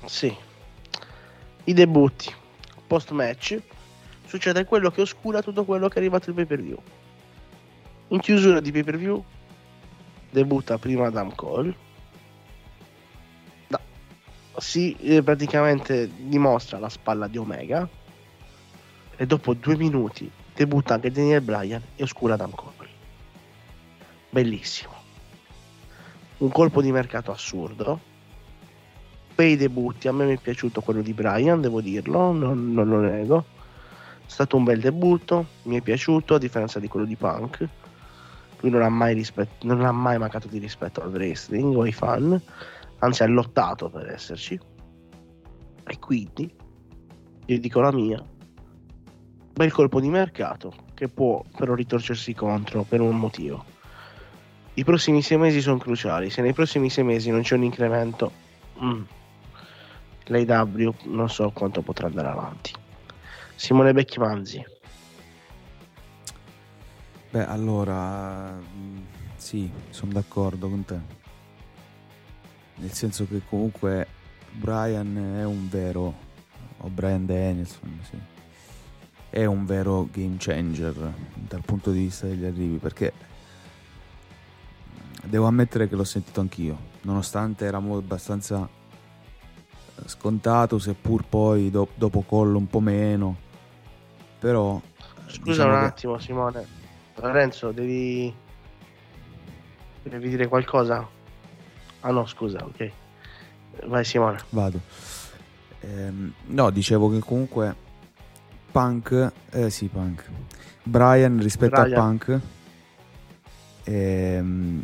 Sì. 0.06 0.36
I 1.64 1.74
debutti. 1.74 2.34
Post 2.88 3.12
match. 3.12 3.60
Succede 4.28 4.66
quello 4.66 4.92
che 4.92 5.02
oscura 5.02 5.42
tutto 5.42 5.66
quello 5.66 5.88
che 5.88 5.96
è 5.96 5.98
arrivato 6.00 6.30
il 6.30 6.36
pay 6.36 6.46
per 6.46 6.62
view. 6.62 6.78
In 8.10 8.20
chiusura 8.20 8.60
di 8.60 8.72
pay 8.72 8.84
per 8.84 8.98
view 8.98 9.24
debutta 10.30 10.78
prima 10.78 11.08
Adam 11.08 11.34
Cole. 11.34 11.74
Si 14.58 14.96
eh, 15.00 15.22
praticamente 15.22 16.10
dimostra 16.16 16.80
la 16.80 16.90
spalla 16.90 17.28
di 17.28 17.38
Omega. 17.38 17.88
E 19.18 19.26
dopo 19.26 19.54
due 19.54 19.78
minuti 19.78 20.30
debutta 20.54 20.96
anche 20.96 21.12
Daniel 21.12 21.42
Bryan 21.42 21.82
e 21.96 22.04
oscura 22.04 22.34
Adam 22.34 22.52
Cole. 22.52 22.90
Bellissimo. 24.30 24.94
Un 26.38 26.50
colpo 26.52 26.82
di 26.82 26.92
mercato 26.92 27.32
assurdo 27.32 28.14
bei 29.36 29.58
debutti. 29.58 30.08
A 30.08 30.14
me 30.14 30.26
mi 30.26 30.36
è 30.36 30.40
piaciuto 30.40 30.82
quello 30.82 31.02
di 31.02 31.14
Brian, 31.14 31.62
devo 31.62 31.82
dirlo, 31.82 32.32
non, 32.32 32.74
non 32.74 32.88
lo 32.88 33.00
nego. 33.02 33.46
È 34.26 34.30
stato 34.30 34.58
un 34.58 34.64
bel 34.64 34.80
debutto, 34.80 35.46
mi 35.64 35.78
è 35.78 35.82
piaciuto, 35.82 36.36
a 36.36 36.40
differenza 36.40 36.80
di 36.80 36.88
quello 36.88 37.06
di 37.06 37.16
Punk. 37.16 37.68
Lui 38.62 38.72
non 38.72 38.82
ha 38.82 38.90
mai, 38.90 39.14
rispet- 39.14 39.64
non 39.64 39.84
ha 39.86 39.92
mai 39.92 40.18
mancato 40.18 40.48
di 40.48 40.58
rispetto 40.58 41.02
al 41.02 41.12
wrestling 41.12 41.76
o 41.76 41.82
ai 41.82 41.92
fan, 41.92 42.42
anzi 43.06 43.24
ha 43.24 43.28
lottato 43.28 43.90
per 43.90 44.10
esserci. 44.10 44.60
E 45.88 46.00
quindi, 46.00 46.54
io 47.46 47.60
dico 47.60 47.80
la 47.80 47.92
mia, 47.92 48.24
bel 49.54 49.72
colpo 49.72 50.00
di 50.00 50.10
mercato 50.10 50.74
che 50.94 51.08
può 51.08 51.44
però 51.56 51.74
ritorcersi 51.74 52.34
contro 52.34 52.84
per 52.84 53.02
un 53.02 53.18
motivo. 53.18 53.64
I 54.74 54.84
prossimi 54.84 55.22
sei 55.22 55.38
mesi 55.38 55.62
sono 55.62 55.78
cruciali, 55.78 56.30
se 56.30 56.42
nei 56.42 56.54
prossimi 56.54 56.90
sei 56.90 57.04
mesi 57.04 57.30
non 57.30 57.42
c'è 57.42 57.56
un 57.56 57.64
incremento 57.64 58.44
Mm. 58.84 59.04
L'AW 60.26 60.94
non 61.04 61.30
so 61.30 61.50
quanto 61.52 61.82
potrà 61.82 62.08
andare 62.08 62.28
avanti. 62.28 62.74
Simone 63.56 63.94
Becchimanzi. 63.94 64.66
Beh, 67.30 67.46
allora, 67.46 68.52
mh, 68.52 69.06
sì, 69.36 69.70
sono 69.90 70.12
d'accordo 70.12 70.68
con 70.68 70.84
te. 70.86 71.25
Nel 72.78 72.92
senso 72.92 73.26
che 73.28 73.42
comunque 73.48 74.08
Brian 74.52 75.38
è 75.38 75.46
un 75.46 75.68
vero, 75.70 76.14
o 76.78 76.88
Brian 76.90 77.26
Danielson, 77.26 78.00
sì, 78.10 78.18
è 79.30 79.46
un 79.46 79.66
vero 79.66 80.08
game 80.12 80.36
changer 80.38 81.14
dal 81.36 81.62
punto 81.62 81.92
di 81.92 82.00
vista 82.00 82.26
degli 82.28 82.46
arrivi, 82.46 82.78
perché 82.78 83.14
devo 85.24 85.46
ammettere 85.46 85.88
che 85.88 85.96
l'ho 85.96 86.04
sentito 86.04 86.42
anch'io, 86.42 86.78
nonostante 87.02 87.66
era 87.66 87.80
mo- 87.80 87.98
abbastanza 87.98 88.68
eh, 89.96 90.08
scontato, 90.08 90.78
seppur 90.78 91.24
poi 91.28 91.72
do- 91.72 91.90
dopo 91.96 92.22
collo 92.22 92.58
un 92.58 92.68
po' 92.68 92.80
meno, 92.82 93.36
però... 94.40 94.80
Scusa 95.28 95.52
diciamo 95.52 95.74
un 95.74 95.80
che- 95.80 95.86
attimo, 95.86 96.20
Simone. 96.20 96.66
Lorenzo, 97.16 97.72
devi. 97.72 98.34
Devi 100.04 100.30
dire 100.30 100.48
qualcosa? 100.48 101.08
Ah 102.06 102.12
no, 102.12 102.26
scusa, 102.28 102.64
ok. 102.64 102.92
Vai 103.86 104.06
Simone. 104.06 104.38
Vado. 104.50 104.80
Ehm, 105.82 106.34
no, 106.46 106.70
dicevo 106.70 107.10
che 107.10 107.20
comunque 107.20 107.76
Punk, 108.72 109.32
eh 109.52 109.70
sì, 109.72 109.88
Punk. 109.88 110.24
Brian 110.84 111.40
rispetto 111.42 111.82
Brian. 111.82 112.00
a 112.00 112.04
Punk 112.04 112.40
ehm, 113.86 114.84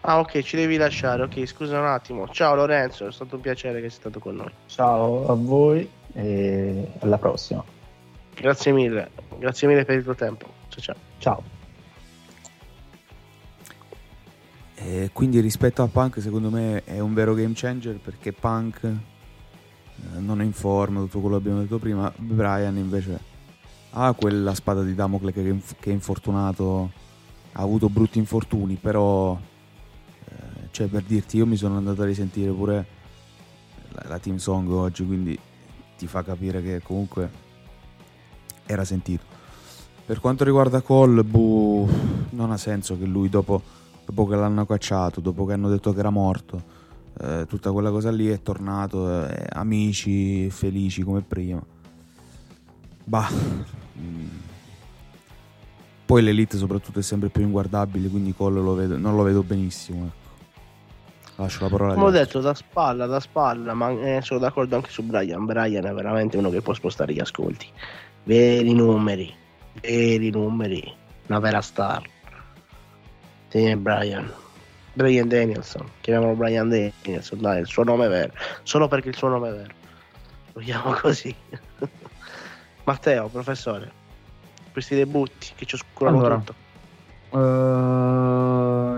Ah 0.00 0.18
ok, 0.18 0.40
ci 0.42 0.56
devi 0.56 0.76
lasciare. 0.76 1.22
Ok, 1.22 1.46
scusa 1.46 1.78
un 1.78 1.86
attimo. 1.86 2.28
Ciao 2.28 2.54
Lorenzo, 2.56 3.06
è 3.06 3.12
stato 3.12 3.36
un 3.36 3.42
piacere 3.42 3.80
che 3.80 3.88
sei 3.88 3.98
stato 3.98 4.18
con 4.18 4.34
noi. 4.36 4.50
Ciao 4.66 5.28
a 5.28 5.34
voi 5.34 5.88
e 6.12 6.92
alla 6.98 7.18
prossima. 7.18 7.62
Grazie 8.34 8.72
mille. 8.72 9.10
Grazie 9.38 9.68
mille 9.68 9.84
per 9.84 9.96
il 9.96 10.04
tuo 10.04 10.14
tempo. 10.14 10.46
Ciao 10.68 10.80
ciao. 10.80 10.96
Ciao. 11.18 11.55
E 14.78 15.10
quindi 15.12 15.40
rispetto 15.40 15.82
a 15.82 15.88
Punk 15.88 16.20
secondo 16.20 16.50
me 16.50 16.84
è 16.84 17.00
un 17.00 17.14
vero 17.14 17.32
game 17.34 17.54
changer 17.54 17.98
perché 17.98 18.32
Punk 18.32 18.84
eh, 18.84 20.18
non 20.18 20.40
è 20.40 20.44
in 20.44 20.52
forma, 20.52 21.00
tutto 21.00 21.20
quello 21.20 21.36
che 21.36 21.42
abbiamo 21.42 21.60
detto 21.62 21.78
prima, 21.78 22.12
Brian 22.16 22.76
invece 22.76 23.34
ha 23.90 24.12
quella 24.12 24.54
spada 24.54 24.82
di 24.82 24.94
Damocle 24.94 25.32
che, 25.32 25.60
che 25.80 25.90
è 25.90 25.92
infortunato, 25.92 26.90
ha 27.52 27.62
avuto 27.62 27.88
brutti 27.88 28.18
infortuni, 28.18 28.74
però 28.74 29.38
eh, 30.28 30.68
cioè 30.70 30.86
per 30.88 31.02
dirti 31.02 31.38
io 31.38 31.46
mi 31.46 31.56
sono 31.56 31.78
andato 31.78 32.02
a 32.02 32.04
risentire 32.04 32.50
pure 32.50 32.86
la, 33.92 34.04
la 34.08 34.18
team 34.18 34.36
song 34.36 34.70
oggi, 34.70 35.06
quindi 35.06 35.38
ti 35.96 36.06
fa 36.06 36.22
capire 36.22 36.62
che 36.62 36.82
comunque 36.82 37.30
era 38.66 38.84
sentito. 38.84 39.24
Per 40.04 40.20
quanto 40.20 40.44
riguarda 40.44 40.82
Cole, 40.82 41.24
boh, 41.24 41.88
non 42.30 42.50
ha 42.50 42.56
senso 42.58 42.98
che 42.98 43.06
lui 43.06 43.28
dopo, 43.30 43.62
dopo 44.06 44.26
che 44.26 44.36
l'hanno 44.36 44.64
cacciato, 44.64 45.20
dopo 45.20 45.44
che 45.44 45.52
hanno 45.52 45.68
detto 45.68 45.92
che 45.92 45.98
era 45.98 46.10
morto, 46.10 46.62
eh, 47.20 47.44
tutta 47.48 47.72
quella 47.72 47.90
cosa 47.90 48.10
lì 48.12 48.28
è 48.28 48.40
tornato, 48.40 49.26
eh, 49.26 49.46
amici, 49.50 50.48
felici 50.48 51.02
come 51.02 51.22
prima. 51.22 51.62
Bah. 53.04 53.28
Poi 56.06 56.22
l'elite 56.22 56.56
soprattutto 56.56 57.00
è 57.00 57.02
sempre 57.02 57.30
più 57.30 57.42
inguardabile, 57.42 58.08
quindi 58.08 58.32
Cole 58.32 58.60
lo 58.60 58.74
vedo- 58.74 58.96
non 58.96 59.16
lo 59.16 59.24
vedo 59.24 59.42
benissimo. 59.42 60.06
ecco. 60.06 60.24
Lascio 61.42 61.64
la 61.64 61.68
parola 61.68 61.94
Come 61.94 62.06
ho 62.06 62.10
detto, 62.10 62.40
da 62.40 62.54
spalla, 62.54 63.06
da 63.06 63.20
spalla, 63.20 63.74
ma 63.74 63.90
eh, 63.90 64.20
sono 64.22 64.38
d'accordo 64.38 64.76
anche 64.76 64.90
su 64.90 65.02
Brian. 65.02 65.44
Brian 65.44 65.84
è 65.84 65.92
veramente 65.92 66.38
uno 66.38 66.48
che 66.48 66.62
può 66.62 66.72
spostare 66.72 67.12
gli 67.12 67.20
ascolti. 67.20 67.66
Veri 68.22 68.72
numeri, 68.72 69.34
veri 69.80 70.30
numeri, 70.30 70.94
una 71.26 71.38
vera 71.40 71.60
star. 71.60 72.02
Sì, 73.48 73.74
Brian. 73.76 74.32
Brian 74.92 75.28
Danielson, 75.28 75.86
chiamiamolo 76.00 76.36
Brian 76.36 76.68
Danielson, 76.70 77.38
dai, 77.40 77.60
il 77.60 77.66
suo 77.66 77.84
nome 77.84 78.06
è 78.06 78.08
vero, 78.08 78.32
solo 78.62 78.88
perché 78.88 79.08
il 79.10 79.16
suo 79.16 79.28
nome 79.28 79.50
è 79.50 79.52
vero. 79.52 79.74
Lo 80.54 80.60
chiamo 80.62 80.92
così. 81.00 81.34
Matteo, 82.84 83.28
professore, 83.28 83.90
questi 84.72 84.94
debutti 84.94 85.48
che 85.54 85.66
ci 85.66 85.74
oscurano 85.74 86.16
Allora. 86.18 86.36
tutto. 86.36 86.54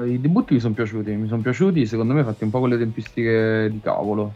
Eh, 0.05 0.11
I 0.13 0.21
debutti 0.21 0.55
mi 0.55 0.61
sono 0.61 0.75
piaciuti, 0.75 1.11
mi 1.13 1.27
sono 1.27 1.43
piaciuti 1.43 1.85
secondo 1.87 2.15
me 2.15 2.23
fatti 2.23 2.45
un 2.45 2.51
po' 2.51 2.61
con 2.61 2.69
le 2.69 2.79
tempistiche 2.79 3.69
di 3.71 3.81
cavolo. 3.81 4.33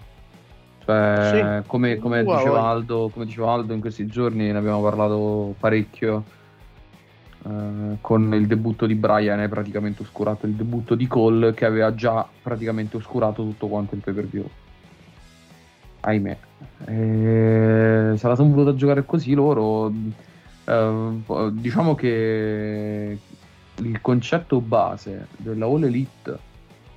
Cioè, 0.84 1.60
Sì. 1.62 1.68
come, 1.68 1.98
come 1.98 2.22
Wow, 2.22 2.36
diceva 2.36 2.58
wow. 2.58 2.66
Aldo, 2.66 3.10
come 3.12 3.24
diceva 3.24 3.52
Aldo 3.52 3.72
in 3.72 3.80
questi 3.80 4.06
giorni 4.06 4.50
ne 4.50 4.58
abbiamo 4.58 4.82
parlato 4.82 5.54
parecchio. 5.60 6.24
Eh, 7.44 7.96
con 8.00 8.34
il 8.34 8.46
debutto 8.46 8.86
di 8.86 8.94
Brian 8.94 9.40
è 9.40 9.48
praticamente 9.48 10.02
oscurato 10.02 10.46
il 10.46 10.52
debutto 10.52 10.94
di 10.94 11.06
Cole 11.06 11.54
che 11.54 11.64
aveva 11.64 11.94
già 11.94 12.26
praticamente 12.42 12.96
oscurato 12.96 13.42
tutto 13.42 13.66
quanto 13.66 13.94
il 13.94 14.00
pay 14.00 14.14
per 14.14 14.26
view. 14.26 14.48
Ahimè. 16.00 16.38
Eh, 16.86 18.12
se 18.16 18.28
la 18.28 18.34
sono 18.34 18.50
voluta 18.50 18.74
giocare 18.74 19.04
così 19.04 19.34
loro. 19.34 19.92
eh, 20.64 21.50
diciamo 21.52 21.94
che 21.94 23.18
il 23.76 24.00
concetto 24.00 24.60
base 24.60 25.26
della 25.36 25.66
All 25.66 25.84
Elite 25.84 26.38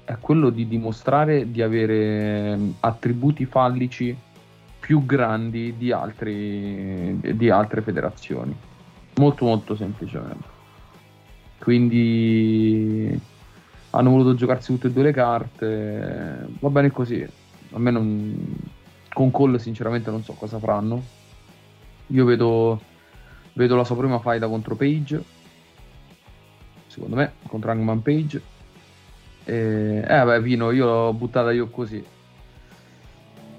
è 0.04 0.18
quello 0.20 0.50
di 0.52 0.68
dimostrare 0.68 1.50
di 1.50 1.62
avere 1.62 2.58
attributi 2.82 3.46
fallici 3.46 4.16
più 4.80 5.04
grandi 5.04 5.76
di, 5.78 5.92
altri, 5.92 7.20
di 7.20 7.50
altre 7.50 7.82
federazioni. 7.82 8.56
Molto 9.18 9.45
molto 9.45 9.76
semplicemente. 9.76 10.48
Quindi 11.60 13.19
hanno 13.92 14.10
voluto 14.10 14.35
giocarsi 14.35 14.74
tutte 14.74 14.88
e 14.88 14.92
due 14.92 15.03
le 15.03 15.11
carte. 15.11 16.48
Va 16.60 16.69
bene 16.69 16.92
così. 16.92 17.26
A 17.72 17.80
me 17.80 17.92
non... 17.92 18.58
Con 19.14 19.32
Cole 19.32 19.60
sinceramente 19.60 20.11
non 20.11 20.24
so 20.24 20.34
cosa 20.34 20.60
faranno. 20.60 21.02
Io 22.08 22.26
vedo, 22.26 22.82
vedo 23.53 23.76
la 23.77 23.85
sua 23.85 23.95
prima 23.95 24.19
faida 24.19 24.48
contro 24.48 24.76
Page. 24.76 25.24
Secondo 26.88 27.16
me, 27.16 27.34
contro 27.48 27.72
Hangman 27.72 28.02
Page. 28.02 28.42
E, 29.45 30.03
eh 30.06 30.18
vabbè, 30.18 30.42
Vino, 30.42 30.72
io 30.72 30.85
l'ho 30.85 31.14
buttata 31.14 31.52
io 31.52 31.69
così. 31.69 32.03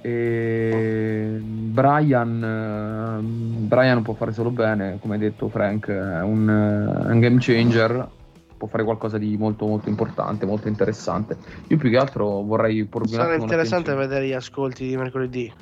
E 0.07 1.41
Brian, 1.43 2.41
ehm, 2.41 3.67
Brian 3.67 4.03
può 4.03 4.15
fare 4.15 4.33
solo 4.33 4.51
bene, 4.51 4.99
come 5.01 5.15
hai 5.15 5.21
detto 5.21 5.49
Frank, 5.49 5.89
è 5.89 6.23
un, 6.23 6.49
eh, 6.49 7.11
un 7.11 7.19
game 7.19 7.39
changer. 7.41 8.09
può 8.57 8.69
fare 8.69 8.85
qualcosa 8.85 9.19
di 9.19 9.37
molto 9.37 9.67
molto 9.67 9.89
importante, 9.89 10.47
molto 10.47 10.69
interessante. 10.69 11.37
Io 11.67 11.77
più 11.77 11.91
che 11.91 11.97
altro 11.97 12.43
vorrei 12.43 12.85
porvi 12.85 13.09
Sarà 13.09 13.35
interessante 13.35 13.93
vedere 13.97 14.29
gli 14.29 14.33
ascolti 14.33 14.87
di 14.87 14.97
mercoledì. 14.97 15.53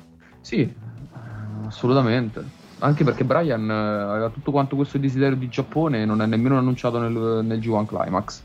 Sì, 0.41 0.61
eh, 0.61 0.75
assolutamente. 1.65 2.43
Anche 2.79 3.03
perché 3.03 3.23
Brian 3.23 3.67
eh, 3.67 3.73
aveva 3.73 4.29
tutto 4.29 4.51
quanto 4.51 4.75
questo 4.75 4.99
desiderio 4.99 5.37
di 5.37 5.49
Giappone 5.49 6.03
e 6.03 6.05
non 6.05 6.21
è 6.21 6.27
nemmeno 6.27 6.55
annunciato 6.55 6.99
nel, 6.99 7.43
nel 7.43 7.57
G1 7.57 7.87
Climax. 7.87 8.43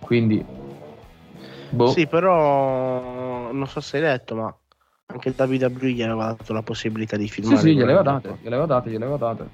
Quindi, 0.00 0.42
boh, 1.68 1.88
Sì, 1.88 2.06
però 2.06 3.52
non 3.52 3.66
so 3.66 3.80
se 3.80 3.98
hai 3.98 4.04
letto, 4.04 4.34
ma 4.34 4.56
anche 5.10 5.30
il 5.30 5.34
WWE 5.38 5.90
gli 5.92 6.02
aveva 6.02 6.26
dato 6.36 6.52
la 6.52 6.60
possibilità 6.62 7.16
di 7.16 7.26
sì, 7.26 7.32
filmare. 7.40 7.56
sì, 7.60 7.68
gliele 7.74 7.92
aveva 7.94 8.02
quello. 8.02 8.18
date, 8.20 8.28
gliele 8.42 8.54
aveva 8.56 8.66
date, 8.66 8.90
gliele 8.90 9.04
aveva 9.06 9.16
date. 9.32 9.48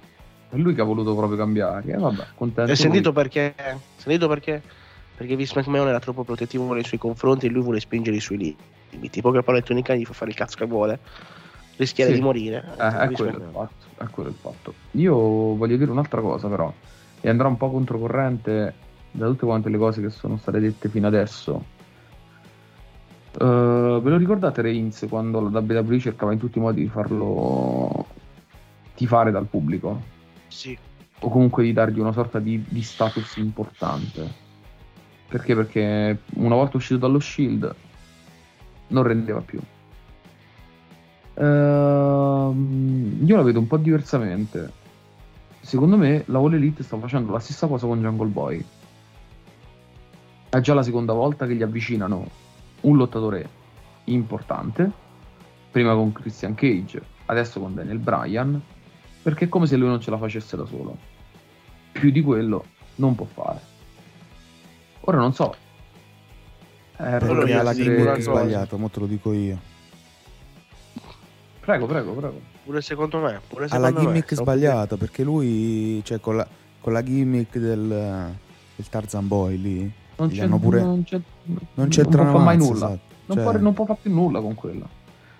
È 0.51 0.57
lui 0.57 0.75
che 0.75 0.81
ha 0.81 0.85
voluto 0.85 1.15
proprio 1.15 1.39
cambiare. 1.39 1.93
E 1.93 1.97
vabbè, 1.97 2.25
contento. 2.35 2.71
Hai 2.73 2.77
sentito 2.77 3.13
lui. 3.13 3.23
perché? 3.23 3.55
Sentito 3.97 4.27
perché? 4.27 4.63
Perché 5.17 5.37
Vince 5.37 5.57
McMahon 5.61 5.87
era 5.87 6.01
troppo 6.01 6.25
protettivo 6.25 6.73
nei 6.75 6.83
suoi 6.83 6.99
confronti 6.99 7.47
e 7.47 7.51
lui 7.51 7.63
vuole 7.63 7.79
spingere 7.79 8.17
i 8.17 8.21
suoi 8.21 8.57
limiti. 8.91 9.21
Poche 9.21 9.43
parole 9.43 9.63
Tony 9.63 9.83
Khan 9.83 9.97
gli 9.97 10.05
fa 10.05 10.13
fare 10.13 10.31
il 10.33 10.37
cazzo 10.37 10.57
che 10.57 10.67
vuole, 10.67 10.99
rischiare 11.77 12.11
Sì. 12.11 12.17
di 12.17 12.23
morire. 12.25 12.65
Eh, 12.77 12.99
è 12.99 13.11
quello 13.13 13.37
il 13.37 13.49
fatto, 13.53 14.03
è 14.03 14.07
quello 14.11 14.29
il 14.31 14.35
fatto. 14.35 14.75
Io 14.93 15.15
voglio 15.15 15.77
dire 15.77 15.91
un'altra 15.93 16.21
cosa 16.21 16.49
però, 16.49 16.73
e 17.21 17.29
andrò 17.29 17.47
un 17.47 17.57
po' 17.57 17.71
controcorrente 17.71 18.75
da 19.13 19.27
tutte 19.27 19.47
quante 19.47 19.69
le 19.69 19.79
cose 19.79 20.01
che 20.01 20.11
sono 20.11 20.37
state 20.37 20.59
dette 20.59 20.89
fino 20.89 21.07
adesso. 21.07 21.65
Eh, 23.37 24.01
ve 24.03 24.11
lo 24.11 24.17
ricordate 24.17 24.63
Reigns 24.63 25.07
quando 25.09 25.41
la 25.49 25.59
WWE 25.59 25.99
cercava 25.99 26.33
in 26.33 26.39
tutti 26.39 26.59
i 26.59 26.61
modi 26.61 26.83
di 26.83 26.89
farlo 26.89 28.07
tifare 28.95 29.31
dal 29.31 29.47
pubblico? 29.47 30.01
Sì. 30.47 30.77
O 31.21 31.29
comunque 31.29 31.65
di 31.65 31.73
dargli 31.73 31.99
una 31.99 32.13
sorta 32.13 32.39
di, 32.39 32.65
di 32.69 32.83
status 32.83 33.37
importante. 33.37 34.43
Perché? 35.29 35.55
Perché 35.55 36.19
una 36.35 36.55
volta 36.55 36.77
uscito 36.77 36.99
dallo 37.01 37.19
Shield 37.19 37.75
non 38.89 39.03
rendeva 39.03 39.41
più. 39.41 39.59
Ehm, 41.35 43.19
io 43.25 43.37
la 43.37 43.43
vedo 43.43 43.59
un 43.59 43.67
po' 43.67 43.79
diversamente. 43.79 44.83
Secondo 45.61 45.97
me 45.97 46.23
la 46.27 46.39
All 46.39 46.55
Elite 46.55 46.85
sta 46.85 46.99
facendo 46.99 47.33
la 47.33 47.41
stessa 47.41 47.67
cosa 47.67 47.87
con 47.87 48.01
Jungle 48.01 48.29
Boy. 48.29 48.65
È 50.51 50.61
già 50.61 50.75
la 50.75 50.83
seconda 50.85 51.15
volta 51.15 51.47
che 51.47 51.57
gli 51.57 51.63
avvicinano 51.63 52.43
un 52.85 52.97
lottatore 52.97 53.49
importante, 54.05 54.91
prima 55.71 55.95
con 55.95 56.13
Christian 56.13 56.55
Cage, 56.55 57.03
adesso 57.27 57.61
con 57.61 57.75
Daniel 57.75 57.99
Bryan, 57.99 58.61
perché 59.23 59.47
è 59.47 59.49
come 59.49 59.67
se 59.67 59.77
lui 59.77 59.89
non 59.89 60.01
ce 60.01 60.11
la 60.11 60.19
facesse 60.19 60.57
da 60.57 60.65
solo. 60.67 60.97
Più 61.93 62.11
di 62.11 62.21
quello 62.23 62.65
non 62.97 63.15
può 63.15 63.25
fare. 63.27 63.61
Ora 65.01 65.19
non 65.19 65.33
so. 65.35 65.55
Eh, 66.97 67.19
Perché 67.19 67.51
io 67.51 67.61
ha 67.61 68.15
cosa. 68.15 68.21
sbagliata, 68.21 68.77
mo 68.77 68.89
te 68.89 69.01
lo 69.01 69.07
dico 69.07 69.33
io. 69.33 69.59
Prego, 71.61 71.87
prego, 71.87 72.13
prego. 72.13 72.41
Pure 72.65 72.81
secondo 72.83 73.19
me. 73.21 73.41
Pure 73.49 73.65
Ha 73.71 73.79
la 73.79 73.87
secondo 73.89 74.01
me. 74.01 74.07
gimmick 74.07 74.33
Stavo- 74.33 74.43
sbagliata 74.43 74.97
perché 74.97 75.25
lui, 75.25 76.01
cioè 76.05 76.21
con 76.21 76.37
la, 76.37 76.47
con 76.81 76.93
la 76.93 77.03
gimmick 77.03 77.57
del, 77.59 77.89
del 78.77 78.89
Tarzan 78.89 79.27
Boy 79.27 79.57
lì, 79.57 79.93
Non 80.17 80.29
c'è, 80.29 80.47
pure- 80.49 80.81
non 80.83 81.03
c'è, 81.05 81.21
non 81.75 81.89
c'entra 81.89 82.23
non 82.25 82.43
mai 82.43 82.57
mazza, 82.57 82.73
nulla. 82.73 82.87
esatto. 82.87 83.13
Non, 83.27 83.37
Cioè, 83.37 83.45
può, 83.51 83.59
non 83.61 83.73
può 83.75 83.85
fare 83.87 83.99
più 84.03 84.13
nulla 84.13 84.41
con 84.41 84.55
quella. 84.55 84.87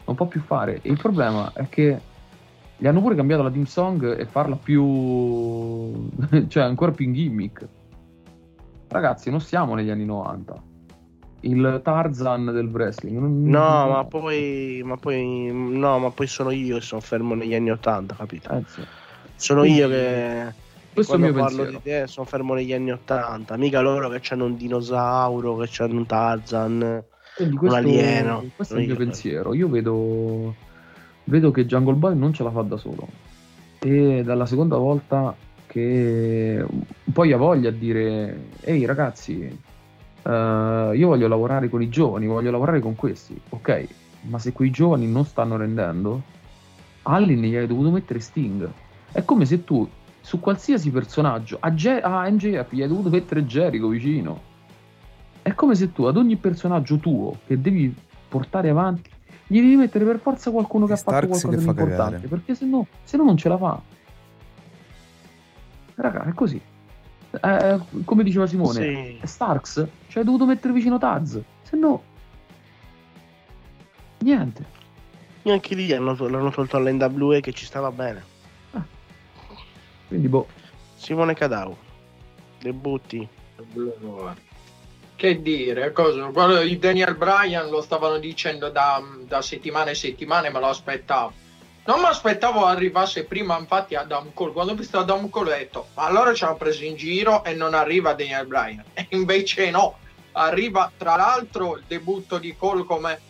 Non 0.07 0.17
può 0.17 0.27
più 0.27 0.41
fare. 0.41 0.81
E 0.83 0.91
il 0.91 0.99
problema 0.99 1.53
è 1.55 1.69
che 1.69 2.01
gli 2.77 2.87
hanno 2.87 3.01
pure 3.01 3.15
cambiato 3.15 3.43
la 3.43 3.51
team 3.51 3.65
song 3.65 4.19
e 4.19 4.25
farla 4.27 4.57
più. 4.57 6.09
cioè 6.49 6.63
ancora 6.63 6.93
più 6.93 7.05
in 7.07 7.13
gimmick. 7.13 7.67
Ragazzi, 8.89 9.31
non 9.31 9.41
siamo 9.41 9.75
negli 9.75 9.91
anni 9.91 10.05
90. 10.05 10.63
Il 11.41 11.81
Tarzan 11.85 12.47
del 12.47 12.69
wrestling. 12.69 13.19
non- 13.19 13.43
No, 13.45 13.89
ma 13.89 14.05
poi, 14.05 14.81
ma 14.85 14.97
poi, 14.97 15.51
no, 15.53 15.99
ma 15.99 16.11
poi 16.11 16.27
sono 16.27 16.51
io 16.51 16.77
che 16.77 16.83
sono 16.83 17.01
fermo 17.01 17.35
negli 17.35 17.55
anni 17.55 17.71
80, 17.71 18.15
capito? 18.15 18.51
Eh, 18.51 18.63
sì. 18.67 18.83
Sono 19.37 19.61
Quindi, 19.61 19.79
io 19.79 19.89
che 19.89 20.53
Questo 20.95 21.13
è 21.15 21.17
il 21.17 21.23
mio 21.23 21.33
parlo 21.33 21.47
pensiero. 21.65 21.71
di 21.71 21.83
te 21.83 22.07
sono 22.07 22.27
fermo 22.27 22.55
negli 22.55 22.73
anni 22.73 22.93
80, 22.93 23.57
mica 23.57 23.81
loro 23.81 24.09
che 24.09 24.21
hanno 24.33 24.45
un 24.45 24.57
dinosauro, 24.57 25.57
che 25.57 25.83
hanno 25.83 25.97
un 25.99 26.07
Tarzan. 26.07 27.05
Quindi 27.37 27.57
questo, 27.57 27.77
alieno. 27.77 28.45
questo 28.55 28.75
è 28.77 28.79
il 28.79 28.85
mio 28.85 28.93
Io- 28.95 28.99
pensiero. 28.99 29.55
Io 29.55 29.69
vedo, 29.69 30.55
vedo 31.25 31.51
che 31.51 31.67
Jungle 31.67 31.95
Boy 31.95 32.17
non 32.17 32.33
ce 32.33 32.45
la 32.45 32.51
fa 32.51 32.63
da 32.63 32.77
solo. 32.77 33.09
E 33.81 34.23
dalla 34.25 34.47
seconda 34.47 34.77
volta 34.77 35.35
che 35.67 36.65
poi 37.13 37.33
ha 37.33 37.37
voglia 37.37 37.71
a 37.71 37.73
dire: 37.73 38.51
Ehi 38.61 38.85
ragazzi, 38.85 39.43
eh, 40.23 40.91
io 40.95 41.07
voglio 41.09 41.27
lavorare 41.27 41.69
con 41.69 41.83
i 41.83 41.89
giovani, 41.89 42.27
voglio 42.27 42.53
lavorare 42.53 42.79
con 42.81 42.95
questi. 42.95 43.39
Ok, 43.49 43.87
ma 44.23 44.39
se 44.39 44.53
quei 44.53 44.71
giovani 44.71 45.11
non 45.11 45.25
stanno 45.25 45.57
rendendo, 45.57 46.23
Allin 47.03 47.43
gli 47.43 47.57
hai 47.57 47.67
dovuto 47.67 47.91
mettere 47.91 48.21
Sting. 48.21 48.71
È 49.11 49.25
come 49.25 49.45
se 49.45 49.65
tu 49.65 49.87
su 50.25 50.41
qualsiasi 50.41 50.91
personaggio 50.91 51.59
a, 51.61 51.75
Ge- 51.75 52.01
a 52.01 52.27
MJF 52.31 52.73
gli 52.73 52.81
hai 52.81 52.89
dovuto 52.89 53.11
mettere 53.11 53.45
Jericho 53.45 53.89
vicino. 53.89 54.41
È 55.43 55.53
come 55.55 55.75
se 55.75 55.93
tu 55.93 56.05
ad 56.05 56.17
ogni 56.17 56.37
personaggio 56.37 56.97
tuo 56.97 57.37
che 57.47 57.61
devi 57.61 57.95
portare 58.27 58.71
avanti 58.71 59.11
gli 59.47 59.61
devi 59.61 59.77
mettere 59.77 60.07
per 60.07 60.19
forza 60.19 60.51
qualcuno 60.51 60.87
che 60.87 60.93
E 60.93 60.95
ha 60.95 60.99
fatto 60.99 61.11
Starks 61.11 61.29
qualcosa 61.41 61.49
che 61.51 61.57
di 61.59 61.65
fa 61.65 61.71
importante, 61.83 62.13
cagare. 62.23 62.29
perché 62.29 62.55
se 62.55 62.65
no, 62.65 62.87
se 63.03 63.17
no 63.19 63.25
non 63.25 63.37
ce 63.37 63.49
la 63.51 63.59
fa. 63.59 63.83
Raga, 65.97 66.25
è 66.25 66.33
così. 66.33 66.59
Eh, 67.43 67.79
come 68.05 68.23
diceva 68.25 68.47
Simone, 68.47 69.19
Sì. 69.21 69.27
Starks 69.27 69.87
ci 70.09 70.19
hai 70.19 70.25
dovuto 70.25 70.47
mettere 70.47 70.73
vicino 70.73 70.97
Taz, 70.99 71.39
se 71.63 71.77
no 71.77 72.03
niente. 74.21 74.65
Neanche 75.43 75.75
lì 75.75 75.93
hanno, 75.93 76.17
l'hanno 76.29 76.51
tolto 76.51 76.79
all'NWA 76.79 77.41
che 77.41 77.53
ci 77.53 77.67
stava 77.67 77.91
bene. 77.93 78.33
Quindi 80.09 80.29
boh, 80.29 80.47
Simone 80.97 81.35
Cadau, 81.35 81.77
debutti. 82.61 83.27
Che 85.17 85.43
dire, 85.43 85.93
cosa? 85.93 86.27
Quello 86.27 86.63
di 86.63 86.79
Daniel 86.79 87.17
Bryan 87.17 87.69
lo 87.69 87.81
stavano 87.81 88.19
dicendo 88.19 88.69
da, 88.69 89.03
da 89.27 89.41
settimane 89.43 89.93
e 89.93 89.95
settimane, 89.95 90.51
me 90.51 90.61
lo 90.61 90.67
aspettavo. 90.67 91.33
Non 91.87 92.01
mi 92.01 92.07
aspettavo 92.07 92.65
arrivasse 92.65 93.25
prima, 93.25 93.59
infatti, 93.59 93.95
Adam 93.95 94.33
Cole. 94.33 94.53
Quando 94.53 94.73
ho 94.73 94.75
visto 94.75 94.99
Adam 94.99 95.29
Cole 95.29 95.53
ho 95.53 95.57
detto, 95.57 95.87
ma 95.95 96.05
allora 96.05 96.33
ci 96.33 96.45
hanno 96.45 96.57
preso 96.57 96.83
in 96.85 96.97
giro 96.97 97.45
e 97.45 97.55
non 97.55 97.75
arriva 97.75 98.15
Daniel 98.15 98.47
Bryan. 98.47 98.85
E 98.95 99.07
invece 99.11 99.71
no, 99.71 99.99
arriva 100.33 100.91
tra 100.97 101.17
l'altro 101.17 101.77
il 101.77 101.85
debutto 101.87 102.39
di 102.39 102.57
Cole 102.57 102.85
come 102.85 103.21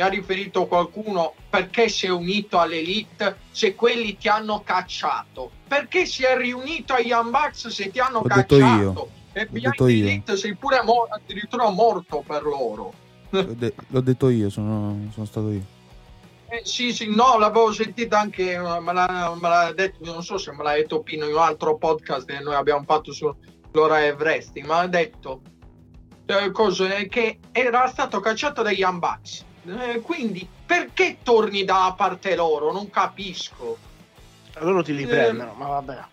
mi 0.00 0.06
ha 0.06 0.08
riferito 0.08 0.66
qualcuno 0.66 1.34
perché 1.50 1.90
si 1.90 2.06
è 2.06 2.08
unito 2.08 2.58
all'Elite 2.58 3.36
se 3.50 3.74
quelli 3.74 4.16
ti 4.16 4.28
hanno 4.28 4.62
cacciato. 4.64 5.50
Perché 5.68 6.06
si 6.06 6.24
è 6.24 6.36
riunito 6.38 6.94
agli 6.94 7.08
Young 7.08 7.30
Bucks 7.30 7.68
se 7.68 7.90
ti 7.90 8.00
hanno 8.00 8.22
detto 8.22 8.56
cacciato? 8.56 9.10
E 9.32 9.46
behind. 9.46 9.74
Elite 9.78 10.36
sei 10.38 10.54
pure 10.54 10.82
mo- 10.82 11.06
addirittura 11.10 11.68
morto 11.68 12.24
per 12.26 12.42
loro. 12.42 12.94
L'ho, 13.28 13.42
de- 13.42 13.74
l'ho 13.88 14.00
detto 14.00 14.30
io, 14.30 14.48
sono, 14.48 15.10
sono 15.12 15.26
stato 15.26 15.50
io. 15.50 15.64
Eh, 16.48 16.62
sì, 16.64 16.94
sì, 16.94 17.14
no, 17.14 17.38
l'avevo 17.38 17.70
sentita 17.70 18.18
anche, 18.18 18.52
eh, 18.54 18.58
me 18.58 18.92
l'ha, 18.92 19.36
me 19.38 19.48
l'ha 19.48 19.72
detto, 19.72 19.98
non 20.02 20.22
so 20.22 20.38
se 20.38 20.50
me 20.52 20.62
l'ha 20.64 20.72
detto 20.72 21.02
Pino 21.02 21.26
in 21.26 21.32
un 21.32 21.38
altro 21.38 21.76
podcast 21.76 22.26
che 22.26 22.40
noi 22.40 22.54
abbiamo 22.54 22.82
fatto 22.86 23.12
sull'ora 23.12 24.02
e 24.02 24.12
wrestling, 24.12 24.66
ma 24.66 24.78
ha 24.78 24.86
detto 24.88 25.42
eh, 26.24 26.50
cose, 26.50 27.06
che 27.08 27.38
era 27.52 27.86
stato 27.86 28.18
cacciato 28.18 28.62
dagli 28.62 28.78
Young 28.78 28.98
Bucks. 28.98 29.44
Eh, 29.78 30.00
quindi 30.00 30.48
perché 30.66 31.18
torni 31.22 31.64
da 31.64 31.94
parte 31.96 32.34
loro? 32.34 32.72
Non 32.72 32.90
capisco. 32.90 33.78
Loro 34.58 34.82
ti 34.82 34.92
riprendono, 34.92 35.52
ma 35.54 35.66
vabbè. 35.66 36.04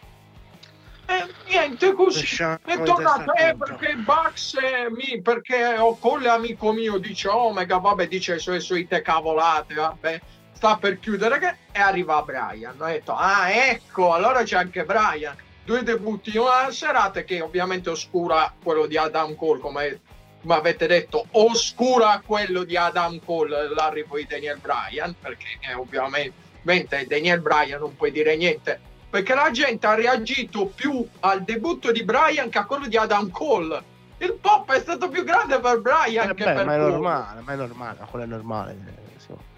Eh, 1.10 1.34
niente, 1.48 1.94
così. 1.94 2.20
Lasciamo 2.20 2.60
È 2.66 2.84
tornato 2.84 3.34
eh, 3.34 3.56
perché 3.56 3.92
eh, 3.92 4.90
mi, 4.90 5.22
perché 5.22 5.78
ho 5.78 5.98
Colle 5.98 6.28
amico 6.28 6.74
mio 6.74 6.98
dice 6.98 7.30
Omega 7.30 7.78
vabbè 7.78 8.08
dice 8.08 8.34
le 8.34 8.40
sue 8.40 8.60
solite 8.60 9.02
cavolate 9.02 9.74
vabbè 9.74 10.22
sta 10.52 10.76
per 10.76 11.00
chiudere 11.00 11.40
che 11.40 11.56
e 11.72 11.80
arriva 11.80 12.22
Brian 12.24 12.76
ho 12.78 12.86
detto 12.86 13.14
ah 13.14 13.50
ecco 13.50 14.12
allora 14.12 14.44
c'è 14.44 14.58
anche 14.58 14.84
Brian 14.84 15.36
due 15.64 15.84
debutti 15.84 16.32
in 16.34 16.40
una 16.40 16.72
serata 16.72 17.22
che 17.24 17.42
ovviamente 17.42 17.90
oscura 17.90 18.54
quello 18.62 18.86
di 18.86 18.98
Adam 18.98 19.36
Cole 19.36 19.60
come, 19.60 20.00
come 20.48 20.60
avete 20.60 20.88
detto 20.88 21.26
oscura 21.32 22.22
quello 22.26 22.64
di 22.64 22.78
Adam 22.78 23.20
Cole 23.24 23.68
l'arrivo 23.76 24.16
di 24.16 24.26
Daniel 24.26 24.58
Bryan 24.60 25.14
perché 25.20 25.46
eh, 25.60 25.74
ovviamente 25.74 27.06
Daniel 27.06 27.42
Bryan 27.42 27.82
non 27.82 27.94
puoi 27.98 28.12
dire 28.12 28.38
niente 28.38 28.80
perché 29.10 29.36
la 29.36 29.52
gente 29.52 29.86
ha 29.86 29.94
reagito 29.94 30.68
più 30.68 31.06
al 31.20 31.44
debutto 31.44 31.92
di 31.92 32.04
Brian 32.04 32.50
che 32.50 32.58
a 32.60 32.66
quello 32.66 32.88
di 32.88 32.98
Adam 32.98 33.30
Cole. 33.32 33.96
Il 34.20 34.34
pop 34.42 34.72
è 34.74 34.80
stato 34.80 35.08
più 35.10 35.24
grande 35.24 35.60
per 35.60 35.80
Brian 35.80 36.30
Eh, 36.30 36.34
che 36.34 36.44
beh, 36.44 36.54
per 36.54 36.66
ma 36.66 36.76
è 36.76 36.78
Cole. 36.80 36.92
normale, 36.92 37.42
ma 37.42 37.54
è 37.54 37.56
normale, 37.56 37.98
quello 38.10 38.26
è 38.26 38.28
normale. 38.28 38.78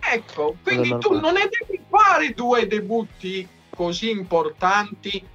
eh. 0.01 0.13
Ecco, 0.15 0.55
quindi 0.63 0.95
tu 0.99 1.19
non 1.19 1.33
ne 1.33 1.49
devi 1.49 1.81
fare 1.89 2.33
due 2.33 2.67
debutti 2.67 3.47
così 3.75 4.09
importanti 4.11 5.25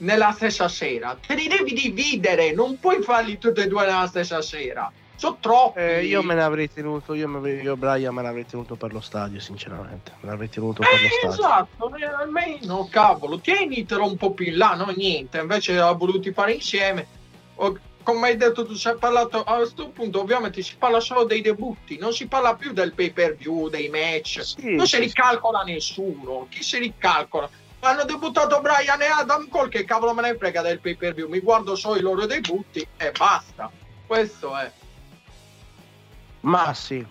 nella 0.00 0.32
stessa 0.32 0.68
sera. 0.68 1.16
Te 1.24 1.34
li 1.34 1.48
devi 1.48 1.72
dividere, 1.72 2.52
non 2.52 2.78
puoi 2.78 3.02
farli 3.02 3.38
tutti 3.38 3.60
e 3.60 3.66
due 3.66 3.84
nella 3.86 4.06
stessa 4.06 4.42
sera. 4.42 4.92
Sono 5.16 5.36
troppi. 5.38 5.78
Eh, 5.80 6.04
io 6.06 6.22
me 6.22 6.34
ne 6.34 6.42
avrei 6.42 6.72
tenuto, 6.72 7.12
io, 7.12 7.28
me, 7.28 7.50
io 7.52 7.76
Brian 7.76 8.14
me 8.14 8.22
l'avrei 8.22 8.46
tenuto 8.46 8.76
per 8.76 8.92
lo 8.92 9.00
stadio, 9.00 9.38
sinceramente. 9.38 10.12
Me 10.20 10.30
l'avrei 10.30 10.48
tenuto 10.48 10.82
per 10.82 10.98
lo 11.00 11.06
Eh, 11.06 11.10
stadio. 11.10 11.30
esatto, 11.30 11.94
eh, 11.96 12.04
almeno 12.06 12.88
cavolo, 12.90 13.38
tienitelo 13.38 14.06
un 14.06 14.16
po' 14.16 14.32
più 14.32 14.46
in 14.46 14.56
là, 14.56 14.74
no 14.74 14.90
niente, 14.96 15.38
invece 15.38 15.78
ha 15.78 15.92
voluti 15.92 16.32
fare 16.32 16.52
insieme. 16.52 17.06
O- 17.56 17.78
come 18.02 18.28
hai 18.28 18.36
detto 18.38 18.64
tu, 18.64 18.72
si 18.72 18.88
è 18.88 18.94
parlato 18.94 19.42
a 19.42 19.56
questo 19.56 19.90
punto, 19.90 20.20
ovviamente 20.22 20.62
si 20.62 20.74
parla 20.78 21.00
solo 21.00 21.24
dei 21.24 21.42
debutti, 21.42 21.98
non 21.98 22.14
si 22.14 22.26
parla 22.26 22.54
più 22.54 22.72
del 22.72 22.94
pay 22.94 23.10
per 23.12 23.36
view, 23.36 23.68
dei 23.68 23.90
match, 23.90 24.40
Sì, 24.42 24.74
non 24.74 24.86
sì, 24.86 24.94
se 24.96 25.00
li 25.00 25.08
sì. 25.08 25.14
calcola 25.14 25.60
nessuno. 25.64 26.46
Chi 26.48 26.62
se 26.62 26.78
li 26.78 26.94
calcola? 26.96 27.48
Hanno 27.82 28.04
debuttato 28.04 28.60
Brian 28.60 29.00
e 29.00 29.06
Adam 29.06 29.48
Cole, 29.48 29.70
che 29.70 29.84
cavolo 29.84 30.12
me 30.12 30.22
ne 30.22 30.36
frega 30.36 30.60
del 30.60 30.80
pay 30.80 30.96
per 30.96 31.14
view, 31.14 31.28
mi 31.28 31.40
guardo 31.40 31.74
solo 31.76 31.96
i 31.96 32.00
loro 32.02 32.26
debutti 32.26 32.86
e 32.96 33.12
basta. 33.16 33.70
Questo 34.06 34.56
è. 34.56 34.70
Ma 36.40 36.74
sì, 36.74 37.04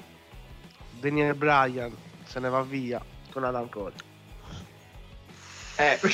Daniel 0.91 1.33
Bryan 1.33 1.95
se 2.25 2.39
ne 2.39 2.49
va 2.49 2.61
via 2.61 3.03
con 3.31 3.43
Adam 3.43 3.67
Cole. 3.69 3.93
Eh, 5.75 5.99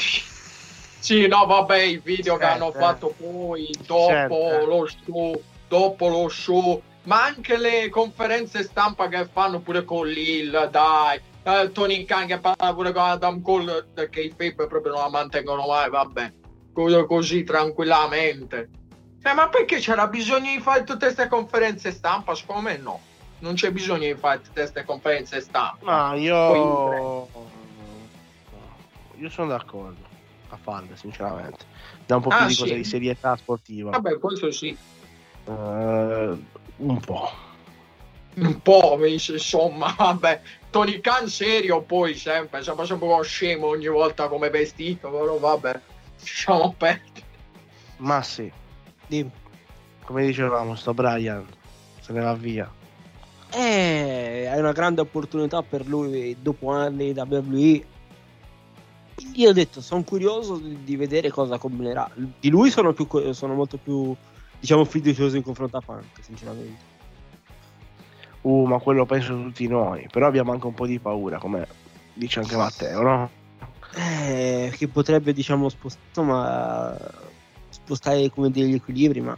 sì, 0.99 1.27
no, 1.27 1.45
vabbè, 1.45 1.81
il 1.81 2.01
video 2.01 2.37
che 2.37 2.45
Eh, 2.45 2.47
hanno 2.47 2.73
eh. 2.73 2.77
fatto 2.79 3.13
poi 3.17 3.69
dopo 3.85 4.07
Certo. 4.07 4.65
lo 4.65 4.87
show, 4.87 5.43
dopo 5.67 6.07
lo 6.07 6.29
show, 6.29 6.81
ma 7.03 7.25
anche 7.25 7.57
le 7.57 7.89
conferenze 7.89 8.63
stampa 8.63 9.09
che 9.09 9.27
fanno 9.31 9.59
pure 9.59 9.83
con 9.83 10.07
Lil, 10.07 10.69
dai, 10.71 11.19
eh, 11.45 11.71
Tony 11.71 12.05
Khan 12.05 12.25
che 12.25 12.39
parla 12.39 12.73
pure 12.73 12.91
con 12.91 13.03
Adam 13.03 13.41
Cole, 13.41 13.87
che 14.09 14.21
i 14.21 14.29
Fabe 14.29 14.67
proprio 14.67 14.93
non 14.93 15.01
la 15.03 15.09
mantengono 15.09 15.67
mai, 15.67 15.89
vabbè, 15.91 16.33
così, 16.73 17.43
tranquillamente. 17.43 18.69
Eh, 19.21 19.33
ma 19.33 19.47
perché 19.49 19.77
c'era 19.77 20.07
bisogno 20.07 20.51
di 20.51 20.59
fare 20.59 20.83
tutte 20.83 21.05
queste 21.05 21.27
conferenze 21.27 21.91
stampa? 21.91 22.33
Secondo 22.35 22.61
me 22.63 22.77
no, 22.77 22.99
non 23.39 23.53
c'è 23.53 23.71
bisogno 23.71 24.05
di 24.11 24.15
fare 24.15 24.41
tutte 24.41 24.61
queste 24.61 24.83
conferenze 24.85 25.39
stampa. 25.41 25.85
Ma 25.85 26.15
io. 26.15 27.27
Io 29.17 29.29
sono 29.29 29.47
d'accordo 29.47 30.01
a 30.49 30.57
farle, 30.57 30.97
sinceramente. 30.97 31.65
Da 32.05 32.15
un 32.17 32.21
po' 32.21 32.29
più 32.29 32.37
Ah, 32.37 32.47
di 32.47 32.53
sì? 32.53 32.61
cose 32.61 32.75
di 32.75 32.83
serietà 32.83 33.35
sportiva. 33.37 33.91
Vabbè, 33.91 34.17
questo 34.19 34.51
sì. 34.51 34.75
Eh, 35.47 35.51
un 36.77 36.99
po'. 36.99 37.31
Un 38.35 38.61
po' 38.61 38.99
insomma 39.05 39.93
vabbè 39.97 40.41
Tony 40.69 40.99
Khan 40.99 41.27
serio 41.27 41.81
poi 41.81 42.15
sempre 42.15 42.63
sembra 42.63 42.85
sempre 42.85 43.07
uno 43.07 43.21
scemo 43.21 43.67
ogni 43.67 43.87
volta 43.87 44.27
come 44.27 44.49
vestito 44.49 45.09
però 45.09 45.37
vabbè 45.37 45.79
lasciamo 46.19 46.73
perdere 46.77 47.23
Ma 47.97 48.21
sì, 48.21 48.51
Dimmi. 49.07 49.31
come 50.03 50.25
dicevamo, 50.25 50.75
sto 50.75 50.93
Brian 50.93 51.45
se 52.05 52.13
ne 52.13 52.21
va 52.21 52.33
via. 52.35 52.71
Eh, 53.51 54.45
è 54.51 54.59
una 54.59 54.73
grande 54.73 55.01
opportunità 55.01 55.63
per 55.63 55.87
lui 55.87 56.35
dopo 56.39 56.71
anni 56.71 57.13
da 57.13 57.25
WWE. 57.27 57.85
Io 59.33 59.49
ho 59.49 59.53
detto, 59.53 59.81
sono 59.81 60.03
curioso 60.03 60.57
di, 60.57 60.83
di 60.83 60.95
vedere 60.95 61.31
cosa 61.31 61.57
combinerà. 61.57 62.09
Di 62.13 62.49
lui 62.49 62.69
sono, 62.69 62.93
più, 62.93 63.07
sono 63.31 63.53
molto 63.55 63.77
più, 63.77 64.13
diciamo, 64.59 64.85
fiducioso 64.85 65.35
in 65.35 65.43
confronto 65.43 65.77
a 65.77 65.81
Punk, 65.81 66.21
sinceramente. 66.21 66.93
Uh, 68.45 68.65
ma 68.67 68.77
quello 68.77 69.05
penso 69.05 69.33
tutti 69.33 69.67
noi. 69.67 70.07
Però 70.11 70.27
abbiamo 70.27 70.51
anche 70.51 70.67
un 70.67 70.75
po' 70.75 70.85
di 70.85 70.99
paura, 70.99 71.39
come 71.39 71.65
dice 72.13 72.39
anche 72.41 72.55
Matteo, 72.55 73.01
no? 73.01 73.29
Eh, 73.95 74.71
che 74.75 74.87
potrebbe, 74.87 75.33
diciamo, 75.33 75.67
spost- 75.67 75.97
insomma, 76.09 76.95
spostare 77.69 78.29
come 78.29 78.51
degli 78.51 78.75
equilibri, 78.75 79.21
ma 79.21 79.35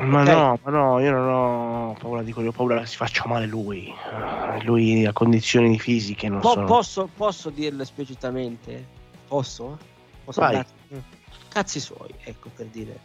Ma 0.00 0.22
Ok. 0.22 0.28
no, 0.28 0.58
ma 0.64 0.70
no, 0.70 0.98
io 1.00 1.10
non 1.12 1.28
ho 1.28 1.96
paura 1.98 2.22
di 2.22 2.32
quello, 2.32 2.48
ho 2.48 2.52
paura 2.52 2.80
che 2.80 2.86
si 2.86 2.96
faccia 2.96 3.24
male 3.26 3.46
lui. 3.46 3.86
Eh, 3.88 4.62
Lui 4.64 5.04
ha 5.06 5.12
condizioni 5.12 5.78
fisiche, 5.78 6.28
non 6.28 6.40
Po- 6.40 6.52
so. 6.52 6.64
posso, 6.64 7.08
posso 7.16 7.50
dirlo 7.50 7.82
esplicitamente? 7.82 8.84
Posso? 9.28 9.78
Posso 10.24 10.40
Vai. 10.40 10.56
andare- 10.56 11.18
Cazzi 11.48 11.78
suoi, 11.80 12.08
ecco 12.24 12.50
per 12.54 12.66
dire. 12.66 12.98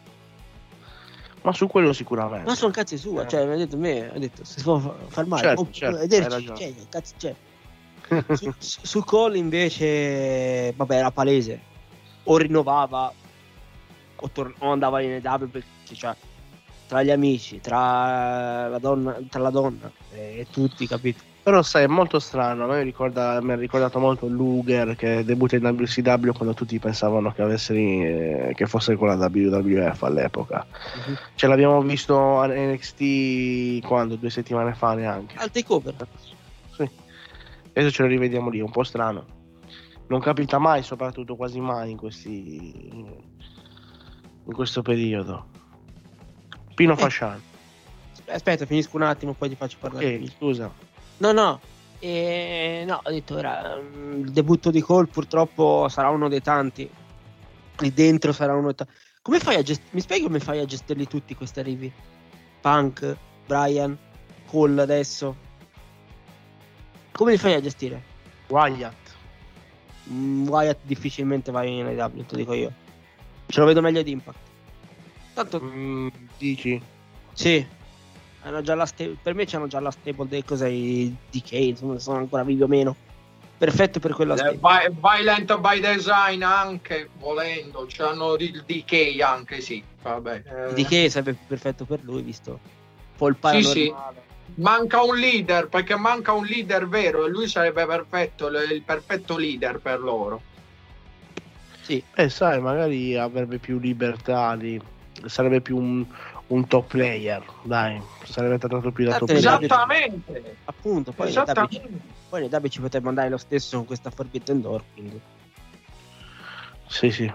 Ma 1.46 1.52
su 1.52 1.68
quello 1.68 1.92
sicuramente. 1.92 2.44
Ma 2.44 2.56
sono 2.56 2.72
cazzi 2.72 2.98
sua, 2.98 3.22
Eh. 3.22 3.28
cioè 3.28 3.46
mi 3.46 3.52
ha 3.52 3.56
detto 3.56 3.76
me, 3.76 4.10
ha 4.12 4.18
detto 4.18 4.42
se 4.44 4.58
si 4.58 4.62
può 4.64 4.80
fa- 4.80 4.96
far 5.06 5.26
male, 5.26 5.42
Certo, 5.42 5.60
oh, 5.60 5.68
certo, 5.70 5.96
vederci, 5.98 6.28
ragione. 6.28 6.58
cioè, 6.58 6.74
cazzo 6.88 7.14
c'è. 7.16 7.34
Su, 8.36 8.52
su- 8.58 8.80
su 8.82 9.04
Cole 9.04 9.38
invece, 9.38 10.72
vabbè, 10.76 10.96
era 10.96 11.10
palese. 11.12 11.60
O 12.24 12.36
rinnovava 12.36 13.12
o, 14.16 14.30
tor- 14.30 14.54
o 14.58 14.72
andava 14.72 15.00
in 15.02 15.12
EW 15.12 15.48
perché 15.48 15.94
cioè, 15.94 16.16
tra 16.88 17.04
gli 17.04 17.10
amici, 17.12 17.60
tra 17.60 18.66
la 18.66 18.78
donna, 18.78 19.16
tra 19.28 19.40
la 19.40 19.50
donna 19.50 19.88
e 20.12 20.46
tutti, 20.50 20.86
capito? 20.88 21.22
Però 21.46 21.62
sai, 21.62 21.84
è 21.84 21.86
molto 21.86 22.18
strano. 22.18 22.64
A 22.64 22.66
me 22.66 22.78
mi, 22.78 22.82
ricorda, 22.82 23.40
mi 23.40 23.52
ha 23.52 23.54
ricordato 23.54 24.00
molto 24.00 24.26
Luger 24.26 24.96
che 24.96 25.24
debutta 25.24 25.54
in 25.54 25.64
WCW 25.64 26.32
quando 26.32 26.54
tutti 26.54 26.76
pensavano 26.80 27.30
che, 27.30 27.40
avesse, 27.40 27.72
eh, 27.72 28.52
che 28.56 28.66
fosse 28.66 28.96
con 28.96 29.06
la 29.06 29.14
WWF 29.14 30.02
all'epoca. 30.02 30.66
Ce 31.36 31.46
l'abbiamo 31.46 31.80
visto 31.82 32.40
a 32.40 32.48
NXT 32.48 33.86
quando? 33.86 34.16
Due 34.16 34.28
settimane 34.28 34.74
fa 34.74 34.94
neanche. 34.94 35.36
Al 35.36 35.52
takeover. 35.52 35.94
Sì. 36.72 36.90
Adesso 37.68 37.92
ce 37.92 38.02
lo 38.02 38.08
rivediamo 38.08 38.50
lì, 38.50 38.58
un 38.60 38.72
po' 38.72 38.82
strano. 38.82 39.24
Non 40.08 40.18
capita 40.18 40.58
mai, 40.58 40.82
soprattutto 40.82 41.36
quasi 41.36 41.60
mai 41.60 41.92
in 41.92 41.96
questi 41.96 42.90
in 44.46 44.52
questo 44.52 44.82
periodo. 44.82 45.46
Pino 46.74 46.94
Eh. 46.94 46.96
Fasciano. 46.96 47.40
Aspetta, 48.26 48.66
finisco 48.66 48.96
un 48.96 49.02
attimo, 49.02 49.34
poi 49.34 49.50
ti 49.50 49.54
faccio 49.54 49.76
parlare. 49.78 50.16
Ok, 50.16 50.28
scusa. 50.32 50.85
No, 51.18 51.32
no, 51.32 51.60
eh, 52.00 52.84
no, 52.86 53.00
ho 53.02 53.10
detto 53.10 53.36
ora, 53.36 53.76
mm, 53.80 54.20
il 54.24 54.30
debutto 54.32 54.70
di 54.70 54.80
Cole 54.80 55.06
purtroppo 55.06 55.88
sarà 55.88 56.10
uno 56.10 56.28
dei 56.28 56.42
tanti. 56.42 56.88
Lì 57.78 57.92
dentro 57.92 58.32
sarà 58.32 58.54
uno 58.54 58.66
dei 58.66 58.74
tanti. 58.74 58.92
Come 59.22 59.38
fai 59.40 59.56
a 59.56 59.62
gestire? 59.62 59.88
Mi 59.92 60.00
spieghi 60.00 60.22
come 60.24 60.40
fai 60.40 60.60
a 60.60 60.64
gestirli 60.64 61.06
tutti 61.06 61.34
questi 61.34 61.58
arrivi? 61.60 61.92
Punk, 62.60 63.16
Brian, 63.46 63.96
Cole 64.46 64.82
adesso. 64.82 65.36
Come 67.12 67.32
li 67.32 67.38
fai 67.38 67.54
a 67.54 67.60
gestire? 67.60 68.02
Wyatt. 68.48 69.14
Mm, 70.10 70.48
Wyatt 70.48 70.78
difficilmente 70.82 71.50
vai 71.50 71.78
in 71.78 71.86
AEW, 71.86 72.24
te 72.24 72.32
lo 72.32 72.36
dico 72.36 72.52
io. 72.52 72.72
Ce 73.46 73.58
lo 73.60 73.66
vedo 73.66 73.80
meglio 73.80 74.02
di 74.02 74.10
Impact. 74.10 74.38
Tanto 75.34 75.60
Mm, 75.62 76.08
dici? 76.38 76.80
Sì. 77.32 77.66
Hanno 78.46 78.62
già 78.62 78.76
la 78.76 78.86
sta- 78.86 79.04
per 79.20 79.34
me 79.34 79.44
c'hanno 79.44 79.66
già 79.66 79.80
la 79.80 79.90
stable 79.90 80.28
dei 80.28 80.44
cos'è 80.44 80.68
i 80.68 81.12
DK, 81.30 81.52
insomma, 81.52 81.98
sono 81.98 82.18
ancora 82.18 82.44
vivi 82.44 82.62
o 82.62 82.68
meno. 82.68 82.94
Perfetto 83.58 83.98
per 83.98 84.12
quella 84.12 84.34
Eh, 84.34 84.38
stable. 84.38 84.88
Vi- 84.88 84.96
Violent 85.00 85.58
by 85.58 85.80
design 85.80 86.42
anche 86.42 87.08
volendo 87.18 87.86
c'hanno 87.88 88.34
il 88.36 88.62
DK 88.64 89.20
anche 89.20 89.60
sì 89.60 89.82
vabbè 90.00 90.42
eh. 90.46 90.68
Il 90.68 90.74
DK 90.74 91.10
sarebbe 91.10 91.36
perfetto 91.46 91.84
per 91.86 92.04
lui, 92.04 92.22
visto 92.22 92.50
un 92.52 92.58
po' 93.16 93.28
il 93.28 93.36
Sì, 93.40 93.62
sì. 93.62 93.86
paranormale. 93.88 94.22
manca 94.56 95.02
un 95.02 95.16
leader 95.18 95.66
perché 95.68 95.96
manca 95.96 96.32
un 96.32 96.44
leader 96.44 96.86
vero 96.86 97.24
e 97.26 97.30
lui 97.30 97.48
sarebbe 97.48 97.84
perfetto 97.84 98.46
il 98.46 98.68
il 98.70 98.82
perfetto 98.82 99.36
leader 99.36 99.80
per 99.80 99.98
loro 100.00 100.40
Sì, 101.82 102.00
Eh, 102.14 102.28
sai, 102.28 102.60
magari 102.60 103.16
avrebbe 103.16 103.58
più 103.58 103.78
libertà 103.80 104.52
lì. 104.54 104.80
Sarebbe 105.24 105.60
più 105.60 105.76
un, 105.78 106.04
un 106.48 106.66
top 106.66 106.86
player, 106.88 107.44
dai. 107.62 108.00
Sarebbe 108.24 108.58
trattato 108.58 108.92
più 108.92 109.04
da 109.04 109.18
top 109.18 109.26
player. 109.26 109.44
esattamente 109.44 110.56
appunto, 110.64 111.12
poi 111.12 111.28
esattamente 111.28 112.14
poi 112.28 112.48
le 112.48 112.56
W 112.56 112.66
ci 112.66 112.80
potrebbe 112.80 113.08
andare 113.08 113.28
lo 113.28 113.36
stesso 113.36 113.76
con 113.76 113.86
questa 113.86 114.10
Forbidden 114.10 114.60
Door, 114.60 114.82
quindi. 114.92 115.20
Sì, 116.88 117.10
sì. 117.10 117.32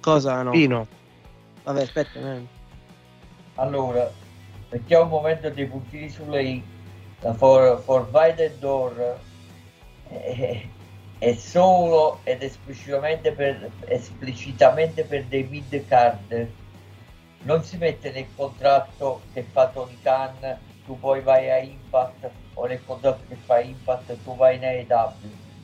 Cosa 0.00 0.42
no? 0.42 0.50
Pino. 0.50 0.86
Vabbè, 1.64 1.82
aspetta, 1.82 2.18
eh. 2.18 2.46
Allora, 3.56 4.10
mettiamo 4.70 5.04
un 5.04 5.10
momento 5.10 5.50
dei 5.50 5.66
puntini 5.66 6.08
sulle 6.08 6.42
i. 6.42 6.62
La 7.20 7.34
for, 7.34 7.82
Forbidden 7.82 8.58
Door 8.58 9.18
è, 10.08 10.66
è 11.18 11.34
solo 11.34 12.20
ed 12.22 12.42
esplicitamente 12.42 13.32
per, 13.32 13.70
esplicitamente 13.86 15.04
per 15.04 15.24
dei 15.24 15.42
mid 15.42 15.86
card. 15.86 16.48
Non 17.42 17.62
si 17.64 17.76
mette 17.78 18.10
nel 18.12 18.26
contratto 18.36 19.22
che 19.32 19.42
fa 19.42 19.68
Tony 19.68 19.98
Khan, 20.02 20.58
tu 20.84 20.98
poi 20.98 21.22
vai 21.22 21.50
a 21.50 21.58
Impact, 21.58 22.30
o 22.54 22.66
nel 22.66 22.84
contratto 22.84 23.22
che 23.28 23.36
fa 23.36 23.60
Impact, 23.60 24.22
tu 24.22 24.36
vai 24.36 24.56
in 24.56 24.64
AEW. 24.64 25.12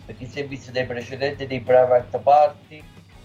Perché 0.07 0.27
si 0.27 0.41
è 0.41 0.47
visto 0.47 0.71
dei 0.71 0.87
precedenti 0.87 1.47
dei 1.47 1.61
private 1.61 2.19
party 2.19 2.83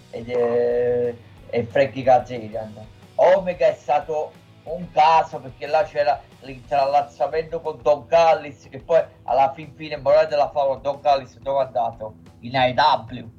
ed, 0.09 0.29
eh, 0.29 1.15
e 1.49 1.63
Frankie 1.63 2.03
Kazarian. 2.03 2.73
Omega 3.15 3.67
è 3.67 3.73
stato 3.73 4.31
un 4.63 4.89
caso 4.91 5.39
perché 5.39 5.67
là 5.67 5.83
c'era 5.83 6.21
l'intrallazzamento 6.41 7.61
con 7.61 7.79
Don 7.81 8.05
Callis 8.05 8.67
che 8.69 8.79
poi 8.79 9.01
alla 9.23 9.51
fin 9.53 9.73
fine 9.75 9.97
morale 9.97 10.27
della 10.27 10.49
favola 10.49 10.79
Don 10.79 10.99
Callis 11.01 11.37
dove 11.39 11.63
è 11.63 11.65
andato? 11.65 12.15
In 12.41 12.55
AEW 12.55 13.29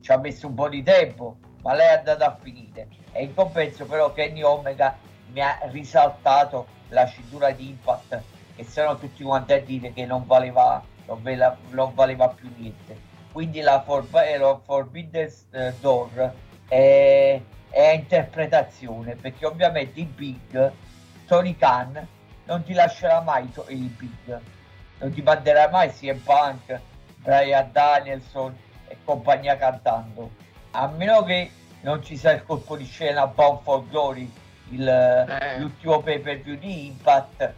ci 0.00 0.12
ha 0.12 0.16
messo 0.16 0.46
un 0.46 0.54
po' 0.54 0.68
di 0.68 0.82
tempo 0.82 1.36
ma 1.62 1.74
lei 1.74 1.88
è 1.88 1.98
andata 1.98 2.26
a 2.26 2.38
finire. 2.40 2.88
E 3.12 3.24
in 3.24 3.34
compenso 3.34 3.86
però 3.86 4.12
Kenny 4.12 4.42
Omega 4.42 4.96
mi 5.32 5.40
ha 5.40 5.58
risaltato 5.70 6.66
la 6.88 7.06
cintura 7.06 7.50
di 7.50 7.68
Impact 7.68 8.22
che 8.54 8.64
se 8.64 8.84
tutti 9.00 9.22
quanti 9.22 9.52
a 9.54 9.60
dire 9.60 9.92
che 9.92 10.04
non 10.04 10.26
valeva, 10.26 10.82
non 11.06 11.22
valeva, 11.22 11.56
non 11.70 11.94
valeva 11.94 12.28
più 12.28 12.50
niente. 12.56 13.10
Quindi 13.32 13.60
la, 13.60 13.82
for, 13.82 14.06
la 14.12 14.60
Forbidden 14.62 15.32
eh, 15.52 15.72
Door 15.80 16.32
è, 16.68 17.40
è 17.70 17.88
interpretazione 17.92 19.14
perché 19.14 19.46
ovviamente 19.46 20.00
il 20.00 20.06
Big 20.06 20.72
Tony 21.26 21.56
Khan 21.56 22.06
non 22.44 22.62
ti 22.62 22.74
lascerà 22.74 23.20
mai 23.20 23.50
il 23.68 23.88
Big 23.88 24.40
non 24.98 25.12
ti 25.12 25.22
manderà 25.22 25.68
mai 25.68 25.90
CM 25.90 26.18
Punk 26.18 26.80
Brian 27.16 27.70
Danielson 27.72 28.54
e 28.88 28.98
compagnia 29.04 29.56
cantando 29.56 30.30
a 30.72 30.86
meno 30.88 31.22
che 31.24 31.50
non 31.82 32.02
ci 32.02 32.16
sia 32.16 32.32
il 32.32 32.44
colpo 32.44 32.76
di 32.76 32.84
scena 32.84 33.26
Bound 33.26 33.62
for 33.62 33.86
Glory 33.88 34.30
il, 34.70 34.88
eh. 34.88 35.58
l'ultimo 35.58 36.00
pay 36.00 36.20
per 36.20 36.40
view 36.40 36.56
di 36.56 36.86
Impact 36.86 37.52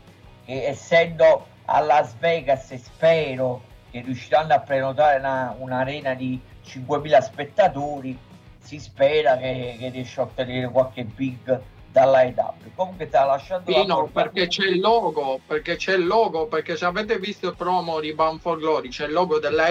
che 0.44 0.66
essendo 0.66 1.46
a 1.66 1.80
Las 1.80 2.14
Vegas 2.18 2.74
spero 2.74 3.62
che 3.90 4.00
riusciranno 4.00 4.54
a 4.54 4.60
prenotare 4.60 5.18
una, 5.18 5.54
un'arena 5.56 6.14
di 6.14 6.40
5.000 6.66 7.22
spettatori 7.22 8.18
si 8.58 8.78
spera 8.78 9.36
che, 9.36 9.76
che 9.78 9.88
riesca 9.90 10.22
a 10.22 10.24
ottenere 10.24 10.68
qualche 10.68 11.04
big 11.04 11.60
dalla 11.92 12.24
EW 12.24 12.72
comunque 12.74 13.06
sta 13.06 13.24
lasciando 13.24 13.70
Pino, 13.70 14.06
perché 14.06 14.48
c'è 14.48 14.66
il 14.66 14.80
logo 14.80 15.38
perché 15.46 15.76
c'è 15.76 15.94
il 15.94 16.06
logo 16.06 16.46
perché 16.46 16.76
se 16.76 16.84
avete 16.84 17.18
visto 17.18 17.48
il 17.48 17.54
promo 17.54 18.00
di 18.00 18.12
Bound 18.12 18.40
for 18.40 18.58
Glory 18.58 18.88
c'è 18.88 19.06
il 19.06 19.12
logo 19.12 19.38
della 19.38 19.68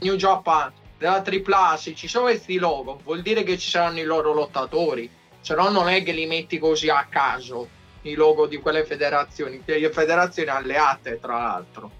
New 0.00 0.16
Japan 0.16 0.72
della 0.98 1.22
AAA 1.24 1.76
se 1.76 1.94
ci 1.94 2.08
sono 2.08 2.26
questi 2.26 2.56
logo 2.56 3.00
vuol 3.02 3.22
dire 3.22 3.42
che 3.42 3.58
ci 3.58 3.68
saranno 3.68 3.98
i 3.98 4.04
loro 4.04 4.32
lottatori 4.32 5.10
se 5.40 5.54
no 5.54 5.68
non 5.68 5.88
è 5.88 6.02
che 6.02 6.12
li 6.12 6.26
metti 6.26 6.58
così 6.58 6.88
a 6.88 7.06
caso 7.08 7.68
i 8.04 8.14
logo 8.14 8.46
di 8.46 8.58
quelle 8.58 8.84
federazioni 8.84 9.62
le 9.64 9.90
federazioni 9.90 10.48
alleate 10.48 11.18
tra 11.20 11.36
l'altro. 11.38 11.90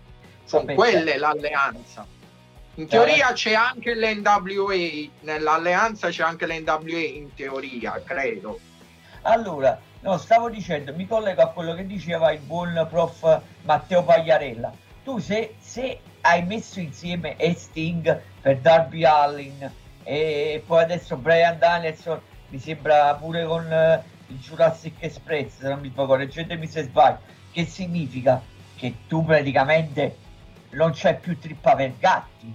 Sono 0.45 0.75
quelle 0.75 1.17
l'alleanza. 1.17 2.07
In 2.77 2.89
teoria 2.89 3.33
c'è 3.33 3.55
anche 3.55 3.95
l'NWA 3.95 5.09
nell'alleanza 5.21 6.09
c'è 6.09 6.23
anche 6.23 6.47
l'NWA 6.47 6.99
in 6.99 7.33
teoria 7.35 8.03
credo. 8.05 8.59
Allora, 9.23 9.81
no, 10.01 10.19
stavo 10.19 10.51
dicendo, 10.51 10.93
mi 10.95 11.07
collego 11.07 11.43
a 11.43 11.49
quello 11.49 11.75
che 11.75 11.87
diceva 11.87 12.33
il 12.33 12.41
buon 12.41 12.87
prof 12.91 13.41
Matteo 13.63 14.03
Pagliarella. 14.03 14.73
Tu 15.05 15.19
se, 15.19 15.55
se 15.61 16.01
hai 16.25 16.43
messo 16.43 16.81
insieme 16.81 17.37
Sting 17.55 18.21
per 18.41 18.59
Darby 18.59 19.05
Allin. 19.05 19.71
E 20.03 20.63
poi 20.67 20.83
adesso 20.83 21.17
Brian 21.17 21.59
Danielson, 21.59 22.21
mi 22.49 22.59
sembra 22.59 23.15
pure 23.15 23.45
con 23.45 23.65
uh, 23.65 24.33
il 24.33 24.39
Jurassic 24.39 24.97
Express, 25.01 25.59
se 25.59 25.69
non 25.69 25.81
mi 25.81 25.89
sbaglio, 25.89 26.09
correggetemi 26.09 26.67
se 26.67 26.83
sbaglio, 26.83 27.21
che 27.53 27.65
significa? 27.65 28.43
Che 28.77 28.95
tu 29.07 29.25
praticamente 29.25 30.17
non 30.71 30.91
c'è 30.91 31.17
più 31.19 31.39
trippa 31.39 31.75
per 31.75 31.93
gatti, 31.99 32.53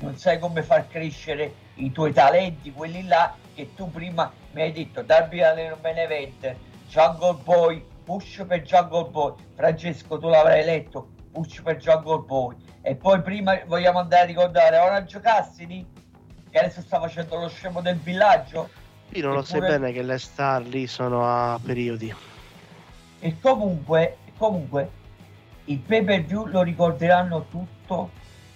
non 0.00 0.16
sai 0.16 0.38
come 0.38 0.62
far 0.62 0.88
crescere 0.88 1.54
i 1.74 1.92
tuoi 1.92 2.12
talenti, 2.12 2.72
quelli 2.72 3.06
là 3.06 3.34
che 3.54 3.74
tu 3.74 3.90
prima 3.90 4.32
mi 4.52 4.62
hai 4.62 4.72
detto 4.72 5.02
Darby 5.02 5.42
Allin 5.42 5.74
main 5.82 5.98
event, 5.98 6.54
Jungle 6.88 7.38
Boy, 7.44 7.84
push 8.04 8.44
per 8.46 8.62
Jungle 8.62 9.08
Boy, 9.10 9.34
Francesco 9.54 10.18
tu 10.18 10.28
l'avrai 10.28 10.64
letto, 10.64 11.08
push 11.30 11.60
per 11.62 11.76
Jungle 11.76 12.24
Boy 12.24 12.56
e 12.80 12.94
poi 12.94 13.20
prima 13.22 13.60
vogliamo 13.66 13.98
andare 13.98 14.22
a 14.22 14.26
ricordare 14.26 14.78
Orange 14.78 15.20
Cassidy 15.20 15.86
che 16.50 16.58
adesso 16.58 16.80
sta 16.80 16.98
facendo 17.00 17.36
lo 17.36 17.48
scemo 17.48 17.80
del 17.80 17.96
villaggio. 17.96 18.70
Io 19.10 19.26
non 19.26 19.34
lo 19.34 19.42
sai 19.42 19.60
bene 19.60 19.92
che 19.92 20.02
le 20.02 20.18
star 20.18 20.62
lì 20.62 20.86
sono 20.86 21.24
a 21.24 21.58
periodi. 21.62 22.14
E 23.20 23.40
comunque, 23.40 24.18
comunque 24.36 24.90
il 25.64 25.78
pay 25.78 26.04
per 26.04 26.24
view 26.24 26.46
lo 26.46 26.62
ricorderanno 26.62 27.46
tutto 27.50 28.10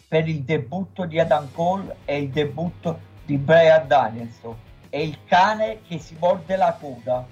per 0.08 0.28
il 0.28 0.42
debutto 0.42 1.04
di 1.04 1.18
Adam 1.18 1.50
Cole 1.52 1.96
e 2.04 2.18
il 2.18 2.30
debutto 2.30 3.00
di 3.24 3.36
Brian 3.36 3.86
Danielson. 3.86 4.56
È 4.88 4.98
il 4.98 5.18
cane 5.26 5.80
che 5.86 5.98
si 5.98 6.16
morde 6.18 6.56
la 6.56 6.76
coda. 6.78 7.26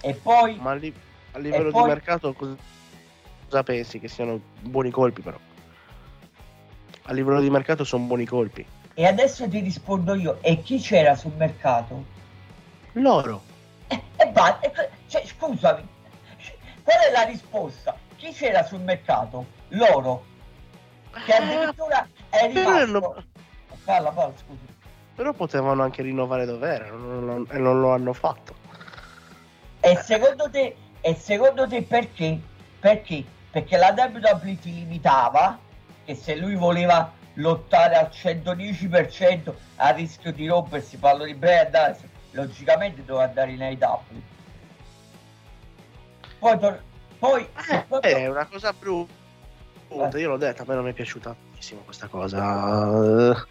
E 0.00 0.14
poi... 0.14 0.56
Ma 0.56 0.74
li, 0.74 0.92
a 1.32 1.38
livello 1.38 1.70
poi, 1.70 1.82
di 1.82 1.88
mercato 1.88 2.34
cosa 3.56 3.62
pensi? 3.62 3.98
Che 3.98 4.08
siano 4.08 4.40
buoni 4.60 4.90
colpi 4.90 5.22
però? 5.22 5.38
A 7.08 7.12
livello 7.12 7.40
di 7.40 7.50
mercato 7.50 7.84
sono 7.84 8.04
buoni 8.04 8.26
colpi. 8.26 8.66
E 8.94 9.06
adesso 9.06 9.48
ti 9.48 9.60
rispondo 9.60 10.14
io, 10.14 10.38
e 10.42 10.60
chi 10.62 10.78
c'era 10.78 11.14
sul 11.14 11.32
mercato? 11.36 12.04
Loro. 12.92 13.42
E, 13.88 14.02
e 14.16 14.30
va, 14.32 14.58
e, 14.60 14.72
cioè, 15.06 15.24
scusami, 15.24 15.86
qual 16.82 16.98
è 16.98 17.12
la 17.12 17.22
risposta? 17.22 17.96
Chi 18.16 18.32
c'era 18.32 18.64
sul 18.64 18.80
mercato? 18.80 19.46
Loro. 19.68 20.24
Che 21.12 21.32
eh, 21.32 21.36
addirittura 21.36 22.08
è 22.30 22.50
rimasto... 22.52 22.86
Non... 22.86 23.24
Parla, 23.84 24.10
parla, 24.10 24.34
scusi. 24.36 24.74
Però 25.14 25.32
potevano 25.32 25.82
anche 25.82 26.02
rinnovare 26.02 26.44
dove 26.44 26.68
erano 26.68 27.46
e 27.48 27.58
non 27.58 27.80
lo 27.80 27.92
hanno 27.92 28.12
fatto. 28.12 28.54
E 29.80 29.96
secondo 30.02 30.50
te, 30.50 30.76
e 31.00 31.14
secondo 31.14 31.68
te 31.68 31.82
perché? 31.82 32.38
Perché? 32.80 33.24
Perché 33.56 33.78
la 33.78 33.94
WWE 33.96 34.58
ti 34.58 34.70
limitava 34.70 35.58
che 36.04 36.14
se 36.14 36.36
lui 36.36 36.56
voleva 36.56 37.10
lottare 37.36 37.94
al 37.94 38.10
110% 38.12 39.50
a 39.76 39.88
rischio 39.92 40.30
di 40.30 40.46
rompersi, 40.46 40.98
parlo 40.98 41.24
di 41.24 41.32
Brad 41.32 41.70
Dallas, 41.70 42.00
logicamente 42.32 43.02
doveva 43.02 43.24
andare 43.24 43.52
in 43.52 43.62
AEW. 43.62 44.00
Poi, 46.38 46.58
tor- 46.58 46.82
poi 47.18 47.48
eh, 48.02 48.14
è 48.14 48.26
una 48.26 48.44
cosa 48.44 48.74
brutta. 48.74 49.14
Eh. 49.88 50.20
Io 50.20 50.28
l'ho 50.28 50.36
detto, 50.36 50.60
a 50.60 50.64
me 50.68 50.74
non 50.74 50.88
è 50.88 50.92
piaciuta 50.92 51.34
tantissimo 51.34 51.80
questa 51.80 52.08
cosa 52.08 53.46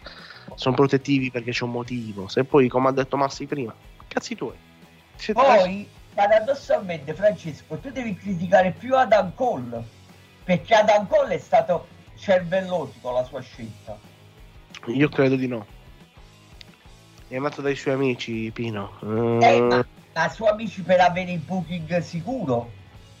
sono 0.54 0.76
protettivi 0.76 1.32
perché 1.32 1.50
c'è 1.50 1.64
un 1.64 1.72
motivo. 1.72 2.28
Se 2.28 2.44
poi, 2.44 2.68
come 2.68 2.90
ha 2.90 2.92
detto 2.92 3.16
Massi 3.16 3.46
prima, 3.46 3.74
cazzi 4.06 4.36
tuoi. 4.36 4.54
Poi, 5.32 5.88
paradossalmente, 6.16 7.12
Francesco, 7.12 7.76
tu 7.76 7.90
devi 7.90 8.16
criticare 8.16 8.72
più 8.72 8.96
Adam 8.96 9.34
Cole 9.34 9.84
perché 10.42 10.74
Adam 10.74 11.06
Cole 11.06 11.34
è 11.34 11.38
stato 11.38 11.86
cervellotico 12.16 13.12
la 13.12 13.22
sua 13.24 13.40
scelta. 13.40 13.98
Io 14.86 15.08
credo 15.10 15.36
di 15.36 15.46
no. 15.46 15.66
È 17.28 17.36
andato 17.36 17.60
dai 17.60 17.76
suoi 17.76 17.94
amici, 17.94 18.50
Pino. 18.50 18.92
Uh... 19.00 19.38
Eh, 19.42 19.60
ma, 19.60 19.86
ma 20.14 20.28
suoi 20.30 20.48
amici 20.48 20.80
per 20.82 21.00
avere 21.00 21.32
il 21.32 21.40
booking 21.40 21.98
sicuro 21.98 22.70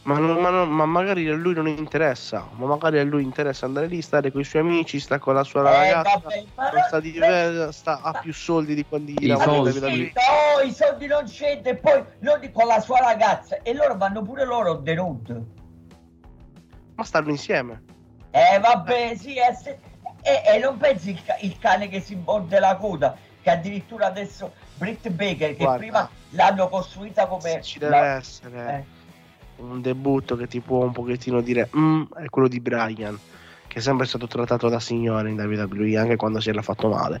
ma, 0.06 0.18
non, 0.18 0.36
ma, 0.40 0.50
non, 0.50 0.68
ma, 0.68 0.86
magari 0.86 1.28
a 1.28 1.34
lui 1.34 1.52
non 1.52 1.66
interessa, 1.66 2.48
ma 2.54 2.66
magari 2.66 3.00
a 3.00 3.04
lui 3.04 3.24
interessa 3.24 3.66
andare 3.66 3.88
lì, 3.88 4.00
stare 4.00 4.30
con 4.30 4.40
i 4.40 4.44
suoi 4.44 4.62
amici, 4.62 5.00
sta 5.00 5.18
con 5.18 5.34
la 5.34 5.42
sua 5.42 5.60
eh, 5.60 5.64
ragazza, 5.64 6.20
vabbè, 6.22 6.82
sta, 6.86 7.00
di, 7.00 7.10
beh, 7.10 7.68
sta, 7.72 8.00
ha 8.02 8.12
più 8.12 8.32
soldi 8.32 8.76
di 8.76 8.84
quando 8.84 9.10
gli 9.10 9.26
lavora. 9.26 9.72
No, 9.72 10.60
i 10.64 10.72
soldi 10.72 11.08
non 11.08 11.24
c'entra, 11.24 11.72
e 11.72 11.76
poi 11.76 12.04
lo 12.20 12.38
con 12.52 12.68
la 12.68 12.80
sua 12.80 13.00
ragazza, 13.00 13.60
e 13.62 13.74
loro 13.74 13.96
vanno 13.96 14.22
pure 14.22 14.44
loro 14.44 14.80
the 14.80 14.94
road. 14.94 15.44
Ma 16.94 17.02
stanno 17.02 17.30
insieme. 17.30 17.82
Eh 18.30 18.60
vabbè, 18.60 19.16
sì, 19.16 19.34
eh, 19.34 19.54
se, 19.60 19.78
e, 20.22 20.42
e, 20.54 20.58
non 20.60 20.76
pensi 20.76 21.10
il, 21.10 21.20
il, 21.40 21.58
cane 21.58 21.88
che 21.88 22.00
si 22.00 22.14
morde 22.14 22.60
la 22.60 22.76
coda, 22.76 23.16
che 23.42 23.50
addirittura 23.50 24.06
adesso 24.06 24.52
Britt 24.76 25.08
Baker, 25.08 25.56
che 25.56 25.64
Guarda, 25.64 25.76
prima 25.78 26.10
l'hanno 26.30 26.68
costruita 26.68 27.26
come... 27.26 27.60
Ci 27.60 27.80
deve 27.80 27.90
la, 27.90 28.14
essere. 28.14 28.94
Eh 29.56 29.62
un 29.62 29.80
debutto 29.80 30.36
che 30.36 30.46
ti 30.46 30.60
può 30.60 30.84
un 30.84 30.92
pochettino 30.92 31.40
dire 31.40 31.70
mm, 31.74 32.02
è 32.18 32.28
quello 32.28 32.48
di 32.48 32.60
Brian 32.60 33.18
che 33.66 33.78
è 33.78 33.82
sempre 33.82 34.06
stato 34.06 34.26
trattato 34.26 34.68
da 34.68 34.80
signore 34.80 35.30
in 35.30 35.38
WWE 35.38 35.96
anche 35.96 36.16
quando 36.16 36.40
si 36.40 36.48
era 36.48 36.62
fatto 36.62 36.88
male. 36.88 37.20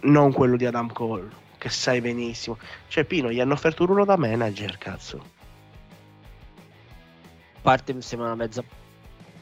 Non 0.00 0.32
quello 0.32 0.56
di 0.56 0.64
Adam 0.64 0.92
Cole 0.92 1.28
che 1.58 1.68
sai 1.68 2.00
benissimo. 2.00 2.56
Cioè 2.86 3.04
Pino 3.04 3.30
gli 3.30 3.40
hanno 3.40 3.54
offerto 3.54 3.82
un 3.82 3.88
ruolo 3.88 4.04
da 4.04 4.16
manager 4.16 4.78
cazzo. 4.78 5.36
Parte 7.60 7.92
mi 7.92 8.02
sembra 8.02 8.28
una 8.28 8.36
mezza 8.36 8.62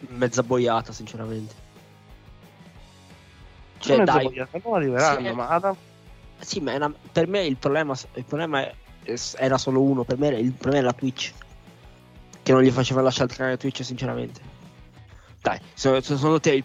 mezza 0.08 0.42
boiata 0.42 0.92
sinceramente. 0.92 1.54
Cioè 3.78 4.02
dai. 4.02 4.24
boiata, 4.24 4.58
non 4.64 4.74
arriveranno 4.74 5.28
sì, 5.28 5.34
ma 5.34 5.48
Adam 5.48 5.76
sì 6.38 6.60
ma 6.60 6.74
una, 6.74 6.92
per 7.12 7.28
me 7.28 7.44
il 7.44 7.56
problema, 7.56 7.94
il 8.14 8.24
problema 8.24 8.62
è 8.62 8.74
era 9.36 9.58
solo 9.58 9.80
uno, 9.82 10.04
per 10.04 10.18
me 10.18 10.28
il 10.28 10.52
problema 10.52 10.84
era 10.88 10.92
Twitch. 10.92 11.32
Che 12.42 12.52
non 12.52 12.62
gli 12.62 12.70
faceva 12.70 13.02
lasciare 13.02 13.30
il 13.30 13.36
canale 13.36 13.56
Twitch, 13.56 13.84
sinceramente. 13.84 14.40
Dai, 15.40 15.58
secondo 15.74 16.40
te 16.40 16.62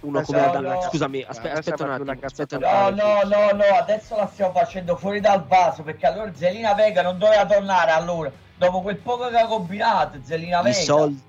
uno 0.00 0.20
come 0.22 0.40
no, 0.40 0.60
no, 0.60 0.80
Scusami, 0.82 1.24
aspe- 1.26 1.50
aspetta 1.50 1.84
un 1.84 1.90
attimo. 1.90 2.14
Aspetta 2.22 2.58
no, 2.58 2.90
no, 2.90 3.22
no, 3.24 3.50
no, 3.52 3.64
adesso 3.78 4.16
la 4.16 4.28
stiamo 4.32 4.52
facendo 4.52 4.96
fuori 4.96 5.20
dal 5.20 5.44
vaso 5.46 5.82
perché 5.82 6.06
allora 6.06 6.32
Zelina 6.34 6.72
Vega 6.74 7.02
non 7.02 7.18
doveva 7.18 7.44
tornare 7.46 7.90
allora. 7.90 8.30
Dopo 8.56 8.80
quel 8.80 8.96
poco 8.96 9.28
che 9.28 9.36
ha 9.38 9.46
combinato, 9.46 10.18
Zelina 10.22 10.62
Vega. 10.62 10.78
I 10.78 10.82
soldi. 10.82 11.22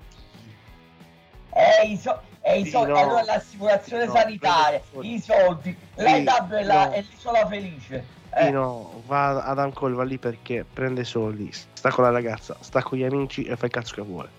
Eh, 1.53 1.87
i 1.87 1.97
so- 1.97 2.21
E 2.41 2.59
i 2.59 2.63
Sì, 2.63 2.69
soldi, 2.71 2.91
no. 2.91 2.97
allora 2.97 3.23
l'assicurazione 3.23 4.05
No, 4.05 4.13
sanitaria, 4.13 4.81
i 5.01 5.19
soldi, 5.21 5.77
Sì, 5.95 6.01
l'EDAB 6.03 6.53
e 6.53 6.63
la- 6.63 6.85
no. 6.85 6.93
e 6.93 7.01
l'isola 7.01 7.45
felice. 7.47 8.05
Eh, 8.31 8.51
va 8.51 9.43
ad 9.43 9.59
Ancol, 9.59 9.93
va 9.93 10.03
lì 10.03 10.17
perché 10.17 10.65
prende 10.71 11.03
soldi, 11.03 11.51
sta 11.51 11.89
con 11.89 12.03
la 12.03 12.11
ragazza, 12.11 12.55
sta 12.59 12.81
con 12.83 12.97
gli 12.97 13.03
amici 13.03 13.43
e 13.43 13.55
fa 13.55 13.65
il 13.65 13.71
cazzo 13.71 13.95
che 13.95 14.01
vuole. 14.01 14.29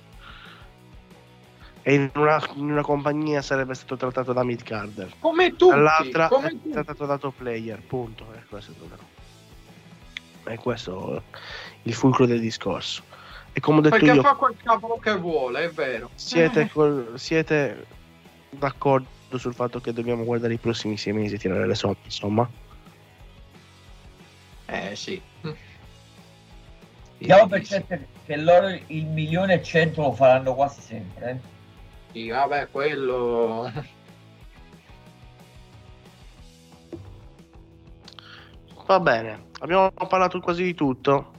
E 1.82 1.94
in 1.94 2.10
una, 2.14 2.40
in 2.54 2.70
una 2.70 2.82
compagnia 2.82 3.40
sarebbe 3.42 3.74
stato 3.74 3.96
trattato 3.96 4.32
da 4.32 4.44
mid 4.44 4.62
carder, 4.62 5.14
Come 5.18 5.56
tutti, 5.56 5.70
dall'altra 5.74 6.28
come 6.28 6.46
è 6.48 6.50
tutti. 6.50 6.70
trattato 6.70 7.06
da 7.06 7.18
top 7.18 7.34
player, 7.38 7.80
punto. 7.80 8.26
E 8.34 8.42
questo 8.48 8.70
è 8.70 8.74
il 8.74 8.78
problema. 8.80 9.02
E 10.44 10.56
questo 10.56 11.16
è 11.16 11.22
il 11.82 11.94
fulcro 11.94 12.26
del 12.26 12.40
discorso. 12.40 13.02
E 13.52 13.60
come 13.60 13.78
ho 13.78 13.80
detto 13.80 13.96
Perché 13.96 14.12
io, 14.12 14.22
fa 14.22 14.34
quel 14.34 14.56
cavolo 14.62 14.98
che 14.98 15.16
vuole, 15.16 15.64
è 15.64 15.70
vero. 15.70 16.10
siete, 16.14 16.68
col- 16.70 17.14
siete 17.16 17.86
d'accordo 18.50 19.08
sul 19.36 19.54
fatto 19.54 19.80
che 19.80 19.92
dobbiamo 19.92 20.24
guardare 20.24 20.52
i 20.54 20.58
prossimi 20.58 20.96
sei 20.96 21.12
mesi 21.12 21.34
e 21.34 21.38
tirare 21.38 21.66
le 21.66 21.74
somme, 21.74 21.96
insomma? 22.04 22.48
Eh 24.72 24.94
sì. 24.94 25.20
Diamo 27.18 27.48
per 27.48 27.66
certo 27.66 27.98
che 28.24 28.36
loro 28.36 28.68
il 28.68 29.04
milione 29.06 29.54
e 29.54 29.62
cento 29.62 30.02
lo 30.02 30.12
faranno 30.12 30.54
quasi 30.54 30.80
sempre. 30.80 31.30
eh. 31.30 31.38
Sì, 32.12 32.28
vabbè, 32.28 32.68
quello... 32.70 33.70
Va 38.86 39.00
bene, 39.00 39.46
abbiamo 39.60 39.90
parlato 39.90 40.40
quasi 40.40 40.62
di 40.62 40.74
tutto. 40.74 41.32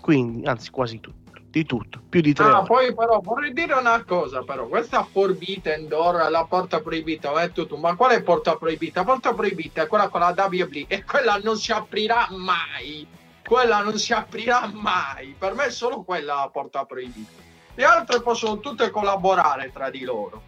Quindi, 0.00 0.46
anzi, 0.46 0.70
quasi 0.70 1.00
tutto. 1.00 1.25
Di 1.56 1.64
tutto, 1.64 2.02
più 2.06 2.20
di 2.20 2.34
tre 2.34 2.44
Ah, 2.44 2.58
ore. 2.58 2.66
poi 2.66 2.94
però 2.94 3.18
vorrei 3.22 3.50
dire 3.54 3.72
una 3.72 4.04
cosa, 4.04 4.42
però, 4.42 4.66
questa 4.66 5.08
Forbidden 5.10 5.88
Door, 5.88 6.28
la 6.28 6.44
porta 6.44 6.82
proibita, 6.82 7.32
ho 7.32 7.38
detto 7.38 7.66
tu, 7.66 7.76
ma 7.76 7.96
quale 7.96 8.20
porta 8.22 8.56
proibita? 8.56 9.04
Porta 9.04 9.32
proibita 9.32 9.80
è 9.80 9.86
quella 9.86 10.08
con 10.10 10.20
la 10.20 10.34
WWE 10.36 10.84
e 10.86 11.02
quella 11.04 11.40
non 11.42 11.56
si 11.56 11.72
aprirà 11.72 12.28
mai. 12.32 13.06
Quella 13.42 13.80
non 13.80 13.96
si 13.96 14.12
aprirà 14.12 14.70
mai. 14.70 15.34
Per 15.38 15.54
me 15.54 15.64
è 15.64 15.70
solo 15.70 16.02
quella 16.02 16.34
la 16.34 16.50
porta 16.52 16.84
proibita. 16.84 17.40
Le 17.74 17.84
altre 17.84 18.20
possono 18.20 18.60
tutte 18.60 18.90
collaborare 18.90 19.72
tra 19.72 19.88
di 19.88 20.00
loro. 20.00 20.42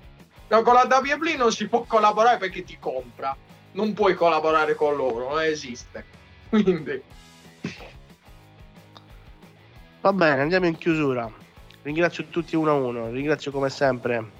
No, 0.48 0.60
con 0.60 0.74
la 0.74 0.86
WWE 0.90 1.36
non 1.36 1.52
si 1.52 1.68
può 1.68 1.84
collaborare 1.84 2.36
perché 2.36 2.64
ti 2.64 2.76
compra. 2.78 3.34
Non 3.72 3.94
puoi 3.94 4.14
collaborare 4.14 4.74
con 4.74 4.94
loro, 4.94 5.30
non 5.30 5.40
esiste. 5.40 6.04
Quindi, 6.50 7.02
Va 10.00 10.12
bene, 10.12 10.42
andiamo 10.42 10.66
in 10.66 10.76
chiusura. 10.76 11.30
Ringrazio 11.82 12.26
tutti 12.26 12.54
uno 12.54 12.70
a 12.70 12.74
uno. 12.74 13.10
Ringrazio 13.10 13.50
come 13.50 13.68
sempre 13.68 14.30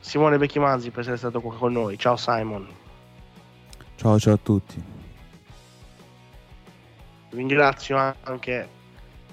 Simone 0.00 0.38
Becchimanzi 0.38 0.90
per 0.90 1.00
essere 1.00 1.16
stato 1.16 1.40
qua 1.40 1.54
con 1.54 1.72
noi. 1.72 1.96
Ciao 1.98 2.16
Simon. 2.16 2.68
Ciao, 3.96 4.18
ciao 4.18 4.34
a 4.34 4.38
tutti. 4.38 4.82
Ringrazio 7.30 8.16
anche 8.22 8.68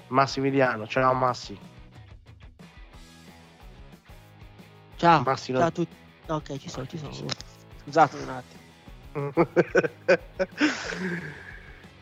Massimiliano. 0.08 0.86
Ciao 0.86 1.12
Massi. 1.12 1.58
Ciao, 4.96 5.22
Massi, 5.22 5.52
ciao 5.52 5.66
a 5.66 5.70
tutti. 5.70 5.94
Ok, 6.26 6.56
ci 6.58 6.68
sono, 6.68 6.86
ci 6.86 6.98
sono. 6.98 7.12
Scusate 7.82 8.16
un 8.16 8.28
attimo. 8.28 9.32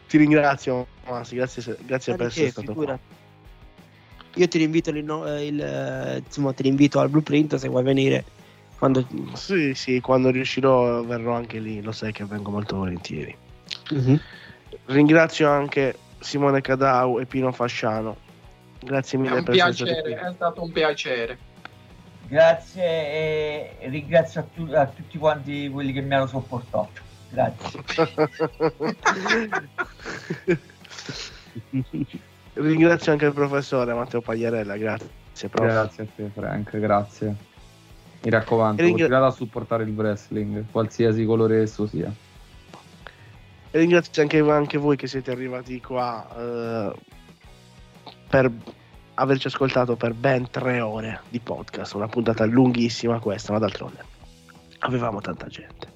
Ti 0.08 0.16
ringrazio 0.16 0.86
Massi, 1.06 1.36
grazie, 1.36 1.76
grazie 1.84 2.16
per 2.16 2.26
essere 2.26 2.50
stato 2.50 2.68
figura. 2.68 2.98
qua. 2.98 3.16
Io 4.34 4.48
ti 4.48 4.58
rinvito, 4.58 4.90
il, 4.90 4.96
eh, 4.96 5.46
il, 5.46 5.60
eh, 5.60 6.22
insomma, 6.24 6.52
ti 6.52 6.62
rinvito 6.62 6.98
al 7.00 7.10
blueprint 7.10 7.56
se 7.56 7.68
vuoi 7.68 7.82
venire. 7.82 8.24
Quando... 8.78 9.06
Sì, 9.34 9.74
sì, 9.74 10.00
quando 10.00 10.30
riuscirò 10.30 11.02
verrò 11.02 11.34
anche 11.34 11.58
lì, 11.58 11.82
lo 11.82 11.92
sai 11.92 12.12
che 12.12 12.24
vengo 12.24 12.50
molto 12.50 12.76
volentieri. 12.76 13.36
Mhm. 13.90 14.20
Ringrazio 14.86 15.50
anche 15.50 15.96
Simone 16.20 16.60
Cadau 16.60 17.18
e 17.18 17.26
Pino 17.26 17.52
Fasciano. 17.52 18.16
Grazie 18.80 19.18
mille 19.18 19.42
per 19.42 19.54
essere 19.54 19.72
piacere, 19.72 20.02
qui. 20.02 20.12
è 20.12 20.32
stato 20.34 20.62
un 20.62 20.72
piacere. 20.72 21.38
Grazie 22.28 22.84
e 22.84 23.88
ringrazio 23.88 24.40
a, 24.40 24.44
tu- 24.54 24.72
a 24.72 24.86
tutti 24.86 25.18
quanti 25.18 25.68
quelli 25.68 25.92
che 25.92 26.00
mi 26.00 26.14
hanno 26.14 26.26
sopportato. 26.26 27.06
Grazie. 27.30 27.82
Ringrazio 32.54 33.12
anche 33.12 33.26
il 33.26 33.32
professore 33.32 33.94
Matteo 33.94 34.20
Pagliarella, 34.20 34.76
grazie. 34.76 35.48
prof. 35.48 35.66
Grazie 35.66 36.02
a 36.02 36.06
te, 36.14 36.30
Frank, 36.34 36.76
grazie. 36.78 37.34
Mi 38.22 38.30
raccomando, 38.30 38.82
ringra- 38.82 39.04
continuate 39.04 39.32
a 39.32 39.36
supportare 39.36 39.84
il 39.84 39.90
wrestling, 39.90 40.64
qualsiasi 40.70 41.24
colore 41.24 41.62
esso 41.62 41.86
sia. 41.86 42.12
E 43.70 43.78
ringrazio 43.78 44.22
anche, 44.22 44.40
anche 44.40 44.78
voi 44.78 44.96
che 44.96 45.06
siete 45.06 45.30
arrivati 45.30 45.80
qua 45.80 46.26
eh, 46.36 46.92
per 48.28 48.50
averci 49.14 49.46
ascoltato 49.46 49.94
per 49.94 50.14
ben 50.14 50.50
tre 50.50 50.80
ore 50.80 51.20
di 51.28 51.38
podcast. 51.38 51.94
Una 51.94 52.08
puntata 52.08 52.44
lunghissima 52.44 53.20
questa, 53.20 53.52
ma 53.52 53.58
d'altronde 53.58 54.04
avevamo 54.80 55.20
tanta 55.20 55.46
gente. 55.46 55.86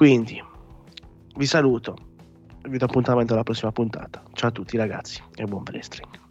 Quindi 0.00 0.42
vi 1.36 1.44
saluto 1.44 1.94
vi 2.62 2.78
do 2.78 2.86
appuntamento 2.86 3.34
alla 3.34 3.42
prossima 3.42 3.70
puntata. 3.70 4.22
Ciao 4.32 4.48
a 4.48 4.52
tutti 4.52 4.78
ragazzi 4.78 5.22
e 5.34 5.44
buon 5.44 5.62
wrestling. 5.66 6.29